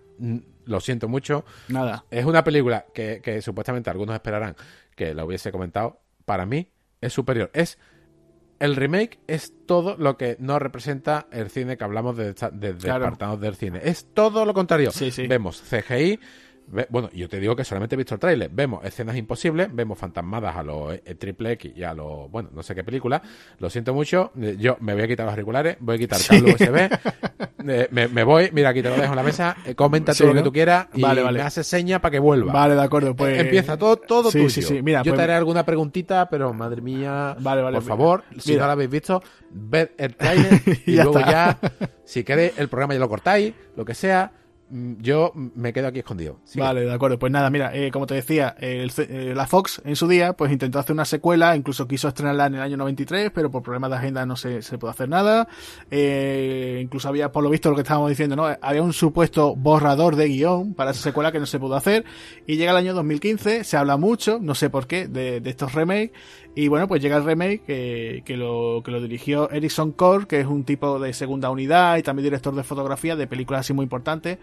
lo 0.65 0.81
siento 0.81 1.09
mucho. 1.09 1.45
Nada. 1.69 2.05
Es 2.11 2.25
una 2.25 2.45
película 2.45 2.87
que, 2.93 3.21
que 3.23 3.43
supuestamente 3.43 3.91
algunos 3.91 4.15
esperarán 4.15 4.57
que 4.95 5.15
la 5.15 5.25
hubiese 5.25 5.53
comentado. 5.53 6.01
Para 6.25 6.47
mí 6.47 6.69
es 7.01 7.13
superior. 7.13 7.51
Es 7.53 7.79
el 8.61 8.77
remake 8.77 9.19
es 9.27 9.53
todo 9.67 9.97
lo 9.99 10.17
que 10.17 10.37
no 10.39 10.59
representa 10.59 11.27
el 11.33 11.51
cine 11.51 11.77
que 11.77 11.85
hablamos 11.85 12.17
de, 12.17 12.33
de, 12.33 12.73
de 12.73 12.79
Claro. 12.79 13.37
Del 13.37 13.57
cine. 13.57 13.81
Es 13.83 14.07
todo 14.15 14.45
lo 14.45 14.55
contrario. 14.55 14.91
Sí, 14.91 15.11
sí. 15.11 15.27
Vemos 15.27 15.63
CGI. 15.63 16.19
Bueno, 16.89 17.11
yo 17.13 17.29
te 17.29 17.39
digo 17.41 17.55
que 17.55 17.65
solamente 17.65 17.95
he 17.95 17.99
visto 17.99 18.15
el 18.15 18.21
tráiler. 18.21 18.51
Vemos 18.53 18.85
escenas 18.85 19.17
imposibles, 19.17 19.69
vemos 19.73 19.99
fantasmadas 19.99 20.57
a 20.57 20.63
los 20.63 20.95
eh, 20.95 21.15
Triple 21.17 21.53
X 21.53 21.73
y 21.77 21.83
a 21.83 21.95
los, 21.95 22.31
bueno, 22.31 22.51
no 22.53 22.63
sé 22.63 22.75
qué 22.75 22.83
película. 22.83 23.23
Lo 23.59 23.71
siento 23.71 23.93
mucho. 23.95 24.33
eh, 24.41 24.57
Yo 24.59 24.77
me 24.81 24.95
voy 24.95 25.03
a 25.03 25.09
quitar 25.09 25.27
los 25.27 25.33
auriculares, 25.33 25.77
voy 25.81 25.97
a 25.97 25.99
quitar 25.99 26.19
cable 26.27 26.53
USB. 26.55 26.77
eh, 27.69 27.89
me, 27.91 28.09
me 28.09 28.25
voy, 28.25 28.51
mira, 28.53 28.71
aquí 28.71 28.83
te 28.83 28.89
lo 28.89 28.97
dejo 28.97 29.13
en 29.13 29.17
la 29.17 29.23
mesa. 29.23 29.57
eh, 29.67 29.75
comenta 29.75 30.13
Sí, 30.15 30.19
todo 30.25 30.29
lo 30.33 30.35
que 30.35 30.43
tú 30.45 30.53
quieras 30.53 30.89
y 30.95 31.03
Vale, 31.03 31.23
vale. 31.23 31.39
me 31.39 31.45
haces 31.45 31.67
seña 31.67 32.01
para 32.01 32.13
que 32.13 32.19
vuelva. 32.19 32.53
Vale, 32.53 32.75
de 32.75 32.83
acuerdo. 32.83 33.15
Pues 33.15 33.37
Eh, 33.37 33.41
Empieza 33.43 33.77
todo, 33.77 33.97
todo 33.97 34.31
sí, 34.31 34.39
tuyo. 34.39 34.51
sí, 34.51 34.63
sí. 34.63 34.83
Mira, 34.83 35.03
Yo 35.03 35.13
pues- 35.13 35.19
te 35.19 35.23
haré 35.25 35.35
alguna 35.35 35.65
preguntita, 35.65 36.29
pero 36.29 36.53
madre 36.55 36.81
mía, 36.81 37.37
Vale, 37.41 37.63
vale. 37.63 37.77
por 37.77 37.85
favor, 37.85 38.25
si 38.39 38.51
Mira. 38.53 38.63
no 38.63 38.67
la 38.69 38.73
habéis 38.73 38.91
visto, 38.91 39.23
ved 39.51 39.91
el 39.99 40.17
trailer 40.17 40.61
y 40.87 40.95
Ya 40.97 41.05
luego 41.05 41.19
está. 41.19 41.31
ya, 41.31 41.89
si 42.05 42.25
queréis, 42.25 42.59
el 42.59 42.69
programa 42.69 42.95
ya 42.95 43.01
lo 43.01 43.09
cortáis, 43.09 43.53
lo 43.77 43.85
que 43.85 43.95
sea. 43.95 44.33
Mm, 44.75 45.01
Yo 45.01 45.33
me 45.35 45.73
quedo 45.73 45.89
aquí 45.89 46.01
escondido. 46.01 46.39
Vale, 46.57 46.83
de 46.83 46.93
acuerdo. 46.93 47.19
Pues 47.19 47.33
nada, 47.33 47.51
mira, 47.51 47.75
eh, 47.75 47.91
como 47.91 48.07
te 48.07 48.15
decía, 48.15 48.55
el 48.59 48.93
eh, 48.99 49.33
la 49.35 49.47
Fox 49.47 49.81
en 49.85 49.97
su 49.97 50.09
día 50.09 50.35
pues 50.35 50.53
intentó 50.53 50.79
hacer 50.79 50.93
una 50.93 51.05
secuela, 51.05 51.57
incluso 51.57 51.87
quiso 51.87 52.09
estrenarla 52.09 52.47
en 52.47 52.57
el 52.57 52.61
año 52.61 52.77
93, 52.77 53.31
pero 53.35 53.51
por 53.51 53.63
problemas 53.63 53.91
de 53.91 53.97
agenda 53.97 54.27
no 54.27 54.37
se, 54.37 54.63
se 54.63 54.79
pudo 54.79 54.91
hacer 54.91 55.09
nada. 55.09 55.49
Eh, 55.91 56.81
incluso 56.83 57.09
había, 57.09 57.33
por 57.33 57.43
lo 57.43 57.51
visto, 57.51 57.71
lo 57.71 57.77
que 57.77 57.83
estábamos 57.83 58.11
diciendo, 58.11 58.37
¿no? 58.37 58.47
Había 58.61 58.83
un 58.83 58.93
supuesto 58.93 59.55
borrador 59.55 60.17
de 60.17 60.29
guion 60.29 60.75
para 60.75 60.91
esa 60.91 61.03
secuela 61.03 61.33
que 61.33 61.41
no 61.41 61.47
se 61.47 61.59
pudo 61.59 61.77
hacer. 61.77 62.05
Y 62.47 62.57
llega 62.57 62.73
el 62.73 62.77
año 62.77 62.95
2015, 62.95 63.65
se 63.65 63.77
habla 63.77 63.97
mucho, 63.97 64.39
no 64.41 64.55
sé 64.55 64.71
por 64.71 64.87
qué, 64.87 65.09
de, 65.09 65.41
de 65.41 65.51
estos 65.51 65.73
remakes. 65.75 66.13
Y 66.57 66.69
bueno, 66.69 66.87
pues 66.87 67.03
llega 67.03 67.17
el 67.17 67.25
remake 67.25 67.63
que, 67.67 68.23
que, 68.25 68.37
lo, 68.37 68.83
que 68.85 68.93
lo 68.93 69.01
dirigió 69.01 69.51
Erickson 69.51 69.91
Core, 69.91 70.27
que 70.27 70.41
es 70.41 70.47
un 70.47 70.65
tipo 70.65 71.01
de 71.01 71.13
segunda 71.13 71.51
unidad 71.51 71.97
y 71.97 72.03
también 72.03 72.25
director 72.25 72.55
de 72.55 72.63
fotografía 72.63 73.17
de 73.17 73.27
películas 73.27 73.61
así 73.61 73.73
muy 73.73 73.83
importantes. 73.83 74.39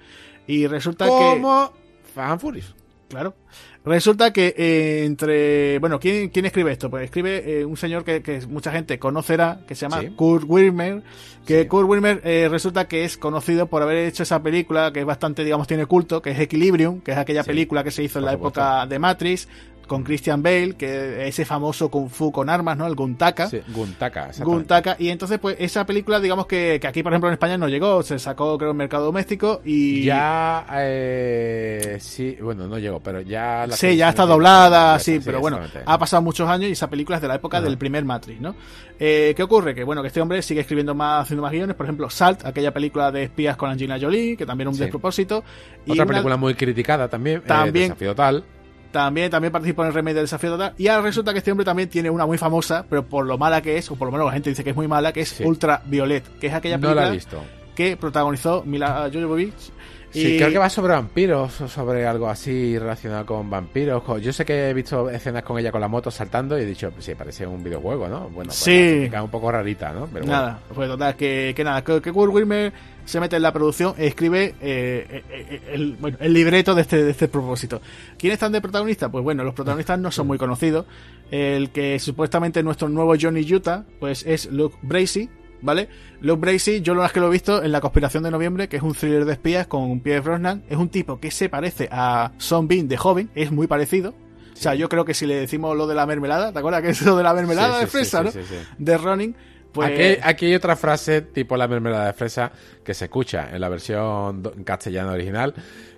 Y 0.48 0.68
resulta 0.68 1.06
que... 1.06 1.12
Como 1.12 1.72
Fan 2.14 2.40
Furious. 2.40 2.76
Claro. 3.10 3.36
Resulta 3.84 4.32
que 4.32 4.54
eh, 4.58 5.04
entre. 5.06 5.80
Bueno, 5.80 6.00
¿quién, 6.00 6.30
¿quién 6.30 6.46
escribe 6.46 6.72
esto? 6.72 6.90
Pues 6.90 7.04
escribe 7.06 7.44
eh, 7.62 7.66
un 7.66 7.76
señor 7.76 8.04
que, 8.06 8.22
que 8.22 8.40
mucha 8.48 8.72
gente 8.72 9.00
conocerá, 9.00 9.62
que 9.68 9.74
se 9.76 9.82
llama 9.90 10.02
Sí. 10.02 10.10
Kurt 10.16 10.46
Wilmer. 10.48 11.02
Que 11.46 11.64
Sí. 11.64 11.68
Kurt 11.68 11.90
Wilmer 11.90 12.22
eh, 12.24 12.48
resulta 12.50 12.88
que 12.88 13.04
es 13.04 13.18
conocido 13.18 13.66
por 13.68 13.82
haber 13.82 13.98
hecho 13.98 14.22
esa 14.24 14.42
película 14.44 14.94
que 14.94 15.00
es 15.00 15.06
bastante, 15.06 15.44
digamos, 15.44 15.68
tiene 15.68 15.88
culto, 15.88 16.22
que 16.22 16.30
es 16.32 16.40
Equilibrium, 16.40 17.02
que 17.02 17.12
es 17.12 17.18
aquella 17.18 17.44
Sí, 17.44 17.50
película 17.50 17.84
que 17.84 17.90
se 17.92 18.04
hizo 18.04 18.20
en 18.20 18.26
la 18.26 18.34
supuesto. 18.34 18.62
época 18.62 18.86
de 18.86 19.00
Matrix, 19.00 19.48
con 19.92 20.04
Christian 20.04 20.42
Bale, 20.42 20.76
que 20.78 21.28
ese 21.28 21.44
famoso 21.44 21.92
Kung 21.92 22.08
Fu 22.10 22.32
con 22.32 22.50
armas, 22.50 22.78
¿no? 22.78 22.88
El 22.88 22.96
Guntaka. 22.96 23.50
Sí, 23.50 23.60
Guntaka. 23.76 24.32
Guntaka. 24.40 24.96
Y 24.98 25.10
entonces, 25.10 25.38
pues, 25.38 25.58
esa 25.60 25.86
película, 25.86 26.22
digamos 26.22 26.46
que, 26.48 26.78
que 26.80 26.88
aquí, 26.88 27.04
por 27.04 27.12
ejemplo, 27.12 27.28
en 27.28 27.34
España 27.34 27.58
no 27.58 27.68
llegó, 27.68 28.02
se 28.02 28.18
sacó, 28.18 28.58
creo, 28.58 28.72
en 28.72 28.78
mercado 28.78 29.04
doméstico 29.04 29.62
y. 29.66 30.06
Ya, 30.06 30.66
eh, 30.76 31.98
sí, 32.00 32.38
bueno, 32.42 32.68
no 32.68 32.80
llegó, 32.80 33.02
pero 33.02 33.20
ya... 33.20 33.68
la 33.68 33.76
Sí, 33.76 33.98
ya 33.98 34.08
está 34.10 34.26
doblada, 34.26 34.98
sí, 34.98 35.20
pero 35.24 35.42
bueno, 35.42 35.60
ha 35.86 35.98
pasado 36.00 36.22
muchos 36.22 36.48
años 36.48 36.70
y 36.70 36.72
esa 36.72 36.90
película 36.90 37.18
es 37.18 37.22
de 37.22 37.28
la 37.28 37.36
época 37.36 37.60
del 37.60 37.78
primer 37.78 38.06
Matrix, 38.06 38.40
¿no? 38.40 38.56
Eh, 38.98 39.34
¿Qué 39.36 39.44
ocurre? 39.44 39.76
Que 39.76 39.84
bueno, 39.84 40.02
que 40.02 40.08
este 40.08 40.22
hombre 40.22 40.42
sigue 40.42 40.62
escribiendo 40.62 40.96
más, 40.96 41.24
haciendo 41.24 41.42
más 41.44 41.52
guiones, 41.52 41.76
por 41.76 41.86
ejemplo, 41.86 42.10
Salt, 42.10 42.46
aquella 42.46 42.72
película 42.72 43.12
de 43.12 43.24
espías 43.24 43.58
con 43.58 43.70
Angelina 43.70 44.00
Jolie, 44.00 44.38
que 44.38 44.46
también 44.46 44.68
era 44.68 44.70
un 44.70 44.76
Sí. 44.76 44.82
despropósito. 44.84 45.44
Y 45.86 45.92
Otra 45.92 46.04
una- 46.06 46.14
película 46.14 46.38
muy 46.38 46.54
criticada 46.54 47.10
también, 47.10 47.40
eh, 47.40 47.44
También. 47.46 47.90
Desafío 47.90 48.16
Tal. 48.16 48.46
También, 48.92 49.30
también 49.32 49.52
participó 49.52 49.84
en 49.84 49.90
el 49.90 49.94
remake 49.94 50.16
del 50.16 50.24
desafío 50.26 50.52
total. 50.52 50.74
Y 50.78 50.88
ahora 50.88 51.04
resulta 51.04 51.32
que 51.32 51.40
este 51.40 51.52
hombre 51.52 51.66
también 51.66 51.90
tiene 51.90 52.10
una 52.10 52.26
muy 52.26 52.38
famosa, 52.38 52.86
pero 52.90 53.04
por 53.06 53.26
lo 53.26 53.38
mala 53.38 53.62
que 53.62 53.78
es, 53.78 53.90
o 53.92 53.96
por 53.96 54.08
lo 54.08 54.12
menos 54.12 54.28
la 54.28 54.34
gente 54.34 54.50
dice 54.50 54.64
que 54.64 54.72
es 54.72 54.76
muy 54.76 54.88
mala, 54.88 55.12
que 55.14 55.22
es 55.22 55.30
Sí. 55.30 55.44
Ultraviolet, 55.46 56.24
que 56.40 56.48
es 56.48 56.54
aquella 56.54 56.78
No 56.78 56.82
película 56.82 57.06
la 57.06 57.10
he 57.10 57.16
visto. 57.16 57.42
que 57.76 57.96
protagonizó 57.98 58.64
Mila 58.66 59.10
Jovovich. 59.12 59.72
Sí, 60.14 60.34
Y- 60.34 60.38
creo 60.38 60.50
que 60.52 60.58
va 60.58 60.70
sobre 60.70 60.92
vampiros 60.92 61.62
o 61.62 61.70
sobre 61.70 62.06
algo 62.06 62.28
así 62.28 62.78
relacionado 62.78 63.26
con 63.26 63.50
vampiros. 63.50 64.04
Yo 64.22 64.34
sé 64.34 64.44
que 64.44 64.70
he 64.70 64.74
visto 64.74 65.10
escenas 65.10 65.42
con 65.44 65.58
ella 65.58 65.72
con 65.72 65.80
la 65.80 65.88
moto 65.88 66.12
saltando 66.12 66.60
y 66.60 66.64
he 66.64 66.66
dicho, 66.66 66.92
pues 66.92 67.06
sí, 67.06 67.16
parece 67.16 67.48
un 67.48 67.64
videojuego, 67.64 68.10
¿no? 68.10 68.24
Bueno, 68.28 68.50
pues 68.50 68.56
Sí. 68.58 69.10
un 69.10 69.30
poco 69.30 69.50
rarita, 69.50 69.94
¿no? 69.94 70.08
Pero 70.12 70.26
bueno. 70.26 70.34
Nada, 70.42 70.60
pues 70.76 70.90
total, 70.90 71.16
que, 71.16 71.54
que 71.56 71.64
nada, 71.64 71.82
que, 71.82 72.02
que 72.02 72.12
Kurt 72.12 72.34
Wilmer 72.34 72.74
se 73.06 73.20
mete 73.20 73.36
en 73.36 73.42
la 73.42 73.52
producción 73.54 73.94
e 73.98 74.08
escribe 74.08 74.56
eh, 74.62 75.06
eh, 75.10 75.24
eh, 75.30 75.62
el, 75.74 75.94
bueno, 76.00 76.18
el 76.20 76.34
libreto 76.34 76.76
de 76.76 76.82
este, 76.82 77.04
de 77.04 77.12
este 77.12 77.28
propósito. 77.28 77.82
¿Quiénes 78.18 78.36
están 78.36 78.52
de 78.52 78.62
protagonista? 78.62 79.10
Pues 79.10 79.24
bueno, 79.24 79.44
los 79.44 79.54
protagonistas 79.54 80.00
no 80.00 80.12
son 80.12 80.28
muy 80.28 80.38
conocidos. 80.38 80.86
El 81.32 81.70
que 81.72 82.00
supuestamente 82.00 82.60
es 82.60 82.66
nuestro 82.66 82.90
nuevo 82.90 83.14
Johnny 83.20 83.42
Utah, 83.54 83.86
pues 84.00 84.26
es 84.26 84.52
Luke 84.52 84.78
Bracey, 84.82 85.30
¿vale? 85.62 85.88
Luke 86.20 86.42
Bracey, 86.42 86.82
yo 86.82 86.94
lo 86.94 87.02
más 87.02 87.12
que 87.14 87.20
lo 87.20 87.28
he 87.28 87.32
visto 87.32 87.64
en 87.64 87.72
La 87.72 87.82
Conspiración 87.82 88.24
de 88.24 88.32
Noviembre, 88.32 88.68
que 88.68 88.78
es 88.78 88.84
un 88.84 88.94
thriller 88.94 89.26
de 89.26 89.34
espías 89.34 89.68
con 89.68 90.02
Pierre 90.02 90.20
Brosnan. 90.22 90.64
Es 90.70 90.78
un 90.78 90.90
tipo 90.90 91.20
que 91.20 91.32
se 91.32 91.50
parece 91.50 91.88
a 91.92 92.32
Son 92.38 92.68
Bean 92.68 92.88
de 92.88 92.98
joven, 92.98 93.30
es 93.36 93.52
muy 93.52 93.68
parecido. 93.68 94.14
O 94.54 94.58
sea, 94.62 94.76
yo 94.76 94.90
creo 94.90 95.06
que 95.06 95.14
si 95.14 95.26
le 95.26 95.36
decimos 95.36 95.76
lo 95.76 95.88
de 95.88 95.96
la 95.96 96.06
mermelada, 96.06 96.52
¿te 96.52 96.60
acuerdas 96.60 96.82
que 96.84 96.90
es 96.90 97.02
lo 97.02 97.16
de 97.18 97.24
la 97.24 97.34
mermelada 97.34 97.76
Sí, 97.76 97.82
de 97.82 97.88
fresa, 97.88 98.20
sí, 98.20 98.26
no? 98.26 98.32
sí, 98.32 98.40
sí, 98.44 98.56
sí. 98.60 98.68
De 98.78 98.98
Ronin. 98.98 99.36
Pues, 99.72 99.90
Aquí, 99.90 100.20
aquí 100.24 100.46
hay 100.48 100.56
otra 100.56 100.76
frase 100.76 101.22
tipo 101.22 101.56
la 101.58 101.68
mermelada 101.68 102.08
de 102.08 102.14
fresa 102.14 102.52
que 102.84 102.94
se 102.94 103.06
escucha 103.06 103.50
en 103.54 103.62
la 103.62 103.70
versión 103.70 104.42
castellano 104.66 105.12
original 105.12 105.54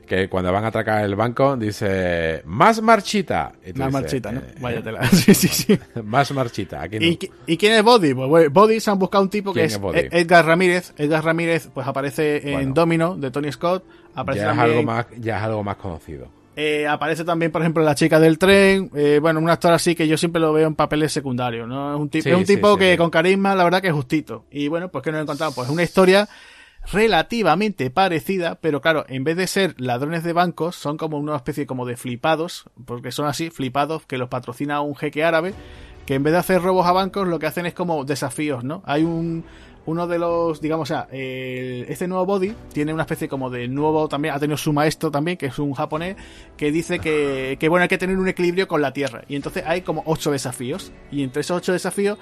que 0.06 0.28
cuando 0.28 0.52
van 0.52 0.66
a 0.66 0.68
atracar 0.68 1.04
el 1.06 1.16
banco 1.16 1.56
dice 1.56 2.42
más 2.46 2.82
marchita 2.82 3.54
Y 3.66 3.72
Más 3.74 3.88
dices, 3.88 3.92
marchita, 3.94 4.32
¿no? 4.34 4.42
eh, 4.42 4.54
Váyatela. 4.60 5.08
Sí, 5.08 5.34
sí, 5.34 5.48
sí. 5.48 5.80
más 6.04 6.32
marchita 6.34 6.82
aquí 6.84 7.00
no. 7.00 7.06
¿Y, 7.06 7.18
qui- 7.18 7.32
y 7.48 7.58
quién 7.58 7.74
es 7.74 7.84
Body? 7.84 8.14
Pues 8.14 8.28
bueno, 8.30 8.50
Body 8.52 8.80
se 8.80 8.92
han 8.92 9.00
buscado 9.00 9.24
un 9.24 9.30
tipo 9.30 9.54
que 9.54 9.66
¿Quién 9.68 9.72
es? 9.96 10.04
Ed- 10.04 10.10
Edgar 10.14 10.46
Ramírez. 10.46 10.94
Edgar 10.98 11.24
Ramírez 11.24 11.70
pues 11.74 11.88
aparece 11.88 12.38
en 12.48 12.54
Bueno. 12.54 12.74
Domino 12.74 13.16
de 13.16 13.32
Tony 13.32 13.52
Scott. 13.52 13.86
Aparece 14.14 14.46
ya 14.46 14.52
es 14.52 14.60
algo 14.60 14.84
más 14.84 15.06
ya 15.18 15.38
es 15.38 15.44
algo 15.44 15.64
más 15.64 15.78
conocido 15.78 16.28
eh, 16.56 16.88
aparece 16.88 17.24
también, 17.24 17.52
por 17.52 17.62
ejemplo, 17.62 17.84
la 17.84 17.96
chica 17.96 18.20
del 18.20 18.38
tren. 18.38 18.92
eh, 18.96 19.20
bueno, 19.22 19.40
un 19.40 19.50
actor 19.50 19.74
así 19.74 19.96
que 19.96 20.08
yo 20.08 20.18
siempre 20.18 20.42
lo 20.42 20.54
veo 20.54 20.68
en 20.68 20.76
papeles 20.76 21.12
secundarios, 21.12 21.68
¿no? 21.68 21.94
Es 21.94 22.00
un, 22.00 22.10
tipo 22.10 22.24
Sí, 22.24 22.30
es 22.30 22.36
un 22.36 22.46
tipo 22.46 22.74
sí, 22.74 22.80
que 22.80 22.92
sí. 22.92 22.98
con 22.98 23.10
carisma, 23.10 23.56
la 23.56 23.64
verdad 23.64 23.82
que 23.82 23.88
es 23.88 23.94
justito. 23.94 24.46
Y 24.52 24.68
bueno, 24.68 24.90
pues 24.90 25.04
que 25.04 25.12
nos 25.12 25.22
encontramos, 25.22 25.56
pues 25.56 25.70
una 25.70 25.84
historia 25.84 26.28
relativamente 26.92 27.90
parecida, 27.90 28.56
pero 28.56 28.82
claro, 28.82 29.06
en 29.08 29.24
vez 29.24 29.38
de 29.38 29.48
ser 29.48 29.80
ladrones 29.80 30.24
de 30.24 30.34
bancos, 30.34 30.76
son 30.76 30.98
como 30.98 31.18
una 31.18 31.36
especie 31.36 31.66
como 31.66 31.86
de 31.86 31.96
flipados, 31.96 32.66
porque 32.86 33.12
son 33.12 33.26
así, 33.26 33.50
flipados, 33.50 34.06
que 34.06 34.18
los 34.18 34.30
patrocina 34.30 34.82
un 34.82 34.96
jeque 34.96 35.24
árabe, 35.24 35.54
que 36.06 36.16
en 36.16 36.24
vez 36.24 36.34
de 36.34 36.40
hacer 36.40 36.62
robos 36.62 36.86
a 36.86 36.92
bancos, 36.92 37.28
lo 37.28 37.40
que 37.40 37.48
hacen 37.48 37.66
es 37.66 37.74
como 37.74 38.04
desafíos, 38.04 38.64
¿no? 38.64 38.84
Hay 38.86 39.04
un 39.04 39.46
uno 39.86 40.08
de 40.08 40.18
los, 40.18 40.62
digamos, 40.62 40.90
o 40.90 40.94
sea, 40.94 41.08
el- 41.12 41.86
este 41.90 42.08
nuevo 42.08 42.26
body 42.26 42.54
tiene 42.72 42.94
una 42.94 43.04
especie 43.04 43.28
como 43.28 43.50
de 43.50 43.68
nuevo 43.68 44.08
también, 44.08 44.34
ha 44.34 44.40
tenido 44.40 44.58
su 44.58 44.72
maestro 44.74 45.12
también, 45.12 45.38
que 45.38 45.48
es 45.48 45.60
un 45.60 45.74
japonés, 45.74 46.16
que 46.58 46.72
dice 46.72 47.00
que, 47.00 47.58
que 47.60 47.68
bueno, 47.70 47.84
hay 47.84 47.90
que 47.90 47.98
tener 47.98 48.18
un 48.18 48.28
equilibrio 48.28 48.68
con 48.68 48.82
la 48.82 48.94
Tierra. 48.94 49.24
Y 49.28 49.36
entonces 49.36 49.64
hay 49.66 49.82
como 49.82 50.02
ocho 50.06 50.32
desafíos. 50.32 50.92
Y 51.12 51.24
entre 51.24 51.42
esos 51.42 51.58
ocho 51.58 51.74
desafíos, 51.74 52.18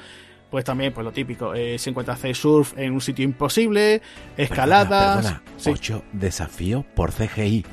pues 0.50 0.66
también, 0.66 0.92
pues 0.92 1.06
lo 1.06 1.12
típico, 1.14 1.54
eh, 1.54 1.78
se 1.78 1.92
encuentra 1.92 2.16
hacer 2.16 2.36
surf 2.36 2.78
en 2.78 2.92
un 2.94 3.00
sitio 3.02 3.24
imposible, 3.24 4.02
escaladas. 4.38 5.36
sí. 5.58 5.70
ocho 5.70 6.04
desafíos 6.12 6.84
por 6.96 7.12
CGI 7.12 7.64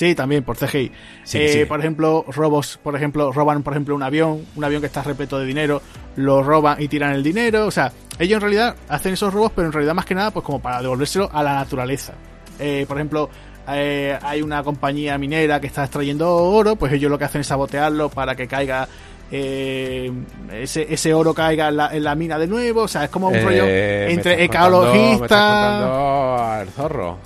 Sí, 0.00 0.14
también 0.14 0.42
por 0.44 0.56
CGI. 0.56 0.90
Eh. 1.34 1.66
Por 1.68 1.78
ejemplo, 1.78 2.24
robos, 2.28 2.80
por 2.82 2.96
ejemplo, 2.96 3.32
roban, 3.32 3.62
por 3.62 3.74
ejemplo, 3.74 3.94
un 3.94 4.02
avión, 4.02 4.46
un 4.56 4.64
avión 4.64 4.80
que 4.80 4.86
está 4.86 5.02
repleto 5.02 5.38
de 5.38 5.44
dinero, 5.44 5.82
lo 6.16 6.42
roban 6.42 6.80
y 6.80 6.88
tiran 6.88 7.12
el 7.12 7.22
dinero. 7.22 7.66
O 7.66 7.70
sea, 7.70 7.92
ellos 8.18 8.36
en 8.36 8.40
realidad 8.40 8.76
hacen 8.88 9.12
esos 9.12 9.30
robos, 9.34 9.52
pero 9.54 9.66
en 9.66 9.72
realidad 9.74 9.92
más 9.92 10.06
que 10.06 10.14
nada, 10.14 10.30
pues 10.30 10.42
como 10.42 10.58
para 10.58 10.80
devolvérselo 10.80 11.28
a 11.30 11.42
la 11.42 11.52
naturaleza. 11.56 12.14
Eh, 12.58 12.86
por 12.88 12.96
ejemplo, 12.96 13.28
eh, 13.68 14.18
hay 14.22 14.40
una 14.40 14.62
compañía 14.62 15.18
minera 15.18 15.60
que 15.60 15.66
está 15.66 15.82
extrayendo 15.84 16.34
oro, 16.34 16.76
pues 16.76 16.94
ellos 16.94 17.10
lo 17.10 17.18
que 17.18 17.24
hacen 17.24 17.42
es 17.42 17.48
sabotearlo 17.48 18.08
para 18.08 18.34
que 18.34 18.48
caiga. 18.48 18.88
eh, 19.30 20.10
ese, 20.50 20.86
ese 20.92 21.12
oro 21.12 21.34
caiga 21.34 21.68
en 21.68 21.76
la, 21.76 21.94
en 21.94 22.04
la 22.04 22.14
mina 22.14 22.38
de 22.38 22.46
nuevo, 22.46 22.84
o 22.84 22.88
sea, 22.88 23.04
es 23.04 23.10
como 23.10 23.28
un 23.28 23.34
rollo 23.34 23.64
Eh, 23.66 24.04
me 24.08 24.12
entre 24.14 24.36
me 24.36 24.44
estás 24.44 24.56
ecologista. 24.66 25.18
contando 25.28 26.36
al 26.42 26.68
zorro 26.70 27.18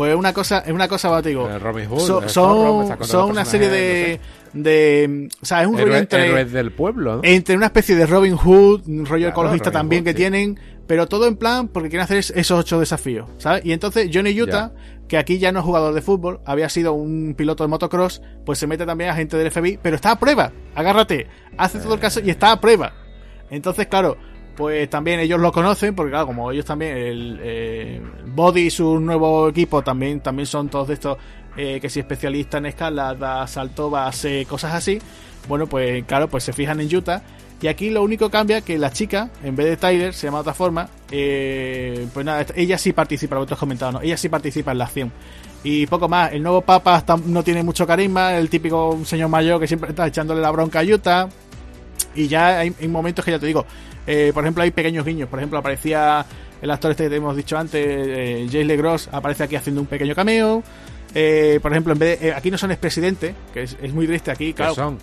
Pues 0.00 0.14
una 0.16 0.32
cosa, 0.32 0.60
es 0.60 0.72
una 0.72 0.88
cosa, 0.88 1.10
va, 1.10 1.20
te 1.20 1.28
digo. 1.28 1.46
So- 1.98 2.26
zorro, 2.26 2.78
me 2.78 2.86
son 2.86 3.04
son 3.04 3.30
una 3.32 3.44
serie 3.44 3.68
de, 3.68 4.20
de. 4.54 5.28
O 5.42 5.44
sea, 5.44 5.60
es 5.60 5.68
un 5.68 5.76
rollo 5.76 5.94
entre. 5.94 6.46
del 6.46 6.72
pueblo 6.72 7.16
¿no? 7.16 7.20
Entre 7.22 7.54
una 7.54 7.66
especie 7.66 7.94
de 7.94 8.06
Robin 8.06 8.34
Hood, 8.34 8.88
un 8.88 9.04
rollo 9.04 9.26
Claro, 9.26 9.28
ecologista 9.32 9.66
Robin 9.68 9.78
también 9.78 10.00
Hood, 10.02 10.06
que 10.06 10.10
sí. 10.12 10.16
tienen, 10.16 10.58
pero 10.86 11.06
todo 11.06 11.26
en 11.26 11.36
plan 11.36 11.68
porque 11.68 11.90
quieren 11.90 12.04
hacer 12.04 12.16
es- 12.16 12.30
esos 12.34 12.58
ocho 12.60 12.80
desafíos, 12.80 13.28
¿sabes? 13.36 13.62
Y 13.66 13.72
entonces 13.72 14.08
Johnny 14.10 14.40
Utah, 14.40 14.72
que 15.06 15.18
aquí 15.18 15.38
ya 15.38 15.52
no 15.52 15.58
es 15.58 15.66
jugador 15.66 15.92
de 15.92 16.00
fútbol, 16.00 16.40
había 16.46 16.70
sido 16.70 16.94
un 16.94 17.34
piloto 17.36 17.62
de 17.62 17.68
motocross, 17.68 18.22
pues 18.46 18.58
se 18.58 18.66
mete 18.66 18.86
también 18.86 19.10
a 19.10 19.14
gente 19.14 19.36
del 19.36 19.50
FBI, 19.50 19.80
pero 19.82 19.96
está 19.96 20.12
a 20.12 20.18
prueba, 20.18 20.50
agárrate, 20.74 21.26
hace 21.58 21.78
todo 21.78 21.92
el 21.92 22.00
caso 22.00 22.20
y 22.24 22.30
está 22.30 22.52
a 22.52 22.60
prueba. 22.62 22.94
Entonces, 23.50 23.86
claro, 23.88 24.16
pues 24.60 24.90
también 24.90 25.20
ellos 25.20 25.40
lo 25.40 25.52
conocen, 25.52 25.94
porque 25.94 26.10
claro, 26.10 26.26
como 26.26 26.52
ellos 26.52 26.66
también, 26.66 26.94
el 26.94 27.40
eh, 27.42 28.02
Body 28.26 28.66
y 28.66 28.70
su 28.70 29.00
nuevo 29.00 29.48
equipo 29.48 29.80
también, 29.80 30.20
también 30.20 30.44
son 30.44 30.68
todos 30.68 30.88
de 30.88 30.94
estos 30.94 31.16
eh, 31.56 31.78
que 31.80 31.88
si 31.88 32.00
especialista 32.00 32.58
en 32.58 32.66
escalada, 32.66 33.46
salto 33.46 33.88
base, 33.88 34.44
cosas 34.46 34.74
así. 34.74 34.98
Bueno, 35.48 35.66
pues 35.66 36.04
claro, 36.04 36.28
pues 36.28 36.44
se 36.44 36.52
fijan 36.52 36.78
en 36.78 36.94
Utah. 36.94 37.22
Y 37.62 37.68
aquí 37.68 37.88
lo 37.88 38.02
único 38.02 38.28
cambia 38.28 38.60
que 38.60 38.76
la 38.76 38.92
chica, 38.92 39.30
en 39.42 39.56
vez 39.56 39.64
de 39.64 39.78
Tyler, 39.78 40.12
se 40.12 40.26
llama 40.26 40.38
de 40.38 40.42
otra 40.42 40.52
forma. 40.52 40.90
eh, 41.10 42.06
pues 42.12 42.26
nada, 42.26 42.44
ella 42.54 42.76
sí 42.76 42.92
participa, 42.92 43.36
lo 43.36 43.40
que 43.40 43.46
tú 43.46 43.54
has 43.54 43.60
comentado, 43.60 43.92
¿no? 43.92 44.02
Ella 44.02 44.18
sí 44.18 44.28
participa 44.28 44.72
en 44.72 44.78
la 44.78 44.84
acción. 44.84 45.10
Y 45.64 45.86
poco 45.86 46.06
más, 46.06 46.34
el 46.34 46.42
nuevo 46.42 46.60
Papa 46.60 47.02
no 47.24 47.42
tiene 47.42 47.62
mucho 47.62 47.86
carisma, 47.86 48.36
el 48.36 48.50
típico 48.50 49.00
señor 49.06 49.30
mayor 49.30 49.58
que 49.58 49.66
siempre 49.66 49.88
está 49.88 50.06
echándole 50.06 50.42
la 50.42 50.50
bronca 50.50 50.80
a 50.80 50.82
Utah. 50.82 51.30
Y 52.14 52.28
ya 52.28 52.58
hay 52.58 52.88
momentos 52.88 53.24
que 53.24 53.30
ya 53.30 53.38
te 53.38 53.46
digo, 53.46 53.64
eh, 54.06 54.30
por 54.34 54.44
ejemplo, 54.44 54.62
hay 54.62 54.70
pequeños 54.70 55.04
guiños. 55.04 55.28
Por 55.28 55.38
ejemplo, 55.38 55.58
aparecía 55.58 56.24
el 56.62 56.70
actor 56.70 56.90
este 56.90 57.04
que 57.04 57.10
te 57.10 57.16
hemos 57.16 57.36
dicho 57.36 57.56
antes, 57.58 57.84
eh, 57.84 58.44
Jace 58.46 58.64
LeGros, 58.64 59.08
aparece 59.12 59.44
aquí 59.44 59.56
haciendo 59.56 59.80
un 59.80 59.86
pequeño 59.86 60.14
cameo. 60.14 60.62
Eh, 61.14 61.58
por 61.62 61.72
ejemplo, 61.72 61.92
en 61.92 61.98
vez 61.98 62.20
de, 62.20 62.28
eh, 62.28 62.34
aquí 62.34 62.50
no 62.50 62.58
son 62.58 62.70
expresidentes, 62.70 63.34
que 63.52 63.62
es, 63.64 63.76
es 63.82 63.92
muy 63.92 64.06
triste 64.06 64.30
aquí, 64.30 64.46
¿Qué 64.48 64.54
claro. 64.54 64.74
son? 64.74 64.98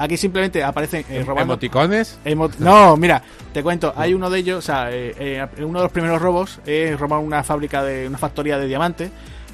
Aquí 0.00 0.16
simplemente 0.16 0.62
aparecen 0.62 1.04
eh, 1.10 1.24
robando. 1.26 1.54
¿Emoticones? 1.54 2.18
Emo- 2.24 2.50
no, 2.60 2.96
mira, 2.96 3.20
te 3.52 3.62
cuento, 3.64 3.92
hay 3.96 4.14
uno 4.14 4.30
de 4.30 4.38
ellos, 4.38 4.58
o 4.58 4.62
sea, 4.62 4.88
eh, 4.92 5.44
uno 5.58 5.80
de 5.80 5.84
los 5.84 5.92
primeros 5.92 6.22
robos 6.22 6.60
es 6.66 6.98
robar 7.00 7.18
una 7.18 7.42
fábrica 7.42 7.82
de 7.82 8.06
una 8.06 8.18
factoría 8.18 8.58
de 8.58 8.68
diamantes 8.68 9.10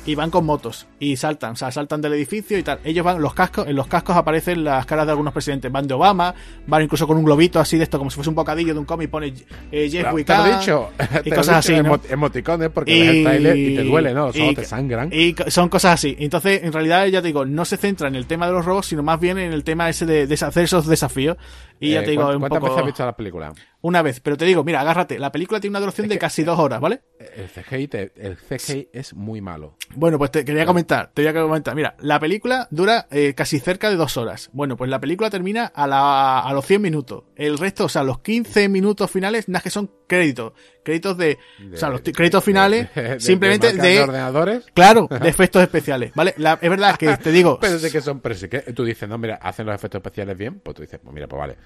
y 0.07 0.15
van 0.15 0.31
con 0.31 0.45
motos 0.45 0.87
y 0.99 1.17
saltan, 1.17 1.53
o 1.53 1.57
sea, 1.57 1.71
saltan 1.71 2.01
del 2.03 2.13
edificio 2.15 2.59
y 2.59 2.63
tal. 2.63 2.79
Ellos 2.85 3.05
van, 3.05 3.21
los 3.23 3.33
cascos, 3.35 3.67
en 3.67 3.75
los 3.77 3.87
cascos 3.87 4.17
aparecen 4.17 4.63
las 4.65 4.85
caras 4.87 5.07
de 5.07 5.13
algunos 5.13 5.33
presidentes, 5.33 5.71
van 5.73 5.87
de 5.87 5.95
Obama, 5.95 6.35
van 6.67 6.83
incluso 6.83 7.07
con 7.07 7.17
un 7.17 7.25
globito 7.25 7.59
así 7.61 7.77
de 7.79 7.85
esto, 7.85 7.99
como 7.99 8.11
si 8.11 8.17
fuese 8.17 8.29
un 8.31 8.37
bocadillo 8.37 8.75
de 8.75 8.81
un 8.81 8.85
cómic, 8.85 9.09
pone 9.11 9.33
eh, 9.73 9.89
Jeff 9.91 10.03
Claro, 10.03 10.17
te 10.25 10.37
lo 10.37 10.45
he 10.47 10.59
dicho. 10.59 10.91
y 11.25 11.31
te 11.31 11.37
cosas 11.37 11.65
dicho, 11.67 11.75
así, 11.75 11.83
¿no? 11.83 11.95
emo- 11.97 12.01
Emoticones 12.11 12.71
porque 12.71 12.93
ves 13.01 13.09
el 13.09 13.25
trailer 13.25 13.57
y 13.57 13.77
te 13.77 13.85
duele, 13.85 14.15
¿no? 14.15 14.31
Y- 14.35 14.55
te 14.55 14.65
sangran. 14.65 15.11
Y 15.13 15.35
son 15.49 15.69
cosas 15.69 15.95
así. 15.95 16.15
Entonces, 16.19 16.63
en 16.63 16.73
realidad, 16.73 17.07
ya 17.07 17.21
te 17.23 17.29
digo, 17.29 17.45
no 17.47 17.65
se 17.65 17.77
centra 17.77 18.09
en 18.09 18.15
el 18.15 18.27
tema 18.27 18.47
de 18.47 18.53
los 18.53 18.65
robos, 18.65 18.87
sino 18.87 19.03
más 19.03 19.19
bien 19.21 19.39
en 19.39 19.53
el 19.53 19.65
tema 19.65 19.89
ese 19.89 20.05
de, 20.07 20.27
de 20.27 20.35
hacer 20.35 20.65
esos 20.65 20.87
desafíos. 20.87 21.37
Y 21.81 21.91
ya 21.93 22.01
Eh, 22.01 22.05
te 22.05 22.11
digo, 22.13 22.23
¿cuán- 22.25 22.35
un 22.37 22.41
¿Cuántas 22.41 22.61
poco... 22.61 22.71
veces 22.73 22.81
has 22.83 22.87
visto 22.87 23.07
la 23.07 23.17
película? 23.17 23.53
Una 23.87 24.01
vez, 24.01 24.21
pero 24.21 24.39
te 24.39 24.47
digo, 24.47 24.65
mira, 24.65 24.81
agárrate, 24.81 25.19
la 25.19 25.31
película 25.31 25.61
tiene 25.61 25.73
una 25.73 25.81
duración 25.81 26.09
de 26.09 26.17
casi 26.19 26.43
dos 26.43 26.59
horas, 26.59 26.81
¿vale? 26.81 27.03
El 27.37 27.51
CGI, 27.51 27.87
te- 27.89 28.13
el 28.17 28.39
CGI 28.39 28.89
es 28.95 29.13
muy 29.13 29.43
malo. 29.43 29.77
Bueno, 29.95 30.17
pues 30.17 30.31
te 30.31 30.43
quería 30.43 30.65
comentar, 30.65 31.11
te 31.13 31.23
quería 31.23 31.43
comentar. 31.43 31.75
Mira, 31.75 31.95
la 31.99 32.19
película 32.19 32.67
dura 32.71 33.07
eh, 33.11 33.35
casi 33.35 33.61
cerca 33.61 33.91
de 33.91 33.97
dos 33.97 34.17
horas. 34.17 34.49
Bueno, 34.55 34.79
pues 34.79 34.89
la 34.89 34.99
película 35.01 35.29
termina 35.29 35.67
a, 35.67 35.87
la, 35.87 36.41
a 36.41 36.51
los 36.55 36.65
100 36.65 36.81
minutos. 36.81 37.25
El 37.37 37.59
resto, 37.59 37.85
o 37.85 37.89
sea, 37.91 38.03
los 38.05 38.21
15 38.21 38.71
minutos 38.71 39.11
finales, 39.11 39.51
nada 39.51 39.63
que 39.63 39.69
son 39.69 39.91
créditos. 40.07 40.55
Créditos 40.83 41.19
de... 41.19 41.37
o 41.75 41.77
sea, 41.77 41.91
los 41.91 42.01
créditos 42.01 42.43
finales, 42.43 42.89
de- 42.95 43.21
simplemente 43.21 43.75
de... 43.75 44.01
ordenadores. 44.01 44.65
Claro, 44.73 45.09
de 45.21 45.29
efectos 45.29 45.61
especiales, 45.61 46.13
¿vale? 46.15 46.33
La- 46.39 46.59
es 46.59 46.71
verdad 46.71 46.97
que 46.97 47.19
te 47.19 47.31
digo... 47.33 47.59
Pero 47.61 47.79
de 47.79 47.91
que 47.91 48.01
son, 48.01 48.21
pero 48.21 48.35
sí 48.35 48.49
que 48.49 48.61
tú 48.73 48.83
dices, 48.83 49.07
no, 49.07 49.19
mira, 49.19 49.35
hacen 49.43 49.67
los 49.67 49.75
efectos 49.75 49.99
especiales 49.99 50.39
bien, 50.39 50.61
pues 50.61 50.75
tú 50.75 50.81
dices, 50.81 51.01
pues 51.05 51.15
mira, 51.15 51.27
pues 51.29 51.39
vale. 51.39 51.57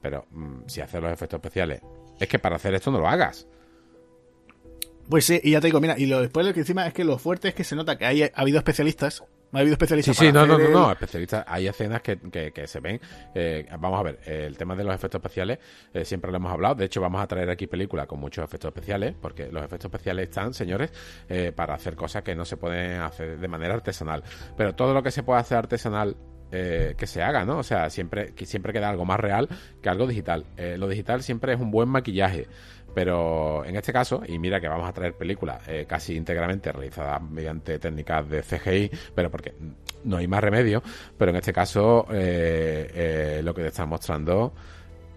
Pero 0.00 0.26
mm, 0.30 0.62
si 0.66 0.80
hacen 0.80 1.02
los 1.02 1.12
efectos 1.12 1.38
especiales, 1.38 1.80
es 2.18 2.28
que 2.28 2.38
para 2.38 2.56
hacer 2.56 2.74
esto 2.74 2.90
no 2.90 2.98
lo 2.98 3.08
hagas. 3.08 3.46
Pues 5.08 5.24
sí, 5.24 5.40
y 5.42 5.52
ya 5.52 5.60
te 5.60 5.66
digo, 5.66 5.80
mira, 5.80 5.98
y 5.98 6.06
lo 6.06 6.20
después 6.20 6.46
lo 6.46 6.54
que 6.54 6.60
encima 6.60 6.86
es 6.86 6.94
que 6.94 7.02
lo 7.04 7.18
fuerte 7.18 7.48
es 7.48 7.54
que 7.54 7.64
se 7.64 7.74
nota 7.74 7.98
que 7.98 8.06
hay, 8.06 8.22
ha 8.22 8.30
habido 8.34 8.58
especialistas. 8.58 9.24
Ha 9.52 9.58
habido 9.58 9.72
Sí, 9.72 9.72
especialistas. 9.72 10.16
sí, 10.16 10.26
para 10.32 10.46
no, 10.46 10.46
no, 10.46 10.58
no, 10.58 10.70
no, 10.70 10.92
especialistas. 10.92 11.44
Hay 11.48 11.66
escenas 11.66 12.00
que, 12.02 12.16
que, 12.16 12.52
que 12.52 12.68
se 12.68 12.78
ven. 12.78 13.00
eh, 13.34 13.66
vamos 13.80 13.98
a 13.98 14.02
ver, 14.04 14.20
eh, 14.24 14.44
el 14.46 14.56
tema 14.56 14.76
de 14.76 14.84
los 14.84 14.94
efectos 14.94 15.18
especiales 15.18 15.58
eh, 15.92 16.04
siempre 16.04 16.30
lo 16.30 16.36
hemos 16.36 16.52
hablado. 16.52 16.76
De 16.76 16.84
hecho, 16.84 17.00
vamos 17.00 17.20
a 17.20 17.26
traer 17.26 17.50
aquí 17.50 17.66
películas 17.66 18.06
con 18.06 18.20
muchos 18.20 18.44
efectos 18.44 18.68
especiales, 18.68 19.16
porque 19.20 19.50
los 19.50 19.64
efectos 19.64 19.86
especiales 19.86 20.28
están, 20.28 20.54
señores, 20.54 20.92
eh, 21.28 21.50
para 21.50 21.74
hacer 21.74 21.96
cosas 21.96 22.22
que 22.22 22.36
no 22.36 22.44
se 22.44 22.56
pueden 22.56 23.00
hacer 23.00 23.40
de 23.40 23.48
manera 23.48 23.74
artesanal. 23.74 24.22
Pero 24.56 24.76
todo 24.76 24.94
lo 24.94 25.02
que 25.02 25.10
se 25.10 25.24
puede 25.24 25.40
hacer 25.40 25.58
artesanal 25.58 26.14
eh, 26.52 26.94
que 26.96 27.06
se 27.06 27.22
haga, 27.22 27.44
¿no? 27.44 27.58
O 27.58 27.62
sea, 27.62 27.90
siempre, 27.90 28.32
siempre 28.44 28.72
queda 28.72 28.88
algo 28.90 29.04
más 29.04 29.20
real 29.20 29.48
que 29.82 29.88
algo 29.88 30.06
digital. 30.06 30.44
Eh, 30.56 30.76
lo 30.78 30.88
digital 30.88 31.22
siempre 31.22 31.52
es 31.52 31.60
un 31.60 31.70
buen 31.70 31.88
maquillaje. 31.88 32.46
Pero 32.94 33.64
en 33.64 33.76
este 33.76 33.92
caso, 33.92 34.22
y 34.26 34.38
mira 34.38 34.60
que 34.60 34.66
vamos 34.66 34.88
a 34.88 34.92
traer 34.92 35.14
películas 35.14 35.62
eh, 35.68 35.86
casi 35.88 36.16
íntegramente 36.16 36.72
realizadas 36.72 37.22
mediante 37.22 37.78
técnicas 37.78 38.28
de 38.28 38.42
CGI, 38.42 38.90
pero 39.14 39.30
porque 39.30 39.54
no 40.04 40.16
hay 40.16 40.26
más 40.26 40.42
remedio, 40.42 40.82
pero 41.16 41.30
en 41.30 41.36
este 41.36 41.52
caso 41.52 42.06
eh, 42.10 43.40
lo 43.44 43.54
que 43.54 43.62
te 43.62 43.68
están 43.68 43.88
mostrando 43.88 44.52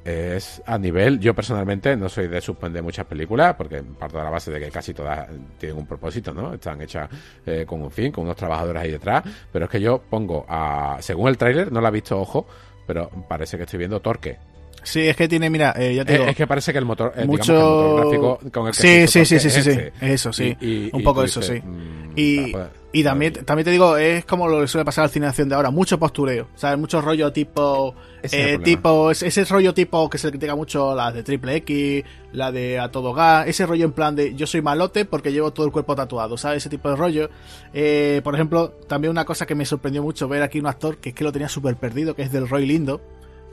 es 0.05 0.61
a 0.65 0.77
nivel, 0.77 1.19
yo 1.19 1.33
personalmente 1.33 1.95
no 1.95 2.09
soy 2.09 2.27
de 2.27 2.41
suspender 2.41 2.83
muchas 2.83 3.05
películas 3.05 3.55
porque 3.55 3.81
parto 3.81 4.17
de 4.17 4.23
la 4.23 4.29
base 4.29 4.51
de 4.51 4.59
que 4.59 4.69
casi 4.69 4.93
todas 4.93 5.27
tienen 5.57 5.77
un 5.77 5.85
propósito, 5.87 6.33
¿no? 6.33 6.53
Están 6.53 6.81
hechas 6.81 7.09
eh, 7.45 7.63
con 7.65 7.81
un 7.81 7.91
fin, 7.91 8.11
con 8.11 8.25
unos 8.25 8.35
trabajadores 8.35 8.81
ahí 8.81 8.91
detrás, 8.91 9.23
pero 9.51 9.65
es 9.65 9.71
que 9.71 9.79
yo 9.79 10.01
pongo 10.09 10.45
a, 10.49 10.97
según 10.99 11.29
el 11.29 11.37
tráiler, 11.37 11.71
no 11.71 11.79
la 11.79 11.89
he 11.89 11.91
visto, 11.91 12.19
ojo, 12.19 12.45
pero 12.85 13.09
parece 13.29 13.55
que 13.57 13.63
estoy 13.63 13.79
viendo 13.79 14.01
Torque. 14.01 14.37
Sí, 14.85 15.07
es 15.07 15.15
que 15.15 15.29
tiene, 15.29 15.49
mira, 15.49 15.73
eh, 15.77 15.95
ya 15.95 16.03
te 16.03 16.11
Eh, 16.15 16.17
digo. 16.17 16.29
es 16.29 16.35
que 16.35 16.45
parece 16.45 16.73
que 16.73 16.79
el 16.79 16.83
motor, 16.83 17.13
eh, 17.15 17.25
mucho 17.25 17.53
digamos 17.53 17.77
que 17.77 17.83
el 17.85 17.87
motor 17.87 17.95
gráfico 17.95 18.51
con 18.51 18.67
el 18.67 18.73
que 18.73 18.81
sí 18.81 19.07
sí 19.07 19.25
sí 19.25 19.39
sí 19.39 19.49
sí 19.49 19.59
es 19.59 19.65
sí 19.75 19.81
eso 20.01 20.33
sí 20.33 20.57
Y- 20.59 20.67
y- 20.67 20.89
un 20.91 21.03
poco 21.03 21.23
eso 21.23 21.39
dices, 21.39 21.61
sí 21.61 21.67
y, 22.15 22.53
y 22.91 23.03
también 23.03 23.33
también 23.45 23.65
te 23.65 23.71
digo 23.71 23.97
es 23.97 24.23
como 24.25 24.47
lo 24.47 24.61
que 24.61 24.67
suele 24.67 24.85
pasar 24.85 25.05
al 25.05 25.09
cine 25.09 25.25
de 25.25 25.29
acción 25.31 25.49
de 25.49 25.55
ahora 25.55 25.71
mucho 25.71 25.97
postureo 25.97 26.47
o 26.53 26.57
sea 26.57 26.77
mucho 26.77 27.01
rollo 27.01 27.33
tipo 27.33 27.95
Ese 28.21 28.53
eh, 28.53 28.59
tipo 28.59 29.09
ese, 29.11 29.27
ese 29.27 29.45
rollo 29.45 29.73
tipo 29.73 30.09
que 30.09 30.17
se 30.17 30.27
le 30.27 30.31
critica 30.31 30.55
mucho 30.55 30.95
la 30.95 31.11
de 31.11 31.23
triple 31.23 31.55
X 31.57 32.03
la 32.31 32.51
de 32.51 32.79
a 32.79 32.91
todo 32.91 33.13
gas 33.13 33.47
ese 33.47 33.65
rollo 33.65 33.85
en 33.85 33.91
plan 33.93 34.15
de 34.15 34.35
yo 34.35 34.45
soy 34.45 34.61
malote 34.61 35.05
porque 35.05 35.31
llevo 35.31 35.51
todo 35.51 35.65
el 35.65 35.71
cuerpo 35.71 35.95
tatuado 35.95 36.37
sabes 36.37 36.57
ese 36.57 36.69
tipo 36.69 36.89
de 36.89 36.95
rollo. 36.95 37.29
Eh, 37.73 38.21
por 38.23 38.35
ejemplo 38.35 38.69
también 38.87 39.11
una 39.11 39.25
cosa 39.25 39.45
que 39.45 39.55
me 39.55 39.65
sorprendió 39.65 40.03
mucho 40.03 40.27
ver 40.27 40.43
aquí 40.43 40.59
un 40.59 40.67
actor 40.67 40.97
que 40.97 41.09
es 41.09 41.15
que 41.15 41.23
lo 41.23 41.31
tenía 41.31 41.49
súper 41.49 41.75
perdido 41.75 42.15
que 42.15 42.21
es 42.21 42.31
del 42.31 42.47
Roy 42.47 42.65
Lindo 42.65 43.01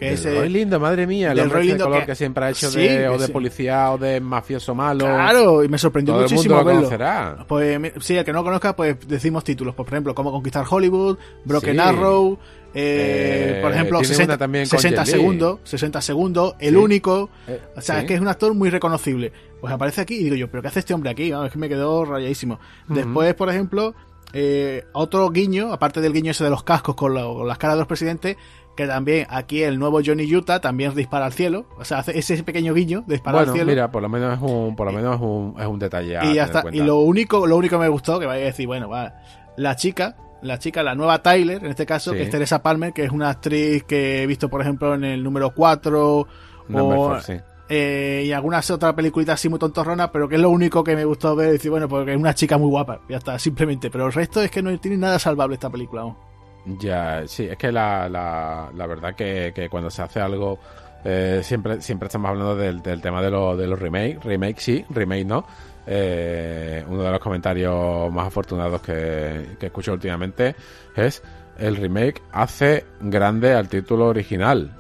que 0.01 0.13
es 0.15 0.25
eh, 0.25 0.35
Roy 0.35 0.49
Lindo, 0.49 0.81
madre 0.81 1.07
mía, 1.07 1.31
el 1.33 1.41
hombre 1.41 1.65
de 1.65 1.79
color 1.79 2.01
que- 2.01 2.07
que, 2.07 2.15
siempre 2.17 2.45
ha 2.47 2.51
hecho 2.51 2.71
Sí, 2.71 2.81
de, 2.81 3.09
o 3.09 3.17
de 3.19 3.27
sí. 3.27 3.33
policía 3.33 3.93
o 3.93 3.99
de 3.99 4.21
mafioso 4.21 4.75
malo. 4.75 5.05
Claro, 5.05 5.63
y 5.63 5.69
me 5.69 5.79
sorprendió 5.79 6.15
Todo 6.15 6.25
el 6.25 6.31
muchísimo 6.33 6.55
mundo 6.57 6.71
lo 6.71 6.75
verlo. 6.75 6.81
conocerá. 6.89 7.45
Pues 7.47 7.81
sí, 8.01 8.17
el 8.17 8.25
que 8.25 8.33
no 8.33 8.39
lo 8.41 8.45
conozca, 8.45 8.75
pues 8.75 8.97
decimos 9.07 9.45
títulos. 9.45 9.75
Pues, 9.77 9.87
por 9.87 9.95
ejemplo, 9.95 10.15
Cómo 10.15 10.33
conquistar 10.33 10.65
Hollywood, 10.69 11.19
Broken 11.45 11.75
Sí. 11.75 11.79
Arrow, 11.81 12.39
eh, 12.75 13.57
Eh, 13.57 13.63
por 13.63 13.73
ejemplo, 13.73 13.99
tiene 13.99 14.15
60, 14.15 14.33
una 14.35 14.39
también 14.39 14.65
con 14.69 14.79
60 14.79 15.05
Jet 15.05 15.07
Li. 15.15 15.21
segundos, 15.21 15.59
60 15.65 16.01
segundos, 16.01 16.55
El 16.59 16.77
único. 16.77 17.29
Eh, 17.47 17.61
O 17.77 17.81
sea, 17.81 18.01
es 18.01 18.05
que 18.07 18.15
es 18.15 18.21
un 18.21 18.29
actor 18.29 18.55
muy 18.55 18.71
reconocible. 18.71 19.33
Pues 19.61 19.73
aparece 19.73 20.01
aquí 20.01 20.15
y 20.15 20.25
digo 20.25 20.37
yo, 20.37 20.49
¿pero 20.51 20.63
qué 20.63 20.69
hace 20.69 20.79
este 20.81 20.95
hombre 20.95 21.11
aquí? 21.11 21.31
Vamos, 21.31 21.47
es 21.49 21.53
que 21.53 21.59
me 21.59 21.69
quedó 21.69 22.05
rayadísimo. 22.05 22.59
Después, 22.89 23.35
por 23.35 23.51
ejemplo, 23.51 23.95
eh, 24.33 24.85
otro 24.93 25.29
guiño, 25.31 25.73
aparte 25.73 26.01
del 26.01 26.13
guiño 26.13 26.31
ese 26.31 26.45
de 26.45 26.51
los 26.51 26.63
cascos 26.63 26.95
con, 26.95 27.13
lo- 27.15 27.35
con 27.35 27.49
las 27.49 27.59
caras 27.59 27.75
de 27.77 27.81
los 27.81 27.89
presidentes, 27.89 28.37
que 28.81 28.87
también 28.87 29.27
aquí 29.31 29.63
el 29.63 29.79
nuevo 29.79 30.01
Johnny 30.05 30.25
Utah 30.35 30.61
también 30.61 30.95
dispara 30.95 31.27
al 31.27 31.33
cielo. 31.33 31.67
O 31.79 31.85
sea, 31.85 31.99
hace 31.99 32.19
ese 32.19 32.43
pequeño 32.43 32.73
guiño 32.75 33.03
de 33.07 33.15
disparar 33.15 33.41
Bueno, 33.41 33.53
al 33.53 33.57
cielo. 33.59 33.71
mira, 33.71 33.91
por 33.91 34.03
lo 34.03 34.09
menos 34.09 34.35
es 34.37 34.41
un, 34.43 34.75
por 34.77 34.87
lo 34.87 34.93
menos 34.93 35.17
es 35.17 35.21
un, 35.21 35.55
es 35.59 35.67
un 35.67 35.79
detalle 35.79 36.17
a 36.19 36.25
y 36.25 36.35
ya 36.35 36.45
está. 36.45 36.65
Y 36.73 36.81
lo 36.81 36.97
único, 37.01 37.47
lo 37.47 37.57
único 37.57 37.77
que 37.77 37.83
me 37.83 37.89
gustó, 37.89 38.19
que 38.19 38.27
vaya 38.27 38.43
a 38.43 38.47
decir, 38.47 38.67
bueno, 38.67 38.89
va, 38.89 39.15
la 39.57 39.77
chica, 39.77 40.17
la 40.43 40.59
chica, 40.59 40.83
la 40.83 40.95
nueva 40.95 41.23
Tyler, 41.23 41.63
en 41.63 41.71
este 41.71 41.85
caso, 41.87 42.13
Sí. 42.13 42.17
que 42.17 42.23
es 42.25 42.31
Teresa 42.31 42.63
Palmer, 42.63 42.93
que 42.93 43.05
es 43.05 43.11
una 43.11 43.29
actriz 43.31 43.85
que 43.85 44.23
he 44.23 44.27
visto, 44.27 44.49
por 44.49 44.61
ejemplo, 44.63 44.95
en 44.95 45.05
el 45.05 45.23
número 45.23 45.53
4 45.55 46.27
Number 46.69 46.99
o, 46.99 47.21
sí. 47.21 47.35
eh, 47.69 48.23
y 48.27 48.33
algunas 48.33 48.71
otras 48.71 48.95
peliculitas 48.95 49.35
así 49.35 49.49
muy 49.49 49.59
tontorronas, 49.59 50.09
pero 50.11 50.29
que 50.29 50.37
es 50.37 50.41
lo 50.41 50.49
único 50.51 50.83
que 50.83 50.97
me 50.97 51.05
gustó 51.05 51.37
ver, 51.37 51.51
decir, 51.53 51.71
bueno, 51.71 51.89
porque 51.89 52.13
es 52.13 52.17
una 52.17 52.35
chica 52.35 52.57
muy 52.57 52.69
guapa, 52.71 53.01
ya 53.09 53.19
está, 53.19 53.39
simplemente. 53.39 53.91
Pero 53.91 54.07
el 54.07 54.13
resto 54.13 54.41
es 54.41 54.51
que 54.51 54.63
no 54.63 54.79
tiene 54.79 54.97
nada 54.97 55.19
salvable 55.19 55.55
esta 55.55 55.69
película. 55.69 56.03
¿no? 56.03 56.30
Ya, 56.65 57.27
sí, 57.27 57.47
es 57.51 57.57
que 57.57 57.73
la, 57.73 58.09
la, 58.09 58.87
verdad 58.87 59.15
que, 59.15 59.53
que 59.55 59.69
cuando 59.69 59.91
se 59.91 60.03
hace 60.03 60.21
algo, 60.21 60.59
eh, 61.05 61.41
siempre, 61.43 61.81
siempre 61.81 62.07
estamos 62.07 62.29
hablando 62.31 62.55
del, 62.57 62.83
del 62.83 63.01
tema 63.01 63.23
de, 63.23 63.31
lo- 63.31 63.57
de 63.57 63.67
los 63.67 63.79
remakes. 63.79 64.23
Remake 64.25 64.61
sí, 64.61 64.85
remake 64.91 65.25
no. 65.25 65.45
Eh, 65.87 66.85
uno 66.89 67.03
de 67.03 67.11
los 67.11 67.21
comentarios 67.21 68.13
más 68.13 68.27
afortunados 68.27 68.83
que, 68.83 69.57
que 69.59 69.67
escucho 69.67 69.93
últimamente 69.95 70.55
es 70.95 71.23
el 71.59 71.77
remake 71.77 72.23
hace 72.33 72.85
grande 73.01 73.55
al 73.55 73.69
título 73.69 74.07
original. 74.09 74.77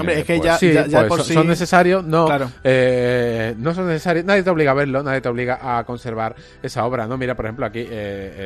Hombre, 0.00 0.20
es 0.20 0.24
que 0.24 0.40
ya- 0.40 0.56
sí, 0.56 0.72
ya- 0.72 0.86
ya 0.86 0.98
pues 1.00 1.08
por 1.08 1.18
son, 1.18 1.26
sí- 1.26 1.34
son 1.34 1.46
necesarios, 1.48 2.04
no, 2.04 2.26
Claro. 2.26 2.50
eh, 2.64 3.54
no 3.58 3.74
son 3.74 3.86
necesarios, 3.88 4.24
nadie 4.24 4.42
te 4.42 4.50
obliga 4.50 4.70
a 4.70 4.74
verlo, 4.74 5.02
nadie 5.02 5.20
te 5.20 5.28
obliga 5.28 5.78
a 5.78 5.84
conservar 5.84 6.34
esa 6.62 6.84
obra, 6.86 7.06
¿no? 7.06 7.16
Mira, 7.18 7.34
por 7.34 7.44
ejemplo, 7.44 7.66
aquí 7.66 7.80
eh, 7.80 7.88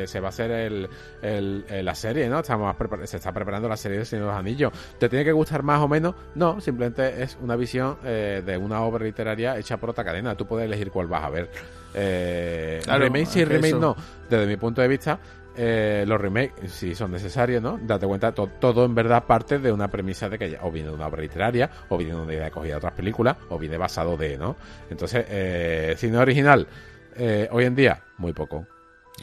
eh, 0.03 0.07
se 0.07 0.19
va 0.19 0.27
a 0.27 0.29
hacer 0.29 0.51
el, 0.51 0.89
el- 1.21 1.65
eh, 1.69 1.83
la 1.83 1.95
serie, 1.95 2.27
¿no? 2.29 2.39
Estamos 2.39 2.75
se 3.05 3.17
está 3.17 3.31
preparando 3.31 3.69
la 3.69 3.77
serie 3.77 3.99
de 3.99 4.05
Señor 4.05 4.25
de 4.25 4.31
los 4.31 4.39
Anillos. 4.39 4.71
¿Te 4.99 5.07
tiene 5.09 5.23
que 5.23 5.31
gustar 5.31 5.63
más 5.63 5.79
o 5.79 5.87
menos? 5.87 6.15
No, 6.35 6.59
simplemente 6.59 7.23
es 7.23 7.37
una 7.41 7.55
visión 7.55 7.97
eh, 8.03 8.41
de 8.45 8.57
una 8.57 8.81
obra 8.81 9.03
literaria 9.05 9.57
hecha 9.57 9.77
por 9.77 9.89
otra 9.91 10.03
cadena. 10.03 10.35
Tú 10.35 10.45
puedes 10.45 10.65
elegir 10.65 10.91
cuál 10.91 11.07
vas 11.07 11.23
a 11.23 11.29
ver. 11.29 11.49
Eh, 11.93 12.79
Claro, 12.83 13.03
remake 13.05 13.25
sí, 13.25 13.43
remake 13.45 13.67
eso- 13.69 13.79
no. 13.79 13.95
Desde 14.29 14.45
mi 14.45 14.57
punto 14.57 14.81
de 14.81 14.87
vista, 14.87 15.19
eh, 15.57 16.05
los 16.07 16.21
remakes 16.21 16.71
sí 16.71 16.93
son 16.95 17.11
necesarios, 17.11 17.61
¿no? 17.61 17.79
Date 17.81 18.05
cuenta, 18.07 18.31
to- 18.31 18.49
todo 18.59 18.85
en 18.85 18.93
verdad 18.95 19.23
parte 19.25 19.59
de 19.59 19.71
una 19.71 19.89
premisa 19.89 20.29
de 20.29 20.37
que 20.37 20.51
ya- 20.51 20.59
o 20.63 20.71
viene 20.71 20.89
de 20.89 20.95
una 20.95 21.07
obra 21.07 21.21
literaria, 21.21 21.69
o 21.89 21.97
viene 21.97 22.13
de 22.15 22.21
una 22.21 22.33
idea 22.33 22.51
cogida 22.51 22.73
de 22.73 22.77
otras 22.77 22.93
películas, 22.93 23.35
o 23.49 23.57
viene 23.57 23.77
basado 23.77 24.15
de, 24.17 24.37
¿no? 24.37 24.55
Entonces, 24.89 25.25
eh, 25.29 25.95
cine 25.97 26.17
original, 26.17 26.67
eh, 27.15 27.49
hoy 27.51 27.65
en 27.65 27.75
día, 27.75 28.03
muy 28.17 28.33
poco. 28.33 28.65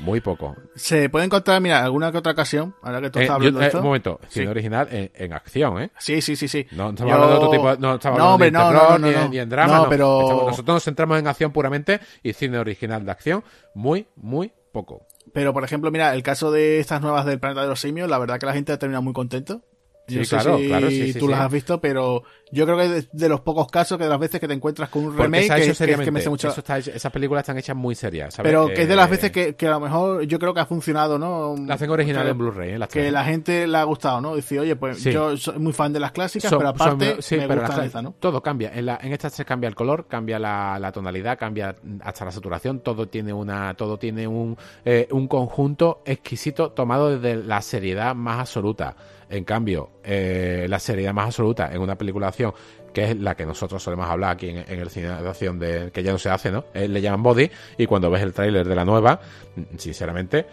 Muy 0.01 0.21
poco. 0.21 0.57
Se 0.75 1.09
puede 1.09 1.27
encontrar, 1.27 1.61
mira, 1.61 1.85
alguna 1.85 2.11
que 2.11 2.19
otra 2.19 2.33
ocasión, 2.33 2.75
ahora 2.83 3.01
que 3.01 3.11
tú 3.11 3.21
Eh, 3.21 3.23
estás 3.23 3.29
yo- 3.29 3.35
hablando 3.37 3.61
de 3.61 3.65
eh, 3.65 3.69
esto. 3.69 3.79
un 3.79 3.85
momento, 3.85 4.19
cine 4.29 4.47
Sí. 4.47 4.51
original 4.51 4.89
en, 4.91 5.13
en 5.15 5.33
acción, 5.33 5.81
¿eh? 5.83 5.91
Sí, 6.01 6.21
sí, 6.21 6.35
sí, 6.35 6.49
sí. 6.49 6.67
No 6.73 6.91
estamos 6.91 7.11
Yo- 7.13 7.15
hablando 7.15 7.29
de 7.29 7.37
otro 7.47 7.51
tipo, 7.51 7.65
no 7.81 7.95
estamos 7.95 8.19
No, 8.19 8.25
hablando 8.25 8.35
hombre, 8.35 8.51
no, 8.51 8.69
terror, 8.71 8.91
no, 8.91 8.99
no, 8.99 9.07
ni, 9.07 9.15
en- 9.15 9.21
no. 9.21 9.29
ni 9.29 9.39
en 9.39 9.49
drama, 9.49 9.89
pero- 9.89 10.23
Estamos- 10.23 10.47
nosotros 10.49 10.75
nos 10.75 10.83
centramos 10.85 11.17
en 11.21 11.29
acción 11.29 11.53
puramente 11.53 12.01
y 12.25 12.33
cine 12.33 12.59
original 12.59 13.05
de 13.05 13.13
acción, 13.13 13.45
muy, 13.77 14.09
muy 14.17 14.51
poco. 14.73 15.07
Pero, 15.35 15.53
por 15.53 15.65
ejemplo, 15.65 15.91
mira, 15.91 16.15
el 16.15 16.23
caso 16.23 16.53
de 16.53 16.79
estas 16.79 17.03
nuevas 17.03 17.27
del 17.27 17.41
Planeta 17.41 17.63
de 17.63 17.67
los 17.67 17.81
Simios, 17.81 18.09
la 18.09 18.19
verdad 18.19 18.39
que 18.39 18.47
la 18.47 18.53
gente 18.53 18.71
ha 18.71 18.79
terminado 18.79 19.03
muy 19.03 19.13
contento. 19.13 19.63
Sí, 20.07 20.17
no 20.19 20.25
sé 20.25 20.37
claro, 20.37 20.59
si 20.59 20.67
claro, 20.67 20.91
sí, 20.91 21.13
sí, 21.15 21.19
tú 21.19 21.29
las 21.29 21.41
has 21.41 21.51
visto, 21.51 21.81
pero 21.81 22.23
yo 22.53 22.67
creo 22.67 22.77
que 22.77 22.89
de, 22.89 23.09
de 23.11 23.29
los 23.31 23.41
pocos 23.41 23.69
casos 23.69 23.97
que 23.97 24.05
de 24.05 24.11
las 24.11 24.19
veces 24.19 24.39
que 24.39 24.47
te 24.47 24.53
encuentras 24.53 24.91
con 24.91 25.05
un 25.07 25.17
remake, 25.17 25.49
que, 25.49 25.63
que 25.63 25.71
es 25.71 25.79
que 26.01 26.11
me 26.11 26.19
hace 26.21 26.29
mucho... 26.29 26.49
Está 26.49 26.79
hecho- 26.79 26.91
esas 26.93 27.11
películas 27.11 27.41
están 27.43 27.57
hechas 27.57 27.75
muy 27.75 27.95
serias, 27.95 28.35
¿sabes? 28.35 28.51
Pero 28.51 28.67
que 28.69 28.83
es 28.83 28.89
de 28.89 28.97
las 28.97 29.09
Eh, 29.09 29.11
veces 29.11 29.31
que, 29.33 29.55
que 29.57 29.67
a 29.67 29.71
lo 29.71 29.81
mejor 29.81 30.23
yo 30.25 30.39
creo 30.39 30.53
que 30.53 30.61
ha 30.61 30.67
funcionado, 30.67 31.19
¿no? 31.19 31.55
La 31.67 31.75
hacen 31.75 31.89
original 31.89 32.29
en 32.29 32.37
Blu-ray, 32.37 32.73
¿eh? 32.73 32.79
Las 32.79 32.91
Que 32.91 33.01
tres. 33.01 33.13
la 33.15 33.25
gente 33.25 33.67
le 33.67 33.79
ha 33.79 33.85
gustado, 33.85 34.21
¿no? 34.21 34.37
Decir, 34.37 34.61
oye, 34.61 34.77
pues 34.77 35.03
yo 35.03 35.37
soy 35.39 35.59
muy 35.59 35.73
fan 35.73 35.93
de 35.95 36.01
las 36.01 36.13
clásicas, 36.13 36.51
Son- 36.51 36.59
pero 36.59 36.69
aparte 36.69 37.23
son- 37.23 37.39
me 37.39 37.49
pero 37.49 37.61
gustan 37.63 37.91
las- 37.93 38.03
¿no? 38.03 38.15
Todo 38.21 38.43
cambia. 38.43 38.73
En, 38.75 38.85
la, 38.85 38.99
en 39.03 39.11
estas 39.13 39.33
se 39.33 39.47
cambia 39.47 39.69
el 39.69 39.75
color, 39.75 40.07
cambia 40.07 40.39
la, 40.39 40.79
la 40.79 40.93
tonalidad, 40.93 41.39
cambia 41.39 41.77
hasta 42.03 42.27
la 42.27 42.31
saturación. 42.31 42.81
Todo 42.81 43.09
tiene 43.09 43.33
una, 43.33 43.73
todo 43.73 43.99
tiene 43.99 44.27
un, 44.27 44.57
eh, 44.85 45.09
un 45.13 45.29
conjunto 45.29 46.03
exquisito 46.05 46.73
tomado 46.73 47.17
desde 47.19 47.43
la 47.43 47.63
seriedad 47.63 48.15
más 48.15 48.41
absoluta. 48.41 48.95
En 49.31 49.45
cambio, 49.45 49.91
eh, 50.05 50.67
la 50.69 50.79
seriedad 50.79 51.13
más 51.13 51.27
absoluta 51.27 51.71
en 51.73 51.81
una 51.81 51.97
película 51.97 52.27
de 52.27 52.29
acción, 52.29 52.53
que 52.93 53.11
es 53.11 53.17
la 53.19 53.35
que 53.37 53.45
nosotros 53.47 53.83
solemos 53.83 54.09
hablar 54.09 54.33
aquí 54.33 54.49
en, 54.51 54.59
en 54.59 54.79
el 54.81 54.91
cine 54.91 55.09
de 55.09 55.29
acción, 55.29 55.59
de, 55.59 55.91
que 55.93 56.03
ya 56.03 56.13
no 56.13 56.19
se 56.19 56.31
hace, 56.31 56.51
¿no? 56.53 56.65
Eh, 56.75 56.87
le 56.89 57.01
llaman 57.01 57.23
body, 57.23 57.51
y 57.79 57.87
cuando 57.87 58.11
ves 58.11 58.23
el 58.23 58.33
tráiler 58.33 58.67
de 58.69 58.75
la 58.75 58.85
nueva, 58.85 59.21
sinceramente, 59.77 60.47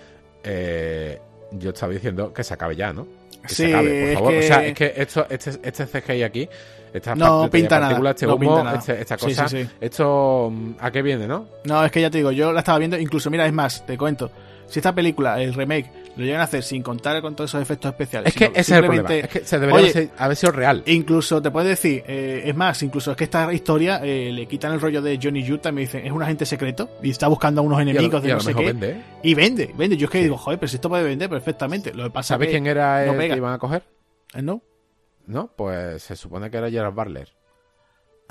eh, 0.43 1.19
yo 1.51 1.69
estaba 1.71 1.93
diciendo 1.93 2.33
que 2.33 2.43
se 2.43 2.53
acabe 2.53 2.75
ya, 2.75 2.93
¿no? 2.93 3.07
Que 3.43 3.49
se 3.49 3.65
Sí, 3.67 3.71
acabe, 3.73 3.89
por 3.89 4.09
es 4.09 4.13
favor. 4.15 4.31
que- 4.31 4.39
O 4.39 4.43
sea, 4.43 4.65
es 4.65 4.73
que 4.73 4.93
esto, 4.95 5.25
este, 5.29 5.49
este 5.63 5.85
CGI 5.87 6.23
aquí, 6.23 6.49
esta 6.93 7.15
No 7.15 7.49
pinta 7.49 7.79
nada, 7.79 8.09
este 8.11 8.25
no 8.25 8.35
humo, 8.35 8.39
pinta 8.55 8.63
nada. 8.63 8.77
este- 8.79 9.01
esta 9.01 9.17
cosa, 9.17 9.47
sí, 9.47 9.63
sí. 9.63 9.69
esto 9.79 10.51
¿a 10.79 10.91
qué 10.91 11.01
viene, 11.01 11.27
no? 11.27 11.47
No, 11.65 11.83
es 11.85 11.91
que 11.91 12.01
ya 12.01 12.09
te 12.09 12.17
digo, 12.19 12.31
yo 12.31 12.51
la 12.53 12.59
estaba 12.59 12.77
viendo, 12.79 12.97
incluso, 12.97 13.29
mira, 13.29 13.45
es 13.45 13.53
más, 13.53 13.85
te 13.85 13.97
cuento. 13.97 14.31
Si 14.67 14.79
esta 14.79 14.93
película, 14.95 15.41
el 15.41 15.53
remake, 15.53 15.91
lo 16.15 16.23
llegan 16.25 16.41
a 16.41 16.43
hacer 16.45 16.63
sin 16.63 16.83
contar 16.83 17.21
con 17.21 17.35
todos 17.35 17.49
esos 17.51 17.61
efectos 17.61 17.89
especiales. 17.91 18.29
Es 18.29 18.35
que 18.37 18.45
ese 18.45 18.59
es 18.59 18.69
el 18.71 18.85
problema, 18.85 19.13
es 19.13 19.27
que 19.29 19.45
se 19.45 19.59
debería 19.59 19.81
Oye, 19.91 20.09
haber- 20.17 20.35
sido 20.35 20.51
real. 20.51 20.83
Incluso 20.85 21.41
te 21.41 21.51
puedes 21.51 21.69
decir, 21.69 22.03
eh, 22.07 22.43
es 22.45 22.55
más, 22.55 22.81
incluso 22.83 23.11
es 23.11 23.17
que 23.17 23.23
esta 23.25 23.51
historia 23.53 24.01
eh, 24.03 24.31
le 24.31 24.45
quitan 24.47 24.73
el 24.73 24.81
rollo 24.81 25.01
de 25.01 25.19
Johnny 25.21 25.49
Utah 25.51 25.69
y 25.69 25.71
me 25.73 25.81
dicen, 25.81 26.05
es 26.05 26.11
un 26.11 26.21
agente 26.23 26.45
secreto 26.45 26.89
y 27.01 27.09
está 27.11 27.27
buscando 27.27 27.61
a 27.61 27.63
unos 27.63 27.79
Y 27.79 27.81
a 27.81 27.85
lo- 27.85 27.91
enemigos 27.91 28.23
y 28.23 28.27
de 28.27 28.33
no 28.33 28.39
sé 28.39 28.53
qué. 28.53 28.65
vende, 28.65 28.89
¿eh? 28.91 29.03
Y 29.23 29.33
vende, 29.33 29.71
vende. 29.77 29.97
Yo 29.97 30.05
es 30.05 30.11
que 30.11 30.21
digo, 30.23 30.37
joder, 30.37 30.59
pero 30.59 30.67
si 30.69 30.75
esto 30.75 30.89
puede 30.89 31.03
vender 31.03 31.29
perfectamente. 31.29 31.93
Lo 31.93 32.03
que 32.05 32.09
pasa 32.11 32.35
¿Sabes 32.35 32.47
que 32.47 32.51
quién 32.53 32.67
era 32.67 33.05
no 33.05 33.11
el 33.13 33.17
pega. 33.17 33.33
que 33.35 33.37
iban 33.37 33.53
a 33.53 33.57
coger? 33.57 33.83
¿Eh, 34.33 34.41
¿No? 34.41 34.61
No, 35.27 35.51
pues 35.55 36.03
se 36.03 36.15
supone 36.15 36.49
que 36.51 36.57
era 36.57 36.69
Gerard 36.69 36.93
Butler. 36.93 37.29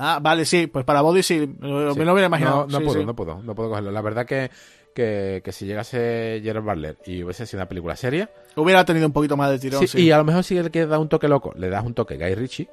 Ah, 0.02 0.18
vale, 0.20 0.46
sí, 0.46 0.66
pues 0.66 0.84
para 0.86 1.02
Body 1.02 1.22
sí, 1.22 1.40
me 1.58 1.92
Sí. 1.92 2.00
lo 2.04 2.12
hubiera 2.12 2.26
imaginado. 2.26 2.66
No, 2.66 2.66
no 2.66 2.78
sí, 2.78 2.84
puedo, 2.84 3.04
no 3.04 3.14
puedo, 3.14 3.42
no 3.42 3.54
puedo 3.54 3.68
cogerlo. 3.68 3.90
La 3.90 4.00
verdad 4.00 4.24
que, 4.24 4.50
que, 4.94 5.42
que 5.44 5.52
si 5.52 5.66
llegase 5.66 6.40
Gerard 6.42 6.64
Butler 6.64 6.96
y 7.06 7.22
hubiese 7.22 7.46
sido 7.46 7.60
una 7.60 7.68
película 7.68 7.96
seria, 7.96 8.30
Hubiera 8.56 8.84
tenido 8.84 9.06
un 9.06 9.12
poquito 9.12 9.36
más 9.36 9.50
de 9.50 9.58
tirón, 9.58 9.80
sí, 9.80 9.86
sí. 9.86 10.02
y 10.02 10.10
a 10.10 10.18
lo 10.18 10.24
mejor 10.24 10.42
si 10.42 10.60
le 10.60 10.70
quieres 10.70 10.90
dar 10.90 10.98
un 10.98 11.08
toque 11.08 11.28
loco, 11.28 11.52
le 11.56 11.68
das 11.68 11.84
un 11.84 11.94
toque 11.94 12.16
Guy 12.16 12.34
Ritchie, 12.34 12.68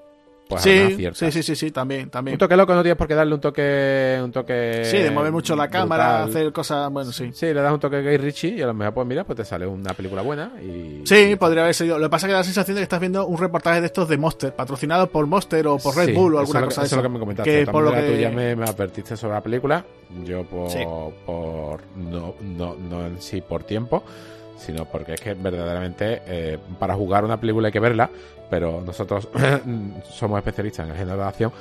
pues 0.50 0.62
sí, 0.62 1.10
sí, 1.14 1.32
sí, 1.32 1.44
sí, 1.44 1.56
sí, 1.56 1.72
también, 1.72 2.10
también. 2.10 2.36
Un 2.36 2.40
toque 2.40 2.56
loco 2.56 2.74
no 2.74 2.82
tienes 2.82 2.98
por 2.98 3.08
qué 3.08 3.16
darle 3.16 3.34
un 3.36 3.42
toque. 3.42 4.20
Un 4.24 4.32
toque 4.32 4.84
Sí, 4.86 4.98
de 4.98 5.12
mover 5.12 5.32
mucho 5.32 5.56
la 5.56 5.68
cámara, 5.70 6.24
hacer 6.24 6.52
cosas, 6.54 6.90
bueno, 6.92 7.12
sí. 7.12 7.32
Sí, 7.34 7.48
le 7.48 7.56
das 7.62 7.74
un 7.74 7.80
toque 7.80 7.98
a 7.98 8.02
Guy 8.02 8.18
Ritchie 8.18 8.56
y 8.58 8.62
a 8.62 8.68
lo 8.68 8.74
mejor, 8.74 8.94
pues 8.94 9.08
mira, 9.08 9.24
pues 9.24 9.38
te 9.38 9.46
sale 9.46 9.66
una 9.68 9.94
película 9.94 10.22
buena. 10.22 10.52
y 10.62 11.02
Sí, 11.06 11.36
podría 11.38 11.64
haber 11.64 11.74
sido. 11.76 11.98
Lo 12.00 12.06
que 12.06 12.10
pasa 12.12 12.26
es 12.26 12.30
que 12.30 12.34
da 12.34 12.40
la 12.40 12.44
sensación 12.44 12.76
de 12.76 12.80
que 12.80 12.84
estás 12.84 13.00
viendo 13.00 13.26
un 13.28 13.38
reportaje 13.38 13.80
de 13.82 13.88
estos 13.88 14.08
de 14.10 14.18
Monster, 14.18 14.54
patrocinado 14.56 15.08
por 15.10 15.26
Monster 15.28 15.68
o 15.68 15.78
por 15.78 15.96
Red 15.96 16.08
Sí, 16.08 16.14
Bull 16.14 16.36
o 16.36 16.38
eso 16.38 16.42
alguna 16.42 16.60
es 16.60 16.62
lo 16.64 16.68
que- 16.68 16.70
cosa 16.70 16.82
de 16.82 16.86
Eso 16.88 16.96
es 16.96 16.98
lo 16.98 17.04
que 17.04 17.14
me 17.14 17.20
comentaste. 17.20 17.52
Que 17.52 17.66
Que 17.66 17.72
por 17.72 17.84
lo 17.84 17.92
que... 17.94 18.02
tú 18.02 18.14
ya 18.14 18.30
me, 18.30 18.56
me 18.56 18.66
advertiste 18.66 19.18
sobre 19.18 19.34
la 19.36 19.42
película. 19.42 19.86
Yo 20.24 20.44
por, 20.46 20.70
Sí. 20.72 20.80
por 21.26 21.82
no, 21.98 22.36
no, 22.42 22.76
no 22.76 23.06
en 23.06 23.22
sí 23.22 23.42
por 23.42 23.64
tiempo, 23.64 24.04
sino 24.58 24.86
porque 24.86 25.14
es 25.14 25.22
que 25.22 25.34
verdaderamente 25.34 26.22
eh, 26.26 26.58
para 26.80 26.96
jugar 26.96 27.24
una 27.24 27.40
película 27.40 27.68
hay 27.68 27.72
que 27.72 27.80
verla, 27.80 28.10
pero 28.50 28.82
nosotros 28.82 29.28
somos 30.10 30.38
especialistas 30.40 30.86
en 30.86 30.92
el 30.92 30.98
género 30.98 31.18
de 31.18 31.24
acción. 31.24 31.52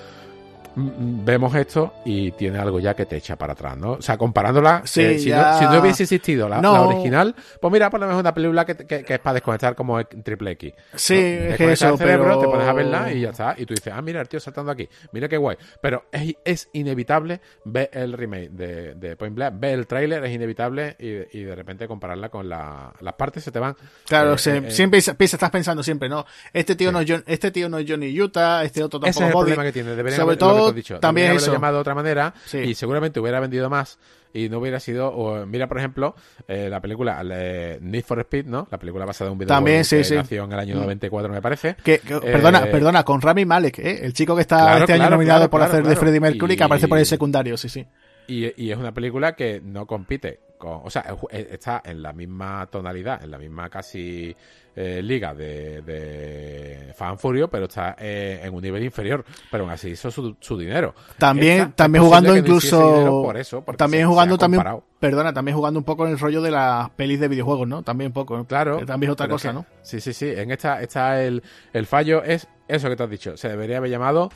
Vemos 0.79 1.55
esto 1.55 1.95
y 2.05 2.33
tiene 2.33 2.59
algo 2.59 2.79
ya 2.81 2.95
que 2.95 3.07
te 3.07 3.17
echa 3.17 3.37
para 3.37 3.55
atrás, 3.55 3.79
¿no? 3.79 3.93
O 3.93 4.03
sea, 4.03 4.19
comparándola, 4.19 4.83
Sí, 4.85 5.01
eh, 5.01 5.19
si, 5.19 5.31
no, 5.31 5.59
si 5.59 5.65
no 5.65 5.81
hubiese 5.81 6.03
existido 6.03 6.51
la, 6.51 6.61
No. 6.61 6.75
la 6.75 6.83
original, 6.83 7.35
pues 7.61 7.73
mira, 7.73 7.89
por 7.89 7.99
lo 7.99 8.07
menos 8.07 8.21
una 8.21 8.35
película 8.35 8.67
que, 8.67 8.77
que- 8.77 9.03
que 9.03 9.15
es 9.15 9.21
para 9.21 9.35
desconectar 9.35 9.75
como 9.75 10.05
Triple 10.05 10.51
X. 10.51 10.75
Sí, 10.95 11.15
¿no? 11.15 11.19
es 11.19 11.23
que 11.25 11.67
Desconectas 11.67 11.73
eso, 11.83 11.93
el 11.93 11.99
cerebro, 11.99 12.25
pero... 12.27 12.41
te 12.41 12.47
pones 12.49 12.69
a 12.69 12.73
verla 12.75 13.11
y 13.11 13.21
ya 13.23 13.31
está. 13.31 13.55
Y 13.57 13.65
tú 13.65 13.73
dices, 13.73 13.91
ah, 13.97 14.03
mira, 14.03 14.21
el 14.21 14.29
tío 14.29 14.39
saltando 14.39 14.71
aquí. 14.71 14.87
Mira 15.13 15.29
qué 15.29 15.39
guay. 15.39 15.57
Pero 15.81 16.05
es, 16.13 16.35
es 16.45 16.69
inevitable 16.75 17.41
ver 17.65 17.89
el 17.95 18.13
remake 18.13 18.51
de, 18.51 18.95
de 18.97 19.17
Point 19.17 19.35
Blank, 19.35 19.59
ver 19.59 19.79
el 19.79 19.87
tráiler, 19.87 20.25
es 20.27 20.35
inevitable 20.35 20.95
y, 20.99 21.39
y 21.39 21.45
de 21.45 21.55
repente 21.55 21.89
compararla 21.89 22.29
con 22.29 22.51
la- 22.51 22.93
las 23.01 23.15
partes 23.15 23.43
se 23.45 23.51
te 23.51 23.59
van. 23.59 23.75
Claro, 24.07 24.35
eh, 24.35 24.39
se- 24.39 24.59
eh, 24.59 24.71
siempre 24.71 25.01
piensa- 25.01 25.37
estás 25.37 25.51
pensando 25.51 25.83
siempre, 25.83 26.09
¿no? 26.11 26.27
Este 26.53 26.77
tío, 26.77 26.91
Sí. 26.91 26.93
no 26.93 27.01
es 27.01 27.11
John- 27.11 27.25
este 27.27 27.51
tío 27.51 27.71
no 27.71 27.79
es 27.79 27.87
Johnny 27.91 28.21
Utah, 28.21 28.63
este 28.63 28.83
otro 28.85 29.01
tampoco 29.01 29.09
Ese 29.11 29.21
es 29.25 29.27
el 29.29 29.33
Body. 29.33 29.45
problema 29.53 29.63
que 29.65 29.73
tiene. 29.73 29.91
Deberían 29.97 30.21
Sobre 30.21 30.37
todo, 30.37 30.66
has 30.69 30.75
dicho, 30.75 30.99
también 31.01 31.33
eso. 31.33 31.53
llamado 31.53 31.75
de 31.77 31.81
otra 31.81 31.95
manera 31.95 32.35
Sí. 32.47 32.59
y 32.59 32.75
seguramente 32.75 33.20
hubiera 33.20 33.41
vendido 33.41 33.69
más 33.70 33.99
y 34.35 34.49
no 34.51 34.59
hubiera 34.59 34.81
sido. 34.81 35.09
o, 35.09 35.47
mira, 35.47 35.67
por 35.67 35.78
ejemplo, 35.78 36.15
eh, 36.47 36.69
la 36.70 36.81
película 36.81 37.23
eh, 37.31 37.78
Need 37.81 38.05
for 38.05 38.20
Speed, 38.20 38.47
¿no? 38.47 38.69
La 38.70 38.78
película 38.78 39.05
basada 39.07 39.28
en 39.28 39.33
un 39.33 39.39
videojuego 39.39 39.57
También, 39.59 39.85
sí, 39.85 40.05
sí. 40.05 40.15
nació 40.15 40.45
en 40.45 40.53
el 40.53 40.59
año 40.59 40.75
Mm. 40.77 40.81
94, 40.81 41.33
me 41.33 41.41
parece. 41.41 41.77
Que, 41.83 41.99
que- 42.01 42.15
Eh, 42.17 42.20
perdona, 42.20 42.62
perdona, 42.67 43.03
con 43.05 43.20
Rami 43.20 43.45
Malek, 43.47 43.78
¿eh? 43.78 44.01
el 44.05 44.12
chico 44.12 44.35
que 44.35 44.43
está 44.43 44.59
Claro, 44.59 44.78
este 44.81 44.93
año 44.93 45.11
nominado 45.11 45.39
claro, 45.41 45.51
por 45.51 45.62
hacer 45.62 45.85
de. 45.86 45.97
Freddie 45.97 46.20
Mercury, 46.20 46.55
Y- 46.55 46.57
que 46.57 46.65
aparece 46.65 46.89
por 46.89 46.99
el 46.99 47.07
secundario, 47.07 47.57
sí, 47.57 47.69
sí. 47.69 47.86
Y, 48.29 48.63
y 48.63 48.71
es 48.71 48.77
una 48.79 48.93
película 48.93 49.35
que 49.35 49.61
no 49.65 49.87
compite 49.87 50.41
con. 50.59 50.81
O 50.85 50.91
sea, 50.91 51.17
está 51.31 51.83
en 51.85 52.03
la 52.03 52.13
misma 52.13 52.67
tonalidad, 52.71 53.23
en 53.23 53.31
la 53.31 53.39
misma 53.39 53.69
casi 53.71 54.35
eh, 54.75 55.01
liga 55.03 55.33
de, 55.35 55.81
de 55.83 56.93
Fan 56.95 57.19
Furio, 57.19 57.49
pero 57.49 57.67
está 57.67 57.95
eh, 57.99 58.41
en 58.43 58.53
un 58.55 58.63
nivel 58.63 58.83
inferior. 58.83 59.25
Pero 59.51 59.65
aún 59.65 59.73
así 59.73 59.91
hizo 59.91 60.11
su, 60.11 60.37
su 60.41 60.59
dinero. 60.59 60.95
También, 61.19 61.61
Esta, 61.61 61.73
también 61.77 62.05
jugando 62.05 62.37
incluso. 62.37 63.23
por 63.25 63.37
eso, 63.37 63.63
también 63.77 64.03
se- 64.05 64.07
jugando 64.09 64.37
también. 64.39 64.63
Perdona, 64.99 65.33
también 65.33 65.57
jugando 65.57 65.79
un 65.79 65.85
poco 65.85 66.07
en 66.07 66.13
el 66.13 66.19
rollo 66.19 66.41
de 66.41 66.51
las 66.51 66.89
pelis 66.91 67.21
de 67.21 67.29
videojuegos, 67.29 67.69
¿no? 67.69 67.83
También 67.83 68.09
un 68.09 68.15
poco. 68.15 68.43
Claro. 68.47 68.79
Que 68.79 68.87
también 68.87 69.11
es 69.11 69.13
otra 69.13 69.29
cosa, 69.29 69.51
que- 69.51 69.55
¿no? 69.55 69.67
Sí, 69.83 70.01
sí, 70.01 70.13
sí. 70.13 70.27
En 70.35 70.51
esta 70.51 70.81
está 70.83 71.23
el, 71.23 71.43
el 71.73 71.87
fallo, 71.87 72.23
es 72.25 72.49
eso 72.67 72.89
que 72.89 72.97
te 72.97 73.03
has 73.03 73.11
dicho. 73.11 73.37
Se 73.37 73.49
debería 73.49 73.77
haber 73.77 73.91
llamado 73.91 74.31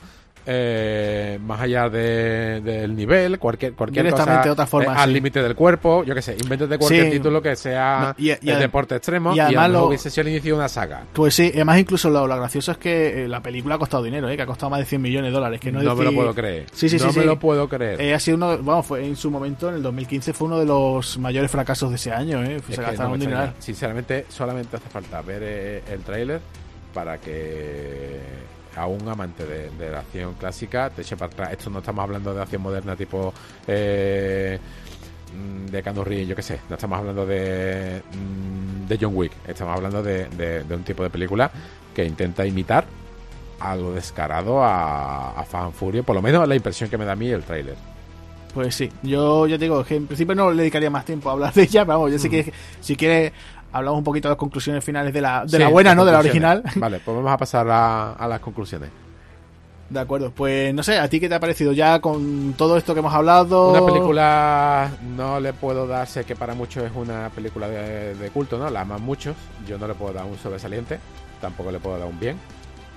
eh, 0.45 1.39
más 1.43 1.61
allá 1.61 1.89
de- 1.89 2.61
del 2.61 2.95
nivel, 2.95 3.37
cualquier, 3.39 3.73
cualquier 3.73 4.09
cosa 4.11 4.51
otra 4.51 4.65
forma, 4.65 4.93
eh, 4.93 4.97
al 4.99 5.13
límite 5.13 5.41
del 5.41 5.55
cuerpo, 5.55 6.03
yo 6.03 6.15
qué 6.15 6.21
sé, 6.21 6.35
invéntate 6.41 6.77
cualquier 6.77 7.05
Sí. 7.05 7.11
título 7.11 7.41
que 7.41 7.55
sea 7.55 8.15
No, 8.17 8.23
y- 8.23 8.31
y 8.31 8.51
deporte 8.55 8.95
extremo 8.95 9.35
y 9.35 9.39
además 9.39 9.69
lo 9.71 9.85
hubiese 9.87 10.09
sido 10.09 10.21
el 10.23 10.27
inicio 10.29 10.53
de 10.53 10.59
una 10.59 10.67
saga. 10.69 11.03
Pues 11.13 11.35
sí, 11.35 11.51
además 11.53 11.79
incluso 11.79 12.09
lo, 12.09 12.25
lo 12.27 12.35
gracioso 12.35 12.71
es 12.71 12.77
que 12.77 13.25
eh, 13.25 13.27
la 13.27 13.41
película 13.41 13.75
ha 13.75 13.77
costado 13.77 14.03
dinero, 14.03 14.29
¿eh? 14.29 14.35
Que 14.35 14.43
ha 14.43 14.47
costado 14.47 14.69
más 14.69 14.79
de 14.79 14.85
100 14.85 15.01
millones 15.01 15.29
de 15.31 15.33
dólares. 15.33 15.59
Que 15.59 15.71
no, 15.71 15.81
No, 15.81 15.95
me 15.95 16.05
lo 16.05 16.13
puedo 16.13 16.33
creer. 16.33 16.65
Sí, 16.73 16.89
sí, 16.89 16.97
no 16.97 17.11
sí, 17.11 17.19
me 17.19 17.25
lo 17.25 17.37
puedo 17.39 17.67
creer. 17.69 18.13
Ha 18.13 18.19
sido 18.19 18.37
uno, 18.37 18.57
vamos, 18.59 18.85
fue 18.85 19.05
en 19.05 19.15
su 19.15 19.29
momento, 19.31 19.69
en 19.69 19.75
el 19.75 19.83
2015, 19.83 20.33
fue 20.33 20.47
uno 20.47 20.59
de 20.59 20.65
los 20.65 21.17
mayores 21.17 21.49
fracasos 21.51 21.89
de 21.89 21.95
ese 21.97 22.11
año, 22.11 22.43
¿eh? 22.43 22.55
Es 22.57 22.63
Se 22.65 22.75
que 22.75 22.81
gastaron 22.81 23.13
un 23.13 23.19
dineral. 23.19 23.53
Sinceramente, 23.59 24.25
solamente 24.29 24.75
hace 24.77 24.89
falta 24.89 25.21
ver 25.21 25.43
el 25.43 26.01
tráiler 26.01 26.39
para 26.93 27.17
que 27.19 28.19
a 28.75 28.87
un 28.87 29.07
amante 29.07 29.45
de, 29.45 29.69
de 29.71 29.89
la 29.91 29.99
acción 29.99 30.33
clásica 30.35 30.89
te 30.89 31.01
eche 31.01 31.15
para 31.17 31.31
atrás. 31.31 31.51
Esto 31.51 31.69
no 31.69 31.79
estamos 31.79 32.03
hablando 32.03 32.33
de 32.33 32.41
acción 32.41 32.61
moderna 32.61 32.95
tipo 32.95 33.33
eh, 33.67 34.59
mm, 35.35 35.65
de 35.67 35.81
Reeves, 35.81 36.27
yo 36.27 36.35
qué 36.35 36.41
sé. 36.41 36.59
No 36.69 36.75
estamos 36.75 36.99
hablando 36.99 37.25
de, 37.25 38.01
mm, 38.13 38.87
de 38.87 38.97
John 38.99 39.13
Wick. 39.15 39.31
Estamos 39.47 39.75
hablando 39.75 40.01
de, 40.03 40.27
de- 40.29 40.63
de 40.63 40.75
un 40.75 40.83
tipo 40.83 41.03
de 41.03 41.09
película 41.09 41.51
que 41.93 42.05
intenta 42.05 42.45
imitar 42.45 42.85
a 43.59 43.75
lo 43.75 43.93
descarado 43.93 44.63
a, 44.63 45.31
a 45.39 45.43
Fan 45.43 45.71
Furio. 45.73 46.03
Por 46.03 46.15
lo 46.15 46.21
menos 46.21 46.47
la 46.47 46.55
impresión 46.55 46.89
que 46.89 46.97
me 46.97 47.05
da 47.05 47.11
a 47.13 47.15
mí 47.15 47.29
el 47.29 47.43
tráiler. 47.43 47.75
Pues 48.53 48.75
sí, 48.75 48.89
yo 49.01 49.47
ya 49.47 49.57
te 49.57 49.63
digo, 49.63 49.81
que 49.85 49.95
en 49.95 50.07
principio 50.07 50.35
no 50.35 50.51
le 50.51 50.63
dedicaría 50.63 50.89
más 50.89 51.05
tiempo 51.05 51.29
a 51.29 51.33
hablar 51.33 51.53
de 51.53 51.63
ella, 51.63 51.85
pero 51.85 51.99
vamos, 51.99 52.11
yo 52.11 52.19
sí 52.19 52.29
que 52.29 52.51
si 52.81 52.97
quieres 52.97 53.31
hablamos 53.71 53.97
un 53.99 54.03
poquito 54.03 54.27
de 54.27 54.31
las 54.33 54.37
conclusiones 54.37 54.83
finales 54.83 55.13
de 55.13 55.21
la, 55.21 55.43
de 55.43 55.49
Sí, 55.49 55.57
la 55.57 55.69
buena, 55.69 55.95
¿no? 55.95 56.05
De 56.05 56.11
la 56.11 56.19
original. 56.19 56.63
Vale, 56.75 56.99
pues 57.03 57.15
vamos 57.15 57.31
a 57.31 57.37
pasar 57.37 57.67
a, 57.69 58.13
a 58.13 58.27
las 58.27 58.39
conclusiones. 58.39 58.89
De 59.89 59.99
acuerdo, 59.99 60.31
pues 60.31 60.73
no 60.73 60.83
sé, 60.83 60.97
¿a 60.99 61.09
ti 61.09 61.19
qué 61.19 61.27
te 61.27 61.35
ha 61.35 61.39
parecido 61.41 61.73
ya 61.73 61.99
con 61.99 62.53
todo 62.57 62.77
esto 62.77 62.93
que 62.93 63.01
hemos 63.01 63.13
hablado? 63.13 63.71
Una 63.71 63.85
película 63.85 64.89
no 65.17 65.39
le 65.41 65.51
puedo 65.51 65.85
dar, 65.85 66.07
sé 66.07 66.23
que 66.23 66.33
para 66.33 66.53
muchos 66.53 66.85
es 66.85 66.91
una 66.95 67.29
película 67.35 67.67
de, 67.67 68.15
de 68.15 68.29
culto, 68.29 68.57
¿no? 68.57 68.69
La 68.69 68.81
aman 68.81 69.01
muchos. 69.01 69.35
Yo 69.67 69.77
no 69.77 69.87
le 69.87 69.93
puedo 69.93 70.13
dar 70.13 70.23
un 70.23 70.37
sobresaliente, 70.37 70.97
tampoco 71.41 71.73
le 71.73 71.79
puedo 71.79 71.97
dar 71.97 72.07
un 72.07 72.17
bien. 72.17 72.37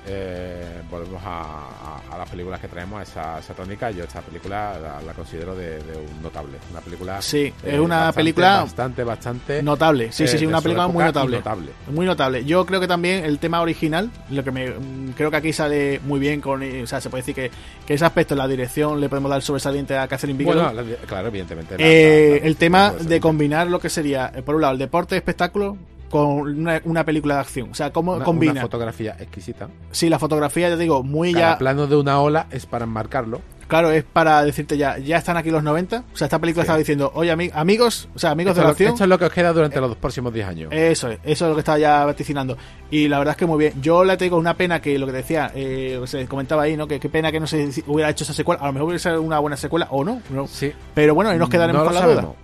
Eh, 0.07 0.83
volvemos 0.91 1.23
a, 1.25 2.01
las 2.17 2.29
películas 2.29 2.61
que 2.61 2.69
traemos, 2.69 3.01
a 3.01 3.03
esa, 3.03 3.39
esa 3.39 3.55
tónica. 3.55 3.91
Yo 3.91 4.05
esta 4.05 4.21
película 4.21 5.01
la, 5.05 5.13
considero 5.15 5.55
de, 5.55 5.79
un 5.79 6.23
notable. 6.23 6.59
Una 6.71 6.81
película. 6.81 7.23
Sí, 7.23 7.53
es 7.63 7.79
una 7.79 8.13
película. 8.13 8.63
Bastante, 8.63 9.05
bastante. 9.05 9.63
Notable. 9.63 10.13
Sí, 10.13 10.29
sí, 10.29 10.39
sí, 10.39 10.47
una 10.47 10.61
película 10.61 10.89
muy 10.89 11.05
notable. 11.05 11.39
notable. 11.39 11.71
Muy 11.91 12.07
notable. 12.07 12.45
Yo 12.45 12.65
creo 12.67 12.81
que 12.81 12.89
también 12.89 13.25
el 13.25 13.39
tema 13.39 13.61
original, 13.61 14.11
lo 14.31 14.45
que 14.45 14.51
me. 14.51 14.73
Creo 15.17 15.31
que 15.31 15.37
aquí 15.37 15.53
sale 15.53 16.01
muy 16.05 16.21
bien 16.21 16.41
con. 16.41 16.63
O 16.63 16.87
sea, 16.87 17.01
se 17.01 17.11
puede 17.11 17.23
decir 17.23 17.35
que, 17.35 17.51
que 17.87 17.95
ese 17.95 18.05
aspecto, 18.05 18.35
la 18.35 18.47
dirección, 18.47 19.01
le 19.01 19.09
podemos 19.09 19.31
dar 19.31 19.43
sobresaliente 19.43 19.97
a 19.97 20.07
Catherine 20.07 20.39
Bigelow. 20.39 20.73
Bueno, 20.73 20.97
claro, 21.07 21.29
evidentemente. 21.29 21.77
Eh, 21.79 22.41
el 22.45 22.57
tema 22.57 22.93
de 22.93 23.21
combinar 23.21 23.67
lo 23.69 23.81
que 23.81 23.89
sería, 23.89 24.31
eh, 24.35 24.43
por 24.43 24.55
un 24.55 24.61
lado, 24.61 24.75
el 24.75 24.79
deporte 24.79 25.17
espectáculo 25.17 25.77
con 26.15 26.69
una, 26.85 27.05
película 27.05 27.35
de 27.35 27.41
acción. 27.41 27.71
O 27.73 27.75
sea, 27.75 27.93
cómo 27.93 28.23
combina. 28.23 28.53
Una 28.53 28.61
fotografía 28.61 29.17
exquisita. 29.19 29.69
Sí, 29.91 30.09
la 30.09 30.21
fotografía, 30.21 30.69
ya 30.69 30.77
digo, 30.77 31.03
muy 31.03 31.33
Cada 31.33 31.59
plano 31.59 31.89
de 31.89 31.97
una 31.97 32.21
ola 32.21 32.47
es 32.53 32.67
para 32.67 32.85
enmarcarlo. 32.85 33.41
Claro, 33.67 33.91
es 33.91 34.05
para 34.05 34.45
decirte 34.45 34.77
ya, 34.77 34.97
ya 34.99 35.17
están 35.17 35.37
aquí 35.37 35.51
los 35.51 35.65
90. 35.65 36.05
O 36.13 36.17
sea, 36.17 36.27
esta 36.27 36.39
película 36.39 36.63
estaba 36.63 36.79
diciendo, 36.79 37.11
oye, 37.17 37.33
amigos, 37.33 38.09
o 38.15 38.19
sea, 38.21 38.31
amigos 38.31 38.55
de 38.55 38.63
la 38.63 38.69
acción. 38.69 38.93
Esto 38.93 39.03
es 39.03 39.11
lo 39.11 39.19
que 39.19 39.25
os 39.25 39.33
queda 39.33 39.53
durante 39.53 39.81
los 39.81 39.97
próximos 39.97 40.33
10 40.33 40.47
años. 40.47 40.69
Eso 40.73 41.09
es, 41.09 41.19
eso 41.25 41.47
es 41.47 41.49
lo 41.49 41.55
que 41.57 41.61
estaba 41.63 41.79
ya 41.79 42.05
vaticinando. 42.05 42.57
Y 42.93 43.09
la 43.09 43.19
verdad 43.19 43.33
es 43.33 43.39
que 43.39 43.47
muy 43.47 43.59
bien. 43.59 43.83
Yo 43.83 44.05
le 44.05 44.17
tengo 44.17 44.37
una 44.37 44.55
pena 44.57 44.81
que 44.81 44.97
lo 44.97 45.07
que 45.07 45.13
decía, 45.13 45.51
eh, 45.53 46.01
se 46.05 46.29
comentaba 46.29 46.63
ahí, 46.63 46.77
¿no? 46.77 46.87
Que 46.87 47.01
qué 47.01 47.09
pena 47.09 47.33
que 47.33 47.41
no 47.41 47.49
se 47.49 47.71
hubiera 47.89 48.09
hecho 48.09 48.23
esa 48.23 48.35
secuela. 48.35 48.63
A 48.63 48.67
lo 48.67 48.73
mejor 48.75 48.87
hubiera 48.87 49.01
sido 49.01 49.21
una 49.21 49.41
buena 49.41 49.57
secuela 49.57 49.89
o 49.91 50.05
no. 50.05 50.21
Sí. 50.47 50.73
Pero 50.95 51.17
bueno, 51.17 51.31
ahí 51.31 51.39
nos 51.39 51.49
quedaremos 51.49 51.83
con 51.83 51.95
la 51.95 52.07
duda. 52.07 52.35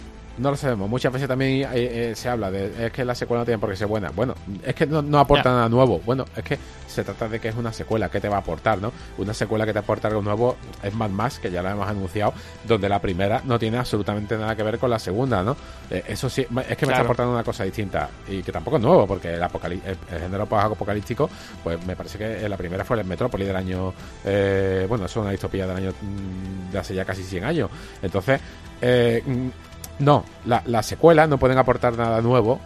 No 0.41 0.51
lo 0.51 0.57
sabemos. 0.57 0.89
Muchas 0.89 1.12
veces 1.12 1.28
también 1.28 1.65
eh, 1.65 1.69
eh, 1.75 2.12
se 2.17 2.28
habla 2.31 2.51
de 2.51 2.86
es 2.86 2.93
que 2.93 3.05
la 3.05 3.15
secuela 3.15 3.43
no 3.43 3.44
tiene 3.44 3.59
por 3.59 3.69
qué 3.69 3.77
ser 3.77 3.86
buena. 3.86 4.09
Bueno, 4.09 4.35
es 4.65 4.75
que 4.75 4.86
no, 4.86 5.19
aporta 5.19 5.51
nada 5.51 5.69
nuevo. 5.69 6.01
Bueno, 6.05 6.25
es 6.35 6.43
que 6.43 6.59
se 6.86 7.05
trata 7.05 7.28
de 7.28 7.39
que 7.39 7.49
es 7.49 7.55
una 7.55 7.75
secuela 7.75 8.09
que 8.09 8.20
te 8.20 8.28
va 8.28 8.36
a 8.36 8.39
aportar, 8.39 8.81
¿no? 8.81 8.91
Una 9.19 9.35
secuela 9.35 9.67
que 9.67 9.75
te 9.75 9.81
aporta 9.81 10.09
algo 10.09 10.23
nuevo 10.23 10.57
es 10.83 10.94
Mad 10.94 11.10
Max, 11.10 11.39
que 11.41 11.51
ya 11.51 11.62
lo 11.62 11.69
hemos 11.69 11.86
anunciado, 11.86 12.33
donde 12.67 12.89
la 12.89 13.01
primera 13.01 13.43
no 13.44 13.59
tiene 13.59 13.77
absolutamente 13.77 14.39
nada 14.39 14.57
que 14.57 14.62
ver 14.62 14.78
con 14.78 14.89
la 14.89 14.99
segunda, 14.99 15.43
¿no? 15.43 15.55
Eh, 15.91 16.05
eso 16.09 16.31
sí, 16.31 16.41
es 16.41 16.77
que 16.77 16.86
me 16.86 16.93
está 16.93 17.02
aportando 17.02 17.35
una 17.35 17.44
cosa 17.44 17.65
distinta 17.65 18.09
y 18.27 18.43
que 18.43 18.51
tampoco 18.51 18.78
es 18.78 18.83
nuevo, 18.83 19.07
porque 19.07 19.35
el, 19.35 19.43
el, 19.43 20.20
género 20.20 20.49
apocalíptico, 20.51 21.28
pues 21.62 21.85
me 21.85 21.97
parece 21.97 22.17
que 22.17 22.49
la 22.49 22.57
primera 22.57 22.83
fue 22.83 22.99
el 22.99 23.07
Metrópoli 23.07 23.44
del 23.44 23.57
año. 23.57 23.93
bueno, 24.25 25.05
eso 25.05 25.20
es 25.20 25.23
una 25.23 25.33
distopía 25.33 25.67
del 25.67 25.77
año 25.77 25.91
mm, 25.91 26.73
de 26.73 26.78
hace 26.78 26.94
ya 26.94 27.05
casi 27.05 27.25
100 27.25 27.44
años. 27.44 27.70
Entonces, 28.01 28.41
eh, 28.81 29.23
no, 30.01 30.25
la, 30.47 30.62
la 30.67 30.83
secuela 30.83 31.27
no 31.27 31.39
pueden 31.39 31.59
aportar 31.59 31.97
nada 31.97 32.20
nuevo 32.20 32.61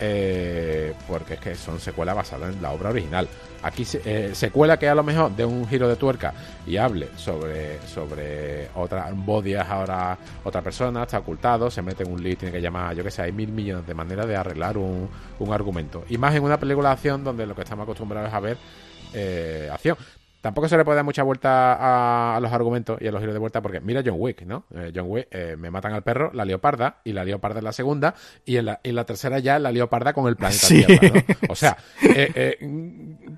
eh, 0.00 0.92
porque 1.06 1.34
es 1.34 1.40
que 1.40 1.54
son 1.54 1.78
secuelas 1.80 2.16
basadas 2.16 2.54
en 2.54 2.62
la 2.62 2.72
obra 2.72 2.90
original. 2.90 3.28
Aquí 3.62 3.86
eh, 4.04 4.32
secuela 4.34 4.78
que 4.78 4.88
a 4.88 4.94
lo 4.94 5.02
mejor 5.02 5.34
de 5.34 5.44
un 5.44 5.66
giro 5.66 5.88
de 5.88 5.96
tuerca 5.96 6.34
y 6.66 6.76
hable 6.76 7.08
sobre 7.16 7.80
sobre 7.86 8.68
otra 8.74 9.10
bodias 9.14 9.66
ahora 9.68 10.18
otra 10.42 10.60
persona 10.60 11.04
está 11.04 11.18
ocultado, 11.18 11.70
se 11.70 11.80
mete 11.80 12.02
en 12.02 12.12
un 12.12 12.22
lead, 12.22 12.36
tiene 12.36 12.52
que 12.52 12.60
llamar, 12.60 12.94
yo 12.94 13.02
que 13.02 13.10
sé, 13.10 13.22
hay 13.22 13.32
mil 13.32 13.50
millones 13.52 13.86
de 13.86 13.94
maneras 13.94 14.26
de 14.26 14.36
arreglar 14.36 14.76
un, 14.76 15.08
un 15.38 15.52
argumento. 15.52 16.04
Y 16.10 16.18
más 16.18 16.34
en 16.34 16.42
una 16.42 16.58
película 16.58 16.90
de 16.90 16.94
acción 16.94 17.24
donde 17.24 17.46
lo 17.46 17.54
que 17.54 17.62
estamos 17.62 17.84
acostumbrados 17.84 18.28
es 18.28 18.34
a 18.34 18.40
ver 18.40 18.58
eh, 19.14 19.70
acción. 19.72 19.96
Tampoco 20.44 20.68
se 20.68 20.76
le 20.76 20.84
puede 20.84 20.96
dar 20.96 21.06
mucha 21.06 21.22
vuelta 21.22 22.34
a, 22.36 22.38
los 22.38 22.52
argumentos 22.52 23.00
y 23.00 23.06
a 23.06 23.10
los 23.10 23.18
giros 23.18 23.32
de 23.32 23.38
vuelta 23.38 23.62
porque 23.62 23.80
mira 23.80 24.02
John 24.04 24.16
Wick, 24.18 24.42
¿no? 24.42 24.66
Eh, 24.74 24.92
John 24.94 25.06
Wick, 25.08 25.28
eh, 25.30 25.56
me 25.58 25.70
matan 25.70 25.94
al 25.94 26.02
perro, 26.02 26.32
la 26.34 26.44
leoparda, 26.44 27.00
y 27.02 27.14
la 27.14 27.24
leoparda 27.24 27.60
es 27.60 27.64
la 27.64 27.72
segunda, 27.72 28.14
y 28.44 28.58
en 28.58 28.66
la, 28.66 28.78
la 28.82 29.06
tercera 29.06 29.38
ya 29.38 29.58
la 29.58 29.72
leoparda 29.72 30.12
con 30.12 30.26
el 30.26 30.36
planeta 30.36 30.66
Tierra, 30.68 31.00
¿no? 31.00 31.34
O 31.48 31.56
sea, 31.56 31.78
eh, 32.02 32.58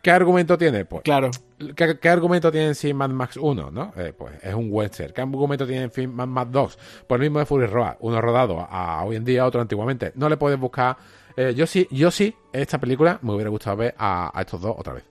¿qué 0.02 0.10
argumento 0.10 0.59
tiene? 0.59 0.85
Pues, 0.85 1.05
claro. 1.05 1.31
¿qué, 1.76 2.09
argumento 2.09 2.51
tiene 2.51 2.67
en 2.67 2.75
sí 2.75 2.93
Mad 2.93 3.10
Max 3.10 3.36
1, 3.36 3.70
no? 3.70 3.93
pues 4.18 4.43
es 4.43 4.55
un 4.55 4.67
western. 4.73 5.12
¿Qué 5.12 5.20
argumento 5.20 5.65
tiene 5.65 5.85
en 5.85 5.93
fin 5.93 6.12
Mad 6.12 6.26
Max 6.26 6.51
2? 6.51 6.78
Por 7.07 7.20
el 7.20 7.31
mismo 7.31 7.39
de 7.39 7.47
Fury 7.47 7.67
Road, 7.67 7.99
uno 8.01 8.20
rodado 8.20 8.67
a, 8.68 9.05
hoy 9.05 9.15
en 9.15 9.25
día, 9.25 9.47
otro 9.47 9.60
antiguamente. 9.60 10.10
No 10.17 10.28
le 10.28 10.36
puedes 10.36 10.59
buscar... 10.59 10.97
yo 11.55 11.68
sí, 11.68 11.86
yo 11.93 12.10
sí, 12.10 12.35
esta 12.52 12.78
película 12.78 13.20
me 13.23 13.33
hubiera 13.33 13.51
gustado 13.51 13.76
ver 13.76 13.94
a 13.97 14.33
estos 14.41 14.60
dos 14.60 14.75
otra 14.76 14.94
vez. 14.94 15.05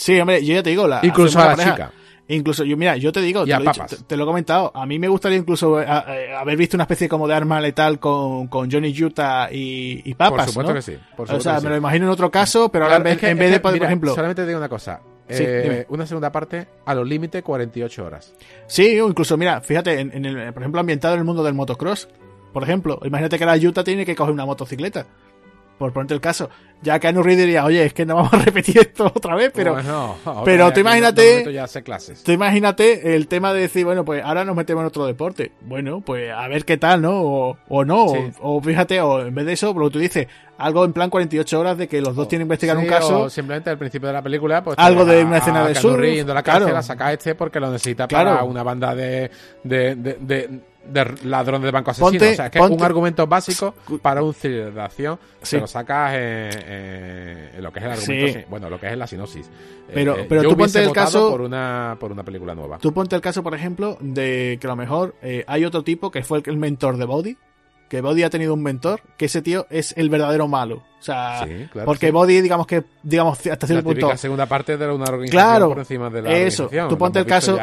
Sí, 0.00 0.18
hombre, 0.18 0.42
yo 0.42 0.54
ya 0.54 0.62
te 0.62 0.70
digo, 0.70 0.88
la, 0.88 1.00
incluso 1.02 1.38
a 1.38 1.54
la 1.54 1.56
chica. 1.56 1.92
Incluso, 2.28 2.64
yo, 2.64 2.74
mira, 2.74 2.96
yo 2.96 3.12
te 3.12 3.20
digo, 3.20 3.44
te 3.44 4.16
lo, 4.16 4.22
he 4.22 4.26
comentado, 4.26 4.72
a 4.74 4.86
mí 4.86 4.98
me 4.98 5.08
gustaría 5.08 5.36
incluso 5.36 5.78
eh, 5.78 5.84
eh, 5.84 6.34
haber 6.34 6.56
visto 6.56 6.78
una 6.78 6.84
especie 6.84 7.06
como 7.06 7.28
de 7.28 7.34
arma 7.34 7.60
letal 7.60 7.98
con, 8.00 8.46
con 8.46 8.70
Johnny 8.70 8.94
Utah 8.98 9.52
y, 9.52 10.00
y 10.02 10.14
Papas. 10.14 10.46
Por 10.46 10.48
supuesto 10.48 10.72
que 10.74 10.80
sí. 10.80 10.98
o 11.18 11.40
sea, 11.40 11.60
me 11.60 11.68
lo 11.68 11.76
imagino 11.76 12.06
en 12.06 12.12
otro 12.12 12.30
caso, 12.30 12.70
pero 12.70 12.86
ahora 12.86 12.96
en 12.96 13.02
vez, 13.02 13.20
de, 13.20 13.60
por 13.60 13.76
ejemplo. 13.76 14.14
Solamente 14.14 14.40
te 14.40 14.48
digo 14.48 14.58
una 14.58 14.70
cosa. 14.70 15.02
Eh, 15.28 15.84
una 15.90 16.06
segunda 16.06 16.32
parte 16.32 16.66
a 16.86 16.94
los 16.94 17.06
límites 17.06 17.42
48 17.42 18.02
horas. 18.02 18.32
Sí, 18.68 18.96
incluso, 18.96 19.36
mira, 19.36 19.60
fíjate, 19.60 20.00
en, 20.00 20.24
el, 20.24 20.52
por 20.54 20.62
ejemplo, 20.62 20.80
ambientado 20.80 21.12
en 21.12 21.20
el 21.20 21.26
mundo 21.26 21.42
del 21.44 21.52
motocross. 21.52 22.08
Por 22.54 22.62
ejemplo, 22.62 23.00
imagínate 23.04 23.38
que 23.38 23.44
la 23.44 23.54
Utah 23.54 23.84
tiene 23.84 24.06
que 24.06 24.16
coger 24.16 24.32
una 24.32 24.46
motocicleta 24.46 25.06
por 25.80 25.94
ponerte 25.94 26.12
el 26.12 26.20
caso, 26.20 26.50
ya 26.82 26.98
que 26.98 27.08
Anu 27.08 27.22
Reed 27.22 27.38
diría, 27.38 27.64
oye, 27.64 27.86
es 27.86 27.94
que 27.94 28.04
no 28.04 28.16
vamos 28.16 28.34
a 28.34 28.36
repetir 28.44 28.76
esto 28.76 29.06
otra 29.06 29.34
vez, 29.34 29.50
pero, 29.54 29.78
pero 30.44 30.70
tú 30.74 30.80
imagínate, 30.80 31.50
ya 31.50 31.66
clases. 31.82 32.22
tú 32.22 32.32
imagínate 32.32 33.16
el 33.16 33.26
tema 33.28 33.54
de 33.54 33.62
decir, 33.62 33.86
bueno, 33.86 34.04
pues 34.04 34.22
ahora 34.22 34.44
nos 34.44 34.54
metemos 34.54 34.82
en 34.82 34.88
otro 34.88 35.06
deporte. 35.06 35.52
Bueno, 35.62 36.02
pues 36.02 36.30
a 36.32 36.46
ver 36.48 36.66
qué 36.66 36.76
tal, 36.76 37.00
¿no? 37.00 37.56
O, 37.66 37.84
no, 37.86 38.12
o, 38.42 38.60
fíjate, 38.60 39.00
o 39.00 39.22
en 39.22 39.34
vez 39.34 39.46
de 39.46 39.54
eso, 39.54 39.72
lo 39.72 39.86
que 39.86 39.92
tú 39.94 39.98
dices, 39.98 40.26
algo 40.58 40.84
en 40.84 40.92
plan 40.92 41.08
48 41.08 41.58
horas 41.58 41.78
de 41.78 41.88
que 41.88 42.02
los 42.02 42.14
dos 42.14 42.28
tienen 42.28 42.42
que 42.42 42.48
investigar 42.48 42.76
un 42.76 42.84
caso. 42.84 43.22
O 43.22 43.30
simplemente 43.30 43.70
al 43.70 43.78
principio 43.78 44.08
de 44.08 44.12
la 44.12 44.22
película, 44.22 44.62
pues. 44.62 44.76
Algo 44.78 45.06
de 45.06 45.24
una 45.24 45.38
escena 45.38 45.66
de 45.66 45.74
sur. 45.74 46.04
yendo 46.04 46.32
a 46.32 46.34
la 46.34 46.42
cárcel, 46.42 46.76
a 46.76 46.82
sacar 46.82 47.14
este 47.14 47.34
porque 47.34 47.58
lo 47.58 47.70
necesita 47.70 48.06
para 48.06 48.44
una 48.44 48.62
banda 48.62 48.94
de, 48.94 49.30
de, 49.64 49.94
de 49.94 50.18
de 50.20 50.60
ladrón 51.24 51.62
de 51.62 51.70
banco 51.70 51.90
asesino. 51.90 52.30
o 52.30 52.34
sea, 52.34 52.46
es 52.46 52.50
que 52.50 52.58
es 52.58 52.70
un 52.70 52.82
argumento 52.82 53.26
básico 53.26 53.74
para 54.02 54.22
un 54.22 54.34
thriller 54.34 54.72
de 54.72 54.80
acción. 54.80 55.18
Se 55.42 55.58
lo 55.58 55.66
sacas 55.66 56.14
en, 56.14 57.62
lo 57.62 57.72
que 57.72 57.78
es 57.78 57.84
el 57.84 57.90
argumento. 57.92 58.50
Bueno, 58.50 58.70
lo 58.70 58.80
que 58.80 58.88
es 58.88 58.96
la 58.96 59.06
sinopsis. 59.06 59.50
Pero, 59.92 60.18
eh, 60.18 60.26
pero 60.28 60.42
tú 60.42 60.56
ponte 60.56 60.82
el 60.82 60.92
caso. 60.92 61.30
Por 61.30 61.40
una, 61.42 61.96
por 61.98 62.12
una 62.12 62.22
película 62.22 62.54
nueva. 62.54 62.78
Tú 62.78 62.92
ponte 62.92 63.16
el 63.16 63.22
caso, 63.22 63.42
por 63.42 63.54
ejemplo, 63.54 63.98
de 64.00 64.58
que 64.60 64.66
a 64.66 64.70
lo 64.70 64.76
mejor 64.76 65.14
eh, 65.22 65.44
hay 65.46 65.64
otro 65.64 65.82
tipo 65.84 66.10
que 66.10 66.22
fue 66.22 66.42
el 66.44 66.56
mentor 66.56 66.96
de 66.96 67.04
Body. 67.04 67.36
Que 67.88 68.00
Body 68.00 68.22
ha 68.22 68.30
tenido 68.30 68.54
un 68.54 68.62
mentor, 68.62 69.00
que 69.16 69.24
ese 69.24 69.42
tío 69.42 69.66
es 69.68 69.94
el 69.96 70.10
verdadero 70.10 70.46
malo. 70.46 70.84
O 71.00 71.02
sea, 71.02 71.48
porque 71.86 72.10
Body, 72.10 72.42
digamos 72.42 72.66
que, 72.66 72.84
digamos, 73.02 73.38
hasta 73.46 73.66
cierto 73.66 73.88
la 73.88 73.94
punto. 73.94 74.16
segunda 74.18 74.44
parte 74.44 74.76
de 74.76 74.84
una 74.86 75.04
organización 75.04 75.30
claro, 75.30 75.68
por 75.68 75.78
encima 75.78 76.10
de 76.10 76.22
la 76.22 76.32
eso. 76.36 76.70
Tú 76.88 76.98
ponte 76.98 77.18
el 77.18 77.26
caso. 77.26 77.58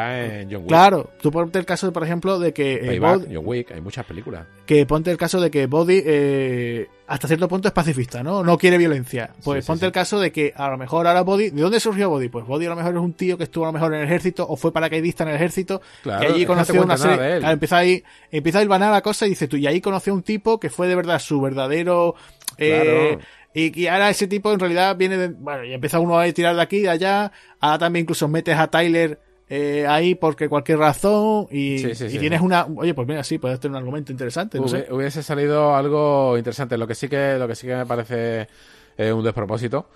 Claro, 0.66 1.10
tú 1.22 1.30
ponte 1.30 1.58
el 1.58 1.64
caso, 1.64 1.92
por 1.92 2.02
ejemplo, 2.02 2.38
de 2.38 2.52
que. 2.52 2.96
Eh, 2.96 3.00
John 3.00 3.42
Wick, 3.44 3.70
hay 3.70 3.80
muchas 3.80 4.04
películas. 4.04 4.44
Que 4.66 4.84
ponte 4.86 5.10
el 5.10 5.16
caso 5.16 5.40
de 5.40 5.50
que 5.50 5.66
Body, 5.66 6.02
eh, 6.04 6.88
hasta 7.06 7.28
cierto 7.28 7.48
punto, 7.48 7.68
es 7.68 7.74
pacifista, 7.74 8.22
¿no? 8.22 8.42
No 8.42 8.58
quiere 8.58 8.76
violencia. 8.76 9.30
Pues 9.44 9.64
ponte 9.64 9.86
el 9.86 9.92
caso 9.92 10.18
de 10.18 10.32
que 10.32 10.52
a 10.56 10.68
lo 10.68 10.76
mejor 10.76 11.06
ahora 11.06 11.22
Body. 11.22 11.50
¿De 11.50 11.62
dónde 11.62 11.78
surgió 11.78 12.10
Body? 12.10 12.28
Pues 12.28 12.44
Body 12.44 12.66
a 12.66 12.70
lo 12.70 12.76
mejor 12.76 12.94
es 12.94 13.00
un 13.00 13.12
tío 13.12 13.38
que 13.38 13.44
estuvo 13.44 13.64
a 13.64 13.68
lo 13.68 13.72
mejor 13.72 13.94
en 13.94 14.00
el 14.00 14.06
ejército 14.06 14.46
o 14.48 14.56
fue 14.56 14.72
paracaidista 14.72 15.22
en 15.22 15.30
el 15.30 15.36
ejército. 15.36 15.80
Claro, 16.02 16.24
y 16.24 16.32
allí 16.32 16.46
conoció 16.46 16.82
una 16.82 16.96
serie. 16.96 17.38
Claro, 17.38 17.50
empieza 17.52 17.76
ahí, 17.76 18.02
empieza 18.32 18.58
a 18.58 18.62
ir 18.62 18.68
la 18.68 19.00
cosa 19.00 19.26
y 19.26 19.30
dice 19.30 19.46
tú, 19.46 19.56
y 19.56 19.66
ahí 19.66 19.80
conoció 19.80 20.12
un 20.12 20.22
tipo 20.22 20.58
que 20.58 20.70
fue 20.70 20.88
de 20.88 20.96
verdad 20.96 21.18
su 21.20 21.40
verdadero. 21.40 22.14
Eh, 22.58 23.18
y, 23.54 23.86
ahora 23.86 24.10
ese 24.10 24.26
tipo 24.26 24.52
en 24.52 24.60
realidad 24.60 24.96
viene 24.96 25.16
de. 25.16 25.28
Bueno, 25.28 25.64
y 25.64 25.72
empieza 25.72 25.98
uno 25.98 26.18
a 26.18 26.30
tirar 26.32 26.54
de 26.54 26.62
aquí, 26.62 26.80
de 26.80 26.90
allá. 26.90 27.32
Ahora 27.60 27.78
también 27.78 28.04
incluso 28.04 28.28
metes 28.28 28.56
a 28.56 28.68
Tyler 28.68 29.18
eh, 29.48 29.86
ahí 29.88 30.14
porque 30.14 30.48
cualquier 30.48 30.78
razón. 30.78 31.46
Y, 31.50 31.82
tienes 31.94 32.40
una. 32.40 32.66
Oye, 32.66 32.94
pues 32.94 33.08
mira, 33.08 33.24
sí, 33.24 33.38
puedes 33.38 33.58
tener 33.58 33.72
un 33.72 33.78
argumento 33.78 34.12
interesante. 34.12 34.60
No 34.60 34.68
sé. 34.68 34.86
Hubiese 34.90 35.22
salido 35.22 35.74
algo 35.74 36.36
interesante. 36.36 36.76
Lo 36.76 36.86
que 36.86 36.94
sí 36.94 37.08
que, 37.08 37.36
lo 37.38 37.48
que, 37.48 37.54
sí 37.54 37.66
que 37.66 37.76
me 37.76 37.86
parece 37.86 38.48
eh, 38.96 39.12
un 39.12 39.24
despropósito 39.24 39.88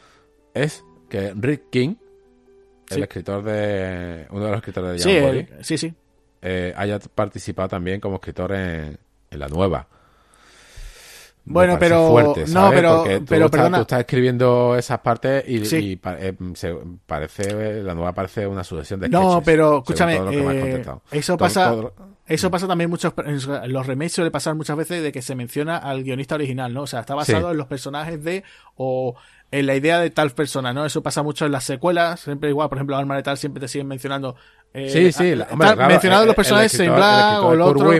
es 0.54 0.84
que 1.08 1.34
Rick 1.36 1.70
King, 1.70 1.94
el 2.90 3.02
escritor 3.02 3.42
de. 3.42 4.26
Uno 4.30 4.44
de 4.44 4.50
los 4.50 4.58
escritores 4.58 5.04
de 5.04 5.22
Young 5.22 5.46
sí, 5.60 5.76
sí, 5.76 5.94
eh, 6.40 6.72
haya 6.76 6.98
participado 6.98 7.68
también 7.68 8.00
como 8.00 8.16
escritor 8.16 8.52
en, 8.52 8.98
en 9.30 9.38
la 9.38 9.48
nueva. 9.48 9.86
Bueno, 11.44 11.76
pero 11.78 12.34
no, 12.48 12.70
pero, 12.70 12.98
Porque 12.98 13.20
pero 13.28 13.50
tú, 13.50 13.58
estás, 13.58 14.00
escribiendo 14.00 14.76
esas 14.76 15.00
partes 15.00 15.44
y, 15.48 15.98
eh, 16.04 16.34
se 16.54 16.76
parece 17.04 17.82
la 17.82 17.94
nueva 17.94 18.12
parece 18.12 18.46
una 18.46 18.62
sucesión 18.62 19.00
de 19.00 19.08
No, 19.08 19.42
pero 19.44 19.78
escúchame, 19.78 20.20
eh, 20.30 20.84
eso 21.10 21.36
pasa 21.36 21.74
eso 22.26 22.50
pasa 22.50 22.68
también 22.68 22.88
muchos 22.88 23.12
en 23.24 23.72
los 23.72 23.86
remakes 23.86 24.12
suele 24.12 24.30
pasar 24.30 24.54
muchas 24.54 24.76
veces 24.76 25.02
de 25.02 25.10
que 25.10 25.22
se 25.22 25.34
menciona 25.34 25.76
al 25.76 26.04
guionista 26.04 26.36
original, 26.36 26.72
¿no? 26.72 26.82
O 26.82 26.86
sea, 26.86 27.00
está 27.00 27.14
basado 27.14 27.50
en 27.50 27.56
los 27.56 27.66
personajes 27.66 28.22
de 28.22 28.44
o 28.76 29.16
en 29.50 29.66
la 29.66 29.74
idea 29.74 29.98
de 29.98 30.10
tal 30.10 30.30
persona, 30.30 30.72
¿no? 30.72 30.86
Eso 30.86 31.02
pasa 31.02 31.22
mucho 31.22 31.44
en 31.44 31.52
las 31.52 31.64
secuelas, 31.64 32.20
siempre 32.20 32.48
igual, 32.48 32.68
por 32.68 32.78
ejemplo, 32.78 32.96
Arma 32.96 33.16
de 33.16 33.22
Tal 33.22 33.36
siempre 33.36 33.60
te 33.60 33.68
siguen 33.68 33.88
mencionando. 33.88 34.36
Eh, 34.74 34.88
sí, 34.88 35.12
sí, 35.12 35.34
mencionado 35.88 36.24
los 36.24 36.34
personajes 36.34 36.78
en 36.80 36.94
Black 36.94 37.42
o 37.42 37.52
el 37.52 37.60
otro. 37.60 37.90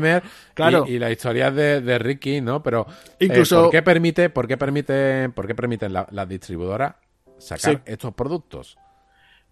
claro. 0.55 0.85
Y, 0.89 0.99
la 0.99 1.11
historia 1.11 1.51
de, 1.51 1.81
de, 1.83 1.99
Ricky, 1.99 2.41
¿no? 2.41 2.63
Pero, 2.63 2.87
eh, 3.19 3.27
Incluso, 3.27 3.65
¿por 3.65 3.71
qué 3.71 3.83
permite, 3.83 4.31
por 4.31 4.49
qué 4.49 4.57
permite, 4.57 5.29
por 5.31 5.47
qué 5.47 5.55
permiten 5.55 5.93
las 5.93 6.11
la 6.11 6.25
distribuidoras 6.25 6.95
sacar 7.39 7.83
estos 7.85 8.15
productos? 8.15 8.79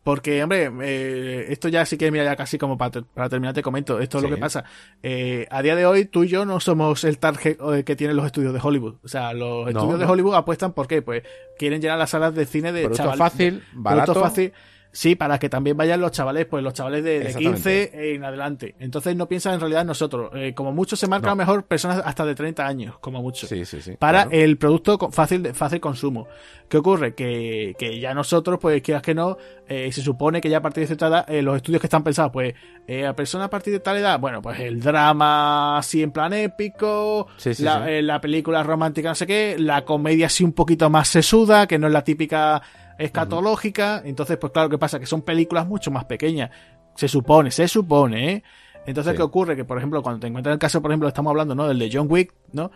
Porque, 0.02 0.42
hombre, 0.42 0.70
eh, 0.82 1.46
esto 1.50 1.68
ya 1.68 1.84
sí 1.84 1.98
que, 1.98 2.10
mira, 2.10 2.24
ya 2.24 2.34
casi 2.34 2.56
como 2.56 2.78
para, 2.78 3.02
para 3.02 3.28
terminar 3.28 3.52
te 3.52 3.62
comento, 3.62 4.00
esto 4.00 4.16
es 4.18 4.24
lo 4.24 4.30
que 4.30 4.38
pasa. 4.38 4.64
Eh, 5.02 5.46
a 5.50 5.60
día 5.60 5.76
de 5.76 5.84
hoy, 5.84 6.06
tú 6.06 6.24
y 6.24 6.28
yo 6.28 6.46
no 6.46 6.58
somos 6.58 7.04
el 7.04 7.18
target 7.18 7.58
eh, 7.74 7.84
que 7.84 7.96
tienen 7.96 8.16
los 8.16 8.24
estudios 8.24 8.54
de 8.54 8.60
Hollywood. 8.62 8.96
O 9.04 9.08
sea, 9.08 9.34
los 9.34 9.68
estudios 9.68 9.98
de. 9.98 10.06
Hollywood 10.06 10.34
apuestan, 10.36 10.72
¿por 10.72 10.88
qué? 10.88 11.02
Pues 11.02 11.22
quieren 11.58 11.82
llenar 11.82 11.98
las 11.98 12.10
salas 12.10 12.34
de 12.34 12.46
cine 12.46 12.72
de 12.72 12.84
Producto 12.84 13.02
chavales. 13.02 13.18
fácil, 13.18 13.62
barato. 13.74 14.12
Producto 14.12 14.28
fácil. 14.28 14.52
Sí, 14.92 15.14
para 15.14 15.38
que 15.38 15.48
también 15.48 15.76
vayan 15.76 16.00
los 16.00 16.10
chavales, 16.10 16.46
pues 16.46 16.64
los 16.64 16.72
chavales 16.74 17.04
de, 17.04 17.20
de 17.20 17.26
Exactamente. 17.26 17.90
15 17.92 18.14
en 18.14 18.24
adelante. 18.24 18.74
Entonces 18.80 19.14
no 19.14 19.28
piensan 19.28 19.54
en 19.54 19.60
realidad 19.60 19.84
nosotros. 19.84 20.32
Eh, 20.34 20.52
como 20.52 20.72
mucho 20.72 20.96
se 20.96 21.06
marca 21.06 21.28
a 21.28 21.30
lo 21.30 21.36
No. 21.36 21.42
mejor 21.42 21.64
personas 21.64 22.02
hasta 22.04 22.24
de 22.26 22.34
30 22.34 22.66
años, 22.66 22.98
como 22.98 23.22
mucho 23.22 23.46
Sí, 23.46 23.64
sí, 23.64 23.80
sí. 23.80 23.92
para 23.98 24.24
claro. 24.24 24.36
el 24.42 24.58
producto 24.58 24.98
fácil 25.12 25.44
de 25.44 25.54
fácil 25.54 25.80
consumo. 25.80 26.26
¿Qué 26.68 26.76
ocurre? 26.78 27.14
Que, 27.14 27.74
que 27.78 28.00
ya 28.00 28.14
nosotros, 28.14 28.58
pues 28.60 28.82
quieras 28.82 29.02
que 29.02 29.14
no, 29.14 29.36
eh, 29.68 29.90
se 29.92 30.02
supone 30.02 30.40
que 30.40 30.48
ya 30.50 30.58
a 30.58 30.62
partir 30.62 30.82
de 30.82 30.86
cierta 30.88 31.06
edad, 31.06 31.30
eh, 31.30 31.40
los 31.42 31.56
estudios 31.56 31.80
que 31.80 31.86
están 31.86 32.02
pensados, 32.02 32.32
pues 32.32 32.54
eh, 32.88 33.06
a 33.06 33.14
personas 33.14 33.46
a 33.46 33.50
partir 33.50 33.72
de 33.72 33.80
tal 33.80 33.96
edad, 33.96 34.18
bueno, 34.18 34.42
pues 34.42 34.58
el 34.60 34.80
drama 34.80 35.78
así 35.78 36.02
en 36.02 36.10
plan 36.10 36.32
épico, 36.32 37.28
Sí, 37.36 37.54
sí, 37.54 37.62
la, 37.62 37.84
sí. 37.84 37.90
eh, 37.92 38.02
la 38.02 38.20
película 38.20 38.62
romántica, 38.64 39.08
no 39.10 39.14
sé 39.14 39.26
qué, 39.26 39.56
la 39.58 39.84
comedia 39.84 40.26
así 40.26 40.42
un 40.44 40.52
poquito 40.52 40.90
más 40.90 41.08
sesuda, 41.08 41.66
que 41.66 41.78
no 41.78 41.86
es 41.86 41.92
la 41.92 42.02
típica 42.04 42.60
escatológica. 43.04 44.02
Entonces, 44.04 44.36
pues 44.38 44.52
claro, 44.52 44.68
¿qué 44.68 44.78
pasa? 44.78 44.98
Que 44.98 45.06
son 45.06 45.22
películas 45.22 45.66
mucho 45.66 45.90
más 45.90 46.04
pequeñas. 46.04 46.50
Se 46.96 47.08
supone, 47.08 47.50
se 47.50 47.68
supone, 47.68 48.32
¿eh? 48.32 48.42
Entonces, 48.86 49.12
Sí. 49.12 49.16
¿qué 49.18 49.22
ocurre? 49.22 49.56
Que, 49.56 49.64
por 49.64 49.76
ejemplo, 49.78 50.02
cuando 50.02 50.20
te 50.20 50.26
encuentras 50.26 50.54
el 50.54 50.58
caso, 50.58 50.80
por 50.80 50.90
ejemplo, 50.90 51.06
estamos 51.08 51.30
hablando, 51.30 51.54
¿no? 51.54 51.68
Del 51.68 51.78
de 51.78 51.90
John 51.92 52.06
Wick, 52.10 52.32
¿no? 52.52 52.70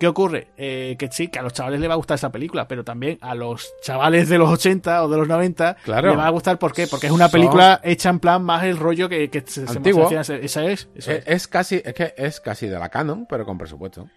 ¿Qué 0.00 0.08
ocurre? 0.08 0.48
Eh, 0.56 0.96
que 0.98 1.08
sí, 1.12 1.28
que 1.28 1.38
a 1.38 1.42
los 1.42 1.52
chavales 1.52 1.78
les 1.78 1.88
va 1.88 1.94
a 1.94 1.96
gustar 1.96 2.16
esa 2.16 2.32
película, 2.32 2.66
pero 2.66 2.82
también 2.82 3.16
a 3.20 3.34
los 3.34 3.72
chavales 3.80 4.28
de 4.28 4.38
los 4.38 4.50
80 4.50 5.04
o 5.04 5.08
de 5.08 5.16
los 5.18 5.28
90 5.28 5.76
Claro. 5.84 6.08
les 6.08 6.18
va 6.18 6.26
a 6.26 6.30
gustar. 6.30 6.58
¿Por 6.58 6.72
qué? 6.72 6.86
Porque 6.88 7.06
es 7.06 7.12
una 7.12 7.26
Son- 7.28 7.32
película 7.40 7.80
hecha 7.84 8.10
en 8.10 8.18
plan 8.18 8.42
más 8.42 8.64
el 8.64 8.76
rollo 8.76 9.08
que, 9.08 9.30
que 9.30 9.42
se, 9.46 9.62
Antiguo. 9.68 10.08
se 10.08 10.16
Esa 10.18 10.64
es. 10.64 10.88
Es, 10.96 11.08
es. 11.08 11.22
es 11.26 11.46
casi, 11.48 11.80
es 11.84 11.94
que 11.94 12.12
es 12.16 12.40
casi 12.40 12.66
de 12.66 12.78
la 12.78 12.88
canon, 12.88 13.26
pero 13.28 13.44
con 13.44 13.56
presupuesto. 13.56 14.08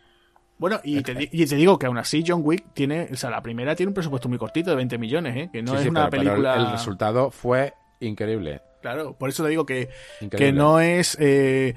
Bueno, 0.60 0.80
y 0.84 1.02
te, 1.02 1.30
y 1.32 1.46
te 1.46 1.56
digo 1.56 1.78
que 1.78 1.86
aún 1.86 1.98
así 1.98 2.24
John 2.26 2.42
Wick 2.44 2.74
tiene, 2.74 3.10
o 3.12 3.16
sea, 3.16 3.30
la 3.30 3.42
primera 3.42 3.76
tiene 3.76 3.90
un 3.90 3.94
presupuesto 3.94 4.28
muy 4.28 4.38
cortito 4.40 4.72
de 4.72 4.76
20 4.76 4.98
millones, 4.98 5.36
¿eh? 5.38 5.50
Que 5.54 5.62
no 5.62 5.72
Sí, 5.74 5.78
es 5.78 5.84
sí, 5.84 5.90
una 5.90 6.10
pero- 6.10 6.24
pero 6.24 6.36
el- 6.36 6.42
película... 6.44 6.56
el, 6.56 6.72
resultado 6.72 7.30
fue 7.32 7.74
increíble. 8.00 8.62
Claro, 8.82 9.14
por 9.18 9.30
eso 9.30 9.44
te 9.44 9.50
digo 9.50 9.66
que, 9.66 9.90
Increíble. 10.22 10.38
que 10.38 10.54
no 10.58 10.80
es... 10.80 11.16
eh, 11.20 11.76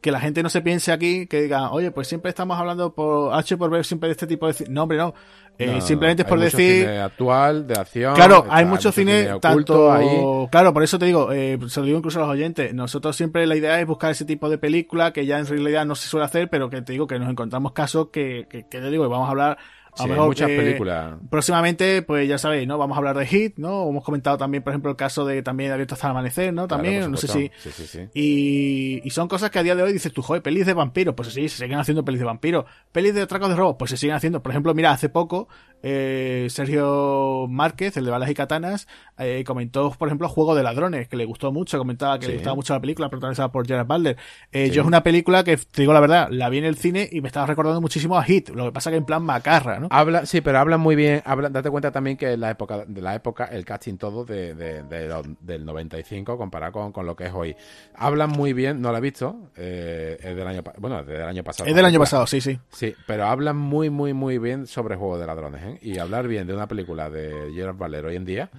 que 0.00 0.12
la 0.12 0.20
gente 0.20 0.42
no 0.44 0.48
se 0.48 0.60
piense 0.62 0.92
aquí, 0.92 1.26
que 1.26 1.42
diga, 1.42 1.72
oye, 1.72 1.90
pues 1.90 2.06
siempre 2.06 2.28
estamos 2.28 2.56
hablando 2.58 2.94
por 2.94 3.34
H 3.34 3.56
por 3.56 3.68
B 3.70 3.82
siempre 3.82 4.08
de 4.08 4.12
este 4.12 4.26
tipo 4.28 4.46
de... 4.46 4.52
ci-". 4.54 4.68
No, 4.68 4.84
hombre, 4.84 4.96
no. 4.98 5.12
Eh, 5.60 5.66
No, 5.66 5.80
simplemente 5.80 6.22
es 6.22 6.28
por 6.28 6.38
Hay 6.38 6.44
decir... 6.44 6.82
cine 6.84 6.98
actual, 7.00 7.66
de 7.66 7.74
acción. 7.74 8.14
Claro, 8.14 8.38
está- 8.44 8.56
hay 8.56 8.64
mucho 8.64 8.92
cine, 8.92 9.28
tanto 9.40 9.90
ahí. 9.92 10.06
Claro, 10.52 10.72
por 10.72 10.84
eso 10.84 10.98
te 11.00 11.06
digo, 11.06 11.32
eh, 11.32 11.58
se 11.68 11.80
lo 11.80 11.86
digo 11.86 11.98
incluso 11.98 12.18
a 12.20 12.22
los 12.22 12.30
oyentes. 12.30 12.72
Nosotros 12.72 13.16
siempre 13.16 13.44
la 13.46 13.56
idea 13.56 13.80
es 13.80 13.86
buscar 13.86 14.12
ese 14.12 14.24
tipo 14.24 14.48
de 14.48 14.58
película 14.58 15.12
que 15.12 15.26
ya 15.26 15.38
en 15.38 15.46
realidad 15.46 15.84
no 15.84 15.96
se 15.96 16.06
suele 16.08 16.26
hacer, 16.26 16.48
pero 16.48 16.70
que 16.70 16.80
te 16.82 16.92
digo 16.92 17.06
que 17.08 17.18
nos 17.18 17.28
encontramos 17.28 17.72
casos 17.72 18.08
que, 18.12 18.46
que, 18.48 18.68
que 18.68 18.80
te 18.80 18.88
digo, 18.90 19.02
que 19.04 19.10
vamos 19.10 19.26
a 19.26 19.30
hablar. 19.30 19.58
A 19.98 20.02
Sí, 20.02 20.08
mejor 20.08 20.28
muchas 20.28 20.48
que 20.48 20.56
películas. 20.56 21.14
Próximamente, 21.30 22.02
pues 22.02 22.28
ya 22.28 22.38
sabéis, 22.38 22.66
¿no? 22.66 22.78
Vamos 22.78 22.96
a 22.96 22.98
hablar 22.98 23.16
de 23.16 23.26
Hit, 23.26 23.58
¿no? 23.58 23.88
Hemos 23.88 24.04
comentado 24.04 24.36
también, 24.36 24.62
por 24.62 24.72
ejemplo, 24.72 24.90
el 24.90 24.96
caso 24.96 25.24
de 25.24 25.42
también 25.42 25.72
Abierto 25.72 25.94
hasta 25.94 26.06
el 26.06 26.10
amanecer, 26.12 26.52
¿no? 26.52 26.68
También, 26.68 27.10
no 27.10 27.16
sé 27.16 27.28
si. 27.28 27.50
Sí, 27.58 27.70
sí, 27.70 27.86
sí. 27.86 28.08
Y, 28.14 29.00
y 29.04 29.10
son 29.10 29.28
cosas 29.28 29.50
que 29.50 29.58
a 29.58 29.62
día 29.62 29.74
de 29.74 29.82
hoy 29.82 29.92
dices 29.92 30.12
tú, 30.12 30.22
joder, 30.22 30.42
pelis 30.42 30.66
de 30.66 30.74
vampiros. 30.74 31.14
Pues 31.14 31.28
sí, 31.28 31.48
se 31.48 31.64
siguen 31.64 31.78
haciendo 31.78 32.04
pelis 32.04 32.20
de 32.20 32.26
vampiros. 32.26 32.64
Pelis 32.92 33.14
de 33.14 33.22
atracos 33.22 33.48
de 33.48 33.56
robos, 33.56 33.76
pues 33.78 33.90
se 33.90 33.96
siguen 33.96 34.16
haciendo. 34.16 34.42
Por 34.42 34.52
ejemplo, 34.52 34.74
mira, 34.74 34.90
hace 34.90 35.08
poco, 35.08 35.48
eh, 35.82 36.46
Sergio 36.50 37.46
Márquez, 37.48 37.96
el 37.96 38.04
de 38.04 38.10
Balas 38.10 38.30
y 38.30 38.34
Katanas, 38.34 38.88
eh, 39.18 39.44
comentó, 39.46 39.90
por 39.92 40.08
ejemplo, 40.08 40.28
Juego 40.28 40.54
de 40.54 40.62
Ladrones, 40.62 41.08
que 41.08 41.16
le 41.16 41.24
gustó 41.24 41.52
mucho, 41.52 41.78
comentaba 41.78 42.18
que 42.18 42.26
le 42.26 42.34
gustaba 42.34 42.56
mucho 42.56 42.74
la 42.74 42.80
película, 42.80 43.08
protagonizada 43.08 43.50
por 43.50 43.66
Gerard 43.66 43.86
Butler. 43.86 44.16
Eh. 44.52 44.70
Yo 44.70 44.82
es 44.82 44.88
una 44.88 45.02
película 45.02 45.44
que, 45.44 45.56
te 45.56 45.82
digo 45.82 45.92
la 45.92 46.00
verdad, 46.00 46.28
la 46.30 46.48
vi 46.48 46.58
en 46.58 46.64
el 46.64 46.76
cine 46.76 47.08
y 47.10 47.20
me 47.20 47.28
estaba 47.28 47.46
recordando 47.46 47.80
muchísimo 47.80 48.18
a 48.18 48.24
Hit. 48.24 48.50
Lo 48.50 48.66
que 48.66 48.72
pasa 48.72 48.90
que 48.90 48.96
en 48.96 49.04
plan 49.04 49.22
macarra, 49.22 49.78
¿no? 49.78 49.87
Habla, 49.90 50.26
sí, 50.26 50.40
pero 50.40 50.58
hablan 50.58 50.80
muy 50.80 50.96
bien. 50.96 51.22
Hablan, 51.24 51.52
date 51.52 51.70
cuenta 51.70 51.90
también 51.90 52.16
que 52.16 52.32
en 52.32 52.40
la 52.40 52.50
época, 52.50 52.84
de 52.86 53.00
la 53.02 53.14
época, 53.14 53.44
el 53.46 53.64
casting 53.64 53.96
todo 53.96 54.24
de, 54.24 54.54
de- 54.54 54.82
de 54.82 55.36
del 55.40 55.64
95 55.64 56.36
comparado 56.38 56.72
con, 56.72 56.92
con 56.92 57.06
lo 57.06 57.16
que 57.16 57.26
es 57.26 57.32
hoy. 57.32 57.56
Hablan 57.94 58.30
muy 58.30 58.52
bien, 58.52 58.80
no 58.80 58.90
lo 58.92 58.98
he 58.98 59.00
visto, 59.00 59.50
eh, 59.56 60.16
es 60.20 60.36
del 60.36 60.46
año, 60.46 60.62
bueno, 60.78 61.02
del 61.04 61.22
año 61.22 61.42
pasado. 61.44 61.68
Es 61.68 61.74
del 61.74 61.84
año 61.84 61.98
pasado, 61.98 62.26
sí, 62.26 62.40
sí. 62.40 62.58
Sí, 62.70 62.94
pero 63.06 63.26
hablan 63.26 63.56
muy, 63.56 63.90
muy, 63.90 64.12
muy 64.12 64.38
bien 64.38 64.66
sobre 64.66 64.96
Juego 64.96 65.18
de 65.18 65.26
Ladrones, 65.26 65.62
¿eh? 65.62 65.78
Y 65.82 65.98
hablar 65.98 66.28
bien 66.28 66.46
de 66.46 66.54
una 66.54 66.66
película 66.68 67.10
de 67.10 67.52
Gerard 67.54 67.76
Butler 67.76 68.06
hoy 68.06 68.16
en 68.16 68.24
día. 68.24 68.50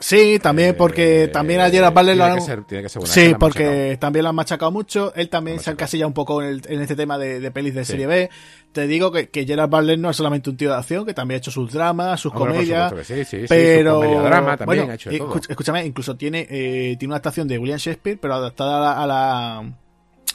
Sí, 0.00 0.38
también 0.42 0.74
porque 0.76 1.24
eh, 1.24 1.28
también 1.28 1.60
a 1.60 1.70
Gerard 1.70 1.94
Butler 1.94 2.16
lo 2.16 2.24
han- 2.24 2.34
que 2.34 2.40
ser, 2.40 2.64
tiene 2.64 2.82
que 2.82 2.88
ser 2.88 3.00
buena, 3.00 3.14
que 3.14 3.20
Sí, 3.20 3.30
la 3.32 3.38
porque 3.38 3.64
machacado. 3.64 3.98
también 4.00 4.22
lo 4.24 4.28
han 4.30 4.34
machacado 4.34 4.70
mucho. 4.72 5.14
Él 5.14 5.28
también 5.28 5.60
se 5.60 5.70
encasilla 5.70 6.06
un 6.06 6.12
poco 6.12 6.42
en, 6.42 6.48
el- 6.48 6.62
en 6.68 6.82
este 6.82 6.96
tema 6.96 7.16
de, 7.16 7.38
de 7.40 7.50
pelis 7.52 7.74
de 7.74 7.84
Sí. 7.84 7.92
serie 7.92 8.06
B. 8.06 8.30
Te 8.72 8.86
digo 8.88 9.12
que, 9.12 9.28
que 9.30 9.46
Gerard 9.46 9.70
Butler 9.70 9.98
no 9.98 10.10
es 10.10 10.16
solamente 10.16 10.50
un 10.50 10.56
tío 10.56 10.70
de 10.70 10.76
acción, 10.76 11.06
que 11.06 11.14
también 11.14 11.36
ha 11.36 11.38
hecho 11.38 11.52
sus 11.52 11.72
dramas, 11.72 12.20
sus 12.20 12.32
Hombre, 12.34 12.54
comedias. 12.54 12.92
sí, 13.06 13.24
sí, 13.24 13.40
sí, 13.42 13.46
pero 13.48 13.94
su 13.94 14.00
comedia 14.00 14.20
drama 14.20 14.56
también 14.56 14.66
bueno, 14.80 14.92
ha 14.92 14.94
hecho 14.96 15.10
de 15.10 15.18
todo. 15.18 15.32
escuch- 15.32 15.46
escúchame, 15.50 15.86
incluso 15.86 16.16
tiene 16.16 16.40
eh, 16.50 16.96
tiene 16.98 17.10
una 17.12 17.14
adaptación 17.16 17.46
de 17.46 17.58
William 17.58 17.78
Shakespeare, 17.78 18.18
pero 18.20 18.34
adaptada 18.34 18.78
a 18.78 18.80
la, 18.80 19.02
a 19.02 19.06
la, 19.06 19.58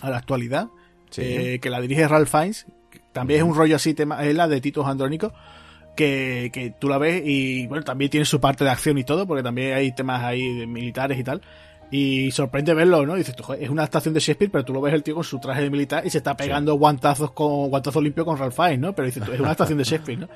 a 0.01 0.09
la 0.09 0.17
actualidad, 0.17 0.69
eh, 1.17 1.59
que 1.61 1.69
la 1.69 1.81
dirige 1.81 2.07
Ralph 2.07 2.29
Fiennes. 2.29 2.65
También 3.11 3.41
es 3.41 3.45
un 3.45 3.55
rollo 3.55 3.75
así, 3.75 3.93
tema, 3.93 4.23
es 4.25 4.33
la 4.33 4.47
de 4.47 4.61
Tito 4.61 4.87
Andrónico. 4.87 5.33
Que, 5.95 6.49
que 6.53 6.71
tú 6.71 6.87
la 6.87 6.97
ves 6.97 7.21
y 7.25 7.67
bueno, 7.67 7.83
también 7.83 8.09
tiene 8.09 8.25
su 8.25 8.39
parte 8.39 8.63
de 8.63 8.69
acción 8.69 8.97
y 8.97 9.03
todo, 9.03 9.27
porque 9.27 9.43
también 9.43 9.73
hay 9.73 9.91
temas 9.91 10.23
ahí 10.23 10.55
de 10.59 10.65
militares 10.65 11.19
y 11.19 11.23
tal. 11.23 11.41
Y 11.91 12.31
sorprende 12.31 12.73
verlo, 12.73 13.05
¿no? 13.05 13.15
Dices, 13.15 13.35
tú, 13.35 13.43
joder, 13.43 13.63
es 13.63 13.69
una 13.69 13.81
adaptación 13.81 14.13
de 14.13 14.19
Shakespeare, 14.19 14.51
pero 14.51 14.63
tú 14.63 14.73
lo 14.73 14.81
ves 14.81 14.93
el 14.93 15.01
tío 15.01 15.15
con 15.15 15.23
su 15.23 15.39
traje 15.39 15.63
de 15.63 15.69
militar 15.69 16.05
y 16.05 16.09
se 16.09 16.19
está 16.19 16.37
pegando 16.37 16.75
guantazos 16.75 17.31
con 17.31 17.69
guantazos 17.69 18.03
limpios 18.03 18.25
con 18.25 18.37
Ralph 18.37 18.55
Fiennes, 18.55 18.79
¿no? 18.79 18.93
Pero 18.93 19.07
dices, 19.07 19.23
es 19.23 19.39
una 19.39 19.49
adaptación 19.49 19.79
de 19.79 19.83
Shakespeare, 19.83 20.19
¿no? 20.19 20.29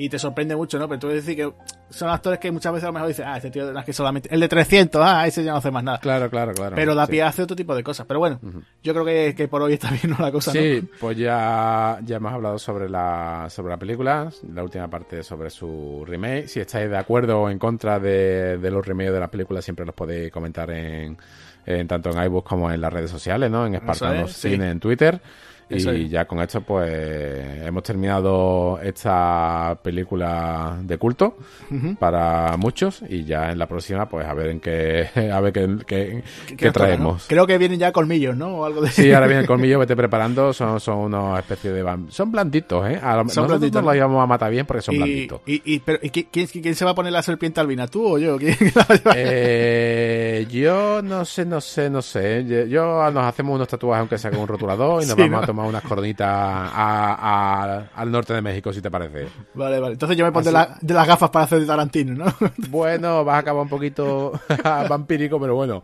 Y 0.00 0.08
te 0.08 0.18
sorprende 0.18 0.54
mucho, 0.54 0.78
¿no? 0.78 0.88
Pero 0.88 1.00
tú 1.00 1.08
decir 1.08 1.34
que 1.34 1.52
son 1.90 2.08
actores 2.08 2.38
que 2.38 2.52
muchas 2.52 2.72
veces 2.72 2.84
a 2.84 2.86
lo 2.86 2.92
mejor 2.92 3.08
dices, 3.08 3.24
ah, 3.26 3.36
este 3.36 3.50
tío 3.50 3.76
es 3.76 3.84
que 3.84 3.92
solamente, 3.92 4.32
el 4.32 4.38
de 4.38 4.48
300, 4.48 5.02
ah, 5.04 5.26
ese 5.26 5.42
ya 5.42 5.50
no 5.50 5.58
hace 5.58 5.72
más 5.72 5.82
nada. 5.82 5.98
Claro, 5.98 6.30
claro, 6.30 6.54
claro. 6.54 6.76
Pero 6.76 6.94
da 6.94 7.06
sí. 7.06 7.18
hacer 7.18 7.42
otro 7.42 7.56
tipo 7.56 7.74
de 7.74 7.82
cosas. 7.82 8.06
Pero 8.06 8.20
bueno, 8.20 8.38
yo 8.80 8.92
creo 8.92 9.04
que, 9.04 9.34
que 9.36 9.48
por 9.48 9.60
hoy 9.60 9.72
está 9.72 9.90
bien 9.90 10.10
¿no? 10.10 10.24
la 10.24 10.30
cosa, 10.30 10.54
¿no? 10.54 10.60
Sí, 10.60 10.88
pues 11.00 11.18
ya, 11.18 11.98
ya 12.04 12.16
hemos 12.16 12.32
hablado 12.32 12.58
sobre 12.60 12.88
la, 12.88 13.46
sobre 13.50 13.70
la 13.70 13.76
película, 13.76 14.30
la 14.54 14.62
última 14.62 14.88
parte 14.88 15.24
sobre 15.24 15.50
su 15.50 16.04
remake. 16.06 16.46
Si 16.46 16.60
estáis 16.60 16.88
de 16.88 16.96
acuerdo 16.96 17.42
o 17.42 17.50
en 17.50 17.58
contra 17.58 17.98
de, 17.98 18.58
de 18.58 18.70
los 18.70 18.86
remakes 18.86 19.12
de 19.12 19.20
la 19.20 19.28
película, 19.28 19.60
siempre 19.60 19.84
los 19.84 19.96
podéis 19.96 20.30
comentar 20.30 20.70
en, 20.70 21.18
en 21.66 21.88
tanto 21.88 22.10
en 22.10 22.22
iBooks 22.24 22.48
como 22.48 22.70
en 22.70 22.80
las 22.80 22.92
redes 22.92 23.10
sociales, 23.10 23.50
¿no? 23.50 23.66
En 23.66 23.74
Espartanos 23.74 24.32
sí. 24.32 24.50
Cine 24.50 24.70
en 24.70 24.80
Twitter. 24.80 25.20
Eso 25.70 25.92
Y 25.92 26.04
es. 26.04 26.10
ya 26.10 26.24
con 26.26 26.40
esto, 26.40 26.60
pues 26.62 26.90
hemos 27.64 27.82
terminado 27.82 28.78
esta 28.82 29.78
película 29.82 30.78
de 30.82 30.96
culto 30.98 31.36
para 31.98 32.56
muchos. 32.56 33.02
Y 33.08 33.24
ya 33.24 33.50
en 33.50 33.58
la 33.58 33.66
próxima, 33.66 34.08
pues 34.08 34.26
a 34.26 34.34
ver 34.34 34.48
en 34.50 34.60
qué, 34.60 35.08
a 35.32 35.40
ver 35.40 35.52
qué, 35.52 35.76
qué- 35.86 36.22
¿Qué 36.46 36.56
qué 36.56 36.64
nos 36.66 36.74
toca, 36.74 36.84
traemos. 36.86 37.14
no? 37.22 37.28
Creo 37.28 37.46
que 37.46 37.58
vienen 37.58 37.78
ya 37.78 37.92
colmillos, 37.92 38.36
¿no? 38.36 38.58
O 38.58 38.64
algo 38.64 38.80
de 38.80 38.90
Sí, 38.90 39.12
ahora 39.12 39.26
viene 39.26 39.42
el 39.42 39.46
colmillo, 39.46 39.78
vete 39.78 39.94
preparando. 39.96 40.52
Son, 40.52 40.80
son 40.80 40.98
unos 40.98 41.38
especies 41.38 41.74
de. 41.74 41.98
Son 42.08 42.30
blanditos, 42.32 42.88
¿eh? 42.90 42.98
A 43.02 43.12
lo, 43.16 43.20
Son 43.20 43.26
nosotros 43.26 43.48
blanditos, 43.48 43.84
los 43.84 43.96
íbamos 43.96 44.22
a 44.22 44.26
matar 44.26 44.50
bien 44.50 44.64
porque 44.66 44.82
son 44.82 44.94
y, 44.94 44.98
blanditos. 44.98 45.40
y, 45.46 45.62
y- 45.74 45.78
pero, 45.80 45.98
¿y 46.02 46.08
qui- 46.10 46.28
quién, 46.30 46.46
quién 46.46 46.74
se 46.74 46.84
va 46.84 46.92
a 46.92 46.94
poner 46.94 47.12
la 47.12 47.22
serpiente 47.22 47.60
albina? 47.60 47.86
¿Tú 47.86 48.06
o 48.14 48.18
yo? 48.18 48.38
Eh, 49.14 50.46
yo 50.50 51.02
no 51.02 51.24
sé, 51.24 51.44
no 51.44 51.60
sé, 51.60 51.90
no 51.90 52.02
sé. 52.02 52.44
Yo, 52.46 52.64
yo- 52.64 53.10
nos 53.10 53.24
hacemos 53.24 53.54
unos 53.54 53.68
tatuajes 53.68 54.00
aunque 54.00 54.18
sea 54.18 54.30
con 54.30 54.40
un 54.40 54.48
rotulador 54.48 55.02
y 55.02 55.06
nos 55.06 55.14
Sí, 55.16 55.22
vamos 55.22 55.30
¿no? 55.30 55.38
a 55.42 55.46
tomar 55.46 55.57
unas 55.66 55.82
a- 56.20 56.68
a- 56.74 57.88
al 57.94 58.10
norte 58.12 58.32
de 58.34 58.42
México, 58.42 58.72
si 58.72 58.80
te 58.80 58.90
parece. 58.90 59.28
Vale, 59.54 59.80
vale. 59.80 59.94
Entonces 59.94 60.16
yo 60.16 60.24
me 60.24 60.32
pondré 60.32 60.52
la- 60.52 60.76
de 60.80 60.94
las 60.94 61.06
gafas 61.06 61.30
para 61.30 61.44
hacer 61.46 61.60
de 61.60 61.66
Tarantino, 61.66 62.24
¿no? 62.24 62.32
Bueno, 62.68 63.24
vas 63.24 63.36
a 63.36 63.38
acabar 63.38 63.62
un 63.62 63.68
poquito 63.68 64.32
vampírico, 64.88 65.40
pero 65.40 65.54
bueno. 65.54 65.82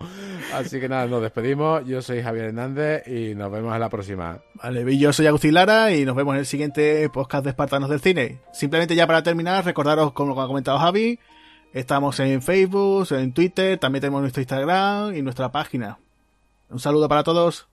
Así 0.52 0.78
que 0.78 0.88
nada, 0.88 1.06
nos 1.06 1.22
despedimos. 1.22 1.84
Yo 1.86 2.00
soy 2.02 2.22
Javier 2.22 2.46
Hernández 2.46 3.06
y 3.08 3.34
nos 3.34 3.50
vemos 3.50 3.74
en 3.74 3.80
la 3.80 3.88
próxima. 3.88 4.38
Vale, 4.62 4.92
y 4.92 4.98
yo 4.98 5.12
soy 5.12 5.26
Agustín 5.26 5.54
Lara 5.54 5.92
y 5.92 6.04
nos 6.04 6.14
vemos 6.14 6.34
en 6.34 6.40
el 6.40 6.46
siguiente 6.46 7.08
podcast 7.10 7.44
de 7.44 7.50
Espartanos 7.50 7.90
del 7.90 8.00
Cine. 8.00 8.40
Simplemente 8.52 8.94
ya 8.94 9.06
para 9.06 9.22
terminar, 9.22 9.64
recordaros, 9.64 10.12
como 10.12 10.40
ha 10.40 10.46
comentado 10.46 10.78
Javi, 10.78 11.18
estamos 11.72 12.20
en 12.20 12.40
Facebook, 12.42 13.08
en 13.10 13.32
Twitter, 13.32 13.78
también 13.78 14.00
tenemos 14.02 14.20
nuestro 14.20 14.42
Instagram 14.42 15.16
y 15.16 15.22
nuestra 15.22 15.50
página. 15.50 15.98
Un 16.70 16.78
saludo 16.78 17.08
para 17.08 17.24
todos. 17.24 17.66